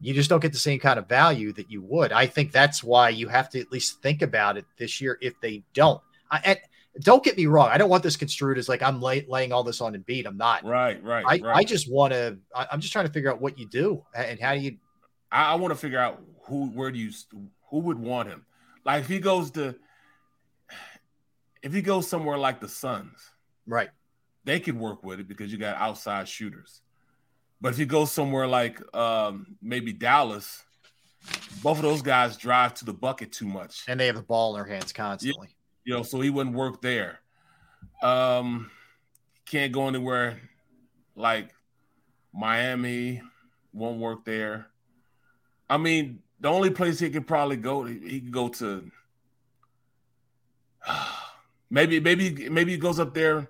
you 0.00 0.14
just 0.14 0.30
don't 0.30 0.40
get 0.40 0.52
the 0.52 0.58
same 0.58 0.78
kind 0.78 1.00
of 1.00 1.08
value 1.08 1.52
that 1.54 1.68
you 1.68 1.82
would. 1.82 2.12
I 2.12 2.26
think 2.26 2.52
that's 2.52 2.84
why 2.84 3.08
you 3.08 3.26
have 3.26 3.50
to 3.50 3.60
at 3.60 3.72
least 3.72 4.00
think 4.02 4.22
about 4.22 4.56
it 4.56 4.66
this 4.76 5.00
year 5.00 5.18
if 5.20 5.40
they 5.40 5.64
don't. 5.74 6.00
I, 6.30 6.40
and 6.44 6.58
don't 7.00 7.24
get 7.24 7.36
me 7.36 7.46
wrong, 7.46 7.70
I 7.72 7.78
don't 7.78 7.90
want 7.90 8.04
this 8.04 8.16
construed 8.16 8.56
as 8.56 8.68
like 8.68 8.82
I'm 8.82 9.02
lay, 9.02 9.24
laying 9.28 9.52
all 9.52 9.64
this 9.64 9.80
on 9.80 9.96
Embiid. 9.96 10.26
I'm 10.26 10.36
not. 10.36 10.64
Right, 10.64 11.02
right, 11.02 11.24
I, 11.26 11.40
right. 11.44 11.56
I 11.56 11.64
just 11.64 11.90
want 11.90 12.12
to. 12.12 12.38
I'm 12.54 12.80
just 12.80 12.92
trying 12.92 13.06
to 13.06 13.12
figure 13.12 13.32
out 13.32 13.40
what 13.40 13.58
you 13.58 13.66
do 13.66 14.04
and 14.14 14.38
how 14.38 14.54
do 14.54 14.60
you. 14.60 14.76
I, 15.32 15.52
I 15.52 15.54
want 15.56 15.72
to 15.72 15.78
figure 15.78 15.98
out 15.98 16.22
who 16.42 16.70
where 16.70 16.92
do 16.92 16.98
you 16.98 17.10
who 17.70 17.80
would 17.80 17.98
want 17.98 18.28
him. 18.28 18.44
Like 18.88 19.02
if 19.02 19.08
he 19.08 19.18
goes 19.18 19.50
to 19.50 19.74
if 21.62 21.74
he 21.74 21.82
goes 21.82 22.08
somewhere 22.08 22.38
like 22.38 22.58
the 22.58 22.68
Suns, 22.68 23.20
right? 23.66 23.90
They 24.44 24.60
could 24.60 24.78
work 24.78 25.04
with 25.04 25.20
it 25.20 25.28
because 25.28 25.52
you 25.52 25.58
got 25.58 25.76
outside 25.76 26.26
shooters. 26.26 26.80
But 27.60 27.74
if 27.74 27.78
you 27.78 27.84
go 27.84 28.06
somewhere 28.06 28.46
like 28.46 28.80
um, 28.96 29.58
maybe 29.60 29.92
Dallas, 29.92 30.64
both 31.62 31.76
of 31.76 31.82
those 31.82 32.00
guys 32.00 32.38
drive 32.38 32.72
to 32.74 32.86
the 32.86 32.94
bucket 32.94 33.30
too 33.30 33.46
much, 33.46 33.84
and 33.88 34.00
they 34.00 34.06
have 34.06 34.16
the 34.16 34.22
ball 34.22 34.56
in 34.56 34.62
their 34.62 34.74
hands 34.74 34.90
constantly. 34.94 35.48
You 35.84 35.92
know, 35.92 36.02
so 36.02 36.22
he 36.22 36.30
wouldn't 36.30 36.56
work 36.56 36.80
there. 36.80 37.20
Um, 38.02 38.70
can't 39.44 39.70
go 39.70 39.86
anywhere 39.86 40.40
like 41.14 41.50
Miami, 42.32 43.20
won't 43.74 43.98
work 43.98 44.24
there. 44.24 44.68
I 45.68 45.76
mean, 45.76 46.22
the 46.40 46.48
only 46.48 46.70
place 46.70 46.98
he 46.98 47.10
could 47.10 47.26
probably 47.26 47.56
go, 47.56 47.84
he 47.84 48.20
could 48.20 48.32
go 48.32 48.48
to. 48.48 48.90
Maybe, 51.70 52.00
maybe, 52.00 52.48
maybe 52.48 52.72
he 52.72 52.78
goes 52.78 52.98
up 52.98 53.12
there 53.12 53.46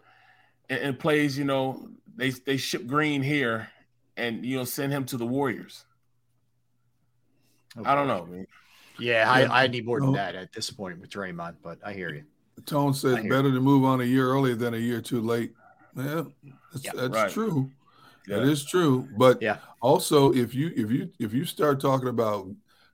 and, 0.68 0.80
and 0.80 0.98
plays. 0.98 1.38
You 1.38 1.44
know, 1.44 1.88
they 2.16 2.30
they 2.30 2.56
ship 2.56 2.84
Green 2.84 3.22
here, 3.22 3.68
and 4.16 4.44
you 4.44 4.56
know 4.56 4.64
send 4.64 4.92
him 4.92 5.04
to 5.04 5.16
the 5.16 5.24
Warriors. 5.24 5.84
I 7.84 7.94
don't 7.94 8.08
know. 8.08 8.26
Man. 8.26 8.46
Yeah, 8.98 9.30
I, 9.30 9.64
I 9.64 9.66
need 9.68 9.86
more 9.86 10.00
than 10.00 10.08
oh. 10.08 10.12
that 10.14 10.34
at 10.34 10.52
this 10.52 10.68
point 10.70 11.00
with 11.00 11.10
Draymond, 11.10 11.56
but 11.62 11.78
I 11.84 11.92
hear 11.92 12.12
you. 12.12 12.24
Tone 12.66 12.92
says 12.92 13.14
better 13.28 13.52
to 13.52 13.60
move 13.60 13.84
on 13.84 14.00
a 14.00 14.04
year 14.04 14.28
early 14.28 14.54
than 14.54 14.74
a 14.74 14.78
year 14.78 15.00
too 15.00 15.20
late. 15.20 15.52
Yeah, 15.96 16.24
that's, 16.72 16.84
Yeah. 16.84 16.92
that's 16.94 17.14
Right. 17.14 17.30
true. 17.30 17.70
That 18.26 18.44
Yeah. 18.44 18.50
is 18.50 18.64
true. 18.64 19.08
But 19.16 19.40
Yeah. 19.40 19.58
also, 19.80 20.32
if 20.32 20.54
you 20.54 20.72
if 20.76 20.90
you 20.90 21.12
if 21.18 21.32
you 21.32 21.44
start 21.44 21.80
talking 21.80 22.08
about 22.08 22.48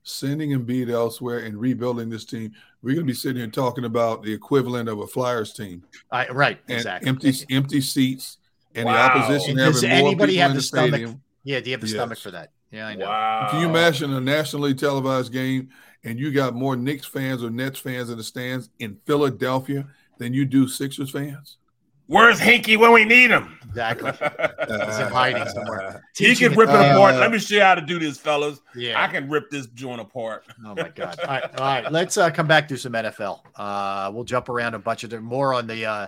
sending 0.05 0.51
Embiid 0.51 0.91
elsewhere 0.91 1.41
and 1.41 1.59
rebuilding 1.59 2.09
this 2.11 2.25
team, 2.25 2.53
we're 2.83 2.95
going 2.95 3.07
to 3.07 3.11
be 3.11 3.15
sitting 3.17 3.39
here 3.39 3.51
talking 3.51 3.85
about 3.85 4.23
the 4.23 4.33
equivalent 4.33 4.89
of 4.89 5.01
a 5.01 5.07
Flyers 5.07 5.53
team. 5.53 5.83
I, 6.13 6.29
right, 6.29 6.61
and 6.69 6.77
exactly. 6.77 7.09
empty 7.09 7.33
empty 7.51 7.81
seats 7.81 8.39
and 8.75 8.85
Wow. 8.87 8.93
the 8.93 8.99
opposition 9.23 9.57
Does 9.57 9.83
having 9.83 9.99
more 9.99 10.09
anybody 10.09 10.33
people 10.35 10.43
have 10.43 10.51
in 10.51 10.57
the 10.57 10.61
the 10.61 10.67
stomach? 10.67 10.89
stadium. 10.91 11.23
Yeah, 11.43 11.61
do 11.61 11.67
you 11.71 11.73
have 11.73 11.81
the 11.81 11.87
Yes. 11.89 11.97
stomach 11.97 12.19
for 12.19 12.31
that? 12.31 12.53
Yeah, 12.71 12.87
I 12.87 12.95
know. 12.95 13.49
Can 13.51 13.61
you 13.61 13.69
imagine 13.69 14.13
a 14.13 14.21
nationally 14.21 14.75
televised 14.75 15.33
game 15.33 15.71
and 16.03 16.19
you 16.19 16.33
got 16.33 16.55
more 16.55 16.77
Knicks 16.77 17.07
fans 17.07 17.43
or 17.43 17.51
Nets 17.51 17.79
fans 17.79 18.11
in 18.11 18.17
the 18.19 18.25
stands 18.25 18.69
in 18.79 18.99
Philadelphia 19.07 19.87
than 20.19 20.35
you 20.35 20.45
do 20.45 20.67
Sixers 20.69 21.11
fans? 21.11 21.57
Where's 22.07 22.39
Hinkie 22.39 22.79
when 22.79 22.93
we 22.93 23.05
need 23.05 23.31
him? 23.31 23.59
Exactly. 23.69 24.13
He's 24.87 24.99
in 24.99 25.09
hiding 25.09 25.49
somewhere. 25.49 26.03
He 26.17 26.37
can 26.37 26.55
rip 26.55 26.69
it 26.69 26.75
uh, 26.75 26.95
apart. 26.95 27.17
Let 27.17 27.33
me 27.33 27.39
show 27.39 27.57
you 27.57 27.63
how 27.63 27.75
to 27.75 27.81
do 27.81 27.99
this, 27.99 28.19
fellas. 28.19 28.61
Yeah. 28.77 29.03
I 29.03 29.09
can 29.09 29.29
rip 29.29 29.51
this 29.51 29.67
joint 29.67 30.01
apart. 30.01 30.45
Oh 30.65 30.75
my 30.77 30.89
god! 30.91 31.19
All 31.23 31.27
right, 31.27 31.43
all 31.59 31.65
right. 31.65 31.93
Let's 31.93 32.17
uh, 32.17 32.31
come 32.31 32.47
back 32.47 32.69
to 32.69 32.77
some 32.77 32.93
NFL. 32.93 33.41
Uh, 33.57 34.13
we'll 34.15 34.23
jump 34.23 34.49
around 34.49 34.75
a 34.75 34.79
bunch 34.79 35.03
of 35.03 35.11
different, 35.11 35.29
more 35.29 35.53
on 35.53 35.67
the 35.67 35.87
uh, 35.87 36.07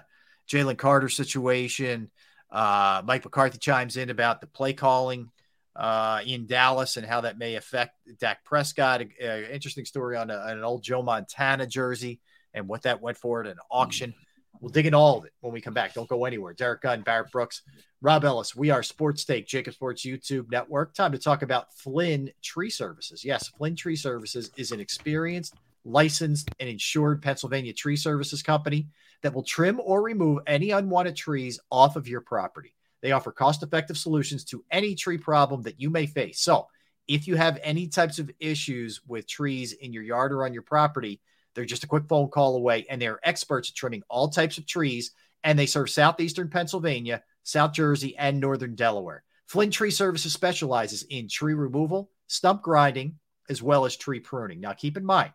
Jalen 0.48 0.78
Carter 0.78 1.09
situation. 1.09 2.09
Uh, 2.51 3.02
Mike 3.05 3.24
McCarthy 3.24 3.59
chimes 3.59 3.97
in 3.97 4.10
about 4.10 4.40
the 4.40 4.47
play 4.47 4.73
calling 4.73 5.28
uh, 5.74 6.20
in 6.24 6.47
Dallas 6.47 6.97
and 6.97 7.05
how 7.05 7.23
that 7.23 7.36
may 7.36 7.56
affect 7.56 7.97
Dak 8.20 8.44
Prescott. 8.44 9.02
Uh, 9.02 9.40
interesting 9.51 9.85
story 9.85 10.16
on, 10.16 10.31
a, 10.31 10.36
on 10.36 10.51
an 10.51 10.64
old 10.64 10.85
Joe 10.85 11.02
Montana 11.02 11.66
jersey 11.66 12.20
and 12.55 12.68
what 12.68 12.82
that 12.82 13.02
went 13.02 13.16
for 13.16 13.40
at 13.40 13.48
an 13.48 13.59
auction. 13.70 14.14
We'll 14.61 14.70
dig 14.70 14.87
into 14.87 14.99
all 14.99 15.19
of 15.19 15.24
it 15.24 15.33
when 15.41 15.53
we 15.53 15.61
come 15.61 15.74
back. 15.74 15.95
Don't 15.95 16.09
go 16.09 16.24
anywhere. 16.24 16.55
Derrick 16.55 16.83
Gunn, 16.83 17.03
Barrett 17.03 17.31
Brooks, 17.31 17.62
Rob 18.01 18.24
Ellis. 18.24 18.55
We 18.55 18.70
are 18.70 18.83
Sports 18.83 19.24
Take, 19.24 19.47
JAKIB 19.47 19.74
Sports 19.74 20.05
YouTube 20.05 20.51
Network. 20.51 20.95
Time 20.95 21.12
to 21.12 21.19
talk 21.19 21.43
about 21.43 21.73
Flynn 21.74 22.31
Tree 22.43 22.70
Services. 22.70 23.24
Yes, 23.24 23.49
Flynn 23.49 23.77
Tree 23.77 23.97
Services 23.97 24.51
is 24.57 24.73
an 24.73 24.81
experienced, 24.81 25.55
licensed, 25.85 26.51
and 26.61 26.69
insured 26.69 27.23
Pennsylvania 27.23 27.73
tree 27.73 27.97
services 27.97 28.43
company 28.43 28.89
that 29.23 29.35
will 29.35 29.43
trim 29.43 29.81
or 29.83 30.03
remove 30.03 30.41
any 30.47 30.70
unwanted 30.70 31.16
trees 31.16 31.59
off 31.70 31.97
of 31.97 32.09
your 32.09 32.20
property. 32.20 32.74
They 33.03 33.12
offer 33.12 33.33
cost 33.33 33.62
effective 33.62 33.97
solutions 33.97 34.45
to 34.47 34.65
any 34.70 34.95
tree 34.95 35.19
problem 35.19 35.62
that 35.62 35.81
you 35.81 35.91
may 35.91 36.07
face. 36.07 36.41
So, 36.41 36.69
if 37.09 37.28
you 37.28 37.37
have 37.37 37.61
any 37.62 37.87
types 37.87 38.19
of 38.19 38.31
issues 38.41 39.01
with 39.07 39.28
trees 39.28 39.73
in 39.73 39.93
your 39.93 40.03
yard 40.03 40.33
or 40.33 40.45
on 40.45 40.53
your 40.53 40.62
property, 40.62 41.20
they're 41.57 41.65
just 41.65 41.85
a 41.85 41.89
quick 41.89 42.05
phone 42.07 42.28
call 42.28 42.55
away, 42.55 42.87
and 42.89 43.03
they're 43.03 43.19
experts 43.24 43.70
at 43.70 43.74
trimming 43.74 44.03
all 44.09 44.28
types 44.28 44.59
of 44.59 44.66
trees. 44.66 45.11
And 45.43 45.59
they 45.59 45.66
serve 45.66 45.91
southeastern 45.91 46.51
Pennsylvania, 46.51 47.23
South 47.43 47.73
Jersey, 47.73 48.16
and 48.16 48.39
northern 48.39 48.74
Delaware. 48.74 49.24
Flynn 49.47 49.70
Tree 49.70 49.91
Services 49.91 50.33
specializes 50.33 51.05
in 51.09 51.28
tree 51.28 51.55
removal, 51.55 52.11
stump 52.27 52.62
grinding, 52.62 53.19
as 53.49 53.62
well 53.62 53.85
as 53.85 53.97
tree 53.97 54.20
pruning. 54.20 54.61
Now, 54.61 54.73
keep 54.73 54.97
in 54.97 55.05
mind, 55.05 55.33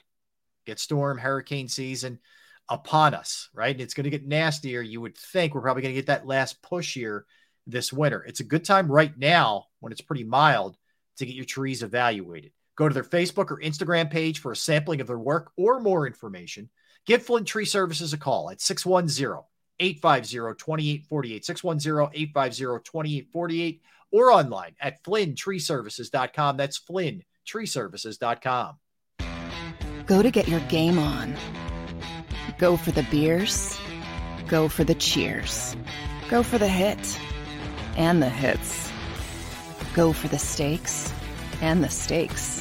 get 0.65 0.79
storm, 0.79 1.17
hurricane 1.17 1.69
season 1.69 2.19
upon 2.69 3.13
us, 3.13 3.49
right? 3.53 3.73
And 3.73 3.81
it's 3.81 3.93
going 3.93 4.03
to 4.03 4.09
get 4.09 4.27
nastier. 4.27 4.81
You 4.81 5.01
would 5.01 5.17
think 5.17 5.55
we're 5.55 5.61
probably 5.61 5.81
going 5.81 5.95
to 5.95 5.99
get 5.99 6.07
that 6.07 6.27
last 6.27 6.61
push 6.61 6.93
here 6.93 7.25
this 7.65 7.91
winter. 7.91 8.23
It's 8.23 8.41
a 8.41 8.45
good 8.45 8.65
time 8.65 8.91
right 8.91 9.17
now 9.17 9.67
when 9.79 9.91
it's 9.91 10.01
pretty 10.01 10.23
mild 10.23 10.77
to 11.17 11.25
get 11.25 11.35
your 11.35 11.45
trees 11.45 11.83
evaluated. 11.83 12.51
Go 12.75 12.87
to 12.87 12.93
their 12.93 13.03
Facebook 13.03 13.51
or 13.51 13.59
Instagram 13.59 14.09
page 14.09 14.39
for 14.39 14.51
a 14.51 14.55
sampling 14.55 15.01
of 15.01 15.07
their 15.07 15.19
work 15.19 15.51
or 15.57 15.79
more 15.79 16.07
information. 16.07 16.69
Give 17.05 17.21
Flynn 17.21 17.45
Tree 17.45 17.65
Services 17.65 18.13
a 18.13 18.17
call 18.17 18.49
at 18.49 18.61
610 18.61 19.43
850 19.79 20.55
2848, 20.57 21.45
610 21.45 22.09
850 22.13 22.83
2848, 22.83 23.81
or 24.11 24.31
online 24.31 24.75
at 24.79 25.03
flyntreeservices.com. 25.03 26.57
That's 26.57 26.79
flyntreeservices.com. 26.79 28.75
Go 30.05 30.21
to 30.21 30.31
get 30.31 30.47
your 30.47 30.59
game 30.61 30.99
on. 30.99 31.35
Go 32.57 32.77
for 32.77 32.91
the 32.91 33.03
beers. 33.03 33.79
Go 34.47 34.67
for 34.67 34.83
the 34.83 34.95
cheers. 34.95 35.75
Go 36.29 36.43
for 36.43 36.57
the 36.57 36.67
hit 36.67 37.19
and 37.97 38.21
the 38.21 38.29
hits. 38.29 38.91
Go 39.93 40.13
for 40.13 40.27
the 40.27 40.39
stakes 40.39 41.13
and 41.61 41.83
the 41.83 41.89
stakes. 41.89 42.60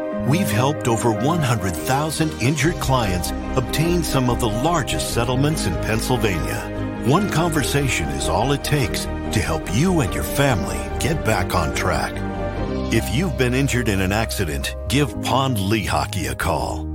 we've 0.27 0.49
helped 0.49 0.87
over 0.87 1.11
100,000 1.11 2.41
injured 2.41 2.75
clients 2.75 3.31
obtain 3.55 4.03
some 4.03 4.29
of 4.29 4.39
the 4.39 4.49
largest 4.49 5.13
settlements 5.13 5.65
in 5.65 5.73
Pennsylvania. 5.75 7.03
One 7.05 7.29
conversation 7.29 8.07
is 8.09 8.29
all 8.29 8.51
it 8.51 8.63
takes 8.63 9.05
to 9.05 9.39
help 9.39 9.63
you 9.73 10.01
and 10.01 10.13
your 10.13 10.23
family 10.23 10.79
get 10.99 11.25
back 11.25 11.55
on 11.55 11.73
track. 11.73 12.13
If 12.93 13.15
you've 13.15 13.37
been 13.37 13.53
injured 13.53 13.87
in 13.87 14.01
an 14.01 14.11
accident, 14.11 14.75
give 14.89 15.09
Pond 15.21 15.57
Lehocky 15.57 16.29
a 16.29 16.35
call. 16.35 16.87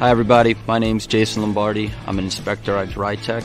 Hi, 0.00 0.10
everybody. 0.10 0.56
My 0.66 0.78
name's 0.78 1.06
Jason 1.06 1.42
Lombardi. 1.42 1.90
I'm 2.06 2.18
an 2.18 2.24
inspector 2.24 2.76
at 2.76 2.88
DryTech. 2.88 3.42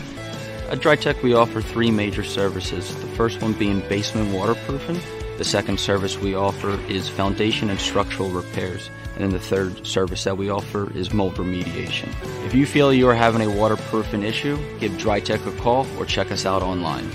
At 0.69 0.79
DryTech, 0.79 1.23
we 1.23 1.33
offer 1.33 1.61
three 1.61 1.89
major 1.89 2.23
services. 2.23 2.93
The 2.95 3.07
first 3.07 3.41
one 3.41 3.53
being 3.53 3.79
basement 3.87 4.33
waterproofing. 4.33 4.99
The 5.39 5.45
second 5.45 5.79
service 5.79 6.17
we 6.17 6.35
offer 6.35 6.77
is 6.89 7.07
foundation 7.07 7.69
and 7.69 7.79
structural 7.79 8.29
repairs. 8.29 8.89
And 9.15 9.23
then 9.23 9.29
the 9.29 9.39
third 9.39 9.87
service 9.87 10.25
that 10.25 10.37
we 10.37 10.49
offer 10.49 10.91
is 10.91 11.13
mold 11.13 11.35
remediation. 11.35 12.09
If 12.45 12.53
you 12.53 12.65
feel 12.65 12.93
you 12.93 13.07
are 13.07 13.15
having 13.15 13.41
a 13.43 13.49
waterproofing 13.49 14.23
issue, 14.23 14.57
give 14.81 14.91
DryTech 14.91 15.47
a 15.47 15.57
call 15.61 15.87
or 15.97 16.05
check 16.05 16.33
us 16.33 16.45
out 16.45 16.61
online. 16.61 17.09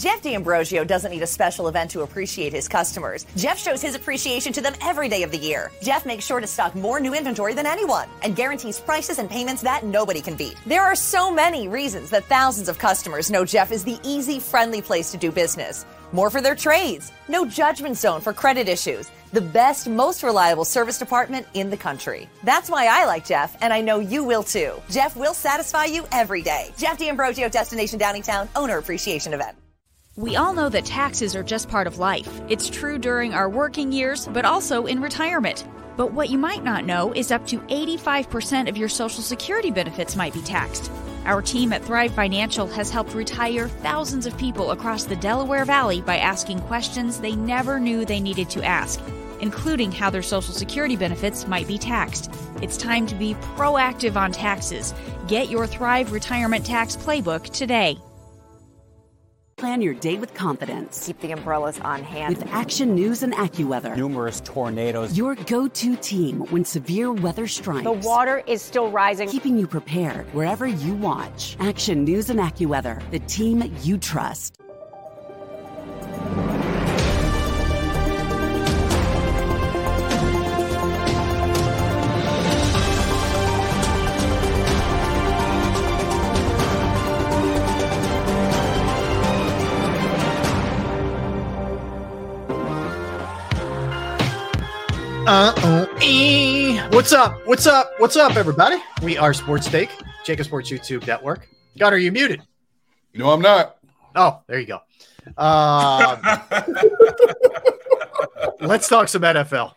Jeff 0.00 0.22
D'Ambrosio 0.22 0.82
doesn't 0.82 1.10
need 1.10 1.22
a 1.22 1.26
special 1.26 1.68
event 1.68 1.90
to 1.90 2.00
appreciate 2.00 2.54
his 2.54 2.66
customers. 2.66 3.26
Jeff 3.36 3.58
shows 3.58 3.82
his 3.82 3.94
appreciation 3.94 4.50
to 4.50 4.62
them 4.62 4.72
every 4.80 5.10
day 5.10 5.22
of 5.24 5.30
the 5.30 5.36
year. 5.36 5.70
Jeff 5.82 6.06
makes 6.06 6.24
sure 6.24 6.40
to 6.40 6.46
stock 6.46 6.74
more 6.74 7.00
new 7.00 7.12
inventory 7.12 7.52
than 7.52 7.66
anyone 7.66 8.08
and 8.22 8.34
guarantees 8.34 8.80
prices 8.80 9.18
and 9.18 9.28
payments 9.28 9.60
that 9.60 9.84
nobody 9.84 10.22
can 10.22 10.36
beat. 10.36 10.54
There 10.64 10.80
are 10.80 10.94
so 10.94 11.30
many 11.30 11.68
reasons 11.68 12.08
that 12.08 12.24
thousands 12.24 12.70
of 12.70 12.78
customers 12.78 13.30
know 13.30 13.44
Jeff 13.44 13.70
is 13.70 13.84
the 13.84 13.98
easy, 14.02 14.40
friendly 14.40 14.80
place 14.80 15.10
to 15.10 15.18
do 15.18 15.30
business. 15.30 15.84
More 16.12 16.30
for 16.30 16.40
their 16.40 16.54
trades, 16.54 17.12
no 17.28 17.44
judgment 17.44 17.98
zone 17.98 18.22
for 18.22 18.32
credit 18.32 18.70
issues, 18.70 19.10
the 19.34 19.42
best, 19.42 19.86
most 19.86 20.22
reliable 20.22 20.64
service 20.64 20.98
department 20.98 21.46
in 21.52 21.68
the 21.68 21.76
country. 21.76 22.26
That's 22.42 22.70
why 22.70 22.86
I 22.86 23.04
like 23.04 23.26
Jeff, 23.26 23.54
and 23.60 23.70
I 23.70 23.82
know 23.82 23.98
you 23.98 24.24
will 24.24 24.42
too. 24.42 24.72
Jeff 24.88 25.14
will 25.14 25.34
satisfy 25.34 25.84
you 25.84 26.06
every 26.10 26.40
day. 26.40 26.72
Jeff 26.78 26.96
D'Ambrosio, 26.96 27.50
Destination 27.50 27.98
Downingtown, 27.98 28.48
Owner 28.56 28.78
Appreciation 28.78 29.34
Event. 29.34 29.59
We 30.16 30.34
all 30.34 30.52
know 30.52 30.68
that 30.68 30.84
taxes 30.84 31.36
are 31.36 31.42
just 31.44 31.68
part 31.68 31.86
of 31.86 31.98
life. 31.98 32.40
It's 32.48 32.68
true 32.68 32.98
during 32.98 33.32
our 33.32 33.48
working 33.48 33.92
years, 33.92 34.26
but 34.26 34.44
also 34.44 34.86
in 34.86 35.00
retirement. 35.00 35.64
But 35.96 36.12
what 36.12 36.30
you 36.30 36.36
might 36.36 36.64
not 36.64 36.84
know 36.84 37.12
is 37.12 37.30
up 37.30 37.46
to 37.46 37.60
85% 37.60 38.68
of 38.68 38.76
your 38.76 38.88
Social 38.88 39.22
Security 39.22 39.70
benefits 39.70 40.16
might 40.16 40.34
be 40.34 40.42
taxed. 40.42 40.90
Our 41.26 41.40
team 41.40 41.72
at 41.72 41.84
Thrive 41.84 42.12
Financial 42.12 42.66
has 42.66 42.90
helped 42.90 43.14
retire 43.14 43.68
thousands 43.68 44.26
of 44.26 44.36
people 44.36 44.72
across 44.72 45.04
the 45.04 45.14
Delaware 45.14 45.64
Valley 45.64 46.00
by 46.00 46.18
asking 46.18 46.60
questions 46.62 47.20
they 47.20 47.36
never 47.36 47.78
knew 47.78 48.04
they 48.04 48.20
needed 48.20 48.50
to 48.50 48.64
ask. 48.64 49.00
including 49.40 49.90
how 49.90 50.10
their 50.10 50.20
Social 50.20 50.52
Security 50.52 50.96
benefits 50.96 51.46
might 51.46 51.66
be 51.66 51.78
taxed. 51.78 52.30
It's 52.60 52.76
time 52.76 53.06
to 53.06 53.14
be 53.14 53.34
proactive 53.56 54.14
on 54.16 54.32
taxes. 54.32 54.92
Get 55.28 55.48
your 55.48 55.66
Thrive 55.66 56.12
Retirement 56.12 56.66
Tax 56.66 56.94
Playbook 56.94 57.44
today. 57.44 57.98
Plan 59.60 59.82
your 59.82 59.92
day 59.92 60.16
with 60.16 60.32
confidence. 60.32 61.04
Keep 61.04 61.20
the 61.20 61.32
umbrellas 61.32 61.78
on 61.80 62.02
hand. 62.02 62.38
With 62.38 62.46
Action 62.46 62.94
News 62.94 63.22
and 63.22 63.34
AccuWeather. 63.34 63.94
Numerous 63.94 64.40
tornadoes. 64.40 65.18
Your 65.18 65.34
go 65.34 65.68
to 65.68 65.96
team 65.96 66.46
when 66.48 66.64
severe 66.64 67.12
weather 67.12 67.46
strikes. 67.46 67.84
The 67.84 67.92
water 67.92 68.42
is 68.46 68.62
still 68.62 68.90
rising. 68.90 69.28
Keeping 69.28 69.58
you 69.58 69.66
prepared 69.66 70.32
wherever 70.32 70.66
you 70.66 70.94
watch. 70.94 71.58
Action 71.60 72.04
News 72.04 72.30
and 72.30 72.40
AccuWeather, 72.40 73.02
the 73.10 73.18
team 73.18 73.70
you 73.82 73.98
trust. 73.98 74.56
Uh 95.32 95.54
oh. 95.58 96.88
What's 96.90 97.12
up? 97.12 97.46
What's 97.46 97.64
up? 97.68 97.92
What's 97.98 98.16
up, 98.16 98.34
everybody? 98.34 98.82
We 99.00 99.16
are 99.16 99.32
Sports 99.32 99.68
Take, 99.68 99.90
JAKIB 100.26 100.44
Sports 100.44 100.72
YouTube 100.72 101.06
Network. 101.06 101.48
God, 101.78 101.92
are 101.92 101.98
you 101.98 102.10
muted? 102.10 102.42
No, 103.14 103.30
I'm 103.30 103.40
not. 103.40 103.76
Oh, 104.16 104.42
there 104.48 104.58
you 104.58 104.66
go. 104.66 104.80
Um, 105.40 106.20
let's 108.68 108.88
talk 108.88 109.06
some 109.06 109.22
NFL. 109.22 109.74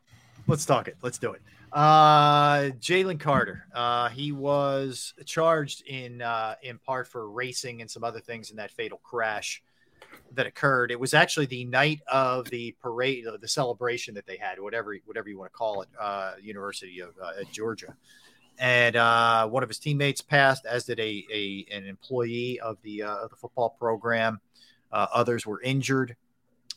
Let's 0.47 0.65
talk 0.65 0.87
it. 0.87 0.97
Let's 1.03 1.19
do 1.19 1.33
it. 1.33 1.41
Uh, 1.71 2.71
Jalen 2.79 3.19
Carter. 3.19 3.67
Uh, 3.75 4.09
he 4.09 4.31
was 4.31 5.13
charged 5.27 5.85
in 5.85 6.23
uh, 6.23 6.55
in 6.63 6.79
part 6.79 7.07
for 7.07 7.29
racing 7.29 7.81
and 7.81 7.91
some 7.91 8.03
other 8.03 8.21
things 8.21 8.49
in 8.49 8.57
that 8.57 8.71
fatal 8.71 8.99
crash 9.03 9.61
that 10.35 10.45
occurred. 10.45 10.91
It 10.91 10.99
was 10.99 11.13
actually 11.13 11.45
the 11.47 11.65
night 11.65 12.01
of 12.11 12.49
the 12.49 12.75
parade, 12.81 13.25
the 13.39 13.47
celebration 13.47 14.13
that 14.15 14.25
they 14.25 14.37
had, 14.37 14.59
whatever 14.59 14.95
whatever 15.05 15.29
you 15.29 15.37
want 15.37 15.51
to 15.51 15.57
call 15.57 15.81
it, 15.81 15.89
uh, 15.99 16.33
University 16.41 16.99
of 16.99 17.09
uh, 17.21 17.31
Georgia. 17.51 17.95
And 18.59 18.95
uh, 18.95 19.47
one 19.47 19.63
of 19.63 19.69
his 19.69 19.79
teammates 19.79 20.21
passed, 20.21 20.65
as 20.65 20.85
did 20.85 20.99
a, 20.99 21.25
a 21.33 21.65
an 21.71 21.85
employee 21.85 22.59
of 22.59 22.77
the 22.83 23.03
uh, 23.03 23.15
of 23.15 23.29
the 23.29 23.35
football 23.35 23.71
program. 23.71 24.39
Uh, 24.91 25.07
others 25.13 25.45
were 25.45 25.61
injured. 25.61 26.15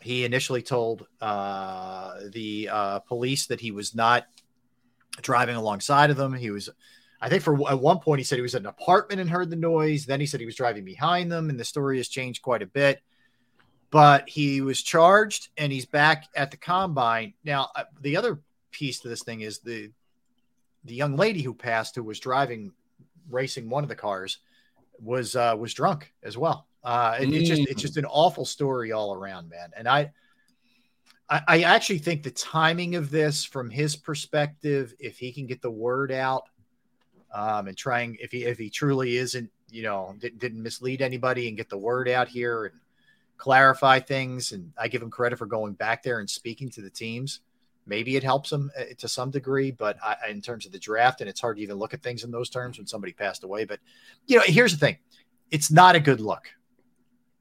He 0.01 0.25
initially 0.25 0.63
told 0.63 1.07
uh, 1.21 2.15
the 2.33 2.71
police 3.07 3.47
that 3.47 3.61
he 3.61 3.71
was 3.71 3.95
not 3.95 4.27
driving 5.23 5.57
alongside 5.57 6.11
of 6.11 6.17
them. 6.17 6.35
He 6.35 6.51
was, 6.51 6.69
I 7.21 7.29
think, 7.29 7.43
for 7.43 7.71
at 7.71 7.81
one 7.81 7.99
point 7.99 8.21
he 8.21 8.25
said 8.25 8.37
he 8.37 8.43
was 8.43 8.55
at 8.55 8.63
an 8.63 8.67
apartment 8.67 9.21
and 9.21 9.31
heard 9.31 9.51
the 9.51 9.57
noise. 9.57 10.07
Then 10.07 10.21
he 10.21 10.27
said 10.27 10.41
he 10.41 10.47
was 10.47 10.57
driving 10.57 10.85
behind 10.85 11.33
them, 11.33 11.51
and 11.51 11.59
the 11.59 11.65
story 11.65 11.97
has 11.99 12.09
changed 12.09 12.43
quite 12.43 12.63
a 12.63 12.67
bit 12.67 13.03
but 13.97 14.29
he 14.29 14.61
was 14.61 14.83
charged 14.83 15.49
and 15.57 15.73
he's 15.73 15.87
back 15.87 16.29
at 16.37 16.51
the 16.51 16.57
combine. 16.59 17.33
Now, 17.45 17.71
uh, 17.75 17.85
the 18.03 18.15
other 18.15 18.41
piece 18.71 19.01
to 19.01 19.09
this 19.09 19.23
thing 19.23 19.41
is 19.41 19.61
the 19.61 19.91
the 20.85 20.95
young 20.95 21.17
lady 21.17 21.41
who 21.41 21.55
passed, 21.55 21.95
who 21.95 22.03
was 22.03 22.21
driving, 22.21 22.73
racing 23.31 23.71
one 23.71 23.83
of 23.83 23.89
the 23.89 23.97
cars, 23.97 24.41
was 25.01 25.35
uh, 25.35 25.57
was 25.59 25.73
drunk 25.73 26.13
as 26.23 26.37
well. 26.37 26.67
Uh, 26.85 27.17
it, 27.19 27.33
it's 27.33 27.49
just 27.49 27.63
it's 27.63 27.81
just 27.81 27.97
an 27.97 28.05
awful 28.05 28.45
story 28.45 28.93
all 28.93 29.15
around, 29.15 29.49
man. 29.49 29.71
And 29.75 29.89
I, 29.89 30.13
I, 31.31 31.41
I 31.49 31.63
actually 31.63 32.01
think 32.01 32.23
the 32.23 32.31
timing 32.33 32.97
of 32.97 33.11
this, 33.11 33.47
from 33.47 33.71
his 33.71 33.97
perspective, 33.97 34.93
if 34.99 35.17
he 35.17 35.33
can 35.33 35.47
get 35.47 35.63
the 35.63 35.71
word 35.71 36.13
out, 36.13 36.51
um, 37.33 37.67
and 37.67 37.77
trying 37.79 38.19
if 38.21 38.31
he 38.31 38.45
if 38.45 38.59
he 38.59 38.69
truly 38.69 39.17
isn't, 39.17 39.51
you 39.71 39.85
know, 39.85 40.15
didn't, 40.19 40.39
didn't 40.39 40.63
mislead 40.63 41.01
anybody 41.01 41.49
and 41.49 41.57
get 41.57 41.71
the 41.71 41.79
word 41.79 42.11
out 42.11 42.29
here 42.29 42.67
and 42.67 42.75
clarify 43.37 44.01
things. 44.01 44.53
And 44.53 44.73
I 44.79 44.89
give 44.89 45.03
him 45.03 45.11
credit 45.11 45.39
for 45.39 45.47
going 45.47 45.75
back 45.75 46.03
there 46.03 46.21
and 46.21 46.29
speaking 46.29 46.71
to 46.71 46.81
the 46.81 46.91
teams. 46.91 47.41
Maybe 47.89 48.17
it 48.17 48.25
helps 48.25 48.51
him 48.51 48.71
uh, 48.79 48.85
to 48.99 49.09
some 49.09 49.31
degree, 49.31 49.71
but 49.71 49.97
I, 50.03 50.17
in 50.29 50.41
terms 50.41 50.67
of 50.67 50.73
the 50.73 50.79
draft, 50.79 51.21
and 51.21 51.31
it's 51.31 51.41
hard 51.41 51.57
to 51.59 51.63
even 51.63 51.77
look 51.77 51.95
at 51.95 52.03
things 52.03 52.25
in 52.25 52.33
those 52.33 52.51
terms 52.51 52.79
when 52.79 52.87
somebody 52.87 53.13
passed 53.13 53.45
away. 53.45 53.65
But 53.65 53.79
you 54.27 54.37
know, 54.37 54.43
here's 54.45 54.73
the 54.73 54.85
thing: 54.85 54.97
it's 55.53 55.71
not 55.71 55.95
a 55.95 56.01
good 56.01 56.21
look. 56.21 56.49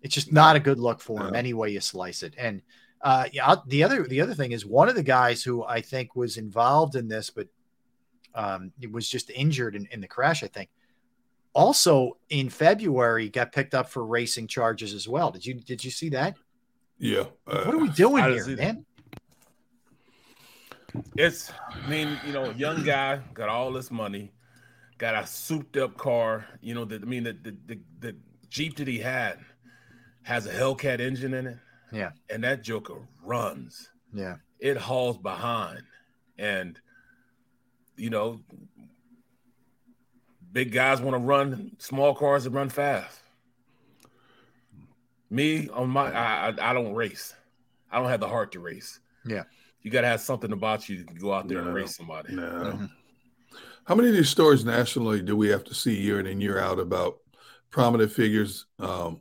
It's 0.04 0.14
just 0.14 0.32
not 0.32 0.56
a 0.56 0.60
good 0.60 0.80
look 0.80 1.02
for 1.02 1.20
him, 1.20 1.34
any 1.34 1.56
way 1.56 1.72
you 1.72 1.80
slice 1.80 2.22
it. 2.22 2.36
And 2.38 2.62
uh, 3.02 3.26
yeah, 3.32 3.56
the 3.66 3.84
other 3.84 4.04
the 4.04 4.22
other 4.22 4.36
thing 4.36 4.52
is 4.52 4.68
one 4.68 4.88
of 4.88 4.94
the 4.94 5.02
guys 5.02 5.44
who 5.44 5.64
I 5.64 5.82
think 5.82 6.16
was 6.16 6.38
involved 6.38 6.96
in 6.96 7.08
this, 7.08 7.32
but 7.32 7.48
um, 8.36 8.72
it 8.80 8.92
was 8.92 9.10
just 9.10 9.32
injured 9.32 9.76
in, 9.76 9.88
in 9.92 10.02
the 10.02 10.08
crash. 10.08 10.44
I 10.44 10.48
think 10.48 10.70
also 11.56 12.18
in 12.30 12.50
February 12.50 13.30
got 13.30 13.52
picked 13.52 13.74
up 13.74 13.90
for 13.90 14.06
racing 14.06 14.48
charges 14.48 14.94
as 14.94 15.08
well. 15.08 15.32
Did 15.32 15.46
you 15.46 15.56
did 15.56 15.84
you 15.84 15.90
see 15.90 16.10
that? 16.10 16.36
Yeah. 17.00 17.26
Uh, 17.48 17.64
what 17.64 17.74
are 17.74 17.80
we 17.80 17.90
doing 17.90 18.24
here, 18.24 18.48
man? 18.56 18.86
It's, 21.18 21.52
I 21.70 21.90
mean, 21.90 22.18
you 22.26 22.32
know, 22.32 22.52
young 22.52 22.84
guy 22.84 23.20
got 23.34 23.50
all 23.50 23.72
this 23.72 23.92
money, 23.92 24.32
got 24.98 25.16
a 25.16 25.28
souped 25.28 25.76
up 25.76 25.98
car. 25.98 26.46
You 26.62 26.74
know, 26.74 26.86
the, 26.86 26.96
I 26.96 27.06
mean, 27.06 27.24
the, 27.24 27.34
the 27.34 27.58
the 27.66 27.80
the 28.00 28.16
Jeep 28.50 28.78
that 28.78 28.88
he 28.88 29.00
had 29.00 29.40
has 30.24 30.46
a 30.46 30.54
Hellcat 30.54 31.00
engine 31.00 31.34
in 31.34 31.48
it. 31.48 31.58
Yeah. 31.92 32.12
And 32.30 32.44
that 32.44 32.64
Joker 32.64 33.08
runs. 33.24 33.92
Yeah. 34.14 34.36
It 34.60 34.78
hauls 34.78 35.18
behind, 35.18 35.84
and 36.38 36.80
you 37.98 38.10
know, 38.10 38.40
big 40.56 40.72
guys 40.72 41.02
want 41.02 41.14
to 41.14 41.20
run 41.20 41.74
small 41.80 42.16
cars 42.16 42.46
that 42.46 42.52
run 42.52 42.70
fast. 42.70 43.20
Me 45.30 45.68
on 45.70 45.90
my, 45.90 46.12
I, 46.12 46.50
I, 46.50 46.72
I 46.72 46.74
don't 46.74 46.96
race. 46.96 47.36
I 47.92 48.00
don't 48.00 48.10
have 48.10 48.22
the 48.22 48.28
heart 48.28 48.54
to 48.54 48.60
race. 48.60 49.00
Yeah, 49.26 49.44
you 49.82 49.92
got 49.92 50.02
to 50.02 50.08
have 50.08 50.22
something 50.22 50.52
about 50.52 50.90
you 50.90 51.04
to 51.04 51.14
go 51.14 51.34
out 51.34 51.48
there 51.48 51.62
No, 51.62 51.68
and 51.68 51.76
race 51.76 51.96
somebody. 51.96 52.34
No. 52.34 52.42
Mm-hmm. 52.42 52.86
How 53.86 53.96
many 53.96 54.10
of 54.10 54.16
these 54.16 54.30
stories 54.30 54.66
nationally 54.66 55.22
do 55.22 55.36
we 55.36 55.50
have 55.50 55.64
to 55.66 55.76
see 55.76 55.94
year 55.94 56.20
in 56.20 56.26
and 56.26 56.42
year 56.42 56.58
out 56.58 56.80
about 56.80 57.18
prominent 57.70 58.12
figures 58.12 58.66
um, 58.80 59.20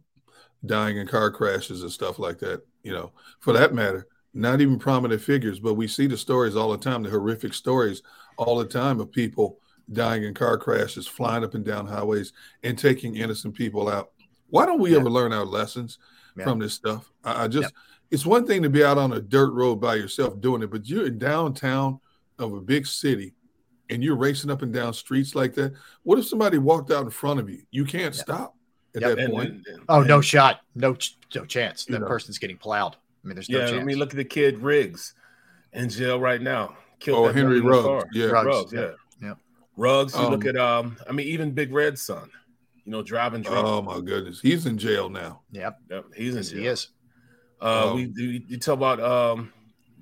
dying 0.64 0.96
in 0.96 1.06
car 1.06 1.30
crashes 1.30 1.82
and 1.82 1.90
stuff 1.90 2.18
like 2.18 2.38
that? 2.38 2.62
You 2.82 2.92
know, 2.92 3.12
for 3.40 3.52
that 3.54 3.74
matter, 3.74 4.06
not 4.32 4.60
even 4.60 4.78
prominent 4.78 5.20
figures, 5.20 5.58
but 5.58 5.74
we 5.74 5.88
see 5.88 6.06
the 6.06 6.16
stories 6.16 6.54
all 6.54 6.70
the 6.70 6.78
time, 6.78 7.02
the 7.02 7.10
horrific 7.10 7.54
stories 7.54 8.02
all 8.36 8.56
the 8.56 8.66
time 8.66 9.00
of 9.00 9.10
people 9.10 9.58
dying 9.92 10.24
in 10.24 10.34
car 10.34 10.56
crashes, 10.58 11.06
flying 11.06 11.44
up 11.44 11.54
and 11.54 11.64
down 11.64 11.86
highways, 11.86 12.32
and 12.62 12.78
taking 12.78 13.16
innocent 13.16 13.54
people 13.54 13.88
out. 13.88 14.10
Why 14.50 14.66
don't 14.66 14.80
we 14.80 14.96
ever 14.96 15.10
learn 15.10 15.32
our 15.32 15.44
lessons 15.44 15.98
Yeah. 16.36 16.44
from 16.44 16.58
this 16.58 16.74
stuff? 16.74 17.10
I, 17.24 17.44
I 17.44 17.48
just, 17.48 17.72
it's 18.10 18.24
one 18.26 18.46
thing 18.46 18.62
to 18.62 18.70
be 18.70 18.84
out 18.84 18.98
on 18.98 19.12
a 19.12 19.20
dirt 19.20 19.52
road 19.52 19.76
by 19.76 19.96
yourself 19.96 20.40
doing 20.40 20.62
it, 20.62 20.70
but 20.70 20.88
you're 20.88 21.06
in 21.06 21.18
downtown 21.18 22.00
of 22.38 22.52
a 22.54 22.60
big 22.60 22.86
city 22.86 23.34
and 23.90 24.02
you're 24.02 24.16
racing 24.16 24.50
up 24.50 24.62
and 24.62 24.72
down 24.72 24.94
streets 24.94 25.34
like 25.34 25.54
that. 25.54 25.72
What 26.04 26.18
if 26.18 26.26
somebody 26.26 26.58
walked 26.58 26.90
out 26.90 27.04
in 27.04 27.10
front 27.10 27.40
of 27.40 27.50
you? 27.50 27.62
You 27.70 27.84
can't 27.84 28.14
stop 28.14 28.54
at 28.94 29.02
Yep. 29.02 29.10
that 29.16 29.18
And- 29.24 29.32
point. 29.32 29.66
Oh, 29.88 30.02
no 30.02 30.20
shot, 30.20 30.60
no 30.74 30.96
no 31.34 31.44
chance. 31.44 31.86
You 31.88 31.92
That 31.94 32.02
know. 32.02 32.06
person's 32.06 32.38
getting 32.38 32.56
plowed. 32.56 32.94
I 32.96 33.26
mean, 33.26 33.34
there's 33.34 33.48
no 33.50 33.58
Yeah, 33.58 33.66
chance. 33.70 33.80
I 33.80 33.84
mean, 33.84 33.98
look 33.98 34.10
at 34.10 34.16
the 34.16 34.24
kid 34.24 34.58
Riggs 34.60 35.14
in 35.72 35.88
jail 35.88 36.20
right 36.20 36.40
now. 36.40 36.76
Killed 37.00 37.28
Oh, 37.28 37.32
Henry 37.32 37.60
man 37.60 37.74
in 37.74 37.82
the 37.82 37.90
Ruggs, 37.90 38.08
yeah. 38.14 38.26
Ruggs, 38.26 38.46
Ruggs, 38.46 38.72
yeah. 38.72 38.90
Yeah. 39.76 39.82
Yep. 39.82 40.12
Ruggs. 40.12 40.14
You 40.14 40.28
look 40.28 40.44
Um, 40.44 40.48
at 40.48 40.56
um, 40.56 40.96
I 41.08 41.12
mean, 41.12 41.26
even 41.28 41.52
Big 41.52 41.72
Red 41.72 41.98
son. 41.98 42.30
You 42.84 42.92
know, 42.92 43.02
driving 43.02 43.40
drunk. 43.42 43.66
Oh 43.66 43.80
my 43.80 44.00
goodness, 44.00 44.40
he's 44.42 44.66
in 44.66 44.76
jail 44.76 45.08
now. 45.08 45.40
Yep, 45.52 45.78
Yep, 45.90 46.04
he's 46.14 46.32
in 46.34 46.36
yes, 46.42 46.48
jail. 46.50 46.60
he 46.60 46.66
is. 46.66 46.88
Uh, 47.60 47.82
Oh. 47.86 47.94
we 47.94 48.06
we- 48.08 48.44
you 48.46 48.58
talk 48.58 48.74
about 48.76 49.00
um, 49.00 49.52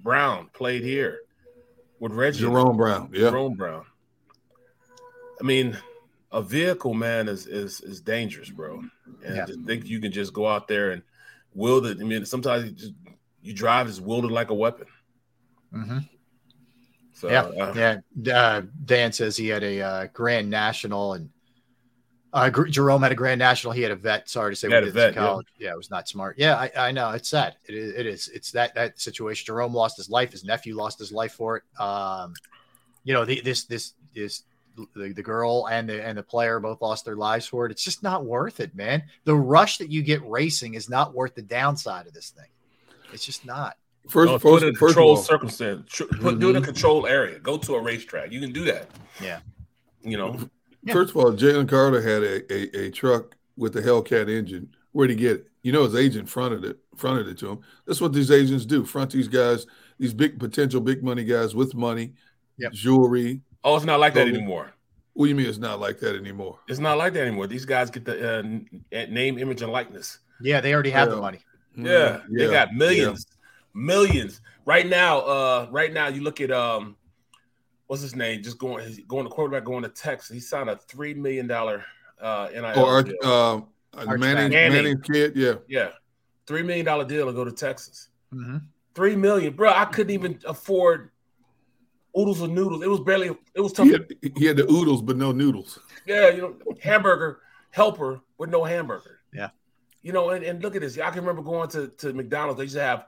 Brown 0.02 0.48
played 0.52 0.82
here 0.82 1.20
with 2.00 2.12
Reggie 2.12 2.40
Jerome 2.40 2.76
Brown, 2.76 3.08
yeah. 3.12 3.30
Jerome 3.30 3.54
Brown. 3.54 3.84
I 5.40 5.44
mean, 5.44 5.76
a 6.32 6.42
vehicle, 6.42 6.92
man, 6.94 7.28
is 7.28 7.46
is 7.46 7.80
is 7.82 8.00
dangerous, 8.00 8.50
bro. 8.50 8.82
And 9.24 9.36
Yeah. 9.36 9.44
to 9.46 9.64
think 9.64 9.86
you 9.86 10.00
can 10.00 10.10
just 10.10 10.32
go 10.32 10.48
out 10.48 10.66
there 10.66 10.90
and 10.90 11.02
wield 11.54 11.86
it. 11.86 11.98
I 12.00 12.04
mean, 12.04 12.24
sometimes 12.26 12.64
you 12.64 12.70
just 12.72 12.94
you 13.42 13.52
drive 13.54 13.86
is 13.88 14.00
wielded 14.00 14.32
like 14.32 14.50
a 14.50 14.54
weapon. 14.54 14.86
hmm 15.72 15.98
So 17.12 17.30
yeah, 17.30 17.42
uh, 17.42 18.00
yeah. 18.16 18.34
Uh, 18.34 18.62
Dan 18.84 19.12
says 19.12 19.36
he 19.36 19.48
had 19.48 19.62
a 19.62 19.80
uh, 19.80 20.06
Grand 20.12 20.48
National, 20.50 21.14
and 21.14 21.30
uh, 22.32 22.50
Jerome 22.50 23.02
had 23.02 23.12
a 23.12 23.14
Grand 23.14 23.38
National. 23.38 23.72
He 23.72 23.82
had 23.82 23.92
a 23.92 23.96
vet. 23.96 24.28
Sorry 24.28 24.52
to 24.52 24.56
say, 24.56 24.68
had 24.68 24.82
we 24.82 24.88
a 24.88 24.92
did 24.92 24.94
this 24.94 25.08
in 25.08 25.14
vet, 25.14 25.22
yeah. 25.22 25.38
Yeah. 25.58 25.72
it 25.72 25.76
was 25.76 25.90
not 25.90 26.08
smart. 26.08 26.38
Yeah, 26.38 26.56
I, 26.56 26.88
I 26.88 26.92
know. 26.92 27.10
It's 27.10 27.28
sad. 27.28 27.56
It 27.66 27.74
is. 27.74 27.94
It 27.94 28.06
is. 28.06 28.28
It's 28.28 28.50
that 28.52 28.74
that 28.74 28.98
situation. 29.00 29.46
Jerome 29.46 29.74
lost 29.74 29.96
his 29.96 30.10
life. 30.10 30.32
His 30.32 30.44
nephew 30.44 30.76
lost 30.76 30.98
his 30.98 31.12
life 31.12 31.32
for 31.32 31.58
it. 31.58 31.80
Um, 31.80 32.34
you 33.04 33.12
know, 33.12 33.24
the, 33.24 33.40
this 33.42 33.64
this 33.64 33.92
this 34.14 34.44
the, 34.94 35.12
the 35.12 35.22
girl 35.22 35.68
and 35.68 35.88
the 35.88 36.04
and 36.04 36.16
the 36.16 36.22
player 36.22 36.58
both 36.60 36.80
lost 36.80 37.04
their 37.04 37.16
lives 37.16 37.46
for 37.46 37.66
it. 37.66 37.72
It's 37.72 37.84
just 37.84 38.02
not 38.02 38.24
worth 38.24 38.60
it, 38.60 38.74
man. 38.74 39.02
The 39.24 39.36
rush 39.36 39.78
that 39.78 39.90
you 39.90 40.02
get 40.02 40.26
racing 40.28 40.74
is 40.74 40.88
not 40.88 41.14
worth 41.14 41.34
the 41.34 41.42
downside 41.42 42.06
of 42.06 42.14
this 42.14 42.30
thing. 42.30 42.48
It's 43.12 43.24
just 43.24 43.44
not. 43.44 43.76
First, 44.08 44.32
No, 44.32 44.38
first, 44.38 44.42
put 44.42 44.62
in 44.64 44.68
a 44.70 44.72
first 44.72 44.82
of 44.82 44.86
controlled 44.96 45.18
all- 45.18 45.24
circumstance. 45.24 45.88
Tr- 45.88 46.04
Put 46.04 46.38
do 46.40 46.48
it 46.48 46.56
in 46.56 46.62
a 46.62 46.64
controlled 46.64 47.06
area. 47.06 47.38
Go 47.38 47.56
to 47.58 47.74
a 47.76 47.80
racetrack. 47.80 48.32
You 48.32 48.40
can 48.40 48.52
do 48.52 48.64
that. 48.64 48.88
Yeah. 49.22 49.40
You 50.02 50.16
know. 50.16 50.38
First 50.90 51.10
of 51.10 51.16
all, 51.16 51.32
Jalen 51.32 51.68
Carter 51.68 52.02
had 52.02 52.22
a, 52.24 52.52
a, 52.52 52.86
a 52.86 52.90
truck 52.90 53.36
with 53.56 53.72
the 53.72 53.80
Hellcat 53.80 54.28
engine. 54.28 54.74
Where'd 54.90 55.10
he 55.10 55.16
get 55.16 55.32
it? 55.36 55.46
You 55.62 55.70
know, 55.70 55.84
his 55.84 55.94
agent 55.94 56.28
fronted 56.28 56.64
it, 56.64 56.78
fronted 56.96 57.28
it 57.28 57.38
to 57.38 57.50
him. 57.50 57.60
That's 57.86 58.00
what 58.00 58.12
these 58.12 58.32
agents 58.32 58.66
do: 58.66 58.84
front 58.84 59.12
these 59.12 59.28
guys, 59.28 59.66
these 59.98 60.12
big 60.12 60.40
potential 60.40 60.80
big 60.80 61.04
money 61.04 61.22
guys 61.22 61.54
with 61.54 61.72
money, 61.74 62.14
jewelry. 62.72 63.40
Oh, 63.62 63.76
it's 63.76 63.84
not 63.84 64.00
like 64.00 64.14
that 64.14 64.26
anymore. 64.26 64.72
What 65.14 65.26
do 65.26 65.28
you 65.28 65.36
mean 65.36 65.46
it's 65.46 65.58
not 65.58 65.78
like 65.78 66.00
that 66.00 66.16
anymore? 66.16 66.58
It's 66.68 66.80
not 66.80 66.98
like 66.98 67.12
that 67.12 67.22
anymore. 67.22 67.46
These 67.46 67.64
guys 67.64 67.90
get 67.90 68.04
the 68.04 68.38
uh, 68.40 68.42
name, 69.06 69.38
image, 69.38 69.62
and 69.62 69.70
likeness. 69.70 70.18
Yeah, 70.40 70.60
they 70.60 70.74
already 70.74 70.90
have 70.90 71.10
the 71.10 71.16
money. 71.16 71.38
Yeah, 71.76 72.22
they 72.28 72.50
got 72.50 72.74
millions, 72.74 73.26
millions. 73.74 74.40
Right 74.64 74.86
now, 74.88 75.20
uh, 75.20 75.66
right 75.70 75.92
now, 75.92 76.08
you 76.08 76.22
look 76.22 76.40
at 76.40 76.50
um, 76.50 76.96
what's 77.86 78.02
his 78.02 78.14
name? 78.14 78.42
Just 78.42 78.58
going, 78.58 78.86
he's 78.86 79.00
going 79.00 79.24
to 79.24 79.30
quarterback, 79.30 79.64
going 79.64 79.82
to 79.82 79.88
Texas. 79.88 80.34
He 80.34 80.40
signed 80.40 80.70
a 80.70 80.76
three 80.76 81.14
million 81.14 81.46
dollar 81.46 81.84
uh 82.20 82.48
NIL 82.52 82.78
Or 82.78 82.86
Art, 82.86 83.06
deal. 83.06 83.30
um, 83.30 83.66
Manning, 83.94 84.20
Manning. 84.20 84.50
Manning 84.50 85.00
kid, 85.00 85.36
yeah. 85.36 85.54
Yeah, 85.68 85.90
three 86.46 86.62
million 86.62 86.86
dollar 86.86 87.04
deal 87.04 87.26
to 87.26 87.32
go 87.32 87.44
to 87.44 87.52
Texas. 87.52 88.08
Mm-hmm. 88.32 88.58
Three 88.94 89.16
million, 89.16 89.54
bro. 89.54 89.72
I 89.72 89.86
couldn't 89.86 90.12
even 90.12 90.38
afford 90.46 91.10
oodles 92.16 92.40
of 92.40 92.50
noodles. 92.50 92.82
It 92.82 92.88
was 92.88 93.00
barely. 93.00 93.28
It 93.54 93.60
was 93.60 93.72
tough. 93.72 93.86
He 93.86 93.92
had, 93.92 94.06
he 94.36 94.44
had 94.44 94.56
the 94.56 94.70
oodles, 94.70 95.02
but 95.02 95.16
no 95.16 95.32
noodles. 95.32 95.78
Yeah, 96.06 96.28
you 96.28 96.42
know, 96.42 96.56
hamburger 96.80 97.40
helper 97.70 98.20
with 98.38 98.50
no 98.50 98.64
hamburger. 98.64 99.20
Yeah. 99.32 99.48
You 100.02 100.12
know, 100.12 100.30
and, 100.30 100.44
and 100.44 100.62
look 100.62 100.74
at 100.76 100.82
this. 100.82 100.98
I 100.98 101.10
can 101.10 101.20
remember 101.20 101.42
going 101.42 101.68
to, 101.70 101.88
to 101.88 102.12
McDonald's. 102.12 102.58
They 102.58 102.64
used 102.64 102.76
to 102.76 102.82
have 102.82 103.06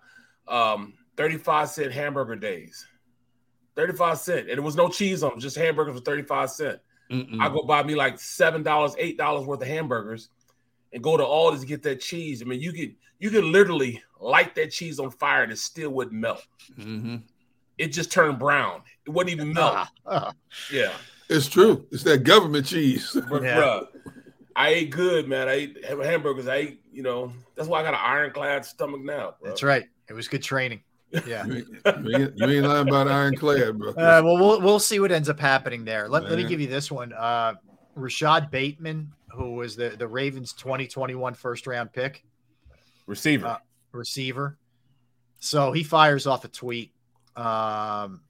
um 0.48 0.94
35 1.16 1.68
cent 1.70 1.92
hamburger 1.92 2.36
days. 2.36 2.86
35 3.76 4.18
cent. 4.18 4.40
And 4.50 4.58
it 4.58 4.62
was 4.62 4.76
no 4.76 4.88
cheese 4.88 5.22
on 5.22 5.30
them, 5.30 5.40
just 5.40 5.56
hamburgers 5.56 5.96
for 5.96 6.00
35 6.02 6.50
cent. 6.50 6.80
Mm-mm. 7.10 7.40
I 7.40 7.48
go 7.48 7.62
buy 7.62 7.82
me 7.82 7.94
like 7.94 8.18
seven 8.18 8.62
dollars, 8.62 8.94
eight 8.98 9.18
dollars 9.18 9.46
worth 9.46 9.60
of 9.60 9.68
hamburgers 9.68 10.30
and 10.92 11.02
go 11.02 11.16
to 11.16 11.22
Aldi's 11.22 11.60
to 11.60 11.66
get 11.66 11.82
that 11.82 12.00
cheese. 12.00 12.40
I 12.40 12.46
mean, 12.46 12.60
you 12.60 12.72
could 12.72 12.94
you 13.18 13.30
could 13.30 13.44
literally 13.44 14.02
light 14.20 14.54
that 14.54 14.70
cheese 14.70 14.98
on 14.98 15.10
fire 15.10 15.42
and 15.42 15.52
it 15.52 15.58
still 15.58 15.90
wouldn't 15.90 16.14
melt. 16.18 16.46
Mhm. 16.78 17.22
It 17.76 17.88
just 17.88 18.10
turned 18.12 18.38
brown. 18.38 18.82
It 19.06 19.10
wouldn't 19.10 19.34
even 19.34 19.52
melt. 19.52 19.88
Ah, 20.06 20.32
Yeah. 20.72 20.92
It's 21.28 21.48
true. 21.48 21.86
It's 21.90 22.02
that 22.04 22.22
government 22.22 22.66
cheese. 22.66 23.10
But 23.14 23.42
bruh, 23.42 23.86
I 24.56 24.68
ate 24.68 24.90
good, 24.90 25.26
man. 25.28 25.48
I 25.48 25.52
ate 25.52 25.84
hamburgers. 25.84 26.46
I 26.46 26.54
ate, 26.56 26.80
you 26.92 27.02
know, 27.02 27.32
that's 27.54 27.66
why 27.68 27.80
I 27.80 27.82
got 27.82 27.94
an 27.94 28.00
ironclad 28.02 28.64
stomach 28.64 29.00
now. 29.00 29.34
Bro. 29.40 29.48
That's 29.50 29.62
right. 29.62 29.84
It 30.09 30.12
was 30.12 30.28
good 30.28 30.43
training. 30.43 30.82
Yeah. 31.26 31.44
you, 31.47 31.55
ain't, 31.86 32.32
you 32.36 32.47
ain't 32.47 32.66
lying 32.66 32.89
about 32.89 33.09
ironclad, 33.09 33.78
bro. 33.78 33.90
Uh, 33.97 34.20
well, 34.24 34.36
we'll 34.36 34.60
we'll 34.60 34.81
see 34.81 34.98
what 34.98 35.12
ends 35.12 35.28
up 35.28 35.39
happening 35.39 35.85
there. 35.85 36.09
Let, 36.09 36.24
let 36.24 36.36
me 36.39 36.44
give 36.44 36.60
you 36.60 36.66
this 36.66 36.90
one. 36.90 37.12
Uh, 37.12 37.55
Rashod 37.94 38.51
Bateman, 38.51 39.12
who 39.31 39.55
was 39.55 39.76
the, 39.76 39.90
the 39.90 40.09
Ravens 40.09 40.52
2021 40.55 41.35
first 41.35 41.66
round 41.66 41.93
pick, 41.93 42.24
Receiver. 43.06 43.47
uh, 43.47 43.59
receiver. 43.93 44.59
So 45.39 45.72
he 45.72 45.85
fires 45.85 46.26
off 46.26 46.44
a 46.44 46.48
tweet. 46.48 46.93
Um, 47.36 48.22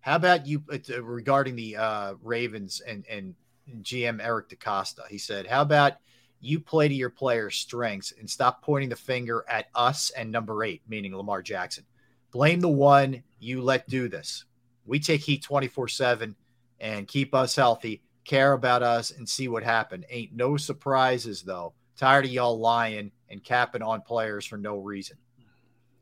how 0.00 0.16
about 0.16 0.46
you 0.46 0.62
uh, 0.72 1.02
regarding 1.02 1.56
the 1.56 1.76
uh, 1.76 2.14
Ravens 2.22 2.80
and, 2.80 3.04
and 3.10 3.34
GM 3.82 4.24
Eric 4.24 4.48
DeCosta? 4.48 5.06
He 5.10 5.18
said, 5.18 5.46
How 5.46 5.62
about 5.62 5.94
you 6.40 6.60
play 6.60 6.88
to 6.88 6.94
your 6.94 7.10
players' 7.10 7.56
strengths 7.56 8.12
and 8.18 8.28
stop 8.28 8.62
pointing 8.62 8.88
the 8.88 8.96
finger 8.96 9.44
at 9.48 9.66
us 9.74 10.10
and 10.10 10.30
number 10.30 10.64
eight, 10.64 10.82
meaning 10.88 11.16
Lamar 11.16 11.42
Jackson? 11.42 11.84
Blame 12.32 12.60
the 12.60 12.68
one 12.68 13.22
you 13.38 13.62
let 13.62 13.88
do 13.88 14.08
this. 14.08 14.44
We 14.86 15.00
take 15.00 15.22
heat 15.22 15.42
24 15.42 15.88
7 15.88 16.36
and 16.80 17.08
keep 17.08 17.34
us 17.34 17.56
healthy, 17.56 18.02
care 18.24 18.52
about 18.52 18.82
us, 18.82 19.10
and 19.10 19.28
see 19.28 19.48
what 19.48 19.62
happened. 19.62 20.06
Ain't 20.10 20.34
no 20.34 20.56
surprises, 20.56 21.42
though. 21.42 21.74
Tired 21.96 22.26
of 22.26 22.30
y'all 22.30 22.58
lying 22.58 23.10
and 23.28 23.42
capping 23.42 23.82
on 23.82 24.02
players 24.02 24.46
for 24.46 24.56
no 24.56 24.76
reason. 24.78 25.16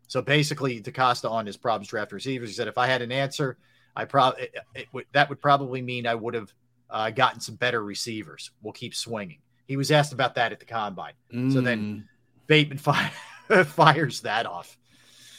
So 0.08 0.22
basically, 0.22 0.80
DeCosta 0.80 1.30
on 1.30 1.46
his 1.46 1.56
problems 1.56 1.88
draft 1.88 2.12
receivers. 2.12 2.50
He 2.50 2.54
said, 2.54 2.68
if 2.68 2.78
I 2.78 2.86
had 2.86 3.02
an 3.02 3.10
answer, 3.10 3.58
I 3.96 4.04
probably 4.04 4.48
would 4.92 5.06
that 5.12 5.28
would 5.28 5.40
probably 5.40 5.80
mean 5.80 6.06
I 6.06 6.14
would 6.14 6.34
have 6.34 6.52
uh, 6.90 7.10
gotten 7.10 7.40
some 7.40 7.56
better 7.56 7.82
receivers. 7.82 8.50
We'll 8.62 8.72
keep 8.72 8.94
swinging. 8.94 9.38
He 9.66 9.76
was 9.76 9.90
asked 9.90 10.12
about 10.12 10.34
that 10.36 10.52
at 10.52 10.60
the 10.60 10.66
combine. 10.66 11.14
So 11.51 11.60
then 11.60 12.09
Bateman 12.47 12.78
fi- 12.78 13.10
fires 13.64 14.20
that 14.22 14.47
off. 14.47 14.76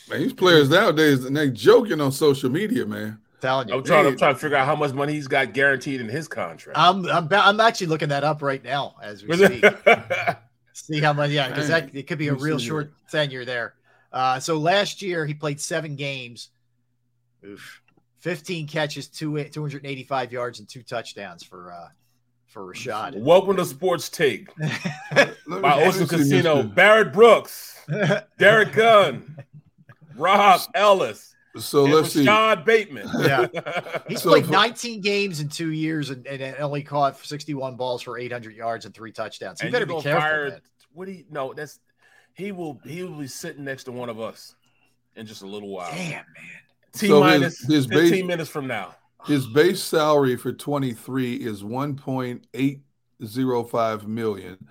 Man, 0.09 0.21
these 0.21 0.33
players 0.33 0.69
nowadays, 0.69 1.25
and 1.25 1.35
they 1.35 1.49
joking 1.49 1.99
on 2.01 2.11
social 2.11 2.49
media, 2.49 2.85
man. 2.85 3.19
Telling 3.41 3.69
you, 3.69 3.75
I'm 3.75 3.83
trying, 3.83 4.07
I'm 4.07 4.17
trying 4.17 4.33
to 4.33 4.39
figure 4.39 4.57
out 4.57 4.65
how 4.65 4.75
much 4.75 4.93
money 4.93 5.13
he's 5.13 5.27
got 5.27 5.53
guaranteed 5.53 6.01
in 6.01 6.09
his 6.09 6.27
contract. 6.27 6.77
I'm 6.77 7.05
I'm, 7.07 7.27
ba- 7.27 7.45
I'm 7.45 7.59
actually 7.59 7.87
looking 7.87 8.09
that 8.09 8.23
up 8.23 8.41
right 8.41 8.63
now 8.63 8.95
as 9.01 9.23
we 9.23 9.37
speak. 9.37 9.63
See 10.73 10.99
how 10.99 11.13
much? 11.13 11.31
Yeah, 11.31 11.49
because 11.49 11.67
that 11.67 11.93
it 11.95 12.07
could 12.07 12.17
be 12.17 12.29
a 12.29 12.33
real 12.33 12.59
see 12.59 12.67
short 12.67 12.91
tenure 13.11 13.45
there. 13.45 13.75
Uh, 14.11 14.39
so 14.39 14.57
last 14.57 15.01
year 15.01 15.25
he 15.25 15.33
played 15.33 15.59
seven 15.59 15.95
games, 15.95 16.49
Oof. 17.45 17.81
15 18.19 18.67
catches, 18.67 19.07
two 19.07 19.43
285 19.43 20.31
yards, 20.31 20.59
and 20.59 20.69
two 20.69 20.83
touchdowns 20.83 21.43
for 21.43 21.73
uh, 21.73 21.89
for 22.57 22.73
Rashad. 22.73 23.15
Welcome 23.15 23.55
to 23.57 23.65
Sports 23.65 24.09
Take 24.09 24.47
by 25.47 25.83
Ocean 25.85 26.07
Casino. 26.07 26.63
Barrett 26.63 27.13
Brooks, 27.13 27.85
Derrick 28.39 28.73
Gunn, 28.73 29.37
Rob 30.15 30.61
Ellis, 30.73 31.35
So 31.59 31.85
and 31.85 31.93
let's 31.93 32.13
see. 32.13 32.21
Rashod 32.21 32.65
Bateman. 32.65 33.07
Yeah. 33.19 33.45
He's 34.07 34.23
So 34.23 34.29
played 34.31 34.47
for- 34.47 34.51
19 34.53 35.01
games 35.01 35.39
in 35.39 35.49
two 35.49 35.71
years 35.71 36.09
and, 36.09 36.25
and 36.25 36.55
only 36.57 36.81
caught 36.81 37.23
61 37.23 37.75
balls 37.75 38.01
for 38.01 38.17
800 38.17 38.55
yards 38.55 38.85
and 38.85 38.93
three 38.95 39.11
touchdowns. 39.11 39.61
You 39.61 39.65
And 39.67 39.71
better 39.73 39.85
you 39.85 39.95
be 39.97 40.01
careful. 40.01 40.21
fire- 40.21 40.59
What 40.93 41.05
do 41.05 41.11
you? 41.11 41.25
No, 41.29 41.53
that's 41.53 41.79
he 42.33 42.51
will. 42.51 42.79
He 42.83 43.03
will 43.03 43.19
be 43.19 43.27
sitting 43.27 43.65
next 43.65 43.83
to 43.83 43.91
one 43.91 44.09
of 44.09 44.19
us 44.19 44.55
in 45.15 45.27
just 45.27 45.43
a 45.43 45.47
little 45.47 45.69
while. 45.69 45.91
Damn, 45.91 46.09
man. 46.09 46.25
T 46.95 47.07
So 47.07 47.21
his- 47.21 47.59
his 47.67 47.85
15 47.85 48.09
base- 48.11 48.23
minutes 48.25 48.49
from 48.49 48.65
now. 48.65 48.95
His 49.25 49.47
base 49.47 49.83
salary 49.83 50.37
for 50.37 50.53
23 50.53 51.35
is 51.35 51.63
1.805 51.63 54.07
million. 54.07 54.67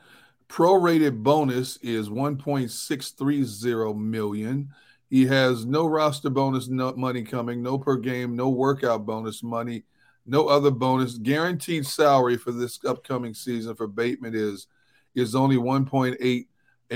Prorated 0.48 1.23
bonus 1.23 1.77
is 1.78 2.09
1.630 2.09 3.98
million. 3.98 4.68
He 5.10 5.27
has 5.27 5.66
no 5.66 5.86
roster 5.86 6.31
bonus 6.31 6.68
no 6.68 6.93
money 6.94 7.23
coming, 7.23 7.62
no 7.62 7.78
per 7.78 7.97
game, 7.97 8.35
no 8.35 8.48
workout 8.48 9.06
bonus 9.06 9.43
money, 9.43 9.85
no 10.24 10.48
other 10.48 10.70
bonus. 10.70 11.18
Guaranteed 11.18 11.86
salary 11.86 12.36
for 12.36 12.52
this 12.52 12.78
upcoming 12.85 13.35
season 13.35 13.74
for 13.77 13.86
Bateman 13.86 14.35
is 14.35 14.66
is 15.14 15.35
only 15.35 15.56
1.8. 15.56 16.16
Hey 16.20 16.47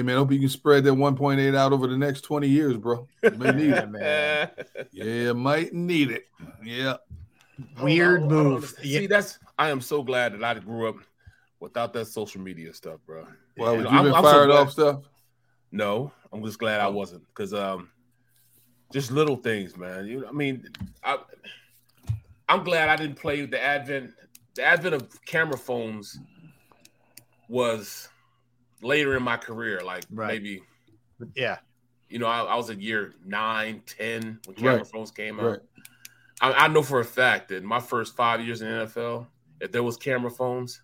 man, 0.02 0.16
hope 0.16 0.31
you 0.31 0.39
can 0.39 0.48
spread 0.48 0.85
that 0.85 0.93
1.8 0.93 1.56
out 1.56 1.72
over 1.72 1.89
the 1.89 1.97
next 1.97 2.20
20 2.22 2.48
years, 2.48 2.77
bro. 2.77 3.09
You 3.22 3.31
may 3.31 3.52
need 3.52 3.72
it. 3.72 3.90
man. 3.90 4.51
Yeah, 4.93 5.32
might 5.32 5.72
need 5.72 6.10
it. 6.10 6.27
Yeah. 6.64 6.97
Weird 7.82 8.23
I 8.24 8.27
don't- 8.27 8.32
I 8.32 8.35
don't 8.35 8.45
move. 8.45 8.55
understand. 8.57 8.87
See, 8.89 9.07
that's. 9.07 9.39
I 9.59 9.70
am 9.70 9.81
so 9.81 10.03
glad 10.03 10.32
that 10.35 10.45
I 10.45 10.59
grew 10.61 10.89
up 10.89 10.97
without 11.61 11.93
that 11.93 12.07
social 12.07 12.41
media 12.41 12.73
stuff, 12.73 13.01
bro. 13.07 13.27
Well, 13.57 13.73
You 13.74 13.78
you 13.78 13.85
know, 13.85 13.91
been 13.91 13.97
I'm- 13.99 14.15
I'm 14.15 14.24
so 14.24 14.31
fired 14.31 14.47
glad- 14.47 14.59
off 14.59 14.73
stuff? 14.73 15.05
No, 15.73 16.12
I'm 16.32 16.43
just 16.45 16.59
glad 16.59 16.81
I 16.81 16.89
wasn't 16.89 17.27
because 17.28 17.53
um, 17.55 17.91
just 18.93 19.11
little 19.11 19.37
things, 19.37 19.77
man. 19.77 20.07
You, 20.07 20.27
I 20.27 20.32
mean, 20.32 20.66
I, 21.05 21.19
I'm 22.49 22.65
glad 22.65 22.89
I 22.89 22.97
didn't 22.97 23.16
play 23.16 23.45
the 23.47 23.62
advent. 23.62 24.12
The 24.55 24.65
advent 24.65 24.95
of 24.97 25.24
camera 25.27 25.57
phones 25.59 26.19
was 27.49 28.09
later 28.82 29.16
in 29.16 29.23
my 29.23 29.37
career, 29.37 29.81
like 29.85 30.05
Right. 30.11 30.28
maybe 30.28 30.62
Yeah. 31.35 31.59
you 32.09 32.19
know, 32.19 32.27
I, 32.27 32.43
I 32.43 32.55
was 32.57 32.70
in 32.70 32.81
year 32.81 33.15
nine, 33.24 33.82
ten 33.87 34.41
when 34.47 34.57
camera 34.57 34.77
Right. 34.78 34.87
phones 34.87 35.11
came 35.11 35.39
out. 35.39 35.47
Right. 35.47 35.61
I, 36.41 36.53
I 36.53 36.69
know 36.69 36.83
for 36.83 37.01
a 37.01 37.05
fact 37.05 37.49
that 37.49 37.62
my 37.62 37.81
first 37.81 38.17
five 38.17 38.41
years 38.41 38.62
in 38.62 38.69
the 38.69 38.87
NFL, 38.87 39.27
if 39.61 39.73
there 39.73 39.83
was 39.83 39.97
camera 39.97 40.31
phones, 40.31 40.81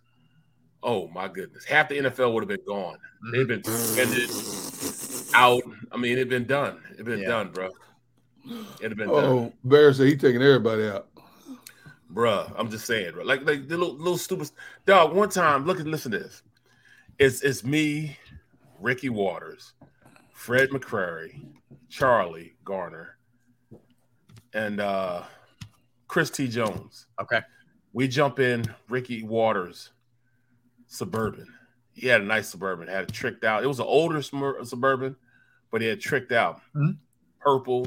oh 0.82 1.08
my 1.08 1.28
goodness, 1.28 1.64
half 1.64 1.88
the 1.88 1.98
NFL 1.98 2.32
would 2.34 2.42
have 2.42 2.48
been 2.48 2.66
gone. 2.66 2.98
They've 3.32 3.48
been 3.48 3.64
suspended, 3.64 4.30
out. 5.34 5.62
I 5.92 5.96
mean, 5.96 6.12
it'd 6.12 6.28
been 6.28 6.46
done. 6.46 6.80
It'd 6.94 7.06
been 7.06 7.20
Yeah. 7.20 7.28
done, 7.28 7.50
bro. 7.52 7.70
It'd 8.80 8.92
have 8.92 8.98
been 8.98 9.08
done, 9.08 9.24
Oh, 9.24 9.52
Bear 9.64 9.92
said 9.92 10.06
he 10.08 10.16
taking 10.16 10.42
everybody 10.42 10.86
out. 10.88 11.08
bruh. 12.12 12.52
I'm 12.56 12.70
just 12.70 12.86
saying, 12.86 13.12
bro. 13.14 13.24
Like, 13.24 13.44
like 13.44 13.66
the 13.66 13.76
little, 13.76 13.96
little 13.96 14.18
stupid 14.18 14.50
dog. 14.84 15.14
One 15.14 15.28
time, 15.28 15.64
look 15.64 15.80
at 15.80 15.86
listen 15.86 16.12
to 16.12 16.18
this. 16.20 16.42
It's 17.18 17.42
it's 17.42 17.64
me, 17.64 18.16
Ricky 18.78 19.08
Watters, 19.08 19.72
Fred 20.32 20.68
McCrary, 20.68 21.44
Charlie 21.88 22.54
Garner, 22.64 23.16
and 24.52 24.80
uh 24.80 25.22
Chris 26.08 26.30
T. 26.30 26.48
Jones. 26.48 27.06
Okay. 27.20 27.40
We 27.92 28.08
jump 28.08 28.38
in 28.38 28.64
Ricky 28.88 29.22
Watters 29.22 29.90
suburban. 30.86 31.46
He 31.94 32.06
had 32.08 32.20
a 32.20 32.24
nice 32.24 32.48
suburban, 32.48 32.88
had 32.88 33.04
it 33.04 33.12
tricked 33.12 33.44
out. 33.44 33.64
It 33.64 33.66
was 33.66 33.80
an 33.80 33.86
older 33.86 34.20
suburban, 34.22 35.16
but 35.70 35.80
he 35.80 35.86
had 35.88 36.00
tricked 36.00 36.32
out. 36.32 36.60
Mhm. 36.74 36.98
purple, 37.40 37.86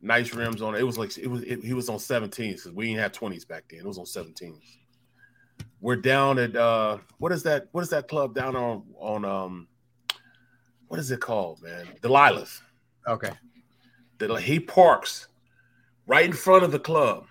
nice 0.00 0.32
rims 0.34 0.62
on 0.62 0.74
it. 0.74 0.80
It 0.80 0.84
was 0.84 0.96
like 0.98 1.16
it 1.18 1.26
was 1.28 1.42
it, 1.42 1.62
he 1.62 1.74
was 1.74 1.88
on 1.90 1.98
17s 1.98 2.64
because 2.64 2.72
we 2.72 2.86
didn't 2.86 3.00
have 3.00 3.12
20s 3.12 3.46
back 3.46 3.64
then. 3.68 3.80
It 3.80 3.86
was 3.86 3.98
on 3.98 4.06
17s. 4.06 4.78
We're 5.80 5.96
down 5.96 6.38
at 6.38 6.56
uh 6.56 6.98
what 7.18 7.30
is 7.32 7.42
that? 7.44 7.68
What 7.72 7.82
is 7.82 7.90
that 7.90 8.08
club 8.08 8.34
down 8.34 8.56
on 8.56 8.84
on 8.96 9.24
um 9.24 9.68
what 10.88 10.98
is 11.00 11.10
it 11.10 11.20
called, 11.20 11.62
man? 11.62 11.86
Delilah's. 12.02 12.62
Okay. 13.06 13.32
Del- 14.18 14.36
he 14.36 14.58
parks 14.58 15.28
right 16.12 16.26
in 16.26 16.32
front 16.34 16.62
of 16.62 16.70
the 16.70 16.78
club, 16.78 17.24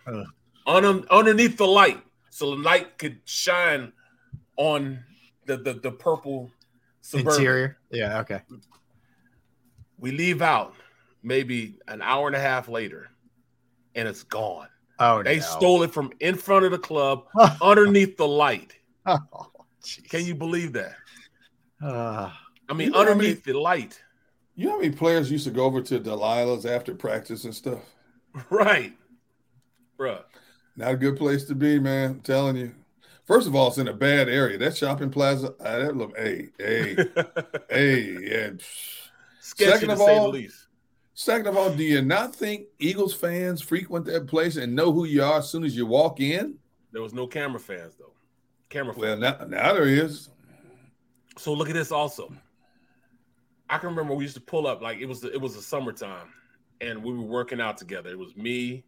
un- 0.65 1.05
underneath 1.11 1.55
the 1.57 1.67
light, 1.67 2.01
so 2.31 2.49
the 2.51 2.61
light 2.61 2.97
could 2.97 3.19
shine 3.25 3.93
on 4.57 4.99
the 5.45 5.57
the, 5.57 5.73
the 5.73 5.91
purple 5.91 6.49
suburban. 7.01 7.33
Interior. 7.39 7.77
Yeah. 7.91 8.19
Okay. 8.21 8.41
We 9.99 10.11
leave 10.11 10.41
out 10.41 10.73
maybe 11.21 11.77
an 11.87 12.01
hour 12.01 12.25
and 12.25 12.35
a 12.35 12.39
half 12.39 12.67
later, 12.67 13.09
and 13.93 14.07
it's 14.07 14.23
gone. 14.23 14.67
Oh, 14.99 15.21
they 15.21 15.37
no. 15.37 15.41
stole 15.43 15.83
it 15.83 15.91
from 15.91 16.11
in 16.19 16.35
front 16.35 16.65
of 16.65 16.71
the 16.71 16.79
club, 16.79 17.25
underneath 17.61 18.17
the 18.17 18.27
light. 18.27 18.73
Oh, 19.05 19.19
Can 20.09 20.25
you 20.25 20.33
believe 20.35 20.73
that? 20.73 20.95
Uh, 21.83 22.31
I 22.69 22.73
mean, 22.73 22.87
You 22.87 22.93
know 22.93 23.03
how 23.03 23.11
underneath 23.11 23.43
the 23.43 23.53
light. 23.53 24.01
You 24.55 24.65
know 24.65 24.71
how 24.73 24.79
many 24.81 24.91
players 24.91 25.31
used 25.31 25.45
to 25.45 25.51
go 25.51 25.65
over 25.65 25.81
to 25.81 25.99
Delilah's 25.99 26.65
after 26.65 26.93
practice 26.93 27.45
and 27.45 27.53
stuff? 27.55 27.79
Right. 28.49 28.93
Bruh. 29.99 30.23
Not 30.75 30.93
a 30.93 30.97
good 30.97 31.17
place 31.17 31.43
to 31.45 31.55
be, 31.55 31.79
man. 31.79 32.11
I'm 32.11 32.19
telling 32.21 32.55
you. 32.55 32.73
First 33.25 33.47
of 33.47 33.55
all, 33.55 33.67
it's 33.67 33.77
in 33.77 33.87
a 33.87 33.93
bad 33.93 34.29
area. 34.29 34.57
That 34.57 34.75
shopping 34.75 35.09
plaza, 35.09 35.53
uh, 35.59 35.79
that 35.79 35.95
look, 35.95 36.17
hey, 36.17 36.49
hey, 36.57 36.95
hey, 37.69 38.17
yeah. 38.21 38.49
Sketchy 39.39 39.71
Second 39.71 39.89
of 39.91 40.01
all, 40.01 40.35
second 41.13 41.47
of 41.47 41.57
all, 41.57 41.73
do 41.73 41.83
you 41.83 42.01
not 42.01 42.35
think 42.35 42.67
Eagles 42.79 43.13
fans 43.13 43.61
frequent 43.61 44.05
that 44.05 44.27
place 44.27 44.55
and 44.57 44.75
know 44.75 44.91
who 44.91 45.05
you 45.05 45.23
are 45.23 45.39
as 45.39 45.49
soon 45.49 45.63
as 45.63 45.75
you 45.75 45.85
walk 45.85 46.19
in? 46.19 46.55
There 46.91 47.01
was 47.01 47.13
no 47.13 47.27
camera 47.27 47.59
fans 47.59 47.95
though. 47.99 48.13
Camera 48.69 48.93
Well, 48.97 49.19
fans. 49.19 49.39
now, 49.39 49.45
now 49.45 49.73
there 49.73 49.87
is. 49.87 50.29
So 51.37 51.53
look 51.53 51.69
at 51.69 51.75
this 51.75 51.91
also. 51.91 52.33
I 53.69 53.77
can 53.77 53.89
remember 53.89 54.13
we 54.13 54.23
used 54.23 54.35
to 54.35 54.41
pull 54.41 54.67
up 54.67 54.81
like 54.81 54.99
it 54.99 55.05
was 55.05 55.21
the, 55.21 55.31
it 55.31 55.39
was 55.39 55.55
the 55.55 55.61
summertime, 55.61 56.27
and 56.81 57.01
we 57.01 57.13
were 57.13 57.21
working 57.21 57.61
out 57.61 57.77
together. 57.77 58.09
It 58.09 58.19
was 58.19 58.35
me, 58.35 58.83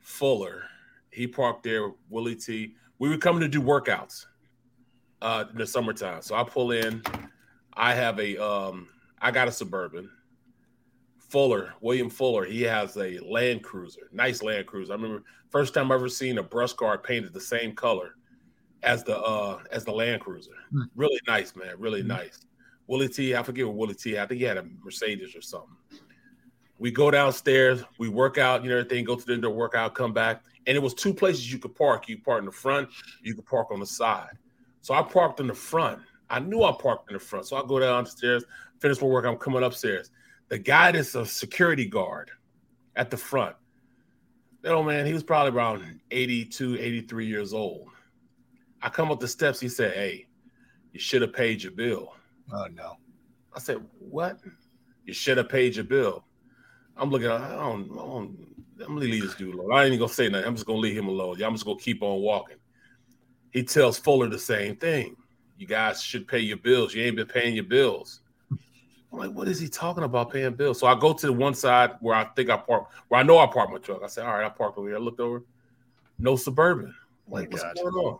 Fuller. 0.00 0.64
He 1.10 1.26
parked 1.26 1.62
there. 1.62 1.92
Willie 2.08 2.34
T. 2.34 2.74
We 2.98 3.08
were 3.08 3.16
coming 3.16 3.40
to 3.40 3.48
do 3.48 3.62
workouts 3.62 4.26
uh, 5.22 5.44
in 5.50 5.58
the 5.58 5.66
summertime. 5.66 6.22
So 6.22 6.34
I 6.34 6.44
pull 6.44 6.72
in. 6.72 7.02
I 7.74 7.94
have 7.94 8.18
a 8.18 8.36
um, 8.42 8.88
I 9.20 9.30
got 9.30 9.48
a 9.48 9.52
suburban. 9.52 10.10
Fuller, 11.18 11.74
William 11.80 12.10
Fuller, 12.10 12.44
he 12.44 12.62
has 12.62 12.96
a 12.96 13.20
Land 13.20 13.62
Cruiser, 13.62 14.08
nice 14.12 14.42
Land 14.42 14.66
Cruiser. 14.66 14.92
I 14.92 14.96
remember 14.96 15.22
first 15.48 15.74
time 15.74 15.92
I 15.92 15.94
ever 15.94 16.08
seen 16.08 16.38
a 16.38 16.42
brush 16.42 16.72
guard 16.72 17.04
painted 17.04 17.32
the 17.32 17.40
same 17.40 17.72
color 17.72 18.16
as 18.82 19.04
the 19.04 19.16
uh 19.16 19.60
as 19.70 19.84
the 19.84 19.92
Land 19.92 20.22
Cruiser. 20.22 20.50
Hmm. 20.72 20.82
Really 20.96 21.20
nice, 21.28 21.54
man. 21.54 21.74
Really 21.78 22.02
nice. 22.02 22.40
Willie 22.88 23.08
T, 23.08 23.36
I 23.36 23.44
forget 23.44 23.64
what 23.64 23.76
Willie 23.76 23.94
T. 23.94 24.18
I 24.18 24.26
think 24.26 24.40
he 24.40 24.44
had 24.44 24.56
a 24.56 24.66
Mercedes 24.82 25.36
or 25.36 25.40
something. 25.40 25.76
We 26.80 26.90
go 26.90 27.10
downstairs, 27.10 27.84
we 27.98 28.08
work 28.08 28.38
out, 28.38 28.64
you 28.64 28.70
know, 28.70 28.78
everything, 28.78 29.04
go 29.04 29.14
to 29.14 29.26
the 29.26 29.34
indoor 29.34 29.52
workout, 29.52 29.94
come 29.94 30.14
back. 30.14 30.42
And 30.66 30.74
it 30.74 30.80
was 30.80 30.94
two 30.94 31.12
places 31.12 31.52
you 31.52 31.58
could 31.58 31.74
park. 31.74 32.08
You 32.08 32.16
park 32.18 32.38
in 32.38 32.46
the 32.46 32.52
front, 32.52 32.88
you 33.22 33.34
could 33.34 33.44
park 33.44 33.70
on 33.70 33.80
the 33.80 33.86
side. 33.86 34.30
So 34.80 34.94
I 34.94 35.02
parked 35.02 35.40
in 35.40 35.46
the 35.46 35.54
front. 35.54 36.00
I 36.30 36.38
knew 36.38 36.62
I 36.62 36.72
parked 36.72 37.10
in 37.10 37.14
the 37.14 37.20
front. 37.20 37.46
So 37.46 37.56
I 37.56 37.66
go 37.66 37.78
downstairs, 37.78 38.44
finish 38.78 38.98
my 38.98 39.08
work. 39.08 39.26
I'm 39.26 39.36
coming 39.36 39.62
upstairs. 39.62 40.10
The 40.48 40.58
guy 40.58 40.90
that's 40.90 41.14
a 41.14 41.26
security 41.26 41.84
guard 41.84 42.30
at 42.96 43.10
the 43.10 43.16
front, 43.18 43.56
that 44.62 44.72
old 44.72 44.86
man, 44.86 45.04
he 45.04 45.12
was 45.12 45.22
probably 45.22 45.52
around 45.52 46.00
82, 46.10 46.78
83 46.78 47.26
years 47.26 47.52
old. 47.52 47.88
I 48.80 48.88
come 48.88 49.10
up 49.10 49.20
the 49.20 49.28
steps. 49.28 49.60
He 49.60 49.68
said, 49.68 49.92
Hey, 49.92 50.28
you 50.92 51.00
should 51.00 51.20
have 51.20 51.34
paid 51.34 51.62
your 51.62 51.72
bill. 51.72 52.14
Oh 52.50 52.68
no. 52.72 52.96
I 53.54 53.58
said, 53.58 53.84
What? 53.98 54.40
You 55.04 55.12
should 55.12 55.36
have 55.36 55.50
paid 55.50 55.76
your 55.76 55.84
bill. 55.84 56.24
I'm 57.00 57.10
looking, 57.10 57.28
I 57.28 57.56
don't, 57.56 57.90
I 57.90 57.94
don't 57.94 58.50
I'm 58.80 58.94
gonna 58.94 59.00
leave 59.00 59.22
this 59.22 59.34
dude 59.34 59.54
alone. 59.54 59.72
I 59.72 59.80
ain't 59.84 59.88
even 59.88 60.00
gonna 60.00 60.12
say 60.12 60.28
nothing. 60.28 60.46
I'm 60.46 60.54
just 60.54 60.66
gonna 60.66 60.78
leave 60.78 60.96
him 60.96 61.08
alone. 61.08 61.36
Yeah, 61.38 61.46
I'm 61.46 61.54
just 61.54 61.64
gonna 61.64 61.78
keep 61.78 62.02
on 62.02 62.20
walking. 62.20 62.56
He 63.50 63.62
tells 63.62 63.98
Fuller 63.98 64.28
the 64.28 64.38
same 64.38 64.76
thing. 64.76 65.16
You 65.58 65.66
guys 65.66 66.02
should 66.02 66.26
pay 66.26 66.38
your 66.38 66.56
bills. 66.56 66.94
You 66.94 67.02
ain't 67.04 67.16
been 67.16 67.26
paying 67.26 67.54
your 67.54 67.64
bills. 67.64 68.20
I'm 69.12 69.18
like, 69.18 69.32
what 69.32 69.48
is 69.48 69.58
he 69.58 69.68
talking 69.68 70.04
about 70.04 70.30
paying 70.30 70.54
bills? 70.54 70.78
So 70.78 70.86
I 70.86 70.98
go 70.98 71.12
to 71.12 71.26
the 71.26 71.32
one 71.32 71.54
side 71.54 71.92
where 72.00 72.14
I 72.14 72.24
think 72.36 72.48
I 72.48 72.56
park, 72.56 72.88
where 73.08 73.20
I 73.20 73.24
know 73.24 73.38
I 73.38 73.46
parked 73.46 73.72
my 73.72 73.78
truck. 73.78 74.02
I 74.04 74.06
said, 74.06 74.24
all 74.24 74.34
right, 74.34 74.46
I 74.46 74.48
parked 74.48 74.78
over 74.78 74.88
here. 74.88 74.96
I 74.96 75.00
looked 75.00 75.20
over, 75.20 75.42
no 76.18 76.36
suburban. 76.36 76.94
I'm 77.26 77.32
like, 77.32 77.50
what's 77.50 77.64
God. 77.64 77.74
going 77.74 77.94
on? 77.94 78.18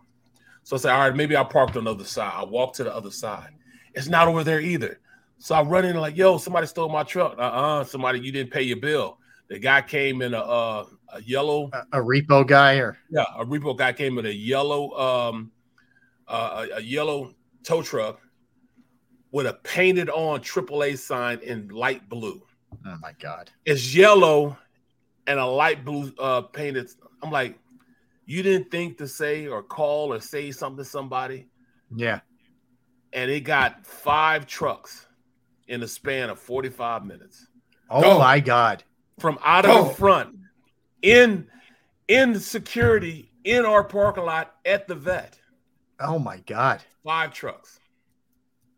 So 0.63 0.75
I 0.75 0.79
said, 0.79 0.93
all 0.93 0.99
right, 0.99 1.15
maybe 1.15 1.35
I 1.37 1.43
parked 1.43 1.77
on 1.77 1.85
the 1.85 1.91
other 1.91 2.03
side. 2.03 2.33
I 2.35 2.43
walk 2.43 2.73
to 2.75 2.83
the 2.83 2.93
other 2.93 3.11
side. 3.11 3.51
It's 3.93 4.07
not 4.07 4.27
over 4.27 4.43
there 4.43 4.59
either. 4.59 4.99
So 5.41 5.55
I 5.55 5.63
run 5.63 5.85
in 5.85 5.95
like, 5.97 6.15
yo, 6.15 6.37
somebody 6.37 6.67
stole 6.67 6.87
my 6.87 7.01
truck. 7.01 7.33
Uh-uh, 7.35 7.83
somebody, 7.85 8.19
you 8.19 8.31
didn't 8.31 8.51
pay 8.51 8.61
your 8.61 8.77
bill. 8.77 9.17
The 9.49 9.57
guy 9.57 9.81
came 9.81 10.21
in 10.21 10.35
a 10.35 10.39
uh, 10.39 10.85
a 11.13 11.21
yellow 11.23 11.67
A, 11.73 11.99
a 11.99 12.01
repo 12.01 12.45
guy 12.47 12.75
or 12.75 12.95
yeah, 13.09 13.25
a 13.35 13.43
repo 13.43 13.75
guy 13.75 13.91
came 13.91 14.19
in 14.19 14.27
a 14.27 14.29
yellow 14.29 14.91
um 14.91 15.51
uh, 16.27 16.67
a, 16.71 16.77
a 16.77 16.81
yellow 16.81 17.33
tow 17.63 17.81
truck 17.81 18.21
with 19.31 19.47
a 19.47 19.53
painted 19.63 20.09
on 20.11 20.41
AAA 20.41 20.97
sign 20.97 21.39
in 21.39 21.67
light 21.69 22.07
blue. 22.07 22.41
oh 22.85 22.97
my 23.01 23.13
god. 23.19 23.49
It's 23.65 23.93
yellow 23.95 24.55
and 25.25 25.39
a 25.39 25.45
light 25.45 25.83
blue 25.83 26.13
uh 26.19 26.41
painted. 26.41 26.91
I'm 27.23 27.31
like, 27.31 27.57
you 28.27 28.43
didn't 28.43 28.69
think 28.69 28.99
to 28.99 29.07
say 29.07 29.47
or 29.47 29.63
call 29.63 30.13
or 30.13 30.19
say 30.21 30.51
something 30.51 30.77
to 30.83 30.89
somebody, 30.89 31.47
Yeah. 31.93 32.19
and 33.11 33.29
it 33.31 33.41
got 33.41 33.85
five 33.87 34.45
trucks 34.45 35.07
in 35.71 35.81
a 35.83 35.87
span 35.87 36.29
of 36.29 36.37
45 36.39 37.05
minutes 37.05 37.47
Oh, 37.89 38.03
Oh. 38.15 38.19
my 38.19 38.39
god. 38.39 38.83
from 39.19 39.39
out 39.43 39.65
of 39.65 39.71
Oh. 39.71 39.83
the 39.89 39.93
front 39.95 40.35
in 41.01 41.47
in 42.07 42.39
security 42.39 43.31
in 43.43 43.65
our 43.65 43.83
parking 43.83 44.25
lot 44.25 44.55
at 44.65 44.87
the 44.87 44.95
vet. 44.95 45.39
Oh 45.99 46.19
my 46.19 46.37
god. 46.39 46.83
Five 47.03 47.33
trucks. 47.33 47.79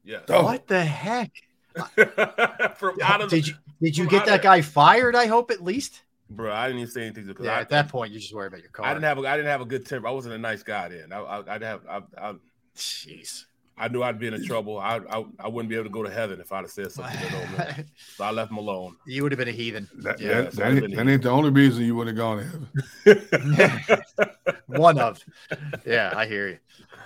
Yeah. 0.04 0.20
Oh. 0.30 0.44
What 0.44 0.68
the 0.68 0.84
heck? 0.86 1.32
From 2.78 3.02
out 3.02 3.22
of 3.22 3.30
Did 3.32 3.48
you 3.48 3.56
did 3.82 3.98
you 3.98 4.08
get 4.08 4.26
that 4.28 4.42
guy 4.44 4.62
fired? 4.62 5.16
I 5.16 5.26
hope 5.26 5.50
at 5.50 5.64
least. 5.64 6.04
bro? 6.30 6.54
I 6.54 6.68
didn't 6.68 6.82
even 6.82 6.92
say 6.92 7.02
anything 7.06 7.26
because 7.26 7.46
Yeah. 7.46 7.58
I, 7.58 7.62
At 7.62 7.70
that 7.70 7.88
point, 7.90 8.12
you 8.14 8.20
just 8.20 8.34
worry 8.34 8.48
about 8.48 8.62
your 8.62 8.70
car. 8.70 8.86
I 8.86 8.94
didn't 8.94 9.06
have 9.06 9.18
a, 9.18 9.22
I 9.28 9.36
didn't 9.36 9.50
have 9.52 9.62
a 9.62 9.66
good 9.66 9.86
temper. 9.86 10.08
I 10.08 10.12
wasn't 10.12 10.36
a 10.36 10.38
nice 10.38 10.62
guy 10.64 10.90
then. 10.90 11.12
I, 11.12 11.20
I, 11.22 11.56
I'd 11.56 11.62
have 11.64 11.82
I, 11.90 12.02
I, 12.18 12.34
Jeez. 12.76 13.46
I 13.77 13.88
knew 13.88 14.03
I'd 14.03 14.19
be 14.19 14.27
in 14.27 14.43
trouble. 14.45 14.77
I, 14.80 14.98
I 15.10 15.26
I 15.40 15.48
wouldn't 15.48 15.69
be 15.69 15.76
able 15.76 15.85
to 15.85 15.90
go 15.90 16.03
to 16.03 16.10
heaven 16.10 16.40
if 16.40 16.52
I'd 16.52 16.61
have 16.61 16.69
said 16.72 16.92
something 16.92 17.18
to 17.18 17.26
that 17.26 17.34
old 17.35 17.58
man. 17.58 17.85
So 18.16 18.24
I 18.24 18.30
left 18.32 18.52
him 18.52 18.58
alone. 18.58 18.95
you 19.08 19.24
would 19.24 19.32
have 19.32 19.40
been 19.40 19.48
a 19.48 19.52
heathen. 19.52 19.90
That, 20.03 20.19
Yeah. 20.19 20.42
that, 20.42 20.52
that 20.53 20.72
ain't, 20.84 20.95
that 20.95 21.08
ain't 21.08 21.24
the 21.24 21.30
only 21.32 21.50
reason 21.50 21.84
you 21.84 21.95
would 21.95 22.06
have 22.08 22.16
gone 22.16 22.68
to 23.06 23.16
heaven. 23.66 23.93
One 24.68 25.00
of. 25.00 25.19
Yeah, 25.85 26.14
I 26.16 26.27
hear 26.27 26.48
you. 26.50 26.58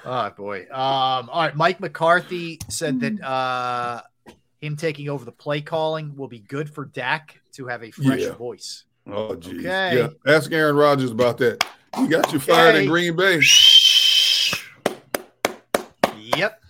Oh 0.04 0.30
boy. 0.32 0.64
Um, 0.72 1.30
all 1.30 1.42
right. 1.44 1.56
Mike 1.56 1.80
McCarthy 1.80 2.60
said 2.70 3.00
that 3.00 3.22
uh 3.22 4.02
him 4.60 4.76
taking 4.76 5.08
over 5.08 5.24
the 5.24 5.32
play 5.32 5.62
calling 5.62 6.16
will 6.18 6.28
be 6.28 6.40
good 6.40 6.70
for 6.70 6.86
Dak 6.86 7.40
to 7.54 7.68
have 7.68 7.84
a 7.84 7.92
fresh 7.92 8.22
Yeah. 8.22 8.34
voice. 8.34 8.84
Oh, 9.10 9.36
geez. 9.36 9.60
Okay. 9.66 9.98
Yeah. 9.98 10.08
Ask 10.34 10.52
Aaron 10.52 10.76
Rodgers 10.76 11.12
about 11.12 11.38
that. 11.38 11.64
He 11.96 12.08
got 12.08 12.34
you 12.34 12.40
fired 12.40 12.76
Okay. 12.76 12.84
in 12.84 12.90
Green 12.90 13.16
Bay. 13.16 13.40
Yep. 16.36 16.62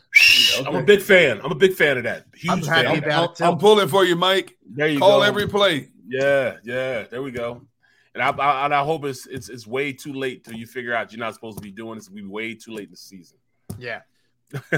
I'm 0.65 0.75
a 0.75 0.83
big 0.83 1.01
fan. 1.01 1.41
I'm 1.43 1.51
a 1.51 1.55
big 1.55 1.73
fan 1.73 1.97
of 1.97 2.03
that. 2.05 2.25
Huge 2.35 2.51
I'm 2.51 2.61
fan. 2.61 2.97
about 3.03 3.31
it 3.31 3.35
too. 3.37 3.43
I'm 3.45 3.57
pulling 3.57 3.87
for 3.87 4.05
you, 4.05 4.15
Mike. 4.15 4.55
There 4.65 4.87
you 4.87 4.99
Call 4.99 5.19
go. 5.19 5.23
every 5.23 5.47
play. 5.47 5.89
Yeah, 6.07 6.57
yeah. 6.63 7.03
There 7.03 7.21
we 7.21 7.31
go. 7.31 7.61
And 8.13 8.23
I, 8.23 8.29
I 8.29 8.65
and 8.65 8.73
I 8.73 8.83
hope 8.83 9.05
it's 9.05 9.27
it's 9.27 9.49
it's 9.49 9.67
way 9.67 9.91
too 9.93 10.13
late 10.13 10.43
till 10.43 10.55
you 10.55 10.65
figure 10.65 10.93
out 10.93 11.11
you're 11.11 11.19
not 11.19 11.33
supposed 11.35 11.57
to 11.57 11.61
be 11.61 11.71
doing 11.71 11.97
this. 11.99 12.09
We 12.09 12.23
way 12.23 12.55
too 12.55 12.71
late 12.71 12.85
in 12.85 12.91
the 12.91 12.97
season. 12.97 13.37
Yeah. 13.77 14.01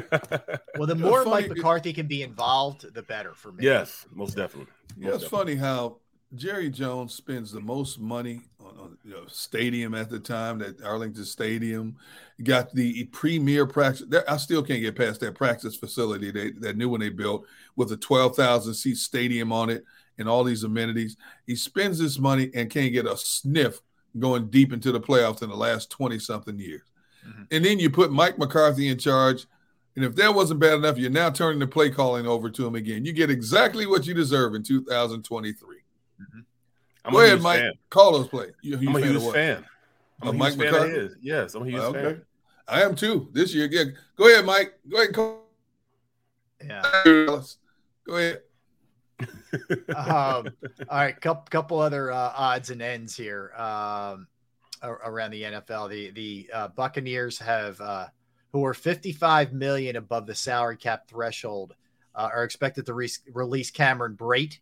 Well, 0.78 0.88
the 0.88 0.96
more 0.96 1.24
funny- 1.24 1.48
Mike 1.48 1.50
McCarthy 1.58 1.94
can 1.94 2.08
be 2.08 2.22
involved, 2.24 2.94
the 2.94 3.04
better 3.04 3.34
for 3.34 3.52
me. 3.52 3.64
yes, 3.66 4.06
most 4.14 4.36
definitely. 4.36 4.72
Yeah, 4.98 5.10
it's 5.10 5.24
definitely. 5.24 5.56
funny 5.56 5.56
how 5.56 5.98
Jerry 6.36 6.70
Jones 6.70 7.14
spends 7.14 7.52
the 7.52 7.60
most 7.60 8.00
money 8.00 8.42
on, 8.60 8.78
on 8.78 8.98
you 9.04 9.12
know, 9.12 9.24
stadium 9.28 9.96
at 9.96 10.10
the 10.10 10.20
time, 10.20 10.60
that 10.60 10.82
Arlington 10.84 11.26
Stadium. 11.26 11.96
Got 12.44 12.74
the 12.74 13.06
premier 13.06 13.66
practice. 13.66 14.08
I 14.28 14.38
still 14.38 14.64
can't 14.64 14.82
get 14.82 14.96
past 14.96 15.20
that 15.22 15.36
practice 15.36 15.76
facility, 15.76 16.32
they, 16.32 16.52
that 16.52 16.78
new 16.78 16.88
one 16.88 17.00
they 17.00 17.10
built 17.10 17.46
with 17.76 17.92
a 17.92 17.98
12,000 17.98 18.74
seat 18.74 18.98
stadium 18.98 19.52
on 19.52 19.70
it 19.70 19.84
and 20.20 20.30
all 20.30 20.44
these 20.44 20.64
amenities. 20.64 21.18
He 21.48 21.56
spends 21.56 21.98
this 22.00 22.20
money 22.20 22.52
and 22.54 22.70
can't 22.70 22.94
get 22.94 23.06
a 23.08 23.18
sniff 23.18 23.82
going 24.18 24.50
deep 24.50 24.72
into 24.72 24.92
the 24.92 25.02
playoffs 25.02 25.42
in 25.42 25.50
the 25.50 25.56
last 25.56 25.90
20 25.90 26.20
something 26.20 26.58
years. 26.58 26.82
Mhm. 27.28 27.48
And 27.52 27.66
then 27.66 27.80
you 27.80 27.90
put 27.90 28.12
Mike 28.12 28.38
McCarthy 28.38 28.88
in 28.88 28.98
charge. 28.98 29.48
And 29.96 30.06
if 30.06 30.16
that 30.16 30.34
wasn't 30.34 30.60
bad 30.60 30.76
enough, 30.76 30.98
you're 30.98 31.10
now 31.10 31.30
turning 31.30 31.60
the 31.60 31.68
play 31.68 31.90
calling 31.90 32.26
over 32.26 32.50
to 32.50 32.66
him 32.66 32.76
again. 32.76 33.04
You 33.04 33.12
get 33.12 33.30
exactly 33.30 33.86
what 33.86 34.06
you 34.06 34.14
deserve 34.14 34.56
in 34.56 34.64
2023. 34.64 35.79
I'm 37.06 37.14
Go 37.14 37.20
a 37.20 37.24
ahead, 37.24 37.34
huge 37.38 37.44
Mike. 37.44 37.60
fan. 37.60 37.74
Call 37.90 38.12
those 38.14 38.28
play. 38.28 38.48
You 38.62 38.78
I'm 38.78 38.96
a 38.96 38.98
of 39.00 39.04
huge 39.06 39.24
what? 39.24 39.34
fan. 39.34 39.66
I'm 40.22 40.28
a 40.30 40.34
Mike 40.34 40.54
huge 40.56 40.70
fan 40.70 40.84
of 40.84 40.92
his. 40.92 41.16
Yes, 41.22 41.56
I'm 41.56 41.64
a 41.64 41.66
huge 41.66 41.80
Okay. 41.82 42.02
fan. 42.04 42.22
I 42.68 42.84
am 42.84 42.96
too 42.96 43.30
this 43.32 43.54
year. 43.54 43.68
Yeah. 43.72 43.86
Go 44.16 44.28
ahead, 44.28 44.46
Mike. 44.46 44.74
Go 44.88 44.98
ahead 44.98 45.08
and 45.08 45.16
call. 45.16 45.46
Yeah. 46.66 46.82
Go 48.06 48.16
ahead. 48.16 48.42
um, 49.96 49.96
all 49.96 50.48
right, 50.90 51.20
couple 51.20 51.46
couple 51.50 51.80
other 51.80 52.12
uh, 52.12 52.34
odds 52.36 52.70
and 52.70 52.82
ends 52.82 53.16
here 53.16 53.52
um, 53.58 54.28
around 54.84 55.32
the 55.32 55.44
NFL. 55.44 55.90
The 55.90 56.12
the 56.12 56.50
uh, 56.54 56.68
Buccaneers 56.70 57.40
have 57.40 57.80
uh, 57.82 58.08
who 58.52 58.64
are 58.66 58.74
55 58.74 59.54
million 59.54 59.96
above 59.96 60.26
the 60.26 60.36
salary 60.36 60.78
cap 60.78 61.08
threshold 61.08 61.76
uh, 62.16 62.30
are 62.34 62.44
expected 62.44 62.86
to 62.86 62.94
re- 62.94 63.10
release 63.34 63.72
Cameron 63.72 64.16
Brate. 64.16 64.60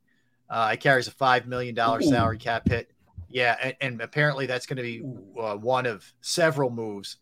Uh, 0.49 0.71
it 0.73 0.79
carries 0.79 1.07
a 1.07 1.11
five 1.11 1.47
million 1.47 1.75
dollar 1.75 2.01
salary 2.01 2.37
cap 2.37 2.67
hit. 2.67 2.91
Yeah, 3.29 3.55
and, 3.61 3.75
and 3.81 4.01
apparently 4.01 4.45
that's 4.45 4.65
going 4.65 4.77
to 4.77 4.83
be 4.83 5.03
uh, 5.39 5.55
one 5.55 5.85
of 5.85 6.05
several 6.21 6.69
moves 6.69 7.17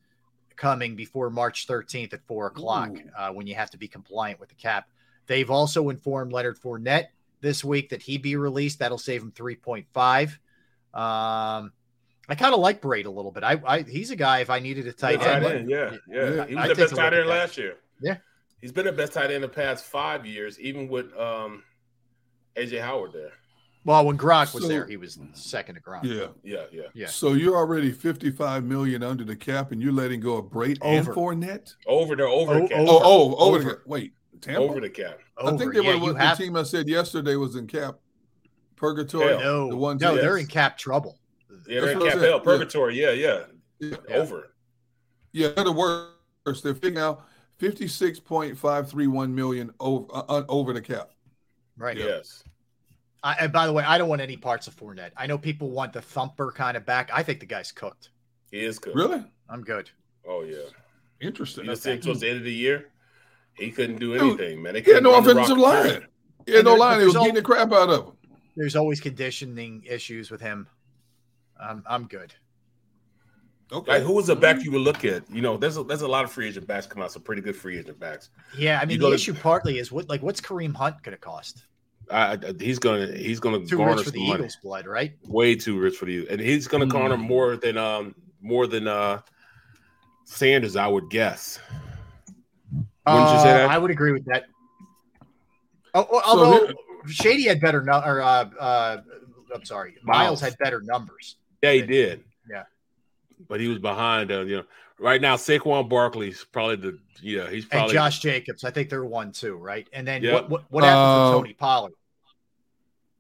coming 0.56 0.96
before 0.96 1.30
March 1.30 1.68
13th 1.68 2.14
at 2.14 2.26
four 2.28 2.48
o'clock 2.48 2.92
uh, 3.18 3.30
when 3.32 3.48
you 3.48 3.56
have 3.56 3.72
to 3.72 3.78
be 3.78 3.88
compliant 3.88 4.40
with 4.40 4.50
the 4.50 4.56
cap. 4.56 4.88
They've 5.28 5.50
also 5.50 5.90
informed 5.90 6.32
Leonard 6.32 6.60
Fournette 6.60 7.08
this 7.42 7.64
week 7.64 7.90
that 7.90 8.02
he 8.02 8.18
be 8.18 8.36
released. 8.36 8.80
That'll 8.80 8.98
save 8.98 9.22
him 9.22 9.32
3.5. 9.32 10.30
Um, 10.94 11.72
I 12.28 12.36
kind 12.36 12.54
of 12.54 12.60
like 12.60 12.82
Brate 12.82 13.06
a 13.06 13.10
little 13.10 13.32
bit. 13.32 13.44
I, 13.44 13.60
I 13.66 13.82
he's 13.82 14.12
a 14.12 14.16
guy 14.16 14.40
if 14.40 14.50
I 14.50 14.60
needed 14.60 14.88
a 14.88 14.94
tight 14.94 15.20
Tight 15.20 15.44
end. 15.44 15.46
end, 15.46 15.70
yeah, 15.70 15.96
yeah. 16.08 16.46
He 16.46 16.56
was 16.56 16.64
I'd 16.64 16.70
the 16.70 16.76
take 16.76 16.78
best 16.78 16.96
tight 16.96 17.14
end 17.14 17.28
last 17.28 17.58
year. 17.58 17.76
Yeah. 18.02 18.18
He's 18.62 18.72
been 18.72 18.86
the 18.86 18.92
best 18.92 19.14
tight 19.14 19.26
end 19.26 19.34
in 19.34 19.42
the 19.42 19.50
past 19.50 19.86
five 19.86 20.26
years, 20.26 20.60
even 20.60 20.88
with 20.88 21.16
um 21.18 21.64
OJ 22.58 22.82
Howard 22.82 23.14
there. 23.14 23.32
Well, 23.84 24.04
when 24.06 24.18
Gronk 24.18 24.54
was 24.54 24.64
So- 24.64 24.68
there, 24.70 24.88
he 24.88 24.98
was 24.98 25.20
second 25.34 25.76
to 25.76 25.82
Gronk. 25.82 26.04
Yeah. 26.04 26.28
Yeah, 26.44 26.66
yeah. 26.72 26.88
Yeah. 26.96 27.08
So 27.08 27.34
you're 27.34 27.56
already 27.56 27.92
55 27.92 28.64
million 28.64 29.04
under 29.04 29.24
the 29.24 29.36
cap, 29.36 29.72
and 29.72 29.80
you're 29.82 29.94
letting 29.94 30.20
go 30.22 30.38
of 30.38 30.46
Brate 30.46 30.80
and 30.82 31.08
Over. 31.08 31.14
Fournette. 31.14 31.76
Over 31.86 32.16
there, 32.16 32.28
over 32.28 32.54
the 32.56 32.62
Oh, 32.64 32.68
cap. 32.68 32.78
Oh, 32.80 33.02
oh, 33.04 33.36
over, 33.36 33.58
Over. 33.60 33.64
the 33.64 33.82
Wait, 33.86 34.14
Tampa. 34.42 34.62
Over 34.62 34.80
the 34.80 34.90
cap. 34.90 35.20
I 35.38 35.50
think 35.52 35.62
Over. 35.62 35.74
they 35.74 35.82
Yeah, 35.84 36.02
were 36.02 36.14
the 36.14 36.20
have- 36.20 36.38
team 36.38 36.56
I 36.56 36.64
said 36.64 36.88
yesterday 36.88 37.36
was 37.36 37.56
in 37.56 37.68
cap 37.68 38.00
purgatory. 38.76 39.28
Hell. 39.38 39.40
No, 39.40 39.70
the 39.70 39.76
one 39.78 39.98
no, 39.98 40.14
team- 40.14 40.22
they're 40.22 40.38
in 40.38 40.48
cap 40.48 40.78
trouble. 40.80 41.20
Yeah, 41.68 41.82
they're 41.82 41.92
in 41.92 42.00
cap 42.00 42.14
said, 42.14 42.22
hell, 42.22 42.38
yeah. 42.38 42.44
purgatory. 42.44 43.00
Yeah, 43.00 43.12
yeah. 43.12 43.44
Yeah. 43.80 43.98
Over. 44.10 44.52
Yeah, 45.32 45.50
they're 45.50 45.64
the 45.66 45.72
worst. 45.72 46.64
They're 46.64 46.74
figuring 46.74 46.98
out 46.98 47.24
56.531 47.60 49.32
million 49.34 49.72
over 49.80 50.06
uh, 50.14 50.44
over 50.50 50.74
the 50.74 50.82
cap. 50.82 51.12
Right. 51.78 51.98
Yes. 51.98 52.44
I, 53.24 53.34
and 53.42 53.52
by 53.52 53.66
the 53.66 53.74
way, 53.74 53.84
I 53.84 53.98
don't 53.98 54.08
want 54.10 54.22
any 54.22 54.38
parts 54.38 54.68
of 54.68 54.76
Fournette. 54.76 55.12
I 55.18 55.26
know 55.28 55.38
people 55.38 55.72
want 55.72 55.94
the 55.94 56.02
thumper 56.02 56.52
kind 56.52 56.78
of 56.78 56.86
back. 56.86 57.10
I 57.14 57.24
think 57.24 57.40
the 57.40 57.46
guy's 57.46 57.72
cooked. 57.72 58.10
He 58.52 58.64
is 58.64 58.78
good. 58.80 58.96
Really? 58.96 59.24
I'm 59.50 59.62
good. 59.62 59.90
Oh 60.28 60.44
yeah. 60.44 60.58
Interesting. 61.22 61.66
You 61.66 61.72
just 61.72 61.84
see 61.84 61.92
him 61.92 62.02
towards 62.02 62.20
the 62.22 62.30
end 62.30 62.38
of 62.40 62.44
the 62.44 62.54
year, 62.54 62.90
he 63.54 63.72
couldn't 63.72 64.00
do 64.00 64.14
Dude, 64.18 64.22
anything, 64.40 64.62
man. 64.62 64.74
They 64.74 64.82
He 64.82 64.92
had 64.94 65.04
no 65.04 65.20
couldn't 65.22 65.28
run 65.28 65.36
the 65.36 65.42
offensive 65.42 65.58
line. 65.58 65.84
period. 65.84 66.08
He 66.46 66.52
had 66.52 66.60
And 66.60 66.66
no 66.66 66.72
there- 66.72 66.80
line. 66.80 67.00
He 67.00 67.06
was 67.06 67.14
there's 67.16 67.24
beating 67.24 67.36
the 67.36 67.42
crap 67.42 67.72
out 67.74 67.90
of 67.90 68.06
him. 68.08 68.14
There's 68.56 68.76
always 68.76 69.02
conditioning 69.02 69.84
issues 69.88 70.30
with 70.32 70.42
him. 70.42 70.68
I'm 71.60 71.84
I'm 71.88 72.06
good. 72.08 72.34
Okay. 73.72 73.94
Like 73.94 74.04
who 74.04 74.14
was 74.14 74.30
a 74.30 74.36
back 74.36 74.64
you 74.64 74.72
would 74.72 74.82
look 74.82 75.04
at? 75.06 75.24
You 75.32 75.42
know, 75.42 75.58
there's 75.58 75.76
a, 75.78 75.84
there's 75.84 76.02
a 76.04 76.08
lot 76.08 76.24
of 76.24 76.32
free 76.32 76.48
agent 76.48 76.68
backs 76.68 76.86
come 76.86 77.02
out, 77.02 77.12
some 77.12 77.24
pretty 77.24 77.42
good 77.42 77.56
free 77.56 77.80
agent 77.80 78.00
backs. 78.00 78.30
Yeah, 78.58 78.80
I 78.82 78.86
mean 78.86 79.00
go 79.00 79.06
the 79.10 79.12
to- 79.12 79.16
issue 79.16 79.34
partly 79.34 79.80
is 79.80 79.92
what 79.92 80.08
like 80.08 80.22
what's 80.22 80.40
Kareem 80.40 80.76
Hunt 80.76 81.02
going 81.02 81.16
to 81.16 81.22
cost? 81.22 81.66
I, 82.12 82.34
I- 82.34 82.40
he's 82.60 82.78
gonna 82.78 83.08
he's 83.08 83.40
gonna 83.40 83.66
Too 83.66 83.78
garner 83.78 83.96
rich 83.96 84.06
for 84.06 84.12
the 84.12 84.20
money. 84.20 84.34
Eagles 84.44 84.58
blood, 84.62 84.86
right? 84.86 85.14
Way 85.24 85.56
too 85.56 85.80
rich 85.80 85.96
for 85.98 86.06
the 86.06 86.28
and 86.30 86.40
he's 86.40 86.68
gonna 86.68 86.86
garner 86.86 87.18
more 87.18 87.58
than 87.58 87.78
um 87.78 88.14
more 88.42 88.68
than 88.68 88.88
uh 88.88 89.22
Sanders, 90.26 90.76
I 90.76 90.88
would 90.88 91.10
guess. 91.10 91.60
Wouldn't 92.72 93.30
you 93.32 93.40
say 93.40 93.52
Uh, 93.52 93.54
that? 93.58 93.70
I 93.72 93.78
would 93.80 93.92
agree 93.92 94.12
with 94.12 94.26
that. 94.26 94.46
Oh, 95.94 96.06
oh, 96.12 96.20
So 96.20 96.26
although 96.26 96.66
here- 96.68 96.76
Shady 97.08 97.44
had 97.48 97.62
better 97.62 97.82
no, 97.84 98.00
or 98.04 98.22
uh, 98.22 98.50
uh, 98.60 98.98
I'm 99.54 99.64
sorry, 99.64 99.96
Miles 100.04 100.18
Miles. 100.28 100.42
had 100.42 100.58
better 100.60 100.82
numbers. 100.84 101.36
yeah, 101.62 101.72
he 101.74 101.82
did. 101.84 102.24
Yeah. 103.38 103.46
But 103.48 103.60
he 103.60 103.68
was 103.68 103.80
behind 103.80 104.32
uh, 104.32 104.42
you 104.42 104.58
know. 104.58 104.64
Right 104.98 105.20
now, 105.20 105.36
Saquon 105.36 105.90
Barkley's 105.90 106.46
probably 106.46 106.78
the 106.78 107.00
yeah, 107.22 107.50
he's 107.50 107.68
And 107.72 107.92
Josh 107.92 108.20
Jacobs, 108.20 108.64
I 108.64 108.72
think 108.72 108.90
they're 108.90 109.04
one 109.04 109.32
too, 109.32 109.56
right? 109.56 109.88
And 109.92 110.08
then 110.08 110.24
Yeah. 110.24 110.34
what 110.34 110.50
what, 110.50 110.64
what 110.70 110.84
happens 110.84 111.18
Uh, 111.18 111.24
with 111.32 111.44
Tony 111.44 111.54
Pollard? 111.54 111.94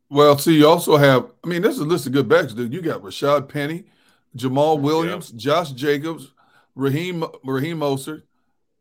Well, 0.09 0.37
see, 0.37 0.57
you 0.57 0.67
also 0.67 0.97
have, 0.97 1.31
I 1.43 1.47
mean, 1.47 1.61
this 1.61 1.73
is 1.73 1.81
a 1.81 1.85
list 1.85 2.05
of 2.05 2.13
good 2.13 2.29
backs, 2.29 2.53
dude. 2.53 2.71
You 2.71 2.81
got 2.81 3.01
Rashaad 3.01 3.49
Penny, 3.49 3.85
Jamaal 4.37 4.79
Williams, 4.79 5.31
Josh 5.31 5.71
Jacobs, 5.71 6.31
Raheem 6.75 7.25
Raheem 7.43 7.79
Mostert, 7.79 8.23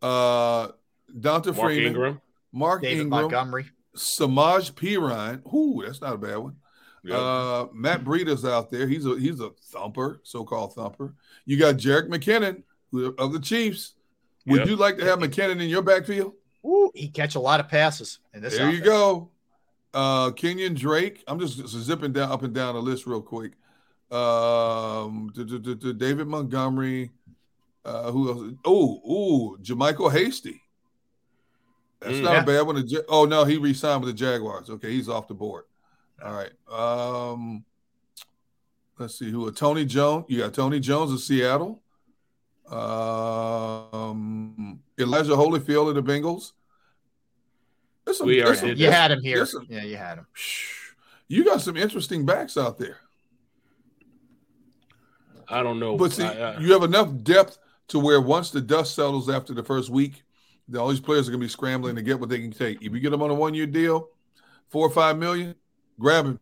uh, 0.02 0.68
Donta 1.12 1.46
Mark 1.46 1.56
Freeman, 1.56 1.86
Ingram. 1.86 2.20
Mark 2.52 2.82
David 2.82 3.02
Ingram, 3.04 3.22
Montgomery. 3.22 3.66
Samaje 3.96 4.72
Perine. 4.72 5.40
Ooh, 5.52 5.82
that's 5.84 6.00
not 6.00 6.14
a 6.14 6.18
bad 6.18 6.36
one. 6.36 6.56
Yeah. 7.04 7.16
Uh, 7.16 7.68
Matt 7.72 8.02
Breida's 8.02 8.44
out 8.44 8.70
there. 8.70 8.88
He's 8.88 9.04
a 9.06 9.18
he's 9.18 9.40
a 9.40 9.50
thumper, 9.70 10.20
so-called 10.22 10.74
thumper. 10.74 11.14
You 11.44 11.58
got 11.58 11.74
Jerick 11.76 12.08
McKinnon 12.08 12.62
of 13.18 13.32
the 13.32 13.40
Chiefs. 13.40 13.94
Would 14.46 14.60
Yep. 14.60 14.68
you 14.68 14.76
like 14.76 14.96
to 14.98 15.04
have 15.04 15.18
McKinnon 15.18 15.60
in 15.62 15.68
your 15.68 15.82
backfield? 15.82 16.32
Ooh, 16.66 16.90
he 16.94 17.08
catch 17.08 17.34
a 17.34 17.40
lot 17.40 17.60
of 17.60 17.68
passes 17.68 18.20
in 18.32 18.40
this. 18.42 18.56
There 18.56 18.70
you 18.70 18.80
go. 18.80 19.28
Uh 19.92 20.30
Kenyan 20.30 20.74
Drake. 20.74 21.22
I'm 21.28 21.38
just, 21.38 21.58
just 21.58 21.74
zipping 21.74 22.12
down 22.12 22.32
up 22.32 22.42
and 22.42 22.54
down 22.54 22.74
the 22.74 22.80
list 22.82 23.06
real 23.06 23.20
quick. 23.22 23.52
Um 24.10 25.30
David 25.96 26.26
Montgomery. 26.26 27.10
Uh 27.84 28.10
who 28.10 28.30
else? 28.30 28.54
Oh, 28.64 29.00
oh, 29.06 29.56
JaMycal 29.62 30.10
Hasty. 30.10 30.60
That's 32.00 32.16
Mm. 32.16 32.22
not 32.22 32.32
Yeah. 32.32 32.42
a 32.42 32.46
bad 32.46 32.60
one. 32.66 32.76
The 32.76 33.04
Oh 33.08 33.24
no, 33.26 33.44
he 33.44 33.56
re-signed 33.58 34.02
with 34.02 34.08
the 34.14 34.18
Jaguars. 34.18 34.70
Okay, 34.70 34.90
he's 34.90 35.08
off 35.08 35.28
the 35.28 35.34
board. 35.34 35.64
All 36.22 36.32
right. 36.32 36.52
Um 36.70 37.64
let's 38.98 39.18
see 39.18 39.30
who 39.30 39.50
Tony 39.52 39.84
Jones. 39.84 40.26
You 40.28 40.38
got 40.40 40.54
Tony 40.54 40.80
Jones 40.80 41.12
of 41.12 41.20
Seattle. 41.20 41.82
Um 43.54 44.80
Elijah 44.98 45.32
Holyfield 45.32 45.88
of 45.88 45.94
the 45.96 46.02
Bengals. 46.02 46.52
Some- 48.12 48.26
We 48.26 48.36
there's 48.36 48.60
already 48.60 48.74
some- 48.76 48.84
You 48.84 48.90
had 48.90 49.10
him 49.10 49.22
here. 49.22 49.46
Some- 49.46 49.66
Yeah, 49.68 49.82
you 49.84 49.96
had 49.96 50.18
him. 50.18 50.26
you 51.28 51.44
got 51.44 51.60
some 51.62 51.76
interesting 51.76 52.24
backs 52.26 52.56
out 52.56 52.78
there. 52.78 52.98
I 55.48 55.62
don't 55.62 55.78
know. 55.78 55.96
But 55.96 56.12
see, 56.12 56.22
I- 56.24 56.52
I- 56.54 56.58
you 56.60 56.72
have 56.72 56.82
enough 56.84 57.10
depth 57.22 57.58
to 57.88 57.98
where 57.98 58.20
once 58.20 58.50
the 58.50 58.60
dust 58.60 58.94
settles 58.94 59.28
after 59.28 59.52
the 59.52 59.62
first 59.62 59.90
week, 59.90 60.22
all 60.76 60.88
these 60.88 61.00
players 61.00 61.28
are 61.28 61.32
going 61.32 61.40
to 61.40 61.44
be 61.46 61.50
scrambling 61.50 61.96
to 61.96 62.02
get 62.02 62.18
what 62.18 62.28
they 62.30 62.38
can 62.40 62.50
take. 62.50 62.80
If 62.82 62.92
you 62.94 63.00
get 63.00 63.10
them 63.10 63.22
on 63.22 63.30
a 63.30 63.34
one-year 63.34 63.66
deal, 63.66 64.08
four 64.68 64.86
or 64.86 64.90
five 64.90 65.18
million, 65.18 65.54
grab 65.98 66.26
him. 66.26 66.40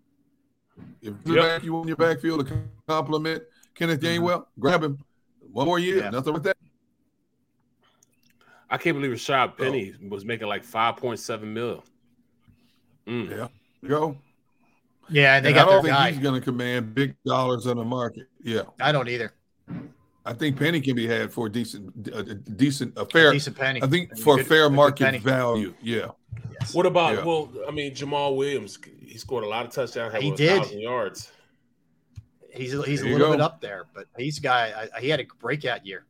If 1.03 1.15
you 1.25 1.35
Yep. 1.37 1.45
back 1.45 1.65
you 1.65 1.77
on 1.77 1.87
your 1.89 1.97
backfield 1.97 2.47
to 2.47 2.63
compliment 2.89 3.43
Kenneth 3.75 4.01
Gainwell, 4.01 4.47
grab 4.59 4.83
him. 4.83 4.99
One 5.51 5.67
more 5.67 5.79
year, 5.79 5.99
Yeah. 5.99 6.11
nothing 6.11 6.33
with 6.35 6.45
that. 6.45 6.57
I 8.71 8.79
can't 8.79 8.97
believe 8.97 9.11
Oh. 9.11 9.15
Rashaad 9.15 9.59
Penny 9.59 9.95
was 10.09 10.25
making 10.25 10.49
like 10.49 10.65
five 10.65 10.97
point 10.97 11.19
seven 11.19 11.53
mil. 11.53 11.85
Mm. 13.07 13.31
Yeah, 13.31 13.49
go. 13.87 14.17
Yeah, 15.11 15.37
and 15.37 15.45
they 15.45 15.51
And 15.51 15.57
got 15.57 15.63
I 15.69 15.73
don't 15.73 15.83
their 15.85 15.93
think 15.93 15.95
guy. 16.05 16.11
he's 16.13 16.21
going 16.23 16.41
to 16.41 16.45
command 16.45 16.95
big 16.95 17.15
dollars 17.27 17.67
on 17.67 17.77
the 17.77 17.85
market. 17.85 18.29
Yeah, 18.43 18.63
I 18.81 18.93
don't 18.93 19.09
either. 19.09 19.33
I 20.25 20.33
think 20.33 20.57
Penny 20.57 20.81
can 20.81 20.95
be 20.95 21.07
had 21.07 21.33
for 21.33 21.49
a 21.49 21.51
decent, 21.51 22.07
a, 22.09 22.19
a 22.19 22.35
decent, 22.35 22.93
a 22.97 23.05
fair, 23.05 23.33
decent 23.33 23.57
penny. 23.57 23.83
I 23.83 23.89
think 23.89 24.13
A 24.13 24.17
for 24.17 24.37
good- 24.37 24.47
fair 24.47 24.71
market 24.71 25.05
penny. 25.05 25.19
value. 25.19 25.75
Yeah. 25.83 26.13
Yes. 26.61 26.73
What 26.75 26.87
about 26.87 27.17
Yeah. 27.17 27.25
well? 27.25 27.53
I 27.67 27.73
mean, 27.73 27.93
Jamaal 27.93 28.37
Williams. 28.37 28.79
He 29.13 29.19
scored 29.19 29.45
a 29.45 29.47
lot 29.47 29.67
of 29.67 29.73
touchdowns. 29.73 30.15
He 30.15 30.31
did. 30.31 30.71
yards. 30.71 31.31
He's 32.51 32.73
a, 32.73 32.83
he's 32.83 33.01
a 33.01 33.05
There 33.05 33.13
you 33.13 33.19
little 33.19 33.35
bit 33.35 33.43
up 33.43 33.61
there, 33.61 33.85
but 33.95 34.07
he's 34.17 34.39
a 34.39 34.41
guy. 34.41 34.89
I, 34.95 35.01
he 35.01 35.11
had 35.11 35.21
a 35.21 35.27
breakout 35.39 35.85
year. 35.85 36.07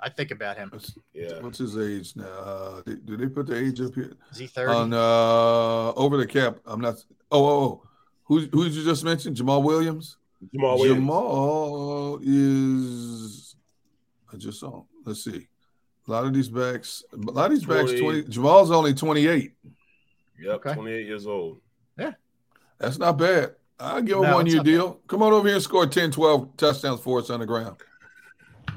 I 0.00 0.08
think 0.08 0.32
about 0.32 0.56
him. 0.56 0.72
Yeah. 1.14 1.40
What's 1.40 1.58
his 1.58 1.78
age 1.78 2.16
now? 2.16 2.24
Uh, 2.24 2.82
did, 2.82 3.06
did 3.06 3.20
they 3.20 3.28
put 3.28 3.46
the 3.46 3.56
age 3.56 3.80
up 3.80 3.94
here? 3.94 4.14
Is 4.32 4.38
he 4.38 4.48
thirty? 4.48 4.72
On 4.72 4.92
uh, 4.92 5.92
over 5.92 6.16
the 6.16 6.26
cap. 6.26 6.58
I'm 6.66 6.80
not. 6.80 6.96
Oh, 7.30 7.44
oh, 7.44 7.62
oh. 7.62 7.82
Who 8.24 8.40
who 8.52 8.64
did 8.64 8.74
you 8.74 8.84
just 8.84 9.04
mention? 9.04 9.34
Jamaal 9.34 9.62
Williams. 9.62 10.16
Jamaal 10.54 10.78
Williams. 10.80 11.04
Jamaal 11.04 12.20
is. 12.24 13.56
I 14.32 14.36
just 14.36 14.58
saw. 14.58 14.78
him. 14.78 14.84
Let's 15.04 15.22
see. 15.22 15.46
A 16.06 16.10
lot 16.10 16.24
of 16.24 16.34
these 16.34 16.48
backs. 16.48 17.04
A 17.12 17.16
lot 17.16 17.46
of 17.46 17.50
these 17.52 17.64
backs. 17.64 17.90
20. 17.90 18.00
Twenty. 18.00 18.22
Jamaal's 18.24 18.72
only 18.72 18.94
28. 18.94 19.52
Yep. 20.40 20.54
Okay. 20.54 20.74
Twenty 20.74 20.92
eight 20.92 21.06
years 21.06 21.26
old. 21.26 21.60
That's 22.78 22.98
not 22.98 23.18
bad. 23.18 23.54
I'll 23.80 24.02
give 24.02 24.16
him 24.16 24.22
No, 24.24 24.34
one 24.34 24.46
year 24.46 24.56
not 24.56 24.64
deal. 24.64 25.00
Come 25.06 25.22
on 25.22 25.32
over 25.32 25.46
here 25.46 25.56
and 25.56 25.62
score 25.62 25.86
10, 25.86 26.10
12 26.10 26.56
touchdowns 26.56 27.00
for 27.00 27.18
us 27.20 27.30
on 27.30 27.40
the 27.40 27.46
ground. 27.46 27.76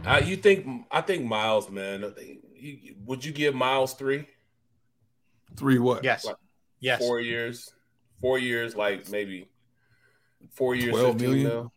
Uh, 0.06 0.22
you 0.24 0.36
think? 0.36 0.86
I 0.92 1.02
think 1.02 1.26
Miles, 1.26 1.70
man. 1.70 2.04
I 2.04 2.10
think- 2.10 2.40
you- 2.56 2.96
would 3.06 3.26
you 3.26 3.32
give 3.32 3.56
Miles 3.56 3.94
three? 3.96 4.28
Three 5.56 5.80
what? 5.80 6.04
yes. 6.04 6.26
Like 6.26 6.36
Yes. 6.80 7.00
Four 7.00 7.20
years. 7.20 7.74
Four 8.22 8.38
years, 8.40 8.76
like 8.76 9.10
maybe 9.10 9.48
Four 10.52 10.76
years, 10.76 10.92
12 10.92 11.14
15 11.14 11.30
million? 11.30 11.48
mil. 11.48 11.72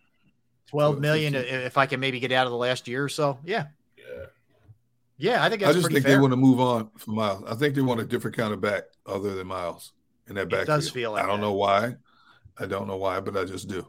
12 0.69 1.01
million 1.01 1.35
if 1.35 1.77
I 1.79 1.87
can 1.87 2.01
maybe 2.01 2.21
get 2.21 2.33
out 2.33 2.47
of 2.47 2.51
the 2.53 2.57
last 2.59 2.89
year 2.89 3.05
or 3.05 3.09
so. 3.09 3.39
Yeah. 3.45 3.67
Yeah. 3.99 4.05
Yeah, 5.17 5.45
I 5.45 5.49
think 5.51 5.63
I 5.63 5.67
that's 5.67 5.77
just 5.77 5.85
pretty 5.85 5.95
think 5.97 6.07
fair. 6.07 6.17
they 6.17 6.21
want 6.21 6.33
to 6.33 6.37
move 6.37 6.61
on 6.61 6.91
from 6.99 7.15
Miles. 7.17 7.45
I 7.47 7.55
think 7.55 7.75
they 7.75 7.81
want 7.83 8.01
a 8.01 8.05
different 8.05 8.37
kind 8.37 8.53
of 8.53 8.61
back 8.61 8.85
other 9.07 9.35
than 9.35 9.47
Miles 9.47 9.93
in 10.29 10.35
that 10.37 10.49
back. 10.49 10.67
does 10.67 10.91
feel 10.91 11.13
like 11.13 11.25
I 11.25 11.27
don't 11.27 11.41
know 11.41 11.53
why. 11.53 11.97
I 12.59 12.67
don't 12.67 12.87
know 12.87 12.97
why, 12.97 13.21
but 13.21 13.37
I 13.37 13.45
just 13.45 13.69
do. 13.69 13.87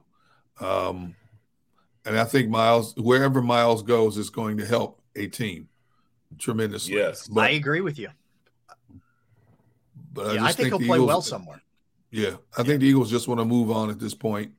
Um, 0.60 1.16
and 2.06 2.18
I 2.18 2.24
think 2.24 2.50
Miles, 2.50 2.96
wherever 2.96 3.42
Miles 3.42 3.84
goes, 3.84 4.18
is 4.18 4.30
going 4.30 4.58
to 4.58 4.66
help 4.66 5.02
a 5.16 5.28
team 5.28 5.68
tremendously. 6.38 6.96
Yes. 6.96 7.28
but, 7.28 7.42
I 7.42 7.50
agree 7.50 7.82
with 7.82 8.00
you. 8.00 8.10
but 10.14 10.36
yeah, 10.36 10.44
I 10.44 10.48
just 10.48 10.58
think 10.58 10.70
he'll 10.70 10.80
the 10.80 10.88
play 10.88 10.98
Eagles- 10.98 11.08
well 11.08 11.22
somewhere. 11.22 11.62
Yeah, 12.12 12.36
I 12.58 12.64
think 12.64 12.80
the 12.80 12.88
Eagles 12.88 13.12
just 13.12 13.28
want 13.28 13.42
to 13.42 13.46
move 13.46 13.70
on 13.70 13.90
at 13.90 14.00
this 14.00 14.14
point 14.14 14.54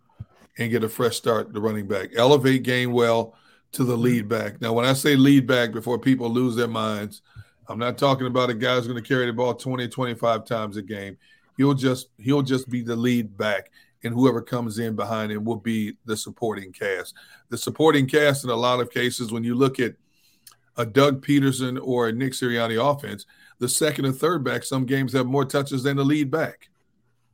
and 0.58 0.70
get 0.70 0.84
a 0.84 0.88
fresh 0.88 1.16
start. 1.16 1.52
The 1.54 1.60
running 1.60 1.86
back 1.86 2.10
elevate 2.14 2.64
Gainwell 2.64 3.32
to 3.72 3.84
the 3.84 3.96
lead 3.96 4.28
back. 4.28 4.60
Now, 4.60 4.72
when 4.74 4.84
I 4.84 4.92
say 4.92 5.16
lead 5.16 5.46
back, 5.46 5.72
before 5.72 5.98
people 5.98 6.28
lose 6.28 6.54
their 6.54 6.68
minds, 6.68 7.22
I'm 7.68 7.78
not 7.78 7.98
talking 7.98 8.26
about 8.26 8.50
a 8.50 8.54
guy 8.54 8.74
who's 8.74 8.86
going 8.86 9.02
to 9.02 9.08
carry 9.08 9.26
the 9.26 9.32
ball 9.32 9.54
20, 9.54 9.88
25 9.88 10.44
times 10.44 10.76
a 10.76 10.82
game. 10.82 11.16
He'll 11.56 11.74
just 11.74 12.08
he'll 12.18 12.42
just 12.42 12.68
be 12.68 12.82
the 12.82 12.96
lead 12.96 13.36
back, 13.36 13.70
and 14.06 14.14
whoever 14.14 14.40
comes 14.40 14.78
in 14.78 14.96
behind 14.96 15.32
him 15.32 15.44
will 15.44 15.56
be 15.56 15.96
the 16.04 16.16
supporting 16.16 16.72
cast. 16.72 17.14
The 17.50 17.58
supporting 17.58 18.06
cast, 18.06 18.44
in 18.44 18.50
a 18.50 18.56
lot 18.56 18.80
of 18.80 18.90
cases, 18.90 19.32
when 19.32 19.44
you 19.44 19.54
look 19.54 19.78
at 19.78 19.94
a 20.76 20.86
Doug 20.86 21.24
Pederson 21.24 21.78
or 21.82 22.08
a 22.08 22.12
Nick 22.12 22.32
Sirianni 22.32 22.78
offense, 22.80 23.26
the 23.58 23.68
second 23.68 24.04
and 24.04 24.16
third 24.16 24.44
back, 24.44 24.62
some 24.62 24.86
games 24.86 25.12
have 25.12 25.26
more 25.26 25.44
touches 25.44 25.82
than 25.82 25.96
the 25.96 26.04
lead 26.04 26.30
back. 26.30 26.68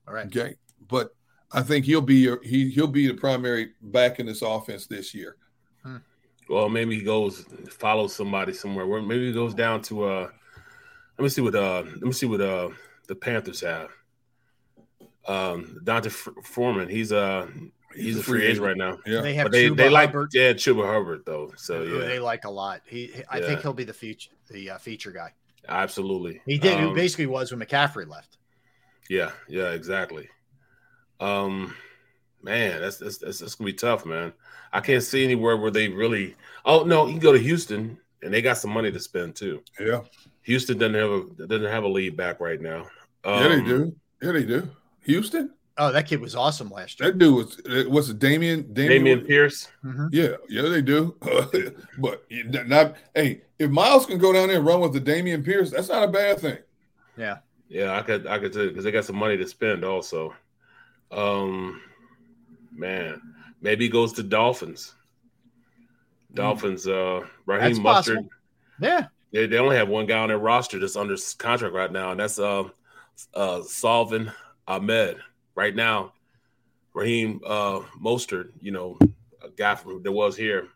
All 0.08 0.14
right. 0.14 0.26
Okay, 0.26 0.56
but 0.88 1.14
I 1.52 1.62
think 1.62 1.84
he'll 1.84 2.00
be 2.00 2.16
your, 2.16 2.42
he 2.42 2.70
he'll 2.70 2.86
be 2.86 3.06
the 3.06 3.14
primary 3.14 3.72
back 3.80 4.18
in 4.18 4.26
this 4.26 4.42
offense 4.42 4.86
this 4.86 5.14
year. 5.14 5.36
Well, 6.48 6.68
maybe 6.68 6.96
he 6.96 7.02
goes 7.02 7.44
follows 7.70 8.14
somebody 8.14 8.52
somewhere. 8.52 8.86
Where 8.86 9.00
maybe 9.00 9.28
he 9.28 9.32
goes 9.32 9.54
down 9.54 9.82
to 9.82 10.04
uh 10.04 10.28
let 11.18 11.22
me 11.22 11.28
see 11.28 11.40
what 11.40 11.54
uh 11.54 11.82
let 11.84 12.02
me 12.02 12.12
see 12.12 12.26
what 12.26 12.40
uh 12.40 12.68
the 13.08 13.14
Panthers 13.14 13.60
have. 13.60 13.90
Um 15.26 15.78
D'Onta 15.84 16.06
F- 16.06 16.28
Foreman, 16.44 16.88
he's 16.88 17.12
uh 17.12 17.48
he's, 17.94 18.18
a 18.18 18.22
free 18.22 18.44
agent 18.44 18.66
right 18.66 18.76
now. 18.76 18.98
Yeah. 19.06 19.20
They 19.20 19.34
have 19.34 19.44
But 19.46 19.52
they, 19.52 19.68
Chuba 19.68 19.76
they 19.76 19.88
like 19.88 20.08
Hubbard. 20.10 20.30
yeah, 20.32 20.52
Chuba 20.52 20.84
Hubbard 20.86 21.22
though. 21.24 21.52
So 21.56 21.84
who 21.84 21.98
yeah, 22.00 22.06
they 22.06 22.18
like 22.18 22.44
a 22.44 22.50
lot. 22.50 22.80
He, 22.86 23.06
he- 23.06 23.22
I 23.28 23.38
Yeah. 23.38 23.46
think 23.46 23.60
he'll 23.62 23.72
be 23.72 23.84
the 23.84 23.92
feature, 23.92 24.30
the 24.50 24.70
uh, 24.70 24.78
feature 24.78 25.12
guy. 25.12 25.32
absolutely. 25.68 26.40
He 26.46 26.58
did. 26.58 26.78
he 26.78 26.84
Um, 26.86 26.94
basically 26.94 27.26
was 27.26 27.52
when 27.52 27.60
McCaffrey 27.60 28.08
left. 28.08 28.38
Yeah, 29.08 29.30
yeah, 29.48 29.70
exactly. 29.72 30.28
Um, 31.20 31.74
man, 32.42 32.80
that's 32.80 32.96
that's 32.98 33.18
that's, 33.18 33.38
that's 33.38 33.54
gonna 33.54 33.66
be 33.66 33.74
tough, 33.74 34.04
man. 34.06 34.32
I 34.72 34.80
can't 34.80 35.02
see 35.02 35.22
anywhere 35.24 35.56
where 35.56 35.70
they 35.70 35.88
really. 35.88 36.34
Oh 36.64 36.82
no, 36.84 37.06
you 37.06 37.12
can 37.12 37.20
go 37.20 37.32
to 37.32 37.38
Houston, 37.38 37.98
and 38.22 38.32
they 38.34 38.42
got 38.42 38.58
some 38.58 38.70
money 38.72 38.90
to 38.90 38.98
spend 39.00 39.36
too. 39.36 39.62
Yeah, 39.78 40.00
Houston 40.42 40.78
doesn't 40.78 40.94
have 40.94 41.10
a 41.10 41.46
doesn't 41.46 41.70
have 41.70 41.84
a 41.84 41.88
lead 41.88 42.16
back 42.16 42.40
right 42.40 42.60
now. 42.60 42.86
yeah, 43.24 43.48
they 43.48 43.54
Um, 43.60 43.64
do. 43.66 43.96
Yeah, 44.22 44.32
they 44.32 44.44
do. 44.44 44.68
Houston, 45.04 45.50
Oh, 45.78 45.90
that 45.90 46.06
kid 46.06 46.20
was 46.20 46.34
awesome 46.34 46.70
last 46.70 47.00
year. 47.00 47.10
that 47.10 47.18
dude 47.18 47.34
was 47.34 47.60
it 47.64 47.90
was 47.90 48.10
it 48.10 48.18
Damian 48.18 48.64
Dameon 48.74 49.26
Pierce. 49.26 49.68
Mhm. 49.84 50.10
Yeah, 50.12 50.36
yeah, 50.48 50.68
they 50.68 50.82
do. 50.82 51.16
but 51.98 52.24
not 52.30 52.96
hey, 53.14 53.42
if 53.58 53.70
Miles 53.70 54.04
can 54.06 54.18
go 54.18 54.32
down 54.34 54.48
there 54.48 54.58
and 54.58 54.66
run 54.66 54.80
with 54.80 54.92
the 54.92 55.00
Dameon 55.00 55.42
Pierce, 55.44 55.70
that's 55.70 55.88
not 55.88 56.02
a 56.04 56.08
bad 56.08 56.40
thing. 56.40 56.58
Yeah. 57.16 57.38
Yeah, 57.68 57.96
I 57.96 58.02
could 58.02 58.26
I 58.26 58.38
could 58.38 58.52
too 58.52 58.68
because 58.68 58.84
they 58.84 58.90
got 58.90 59.06
some 59.06 59.16
money 59.16 59.38
to 59.38 59.46
spend 59.48 59.82
also. 59.82 60.34
Um, 61.10 61.80
man, 62.70 63.20
maybe 63.62 63.84
he 63.86 63.90
goes 63.90 64.12
to 64.14 64.22
Dolphins. 64.22 64.94
Dolphins, 66.34 66.86
uh, 66.86 67.20
Raheem 67.46 67.70
That's 67.70 67.78
Mustard. 67.78 68.16
possible. 68.16 68.30
Yeah. 68.80 69.06
They, 69.32 69.46
they 69.46 69.58
only 69.58 69.76
have 69.76 69.88
one 69.88 70.06
guy 70.06 70.18
on 70.18 70.28
their 70.28 70.38
roster 70.38 70.78
that's 70.78 70.96
under 70.96 71.16
contract 71.38 71.74
right 71.74 71.90
now, 71.92 72.10
and 72.10 72.20
that's 72.20 72.38
uh, 72.38 72.64
uh, 73.34 73.62
Salvon 73.62 74.32
Ahmed. 74.76 75.18
Right 75.54 75.74
now, 75.76 76.12
Raheem 76.94 77.40
uh, 77.46 77.80
Mostert, 78.00 78.50
you 78.60 78.72
know, 78.72 78.98
a 79.44 79.48
guy 79.56 79.74
from 79.74 80.02
that 80.02 80.12
was 80.12 80.36
here, 80.36 80.68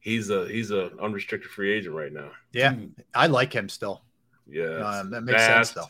he's 0.00 0.30
a 0.30 0.46
he's 0.48 0.70
a 0.70 0.92
unrestricted 1.00 1.50
free 1.50 1.72
agent 1.72 1.94
right 1.94 2.12
now. 2.12 2.30
Yeah. 2.52 2.76
I 3.14 3.26
like 3.26 3.52
him 3.52 3.68
still. 3.68 4.02
Yeah, 4.48 4.78
Um, 5.00 5.10
that 5.10 5.22
makes 5.22 5.44
sense, 5.44 5.70
though. 5.70 5.86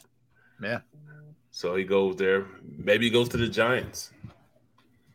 Yeah. 0.62 0.80
So 1.50 1.74
he 1.76 1.84
goes 1.84 2.16
there. 2.16 2.46
Maybe 2.78 3.06
he 3.06 3.10
goes 3.10 3.28
to 3.30 3.36
the 3.36 3.48
Giants. 3.48 4.10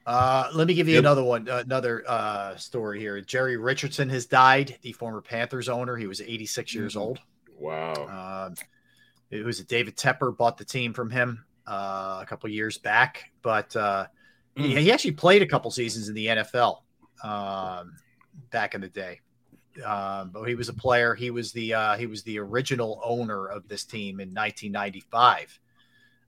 Uh, 0.05 0.49
let 0.53 0.67
me 0.67 0.73
give 0.73 0.87
you 0.87 0.95
Yep. 0.95 1.01
another 1.01 1.23
one, 1.23 1.49
uh, 1.49 1.63
another 1.65 2.03
uh, 2.07 2.55
story 2.55 2.99
here. 2.99 3.19
Jerry 3.21 3.57
Richardson 3.57 4.09
has 4.09 4.25
died, 4.25 4.77
the 4.81 4.91
former 4.93 5.21
Panthers 5.21 5.67
owner. 5.69 5.97
He 5.97 6.07
was 6.07 6.21
86 6.21 6.73
years 6.75 6.93
Mm-hmm. 6.93 7.01
old. 7.01 7.19
Wow. 7.59 8.45
Um, 8.47 8.55
it 9.31 9.43
was 9.43 9.59
David 9.63 9.97
Tepper 9.97 10.35
bought 10.35 10.57
the 10.57 10.63
team 10.65 10.93
from 10.93 11.09
him 11.09 11.43
uh, 11.67 12.19
a 12.21 12.25
couple 12.27 12.49
years 12.49 12.77
back, 12.77 13.31
but 13.41 13.75
uh, 13.75 14.07
he, 14.55 14.73
Mm. 14.73 14.79
he 14.79 14.91
actually 14.91 15.11
played 15.11 15.41
a 15.41 15.45
couple 15.45 15.69
seasons 15.69 16.09
in 16.09 16.15
the 16.15 16.25
NFL 16.27 16.81
um, 17.23 17.93
back 18.51 18.73
in 18.75 18.81
the 18.81 18.87
day. 18.89 19.19
Um, 19.85 20.31
but 20.31 20.43
he 20.45 20.55
was 20.55 20.69
a 20.69 20.73
player. 20.73 21.13
He 21.13 21.29
was 21.29 21.51
the 21.51 21.73
uh, 21.75 21.97
he 21.97 22.07
was 22.07 22.23
the 22.23 22.39
original 22.39 22.99
owner 23.05 23.45
of 23.47 23.67
this 23.67 23.83
team 23.83 24.19
in 24.19 24.29
1995, 24.33 25.59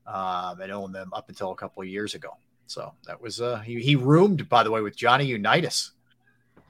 um, 0.05 0.61
and 0.61 0.71
owned 0.71 0.93
them 0.93 1.09
up 1.13 1.29
until 1.29 1.49
a 1.51 1.55
couple 1.55 1.81
of 1.81 1.87
years 1.87 2.13
ago. 2.13 2.37
So 2.67 2.93
that 3.07 3.19
was 3.19 3.41
uh, 3.41 3.57
he, 3.61 3.81
he 3.81 3.95
roomed, 3.95 4.47
by 4.49 4.61
the 4.61 4.69
way, 4.69 4.81
with 4.81 4.95
Johnny 4.95 5.25
Unitas, 5.25 5.93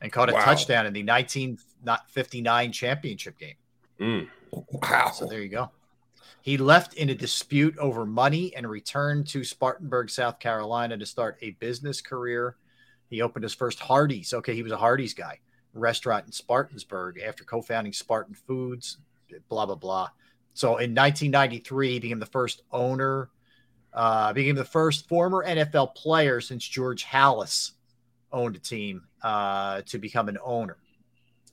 and 0.01 0.09
caught 0.09 0.29
a 0.29 0.33
Wow. 0.33 0.45
touchdown 0.45 0.85
in 0.85 0.93
the 0.93 1.03
1959 1.03 2.71
championship 2.71 3.37
game. 3.37 3.55
Mm. 3.99 4.27
Wow. 4.51 5.11
So 5.13 5.25
there 5.25 5.41
you 5.41 5.49
go. 5.49 5.69
He 6.41 6.57
left 6.57 6.93
in 6.93 7.09
a 7.09 7.15
dispute 7.15 7.77
over 7.77 8.05
money 8.05 8.55
and 8.55 8.69
returned 8.69 9.27
to 9.27 9.43
Spartanburg, 9.43 10.09
South 10.09 10.39
Carolina 10.39 10.97
to 10.97 11.05
start 11.05 11.37
a 11.41 11.51
business 11.51 12.01
career. 12.01 12.55
He 13.09 13.21
opened 13.21 13.43
his 13.43 13.53
first 13.53 13.79
Hardee's. 13.79 14.33
Okay, 14.33 14.55
he 14.55 14.63
was 14.63 14.71
a 14.71 14.77
Hardee's 14.77 15.13
guy, 15.13 15.39
restaurant 15.73 16.25
in 16.25 16.31
Spartansburg 16.31 17.21
after 17.21 17.43
co 17.43 17.61
founding 17.61 17.93
Spartan 17.93 18.35
Foods, 18.35 18.97
blah, 19.49 19.65
blah, 19.65 19.75
blah. 19.75 20.09
So 20.53 20.69
in 20.77 20.95
1993, 20.95 21.93
he 21.93 21.99
became 21.99 22.19
the 22.19 22.25
first 22.25 22.63
owner, 22.71 23.29
uh, 23.93 24.33
became 24.33 24.55
the 24.55 24.65
first 24.65 25.07
former 25.07 25.45
NFL 25.45 25.95
player 25.95 26.41
since 26.41 26.67
George 26.67 27.05
Halas 27.05 27.71
owned 28.31 28.55
a 28.55 28.59
team 28.59 29.03
uh, 29.23 29.81
to 29.87 29.97
become 29.97 30.29
an 30.29 30.37
owner. 30.43 30.77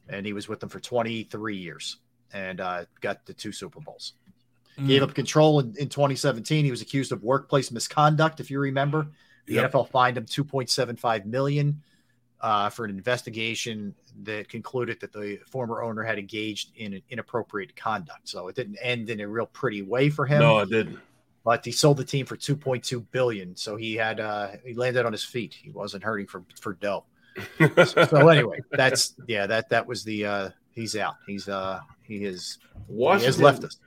And 0.08 0.24
he 0.24 0.32
was 0.32 0.48
with 0.48 0.60
them 0.60 0.68
for 0.68 0.78
23 0.78 1.56
years 1.56 1.98
and 2.32 2.60
uh, 2.60 2.84
got 3.00 3.26
the 3.26 3.32
two 3.32 3.52
Super 3.52 3.81
Bowls. 3.81 4.12
Gave 4.84 5.02
up 5.02 5.14
control 5.14 5.60
in, 5.60 5.74
in 5.78 5.88
2017. 5.88 6.64
He 6.64 6.70
was 6.70 6.82
accused 6.82 7.10
of 7.12 7.22
workplace 7.22 7.70
misconduct, 7.70 8.40
if 8.40 8.50
you 8.50 8.58
remember. 8.60 9.06
The 9.46 9.55
Yep. 9.55 9.72
NFL 9.72 9.88
fined 9.90 10.18
him 10.18 10.26
2.75 10.26 11.24
million 11.24 11.82
uh, 12.40 12.68
for 12.68 12.84
an 12.84 12.90
investigation 12.90 13.94
that 14.22 14.48
concluded 14.48 15.00
that 15.00 15.12
the 15.12 15.38
former 15.48 15.82
owner 15.82 16.02
had 16.02 16.18
engaged 16.18 16.72
in 16.76 17.00
inappropriate 17.10 17.74
conduct. 17.76 18.28
So 18.28 18.48
it 18.48 18.56
didn't 18.56 18.76
end 18.82 19.08
in 19.08 19.20
a 19.20 19.28
real 19.28 19.46
pretty 19.46 19.82
way 19.82 20.10
for 20.10 20.26
him. 20.26 20.40
No, 20.40 20.58
it 20.58 20.70
didn't. 20.70 20.98
But 21.44 21.64
he 21.64 21.70
sold 21.70 21.96
the 21.96 22.05
team 22.05 22.26
for 22.26 22.36
2.2 22.36 23.05
billion. 23.12 23.56
So 23.56 23.76
he 23.76 23.94
had 23.94 24.20
uh, 24.20 24.48
he 24.64 24.74
landed 24.74 25.06
on 25.06 25.12
his 25.12 25.24
feet. 25.24 25.55
He 25.55 25.70
wasn't 25.70 26.02
hurting 26.02 26.26
for 26.26 26.44
for 26.60 26.74
dough. 26.74 27.05
so 27.84 28.28
anyway, 28.28 28.58
that's 28.72 29.14
yeah 29.26 29.46
that 29.46 29.68
that 29.68 29.86
was 29.86 30.02
the 30.02 30.26
uh, 30.26 30.50
he's 30.70 30.96
out. 30.96 31.16
He's 31.26 31.48
uh 31.48 31.80
he 32.02 32.24
is 32.24 32.58
he 32.88 33.24
has 33.24 33.40
left 33.40 33.62
us. 33.64 33.78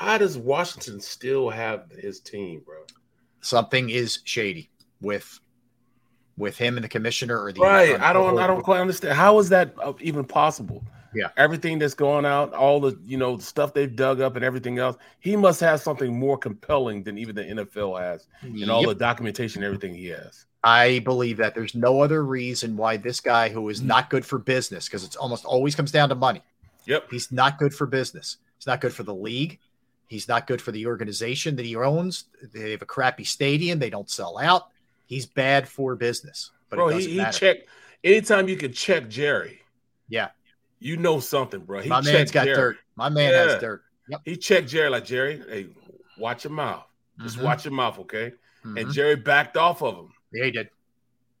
How 0.00 0.16
does 0.16 0.38
Washington 0.38 0.98
still 0.98 1.50
have 1.50 1.90
his 1.92 2.20
team, 2.20 2.62
bro? 2.64 2.76
something 3.42 3.90
is 3.90 4.20
shady 4.24 4.70
with 5.02 5.40
with 6.38 6.56
him 6.56 6.76
and 6.78 6.84
the 6.84 6.88
commissioner 6.88 7.38
or 7.42 7.52
the 7.52 7.60
Right. 7.60 8.00
I 8.00 8.12
don't. 8.14 8.38
I 8.38 8.46
don't 8.46 8.62
quite 8.62 8.80
understand. 8.80 9.14
How 9.14 9.38
is 9.38 9.50
that 9.50 9.74
uh, 9.78 9.92
even 10.00 10.24
possible? 10.24 10.82
Yeah. 11.14 11.28
Everything 11.36 11.78
that's 11.78 11.92
going 11.92 12.24
out, 12.24 12.54
all 12.54 12.80
the 12.80 12.98
you 13.04 13.18
know 13.18 13.36
stuff 13.36 13.74
they've 13.74 13.94
dug 13.94 14.22
up 14.22 14.36
and 14.36 14.44
everything 14.44 14.78
else. 14.78 14.96
He 15.20 15.36
must 15.36 15.60
have 15.60 15.82
something 15.82 16.18
more 16.18 16.38
compelling 16.38 17.02
than 17.02 17.18
even 17.18 17.34
the 17.34 17.44
NFL 17.44 18.00
has, 18.00 18.26
and 18.40 18.70
all 18.70 18.86
the 18.86 18.94
documentation, 18.94 19.62
and 19.62 19.66
everything 19.66 19.94
he 19.94 20.06
has. 20.06 20.46
I 20.64 21.00
believe 21.00 21.36
that 21.38 21.54
there's 21.54 21.74
no 21.74 22.00
other 22.00 22.24
reason 22.24 22.74
why 22.76 22.96
this 22.96 23.20
guy 23.20 23.50
who 23.50 23.62
Mm. 23.62 23.82
not 23.82 24.08
good 24.08 24.24
for 24.24 24.38
business 24.38 24.86
because 24.86 25.04
it's 25.04 25.16
almost 25.16 25.44
always 25.44 25.74
comes 25.74 25.92
down 25.92 26.08
to 26.08 26.14
money. 26.14 26.42
Yep. 26.86 27.10
He's 27.10 27.30
not 27.30 27.58
good 27.58 27.74
for 27.74 27.86
business. 27.86 28.38
He's 28.56 28.66
not 28.66 28.80
good 28.80 28.92
for 28.94 29.02
the 29.02 29.14
league. 29.14 29.58
He's 30.10 30.26
not 30.26 30.48
good 30.48 30.60
for 30.60 30.72
the 30.72 30.86
organization 30.86 31.54
that 31.54 31.64
he 31.64 31.76
owns. 31.76 32.24
They 32.52 32.72
have 32.72 32.82
a 32.82 32.86
crappy 32.86 33.22
stadium. 33.22 33.78
They 33.78 33.90
don't 33.90 34.10
sell 34.10 34.38
out. 34.38 34.64
He's 35.06 35.24
bad 35.24 35.68
for 35.68 35.94
business. 35.94 36.50
But 36.68 36.76
bro, 36.78 36.88
it 36.88 36.92
he, 36.94 36.98
doesn't 36.98 37.10
he 37.12 37.16
matter. 37.18 37.38
checked. 37.38 37.68
Anytime 38.02 38.48
you 38.48 38.56
can 38.56 38.72
check 38.72 39.08
Jerry, 39.08 39.60
Yeah. 40.08 40.30
you 40.80 40.96
know 40.96 41.20
something, 41.20 41.60
bro. 41.60 41.80
He 41.82 41.88
My 41.88 42.00
man's 42.00 42.08
checked 42.10 42.32
got 42.32 42.44
Jerry. 42.46 42.56
dirt. 42.56 42.76
My 42.96 43.08
man 43.08 43.30
Yeah. 43.32 43.52
has 43.52 43.60
dirt. 43.60 43.84
Yep. 44.08 44.20
He 44.24 44.36
checked 44.36 44.68
Jerry 44.68 44.88
like 44.90 45.04
Jerry. 45.04 45.42
Hey, 45.48 45.68
watch 46.18 46.42
your 46.42 46.52
mouth. 46.52 46.84
Just 47.22 47.38
Mhm. 47.38 47.42
watch 47.42 47.64
your 47.64 47.72
mouth, 47.74 48.00
okay? 48.00 48.32
And 48.64 48.76
Mhm. 48.78 48.92
Jerry 48.92 49.14
backed 49.14 49.56
off 49.56 49.80
of 49.80 49.94
him. 49.96 50.12
Yeah, 50.32 50.44
he 50.46 50.50
did. 50.50 50.70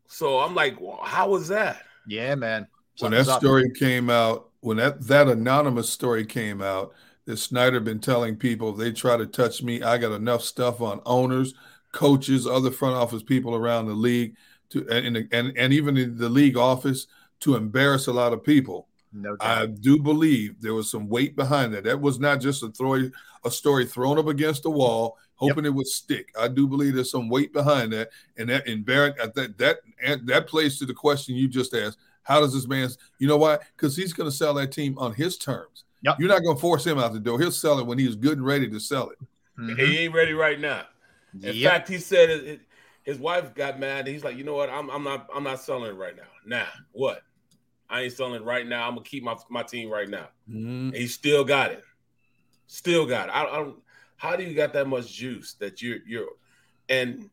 So 0.06 0.38
I'm 0.38 0.54
like, 0.54 0.80
well, 0.80 1.00
how 1.02 1.28
was 1.28 1.48
that? 1.48 1.84
Yeah, 2.06 2.36
man. 2.36 2.68
when 3.00 3.12
that 3.12 3.24
story 3.26 3.70
came 3.70 4.10
out, 4.10 4.50
when 4.60 4.76
that 4.76 5.00
that 5.08 5.26
anonymous 5.26 5.88
story 5.88 6.24
came 6.26 6.60
out, 6.60 6.92
that 7.26 7.36
Snyder 7.36 7.80
been 7.80 8.00
telling 8.00 8.36
people 8.36 8.70
if 8.70 8.76
they 8.76 8.92
try 8.92 9.16
to 9.16 9.26
touch 9.26 9.62
me, 9.62 9.82
I 9.82 9.98
got 9.98 10.12
enough 10.12 10.42
stuff 10.42 10.80
on 10.80 11.00
owners, 11.06 11.54
coaches, 11.92 12.46
other 12.46 12.70
front 12.70 12.96
office 12.96 13.22
people 13.22 13.54
around 13.54 13.86
the 13.86 13.94
league 13.94 14.36
to 14.70 14.88
and 14.88 15.16
and 15.32 15.56
and 15.56 15.72
even 15.72 15.96
in 15.96 16.16
the 16.16 16.28
league 16.28 16.56
office 16.56 17.06
to 17.40 17.56
embarrass 17.56 18.06
a 18.06 18.12
lot 18.12 18.32
of 18.32 18.44
people. 18.44 18.88
No 19.12 19.36
I 19.40 19.66
do 19.66 19.98
believe 19.98 20.60
there 20.60 20.74
was 20.74 20.90
some 20.90 21.08
weight 21.08 21.34
behind 21.34 21.74
that. 21.74 21.84
That 21.84 22.00
was 22.00 22.20
not 22.20 22.40
just 22.40 22.62
a 22.62 22.68
throw 22.68 23.10
a 23.44 23.50
story 23.50 23.86
thrown 23.86 24.18
up 24.18 24.28
against 24.28 24.62
the 24.62 24.70
wall, 24.70 25.18
hoping 25.34 25.64
it 25.64 25.74
would 25.74 25.86
stick. 25.86 26.32
I 26.38 26.48
do 26.48 26.68
believe 26.68 26.94
there's 26.94 27.10
some 27.10 27.28
weight 27.28 27.52
behind 27.52 27.92
that, 27.92 28.10
and 28.36 28.48
that 28.50 28.68
and 28.68 28.84
Barrett 28.84 29.18
uh, 29.18 29.28
that 29.34 29.58
that 29.58 29.78
that 30.26 30.46
plays 30.46 30.78
to 30.78 30.86
the 30.86 30.94
question 30.94 31.34
you 31.34 31.48
just 31.48 31.74
asked. 31.74 31.98
How 32.22 32.40
does 32.40 32.52
this 32.52 32.68
man? 32.68 32.88
You 33.18 33.26
know 33.26 33.38
why? 33.38 33.58
Because 33.76 33.96
he's 33.96 34.12
going 34.12 34.30
to 34.30 34.36
sell 34.36 34.54
that 34.54 34.72
team 34.72 34.96
on 34.98 35.14
his 35.14 35.36
terms. 35.36 35.84
Yep. 36.02 36.16
You're 36.18 36.28
not 36.28 36.42
going 36.42 36.56
to 36.56 36.60
force 36.60 36.86
him 36.86 36.98
out 36.98 37.12
the 37.12 37.20
door. 37.20 37.38
He'll 37.40 37.50
sell 37.52 37.78
it 37.78 37.86
when 37.86 37.98
he's 37.98 38.16
good 38.16 38.38
and 38.38 38.46
ready 38.46 38.68
to 38.70 38.80
sell 38.80 39.10
it. 39.10 39.18
He 39.76 39.98
ain't 39.98 40.14
ready 40.14 40.32
right 40.32 40.58
now. 40.58 40.84
In 41.42 41.54
Yep. 41.54 41.70
fact, 41.72 41.88
he 41.88 41.98
said 41.98 42.30
it, 42.30 42.44
it- 42.46 42.60
his 43.02 43.18
wife 43.18 43.54
got 43.54 43.80
mad. 43.80 44.06
He's 44.06 44.22
like, 44.24 44.36
you 44.36 44.44
know 44.44 44.54
what? 44.54 44.68
I'm, 44.70 44.90
I'm 44.90 45.02
not 45.02 45.28
I'm 45.34 45.42
not 45.42 45.58
selling 45.60 45.90
it 45.90 45.94
right 45.96 46.14
now. 46.14 46.22
Nah, 46.44 46.66
what? 46.92 47.22
I 47.88 48.02
ain't 48.02 48.12
selling 48.12 48.34
it 48.34 48.44
right 48.44 48.66
now. 48.66 48.86
I'm 48.86 48.94
gonna 48.94 49.04
keep 49.04 49.24
my 49.24 49.34
my 49.48 49.62
team 49.62 49.88
right 49.90 50.08
now. 50.08 50.28
Mm-hmm. 50.48 50.90
He 50.90 51.06
still 51.06 51.42
got 51.42 51.72
it. 51.72 51.82
Still 52.66 53.06
got 53.06 53.28
it. 53.28 53.32
I, 53.32 53.44
I 53.46 53.56
don't. 53.56 53.76
How 54.16 54.36
do 54.36 54.44
you 54.44 54.54
got 54.54 54.74
that 54.74 54.86
much 54.86 55.12
juice 55.12 55.54
that 55.54 55.80
you're 55.82 55.98
you're 56.06 56.28
and 56.90 57.30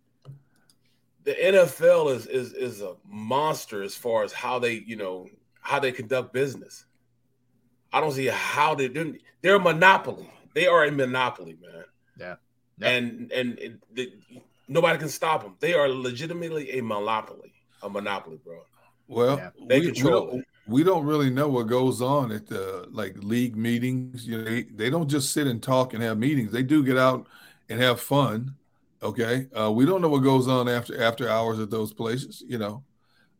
the 1.25 1.33
NFL 1.33 2.15
is 2.15 2.25
is 2.27 2.53
is 2.53 2.81
a 2.81 2.95
monster 3.05 3.83
as 3.83 3.93
far 3.95 4.23
as 4.23 4.31
how 4.31 4.57
they 4.59 4.83
you 4.87 4.95
know 4.95 5.27
how 5.61 5.79
they 5.79 5.91
conduct 5.91 6.33
business. 6.33 6.85
I 7.93 8.01
don't 8.01 8.11
see 8.11 8.27
how 8.27 8.75
they 8.75 8.87
do. 8.87 9.15
They're 9.41 9.55
a 9.55 9.59
monopoly. 9.59 10.29
They 10.53 10.67
are 10.67 10.85
a 10.85 10.91
monopoly, 10.91 11.57
man. 11.61 11.85
Yeah. 12.19 12.35
And 12.81 13.31
and 13.31 13.59
it, 13.59 13.95
the, 13.95 14.13
nobody 14.67 14.99
can 14.99 15.09
stop 15.09 15.43
them. 15.43 15.55
They 15.59 15.73
are 15.73 15.87
legitimately 15.89 16.77
a 16.77 16.83
monopoly. 16.83 17.53
A 17.83 17.89
monopoly, 17.89 18.39
bro. 18.43 18.59
Well, 19.07 19.51
They 19.67 19.79
we, 19.79 19.87
we 19.87 19.93
control 19.93 20.27
don't, 20.27 20.45
we 20.67 20.83
don't 20.83 21.05
really 21.05 21.29
know 21.29 21.47
what 21.47 21.67
goes 21.67 22.01
on 22.01 22.31
at 22.31 22.47
the 22.47 22.87
like 22.91 23.15
league 23.17 23.55
meetings. 23.55 24.27
You 24.27 24.37
know, 24.37 24.43
they, 24.43 24.63
they 24.63 24.89
don't 24.89 25.07
just 25.07 25.31
sit 25.31 25.47
and 25.47 25.63
talk 25.63 25.93
and 25.93 26.03
have 26.03 26.17
meetings. 26.17 26.51
They 26.51 26.63
do 26.63 26.83
get 26.83 26.97
out 26.97 27.27
and 27.69 27.79
have 27.81 28.01
fun. 28.01 28.55
Okay, 29.01 29.47
uh, 29.57 29.71
we 29.71 29.85
don't 29.85 30.01
know 30.01 30.09
what 30.09 30.23
goes 30.23 30.47
on 30.47 30.67
after 30.67 31.01
after 31.01 31.29
hours 31.29 31.59
at 31.59 31.69
those 31.69 31.93
places. 31.93 32.43
You 32.47 32.57
know, 32.57 32.83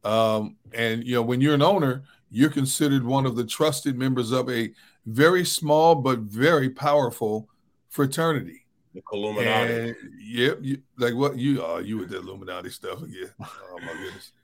um, 0.03 0.55
and 0.71 1.03
you 1.03 1.15
know 1.15 1.21
when 1.21 1.41
you're 1.41 1.55
an 1.55 1.63
owner, 1.63 2.03
you're 2.31 2.49
considered 2.49 3.03
one 3.03 3.25
of 3.25 3.35
the 3.35 3.45
trusted 3.45 3.97
members 3.97 4.31
of 4.31 4.49
a 4.49 4.71
very 5.05 5.45
small 5.45 5.95
but 5.95 6.19
very 6.19 6.69
powerful 6.69 7.47
fraternity. 7.89 8.65
The 8.93 9.01
Illuminati. 9.13 9.95
Yep, 10.21 10.57
you, 10.61 10.81
like 10.97 11.13
what 11.13 11.37
you 11.37 11.63
are, 11.63 11.81
you 11.81 11.97
with 11.97 12.09
the 12.09 12.17
Illuminati 12.17 12.69
stuff 12.69 13.01
again. 13.03 13.31
Oh 13.41 13.77
my 13.81 13.93
goodness. 13.93 14.31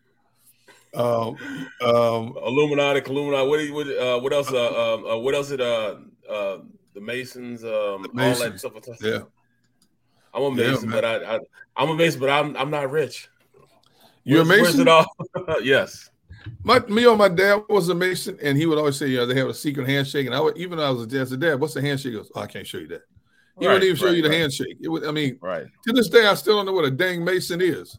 Um, 0.95 1.35
um, 1.81 2.37
Illuminati, 2.45 3.01
Illuminati. 3.09 3.47
What 3.49 3.59
you- 3.61 3.73
what 3.73 3.87
uh, 3.87 4.19
what 4.19 4.31
else? 4.31 4.51
Uh, 4.53 4.93
um, 4.93 5.05
uh, 5.07 5.17
what 5.17 5.33
else? 5.33 5.49
It 5.49 5.59
uh, 5.59 5.95
uh, 6.29 6.59
the 6.93 7.01
Masons. 7.01 7.63
Um, 7.63 7.71
all 7.71 8.35
that 8.35 8.59
stuff. 8.59 8.73
yeah. 9.01 9.21
I'm 10.35 10.43
a 10.43 10.51
Mason, 10.51 10.89
man. 10.89 11.01
but 11.01 11.03
I, 11.03 11.35
I 11.37 11.39
I'm 11.75 11.89
a 11.89 11.95
Mason, 11.95 12.19
but 12.19 12.29
I'm 12.29 12.55
I'm 12.55 12.69
not 12.69 12.91
rich. 12.91 13.27
You're 14.23 14.43
a 14.43 14.45
Where's- 14.45 14.61
where's 14.61 14.77
Mason? 14.77 14.87
it 14.87 14.87
all? 14.87 15.61
yes. 15.63 16.11
My 16.63 16.80
me 16.88 17.05
or 17.05 17.15
my 17.17 17.30
dad 17.30 17.61
was 17.69 17.89
a 17.89 17.95
Mason, 17.95 18.38
and 18.41 18.57
he 18.57 18.65
would 18.65 18.77
always 18.77 18.95
say, 18.97 19.07
you 19.07 19.17
know, 19.17 19.25
they 19.25 19.35
have 19.35 19.49
a 19.49 19.53
secret 19.53 19.88
handshake. 19.88 20.25
And 20.25 20.35
I 20.35 20.39
would, 20.39 20.57
even 20.57 20.77
though 20.77 20.88
I 20.88 20.89
was 20.91 21.03
a 21.03 21.07
dad, 21.07 21.22
I 21.22 21.25
said, 21.25 21.39
Dad, 21.39 21.59
what's 21.59 21.73
the 21.73 21.81
handshake? 21.81 22.11
He 22.13 22.17
goes, 22.17 22.31
oh, 22.35 22.41
I 22.41 22.47
can't 22.47 22.65
show 22.67 22.77
you 22.80 22.88
that. 22.88 23.01
He 23.59 23.67
Right, 23.67 23.73
wouldn't 23.73 23.83
even 23.83 23.95
show 23.97 24.07
right, 24.07 24.15
you 24.15 24.22
the 24.23 24.30
right. 24.30 24.38
handshake. 24.39 24.77
It 24.81 24.88
would, 24.89 25.05
I 25.05 25.11
mean, 25.11 25.38
right. 25.41 25.65
to 25.88 25.93
this 25.93 26.09
day, 26.09 26.25
I 26.25 26.33
still 26.33 26.55
don't 26.57 26.65
know 26.65 26.73
what 26.73 26.85
a 26.85 26.91
dang 26.91 27.23
Mason 27.23 27.61
is. 27.61 27.97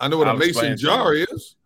I 0.00 0.08
know 0.08 0.18
what 0.18 0.28
I'll 0.28 0.36
a 0.36 0.38
Mason 0.38 0.76
jar 0.76 1.14
you. 1.14 1.26
is. 1.30 1.56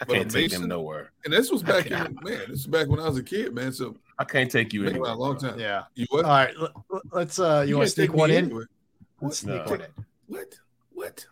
I 0.00 0.04
can't 0.06 0.30
take 0.30 0.50
Mason- 0.50 0.62
him 0.62 0.68
nowhere. 0.68 1.12
And 1.24 1.32
this 1.34 1.50
was 1.50 1.62
back 1.62 1.86
in 1.86 1.92
man, 1.92 2.14
this 2.24 2.48
was 2.50 2.66
back 2.66 2.88
when 2.88 2.98
I 3.00 3.08
was 3.08 3.18
a 3.18 3.22
kid, 3.22 3.54
man. 3.54 3.72
So 3.72 3.96
I 4.18 4.24
can't 4.24 4.50
take 4.50 4.72
you 4.72 4.86
anywhere. 4.86 5.10
a 5.10 5.14
long 5.14 5.36
time. 5.38 5.58
Yeah. 5.60 5.82
You 5.94 6.06
what? 6.10 6.24
All 6.24 6.30
right. 6.30 6.54
l- 6.58 6.84
l- 6.92 7.02
Let's. 7.12 7.38
uh 7.38 7.64
You, 7.68 7.76
want 7.76 7.88
to 7.88 7.94
sneak 7.94 8.14
one 8.14 8.30
in? 8.30 8.44
anywhere. 8.46 8.68
Let's 9.20 9.38
sneak 9.38 9.66
one 9.66 9.82
in. 9.82 9.86
What? 10.26 10.54
What? 10.92 11.26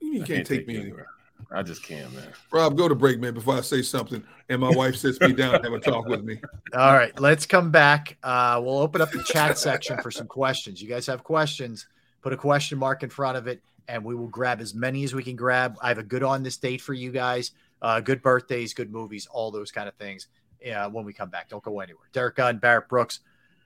You 0.00 0.10
mean 0.12 0.20
you 0.20 0.26
can't 0.26 0.46
take 0.46 0.66
me 0.66 0.76
anywhere? 0.78 1.06
I 1.50 1.62
just 1.62 1.82
can't, 1.82 2.12
man. 2.14 2.28
Rob, 2.52 2.76
go 2.76 2.88
to 2.88 2.94
break, 2.94 3.18
man, 3.20 3.34
before 3.34 3.56
I 3.56 3.62
say 3.62 3.80
something 3.82 4.22
and 4.48 4.60
my 4.60 4.70
wife 4.70 4.96
sits 4.96 5.20
me 5.20 5.32
down 5.32 5.54
and 5.54 5.64
have 5.64 5.72
a 5.72 5.80
talk 5.80 6.06
with 6.06 6.24
me. 6.24 6.40
All 6.74 6.94
right, 6.94 7.18
let's 7.20 7.46
come 7.46 7.70
back. 7.70 8.16
Uh, 8.22 8.60
we'll 8.62 8.78
open 8.78 9.00
up 9.00 9.10
the 9.10 9.22
chat 9.22 9.58
section 9.58 9.98
for 10.02 10.10
some 10.10 10.26
questions. 10.26 10.80
You 10.80 10.88
guys 10.88 11.06
have 11.06 11.22
questions, 11.22 11.86
put 12.22 12.32
a 12.32 12.36
question 12.36 12.78
mark 12.78 13.02
in 13.02 13.10
front 13.10 13.36
of 13.36 13.46
it, 13.46 13.62
and 13.88 14.04
we 14.04 14.14
will 14.14 14.28
grab 14.28 14.60
as 14.60 14.74
many 14.74 15.04
as 15.04 15.14
we 15.14 15.22
can 15.22 15.36
grab. 15.36 15.76
I 15.82 15.88
have 15.88 15.98
a 15.98 16.02
good 16.02 16.22
on 16.22 16.42
this 16.42 16.56
date 16.56 16.80
for 16.80 16.94
you 16.94 17.10
guys. 17.10 17.52
Uh, 17.80 18.00
good 18.00 18.22
birthdays, 18.22 18.74
good 18.74 18.90
movies, 18.90 19.26
all 19.30 19.50
those 19.50 19.70
kind 19.70 19.88
of 19.88 19.94
things. 19.94 20.28
Yeah, 20.60 20.86
when 20.86 21.04
we 21.04 21.12
come 21.12 21.30
back, 21.30 21.48
don't 21.48 21.62
go 21.62 21.80
anywhere. 21.80 22.08
Derrick 22.12 22.36
Gunn, 22.36 22.58
Barrett 22.58 22.88
Brooks, 22.88 23.20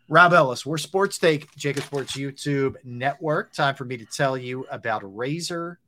Rob 0.09 0.35
Ellis. 0.35 0.67
We're 0.67 0.79
Sports 0.79 1.17
Take, 1.17 1.51
JAKIB 1.53 1.83
Sports 1.83 2.17
YouTube 2.17 2.77
Network. 2.85 3.53
Time 3.53 3.75
for 3.75 3.85
me 3.85 3.97
to 3.97 4.05
tell 4.05 4.37
you 4.37 4.67
about 4.71 5.01
Razor 5.17 5.79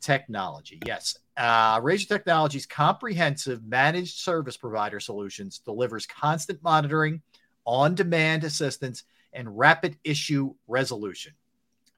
Technology. 0.00 0.80
Yes, 0.86 1.18
uh, 1.36 1.80
Razor 1.82 2.06
Technology's 2.08 2.66
comprehensive 2.66 3.64
managed 3.64 4.18
service 4.18 4.56
provider 4.56 5.00
solutions 5.00 5.58
delivers 5.58 6.06
constant 6.06 6.62
monitoring, 6.62 7.22
on 7.64 7.94
demand 7.94 8.44
assistance, 8.44 9.04
and 9.32 9.56
rapid 9.56 9.96
issue 10.04 10.54
resolution. 10.66 11.32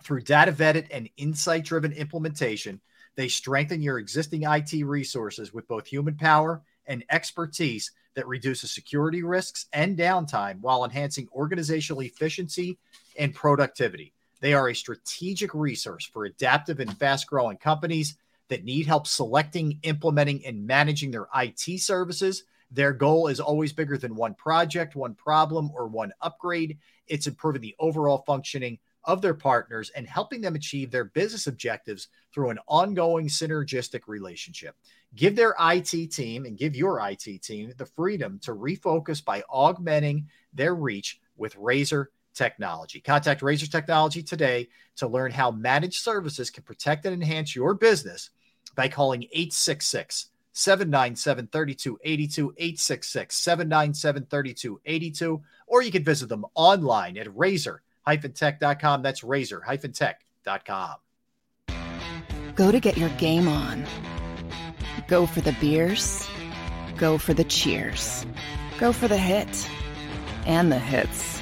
Through 0.03 0.23
data 0.23 0.53
vetted 0.53 0.89
and 0.91 1.09
insight 1.17 1.65
driven 1.65 1.93
implementation, 1.93 2.81
they 3.15 3.29
strengthen 3.29 3.83
your 3.83 3.99
existing 3.99 4.43
IT 4.45 4.85
resources 4.85 5.53
with 5.53 5.69
both 5.69 5.87
human 5.87 6.17
power 6.17 6.63
and 6.87 7.05
expertise 7.11 7.93
that 8.15 8.27
reduces 8.27 8.71
security 8.71 9.23
risks 9.23 9.67
and 9.73 9.97
downtime 9.97 10.61
while 10.61 10.85
enhancing 10.85 11.29
organizational 11.33 12.03
efficiency 12.03 12.79
and 13.19 13.35
productivity. 13.35 14.13
They 14.43 14.55
are 14.55 14.69
a 14.69 14.75
strategic 14.75 15.55
resource 15.55 16.05
for 16.05 16.25
adaptive 16.25 16.81
and 16.81 16.99
fast 16.99 17.29
growing 17.29 17.59
companies 17.59 18.17
that 18.49 18.65
need 18.65 18.87
help 18.87 19.07
selecting, 19.07 19.79
implementing, 19.85 20.45
and 20.45 20.67
managing 20.67 21.13
their 21.13 21.29
IT 21.37 21.81
services. 21.81 22.43
Their 22.73 22.93
goal 22.93 23.29
is 23.29 23.39
always 23.39 23.73
bigger 23.73 23.97
than 23.97 24.17
one 24.17 24.35
project, 24.35 24.97
one 24.97 25.15
problem, 25.15 25.71
or 25.73 25.87
one 25.87 26.13
upgrade. 26.21 26.79
It's 27.07 27.29
improving 27.29 27.61
the 27.63 27.77
overall 27.79 28.25
functioning 28.27 28.81
of 29.05 29.23
their 29.23 29.35
partners 29.35 29.93
and 29.95 30.09
helping 30.09 30.41
them 30.41 30.57
achieve 30.57 30.91
their 30.91 31.05
business 31.05 31.47
objectives 31.47 32.09
through 32.35 32.51
an 32.51 32.59
ongoing 32.67 33.29
synergistic 33.29 34.09
relationship. 34.09 34.75
Give 35.15 35.37
their 35.37 35.55
IT 35.61 36.11
team 36.11 36.47
and 36.47 36.59
give 36.59 36.75
your 36.75 37.01
IT 37.09 37.43
team 37.43 37.73
the 37.77 37.87
freedom 37.87 38.41
to 38.43 38.57
refocus 38.57 39.25
by 39.25 39.45
augmenting 39.49 40.27
their 40.53 40.75
reach 40.75 41.21
with 41.37 41.55
Razor 41.55 42.11
Technology. 42.35 43.01
Contact 43.01 43.43
Razor 43.43 43.67
Technology 43.67 44.23
today 44.23 44.69
to 44.97 45.07
learn 45.07 45.31
how 45.33 45.51
managed 45.51 46.03
services 46.03 46.51
can 46.51 46.63
protect 46.63 47.07
and 47.07 47.15
enhance 47.15 47.55
your 47.55 47.75
business 47.75 48.31
by 48.75 48.89
calling 48.89 49.25
866 49.25 50.29
797 50.53 51.49
3282, 51.49 52.53
866 52.57 53.37
797 53.37 54.27
3282, 54.27 55.43
or 55.67 55.83
you 55.83 55.91
can 55.91 56.05
visit 56.05 56.29
them 56.29 56.45
online 56.55 57.17
at 57.17 57.35
razor-tech.com. 57.37 59.03
That's 59.03 59.25
razor-tech.com. 59.25 60.95
Go 62.55 62.71
to 62.71 62.81
get 62.81 62.99
your 62.99 63.09
game 63.11 63.49
on. 63.49 63.87
Go 65.09 65.27
for 65.27 65.41
the 65.41 65.57
beers. 65.61 66.29
Go 66.99 67.19
for 67.19 67.35
the 67.35 67.45
cheers. 67.45 68.27
Go 68.79 68.93
for 68.93 69.09
the 69.09 69.17
hit 69.17 69.69
and 70.47 70.71
the 70.71 70.79
hits. 70.79 71.42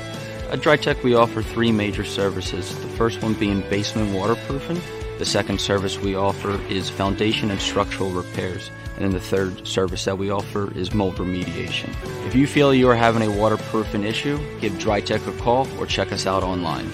At 0.51 0.59
DryTech, 0.59 1.01
we 1.01 1.15
offer 1.15 1.41
three 1.41 1.71
major 1.71 2.03
services. 2.03 2.75
The 2.81 2.89
first 2.89 3.21
one 3.21 3.35
being 3.35 3.61
basement 3.69 4.13
waterproofing. 4.13 4.81
The 5.17 5.25
second 5.25 5.61
service 5.61 5.97
we 5.97 6.13
offer 6.13 6.59
is 6.67 6.89
foundation 6.89 7.51
and 7.51 7.61
structural 7.61 8.09
repairs. 8.09 8.69
And 8.97 9.05
then 9.05 9.13
the 9.13 9.21
third 9.21 9.65
service 9.65 10.03
that 10.03 10.17
we 10.17 10.29
offer 10.29 10.69
is 10.77 10.93
mold 10.93 11.15
remediation. 11.15 11.95
If 12.27 12.35
you 12.35 12.47
feel 12.47 12.73
you 12.73 12.89
are 12.89 12.95
having 12.97 13.21
a 13.21 13.31
waterproofing 13.31 14.03
issue, 14.03 14.37
give 14.59 14.73
DryTech 14.73 15.25
a 15.25 15.41
call 15.41 15.69
or 15.79 15.85
check 15.85 16.11
us 16.11 16.27
out 16.27 16.43
online. 16.43 16.91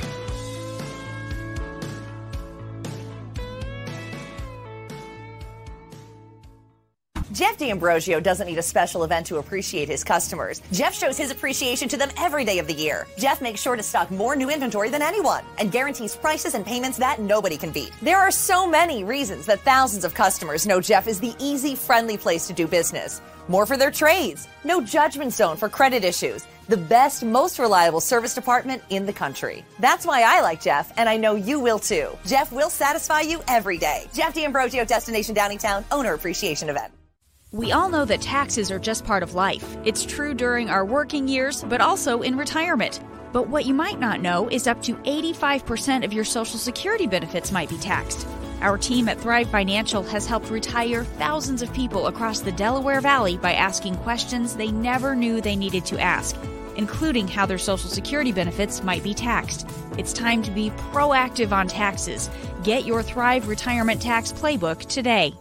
Jeff 7.38 7.56
D'Ambrosio 7.56 8.20
doesn't 8.20 8.48
need 8.48 8.58
a 8.58 8.64
special 8.64 9.04
event 9.04 9.28
to 9.28 9.38
appreciate 9.38 9.88
his 9.88 10.04
customers. 10.04 10.60
Jeff 10.72 10.96
shows 10.96 11.18
his 11.18 11.30
appreciation 11.30 11.88
to 11.88 11.96
them 11.96 12.10
every 12.18 12.44
day 12.44 12.58
of 12.58 12.66
the 12.66 12.74
year. 12.74 13.06
Jeff 13.20 13.44
makes 13.44 13.62
sure 13.62 13.76
to 13.76 13.84
stock 13.84 14.10
more 14.10 14.36
new 14.36 14.50
inventory 14.50 14.90
than 14.90 15.04
anyone 15.04 15.44
and 15.60 15.72
guarantees 15.72 16.16
prices 16.16 16.56
and 16.56 16.66
payments 16.66 16.98
that 16.98 17.20
nobody 17.20 17.56
can 17.56 17.70
beat. 17.72 17.92
There 18.02 18.18
are 18.18 18.32
so 18.32 18.66
many 18.66 19.04
reasons 19.04 19.46
that 19.46 19.60
thousands 19.60 20.04
of 20.04 20.16
customers 20.16 20.66
know 20.66 20.82
Jeff 20.82 21.08
is 21.08 21.20
the 21.20 21.36
easy, 21.38 21.76
friendly 21.76 22.18
place 22.18 22.48
to 22.48 22.54
do 22.54 22.66
business. 22.66 23.22
More 23.48 23.68
for 23.68 23.78
their 23.78 23.92
trades, 23.92 24.48
no 24.64 24.82
judgment 24.82 25.32
zone 25.32 25.58
for 25.58 25.70
credit 25.70 26.04
issues, 26.04 26.48
the 26.68 26.76
best, 26.76 27.24
most 27.24 27.60
reliable 27.60 28.02
service 28.02 28.34
department 28.34 28.82
in 28.90 29.06
the 29.06 29.14
country. 29.14 29.64
That's 29.80 30.08
why 30.08 30.24
I 30.24 30.42
like 30.42 30.60
Jeff, 30.60 30.92
and 30.98 31.08
I 31.08 31.18
know 31.18 31.36
you 31.36 31.60
will 31.60 31.78
too. 31.78 32.18
Jeff 32.26 32.52
will 32.52 32.72
satisfy 32.72 33.22
you 33.22 33.44
every 33.48 33.78
day. 33.78 34.08
Jeff 34.12 34.34
D'Ambrosio, 34.34 34.86
Destination 34.86 35.36
Downingtown, 35.36 35.86
Owner 35.92 36.16
Appreciation 36.16 36.70
Event. 36.70 36.92
We 37.54 37.72
all 37.72 37.88
know 37.88 38.04
that 38.04 38.20
taxes 38.20 38.70
are 38.72 38.80
just 38.80 39.06
part 39.06 39.24
of 39.24 39.34
life. 39.34 39.78
It's 39.86 40.06
true 40.06 40.34
during 40.34 40.70
our 40.70 40.84
working 40.84 41.30
years, 41.30 41.64
but 41.64 41.80
also 41.80 42.22
in 42.22 42.38
retirement. 42.38 43.00
But 43.32 43.48
what 43.48 43.66
you 43.66 43.74
might 43.74 44.02
not 44.02 44.20
know 44.20 44.50
is 44.50 44.68
up 44.68 44.84
to 44.84 44.96
85% 44.96 46.04
of 46.04 46.12
your 46.12 46.26
Social 46.26 46.60
Security 46.60 47.08
benefits 47.08 47.54
might 47.54 47.70
be 47.70 47.78
taxed. 47.78 48.28
Our 48.60 48.78
team 48.78 49.08
at 49.08 49.22
Thrive 49.22 49.50
Financial 49.50 50.04
has 50.04 50.28
helped 50.28 50.50
retire 50.50 51.06
thousands 51.06 51.62
of 51.62 51.74
people 51.74 52.08
across 52.08 52.42
the 52.42 52.52
Delaware 52.52 53.00
Valley 53.00 53.38
by 53.38 53.54
asking 53.54 53.96
questions 54.00 54.58
they 54.58 54.70
never 54.70 55.16
knew 55.16 55.40
they 55.40 55.56
needed 55.56 55.86
to 55.86 56.02
ask, 56.02 56.36
including 56.76 57.30
how 57.30 57.46
their 57.46 57.58
Social 57.58 57.90
Security 57.90 58.34
benefits 58.34 58.84
might 58.84 59.04
be 59.04 59.14
taxed. 59.14 59.70
It's 59.98 60.12
time 60.12 60.44
to 60.44 60.52
be 60.52 60.72
proactive 60.92 61.54
on 61.54 61.70
taxes. 61.70 62.30
Get 62.66 62.84
your 62.84 63.02
Thrive 63.02 63.48
Retirement 63.48 64.02
Tax 64.02 64.34
Playbook 64.34 64.80
today. 64.88 65.34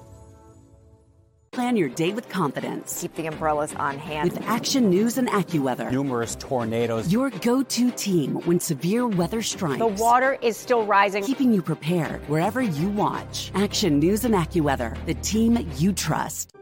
Plan 1.56 1.74
your 1.74 1.88
day 1.88 2.12
with 2.12 2.28
confidence. 2.28 3.00
Keep 3.00 3.14
the 3.14 3.28
umbrellas 3.28 3.74
on 3.76 3.96
hand. 3.96 4.30
With 4.30 4.42
Action 4.42 4.90
News 4.90 5.16
and 5.16 5.26
AccuWeather. 5.26 5.90
Numerous 5.90 6.36
tornadoes. 6.36 7.10
Your 7.10 7.30
go 7.30 7.62
to 7.62 7.90
team 7.92 8.34
when 8.44 8.60
severe 8.60 9.08
weather 9.08 9.40
strikes. 9.40 9.78
The 9.78 9.86
water 9.86 10.36
is 10.42 10.58
still 10.58 10.84
rising. 10.84 11.24
Keeping 11.24 11.54
you 11.54 11.62
prepared 11.62 12.20
wherever 12.28 12.60
you 12.60 12.90
watch. 12.90 13.50
Action 13.54 13.98
News 13.98 14.26
and 14.26 14.34
AccuWeather, 14.34 15.02
the 15.06 15.14
team 15.14 15.66
you 15.76 15.94
trust. 15.94 16.52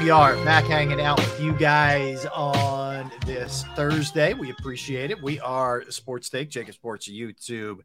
We 0.00 0.08
are 0.08 0.34
back 0.46 0.64
hanging 0.64 0.98
out 0.98 1.18
with 1.18 1.40
you 1.42 1.52
guys 1.52 2.24
on 2.24 3.12
this 3.26 3.64
Thursday. 3.76 4.32
We 4.32 4.50
appreciate 4.50 5.10
it. 5.10 5.22
We 5.22 5.38
are 5.40 5.84
Sports 5.90 6.30
Take, 6.30 6.48
JAKIB 6.48 6.72
Sports 6.72 7.06
YouTube 7.06 7.80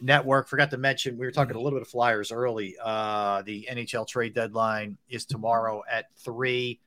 Network. 0.00 0.46
Forgot 0.46 0.70
to 0.70 0.78
mention, 0.78 1.18
we 1.18 1.26
were 1.26 1.32
talking 1.32 1.56
a 1.56 1.58
little 1.58 1.76
bit 1.76 1.82
of 1.82 1.88
Flyers 1.88 2.30
early. 2.30 2.76
Uh, 2.80 3.42
the 3.42 3.66
NHL 3.68 4.06
trade 4.06 4.32
deadline 4.32 4.96
is 5.08 5.24
tomorrow 5.24 5.82
at 5.90 6.04
three. 6.14 6.78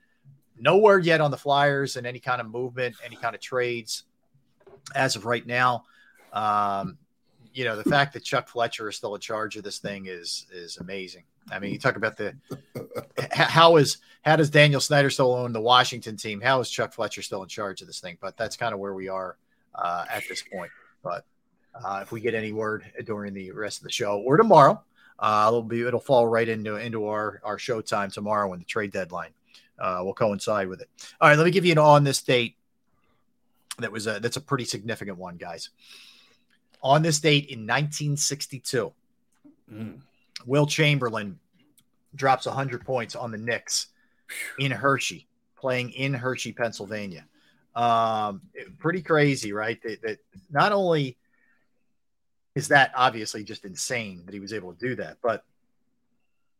No 0.58 0.78
word 0.78 1.04
yet 1.04 1.20
on 1.20 1.30
the 1.30 1.38
Flyers 1.38 1.98
and 1.98 2.08
any 2.08 2.22
kind 2.22 2.40
of 2.40 2.50
movement, 2.50 2.96
any 3.04 3.18
kind 3.18 3.36
of 3.36 3.42
trades 3.42 4.06
as 4.96 5.18
of 5.18 5.26
right 5.26 5.46
now. 5.46 5.84
Um, 6.32 6.98
you 7.54 7.66
know, 7.66 7.76
the 7.76 7.84
fact 7.84 8.14
that 8.14 8.24
Chuck 8.24 8.48
Fletcher 8.48 8.88
is 8.88 8.96
still 8.96 9.14
in 9.14 9.20
charge 9.20 9.58
of 9.58 9.64
this 9.64 9.80
thing 9.80 10.06
is 10.06 10.48
is 10.54 10.78
amazing. 10.78 11.24
I 11.52 11.60
mean, 11.60 11.72
you 11.72 11.80
talk 11.80 11.96
about 11.96 12.18
the 12.18 12.36
how 13.32 13.78
is 13.78 13.98
how 14.24 14.36
does 14.36 14.50
Daniel 14.50 14.82
Snyder 14.82 15.10
still 15.10 15.34
own 15.34 15.54
the 15.54 15.62
Washington 15.62 16.18
team? 16.18 16.42
How 16.42 16.60
is 16.60 16.70
Chuck 16.70 16.94
Fletcher 16.94 17.22
still 17.22 17.44
in 17.44 17.50
charge 17.50 17.82
of 17.82 17.88
this 17.88 18.00
thing? 18.00 18.18
But 18.20 18.38
that's 18.38 18.58
kind 18.58 18.74
of 18.74 18.80
where 18.80 18.94
we 18.94 19.08
are 19.10 19.38
uh, 19.76 20.06
at 20.10 20.24
this 20.28 20.44
point. 20.44 20.72
But 21.04 21.26
uh, 21.74 22.00
if 22.02 22.12
we 22.12 22.22
get 22.22 22.34
any 22.34 22.52
word 22.52 22.86
during 23.06 23.34
the 23.34 23.52
rest 23.52 23.80
of 23.80 23.84
the 23.84 23.92
show 23.92 24.20
or 24.20 24.38
tomorrow, 24.38 24.84
uh, 25.18 25.46
it'll 25.48 25.64
be 25.64 25.82
it'll 25.82 26.00
fall 26.00 26.28
right 26.28 26.48
into 26.48 26.76
into 26.76 27.08
our 27.08 27.42
our 27.44 27.58
show 27.58 27.82
time 27.82 28.12
tomorrow 28.12 28.50
when 28.50 28.60
the 28.60 28.66
trade 28.66 28.92
deadline 28.92 29.32
uh, 29.80 30.02
will 30.04 30.14
coincide 30.14 30.68
with 30.68 30.82
it. 30.82 30.90
All 31.20 31.30
right, 31.30 31.38
let 31.38 31.46
me 31.46 31.52
give 31.52 31.66
you 31.66 31.72
an 31.72 31.78
on 31.78 32.04
this 32.04 32.22
date 32.22 32.56
that 33.80 33.92
was 33.92 34.08
a 34.08 34.20
that's 34.20 34.38
a 34.38 34.42
pretty 34.42 34.66
significant 34.66 35.18
one, 35.18 35.38
guys. 35.38 35.70
On 36.82 37.02
this 37.02 37.20
date 37.20 37.46
in 37.46 37.60
1962. 37.60 38.94
Mm. 39.72 40.00
Wilt 40.46 40.70
Chamberlain 40.70 41.40
drops 42.16 42.46
100 42.46 42.86
points 42.86 43.16
on 43.16 43.32
the 43.32 43.38
Knicks 43.38 43.88
in 44.60 44.72
Hershey, 44.72 45.28
playing 45.56 45.92
in 45.92 46.14
Hershey, 46.14 46.52
Pennsylvania. 46.52 47.26
Um, 47.76 48.42
pretty 48.78 49.02
crazy, 49.02 49.54
right? 49.54 49.82
That, 49.84 50.02
that 50.02 50.18
not 50.50 50.72
only 50.72 51.18
is 52.56 52.70
that 52.70 52.92
obviously 52.96 53.44
just 53.44 53.64
insane 53.64 54.24
that 54.26 54.34
he 54.34 54.40
was 54.40 54.54
able 54.54 54.74
to 54.74 54.80
do 54.80 54.96
that, 54.96 55.18
but 55.22 55.44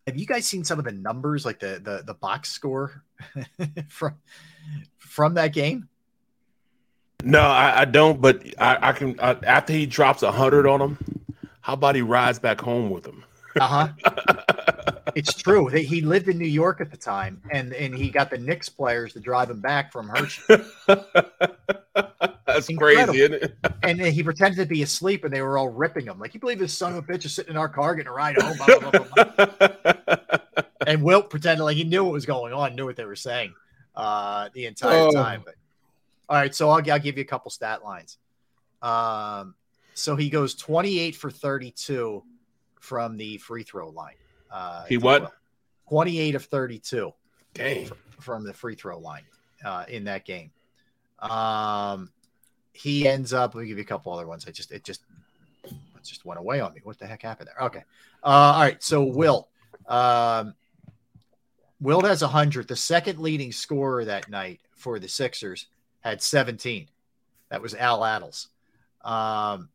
have 0.08 0.18
you 0.18 0.26
guys 0.26 0.46
seen 0.46 0.64
some 0.64 0.80
of 0.80 0.86
the 0.86 0.92
numbers, 0.92 1.46
like 1.46 1.60
the 1.60 1.80
the, 1.84 2.04
the 2.06 2.14
box 2.14 2.52
score 2.52 3.04
from 3.90 4.16
from 4.98 5.36
that 5.36 5.54
game? 5.54 5.88
No, 7.24 7.42
I, 7.42 7.82
I 7.82 7.86
don't. 7.86 8.22
But 8.22 8.44
I, 8.60 8.90
I 8.90 8.92
can. 8.94 9.20
I, 9.20 9.38
after 9.44 9.74
he 9.74 9.86
drops 9.86 10.22
hundred 10.22 10.66
on 10.66 10.82
him, 10.82 10.98
how 11.62 11.74
about 11.74 11.96
he 11.96 12.02
rides 12.02 12.40
back 12.40 12.62
home 12.62 12.90
with 12.90 13.06
him? 13.06 13.24
Uh 13.60 13.68
huh. 13.68 13.88
it's 15.16 15.34
true. 15.34 15.68
He 15.68 15.84
he 15.84 16.02
lived 16.02 16.28
in 16.28 16.38
New 16.38 16.46
York 16.48 16.82
at 16.82 16.92
the 16.92 16.98
time, 16.98 17.42
and 17.52 17.74
and 17.74 17.96
he 17.96 18.10
got 18.10 18.30
the 18.30 18.38
Knicks 18.38 18.70
players 18.70 19.14
to 19.14 19.20
drive 19.20 19.50
him 19.50 19.60
back 19.62 19.92
from 19.92 20.10
Hershey. 20.10 20.42
That's 22.46 22.68
Incredible. 22.70 23.14
crazy, 23.14 23.22
isn't 23.22 23.34
it? 23.44 23.58
and 23.84 24.00
then 24.00 24.12
he 24.12 24.24
pretended 24.24 24.58
to 24.58 24.66
be 24.66 24.82
asleep, 24.82 25.24
and 25.24 25.34
they 25.34 25.42
were 25.42 25.58
all 25.58 25.70
ripping 25.70 26.06
him. 26.06 26.20
Like, 26.20 26.34
you 26.34 26.40
believe 26.40 26.60
this 26.60 26.76
son 26.76 26.94
of 26.96 26.98
a 26.98 27.02
bitch 27.12 27.26
is 27.26 27.34
sitting 27.34 27.52
in 27.52 27.58
our 27.58 27.70
car 27.70 27.94
getting 27.96 28.10
a 28.10 28.14
ride 28.14 28.42
home? 28.42 28.58
Blah, 28.58 28.80
blah, 28.80 28.92
blah, 28.92 29.26
blah, 29.26 29.48
blah. 29.60 30.64
and 30.88 31.04
Wilt 31.04 31.30
pretended 31.30 31.64
like 31.64 31.78
he 31.78 31.84
knew 31.84 32.04
what 32.04 32.14
was 32.14 32.26
going 32.26 32.52
on, 32.54 32.76
knew 32.76 32.86
what 32.86 32.96
they 32.96 33.06
were 33.06 33.16
saying 33.16 33.54
uh, 33.96 34.50
the 34.54 34.66
entire 34.66 35.08
Oh. 35.08 35.12
time. 35.12 35.44
But 35.46 35.56
all 36.28 36.38
right, 36.38 36.54
so 36.54 36.70
I'll, 36.70 36.92
I'll 36.92 37.00
give 37.00 37.18
you 37.18 37.22
a 37.22 37.26
couple 37.26 37.52
stat 37.52 37.84
lines. 37.84 38.18
Um, 38.82 39.54
so 39.94 40.16
he 40.16 40.30
goes 40.30 40.56
28 40.56 41.16
for 41.16 41.30
32 41.30 42.24
from 42.80 43.18
the 43.18 43.38
free 43.38 43.64
throw 43.64 43.90
line. 43.90 44.16
Uh, 44.52 44.86
He 44.86 44.98
what? 44.98 45.32
28 45.90 46.36
of 46.36 46.46
32 46.46 47.12
Dang. 47.54 47.90
from 48.20 48.44
the 48.44 48.54
free 48.54 48.76
throw 48.76 49.00
line 49.00 49.24
uh, 49.64 49.86
in 49.88 50.06
that 50.06 50.26
game. 50.26 50.52
Um, 51.20 52.12
he 52.74 53.08
ends 53.08 53.34
up. 53.34 53.56
Let 53.56 53.62
me 53.64 53.68
give 53.68 53.78
you 53.78 53.84
a 53.84 53.88
couple 53.88 54.14
other 54.14 54.28
ones. 54.28 54.46
I 54.48 54.52
just 54.52 54.72
it 54.72 54.84
just 54.84 55.02
it 55.66 55.74
just 56.04 56.26
went 56.26 56.40
away 56.40 56.62
on 56.62 56.74
me. 56.74 56.82
What 56.84 56.98
the 56.98 57.08
heck 57.08 57.24
happened 57.24 57.50
there? 57.50 57.66
Okay. 57.66 57.84
Uh, 58.24 58.28
all 58.28 58.62
right. 58.62 58.82
So 58.82 59.04
Wilt, 59.04 59.50
um, 59.88 60.54
Wilt 61.82 62.06
has 62.06 62.22
hundred. 62.22 62.68
The 62.68 62.76
second 62.76 63.20
leading 63.20 63.52
scorer 63.52 64.06
that 64.06 64.30
night 64.30 64.62
for 64.76 64.98
the 65.00 65.10
Sixers 65.10 65.68
had 66.02 66.22
17. 66.22 66.88
That 67.50 67.62
was 67.62 67.76
Al 67.76 68.00
Attles. 68.02 68.48
Um, 69.04 69.70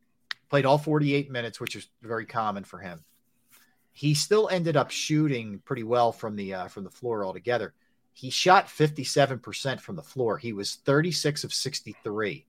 played 0.55 0.67
all 0.67 0.79
48 0.79 1.33
minutes, 1.33 1.59
which 1.59 1.75
is 1.75 1.89
very 2.01 2.25
common 2.25 2.63
for 2.63 2.79
him. 2.79 3.03
He 3.93 4.15
still 4.15 4.49
ended 4.49 4.77
up 4.77 4.93
shooting 4.93 5.61
pretty 5.65 5.83
well 5.83 6.13
from 6.13 6.37
the 6.37 6.55
uh, 6.55 6.69
from 6.69 6.85
the 6.85 6.93
floor 6.93 7.25
altogether. 7.25 7.75
He 8.13 8.31
shot 8.31 8.69
57% 8.69 9.81
from 9.81 9.97
the 9.97 10.03
floor. 10.05 10.39
He 10.39 10.53
was 10.53 10.77
36 10.77 11.43
of 11.43 11.53
63 11.53 12.47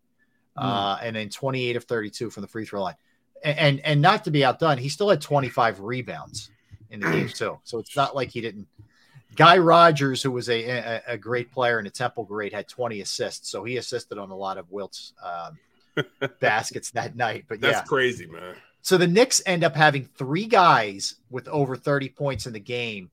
uh, 0.56 1.00
and 1.02 1.16
then 1.16 1.30
28 1.30 1.78
of 1.78 1.86
32 1.86 2.30
from 2.30 2.42
the 2.42 2.48
free 2.48 2.64
throw 2.64 2.84
line. 2.84 2.94
And, 3.44 3.58
and 3.58 3.80
and 3.80 4.02
not 4.04 4.24
to 4.26 4.30
be 4.30 4.46
outdone, 4.46 4.78
he 4.78 4.90
still 4.90 5.10
had 5.10 5.20
25 5.20 5.80
rebounds 5.80 6.52
in 6.92 7.00
the 7.00 7.10
game 7.10 7.30
too. 7.30 7.58
So 7.64 7.80
it's 7.80 7.96
not 7.96 8.16
like 8.16 8.30
he 8.30 8.40
didn't. 8.40 8.68
Guy 9.36 9.58
Rodgers, 9.58 10.22
who 10.22 10.30
was 10.30 10.48
a, 10.48 10.64
a, 10.64 11.02
a 11.08 11.18
great 11.18 11.52
player 11.52 11.80
and 11.80 11.88
a 11.88 11.92
Temple 11.92 12.24
great, 12.24 12.54
had 12.54 12.68
20 12.68 13.02
assists. 13.02 13.50
So 13.50 13.64
he 13.64 13.78
assisted 13.78 14.20
on 14.20 14.30
a 14.30 14.36
lot 14.36 14.60
of 14.60 14.72
Wilt's 14.72 15.14
um, 15.24 15.58
baskets 16.40 16.92
that 16.92 17.16
night. 17.16 17.46
But 17.48 17.62
That's 17.62 17.80
yeah, 17.80 17.84
crazy, 17.84 18.26
man. 18.28 18.56
so 18.82 18.98
the 18.98 19.08
Knicks 19.08 19.42
end 19.46 19.64
up 19.64 19.76
having 19.76 20.06
three 20.06 20.46
guys 20.46 21.16
with 21.30 21.48
over 21.48 21.76
30 21.76 22.10
points 22.10 22.46
in 22.48 22.54
the 22.54 22.60
game, 22.60 23.10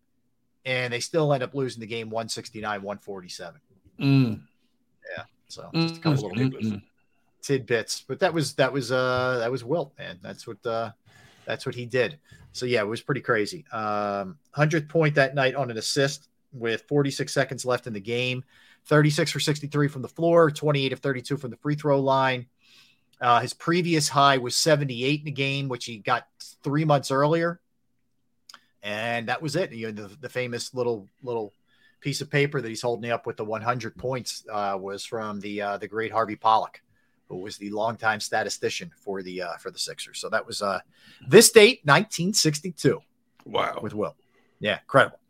and 0.65 0.93
they 0.93 1.01
still 1.01 1.33
end 1.33 1.43
up 1.43 1.55
losing 1.55 1.81
the 1.81 1.86
game 1.86 2.11
169 2.11 2.83
147. 2.83 3.61
Mm. 4.01 4.41
Yeah. 5.17 5.25
So 5.49 5.69
just 5.75 5.97
a 5.97 6.01
couple 6.01 6.31
Mm, 6.31 6.36
little 6.36 6.61
mm, 6.61 6.73
mm. 6.73 6.83
tidbits. 7.43 8.05
But 8.07 8.20
that 8.20 8.33
was 8.33 8.55
that 8.55 8.73
was 8.73 8.91
uh 8.91 9.39
that 9.41 9.51
was 9.51 9.65
Wilt, 9.65 9.93
man. 9.99 10.19
That's 10.23 10.47
what 10.47 10.65
uh 10.67 10.93
that's 11.44 11.67
what 11.67 11.75
he 11.75 11.86
did. 11.86 12.19
So 12.52 12.67
yeah, 12.67 12.81
it 12.81 12.86
was 12.86 13.01
pretty 13.02 13.20
crazy. 13.20 13.65
Um 13.73 14.39
100th 14.57 14.89
point 14.89 15.15
that 15.17 15.35
night 15.35 15.55
on 15.55 15.70
an 15.70 15.77
assist 15.77 16.28
with 16.52 16.83
46 16.89 17.33
seconds 17.33 17.65
left 17.65 17.86
in 17.86 17.93
the 17.93 18.01
game. 18.01 18.44
36 18.86 19.31
for 19.31 19.41
63 19.41 19.89
from 19.89 20.02
the 20.02 20.09
floor, 20.09 20.51
28 20.51 20.93
of 20.93 20.99
32 20.99 21.36
from 21.36 21.51
the 21.51 21.57
free 21.57 21.75
throw 21.75 22.01
line. 22.01 22.47
Uh, 23.23 23.41
his 23.41 23.55
previous 23.55 24.09
high 24.09 24.36
was 24.39 24.57
78 24.57 25.23
in 25.23 25.28
a 25.28 25.31
game, 25.31 25.68
which 25.68 25.84
he 25.84 25.99
got 25.99 26.26
three 26.65 26.84
months 26.84 27.12
earlier. 27.12 27.60
And 28.83 29.28
that 29.28 29.41
was 29.41 29.55
it. 29.55 29.73
You 29.73 29.92
know, 29.92 30.09
the, 30.09 30.17
the 30.17 30.28
famous 30.28 30.75
little 30.75 31.09
little 31.23 31.55
piece 32.01 32.20
of 32.20 32.28
paper 32.28 32.60
that 32.60 32.68
he's 32.68 32.83
holding 32.83 33.12
up 33.12 33.26
with 33.26 33.36
the 33.36 33.44
100 33.44 33.97
points 33.97 34.44
uh, 34.52 34.76
was 34.78 35.05
from 35.05 35.39
the 35.39 35.62
uh, 35.62 35.78
the 35.78 35.86
great 35.86 36.10
Harvey 36.10 36.34
Pollock, 36.34 36.83
who 37.28 37.36
was 37.36 37.57
the 37.57 37.70
longtime 37.70 38.18
statistician 38.18 38.91
for 38.97 39.23
the 39.23 39.42
uh, 39.42 39.57
for 39.59 39.70
the 39.70 39.78
Sixers. 39.78 40.18
So 40.18 40.28
that 40.28 40.44
was 40.44 40.60
uh, 40.60 40.81
this 41.28 41.52
date, 41.52 41.81
1962. 41.84 43.01
Wow, 43.44 43.78
with 43.81 43.94
Wilt, 43.94 44.17
yeah, 44.59 44.81
incredible. 44.81 45.20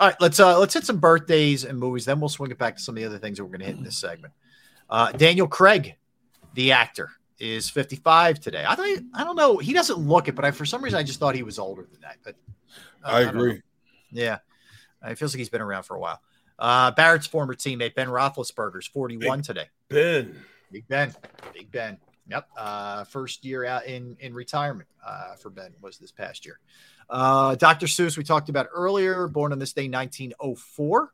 All 0.00 0.08
right, 0.08 0.16
let's 0.20 0.40
uh, 0.40 0.58
let's 0.58 0.74
hit 0.74 0.84
some 0.84 0.98
birthdays 0.98 1.64
and 1.64 1.78
movies. 1.78 2.04
Then 2.04 2.18
we'll 2.18 2.28
swing 2.28 2.50
it 2.50 2.58
back 2.58 2.76
to 2.76 2.82
some 2.82 2.96
of 2.96 3.02
the 3.02 3.06
other 3.06 3.18
things 3.18 3.38
that 3.38 3.44
we're 3.44 3.50
going 3.50 3.60
to 3.60 3.66
hit 3.66 3.76
in 3.76 3.84
this 3.84 3.96
segment. 3.96 4.34
Uh, 4.90 5.12
Daniel 5.12 5.46
Craig, 5.46 5.94
the 6.54 6.72
actor, 6.72 7.10
is 7.38 7.68
55 7.70 8.40
today. 8.40 8.64
I 8.66 8.74
thought 8.74 8.98
I 9.14 9.24
don't 9.24 9.36
know. 9.36 9.58
He 9.58 9.72
doesn't 9.72 9.98
look 9.98 10.28
it, 10.28 10.34
but 10.34 10.44
I 10.44 10.50
for 10.50 10.64
some 10.64 10.82
reason 10.82 10.98
I 10.98 11.02
just 11.02 11.18
thought 11.18 11.34
he 11.34 11.42
was 11.42 11.58
older 11.58 11.86
than 11.90 12.00
that. 12.02 12.16
But 12.24 12.36
uh, 13.04 13.08
I 13.08 13.20
agree. 13.22 13.62
Yeah, 14.10 14.38
Uh, 15.04 15.10
it 15.10 15.18
feels 15.18 15.34
like 15.34 15.38
he's 15.38 15.48
been 15.50 15.60
around 15.60 15.82
for 15.82 15.96
a 15.96 16.00
while. 16.00 16.20
Uh, 16.58 16.90
Barrett's 16.92 17.26
former 17.26 17.54
teammate 17.54 17.94
Ben 17.94 18.08
Roethlisberger's 18.08 18.86
41 18.86 19.42
today. 19.42 19.66
Ben, 19.88 20.34
Big 20.72 20.88
Ben, 20.88 21.14
Big 21.52 21.70
Ben. 21.70 21.98
Yep. 22.28 22.48
Uh, 22.56 23.04
first 23.04 23.44
year 23.44 23.64
out 23.64 23.86
in 23.86 24.16
in 24.20 24.32
retirement 24.34 24.88
uh, 25.06 25.34
for 25.36 25.50
Ben 25.50 25.74
was 25.80 25.98
this 25.98 26.12
past 26.12 26.44
year. 26.46 26.58
Uh, 27.08 27.54
Dr. 27.54 27.86
Seuss, 27.86 28.16
we 28.16 28.24
talked 28.24 28.48
about 28.48 28.66
earlier, 28.74 29.28
born 29.28 29.52
on 29.52 29.60
this 29.60 29.72
day, 29.72 29.88
1904. 29.88 31.12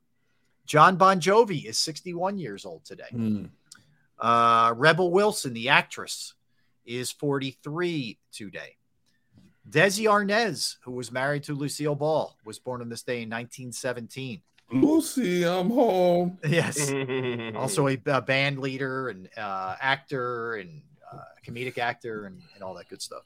Jon 0.65 0.97
Bon 0.97 1.21
Jovi 1.21 1.65
is 1.67 1.77
61 1.77 2.39
years 2.39 2.65
old 2.65 2.85
today. 2.85 3.05
Mm. 3.13 3.51
Uh, 4.23 4.73
Rebel 4.77 5.11
Wilson, 5.11 5.53
the 5.53 5.69
actress, 5.69 6.35
is 6.87 7.11
43 7.11 8.19
today. 8.31 8.77
Desi 9.69 10.05
Arnaz, 10.05 10.77
who 10.85 10.93
was 10.93 11.11
married 11.11 11.43
to 11.45 11.55
Lucille 11.55 11.97
Ball, 11.97 12.37
was 12.45 12.61
born 12.61 12.81
on 12.81 12.89
this 12.89 13.03
day 13.03 13.23
in 13.23 13.29
1917. 13.29 14.41
Lucy, 14.71 15.45
I'm 15.45 15.71
home. 15.71 16.39
Yes. 16.47 16.91
also 17.57 17.89
a, 17.89 18.01
a 18.07 18.23
band 18.23 18.61
leader 18.61 19.09
and 19.09 19.29
uh, 19.37 19.77
actor 19.81 20.55
and 20.55 20.83
uh, 21.13 21.19
comedic 21.45 21.79
actor 21.79 22.27
and, 22.27 22.41
and 22.55 22.63
all 22.63 22.75
that 22.75 22.89
good 22.89 23.03
stuff. 23.03 23.25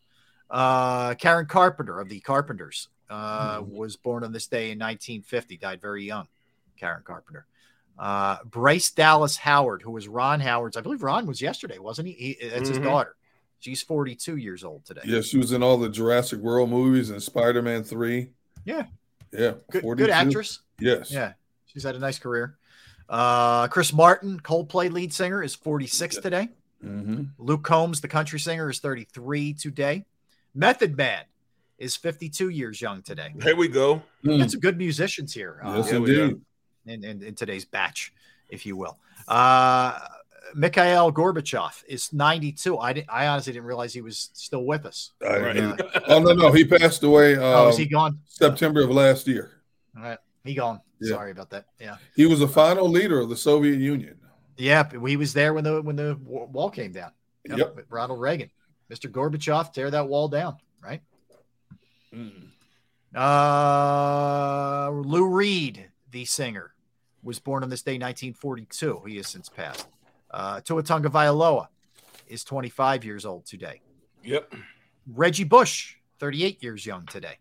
Uh, 0.51 1.15
Karen 1.15 1.47
Carpenter 1.47 2.01
of 2.01 2.09
the 2.09 2.21
Carpenters 2.21 2.89
uh, 3.11 3.63
was 3.67 3.97
born 3.97 4.25
on 4.25 4.33
this 4.33 4.47
day 4.47 4.71
in 4.71 4.79
1950, 4.79 5.59
died 5.59 5.81
very 5.81 6.05
young. 6.05 6.27
Karen 6.79 7.03
Carpenter. 7.05 7.47
Uh, 7.99 8.37
Bryce 8.45 8.91
Dallas 8.91 9.37
Howard, 9.39 9.83
who 9.83 9.91
was 9.91 10.07
Ron 10.09 10.41
Howard's, 10.41 10.77
I 10.77 10.81
believe 10.83 11.03
Ron 11.03 11.27
was 11.27 11.41
yesterday, 11.41 11.79
wasn't 11.79 12.09
he? 12.09 12.37
he 12.39 12.49
that's 12.49 12.69
his 12.69 12.79
Mhm. 12.79 12.85
daughter. 12.85 13.17
She's 13.59 13.83
42 13.83 14.37
years 14.37 14.63
old 14.65 14.85
today. 14.85 15.01
Yeah, 15.05 15.23
she 15.23 15.39
was 15.39 15.51
in 15.53 15.63
all 15.63 15.79
the 15.79 15.89
Jurassic 15.89 16.41
World 16.41 16.69
movies 16.71 17.09
and 17.11 17.23
Spider 17.23 17.63
Man 17.63 17.83
3. 17.85 18.29
Yeah. 18.65 18.87
Yeah. 19.33 19.55
Good, 19.71 19.83
good 19.97 20.11
actress. 20.11 20.61
Yes. 20.79 21.11
Yeah. 21.11 21.33
She's 21.67 21.83
had 21.85 21.97
a 21.97 21.99
nice 21.99 22.19
career. 22.19 22.57
Uh, 23.09 23.69
Chris 23.69 23.93
Martin, 23.93 24.41
Coldplay 24.41 24.91
lead 24.93 25.13
singer, 25.13 25.43
is 25.43 25.55
46 25.55 26.17
today. 26.17 26.49
Mm-hmm. 26.85 27.23
Luke 27.39 27.63
Combs, 27.65 28.01
the 28.03 28.09
country 28.09 28.39
singer, 28.39 28.69
is 28.69 28.79
33 28.79 29.55
today. 29.55 30.05
Method 30.55 30.97
Man 30.97 31.25
is 31.79 31.97
52 31.97 32.49
years 32.51 32.81
young 32.81 33.03
today. 33.03 33.35
Here 33.43 33.57
we 33.57 33.69
go. 33.69 34.03
Got 34.25 34.51
some 34.51 34.61
good 34.61 34.77
musicians 34.79 35.33
here. 35.33 35.61
uh, 35.65 35.77
Yes, 35.77 35.93
indeed. 35.93 36.41
In, 36.87 37.05
in, 37.05 37.23
in 37.23 37.35
today's 37.35 37.65
batch, 37.65 38.13
if 38.49 38.67
you 38.67 38.77
will. 38.77 38.99
Uh, 39.29 39.99
Mikhail 40.55 41.13
Gorbachev 41.13 41.83
is 41.89 42.13
92. 42.13 42.79
I, 42.79 42.93
didn't, 42.93 43.09
I 43.11 43.27
honestly 43.27 43.53
didn't 43.53 43.67
realize 43.67 43.93
he 43.93 44.01
was 44.01 44.31
still 44.33 44.65
with 44.65 44.87
us. 44.87 45.13
I- 45.23 45.27
Uh, 45.27 45.77
oh 46.09 46.19
no, 46.21 46.33
no, 46.33 46.53
he 46.53 46.65
passed 46.65 47.03
away. 47.03 47.37
Oh, 47.37 47.69
is 47.69 47.75
um, 47.77 47.81
he 47.81 47.87
gone? 47.87 48.21
September 48.27 48.83
of 48.83 48.91
last 48.91 49.27
year. 49.27 49.51
all 49.97 50.03
right, 50.05 50.19
he 50.45 50.55
gone. 50.55 50.81
Yeah. 51.01 51.15
Sorry 51.15 51.31
about 51.31 51.51
that. 51.51 51.67
Yeah. 51.79 51.97
He 52.15 52.27
was 52.27 52.39
the 52.41 52.49
final 52.49 52.89
leader 52.89 53.21
of 53.21 53.29
the 53.29 53.37
Soviet 53.37 53.79
Union. 53.79 54.19
Yeah, 54.57 54.89
he 55.07 55.17
was 55.17 55.35
there 55.35 55.53
when 55.53 55.65
the 55.65 55.83
when 55.83 55.97
the 55.97 56.19
wall 56.25 56.71
came 56.71 56.93
down. 56.93 57.11
Yep. 57.45 57.77
with 57.77 57.85
Ronald 57.91 58.21
Reagan, 58.21 58.51
Mr. 58.91 59.11
Gorbachev, 59.11 59.73
tear 59.73 59.91
that 59.91 60.09
wall 60.09 60.27
down, 60.29 60.57
right? 60.83 61.01
Uh, 63.15 64.91
Lou 64.91 65.29
Reed, 65.29 65.91
the 66.11 66.25
singer, 66.25 66.75
was 67.27 67.39
born 67.39 67.63
on 67.63 67.69
this 67.69 67.83
day, 67.83 67.95
1942. 67.95 69.03
He 69.07 69.17
has 69.17 69.27
since 69.27 69.49
passed. 69.49 69.89
Uh, 70.31 70.61
Tua 70.61 70.83
Tagovailoa 70.83 71.67
is 72.29 72.45
25 72.45 73.05
years 73.05 73.27
old 73.27 73.45
today. 73.45 73.81
Yep. 74.25 74.55
Reggie 75.13 75.45
Bush, 75.45 75.97
38 76.21 76.63
years 76.63 76.87
young 76.87 77.05
today. 77.07 77.39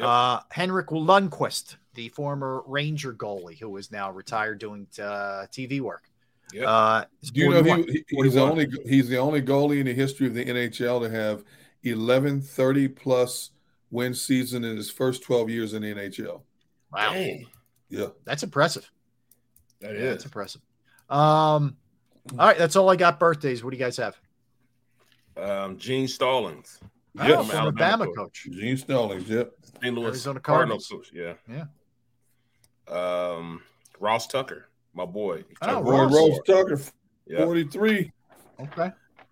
Uh, 0.00 0.40
Henrik 0.50 0.88
Lundqvist, 0.88 1.76
the 1.94 2.08
former 2.10 2.62
Ranger 2.66 3.14
goalie 3.14 3.58
who 3.58 3.76
is 3.76 3.92
now 3.92 4.10
retired 4.10 4.58
doing 4.58 4.86
uh, 4.98 5.46
TV 5.52 5.80
work. 5.80 6.10
Yep. 6.52 6.64
Uh, 6.66 7.04
Do 7.32 7.40
you 7.40 7.50
know 7.50 7.62
he, 7.62 7.82
he- 7.92 8.04
he's 8.22 8.34
the 8.34 8.40
only 8.40 8.68
he's 8.84 9.08
the 9.08 9.16
only 9.18 9.40
goalie 9.40 9.78
in 9.80 9.86
the 9.86 9.94
history 9.94 10.26
of 10.26 10.34
the 10.34 10.44
NHL 10.44 11.00
to 11.02 11.10
have 11.10 11.44
11 11.84 12.40
30 12.42 12.88
plus 12.88 13.50
win 13.90 14.14
season 14.14 14.64
in 14.64 14.76
his 14.76 14.90
first 14.90 15.22
12 15.22 15.48
years 15.50 15.74
in 15.74 15.82
the 15.82 15.94
NHL. 15.94 16.40
Wow. 16.92 17.12
Yeah. 17.88 18.06
That's 18.24 18.42
impressive. 18.42 18.90
That 19.80 19.92
Yeah, 19.94 20.00
is. 20.00 20.10
That's 20.10 20.24
impressive. 20.24 20.60
Um, 21.10 21.76
all 22.38 22.46
right, 22.46 22.56
that's 22.58 22.76
all 22.76 22.88
I 22.90 22.96
got. 22.96 23.20
Birthdays. 23.20 23.62
What 23.62 23.70
do 23.70 23.76
you 23.76 23.82
guys 23.84 23.96
have? 23.98 24.16
Um, 25.36 25.76
Gene 25.78 26.08
Stallings. 26.08 26.80
Oh, 27.18 27.24
From 27.36 27.46
from 27.46 27.56
Alabama 27.56 28.06
coach. 28.16 28.48
Gene 28.50 28.76
Stallings, 28.76 29.28
yep. 29.28 29.52
St. 29.82 29.94
Louis 29.94 30.06
Arizona 30.06 30.40
Cardinals. 30.40 30.88
Cardinals. 30.88 31.10
Yeah. 31.48 31.64
Yeah. 32.88 32.94
Um, 32.94 33.62
Ross 34.00 34.26
Tucker, 34.26 34.68
my 34.94 35.04
boy. 35.06 35.44
Oh, 35.62 35.82
Boy, 35.82 35.90
Ross. 35.90 36.12
Rose 36.14 36.38
Tucker, 36.46 36.80
Yeah. 37.26 37.44
43. 37.44 38.12
Okay. 38.60 38.90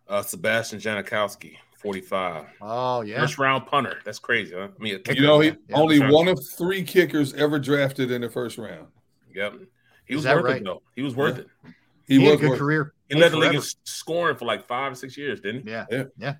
Uh, 0.08 0.22
Sebastian 0.22 0.78
Janikowski, 0.80 1.56
45. 1.82 2.46
Oh 2.60 3.00
yeah. 3.02 3.20
First 3.20 3.38
round 3.38 3.66
punter. 3.66 3.98
That's 4.04 4.18
crazy, 4.18 4.54
huh? 4.54 4.68
I 4.78 4.82
mean, 4.82 5.02
kicker. 5.02 5.20
You 5.20 5.26
know, 5.26 5.40
he 5.40 5.48
Yeah, 5.68 5.76
only 5.76 5.98
first 5.98 6.12
one 6.14 6.28
of 6.28 6.38
three 6.56 6.82
kickers 6.82 7.34
ever 7.34 7.58
drafted 7.58 8.10
in 8.10 8.20
the 8.22 8.30
first 8.30 8.58
round. 8.58 8.86
Yep. 9.34 9.54
He 10.06 10.14
Is 10.14 10.18
was 10.18 10.24
that 10.24 10.36
worth 10.36 10.44
right? 10.44 10.56
it 10.60 10.64
though. 10.64 10.82
He 10.94 11.02
was 11.02 11.14
worth 11.16 11.38
it. 11.38 11.46
He, 12.06 12.18
He 12.18 12.24
had 12.24 12.34
a 12.34 12.36
good 12.36 12.58
career. 12.58 12.94
He 13.08 13.16
led 13.16 13.32
the 13.32 13.36
league 13.36 13.54
in 13.54 13.62
scoring 13.84 14.36
for 14.36 14.44
like 14.44 14.66
five 14.66 14.92
or 14.92 14.94
six 14.94 15.16
years, 15.16 15.40
didn't 15.40 15.64
he? 15.64 15.70
Yeah. 15.70 15.86
Yeah. 15.90 16.04
Yeah. 16.18 16.34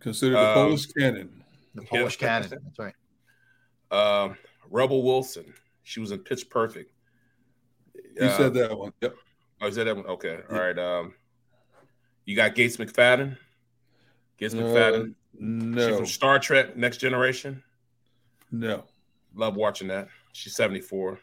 considered 0.00 0.36
the 0.36 0.48
Um, 0.48 0.54
Polish 0.54 0.86
cannon. 0.86 1.42
The 1.74 1.82
Polish 1.82 2.18
Yeah. 2.20 2.40
cannon. 2.40 2.58
That's 2.64 2.78
right. 2.78 2.94
Um, 3.90 4.36
Rebel 4.70 5.02
Wilson. 5.02 5.54
She 5.82 6.00
was 6.00 6.10
in 6.12 6.20
Pitch 6.20 6.48
Perfect. 6.48 6.90
You 8.16 8.26
Uh, 8.26 8.36
said 8.36 8.54
that 8.54 8.76
one. 8.76 8.92
Yep. 9.02 9.16
Oh, 9.60 9.66
is 9.66 9.74
that 9.76 9.84
that 9.84 9.96
one? 9.96 10.06
Okay. 10.06 10.38
All 10.50 10.58
right. 10.58 10.78
Um, 10.78 11.14
you 12.24 12.34
got 12.36 12.54
Gates 12.54 12.76
McFadden. 12.78 13.36
Uh, 14.40 14.46
McFadden. 14.56 15.14
She's 15.34 15.40
no, 15.40 15.96
from 15.96 16.06
Star 16.06 16.38
Trek 16.38 16.76
Next 16.76 16.98
Generation. 16.98 17.62
no. 18.50 18.84
Love 19.36 19.56
watching 19.56 19.88
that. 19.88 20.06
She's 20.32 20.54
74. 20.54 21.18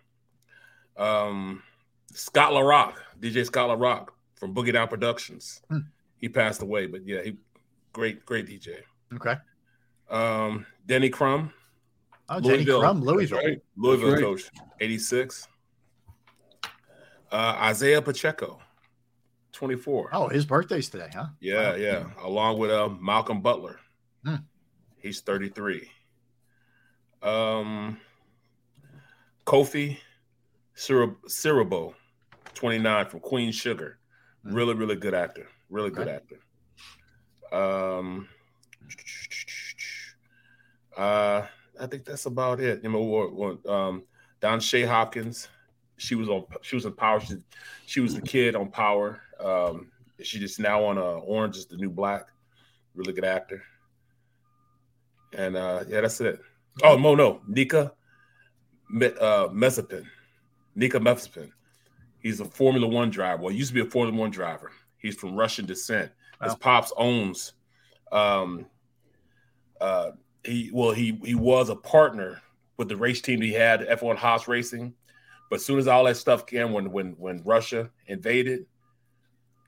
Um, 0.98 1.64
Scott 2.14 2.52
La 2.52 2.60
Rock, 2.60 3.02
DJ 3.22 3.46
Scott 3.46 3.70
La 3.70 3.76
Rock 3.76 4.14
from 4.36 4.54
Boogie 4.54 4.74
Down 4.74 4.90
Productions. 4.90 5.62
Hmm. 5.70 5.78
He 6.18 6.28
passed 6.28 6.62
away, 6.62 6.88
but 6.88 7.08
yeah, 7.08 7.22
he 7.22 7.38
great, 7.94 8.26
great 8.26 8.48
DJ. 8.48 8.80
Okay. 9.14 9.36
Um, 10.10 10.66
Denny 10.88 11.10
Crum, 11.10 11.54
Oh, 12.32 12.38
Louisville. 12.38 12.80
Crum, 12.80 13.02
Louisville. 13.04 13.40
Right. 13.40 13.62
Louisville 13.76 14.12
right. 14.14 14.22
coach, 14.22 14.50
86. 14.80 15.50
Uh, 17.30 17.36
Isaiah 17.60 18.02
Pacheco, 18.02 18.61
24. 19.54 20.10
Oh, 20.14 20.28
his 20.28 20.46
birthday's 20.46 20.90
today, 20.90 21.10
huh? 21.14 21.28
Yeah, 21.40 21.72
Wow. 21.72 21.76
yeah. 21.76 22.04
Along 22.24 22.58
with 22.58 22.72
uh, 22.72 22.90
Malcolm 23.00 23.42
Butler. 23.42 23.80
Hmm. 24.26 24.36
He's 24.98 25.22
33. 25.22 25.90
Um, 27.22 27.98
Kofi 29.46 29.98
Siriboe, 30.76 31.94
29 32.54 33.06
from 33.08 33.20
Queen 33.20 33.52
Sugar. 33.52 33.98
Really, 34.44 34.74
really 34.74 34.96
good 34.96 35.14
actor. 35.14 35.48
Really 35.70 35.90
good 35.92 36.08
actor. 36.08 36.40
Um, 37.52 38.28
uh, 40.98 41.44
I 41.80 41.88
think 41.88 42.06
that's 42.06 42.26
about 42.26 42.60
it. 42.60 42.84
You 42.84 42.92
know, 42.92 43.60
um, 43.68 44.04
Donshea 44.42 44.86
Hopkins. 44.88 45.48
She 45.98 46.16
was 46.16 46.30
on. 46.30 46.46
She 46.62 46.76
was 46.76 46.86
in 46.86 46.94
Power. 46.94 47.20
She, 47.20 47.36
she 47.86 48.00
was 48.00 48.16
the 48.16 48.22
kid 48.22 48.56
on 48.56 48.70
Power. 48.72 49.22
Um, 49.44 49.92
she 50.22 50.40
just 50.40 50.60
now 50.60 50.84
on 50.84 50.98
uh, 50.98 51.02
Orange 51.02 51.58
is 51.58 51.66
the 51.66 51.78
New 51.78 51.90
Black. 51.90 52.28
Really 52.96 53.14
good 53.14 53.26
actor. 53.26 53.64
And 55.34 55.56
uh, 55.56 55.84
yeah, 55.88 56.02
that's 56.02 56.20
it. 56.22 56.40
Oh 56.84 56.98
no, 56.98 57.16
no, 57.16 57.42
Nika 57.48 57.94
uh, 58.94 59.48
Mazepin. 59.50 60.06
Nika 60.76 61.00
Mazepin. 61.00 61.52
He's 62.20 62.40
a 62.40 62.46
Formula 62.46 62.88
One 62.88 63.10
driver. 63.10 63.44
Well, 63.44 63.52
he 63.52 63.58
used 63.58 63.70
to 63.70 63.76
be 63.76 63.82
a 63.82 63.90
Formula 63.90 64.18
One 64.18 64.32
driver. 64.32 64.72
He's 64.98 65.16
from 65.16 65.36
Russian 65.36 65.66
descent. 65.66 66.12
His 66.44 66.56
pops 66.56 66.92
owns. 66.98 67.54
Um, 68.12 68.66
uh, 69.80 70.12
he 70.44 70.70
well, 70.74 70.92
he 70.92 71.20
he 71.24 71.36
was 71.36 71.70
a 71.70 71.76
partner 71.76 72.42
with 72.78 72.90
the 72.90 72.98
race 72.98 73.22
team 73.22 73.42
he 73.42 73.54
had, 73.54 73.82
F1 73.82 74.16
Haas 74.18 74.48
Racing. 74.48 74.94
But 75.50 75.58
as 75.58 75.66
soon 75.66 75.78
as 75.78 75.88
all 75.88 76.06
that 76.06 76.18
stuff 76.18 76.46
came, 76.46 76.72
when 76.72 76.92
when 76.92 77.12
when 77.14 77.44
Russia 77.44 77.92
invaded, 78.08 78.66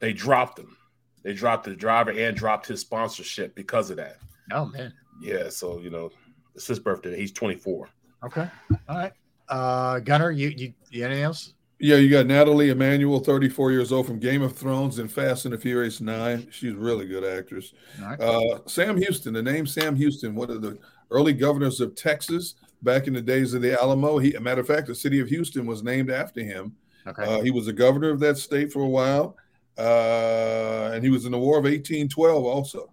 they 0.04 0.12
dropped 0.12 0.60
him. 0.60 0.76
They 1.24 1.34
dropped 1.34 1.64
the 1.64 1.74
driver 1.74 2.12
and 2.12 2.36
dropped 2.36 2.68
his 2.68 2.82
sponsorship 2.82 3.56
because 3.56 3.90
of 3.90 3.96
that. 3.96 4.18
Oh 4.52 4.66
man. 4.66 4.94
Yeah, 5.22 5.48
so 5.48 5.80
you 5.80 5.90
know, 5.90 6.12
it's 6.56 6.68
his 6.68 6.78
birthday. 6.78 7.16
He's 7.16 7.32
24. 7.32 7.88
Okay. 8.26 8.50
All 8.90 8.98
right. 8.98 9.14
Uh, 9.48 10.00
Gunner, 10.00 10.32
you 10.32 10.50
you, 10.50 10.74
you 10.92 11.06
anything 11.06 11.24
else? 11.24 11.54
Yeah, 11.80 11.96
you 11.96 12.10
got 12.10 12.26
Nathalie 12.26 12.70
Emmanuel, 12.70 13.22
34 13.22 13.72
years 13.72 13.94
old 13.94 14.06
from 14.06 14.20
Game 14.20 14.42
of 14.42 14.58
Thrones 14.58 15.00
and 15.00 15.10
Fast 15.10 15.46
and 15.46 15.54
the 15.54 15.58
Furious 15.58 16.02
9. 16.02 16.48
She's 16.52 16.74
a 16.74 16.78
really 16.78 17.06
good 17.06 17.24
actress. 17.24 17.74
All 18.02 18.10
right. 18.10 18.20
Uh, 18.20 18.60
Sam 18.68 18.98
Houston, 18.98 19.34
the 19.34 19.42
name 19.42 19.66
Sam 19.66 19.96
Houston, 19.96 20.36
one 20.36 20.50
of 20.50 20.62
the 20.62 20.78
early 21.12 21.34
governors 21.34 21.80
of 21.80 21.96
Texas 21.96 22.56
back 22.82 23.08
in 23.08 23.14
the 23.14 23.22
days 23.22 23.54
of 23.54 23.62
the 23.62 23.80
Alamo. 23.82 24.18
He, 24.18 24.34
a 24.34 24.42
matter 24.42 24.60
of 24.60 24.68
fact, 24.68 24.88
the 24.88 24.96
city 24.96 25.22
of 25.22 25.30
Houston 25.30 25.66
was 25.66 25.82
named 25.82 26.12
after 26.12 26.42
him. 26.42 26.76
Okay. 27.08 27.24
Uh, 27.24 27.42
he 27.42 27.52
was 27.52 27.68
the 27.68 27.74
governor 27.74 28.10
of 28.10 28.20
that 28.20 28.38
state 28.38 28.72
for 28.72 28.82
a 28.82 28.88
while, 28.88 29.38
uh, 29.78 30.92
and 30.94 31.04
he 31.04 31.10
was 31.10 31.26
in 31.26 31.32
the 31.32 31.38
War 31.38 31.58
of 31.58 31.64
1812 31.66 32.44
also. 32.46 32.90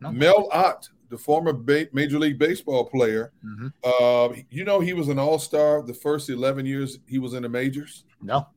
Mel 0.00 0.48
Ott, 0.50 0.88
the 1.10 1.18
former 1.18 1.52
ba- 1.52 1.86
Major 1.92 2.18
League 2.18 2.38
Baseball 2.38 2.84
player, 2.84 3.32
Mhm. 3.44 3.72
uh, 3.84 4.34
you 4.50 4.64
know 4.64 4.80
he 4.80 4.92
was 4.94 5.08
an 5.08 5.18
All 5.18 5.38
Star 5.38 5.82
the 5.82 5.94
first 5.94 6.28
11 6.28 6.66
years 6.66 6.98
he 7.06 7.18
was 7.18 7.34
in 7.34 7.42
the 7.44 7.48
majors. 7.48 8.04
No. 8.20 8.48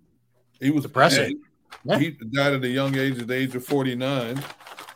He 0.59 0.71
was 0.71 0.85
Impressive. 0.85 1.33
He, 1.97 1.97
he 1.99 2.11
died 2.11 2.53
at 2.53 2.63
a 2.63 2.67
young 2.69 2.95
age, 2.97 3.19
at 3.19 3.27
the 3.27 3.33
age 3.35 3.53
of 3.55 3.63
49. 3.65 4.41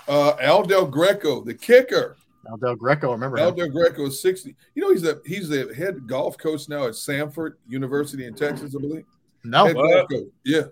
Uh, 0.08 0.36
Al 0.42 0.64
Del 0.64 0.88
Greco, 0.88 1.44
the 1.44 1.54
kicker. 1.54 2.16
Al 2.50 2.58
Del 2.58 2.76
Greco, 2.76 3.10
I 3.10 3.14
remember 3.14 3.38
Al 3.38 3.50
him? 3.50 3.56
Del 3.58 3.70
Greco 3.70 4.08
is 4.08 4.20
60. 4.22 4.56
You 4.74 4.82
know, 4.82 4.92
he's 4.92 5.04
a 5.04 5.20
he's 5.26 5.50
the 5.50 5.72
head 5.76 6.08
golf 6.08 6.36
coach 6.38 6.68
now 6.68 6.86
at 6.86 6.94
Samford 6.94 7.56
University 7.68 8.26
in 8.26 8.34
Texas, 8.34 8.76
I 8.76 8.80
believe. 8.82 9.06
No. 9.44 9.66
Head. 9.66 9.76
Yeah. 10.44 10.64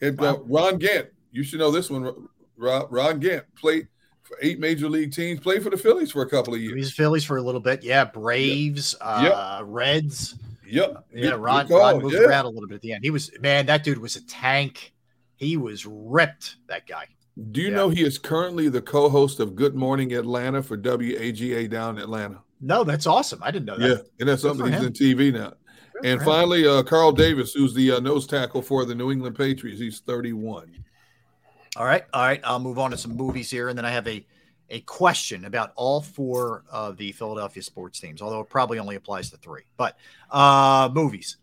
Head 0.00 0.16
golf. 0.16 0.40
Ron 0.46 0.78
Gant. 0.78 1.08
You 1.32 1.42
should 1.42 1.58
know 1.58 1.70
this 1.70 1.90
one. 1.90 2.28
Ron, 2.56 2.86
Ron 2.90 3.18
Gant 3.18 3.44
played 3.56 3.88
for 4.22 4.36
eight 4.40 4.60
major 4.60 4.88
league 4.88 5.12
teams, 5.12 5.40
played 5.40 5.62
for 5.62 5.70
the 5.70 5.76
Phillies 5.76 6.12
for 6.12 6.22
a 6.22 6.28
couple 6.28 6.54
of 6.54 6.60
years. 6.60 6.74
He's 6.74 6.92
Phillies 6.92 7.24
for 7.24 7.38
a 7.38 7.42
little 7.42 7.60
bit. 7.60 7.82
Yeah, 7.82 8.04
Braves, 8.04 8.94
uh, 9.00 9.62
Reds. 9.64 10.36
Yep. 10.66 11.04
Yeah, 11.12 11.30
Good- 11.30 11.40
Ron, 11.40 11.66
good. 11.66 11.78
Ron 11.78 12.02
moved 12.02 12.14
Yeah. 12.14 12.20
around 12.22 12.44
a 12.46 12.50
little 12.50 12.68
bit 12.68 12.76
at 12.76 12.80
the 12.82 12.92
end. 12.92 13.04
He 13.04 13.10
was 13.10 13.30
man, 13.40 13.66
that 13.66 13.82
dude 13.84 13.98
was 13.98 14.16
a 14.16 14.24
tank. 14.26 14.92
He 15.36 15.56
was 15.56 15.84
ripped, 15.86 16.56
that 16.68 16.86
guy. 16.86 17.06
Do 17.50 17.60
you 17.62 17.70
know 17.70 17.88
he 17.88 18.02
is 18.04 18.18
currently 18.18 18.68
the 18.68 18.82
co-host 18.82 19.40
of 19.40 19.56
Good 19.56 19.74
Morning 19.74 20.12
Atlanta 20.12 20.62
for 20.62 20.76
WAGA 20.76 21.66
down 21.68 21.96
in 21.96 22.02
Atlanta? 22.02 22.38
No, 22.60 22.84
that's 22.84 23.06
awesome. 23.06 23.40
I 23.42 23.50
didn't 23.50 23.66
know 23.66 23.78
that. 23.78 23.88
Yeah, 23.88 23.96
and 24.20 24.28
that's 24.28 24.42
Good 24.42 24.56
something 24.56 24.72
he's 24.72 24.84
in 24.84 24.92
TV 24.92 25.32
now. 25.32 25.54
And 26.04 26.20
finally, 26.22 26.66
uh, 26.66 26.82
Carl 26.82 27.12
Davis, 27.12 27.52
who's 27.52 27.74
the 27.74 27.92
uh, 27.92 28.00
nose 28.00 28.26
tackle 28.26 28.60
for 28.62 28.84
the 28.84 28.94
New 28.94 29.10
England 29.10 29.36
Patriots, 29.36 29.80
he's 29.80 30.00
31. 30.00 30.81
All 31.76 31.86
right, 31.86 32.04
all 32.12 32.22
right. 32.22 32.40
I'll 32.44 32.60
move 32.60 32.78
on 32.78 32.90
to 32.90 32.96
some 32.98 33.16
movies 33.16 33.50
here, 33.50 33.68
and 33.68 33.78
then 33.78 33.84
I 33.84 33.90
have 33.90 34.06
a 34.06 34.24
a 34.72 34.80
question 34.80 35.44
about 35.44 35.72
all 35.76 36.00
four 36.00 36.64
of 36.70 36.96
the 36.96 37.12
Philadelphia 37.12 37.62
sports 37.62 38.00
teams, 38.00 38.22
although 38.22 38.40
it 38.40 38.48
probably 38.48 38.78
only 38.78 38.96
applies 38.96 39.30
to 39.30 39.36
three. 39.36 39.62
But 39.76 39.96
uh, 40.30 40.90
movies. 40.92 41.36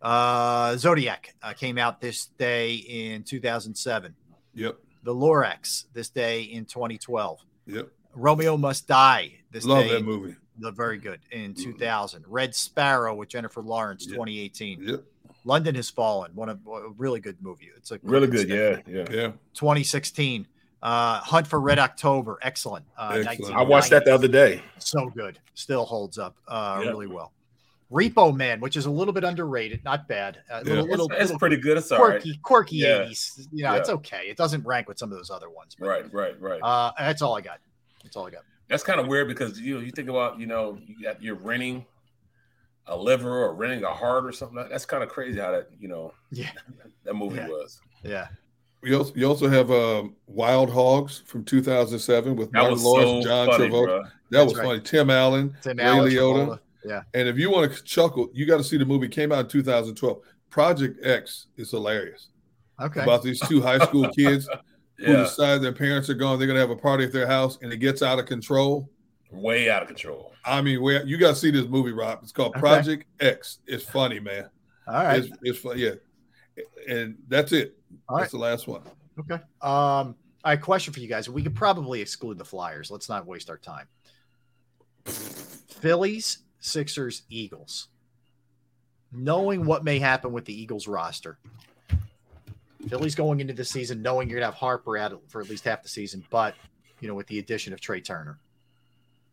Uh, 0.00 0.76
Zodiac 0.78 1.34
uh, 1.42 1.52
came 1.52 1.78
out 1.78 2.00
this 2.00 2.26
day 2.26 2.74
in 2.74 3.22
2007. 3.22 4.14
Yep. 4.54 4.76
The 5.04 5.14
Lorax 5.14 5.84
this 5.92 6.08
day 6.08 6.42
in 6.42 6.64
2012. 6.64 7.40
Yep. 7.66 7.88
Romeo 8.14 8.56
Must 8.56 8.88
Die 8.88 9.32
this 9.52 9.64
Love 9.64 9.84
day. 9.84 9.90
Love 9.92 10.00
that 10.00 10.04
movie. 10.04 10.34
The 10.58 10.72
very 10.72 10.98
good 10.98 11.20
in 11.30 11.54
2000. 11.54 12.24
Red 12.26 12.54
Sparrow 12.54 13.14
with 13.14 13.28
Jennifer 13.28 13.62
Lawrence, 13.62 14.06
2018. 14.06 14.82
Yep. 14.82 15.04
London 15.44 15.74
Has 15.74 15.90
Fallen, 15.90 16.30
one 16.34 16.48
of 16.48 16.60
a 16.66 16.88
really 16.96 17.20
good 17.20 17.36
movie. 17.40 17.68
It's 17.76 17.90
a 17.90 17.98
Really 18.02 18.26
good. 18.28 18.48
Yeah, 18.48 18.80
yeah. 18.86 19.04
Yeah. 19.10 19.32
2016. 19.54 20.46
Uh, 20.82 21.20
Hunt 21.20 21.46
for 21.46 21.60
Red 21.60 21.78
October, 21.78 22.38
excellent. 22.42 22.84
Uh, 22.98 23.22
Excellent. 23.26 23.54
I 23.54 23.62
watched 23.62 23.90
that 23.90 24.04
the 24.04 24.12
other 24.12 24.26
day. 24.26 24.62
So 24.78 25.08
good, 25.10 25.38
still 25.54 25.84
holds 25.84 26.18
up 26.18 26.34
uh, 26.48 26.80
Yeah. 26.82 26.88
really 26.90 27.06
well. 27.06 27.32
Repo 27.92 28.34
Man, 28.34 28.58
which 28.58 28.76
is 28.76 28.86
a 28.86 28.90
little 28.90 29.12
bit 29.14 29.22
underrated, 29.22 29.84
not 29.84 30.08
bad. 30.08 30.38
A 30.50 30.64
little, 30.64 30.72
It's- 30.84 30.90
little, 30.90 31.06
it's 31.12 31.20
little 31.20 31.38
pretty 31.38 31.58
good. 31.58 31.76
It's 31.76 31.92
all 31.92 32.00
right. 32.00 32.20
quirky, 32.22 32.36
quirky 32.42 32.76
Yeah. 32.78 33.04
80s. 33.04 33.48
You 33.52 33.64
know, 33.64 33.74
Yeah. 33.74 33.78
it's 33.78 33.90
okay. 33.90 34.22
It 34.28 34.36
doesn't 34.36 34.64
rank 34.66 34.88
with 34.88 34.98
some 34.98 35.12
of 35.12 35.18
those 35.18 35.30
other 35.30 35.50
ones. 35.50 35.76
But, 35.78 35.86
Right, 35.88 36.12
right, 36.12 36.40
right. 36.40 36.60
uh, 36.62 36.90
that's 36.98 37.22
all 37.22 37.36
I 37.36 37.42
got. 37.42 37.60
That's 38.02 38.16
all 38.16 38.26
I 38.26 38.30
got. 38.30 38.42
That's 38.68 38.82
kind 38.82 38.98
of 38.98 39.06
weird 39.06 39.28
because 39.28 39.60
you 39.60 39.80
you 39.80 39.90
think 39.92 40.08
about 40.08 40.40
you 40.40 40.46
know 40.46 40.78
you 40.86 41.02
got 41.02 41.22
you're 41.22 41.34
renting 41.34 41.84
a 42.86 42.96
liver 42.96 43.44
or 43.44 43.54
renting 43.54 43.84
a 43.84 43.88
heart 43.92 44.24
or 44.26 44.32
something. 44.32 44.66
That's 44.70 44.84
kind 44.86 45.02
of 45.02 45.08
crazy 45.08 45.38
how 45.40 45.52
that 45.52 45.68
you 45.78 45.88
know 45.88 46.12
Yeah. 46.30 46.50
that 47.04 47.14
movie 47.14 47.36
Yeah. 47.36 47.48
was. 47.48 47.80
Yeah. 48.02 48.26
You 48.84 48.98
also, 48.98 49.14
you 49.14 49.26
also 49.28 49.48
have 49.48 49.70
um, 49.70 50.16
Wild 50.26 50.68
Hogs 50.68 51.22
from 51.26 51.44
2007 51.44 52.34
with 52.34 52.50
That 52.50 52.58
Martin 52.58 52.72
was 52.72 52.82
Lawrence, 52.82 53.24
so 53.24 53.30
John 53.30 53.46
funny, 53.46 53.68
Travolta. 53.68 53.84
bro. 53.86 54.02
That 54.02 54.10
That's 54.30 54.44
was 54.46 54.58
right. 54.58 54.66
funny. 54.66 54.80
Tim 54.80 55.10
Allen, 55.10 55.56
Tim 55.62 55.76
Ray 55.76 55.84
Allen, 55.84 56.10
Liotta. 56.12 56.46
Travolta. 56.48 56.58
Yeah. 56.84 57.02
And 57.14 57.28
if 57.28 57.38
you 57.38 57.48
want 57.48 57.72
to 57.72 57.82
chuckle, 57.84 58.28
you 58.32 58.44
got 58.44 58.56
to 58.56 58.64
see 58.64 58.76
the 58.76 58.84
movie. 58.84 59.06
It 59.06 59.12
came 59.12 59.30
out 59.30 59.38
in 59.44 59.46
2012. 59.46 60.18
Project 60.50 61.06
X 61.06 61.46
is 61.56 61.70
hilarious. 61.70 62.30
Okay. 62.80 63.02
About 63.04 63.22
these 63.22 63.38
two 63.46 63.62
high 63.62 63.78
school 63.78 64.08
kids 64.08 64.48
who 64.98 65.12
decide 65.14 65.62
their 65.62 65.72
parents 65.72 66.10
are 66.10 66.14
gone, 66.14 66.38
they're 66.40 66.48
going 66.48 66.56
to 66.56 66.60
have 66.60 66.70
a 66.70 66.76
party 66.76 67.04
at 67.04 67.12
their 67.12 67.28
house, 67.28 67.58
and 67.62 67.72
it 67.72 67.76
gets 67.76 68.02
out 68.02 68.18
of 68.18 68.26
control. 68.26 68.90
Way 69.32 69.70
out 69.70 69.82
of 69.82 69.88
control. 69.88 70.32
I 70.44 70.60
mean, 70.60 70.82
where 70.82 71.04
you 71.04 71.16
got 71.16 71.30
to 71.30 71.36
see 71.36 71.50
this 71.50 71.66
movie, 71.66 71.92
Rob. 71.92 72.20
It's 72.22 72.32
called 72.32 72.52
Okay. 72.52 72.60
Project 72.60 73.04
X. 73.20 73.58
It's 73.66 73.84
funny, 73.84 74.20
man. 74.20 74.48
All 74.86 74.94
right. 74.94 75.18
It's, 75.20 75.28
it's 75.42 75.58
fun. 75.58 75.78
Yeah. 75.78 75.94
And 76.86 77.16
that's 77.28 77.52
it. 77.52 77.78
All 78.08 78.18
that's 78.18 78.32
the 78.32 78.38
last 78.38 78.68
one. 78.68 78.82
Okay. 79.18 79.34
Um, 79.34 79.40
all 80.44 80.50
right, 80.50 80.60
question 80.60 80.92
for 80.92 81.00
you 81.00 81.08
guys. 81.08 81.28
We 81.28 81.42
could 81.42 81.54
probably 81.54 82.00
exclude 82.00 82.36
the 82.36 82.44
Flyers. 82.44 82.90
Let's 82.90 83.08
not 83.08 83.26
waste 83.26 83.48
our 83.48 83.58
time. 83.58 83.86
Phillies, 85.04 86.38
Sixers, 86.60 87.22
Eagles. 87.28 87.88
Knowing 89.12 89.64
what 89.64 89.84
may 89.84 89.98
happen 89.98 90.32
with 90.32 90.44
the 90.44 90.60
Eagles 90.60 90.88
roster. 90.88 91.38
Phillies 92.88 93.14
going 93.14 93.40
into 93.40 93.52
the 93.52 93.64
season 93.64 94.02
knowing 94.02 94.28
you're 94.28 94.40
gonna 94.40 94.50
have 94.50 94.54
Harper 94.54 94.96
out 94.96 95.20
for 95.28 95.40
at 95.40 95.48
least 95.48 95.64
half 95.64 95.82
the 95.82 95.88
season, 95.88 96.24
but 96.30 96.54
you 97.00 97.08
know, 97.08 97.14
with 97.14 97.26
the 97.28 97.38
addition 97.38 97.72
of 97.72 97.80
Trea 97.80 98.00
Turner. 98.00 98.38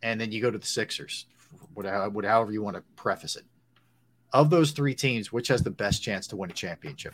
And 0.02 0.19
then 0.19 0.32
you 0.32 0.42
go 0.42 0.52
to 0.52 0.58
the 0.58 0.66
Sixers, 0.66 1.26
whatever, 1.74 2.28
however 2.28 2.52
you 2.52 2.61
want 2.61 2.76
to 2.78 2.84
preface 2.95 3.36
it. 3.36 3.44
Of 4.32 4.50
those 4.50 4.72
three 4.72 4.94
teams, 4.94 5.32
which 5.32 5.48
has 5.48 5.64
the 5.64 5.72
best 5.72 6.03
chance 6.03 6.28
to 6.28 6.36
win 6.36 6.52
a 6.52 6.53
championship? 6.53 7.14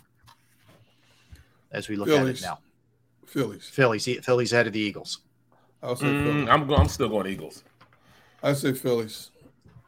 As 1.72 1.90
we 1.90 1.96
look 1.96 2.10
at 2.10 2.26
it 2.28 2.42
now. 2.42 2.60
Phillies. 3.26 3.68
Phillies, 3.68 4.06
Phillies 4.24 4.54
ahead 4.54 4.68
of 4.68 4.74
the 4.74 4.80
Eagles. 4.80 5.20
I'll 5.82 5.96
say 5.96 6.06
Mm, 6.06 6.24
Phillies. 6.24 6.50
I'm 6.50 6.70
I'm 6.72 6.88
still 6.88 7.10
going 7.10 7.28
Eagles. 7.28 7.64
I 8.44 8.54
say 8.54 8.74
Phillies. 8.74 9.32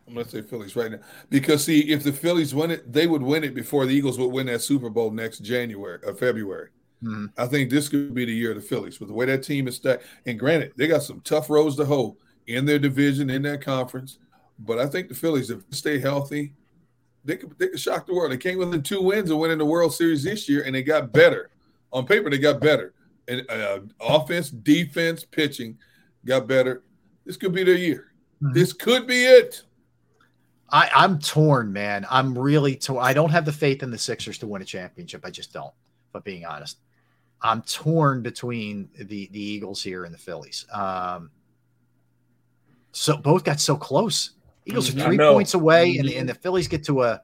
I'm 0.07 0.13
going 0.13 0.25
to 0.25 0.31
say 0.31 0.41
Phillies 0.41 0.75
right 0.75 0.91
now 0.91 0.99
because 1.29 1.65
see, 1.65 1.91
if 1.91 2.03
the 2.03 2.13
Phillies 2.13 2.55
win 2.55 2.71
it, 2.71 2.91
they 2.91 3.07
would 3.07 3.21
win 3.21 3.43
it 3.43 3.53
before 3.53 3.85
the 3.85 3.93
Eagles 3.93 4.17
would 4.17 4.31
win 4.31 4.47
that 4.47 4.61
Super 4.61 4.89
Bowl 4.89 5.11
next 5.11 5.39
January 5.39 5.99
or 6.03 6.13
February. 6.15 6.69
Mhm. 7.03 7.31
I 7.37 7.45
think 7.45 7.69
this 7.69 7.89
could 7.89 8.13
be 8.13 8.25
the 8.25 8.33
year 8.33 8.51
of 8.51 8.55
the 8.55 8.61
Phillies 8.61 8.99
with 8.99 9.09
the 9.09 9.13
way 9.13 9.25
that 9.25 9.43
team 9.43 9.67
is 9.67 9.75
stacked. 9.75 10.03
And 10.25 10.39
granted, 10.39 10.73
they 10.77 10.87
got 10.87 11.03
some 11.03 11.21
tough 11.21 11.49
roads 11.49 11.75
to 11.75 11.85
hoe 11.85 12.17
in 12.47 12.65
their 12.65 12.79
division, 12.79 13.29
in 13.29 13.41
their 13.41 13.57
conference. 13.57 14.19
But 14.59 14.79
I 14.79 14.87
think 14.87 15.09
the 15.09 15.15
Phillies, 15.15 15.49
if 15.51 15.69
they 15.69 15.75
stay 15.77 15.99
healthy, 15.99 16.53
they 17.23 17.37
could 17.37 17.57
they 17.59 17.67
could 17.67 17.79
shock 17.79 18.07
the 18.07 18.15
world. 18.15 18.31
They 18.31 18.37
came 18.37 18.57
within 18.57 18.81
two 18.81 19.01
wins 19.01 19.29
and 19.29 19.39
winning 19.39 19.57
the 19.57 19.65
World 19.65 19.93
Series 19.93 20.23
this 20.23 20.47
year, 20.49 20.63
and 20.63 20.73
they 20.73 20.81
got 20.81 21.11
better. 21.11 21.49
On 21.93 22.05
paper, 22.05 22.29
they 22.29 22.37
got 22.37 22.59
better. 22.59 22.93
and 23.27 23.49
uh, 23.49 23.79
offense, 23.99 24.49
defense, 24.49 25.23
pitching 25.23 25.77
got 26.25 26.47
better. 26.47 26.83
This 27.25 27.37
could 27.37 27.53
be 27.53 27.63
their 27.63 27.75
year. 27.75 28.11
Mm-hmm. 28.41 28.53
This 28.53 28.73
could 28.73 29.07
be 29.07 29.25
it. 29.25 29.63
I, 30.69 30.89
I'm 30.93 31.19
torn, 31.19 31.71
man. 31.71 32.05
I'm 32.09 32.37
really 32.37 32.75
torn. 32.75 33.03
I 33.03 33.13
don't 33.13 33.29
have 33.29 33.45
the 33.45 33.53
faith 33.53 33.83
in 33.83 33.91
the 33.91 33.97
Sixers 33.97 34.37
to 34.39 34.47
win 34.47 34.61
a 34.61 34.65
championship. 34.65 35.25
I 35.25 35.29
just 35.29 35.53
don't. 35.53 35.73
But 36.11 36.23
being 36.23 36.45
honest, 36.45 36.77
I'm 37.41 37.61
torn 37.61 38.21
between 38.21 38.89
the 38.97 39.27
the 39.31 39.41
Eagles 39.41 39.83
here 39.83 40.05
and 40.05 40.13
the 40.13 40.17
Phillies. 40.19 40.65
Um, 40.73 41.29
so 42.97 43.15
both 43.15 43.43
got 43.43 43.59
so 43.59 43.75
close. 43.75 44.31
Eagles 44.65 44.89
are 44.89 44.93
mm-hmm. 44.93 45.05
three 45.05 45.17
points 45.17 45.53
away, 45.53 45.97
and, 45.97 46.09
and 46.09 46.27
the 46.27 46.33
Phillies 46.33 46.67
get 46.67 46.83
to 46.85 47.03
a 47.03 47.21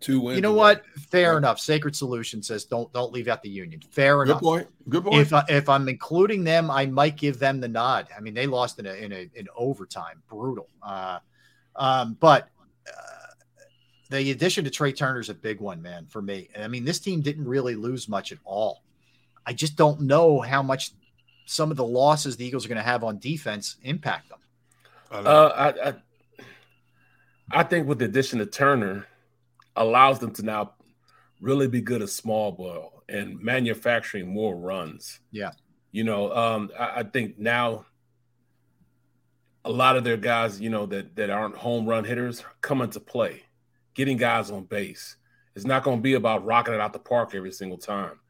two 0.00 0.20
wins. 0.20 0.36
You 0.36 0.42
know 0.42 0.54
what? 0.54 0.82
Fair 1.10 1.36
enough. 1.36 1.60
Sacred 1.60 1.94
Solution 1.94 2.42
says 2.42 2.64
don't 2.64 2.90
don't 2.92 3.12
leave 3.12 3.28
out 3.28 3.42
the 3.42 3.50
Union. 3.50 3.82
Fair 3.90 4.24
Good 4.24 4.30
enough. 4.30 4.40
Good 4.40 4.46
point. 4.46 4.68
Good 4.88 5.04
point. 5.04 5.20
If 5.20 5.32
I, 5.32 5.44
if 5.48 5.68
I'm 5.68 5.88
including 5.88 6.42
them, 6.42 6.70
I 6.70 6.86
might 6.86 7.16
give 7.16 7.38
them 7.38 7.60
the 7.60 7.68
nod. 7.68 8.08
I 8.16 8.20
mean, 8.20 8.34
they 8.34 8.46
lost 8.46 8.78
in 8.78 8.86
a 8.86 8.94
in 8.94 9.12
a 9.12 9.30
in 9.34 9.46
overtime, 9.54 10.22
brutal. 10.28 10.68
Uh, 10.82 11.18
um, 11.76 12.16
but 12.18 12.48
uh, 12.88 13.34
the 14.08 14.30
addition 14.30 14.64
to 14.64 14.70
Trea 14.70 14.92
Turner 14.92 15.20
is 15.20 15.28
a 15.28 15.34
big 15.34 15.60
one, 15.60 15.82
man, 15.82 16.06
for 16.06 16.22
me. 16.22 16.48
I 16.58 16.66
mean, 16.66 16.84
this 16.84 16.98
team 16.98 17.20
didn't 17.20 17.46
really 17.46 17.76
lose 17.76 18.08
much 18.08 18.32
at 18.32 18.38
all. 18.44 18.82
I 19.46 19.52
just 19.52 19.76
don't 19.76 20.00
know 20.00 20.40
how 20.40 20.62
much 20.62 20.92
some 21.44 21.70
of 21.70 21.76
the 21.76 21.84
losses 21.84 22.36
the 22.36 22.44
Eagles 22.44 22.64
are 22.64 22.68
going 22.68 22.76
to 22.78 22.82
have 22.82 23.04
on 23.04 23.18
defense 23.18 23.76
impact 23.82 24.28
them. 24.30 24.39
Uh, 25.10 25.52
I, 25.54 25.88
I, 25.88 25.94
I 27.50 27.62
think 27.64 27.88
with 27.88 27.98
the 27.98 28.04
addition 28.04 28.40
of 28.40 28.50
Turner, 28.50 29.06
allows 29.76 30.18
them 30.18 30.32
to 30.34 30.42
now 30.42 30.74
really 31.40 31.68
be 31.68 31.80
good 31.80 32.02
at 32.02 32.10
small 32.10 32.52
ball 32.52 33.02
and 33.08 33.40
manufacturing 33.40 34.28
more 34.28 34.56
runs. 34.56 35.20
Yeah, 35.32 35.50
you 35.90 36.04
know, 36.04 36.34
um, 36.34 36.70
I, 36.78 37.00
I 37.00 37.02
think 37.02 37.38
now 37.38 37.86
a 39.64 39.70
lot 39.70 39.96
of 39.96 40.04
their 40.04 40.16
guys, 40.16 40.60
you 40.60 40.70
know, 40.70 40.86
that 40.86 41.16
that 41.16 41.30
aren't 41.30 41.56
home 41.56 41.86
run 41.86 42.04
hitters 42.04 42.44
come 42.60 42.80
into 42.80 43.00
play, 43.00 43.42
getting 43.94 44.16
guys 44.16 44.50
on 44.50 44.64
base. 44.64 45.16
It's 45.56 45.64
not 45.64 45.82
going 45.82 45.98
to 45.98 46.02
be 46.02 46.14
about 46.14 46.44
rocking 46.44 46.74
it 46.74 46.80
out 46.80 46.92
the 46.92 47.00
park 47.00 47.34
every 47.34 47.52
single 47.52 47.78
time. 47.78 48.20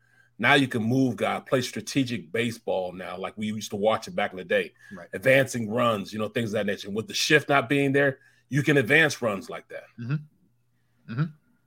Now 0.41 0.55
you 0.55 0.69
can 0.69 0.83
move 0.83 1.17
guys, 1.17 1.43
play 1.47 1.60
strategic 1.60 2.33
baseball 2.33 2.93
now, 2.93 3.19
like 3.19 3.36
we 3.36 3.47
used 3.47 3.70
to 3.70 3.77
watch 3.77 4.09
it 4.09 4.17
back 4.17 4.33
in 4.33 4.39
the 4.39 4.44
day. 4.44 4.73
Right. 4.91 5.07
Advancing 5.12 5.70
runs, 5.70 6.15
you 6.15 6.19
know, 6.19 6.28
things 6.28 6.51
of 6.51 6.52
that 6.55 6.67
nature. 6.67 6.91
With 6.91 7.09
the 7.09 7.15
shift 7.15 7.51
not 7.51 7.69
being 7.69 7.93
there, 7.93 8.20
you 8.49 8.62
can 8.62 8.78
advance 8.78 9.20
runs 9.20 9.51
like 9.51 9.69
that. 9.69 9.85
Mm-hmm. 10.01 11.12
Mm-hmm. 11.12 11.25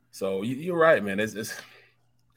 So 0.09 0.41
you, 0.41 0.73
are 0.73 0.79
right, 0.79 1.03
man. 1.03 1.19
It's, 1.19 1.35
it's 1.35 1.53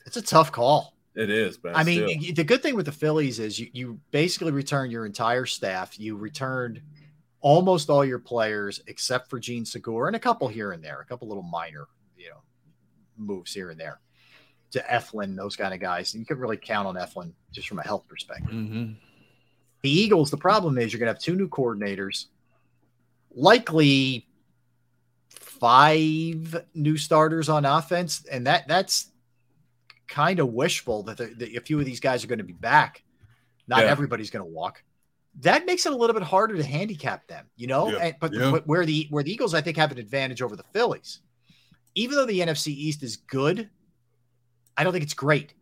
it's 0.04 0.18
a 0.18 0.22
tough 0.22 0.52
call. 0.52 0.94
It 1.14 1.30
is, 1.30 1.58
man. 1.64 1.74
I 1.74 1.84
mean, 1.84 2.20
still. 2.20 2.34
the 2.34 2.44
good 2.44 2.62
thing 2.62 2.76
with 2.76 2.84
the 2.84 2.92
Phillies 2.92 3.38
is 3.38 3.58
you 3.58 3.70
you 3.72 4.00
basically 4.10 4.52
return 4.52 4.90
your 4.90 5.06
entire 5.06 5.46
staff. 5.46 5.98
You 5.98 6.16
returned 6.16 6.82
almost 7.40 7.88
all 7.88 8.04
your 8.04 8.18
players 8.18 8.82
except 8.88 9.30
for 9.30 9.40
Jean 9.40 9.64
Segura 9.64 10.08
and 10.08 10.16
a 10.16 10.20
couple 10.20 10.48
here 10.48 10.72
and 10.72 10.84
there, 10.84 11.00
a 11.00 11.06
couple 11.06 11.28
little 11.28 11.42
minor, 11.42 11.86
you 12.14 12.28
know, 12.28 12.42
moves 13.16 13.54
here 13.54 13.70
and 13.70 13.80
there 13.80 14.00
to 14.76 14.82
Eflin, 14.82 15.36
those 15.36 15.56
kind 15.56 15.74
of 15.74 15.80
guys. 15.80 16.14
And 16.14 16.20
you 16.20 16.26
can 16.26 16.38
really 16.38 16.56
count 16.56 16.86
on 16.86 16.94
Eflin 16.94 17.32
just 17.52 17.68
from 17.68 17.78
a 17.78 17.82
health 17.82 18.06
perspective. 18.08 18.50
Mm-hmm. 18.50 18.92
The 19.82 19.90
Eagles, 19.90 20.30
the 20.30 20.36
problem 20.36 20.78
is 20.78 20.92
you're 20.92 21.00
going 21.00 21.08
to 21.08 21.12
have 21.12 21.22
two 21.22 21.36
new 21.36 21.48
coordinators, 21.48 22.26
likely 23.34 24.26
five 25.30 26.64
new 26.74 26.96
starters 26.96 27.48
on 27.48 27.64
offense, 27.64 28.24
and 28.30 28.46
that 28.46 28.66
that's 28.68 29.10
kind 30.08 30.38
of 30.38 30.48
wishful 30.48 31.02
that, 31.04 31.16
the, 31.16 31.26
that 31.26 31.56
a 31.56 31.60
few 31.60 31.78
of 31.78 31.84
these 31.84 32.00
guys 32.00 32.24
are 32.24 32.28
going 32.28 32.38
to 32.38 32.44
be 32.44 32.52
back. 32.52 33.02
Not 33.68 33.80
yeah. 33.80 33.90
everybody's 33.90 34.30
going 34.30 34.44
to 34.44 34.50
walk. 34.50 34.82
That 35.40 35.66
makes 35.66 35.84
it 35.84 35.92
a 35.92 35.96
little 35.96 36.14
bit 36.14 36.22
harder 36.22 36.56
to 36.56 36.62
handicap 36.62 37.26
them, 37.26 37.46
you 37.56 37.66
know. 37.66 37.90
Yeah. 37.90 37.98
And, 37.98 38.16
but, 38.20 38.32
yeah. 38.32 38.50
but 38.50 38.66
where 38.66 38.86
the 38.86 39.06
where 39.10 39.22
the 39.22 39.32
Eagles, 39.32 39.54
I 39.54 39.60
think, 39.60 39.76
have 39.76 39.92
an 39.92 39.98
advantage 39.98 40.40
over 40.40 40.56
the 40.56 40.64
Phillies, 40.72 41.20
even 41.94 42.16
though 42.16 42.26
the 42.26 42.40
NFC 42.40 42.68
East 42.68 43.02
is 43.02 43.16
good 43.16 43.68
I 44.76 44.84
don't 44.84 44.92
think 44.92 45.04
it's 45.04 45.14
great. 45.14 45.54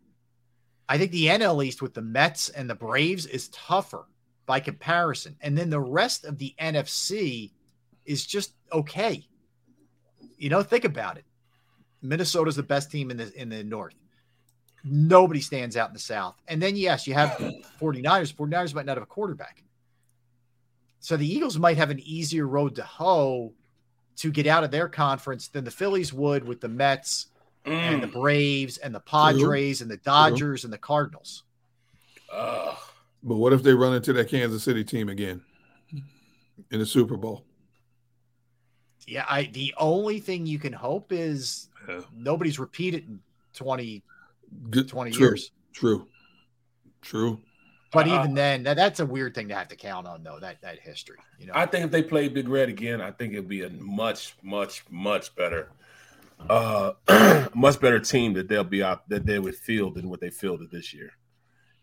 I 0.87 0.97
think 0.97 1.11
the 1.11 1.27
NL 1.27 1.65
East 1.65 1.81
with 1.81 1.93
the 1.93 2.01
Mets 2.01 2.49
and 2.49 2.69
the 2.69 2.75
Braves 2.75 3.25
is 3.25 3.49
tougher 3.49 4.05
by 4.45 4.59
comparison. 4.59 5.35
And 5.41 5.57
then 5.57 5.69
the 5.69 5.79
rest 5.79 6.25
of 6.25 6.37
the 6.37 6.53
NFC 6.59 7.51
is 8.05 8.25
just 8.25 8.53
okay. 8.71 9.27
You 10.37 10.49
know, 10.49 10.61
think 10.61 10.85
about 10.85 11.17
it. 11.17 11.25
Minnesota's 12.01 12.55
the 12.55 12.63
best 12.63 12.91
team 12.91 13.09
in 13.09 13.17
the 13.17 13.33
in 13.39 13.49
the 13.49 13.63
north. 13.63 13.95
Nobody 14.83 15.41
stands 15.41 15.75
out 15.75 15.89
in 15.89 15.93
the 15.93 15.99
south. 15.99 16.35
And 16.47 16.61
then 16.61 16.75
yes, 16.75 17.07
you 17.07 17.15
have 17.15 17.31
49ers. 17.81 18.33
49ers 18.35 18.75
might 18.75 18.85
not 18.85 18.97
have 18.97 19.03
a 19.03 19.07
quarterback. 19.07 19.63
So 20.99 21.17
the 21.17 21.27
Eagles 21.27 21.57
might 21.57 21.77
have 21.77 21.89
an 21.89 21.99
easier 21.99 22.47
road 22.47 22.75
to 22.75 22.83
hoe 22.83 23.53
to 24.17 24.31
get 24.31 24.47
out 24.47 24.63
of 24.63 24.71
their 24.71 24.87
conference 24.87 25.47
than 25.47 25.63
the 25.63 25.71
Phillies 25.71 26.13
would 26.13 26.47
with 26.47 26.61
the 26.61 26.67
Mets 26.67 27.27
mm. 27.65 27.71
and 27.71 28.03
the 28.03 28.07
mm. 28.07 28.13
Braves 28.13 28.77
and 28.77 28.93
the 28.93 28.99
Padres 28.99 29.77
True. 29.77 29.83
and 29.83 29.91
the 29.91 29.97
Dodgers 29.97 30.61
True. 30.61 30.67
and 30.67 30.73
the 30.73 30.77
Cardinals. 30.77 31.43
Uh, 32.31 32.75
but 33.23 33.35
what 33.35 33.53
if 33.53 33.63
they 33.63 33.73
run 33.73 33.93
into 33.93 34.13
that 34.13 34.29
Kansas 34.29 34.63
City 34.63 34.83
team 34.83 35.09
again 35.09 35.41
in 36.71 36.79
the 36.79 36.85
Super 36.85 37.17
Bowl? 37.17 37.43
Yeah, 39.07 39.25
I 39.29 39.43
the 39.51 39.73
only 39.77 40.19
thing 40.19 40.45
you 40.45 40.59
can 40.59 40.73
hope 40.73 41.11
is 41.11 41.69
yeah. 41.87 42.01
nobody's 42.15 42.57
repeated 42.57 43.07
in 43.07 43.19
20, 43.53 44.03
20 44.71 45.11
True. 45.11 45.27
years. 45.27 45.51
True. 45.73 46.07
True. 47.01 47.39
But 47.91 48.07
uh, 48.07 48.19
even 48.19 48.33
then, 48.33 48.63
that, 48.63 48.75
that's 48.75 48.99
a 48.99 49.05
weird 49.05 49.35
thing 49.35 49.47
to 49.49 49.55
have 49.55 49.67
to 49.69 49.75
count 49.75 50.07
on, 50.07 50.23
though. 50.23 50.39
That 50.39 50.61
that 50.61 50.79
history, 50.79 51.17
you 51.39 51.47
know. 51.47 51.53
I 51.55 51.65
think 51.65 51.85
if 51.85 51.91
they 51.91 52.01
play 52.01 52.27
Big 52.27 52.49
Red 52.49 52.67
again, 52.67 52.99
I 52.99 53.11
think 53.11 53.33
it'd 53.33 53.47
be 53.47 53.63
a 53.63 53.69
much, 53.69 54.35
much, 54.41 54.83
much 54.89 55.33
better 55.35 55.69
uh, 56.49 57.47
much 57.53 57.79
better 57.79 57.99
team 57.99 58.33
that 58.33 58.47
they'll 58.47 58.63
be 58.63 58.83
out 58.83 59.07
that 59.09 59.25
they 59.25 59.39
would 59.39 59.55
field 59.55 59.95
than 59.95 60.09
what 60.09 60.19
they 60.19 60.29
fielded 60.29 60.71
this 60.71 60.93
year. 60.93 61.11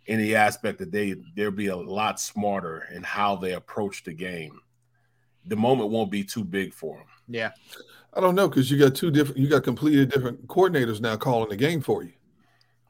In 0.07 0.19
the 0.19 0.35
aspect 0.35 0.79
that 0.79 0.91
they 0.91 1.15
they'll 1.37 1.51
be 1.51 1.69
a 1.69 1.77
lot 1.77 2.21
smarter 2.21 2.89
in 2.93 3.03
how 3.03 3.37
they 3.37 3.53
approach 3.53 4.05
the 4.05 4.13
game. 4.13 4.61
The 5.47 5.57
moment 5.57 5.91
won't 5.91 6.11
be 6.11 6.23
too 6.23 6.45
big 6.45 6.73
for 6.73 6.99
them. 6.99 7.07
Yeah, 7.29 7.51
I 8.15 8.21
don't 8.21 8.35
know 8.35 8.49
because 8.49 8.71
you 8.71 8.79
got 8.79 8.95
two 8.95 9.11
different, 9.11 9.39
you 9.39 9.49
got 9.49 9.65
completely 9.65 10.07
different 10.07 10.47
coordinators 10.47 11.01
now 11.01 11.17
calling 11.17 11.49
the 11.49 11.57
game 11.57 11.81
for 11.81 12.03
you. 12.03 12.13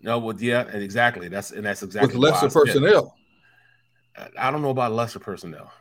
No, 0.01 0.18
well, 0.18 0.36
yeah, 0.39 0.67
and 0.73 0.83
exactly. 0.83 1.28
That's 1.28 1.52
and 1.52 1.65
that's 1.65 1.83
exactly 1.83 2.18
with 2.18 2.31
lesser 2.31 2.49
personnel. 2.51 3.15
I 4.39 4.51
don't 4.51 4.60
know 4.60 4.70
about 4.70 4.92
lesser 4.92 5.18
personnel 5.18 5.73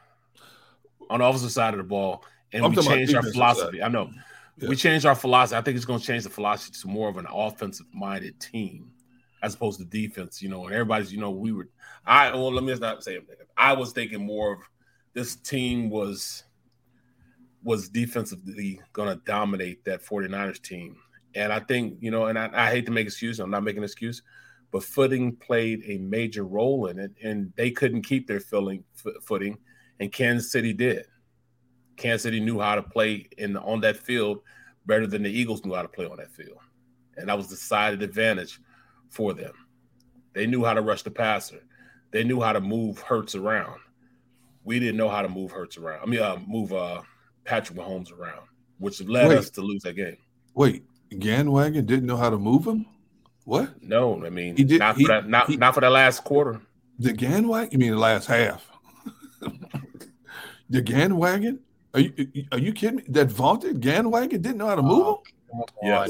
on 1.10 1.20
the 1.20 1.26
opposite 1.26 1.50
side 1.50 1.74
of 1.74 1.78
the 1.78 1.84
ball, 1.84 2.24
and 2.54 2.64
I'm 2.64 2.72
we 2.72 2.82
changed 2.82 3.16
our 3.16 3.24
philosophy. 3.24 3.80
Side. 3.80 3.86
I 3.86 3.90
know 3.90 4.12
yeah. 4.62 4.70
We 4.70 4.76
changed 4.76 5.06
our 5.06 5.16
philosophy. 5.16 5.58
I 5.58 5.62
think 5.62 5.76
it's 5.76 5.86
going 5.86 6.00
to 6.00 6.06
change 6.06 6.24
the 6.24 6.30
philosophy 6.30 6.74
to 6.80 6.88
more 6.88 7.10
of 7.10 7.18
an 7.18 7.28
offensive 7.30 7.88
minded 7.94 8.40
team 8.40 8.92
as 9.44 9.56
opposed 9.56 9.80
to 9.80 9.86
defense. 9.86 10.42
You 10.42 10.50
know, 10.50 10.66
and 10.66 10.74
everybody's, 10.74 11.12
you 11.12 11.20
know, 11.20 11.32
we 11.32 11.52
were. 11.52 11.68
I 12.06 12.32
well, 12.32 12.54
let 12.54 12.64
me 12.64 12.74
not 12.76 13.04
say. 13.04 13.20
I 13.58 13.74
was 13.74 13.92
thinking 13.92 14.26
more 14.26 14.54
of 14.54 14.60
this 15.14 15.36
team 15.36 15.90
was 15.90 16.44
was 17.64 17.90
defensively 17.90 18.82
going 18.94 19.10
to 19.10 19.24
dominate 19.26 19.84
that 19.86 20.04
49ers 20.04 20.62
team. 20.62 20.96
And 21.36 21.54
I 21.54 21.60
think, 21.60 21.98
you 22.00 22.12
know, 22.12 22.26
and 22.26 22.38
I, 22.38 22.50
I 22.54 22.72
hate 22.72 22.86
to 22.88 22.92
make 22.92 23.06
excuses, 23.06 23.40
I'm 23.40 23.52
not 23.52 23.64
making 23.64 23.80
an 23.80 23.84
excuse, 23.84 24.22
but 24.72 24.84
footing 24.84 25.36
played 25.36 25.84
a 25.86 25.98
major 25.98 26.44
role 26.44 26.88
in 26.88 27.00
it, 27.00 27.12
and 27.24 27.54
they 27.56 27.72
couldn't 27.72 28.02
keep 28.04 28.28
their 28.28 28.40
filling, 28.40 28.84
footing, 29.22 29.58
and 30.00 30.12
Kansas 30.12 30.52
City 30.52 30.74
did. 30.74 31.06
Kansas 31.98 32.24
City 32.24 32.40
knew 32.40 32.60
how 32.60 32.76
to 32.76 32.84
play 32.84 33.28
in 33.38 33.58
on 33.58 33.82
that 33.82 33.98
field 33.98 34.40
better 34.86 35.08
than 35.08 35.24
the 35.24 35.30
Eagles 35.30 35.64
knew 35.66 35.74
how 35.74 35.82
to 35.82 35.88
play 35.88 36.06
on 36.06 36.18
that 36.18 36.32
field, 36.32 36.58
and 37.18 37.30
that 37.30 37.38
was 37.38 37.48
the 37.48 37.56
decided 37.56 38.02
advantage 38.02 38.60
for 39.10 39.34
them. 39.34 39.54
They 40.34 40.48
knew 40.48 40.64
how 40.64 40.74
to 40.74 40.82
rush 40.82 41.04
the 41.04 41.12
passer. 41.12 41.62
They 42.12 42.24
knew 42.24 42.42
how 42.42 42.54
to 42.54 42.62
move 42.62 43.00
Hurts 43.00 43.36
around. 43.36 43.80
We 44.64 44.80
didn't 44.80 44.98
know 44.98 45.10
how 45.10 45.22
to 45.22 45.30
move 45.30 45.52
Hurts 45.52 45.78
around. 45.78 46.04
I 46.04 46.06
mean, 46.06 46.22
uh, 46.22 46.40
move 46.48 46.74
uh, 46.74 47.02
Patrick 47.44 47.78
Mahomes 47.78 48.12
around, 48.12 48.48
which 48.80 49.02
led 49.02 49.30
wait, 49.30 49.38
us 49.38 49.50
to 49.52 49.62
lose 49.62 49.84
that 49.84 49.96
game. 49.96 50.18
Wait, 50.54 50.84
Ganwagon 51.12 51.86
didn't 51.86 52.06
know 52.06 52.18
how 52.18 52.30
to 52.30 52.38
move 52.38 52.66
him? 52.66 52.86
What? 53.46 53.82
No, 53.82 54.24
I 54.26 54.30
mean, 54.30 54.56
he 54.56 54.64
did 54.64 54.80
not 54.80 54.98
he, 54.98 55.06
for 55.06 55.14
that. 55.14 55.28
Not, 55.28 55.50
he, 55.50 55.58
not 55.58 55.74
for 55.74 55.82
the 55.82 55.90
last 55.90 56.24
quarter. 56.24 56.62
The 57.00 57.14
Ganwagon? 57.14 57.72
You 57.72 57.80
mean 57.80 57.92
the 57.92 57.98
last 57.98 58.28
half? 58.28 58.70
the 60.70 60.82
Ganwagon? 60.82 61.60
Are 61.94 62.00
you 62.00 62.46
are 62.52 62.60
you 62.60 62.74
kidding 62.74 62.98
me? 62.98 63.04
That 63.10 63.28
vaunted 63.30 63.82
Ganwagon 63.82 64.30
didn't 64.30 64.58
know 64.58 64.68
how 64.68 64.76
to 64.76 64.82
move 64.82 65.08
him? 65.08 65.16
Oh, 65.54 65.66
yes. 65.84 66.10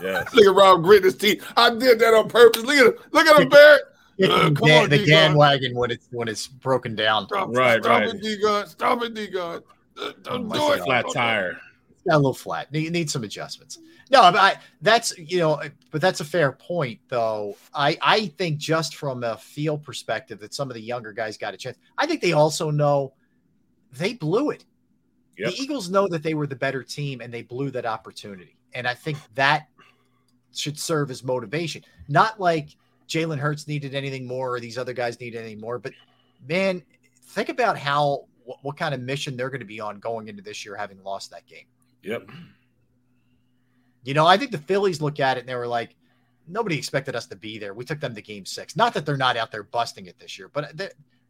yes. 0.00 0.34
look 0.34 0.46
at 0.46 0.54
Rob 0.54 0.82
grit 0.82 1.04
his 1.04 1.16
teeth. 1.16 1.44
I 1.56 1.70
did 1.70 2.00
that 2.00 2.14
on 2.14 2.28
purpose. 2.28 2.62
Look 2.62 2.76
at 2.76 2.86
him. 2.86 2.94
Look 3.12 3.26
at 3.26 3.40
him, 3.40 3.48
Barrett. 3.48 3.82
Uh, 4.22 4.50
come 4.50 4.70
on, 4.70 4.90
the 4.90 5.04
Gan 5.04 5.36
wagon 5.36 5.74
when 5.74 5.90
it's 5.90 6.08
when 6.10 6.28
it's 6.28 6.46
broken 6.46 6.94
down. 6.94 7.26
Stop, 7.26 7.48
right, 7.52 7.82
stop 7.82 8.00
right. 8.00 8.08
it, 8.14 8.22
D-Gun. 8.22 8.66
Stop 8.66 9.02
it, 9.02 9.14
D-Gun. 9.14 9.62
Uh, 10.00 10.12
don't 10.22 10.48
do 10.48 10.72
it. 10.72 10.82
Flat 10.82 11.06
tire. 11.12 11.58
got 12.06 12.16
a 12.16 12.18
little 12.18 12.34
flat. 12.34 12.70
Need, 12.72 12.92
need 12.92 13.10
some 13.10 13.24
adjustments. 13.24 13.78
No, 14.10 14.20
but 14.30 14.36
I, 14.36 14.56
that's 14.82 15.16
you 15.16 15.38
know, 15.38 15.60
but 15.90 16.00
that's 16.00 16.20
a 16.20 16.24
fair 16.24 16.52
point 16.52 17.00
though. 17.08 17.56
I 17.74 17.96
I 18.02 18.26
think 18.26 18.58
just 18.58 18.96
from 18.96 19.24
a 19.24 19.38
field 19.38 19.82
perspective 19.82 20.40
that 20.40 20.52
some 20.52 20.70
of 20.70 20.74
the 20.74 20.82
younger 20.82 21.12
guys 21.12 21.38
got 21.38 21.54
a 21.54 21.56
chance. 21.56 21.78
I 21.96 22.06
think 22.06 22.20
they 22.20 22.32
also 22.32 22.70
know 22.70 23.14
they 23.92 24.14
blew 24.14 24.50
it. 24.50 24.64
Yep. 25.38 25.50
The 25.50 25.62
Eagles 25.62 25.90
know 25.90 26.06
that 26.08 26.22
they 26.22 26.34
were 26.34 26.46
the 26.46 26.56
better 26.56 26.82
team 26.82 27.20
and 27.20 27.32
they 27.32 27.42
blew 27.42 27.70
that 27.70 27.86
opportunity. 27.86 28.56
And 28.74 28.86
I 28.86 28.94
think 28.94 29.18
that 29.34 29.68
should 30.54 30.78
serve 30.78 31.10
as 31.10 31.24
motivation. 31.24 31.82
Not 32.08 32.38
like 32.38 32.76
Jalen 33.08 33.38
Hurts 33.38 33.66
needed 33.66 33.94
anything 33.94 34.26
more 34.26 34.54
or 34.54 34.60
these 34.60 34.78
other 34.78 34.92
guys 34.92 35.18
need 35.20 35.34
anything 35.34 35.60
more, 35.60 35.78
but 35.78 35.92
man, 36.46 36.82
think 37.22 37.48
about 37.48 37.78
how 37.78 38.26
what, 38.44 38.58
what 38.62 38.76
kind 38.76 38.94
of 38.94 39.00
mission 39.00 39.36
they're 39.36 39.50
going 39.50 39.60
to 39.60 39.66
be 39.66 39.80
on 39.80 39.98
going 39.98 40.28
into 40.28 40.42
this 40.42 40.64
year 40.64 40.76
having 40.76 41.02
lost 41.02 41.30
that 41.30 41.46
game. 41.46 41.66
Yep. 42.02 42.30
You 44.04 44.14
know, 44.14 44.26
I 44.26 44.36
think 44.36 44.50
the 44.50 44.58
Phillies 44.58 45.00
look 45.00 45.20
at 45.20 45.36
it 45.36 45.40
and 45.40 45.48
they 45.48 45.54
were 45.54 45.66
like, 45.66 45.94
nobody 46.48 46.76
expected 46.76 47.14
us 47.14 47.26
to 47.26 47.36
be 47.36 47.58
there. 47.58 47.72
We 47.72 47.84
took 47.84 48.00
them 48.00 48.14
to 48.14 48.22
game 48.22 48.44
six. 48.44 48.76
Not 48.76 48.94
that 48.94 49.06
they're 49.06 49.16
not 49.16 49.36
out 49.36 49.52
there 49.52 49.62
busting 49.62 50.06
it 50.06 50.18
this 50.18 50.38
year, 50.38 50.48
but 50.52 50.76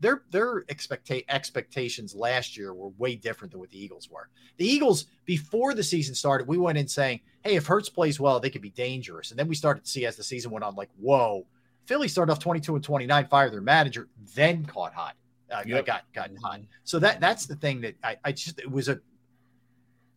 their 0.02 0.22
their, 0.31 0.62
expecta- 0.64 1.24
expectations 1.28 2.14
last 2.14 2.56
year 2.56 2.74
were 2.74 2.89
way 2.98 3.14
different 3.14 3.52
than 3.52 3.60
what 3.60 3.70
the 3.70 3.82
Eagles 3.82 4.10
were. 4.10 4.28
The 4.58 4.66
Eagles, 4.66 5.06
before 5.24 5.72
the 5.74 5.82
season 5.82 6.14
started, 6.14 6.47
we 6.47 6.58
went 6.58 6.76
in 6.76 6.89
saying, 6.89 7.20
hey, 7.42 7.55
if 7.55 7.66
Hurts 7.66 7.89
plays 7.89 8.18
well, 8.20 8.40
they 8.40 8.50
could 8.50 8.60
be 8.62 8.70
dangerous. 8.70 9.31
And 9.31 9.39
then 9.39 9.48
we 9.48 9.55
started 9.55 9.84
to 9.84 9.90
see 9.90 10.05
as 10.05 10.16
the 10.16 10.24
season 10.24 10.50
went 10.50 10.64
on, 10.64 10.74
like, 10.74 10.90
whoa, 10.98 11.47
Philly 11.86 12.08
started 12.08 12.32
off 12.32 12.40
22 12.40 12.74
and 12.74 12.84
29, 12.84 13.26
fired 13.28 13.52
their 13.52 13.60
manager, 13.60 14.08
then 14.34 14.64
caught 14.66 14.92
hot. 14.92 15.14
Uh, 15.50 15.62
Yep. 15.66 15.86
got 15.86 16.12
gotten 16.12 16.36
hot. 16.36 16.60
So 16.84 16.98
that 16.98 17.20
that's 17.20 17.47
the 17.47 17.56
thing 17.56 17.81
that 17.82 17.94
I, 18.02 18.16
I 18.24 18.32
just 18.32 18.58
it 18.58 18.70
was 18.70 18.89
a 18.89 18.98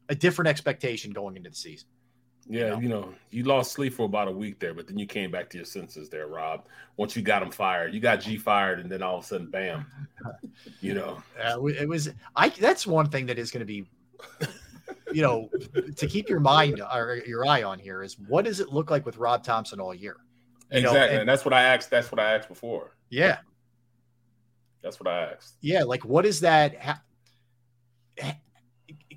a 0.10 0.16
different 0.16 0.48
expectation 0.50 1.12
going 1.12 1.36
into 1.38 1.50
the 1.50 1.56
season. 1.56 1.88
Yeah, 2.48 2.80
you 2.80 2.90
know, 2.90 3.12
you 3.32 3.44
lost 3.44 3.72
sleep 3.72 3.94
for 3.96 4.04
about 4.04 4.28
a 4.28 4.32
week 4.32 4.60
there, 4.60 4.76
but 4.76 4.86
then 4.88 5.00
you 5.00 5.08
came 5.08 5.32
back 5.32 5.50
to 5.50 5.58
your 5.58 5.66
senses 5.66 6.10
there, 6.10 6.28
Rob. 6.28 6.66
Once 6.96 7.16
you 7.16 7.24
got 7.24 7.42
him 7.42 7.50
fired, 7.50 7.92
you 7.92 8.00
got 8.00 8.18
G 8.22 8.38
fired, 8.38 8.80
and 8.80 8.92
then 8.92 9.02
all 9.02 9.18
of 9.18 9.24
a 9.24 9.28
sudden, 9.28 9.48
bam, 9.50 9.86
you 10.80 10.94
know. 10.94 11.22
Uh, 11.44 11.66
it 11.66 11.90
was 11.90 12.10
I. 12.36 12.50
That's 12.50 12.86
one 12.86 13.10
thing 13.10 13.26
that 13.26 13.40
is 13.40 13.50
going 13.50 13.62
to 13.62 13.66
be, 13.66 13.86
you 15.12 15.24
know, 15.24 15.50
to 15.98 16.06
keep 16.08 16.30
your 16.30 16.40
mind 16.40 16.82
or 16.94 17.20
your 17.26 17.48
eye 17.48 17.64
on 17.64 17.80
here 17.80 18.04
is 18.04 18.18
what 18.20 18.46
does 18.46 18.60
it 18.60 18.70
look 18.72 18.92
like 18.92 19.06
with 19.08 19.18
Rob 19.18 19.44
Thomson 19.44 19.80
all 19.80 19.94
year? 19.94 20.18
You 20.72 20.82
know, 20.82 20.90
exactly, 20.90 21.10
and- 21.14 21.20
and 21.22 21.30
that's 21.30 21.46
what 21.46 21.54
I 21.54 21.64
asked. 21.64 21.90
That's 21.90 22.12
what 22.12 22.20
I 22.20 22.36
asked 22.36 22.48
before. 22.48 22.96
yeah, 23.10 23.38
That's 24.84 25.00
what 25.00 25.08
I 25.08 25.32
asked. 25.34 25.56
yeah. 25.62 25.82
Like, 25.84 26.06
what 26.06 26.26
is 26.28 26.42
that? 26.42 26.80
ha- 26.80 27.02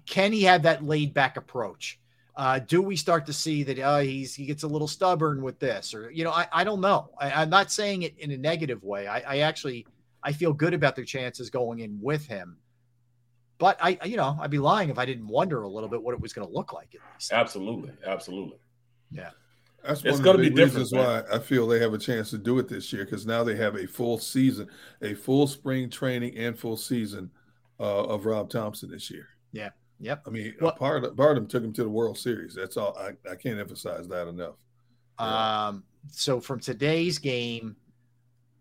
Can 0.06 0.32
he 0.32 0.42
have 0.44 0.62
that 0.62 0.82
laid 0.82 1.12
back 1.12 1.36
approach? 1.36 2.00
Uh, 2.38 2.60
do 2.60 2.80
we 2.80 2.94
start 2.94 3.26
to 3.26 3.32
see 3.32 3.64
that 3.64 3.80
uh, 3.80 3.98
he's 3.98 4.32
he 4.32 4.46
gets 4.46 4.62
a 4.62 4.66
little 4.68 4.86
stubborn 4.86 5.42
with 5.42 5.58
this, 5.58 5.92
or 5.92 6.08
you 6.10 6.22
know, 6.22 6.30
I, 6.30 6.46
I 6.52 6.62
don't 6.62 6.80
know. 6.80 7.10
I, 7.18 7.32
I'm 7.32 7.50
not 7.50 7.72
saying 7.72 8.02
it 8.02 8.16
in 8.16 8.30
a 8.30 8.36
negative 8.38 8.84
way. 8.84 9.08
I, 9.08 9.18
I 9.18 9.38
actually 9.40 9.86
I 10.22 10.32
feel 10.32 10.52
good 10.52 10.72
about 10.72 10.94
their 10.94 11.04
chances 11.04 11.50
going 11.50 11.80
in 11.80 11.98
with 12.00 12.26
him. 12.26 12.56
But 13.58 13.76
I, 13.82 13.98
you 14.04 14.16
know, 14.16 14.38
I'd 14.40 14.52
be 14.52 14.60
lying 14.60 14.88
if 14.88 14.98
I 14.98 15.04
didn't 15.04 15.26
wonder 15.26 15.62
a 15.62 15.68
little 15.68 15.88
bit 15.88 16.00
what 16.00 16.14
it 16.14 16.20
was 16.20 16.32
going 16.32 16.46
to 16.46 16.54
look 16.54 16.72
like 16.72 16.94
at 16.94 17.00
least. 17.12 17.32
Absolutely, 17.32 17.90
absolutely. 18.06 18.58
Yeah. 19.10 19.30
That's 19.84 20.04
It's 20.04 20.18
one 20.18 20.22
gonna 20.22 20.38
of 20.38 20.44
the 20.44 20.50
be 20.50 20.54
big 20.54 20.66
different, 20.66 20.84
reasons 20.84 20.92
man. 20.92 21.24
why 21.28 21.36
I 21.36 21.40
feel 21.40 21.66
they 21.66 21.80
have 21.80 21.92
a 21.92 21.98
chance 21.98 22.30
to 22.30 22.38
do 22.38 22.58
it 22.60 22.68
this 22.68 22.92
year 22.92 23.04
because 23.04 23.26
now 23.26 23.42
they 23.42 23.56
have 23.56 23.74
a 23.74 23.86
full 23.86 24.18
season, 24.18 24.68
a 25.02 25.14
full 25.14 25.48
spring 25.48 25.90
training 25.90 26.36
and 26.36 26.56
full 26.56 26.76
season 26.76 27.30
uh, 27.80 28.04
of 28.04 28.26
Rob 28.26 28.48
Thomson 28.48 28.90
this 28.90 29.10
year. 29.10 29.28
Yeah. 29.50 29.70
Yep. 30.00 30.22
I 30.26 30.30
mean, 30.30 30.54
Well- 30.60 30.72
part 30.72 31.04
of, 31.04 31.16
them 31.16 31.46
took 31.46 31.64
him 31.64 31.72
to 31.74 31.82
the 31.82 31.88
World 31.88 32.18
Series. 32.18 32.54
That's 32.54 32.76
all. 32.76 32.96
I, 32.98 33.12
I 33.30 33.34
can't 33.34 33.58
emphasize 33.58 34.08
that 34.08 34.28
enough. 34.28 34.54
Um, 35.18 35.82
so 36.12 36.40
from 36.40 36.60
today's 36.60 37.18
game, 37.18 37.76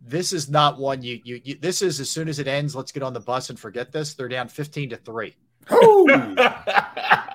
this 0.01 0.33
is 0.33 0.49
not 0.49 0.79
one 0.79 1.01
you, 1.01 1.19
you 1.23 1.41
you 1.43 1.55
this 1.55 1.81
is 1.81 1.99
as 1.99 2.09
soon 2.09 2.27
as 2.27 2.39
it 2.39 2.47
ends, 2.47 2.75
let's 2.75 2.91
get 2.91 3.03
on 3.03 3.13
the 3.13 3.19
bus 3.19 3.49
and 3.49 3.59
forget 3.59 3.91
this. 3.91 4.13
They're 4.13 4.27
down 4.27 4.47
15 4.47 4.91
to 4.91 4.97
3 4.97 5.35
Oh, 5.69 6.07
in 6.13 6.35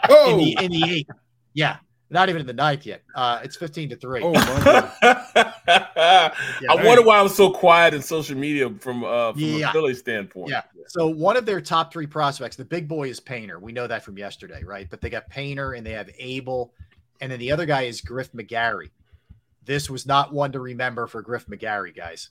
oh, 0.09 0.39
the 0.39 0.57
in 0.61 0.71
the 0.73 0.85
eighth. 0.89 1.11
Yeah, 1.55 1.77
not 2.13 2.29
even 2.29 2.41
in 2.41 2.47
the 2.47 2.53
ninth 2.53 2.87
yet. 2.87 3.03
Uh 3.15 3.41
it's 3.43 3.57
15 3.57 3.89
to 3.91 3.97
3. 3.97 4.21
oh 4.23 4.33
my 4.33 4.41
God. 4.65 4.93
I 5.67 6.75
wonder 6.85 7.03
why 7.03 7.19
I 7.19 7.23
was 7.23 7.35
so 7.35 7.51
quiet 7.51 7.95
in 7.95 8.03
social 8.03 8.37
media 8.37 8.71
from 8.81 9.05
uh 9.05 9.33
from 9.33 9.41
Yeah. 9.43 9.71
a 9.71 9.73
Philly 9.73 9.95
standpoint. 9.95 10.51
Yeah. 10.51 10.63
So 10.89 11.07
one 11.09 11.37
of 11.37 11.47
their 11.47 11.61
top 11.61 11.93
three 11.93 12.07
prospects, 12.07 12.57
the 12.57 12.65
big 12.65 12.87
boy 12.89 13.09
is 13.09 13.21
Painter. 13.21 13.59
We 13.59 13.73
know 13.73 13.87
that 13.87 14.05
from 14.05 14.19
yesterday, 14.19 14.63
right? 14.65 14.89
But 14.91 15.01
they 15.01 15.11
got 15.11 15.29
Painter 15.29 15.73
and 15.73 15.87
they 15.87 15.93
have 15.93 16.11
Abel, 16.19 16.73
and 17.21 17.33
then 17.33 17.39
the 17.39 17.51
other 17.53 17.67
guy 17.67 17.83
is 17.83 18.01
Griff 18.01 18.33
McGarry. 18.33 18.91
This 19.65 19.89
was 19.89 20.07
not 20.07 20.33
one 20.33 20.53
to 20.53 20.61
remember 20.61 21.07
for 21.07 21.23
Griff 21.23 21.47
McGarry, 21.47 21.95
guys. 21.97 22.31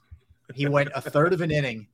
He 0.53 0.67
went 0.67 0.89
a 0.93 1.01
third 1.01 1.31
of 1.33 1.39
an 1.41 1.49
inning, 1.49 1.87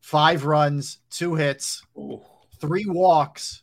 five 0.00 0.44
runs, 0.44 0.98
two 1.10 1.34
hits, 1.34 1.82
Ooh. 1.96 2.20
three 2.60 2.84
walks, 2.86 3.62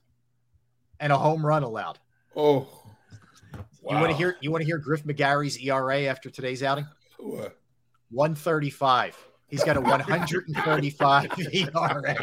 and 0.99 1.13
a 1.13 1.17
home 1.17 1.45
run 1.45 1.61
allowed. 1.63 1.99
Oh, 2.35 2.67
You 3.89 3.95
want 3.97 4.11
to 4.11 4.15
hear 4.17 4.37
you 4.41 4.51
want 4.51 4.61
to 4.61 4.65
hear 4.65 4.77
Griff 4.77 5.03
McGarry's 5.03 5.57
ERA 5.57 6.03
after 6.03 6.29
today's 6.29 6.63
outing? 6.63 6.87
what? 7.19 7.57
135. 8.11 9.17
He's 9.47 9.63
got 9.63 9.77
a 9.77 9.81
135 9.81 11.31
ERA. 11.53 12.15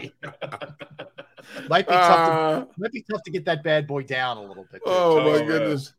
might 1.68 1.86
be 1.86 1.92
tough 1.92 2.28
to 2.28 2.32
Ah, 2.32 2.64
might 2.76 2.92
be 2.92 3.02
tough 3.10 3.22
to 3.24 3.30
get 3.30 3.44
that 3.44 3.62
bad 3.62 3.86
boy 3.86 4.02
down 4.02 4.36
a 4.36 4.42
little 4.42 4.66
bit. 4.70 4.80
oh 4.86 5.18
Oh, 5.20 5.24
my 5.32 5.38
man. 5.38 5.46
goodness. 5.46 5.92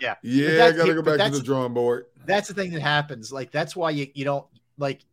Yeah. 0.00 0.14
But 0.22 0.30
Yeah, 0.30 0.48
I 0.48 0.52
that's- 0.52 0.76
got 0.76 0.86
to 0.86 0.94
go 0.94 1.02
back 1.02 1.32
to 1.32 1.38
the 1.38 1.44
drawing 1.44 1.74
board. 1.74 2.06
That's 2.24 2.48
the 2.48 2.54
thing 2.54 2.72
that 2.72 2.82
happens. 2.82 3.32
Like 3.32 3.50
that's 3.50 3.74
why 3.76 3.90
you 3.90 4.06
you 4.14 4.24
don't 4.24 4.46
like. 4.78 5.04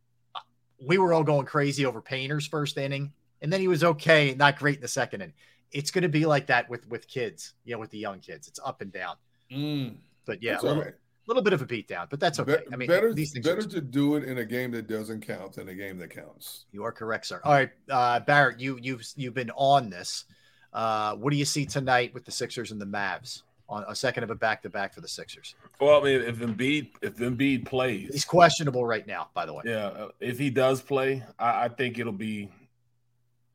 We 0.86 0.96
were 0.96 1.12
all 1.12 1.24
going 1.24 1.44
crazy 1.44 1.84
over 1.84 2.00
Painter's 2.00 2.46
first 2.46 2.78
inning, 2.78 3.12
and 3.42 3.52
then 3.52 3.60
he 3.60 3.68
was 3.68 3.84
okay, 3.84 4.34
not 4.34 4.58
great 4.58 4.76
in 4.76 4.80
the 4.80 4.88
second 4.88 5.20
inning. 5.20 5.34
It's 5.72 5.90
going 5.90 6.02
to 6.02 6.08
be 6.08 6.24
like 6.24 6.46
that 6.46 6.70
with 6.70 6.88
with 6.88 7.06
kids, 7.06 7.52
you 7.64 7.74
know, 7.74 7.78
with 7.80 7.90
the 7.90 7.98
young 7.98 8.20
kids. 8.20 8.48
It's 8.48 8.58
up 8.64 8.80
and 8.80 8.90
down. 8.92 9.16
Mm, 9.52 9.96
But 10.26 10.42
yeah, 10.42 10.60
a 10.60 10.62
little, 10.62 10.82
right. 10.82 10.94
little 11.26 11.42
bit 11.42 11.52
of 11.52 11.62
a 11.62 11.66
beat 11.66 11.88
down, 11.88 12.06
but 12.10 12.20
that's 12.20 12.38
okay. 12.40 12.58
Be- 12.68 12.72
I 12.72 12.76
mean, 12.76 12.88
better, 12.88 13.12
these 13.12 13.32
things. 13.32 13.44
better 13.46 13.60
Are, 13.60 13.62
to 13.62 13.80
do 13.80 14.16
it 14.16 14.24
in 14.24 14.38
a 14.38 14.44
game 14.44 14.70
that 14.72 14.86
doesn't 14.86 15.20
count 15.26 15.54
than 15.54 15.68
a 15.68 15.74
game 15.74 15.98
that 15.98 16.10
counts. 16.10 16.64
you 16.72 16.84
are 16.84 16.92
correct, 16.92 17.26
sir. 17.26 17.40
All 17.44 17.52
right, 17.52 17.70
uh, 17.88 18.20
Barrett, 18.20 18.60
you 18.60 18.78
you've 18.80 19.04
you've 19.16 19.34
been 19.34 19.50
on 19.56 19.90
this. 19.90 20.24
Uh, 20.72 21.16
what 21.16 21.30
do 21.32 21.36
you 21.36 21.44
see 21.44 21.66
tonight 21.66 22.14
with 22.14 22.24
the 22.24 22.30
Sixers 22.30 22.70
and 22.70 22.80
the 22.80 22.86
Mavs 22.86 23.42
on 23.68 23.84
a 23.88 23.94
second 23.94 24.22
of 24.22 24.30
a 24.30 24.34
back 24.36 24.62
to 24.62 24.70
back 24.70 24.94
for 24.94 25.00
the 25.00 25.08
Sixers? 25.08 25.56
Well, 25.80 26.00
I 26.00 26.04
mean, 26.04 26.20
if 26.20 26.36
Embiid 26.38 26.90
if 27.02 27.16
Embiid 27.16 27.66
plays, 27.66 28.10
He's 28.12 28.24
questionable 28.24 28.84
right 28.86 29.04
now, 29.06 29.30
by 29.34 29.46
the 29.46 29.52
way. 29.54 29.62
yeah, 29.66 29.86
uh, 29.86 30.08
if 30.20 30.38
he 30.38 30.48
does 30.50 30.80
play, 30.80 31.24
I, 31.40 31.64
I 31.64 31.68
think 31.68 31.98
it'll 31.98 32.12
be 32.12 32.50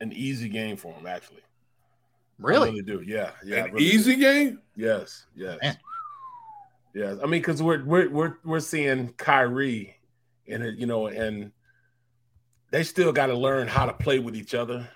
an 0.00 0.12
easy 0.12 0.50
game 0.50 0.76
for 0.76 0.92
him. 0.92 1.06
Actually, 1.06 1.40
I 2.38 2.42
Really? 2.46 2.70
really 2.70 2.82
do. 2.82 3.02
Yeah, 3.06 3.30
yeah, 3.44 3.64
An 3.64 3.72
really 3.72 3.90
do. 3.90 3.96
easy 3.96 4.16
game? 4.16 4.60
Yes, 4.76 5.24
yes, 5.34 5.58
Man. 5.62 5.78
yes. 6.94 7.16
I 7.22 7.26
mean, 7.26 7.40
because 7.40 7.62
we're 7.62 7.84
we're 7.84 8.10
we're 8.10 8.34
we're 8.44 8.60
seeing 8.60 9.12
Kyrie, 9.14 9.96
and 10.48 10.62
it, 10.62 10.78
you 10.78 10.86
know, 10.86 11.06
and 11.06 11.50
they 12.70 12.82
still 12.82 13.12
got 13.12 13.26
to 13.26 13.34
learn 13.36 13.68
how 13.68 13.86
to 13.86 13.92
play 13.94 14.18
with 14.18 14.36
each 14.36 14.54
other. 14.54 14.86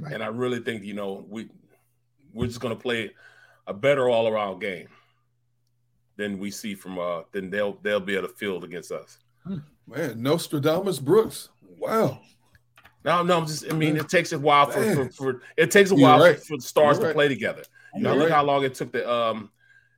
Right. 0.00 0.14
And 0.14 0.22
I 0.22 0.28
really 0.28 0.60
think 0.60 0.82
you 0.84 0.94
know 0.94 1.26
we 1.28 1.48
we're 2.32 2.46
just 2.46 2.60
going 2.60 2.74
to 2.74 2.80
play 2.80 3.10
a 3.66 3.74
better 3.74 4.08
all 4.08 4.26
around 4.26 4.60
game 4.60 4.88
than 6.16 6.38
we 6.38 6.50
see 6.50 6.74
from 6.74 6.98
uh 6.98 7.22
than 7.32 7.50
they'll 7.50 7.74
they'll 7.82 8.00
be 8.00 8.16
able 8.16 8.28
to 8.28 8.34
field 8.34 8.64
against 8.64 8.90
us. 8.92 9.18
Man, 9.86 10.22
Nostradamus 10.22 10.98
Brooks. 11.00 11.50
Wow. 11.78 12.20
No, 13.04 13.22
no, 13.22 13.38
I'm 13.38 13.46
just 13.46 13.70
I 13.70 13.74
mean 13.74 13.96
it 13.96 14.08
takes 14.08 14.32
a 14.32 14.38
while 14.38 14.66
for, 14.70 14.94
for, 14.94 15.08
for 15.10 15.42
it 15.56 15.70
takes 15.70 15.90
a 15.90 15.94
You're 15.96 16.08
while 16.08 16.20
right. 16.20 16.38
for, 16.38 16.44
for 16.44 16.56
the 16.56 16.62
stars 16.62 16.96
You're 16.98 17.02
to 17.02 17.06
right. 17.08 17.14
play 17.14 17.28
together. 17.28 17.62
You 17.94 18.02
know, 18.02 18.14
look 18.14 18.30
right. 18.30 18.34
how 18.34 18.44
long 18.44 18.64
it 18.64 18.74
took 18.74 18.92
the 18.92 19.10
um 19.10 19.50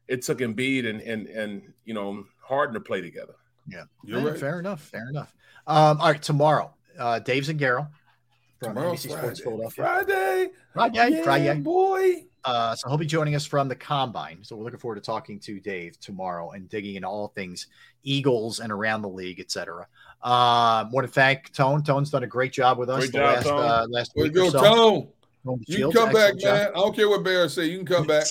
it 0.08 0.22
took 0.22 0.38
Embiid 0.38 0.88
and 0.88 1.00
and 1.00 1.26
and 1.28 1.72
you 1.84 1.94
know 1.94 2.24
Harden 2.40 2.74
to 2.74 2.80
play 2.80 3.00
together. 3.00 3.34
Yeah, 3.68 3.84
You're 4.04 4.20
Yeah, 4.20 4.28
right. 4.28 4.38
Fair 4.38 4.58
enough. 4.58 4.82
Fair 4.82 5.08
enough. 5.08 5.34
Um, 5.66 5.98
all 6.00 6.10
right, 6.12 6.20
tomorrow, 6.22 6.74
uh, 6.98 7.18
Dave 7.20 7.44
Zangaro 7.44 7.88
from 8.60 8.74
Tomorrow's 8.74 9.04
NBC 9.04 9.10
Sports 9.10 9.40
Friday. 9.40 9.42
Philadelphia. 9.42 9.84
Friday. 9.84 10.50
Friday, 10.74 11.16
Yeah, 11.16 11.22
Friday. 11.22 11.60
boy. 11.60 12.24
Uh, 12.44 12.74
so 12.76 12.88
he'll 12.90 12.98
be 12.98 13.06
joining 13.06 13.34
us 13.34 13.46
from 13.46 13.68
the 13.68 13.74
combine. 13.74 14.38
So 14.42 14.54
we're 14.56 14.64
looking 14.64 14.78
forward 14.78 14.96
to 14.96 15.00
talking 15.00 15.40
to 15.40 15.58
Dave 15.60 15.98
tomorrow 15.98 16.50
and 16.50 16.68
digging 16.68 16.96
into 16.96 17.08
all 17.08 17.28
things 17.28 17.68
Eagles 18.02 18.60
and 18.60 18.70
around 18.70 19.00
the 19.00 19.08
league, 19.08 19.40
etc. 19.40 19.86
Um, 20.24 20.90
want 20.90 21.06
to 21.06 21.12
thank 21.12 21.52
Tone. 21.52 21.82
Tone's 21.82 22.10
done 22.10 22.24
a 22.24 22.26
great 22.26 22.52
job 22.52 22.78
with 22.78 22.88
us 22.88 23.00
Great 23.00 23.12
the 23.12 23.18
job, 23.18 23.36
last 23.36 23.46
Tone. 23.46 23.60
uh, 23.60 23.86
last 23.90 24.12
week 24.16 24.32
go, 24.32 24.48
so. 24.48 24.62
Tone. 24.62 25.08
Tone 25.44 25.60
You 25.66 25.90
can 25.90 25.92
come 25.92 26.12
back, 26.12 26.38
job. 26.38 26.54
man. 26.54 26.68
I 26.68 26.78
don't 26.78 26.96
care 26.96 27.08
what 27.10 27.22
Bear 27.22 27.46
say. 27.50 27.66
You 27.66 27.76
can 27.76 27.86
come 27.86 28.06
back. 28.06 28.26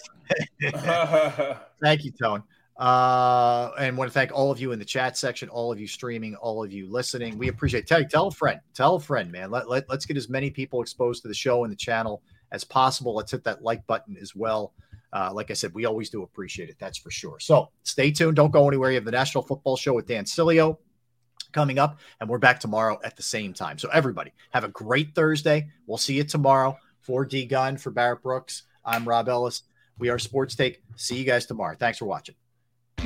Thank 1.82 2.04
you, 2.04 2.12
Tone. 2.12 2.42
Uh, 2.78 3.70
and 3.78 3.96
want 3.96 4.10
to 4.10 4.14
thank 4.14 4.32
all 4.32 4.50
of 4.50 4.60
you 4.60 4.72
in 4.72 4.80
the 4.80 4.86
chat 4.86 5.16
section, 5.16 5.48
all 5.50 5.72
of 5.72 5.80
you 5.80 5.86
streaming, 5.86 6.36
all 6.38 6.64
of 6.64 6.74
you 6.74 6.90
listening. 6.90 7.38
We 7.38 7.50
appreciate. 7.50 7.86
Tell 7.86 8.04
tell 8.06 8.28
a 8.28 8.32
friend, 8.32 8.60
tell 8.74 8.96
a 8.96 9.00
friend, 9.00 9.32
man. 9.32 9.52
Let, 9.52 9.70
let 9.70 9.88
let's 9.88 10.08
get 10.08 10.18
as 10.18 10.28
many 10.28 10.50
people 10.50 10.82
exposed 10.82 11.22
to 11.22 11.28
the 11.28 11.36
show 11.36 11.64
and 11.66 11.72
the 11.72 11.78
channel 11.78 12.24
as 12.52 12.64
possible. 12.64 13.14
Let's 13.14 13.32
hit 13.32 13.44
that 13.44 13.62
like 13.62 13.86
button 13.86 14.18
as 14.20 14.36
well. 14.36 14.74
uh, 15.14 15.32
like 15.32 15.52
I 15.52 15.54
said, 15.54 15.72
we 15.76 15.86
always 15.86 16.10
do 16.10 16.24
appreciate 16.24 16.70
it. 16.70 16.78
That's 16.80 16.98
for 16.98 17.12
sure. 17.12 17.40
So 17.40 17.70
stay 17.84 18.10
tuned. 18.10 18.36
Don't 18.36 18.52
go 18.52 18.68
anywhere. 18.68 18.90
You 18.90 18.96
have 18.96 19.06
the 19.06 19.12
National 19.12 19.44
Football 19.44 19.78
Show 19.78 19.94
with 19.94 20.08
Dan 20.08 20.26
Sileo 20.26 20.78
coming 21.54 21.80
up, 21.80 22.00
and 22.20 22.30
we're 22.30 22.40
back 22.40 22.60
tomorrow 22.60 23.00
at 23.04 23.16
the 23.16 23.24
same 23.24 23.54
time. 23.54 23.78
So 23.78 23.90
everybody, 23.90 24.34
have 24.52 24.64
a 24.64 24.70
great 24.70 25.16
Thursday. 25.16 25.70
We'll 25.88 25.98
see 25.98 26.16
you 26.16 26.24
tomorrow. 26.24 26.78
For 27.02 27.26
D 27.26 27.46
Gun, 27.46 27.78
for 27.78 27.92
Barrett 27.92 28.24
Brooks, 28.24 28.64
I'm 28.86 29.08
Rob 29.08 29.28
Ellis. 29.28 29.64
We 29.98 30.10
are 30.10 30.18
Sports 30.18 30.56
Take. 30.56 30.82
See 30.96 31.18
you 31.18 31.26
guys 31.26 31.46
tomorrow. 31.46 31.76
Thanks 31.78 31.98
for 31.98 32.06
watching. 32.06 32.36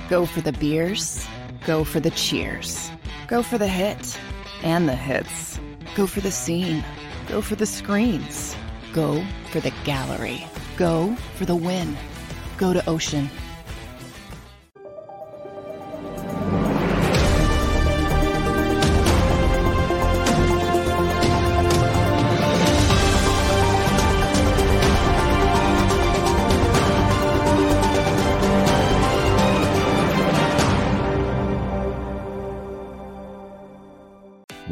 Go 0.09 0.25
for 0.25 0.41
the 0.41 0.53
beers. 0.53 1.27
Go 1.65 1.83
for 1.83 1.99
the 1.99 2.11
cheers. 2.11 2.91
Go 3.27 3.43
for 3.43 3.57
the 3.57 3.67
hit 3.67 4.19
and 4.63 4.87
the 4.87 4.95
hits. 4.95 5.59
Go 5.95 6.07
for 6.07 6.21
the 6.21 6.31
scene. 6.31 6.83
Go 7.27 7.41
for 7.41 7.55
the 7.55 7.65
screens. 7.65 8.55
Go 8.93 9.25
for 9.51 9.59
the 9.59 9.73
gallery. 9.83 10.45
Go 10.77 11.15
for 11.35 11.45
the 11.45 11.55
win. 11.55 11.97
Go 12.57 12.71
to 12.71 12.87
Ocean. 12.89 13.29